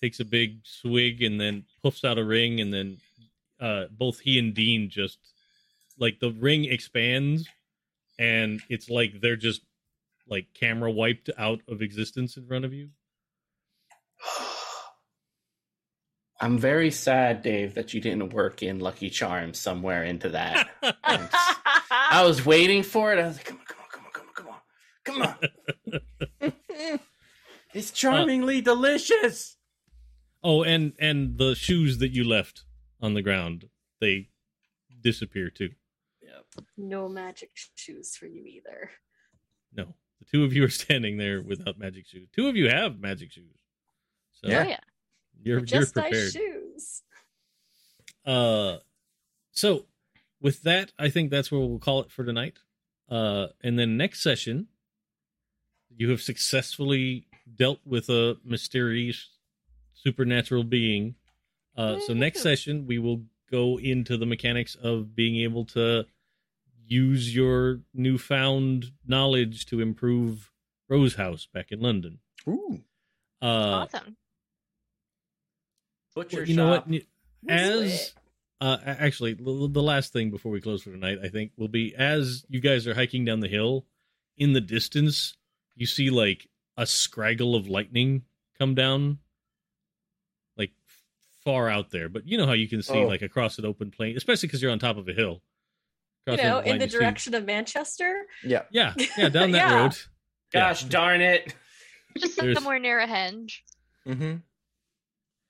takes 0.01 0.21
a 0.21 0.25
big 0.25 0.61
swig 0.63 1.21
and 1.21 1.41
then 1.41 1.65
puffs 1.83 2.05
out 2.05 2.17
a 2.17 2.25
ring 2.25 2.61
and 2.61 2.73
then 2.73 2.99
uh 3.61 3.85
both 3.91 4.21
he 4.21 4.39
and 4.39 4.55
Dean 4.55 4.91
just 4.91 5.19
like 5.99 6.21
the 6.21 6.31
ring 6.31 6.65
expands 6.65 7.49
and 8.19 8.61
it's 8.69 8.91
like 8.91 9.21
they're 9.21 9.37
just 9.37 9.63
like 10.29 10.49
camera 10.55 10.91
wiped 10.91 11.31
out 11.39 11.61
of 11.69 11.81
existence 11.83 12.37
in 12.37 12.47
front 12.47 12.65
of 12.65 12.73
you. 12.73 12.91
I'm 16.41 16.57
very 16.59 16.93
sad, 16.93 17.43
Dave, 17.43 17.75
that 17.75 17.93
you 17.95 18.01
didn't 18.01 18.33
work 18.33 18.63
in 18.63 18.79
Lucky 18.79 19.11
Charms 19.11 19.59
somewhere 19.59 20.05
into 20.05 20.29
that. 20.29 20.69
I 21.91 22.23
was 22.25 22.47
waiting 22.47 22.85
for 22.85 23.13
it. 23.13 23.19
I 23.19 23.27
was 23.27 23.39
like, 23.39 23.47
come 23.47 23.59
on, 23.59 23.65
come 23.67 24.05
on, 24.05 24.13
come 24.33 24.47
on, 24.47 24.61
come 25.05 25.23
on, 25.23 25.23
come 25.23 25.23
on, 25.23 25.39
come 26.41 26.53
on. 26.81 27.01
it's 27.75 27.91
charmingly 27.91 28.61
delicious. 28.61 29.57
Oh, 30.45 30.63
and 30.63 30.93
and 31.01 31.39
the 31.39 31.57
shoes 31.57 31.99
that 31.99 32.13
you 32.13 32.23
left 32.23 32.63
on 33.01 33.15
the 33.15 33.23
ground, 33.23 33.69
they 34.01 34.29
disappear 35.03 35.51
too. 35.51 35.71
Yep. 36.23 36.65
no 36.77 37.09
magic 37.09 37.51
shoes 37.75 38.17
for 38.17 38.27
you 38.27 38.45
either. 38.45 38.91
No. 39.75 39.95
The 40.21 40.25
two 40.33 40.45
of 40.45 40.53
you 40.53 40.65
are 40.65 40.69
standing 40.85 41.17
there 41.17 41.41
without 41.43 41.79
magic 41.79 42.07
shoes. 42.07 42.29
Two 42.35 42.49
of 42.49 42.57
you 42.57 42.69
have 42.69 42.99
magic 43.01 43.33
shoes. 43.33 43.55
So 44.43 44.49
Yeah. 44.51 44.65
Oh 44.65 44.69
yeah. 44.69 44.81
you're 45.43 45.59
you're 45.59 45.65
Just 45.67 45.95
prepared. 45.95 46.15
nice 46.15 46.33
shoes. 46.33 47.03
Uh, 48.27 48.79
so 49.53 49.87
with 50.41 50.63
that, 50.63 50.93
I 50.99 51.09
think 51.09 51.31
that's 51.31 51.51
where 51.51 51.61
we'll 51.61 51.79
call 51.79 52.01
it 52.03 52.11
for 52.11 52.25
tonight. 52.25 52.59
Uh, 53.09 53.49
and 53.63 53.79
then 53.79 53.97
next 53.97 54.21
session, 54.23 54.69
you 55.97 56.11
have 56.11 56.21
successfully 56.21 57.27
dealt 57.57 57.81
with 57.87 58.09
a 58.11 58.37
mysterious 58.45 59.31
supernatural 59.95 60.63
being. 60.65 61.15
Uh, 61.79 62.01
so 62.01 62.13
next 62.13 62.43
session, 62.43 62.87
we 62.87 62.99
will 62.99 63.23
go 63.51 63.79
into 63.79 64.17
the 64.17 64.27
mechanics 64.27 64.75
of 64.75 65.15
being 65.15 65.37
able 65.37 65.65
to 65.65 66.05
use 66.87 67.35
your 67.35 67.81
newfound 67.95 68.87
knowledge 69.07 69.67
to 69.67 69.81
improve 69.81 70.51
Rose 70.89 71.15
House 71.15 71.47
back 71.47 71.71
in 71.71 71.81
London. 71.81 72.19
Ooh. 72.49 72.83
Uh, 73.41 73.87
awesome. 73.95 74.17
Butcher 76.15 76.45
you 76.45 76.57
know 76.57 76.69
what? 76.69 76.89
As 77.49 78.13
uh, 78.61 78.79
actually, 78.85 79.35
the, 79.35 79.69
the 79.71 79.83
last 79.83 80.13
thing 80.13 80.31
before 80.31 80.51
we 80.51 80.61
close 80.61 80.83
for 80.83 80.91
tonight, 80.91 81.19
I 81.23 81.29
think, 81.29 81.53
will 81.57 81.69
be 81.69 81.95
as 81.95 82.45
you 82.49 82.61
guys 82.61 82.87
are 82.89 82.95
hiking 82.95 83.25
down 83.25 83.41
the 83.41 83.49
hill. 83.49 83.87
In 84.37 84.53
the 84.53 84.61
distance, 84.61 85.37
you 85.77 85.87
see 85.87 86.11
like 86.11 86.49
a 86.77 86.83
scraggle 86.83 87.57
of 87.57 87.69
lightning 87.69 88.23
come 88.59 88.75
down, 88.75 89.19
like 90.57 90.71
far 91.49 91.69
out 91.71 91.91
there. 91.91 92.09
But 92.11 92.27
you 92.29 92.37
know 92.37 92.47
how 92.47 92.53
you 92.53 92.69
can 92.69 92.83
see 92.83 92.99
Oh. 92.99 93.07
like 93.07 93.23
across 93.23 93.59
an 93.59 93.65
open 93.65 93.91
plain, 93.91 94.17
especially 94.17 94.49
because 94.49 94.61
you're 94.61 94.71
on 94.71 94.79
top 94.79 94.99
of 94.99 95.09
a 95.09 95.13
hill. 95.15 95.43
You 96.27 96.35
Across 96.35 96.45
an 96.45 96.51
know, 96.51 96.59
in 96.61 96.79
the 96.79 96.85
you 96.85 96.91
see- 96.91 96.99
direction 96.99 97.35
of 97.35 97.45
Manchester. 97.47 98.27
Yeah. 98.45 98.65
Yeah, 98.71 98.93
yeah, 99.17 99.29
down 99.31 99.53
that 99.53 99.59
Yeah. 99.71 99.83
road. 99.83 99.97
Gosh 100.53 100.83
Yeah. 100.83 100.89
darn 100.91 101.21
it. 101.23 101.55
Just 102.19 102.39
There's- 102.39 102.55
somewhere 102.57 102.79
near 102.79 102.99
a 103.01 103.07
henge. 103.07 103.61
Mm-hmm. 104.07 104.37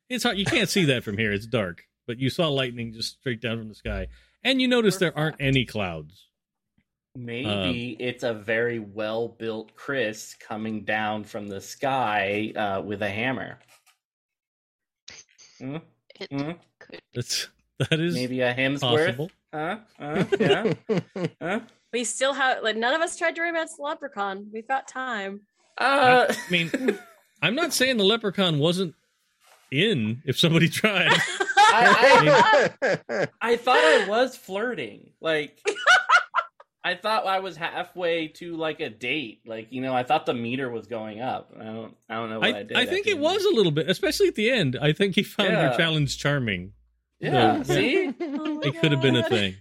It's 0.09 0.23
hard. 0.25 0.39
You 0.39 0.45
can't 0.45 0.69
see 0.69 0.85
that 0.87 1.03
from 1.05 1.19
here. 1.19 1.33
It's 1.33 1.47
dark, 1.47 1.83
but 2.07 2.19
you 2.19 2.31
saw 2.31 2.49
lightning 2.49 2.93
just 2.93 3.19
straight 3.19 3.41
down 3.41 3.59
from 3.59 3.69
the 3.69 3.75
sky, 3.75 4.07
and 4.45 4.61
you 4.61 4.69
notice 4.69 4.97
there 4.99 5.17
aren't 5.19 5.37
any 5.41 5.65
clouds. 5.67 6.29
Maybe 7.17 7.97
it's 7.99 8.23
a 8.23 8.33
very 8.33 8.79
well 8.79 9.29
built 9.29 9.75
Chris 9.75 10.35
coming 10.35 10.85
down 10.85 11.25
from 11.25 11.49
the 11.49 11.61
sky 11.61 12.53
uh, 12.55 12.81
with 12.83 13.03
a 13.03 13.09
hammer. 13.11 13.59
Hmm? 15.59 15.77
It 16.21 16.29
Hmm? 16.33 16.53
could 16.79 17.01
That's 17.15 17.49
that 17.79 18.01
is 18.01 18.15
Maybe 18.15 18.41
a 18.41 18.53
Hemsworth? 18.55 18.81
possible. 18.81 19.31
Huh? 19.53 19.79
Huh? 19.99 20.25
Yeah? 20.41 20.73
huh? 21.41 21.61
We 21.93 22.05
still 22.05 22.33
have 22.35 22.63
like 22.63 22.77
none 22.77 22.95
of 22.95 23.01
us 23.01 23.17
tried 23.17 23.35
to 23.37 23.43
romance 23.43 23.77
the 23.77 23.83
leprechaun. 23.83 24.49
We've 24.53 24.67
got 24.69 24.89
time. 24.89 25.43
Uh, 25.79 26.27
I 26.29 26.51
mean, 26.51 26.71
I'm 27.43 27.55
not 27.55 27.73
saying 27.73 27.97
the 27.99 28.05
leprechaun 28.05 28.59
wasn't 28.59 28.95
in 29.71 30.23
if 30.27 30.39
somebody 30.39 30.69
tried. 30.69 31.13
I, 31.71 32.71
I, 33.11 33.29
I 33.41 33.57
thought 33.57 33.79
I 33.79 34.07
was 34.09 34.37
flirting. 34.37 35.11
Like, 35.21 35.61
I 36.89 36.95
thought 36.97 37.27
I 37.27 37.41
was 37.41 37.57
halfway 37.57 38.29
to 38.29 38.57
like 38.57 38.81
a 38.81 38.89
date. 38.89 39.43
Like, 39.47 39.67
you 39.71 39.83
know, 39.83 39.95
I 39.95 40.05
thought 40.05 40.25
the 40.25 40.33
meter 40.33 40.71
was 40.71 40.87
going 40.87 41.21
up. 41.21 41.53
I 41.55 41.65
don't, 41.65 41.95
I 42.09 42.15
don't 42.15 42.31
know 42.31 42.39
what 42.41 42.55
I, 42.55 42.59
I, 42.61 42.63
did. 42.63 42.77
I 42.79 42.87
think 42.87 43.07
it 43.07 43.19
was 43.19 43.45
a 43.45 43.51
little 43.55 43.73
bit, 43.73 43.91
especially 43.91 44.29
at 44.29 44.37
the 44.37 44.51
end. 44.51 44.79
I 44.81 44.93
think 44.93 45.15
he 45.15 45.23
found 45.23 45.51
your 45.53 45.61
Yeah. 45.61 45.77
challenge 45.77 46.17
charming. 46.17 46.73
Yeah, 47.21 47.63
So, 47.63 47.75
see, 47.75 48.15
Oh 48.21 48.55
my 48.55 48.61
It 48.69 48.81
could 48.81 48.93
have 48.93 49.03
been 49.03 49.17
a 49.17 49.29
thing. 49.29 49.57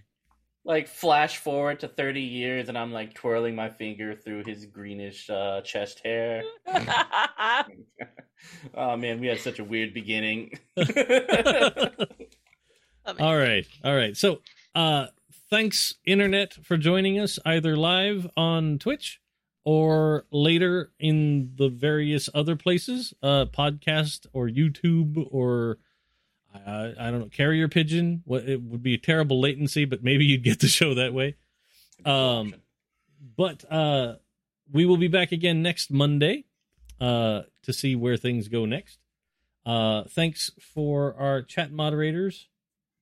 like 0.64 0.88
flash 0.88 1.36
forward 1.38 1.80
to 1.80 1.88
thirty 1.88 2.22
years, 2.22 2.68
and 2.70 2.78
I'm 2.78 2.92
like 2.92 3.12
twirling 3.14 3.54
my 3.54 3.68
finger 3.68 4.14
through 4.14 4.44
his 4.44 4.64
greenish 4.64 5.28
uh, 5.28 5.60
chest 5.62 6.00
hair. 6.04 6.44
oh 8.74 8.96
man, 8.96 9.20
we 9.20 9.26
had 9.26 9.40
such 9.40 9.58
a 9.58 9.64
weird 9.64 9.92
beginning. 9.92 10.58
Amazing. 10.76 11.90
All 13.20 13.36
right. 13.36 13.66
All 13.84 13.96
right. 13.96 14.16
So, 14.16 14.40
uh, 14.74 15.06
thanks, 15.50 15.94
Internet, 16.04 16.54
for 16.64 16.76
joining 16.76 17.18
us 17.18 17.38
either 17.44 17.76
live 17.76 18.28
on 18.36 18.78
Twitch 18.78 19.20
or 19.64 20.24
later 20.30 20.92
in 20.98 21.52
the 21.56 21.68
various 21.68 22.28
other 22.34 22.56
places, 22.56 23.12
uh, 23.22 23.46
podcast 23.46 24.26
or 24.32 24.48
YouTube 24.48 25.26
or 25.30 25.78
uh, 26.54 26.92
I 26.98 27.10
don't 27.10 27.20
know, 27.20 27.28
carrier 27.28 27.68
pigeon. 27.68 28.22
What 28.24 28.48
it 28.48 28.62
would 28.62 28.82
be 28.82 28.94
a 28.94 28.98
terrible 28.98 29.40
latency, 29.40 29.84
but 29.84 30.02
maybe 30.02 30.24
you'd 30.24 30.44
get 30.44 30.60
the 30.60 30.68
show 30.68 30.94
that 30.94 31.12
way. 31.12 31.36
Um, 32.04 32.54
but 33.36 33.64
uh, 33.70 34.14
we 34.72 34.86
will 34.86 34.96
be 34.96 35.08
back 35.08 35.32
again 35.32 35.62
next 35.62 35.90
Monday 35.90 36.44
uh, 37.00 37.42
to 37.62 37.72
see 37.72 37.96
where 37.96 38.16
things 38.16 38.48
go 38.48 38.64
next. 38.64 38.98
Uh, 39.66 40.04
thanks 40.04 40.50
for 40.58 41.14
our 41.14 41.42
chat 41.42 41.72
moderators. 41.72 42.48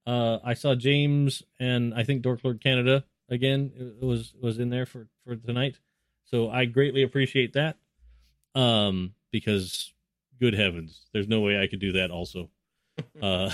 Uh, 0.07 0.39
I 0.45 0.55
saw 0.55 0.75
James 0.75 1.43
and 1.59 1.93
I 1.95 2.05
think 2.05 2.23
Dork 2.23 2.41
Lord 2.45 2.61
Canada 2.61 3.05
again 3.29 3.73
it 4.01 4.05
was 4.05 4.35
was 4.41 4.59
in 4.59 4.71
there 4.71 4.87
for 4.87 5.09
for 5.25 5.35
tonight, 5.37 5.81
so 6.25 6.49
I 6.49 6.65
greatly 6.67 7.03
appreciate 7.03 7.55
that. 7.55 7.77
Um, 8.55 9.15
because 9.33 9.93
good 10.41 10.55
heavens, 10.55 11.07
there's 11.13 11.29
no 11.29 11.41
way 11.41 11.61
I 11.61 11.67
could 11.67 11.81
do 11.81 11.93
that 11.93 12.11
also. 12.11 12.51
uh, 13.23 13.51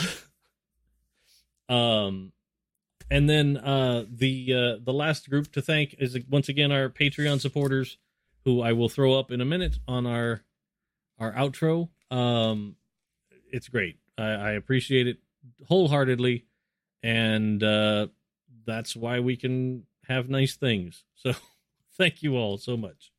um, 1.68 2.32
and 3.10 3.28
then 3.28 3.56
uh, 3.56 4.04
the 4.10 4.52
uh, 4.52 4.84
the 4.84 4.92
last 4.92 5.28
group 5.28 5.50
to 5.52 5.62
thank 5.62 5.94
is 5.98 6.18
once 6.28 6.48
again 6.48 6.70
our 6.70 6.88
Patreon 6.88 7.40
supporters, 7.40 7.98
who 8.44 8.60
I 8.60 8.72
will 8.72 8.88
throw 8.88 9.18
up 9.18 9.30
in 9.30 9.40
a 9.40 9.44
minute 9.44 9.78
on 9.88 10.06
our 10.06 10.42
our 11.18 11.32
outro. 11.32 11.88
Um, 12.10 12.76
it's 13.50 13.68
great. 13.68 13.98
I, 14.18 14.24
I 14.24 14.50
appreciate 14.52 15.06
it 15.06 15.18
wholeheartedly, 15.66 16.46
and 17.02 17.62
uh, 17.62 18.08
that's 18.66 18.94
why 18.94 19.20
we 19.20 19.36
can 19.36 19.84
have 20.06 20.28
nice 20.28 20.56
things. 20.56 21.04
So, 21.22 21.34
thank 21.96 22.24
you 22.24 22.34
all 22.34 22.58
so 22.58 22.76
much. 22.76 23.12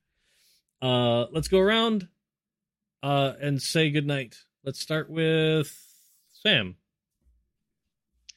Uh, 0.82 1.27
let's 1.32 1.48
go 1.48 1.60
around 1.60 2.10
uh, 3.02 3.32
and 3.40 3.61
say 3.61 3.90
goodnight. 3.92 4.35
Let's 4.66 4.82
start 4.82 5.10
with 5.10 5.74
Sam. 6.34 6.76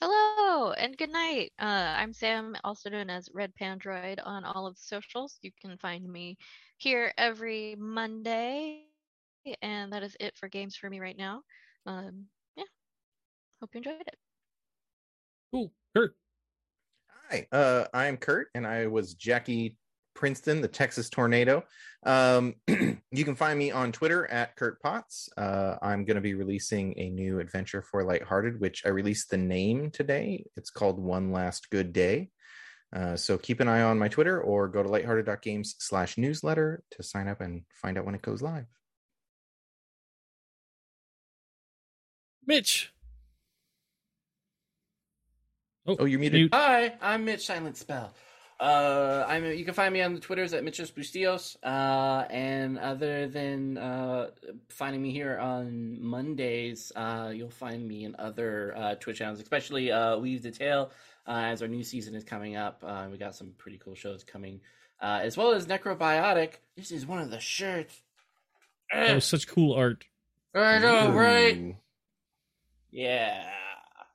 Hello 0.01 0.73
and 0.73 0.97
good 0.97 1.11
night. 1.11 1.53
Uh, 1.59 1.95
I'm 1.97 2.13
Sam, 2.13 2.55
also 2.63 2.91
known 2.91 3.09
as 3.09 3.31
Red 3.33 3.53
Pandroid 3.61 4.21
on 4.23 4.45
all 4.45 4.67
of 4.67 4.75
the 4.75 4.83
socials. 4.83 5.39
You 5.43 5.51
can 5.61 5.77
find 5.79 6.07
me 6.07 6.37
here 6.77 7.13
every 7.17 7.75
Monday, 7.79 8.85
and 9.63 9.93
that 9.93 10.03
is 10.03 10.17
it 10.21 10.37
for 10.37 10.49
games 10.49 10.77
for 10.77 10.91
me 10.91 11.01
right 11.01 11.17
now. 11.17 11.43
Um, 11.87 12.27
hope 13.61 13.71
you 13.75 13.79
enjoyed 13.79 14.01
it. 14.01 14.17
Cool. 15.53 15.73
Kurt. 15.95 16.15
Hi, 17.31 17.47
uh, 17.51 17.87
I'm 17.93 18.17
Kurt, 18.17 18.49
and 18.55 18.67
I 18.67 18.87
was 18.87 19.15
Jackie 19.15 19.77
Princeton, 20.15 20.61
the 20.61 20.69
Texas 20.69 21.09
Tornado. 21.09 21.65
Um, 22.05 22.55
you 22.69 23.25
can 23.25 23.35
find 23.35 23.59
me 23.59 23.71
on 23.71 23.93
Twitter 23.93 24.27
at 24.31 24.57
Kurt 24.57 24.81
Potts. 24.81 25.29
Uh, 25.37 25.77
I'm 25.83 26.05
going 26.05 26.17
to 26.17 26.21
be 26.21 26.35
releasing 26.35 26.99
a 26.99 27.11
new 27.11 27.41
adventure 27.41 27.83
for 27.83 28.05
Lighthearted, 28.05 28.61
which 28.61 28.85
I 28.85 28.91
released 28.91 29.31
the 29.31 29.37
name 29.37 29.91
today. 29.91 30.47
It's 30.57 30.71
called 30.71 30.99
One 30.99 31.33
Last 31.33 31.71
Good 31.71 31.93
Day. 31.93 32.31
Uh, 32.95 33.17
so 33.17 33.37
keep 33.37 33.61
an 33.61 33.69
eye 33.69 33.83
on 33.83 33.99
my 33.99 34.09
Twitter 34.09 34.41
or 34.41 34.69
go 34.69 34.83
to 34.83 34.89
lighthearted.games 34.89 35.77
slash 35.79 36.17
newsletter 36.17 36.83
to 36.93 37.03
sign 37.03 37.29
up 37.29 37.41
and 37.41 37.63
find 37.75 37.99
out 37.99 38.05
when 38.05 38.15
it 38.15 38.23
goes 38.23 38.43
live. 38.43 38.67
Mitch. 42.47 42.93
Oh, 45.87 46.05
you're 46.05 46.19
muted. 46.19 46.41
mute. 46.41 46.55
Hi, 46.55 46.95
I'm 47.01 47.25
Mitch 47.25 47.47
Silent 47.47 47.77
Spell. 47.77 48.13
Uh, 48.59 49.25
I'm. 49.29 49.45
You 49.45 49.65
can 49.65 49.75
find 49.75 49.93
me 49.93 50.03
on 50.03 50.15
the 50.15 50.21
Twitters 50.21 50.53
at 50.55 50.65
Mitchos 50.65 50.91
Bustios. 50.91 51.57
Uh, 51.63 52.27
and 52.29 52.79
other 52.79 53.29
than 53.29 53.79
uh, 53.79 54.31
finding 54.69 55.03
me 55.03 55.13
here 55.13 55.39
on 55.39 56.03
Mondays, 56.03 56.91
uh, 56.97 57.31
you'll 57.35 57.51
find 57.51 57.87
me 57.87 58.05
in 58.05 58.17
other 58.19 58.75
uh, 58.77 58.95
Twitch 58.97 59.19
channels, 59.19 59.41
especially 59.41 59.93
uh, 59.93 60.19
Weave 60.19 60.43
the 60.43 60.51
Tale, 60.51 60.91
uh, 61.27 61.43
as 61.45 61.63
our 61.63 61.69
new 61.69 61.85
season 61.85 62.15
is 62.15 62.25
coming 62.25 62.57
up. 62.57 62.83
Uh, 62.85 63.07
we 63.11 63.19
got 63.19 63.35
some 63.35 63.53
pretty 63.59 63.79
cool 63.79 63.95
shows 63.95 64.25
coming, 64.25 64.61
uh, 65.01 65.21
as 65.23 65.37
well 65.37 65.53
as 65.53 65.67
Necrobiotic. 65.67 66.55
This 66.77 66.91
is 66.91 67.07
one 67.07 67.21
of 67.21 67.31
the 67.31 67.41
shirts. 67.41 68.01
That 68.93 69.15
was 69.15 69.25
such 69.25 69.47
cool 69.47 69.75
art. 69.75 70.05
I 70.55 70.79
know, 70.79 71.11
right? 71.13 71.57
Ooh. 71.59 71.77
Yeah, 72.91 73.47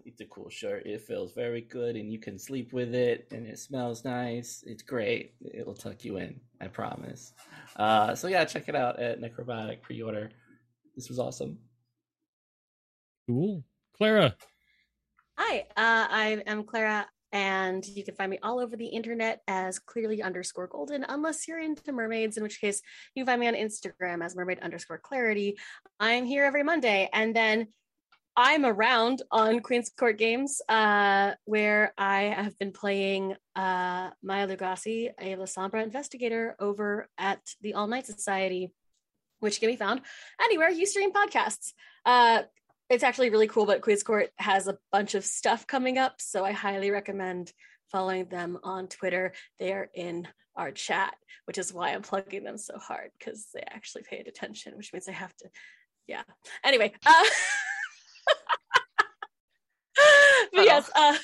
it's 0.05 0.21
a 0.21 0.25
cool 0.25 0.49
shirt. 0.49 0.85
It 0.85 1.01
feels 1.01 1.33
very 1.33 1.61
good, 1.61 1.95
and 1.95 2.11
you 2.11 2.19
can 2.19 2.37
sleep 2.37 2.73
with 2.73 2.93
it, 2.93 3.27
and 3.31 3.45
it 3.47 3.59
smells 3.59 4.03
nice. 4.03 4.63
It's 4.65 4.83
great. 4.83 5.33
It'll 5.53 5.73
tuck 5.73 6.03
you 6.03 6.17
in, 6.17 6.39
I 6.59 6.67
promise. 6.67 7.33
Uh, 7.75 8.15
so 8.15 8.27
yeah, 8.27 8.45
check 8.45 8.67
it 8.69 8.75
out 8.75 8.99
at 8.99 9.21
Necrobotic 9.21 9.81
pre-order. 9.81 10.31
This 10.95 11.09
was 11.09 11.19
awesome. 11.19 11.59
Cool. 13.27 13.63
Clara. 13.97 14.35
Hi, 15.37 15.61
uh, 15.77 16.07
I 16.09 16.43
am 16.45 16.63
Clara, 16.63 17.07
and 17.31 17.85
you 17.85 18.03
can 18.03 18.15
find 18.15 18.29
me 18.29 18.39
all 18.43 18.59
over 18.59 18.75
the 18.75 18.85
internet 18.85 19.41
as 19.47 19.79
clearly 19.79 20.21
underscore 20.21 20.67
golden, 20.67 21.05
unless 21.07 21.47
you're 21.47 21.61
into 21.61 21.91
mermaids, 21.91 22.37
in 22.37 22.43
which 22.43 22.59
case 22.59 22.81
you 23.15 23.23
can 23.23 23.27
find 23.27 23.39
me 23.39 23.47
on 23.47 23.53
Instagram 23.53 24.23
as 24.23 24.35
mermaid 24.35 24.59
underscore 24.59 24.99
clarity. 24.99 25.57
I'm 25.99 26.25
here 26.25 26.43
every 26.43 26.63
Monday, 26.63 27.09
and 27.13 27.35
then 27.35 27.67
I'm 28.35 28.65
around 28.65 29.21
on 29.29 29.59
Queen's 29.59 29.89
Court 29.89 30.17
Games, 30.17 30.61
uh, 30.69 31.33
where 31.45 31.93
I 31.97 32.23
have 32.23 32.57
been 32.57 32.71
playing 32.71 33.35
uh, 33.55 34.11
Maya 34.23 34.47
Lugassi, 34.47 35.11
a 35.19 35.35
Lasombra 35.35 35.83
investigator 35.83 36.55
over 36.59 37.09
at 37.17 37.41
the 37.61 37.73
All 37.73 37.87
Night 37.87 38.05
Society, 38.05 38.71
which 39.41 39.59
can 39.59 39.69
be 39.69 39.75
found 39.75 40.01
anywhere 40.41 40.69
you 40.69 40.85
stream 40.85 41.11
podcasts. 41.11 41.73
Uh, 42.05 42.43
it's 42.89 43.03
actually 43.03 43.31
really 43.31 43.47
cool, 43.47 43.65
but 43.65 43.81
Queen's 43.81 44.03
Court 44.03 44.29
has 44.37 44.67
a 44.67 44.77
bunch 44.91 45.13
of 45.13 45.25
stuff 45.25 45.67
coming 45.67 45.97
up, 45.97 46.15
so 46.19 46.45
I 46.45 46.51
highly 46.53 46.89
recommend 46.89 47.51
following 47.91 48.25
them 48.25 48.59
on 48.63 48.87
Twitter. 48.87 49.33
They 49.59 49.73
are 49.73 49.89
in 49.93 50.27
our 50.55 50.71
chat, 50.71 51.15
which 51.45 51.57
is 51.57 51.73
why 51.73 51.89
I'm 51.89 52.01
plugging 52.01 52.43
them 52.43 52.57
so 52.57 52.77
hard 52.77 53.11
because 53.19 53.47
they 53.53 53.61
actually 53.69 54.03
paid 54.03 54.27
attention, 54.27 54.77
which 54.77 54.93
means 54.93 55.09
I 55.09 55.13
have 55.13 55.35
to, 55.37 55.49
yeah. 56.07 56.23
Anyway, 56.63 56.93
uh, 57.05 57.23
but 60.53 60.65
yes, 60.65 60.89
uh, 60.95 61.17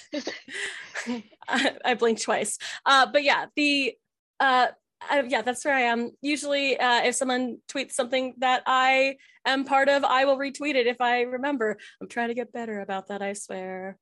I, 1.47 1.75
I 1.85 1.93
blinked 1.95 2.21
twice. 2.23 2.57
Uh, 2.85 3.07
but 3.11 3.23
yeah, 3.23 3.45
the 3.55 3.95
uh, 4.39 4.67
I, 5.01 5.21
yeah, 5.21 5.41
that's 5.41 5.63
where 5.63 5.73
I 5.73 5.81
am. 5.81 6.11
Usually, 6.21 6.79
uh, 6.79 7.03
if 7.03 7.15
someone 7.15 7.59
tweets 7.69 7.91
something 7.91 8.33
that 8.39 8.63
I 8.65 9.17
am 9.45 9.65
part 9.65 9.89
of, 9.89 10.03
I 10.03 10.25
will 10.25 10.37
retweet 10.37 10.75
it 10.75 10.87
if 10.87 11.01
I 11.01 11.21
remember. 11.21 11.77
I'm 12.01 12.07
trying 12.07 12.29
to 12.29 12.33
get 12.33 12.51
better 12.51 12.79
about 12.81 13.07
that. 13.07 13.21
I 13.21 13.33
swear. 13.33 13.97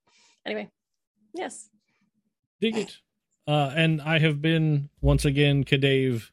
Anyway, 0.46 0.70
yes. 1.34 1.70
Dig 2.62 2.78
it. 2.78 2.98
Uh, 3.48 3.72
and 3.76 4.02
I 4.02 4.20
have 4.20 4.42
been 4.42 4.90
once 5.02 5.26
again, 5.26 5.64
Kadave, 5.64 6.30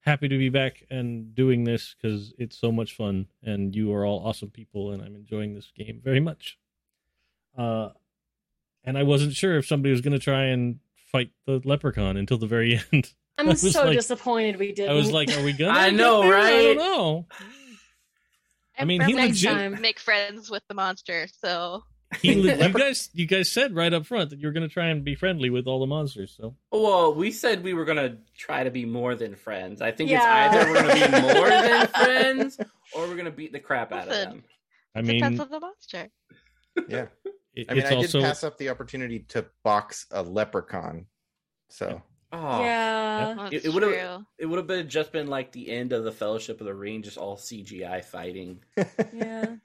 happy 0.00 0.28
to 0.28 0.38
be 0.38 0.48
back 0.48 0.84
and 0.90 1.34
doing 1.34 1.64
this 1.64 1.94
because 2.00 2.34
it's 2.38 2.58
so 2.58 2.70
much 2.70 2.94
fun, 2.94 3.26
and 3.42 3.74
you 3.74 3.92
are 3.92 4.04
all 4.04 4.24
awesome 4.24 4.50
people, 4.50 4.92
and 4.92 5.02
I'm 5.02 5.16
enjoying 5.16 5.54
this 5.54 5.72
game 5.76 6.00
very 6.04 6.20
much. 6.20 6.58
Uh, 7.56 7.90
and 8.84 8.98
I 8.98 9.02
wasn't 9.02 9.34
sure 9.34 9.56
if 9.58 9.66
somebody 9.66 9.92
was 9.92 10.00
going 10.00 10.12
to 10.12 10.18
try 10.18 10.44
and 10.46 10.78
fight 11.10 11.30
the 11.46 11.60
leprechaun 11.64 12.16
until 12.16 12.38
the 12.38 12.46
very 12.46 12.80
end. 12.92 13.12
I'm 13.38 13.54
so 13.56 13.84
like- 13.84 13.96
disappointed 13.96 14.58
we 14.58 14.72
didn't. 14.72 14.90
I 14.90 14.94
was 14.94 15.10
like, 15.10 15.30
"Are 15.36 15.42
we 15.42 15.52
gonna?" 15.58 15.78
I 15.78 15.90
know, 15.90 16.22
there? 16.22 16.36
I 16.36 16.50
don't 16.50 16.66
right? 16.68 16.76
know. 16.76 17.26
I 18.78 18.84
mean, 18.84 19.00
he 19.02 19.12
next 19.12 19.42
legit. 19.42 19.50
time. 19.52 19.80
make 19.80 19.98
friends 19.98 20.50
with 20.50 20.62
the 20.68 20.74
monster. 20.74 21.26
So 21.40 21.84
He, 22.20 22.34
le- 22.34 22.56
you 22.68 22.72
guys, 22.72 23.10
you 23.12 23.26
guys 23.26 23.50
said 23.52 23.74
right 23.74 23.92
up 23.92 24.06
front 24.06 24.30
that 24.30 24.38
you 24.40 24.46
were 24.48 24.52
going 24.52 24.66
to 24.68 24.72
try 24.72 24.86
and 24.88 25.04
be 25.04 25.14
friendly 25.14 25.50
with 25.50 25.66
all 25.66 25.78
the 25.80 25.86
monsters. 25.86 26.34
So 26.36 26.56
Well, 26.70 27.14
we 27.14 27.30
said 27.32 27.62
we 27.62 27.74
were 27.74 27.84
gonna 27.84 28.18
try 28.36 28.64
to 28.64 28.70
be 28.70 28.84
more 28.84 29.14
than 29.14 29.34
friends. 29.36 29.82
I 29.82 29.92
think 29.92 30.10
Yeah. 30.10 30.46
it's 30.46 30.56
either 30.56 30.70
we're 30.70 30.82
gonna 30.82 30.94
be 30.94 31.34
more 31.34 31.48
than 31.48 31.86
friends 31.88 32.58
or 32.94 33.06
we're 33.08 33.16
gonna 33.16 33.30
beat 33.30 33.52
the 33.52 33.60
crap 33.60 33.92
out 33.92 34.08
of 34.08 34.14
them. 34.14 34.42
I 34.94 35.02
depends 35.02 35.30
mean, 35.38 35.40
on 35.40 35.48
the 35.50 35.60
monster. 35.60 36.08
Yeah. 36.88 37.06
It- 37.54 37.66
I 37.70 37.74
mean, 37.74 37.82
it's 37.82 37.92
I 37.92 37.94
also 37.96 38.18
did 38.20 38.24
pass 38.26 38.44
up 38.44 38.58
the 38.58 38.68
opportunity 38.70 39.20
to 39.30 39.46
box 39.62 40.06
a 40.10 40.22
leprechaun. 40.22 41.06
So 41.68 42.02
Oh, 42.34 42.62
yeah. 42.62 43.48
It- 43.52 43.66
it 43.66 43.72
would've- 43.74 44.24
it 44.38 44.46
would 44.46 44.56
have 44.56 44.66
been 44.66 44.88
just 44.88 45.12
been 45.12 45.26
like 45.26 45.52
the 45.52 45.68
end 45.70 45.92
of 45.92 46.04
the 46.04 46.12
Fellowship 46.12 46.60
of 46.60 46.66
the 46.66 46.74
Ring, 46.74 47.02
just 47.02 47.18
all 47.18 47.36
CGI 47.36 48.00
fighting. 48.04 48.62
Yeah. 49.12 49.56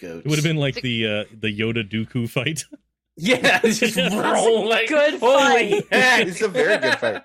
it 0.00 0.24
would 0.26 0.36
have 0.36 0.44
been 0.44 0.56
like 0.56 0.76
the 0.76 1.06
uh, 1.06 1.24
the 1.38 1.48
Yoda 1.58 1.88
Dooku 1.88 2.28
fight. 2.28 2.64
yeah, 3.16 3.60
it's 3.62 3.78
just 3.80 3.96
roll 3.96 4.66
like 4.68 4.88
Good 4.88 5.20
holy 5.20 5.80
fight. 5.82 5.92
heck. 5.92 6.26
It's 6.28 6.40
a 6.42 6.48
very 6.48 6.78
good 6.78 6.98
fight. 6.98 7.22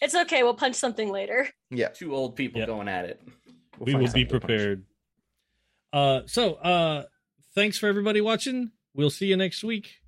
It's 0.00 0.14
okay. 0.14 0.42
We'll 0.42 0.54
punch 0.54 0.74
something 0.76 1.10
later. 1.10 1.48
yeah, 1.70 1.88
Two 1.88 2.14
old 2.14 2.36
people 2.36 2.60
Yeah. 2.60 2.66
going 2.66 2.88
at 2.88 3.06
it. 3.06 3.20
we'll 3.78 3.86
we 3.86 3.94
will 3.94 4.00
be 4.00 4.06
something 4.06 4.26
to 4.26 4.30
punch. 4.32 4.40
prepared. 4.42 4.84
Uh, 5.92 6.20
so 6.26 6.54
uh, 6.54 7.04
thanks 7.54 7.78
for 7.78 7.88
everybody 7.88 8.20
watching. 8.20 8.70
We'll 8.94 9.10
see 9.10 9.26
you 9.26 9.36
next 9.36 9.64
week. 9.64 10.00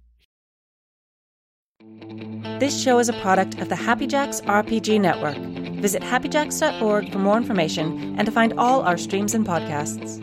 This 2.59 2.81
show 2.81 2.99
is 2.99 3.09
a 3.09 3.13
product 3.15 3.61
of 3.61 3.69
the 3.69 3.77
Happy 3.77 4.07
Jacks 4.07 4.41
RPG 4.43 5.01
Network. 5.01 5.37
Visit 5.81 6.03
happyjacks.org 6.03 7.13
for 7.13 7.19
more 7.19 7.37
information 7.37 8.17
and 8.19 8.25
to 8.25 8.33
find 8.33 8.55
all 8.59 8.83
our 8.83 8.97
streams 8.97 9.35
and 9.35 9.47
podcasts. 9.47 10.23